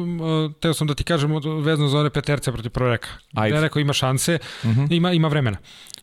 teo 0.59 0.73
sam 0.73 0.87
da 0.87 0.95
ti 0.95 1.03
kažem 1.03 1.31
vezano 1.63 1.87
za 1.87 1.99
one 1.99 2.09
peterce 2.09 2.51
protiv 2.51 2.69
proreka. 2.71 3.07
Ajde. 3.33 3.55
Da 3.55 3.61
rekao 3.61 3.79
ima 3.79 3.93
šanse, 3.93 4.39
uh 4.63 4.69
mhm. 4.69 4.81
-huh. 4.81 4.95
ima, 4.95 5.11
ima 5.11 5.27
vremena 5.27 5.57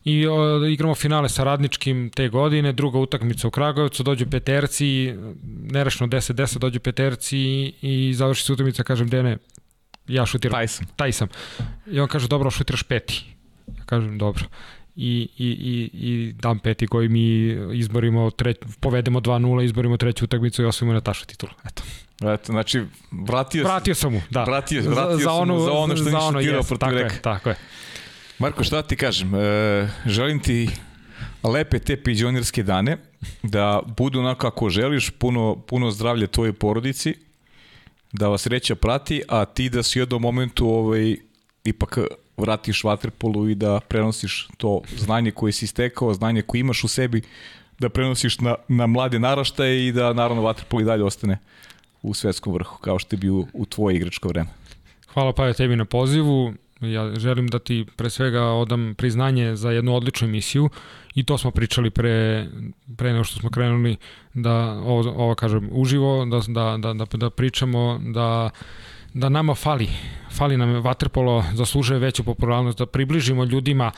i 0.05 0.27
o, 0.27 0.65
igramo 0.65 0.95
finale 0.95 1.29
sa 1.29 1.43
Radničkim 1.43 2.09
te 2.15 2.29
godine, 2.29 2.71
druga 2.73 2.99
utakmica 2.99 3.47
u 3.47 3.51
Kragujevcu, 3.51 4.03
dođu 4.03 4.25
peterci, 4.25 5.13
nerešno 5.71 6.07
10-10, 6.07 6.57
dođu 6.57 6.79
peterci 6.79 7.37
i 7.81 8.13
završi 8.15 8.43
se 8.43 8.53
utakmica, 8.53 8.83
kažem, 8.83 9.09
Dene, 9.09 9.37
ja 10.07 10.25
šutiram. 10.25 10.53
Taj 10.53 10.67
sam. 10.67 10.85
Taj 10.95 11.11
sam. 11.11 11.27
I 11.87 11.99
on 11.99 12.07
kaže, 12.07 12.27
dobro, 12.27 12.51
šutiraš 12.51 12.83
peti. 12.83 13.25
Ja 13.77 13.83
kažem, 13.85 14.17
dobro. 14.17 14.43
i, 14.95 15.29
i, 15.37 15.47
i, 15.47 15.89
i 15.93 16.33
dan 16.33 16.59
peti 16.59 16.87
koji 16.87 17.09
mi 17.09 17.57
izborimo, 17.73 18.31
treć, 18.31 18.57
povedemo 18.79 19.19
2-0, 19.19 19.63
izborimo 19.63 19.97
treću 19.97 20.25
utakmicu 20.25 20.61
i 20.61 20.65
osvojimo 20.65 20.93
Nataša 20.93 21.25
titulu. 21.25 21.51
Eto. 21.65 21.83
Eto, 22.33 22.51
znači, 22.51 22.81
vratio, 23.11 23.63
vratio 23.63 23.95
sam 23.95 24.13
mu, 24.13 24.21
da. 24.29 24.43
Vratio, 24.43 24.81
vratio 24.81 25.17
za, 25.17 25.23
za, 25.23 25.31
onu, 25.31 25.59
za 25.59 25.71
ono 25.71 25.95
što 25.95 26.05
nisi 26.05 26.17
šutirao 26.33 26.63
protiv 26.63 26.77
tako 26.77 26.95
Reka. 26.95 27.15
Je, 27.15 27.21
tako 27.21 27.49
je. 27.49 27.55
Marko, 28.43 28.63
šta 28.63 28.81
ti 28.81 28.95
kažem? 28.95 29.35
E, 29.35 29.89
želim 30.05 30.39
ti 30.39 30.69
lepe 31.43 31.79
te 31.79 32.03
pizionirske 32.03 32.63
dane, 32.63 32.97
da 33.43 33.81
budu 33.97 34.19
onako 34.19 34.39
kako 34.39 34.69
želiš, 34.69 35.09
puno, 35.09 35.55
puno 35.67 35.91
zdravlja 35.91 36.27
tvojoj 36.27 36.53
porodici, 36.53 37.15
da 38.11 38.27
vas 38.27 38.47
reća 38.47 38.75
prati, 38.75 39.21
a 39.29 39.45
ti 39.45 39.69
da 39.69 39.83
si 39.83 39.99
u 39.99 40.01
jednom 40.01 40.21
momentu 40.21 40.67
ovaj, 40.67 41.15
ipak 41.63 41.97
vratiš 42.37 42.83
vaterpolu 42.83 43.49
i 43.49 43.55
da 43.55 43.79
prenosiš 43.87 44.47
to 44.57 44.81
znanje 44.97 45.31
koje 45.31 45.53
si 45.53 45.67
stekao, 45.67 46.13
znanje 46.13 46.41
koje 46.41 46.59
imaš 46.59 46.83
u 46.83 46.87
sebi, 46.87 47.21
da 47.79 47.89
prenosiš 47.89 48.39
na, 48.39 48.55
na 48.67 48.87
mlade 48.87 49.19
naraštaje 49.19 49.87
i 49.87 49.91
da 49.91 50.13
naravno 50.13 50.43
vaterpol 50.43 50.81
i 50.81 50.85
dalje 50.85 51.03
ostane 51.03 51.37
u 52.01 52.13
svetskom 52.13 52.53
vrhu, 52.53 52.77
kao 52.77 52.99
što 52.99 53.15
je 53.15 53.17
bio 53.17 53.45
u 53.53 53.65
tvoje 53.65 53.95
igračko 53.95 54.27
vreme. 54.27 54.49
Hvala 55.13 55.33
pa 55.33 55.53
tebi 55.53 55.75
na 55.75 55.85
pozivu. 55.85 56.53
Ja 56.83 57.15
želim 57.15 57.47
da 57.47 57.59
ti 57.59 57.85
pre 57.95 58.09
svega 58.09 58.43
odam 58.43 58.95
priznanje 58.97 59.55
za 59.55 59.71
jednu 59.71 59.95
odličnu 59.95 60.27
emisiju 60.27 60.69
i 61.15 61.23
to 61.23 61.37
smo 61.37 61.51
pričali 61.51 61.89
pre, 61.89 62.47
pre 62.97 63.11
nego 63.13 63.23
što 63.23 63.39
smo 63.39 63.49
krenuli 63.49 63.95
da 64.33 64.53
ovo, 64.71 65.13
ovo 65.15 65.35
kažem 65.35 65.69
uživo, 65.71 66.25
da, 66.25 66.41
da, 66.47 66.77
da, 66.77 66.93
da, 66.93 67.05
da 67.17 67.29
pričamo, 67.29 67.99
da 68.03 68.49
da 69.13 69.29
nama 69.29 69.55
fali, 69.55 69.89
fali 70.31 70.57
nam 70.57 70.81
vaterpolo, 70.81 71.43
zaslužuje 71.53 71.99
veću 71.99 72.23
popularnost, 72.23 72.77
da 72.77 72.85
približimo 72.85 73.43
ljudima 73.43 73.91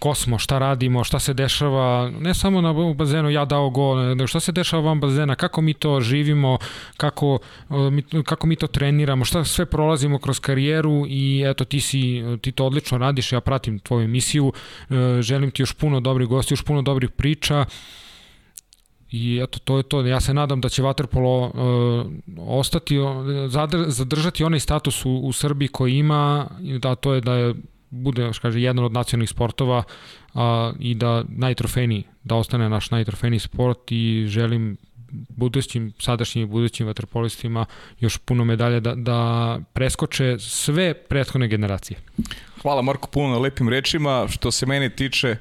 ko 0.00 0.14
smo, 0.14 0.38
šta 0.38 0.58
radimo, 0.58 1.04
šta 1.04 1.18
se 1.18 1.34
dešava, 1.34 2.10
ne 2.10 2.34
samo 2.34 2.60
na 2.60 2.72
bazenu 2.94 3.30
ja 3.30 3.44
dao 3.44 3.70
gol, 3.70 4.08
nego 4.08 4.26
šta 4.26 4.40
se 4.40 4.52
dešava 4.52 4.82
van 4.82 5.00
bazena, 5.00 5.34
kako 5.34 5.60
mi 5.60 5.74
to 5.74 6.00
živimo, 6.00 6.58
kako, 6.96 7.38
kako 8.24 8.46
mi 8.46 8.56
to 8.56 8.66
treniramo, 8.66 9.24
šta 9.24 9.44
sve 9.44 9.66
prolazimo 9.66 10.18
kroz 10.18 10.40
karijeru 10.40 11.04
i 11.08 11.44
eto 11.46 11.64
ti 11.64 11.80
si, 11.80 12.22
ti 12.40 12.52
to 12.52 12.66
odlično 12.66 12.98
radiš, 12.98 13.32
ja 13.32 13.40
pratim 13.40 13.78
tvoju 13.78 14.04
emisiju, 14.04 14.52
e, 14.90 15.22
želim 15.22 15.50
ti 15.50 15.62
još 15.62 15.72
puno 15.72 16.00
dobrih 16.00 16.28
gosti, 16.28 16.54
još 16.54 16.64
puno 16.64 16.82
dobrih 16.82 17.10
priča, 17.10 17.64
I 19.10 19.40
eto, 19.42 19.58
to 19.58 19.76
je 19.76 19.82
to. 19.82 20.06
Ja 20.06 20.20
se 20.20 20.34
nadam 20.34 20.60
da 20.60 20.68
će 20.68 20.82
Waterpolo 20.82 21.50
uh, 21.50 22.12
ostati, 22.38 22.96
zadržati 23.86 24.44
onaj 24.44 24.60
status 24.60 25.04
u, 25.04 25.10
u 25.10 25.32
Srbiji 25.32 25.68
koji 25.68 25.96
ima, 25.98 26.46
da 26.78 26.94
to 26.94 27.14
je 27.14 27.20
da 27.20 27.34
je 27.34 27.54
bude, 27.90 28.32
što 28.32 28.42
kaže, 28.42 28.60
jedan 28.60 28.84
od 28.84 28.92
nacionalnih 28.92 29.30
sportova 29.30 29.82
a, 30.34 30.72
i 30.78 30.94
da 30.94 31.24
najtrofejniji, 31.28 32.04
da 32.24 32.34
ostane 32.34 32.68
naš 32.68 32.90
najtrofejniji 32.90 33.40
sport 33.40 33.92
i 33.92 34.24
želim 34.28 34.76
budućim, 35.12 35.92
sadašnjim 35.98 36.44
i 36.44 36.50
budućim 36.50 36.86
vaterpolistima 36.86 37.66
još 38.00 38.18
puno 38.18 38.44
medalja 38.44 38.80
da, 38.80 38.94
da 38.94 39.60
preskoče 39.72 40.38
sve 40.38 40.94
prethodne 40.94 41.48
generacije. 41.48 41.98
Hvala 42.62 42.82
Marko 42.82 43.08
puno 43.08 43.28
na 43.28 43.38
lepim 43.38 43.68
rečima. 43.68 44.26
Što 44.28 44.50
se 44.50 44.66
mene 44.66 44.90
tiče, 44.90 45.36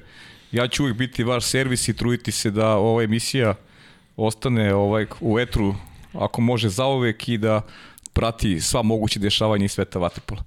ja 0.52 0.68
ću 0.68 0.84
uvijek 0.84 0.98
biti 0.98 1.24
vaš 1.24 1.46
servis 1.46 1.88
i 1.88 1.96
truditi 1.96 2.32
se 2.32 2.52
da 2.52 2.68
ova 2.68 3.04
emisija 3.04 3.56
ostane 4.18 4.74
ovaj 4.74 5.06
u 5.20 5.34
vetru 5.34 5.76
ako 6.14 6.42
može 6.42 6.70
zauvek 6.70 7.30
i 7.30 7.38
da 7.38 7.62
prati 8.20 8.62
sva 8.62 8.82
moguće 8.82 9.20
dešavanja 9.20 9.66
iz 9.66 9.72
sveta 9.72 10.00
vaterpola. 10.00 10.44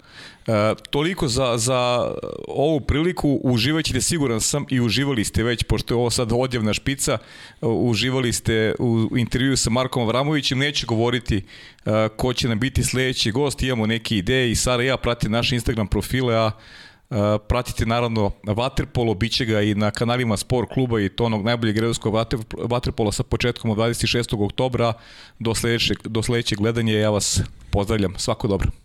E, 0.47 0.75
toliko 0.91 1.29
za, 1.29 1.59
za 1.59 2.11
ovu 2.49 2.81
priliku, 2.81 3.41
uživaćete 3.43 4.01
siguran 4.01 4.41
sam 4.41 4.67
i 4.71 4.81
uživali 4.81 5.25
ste 5.25 5.43
već, 5.43 5.63
pošto 5.63 5.95
je 5.95 5.99
ovo 5.99 6.11
sad 6.11 6.33
odjevna 6.33 6.75
špica, 6.75 7.19
uživali 7.61 8.33
ste 8.33 8.75
u 8.79 9.19
intervju 9.19 9.57
sa 9.57 9.71
Markom 9.71 10.03
Avramovićem, 10.03 10.59
neću 10.59 10.87
govoriti 10.87 11.37
e, 11.37 12.09
ko 12.17 12.33
će 12.33 12.49
nam 12.49 12.61
biti 12.61 12.85
sledeći 12.85 13.31
gost, 13.31 13.63
imamo 13.63 13.87
neke 13.87 14.17
ideje 14.17 14.51
i 14.51 14.57
Sara 14.57 14.83
i 14.83 14.87
ja 14.87 14.97
pratim 14.97 15.33
naše 15.33 15.55
Instagram 15.55 15.87
profile, 15.87 16.37
a 16.37 16.51
pratite 17.49 17.87
naravno 17.87 18.31
Waterpolo, 18.43 19.15
bit 19.15 19.33
će 19.33 19.45
ga 19.45 19.61
i 19.61 19.75
na 19.75 19.91
kanalima 19.91 20.37
Sport 20.37 20.69
kluba 20.73 21.01
i 21.01 21.09
to 21.09 21.25
onog 21.25 21.45
najboljeg 21.45 21.79
redovskog 21.79 22.15
Waterpola 22.15 23.13
sa 23.13 23.23
početkom 23.23 23.71
od 23.71 23.79
26. 23.79 24.45
oktobra 24.45 24.93
do 25.39 25.55
sledećeg, 25.55 25.99
do 26.05 26.23
sledećeg 26.23 26.59
gledanja. 26.59 26.99
Ja 26.99 27.11
vas 27.11 27.41
pozdravljam. 27.71 28.15
Svako 28.17 28.49
dobro. 28.49 28.82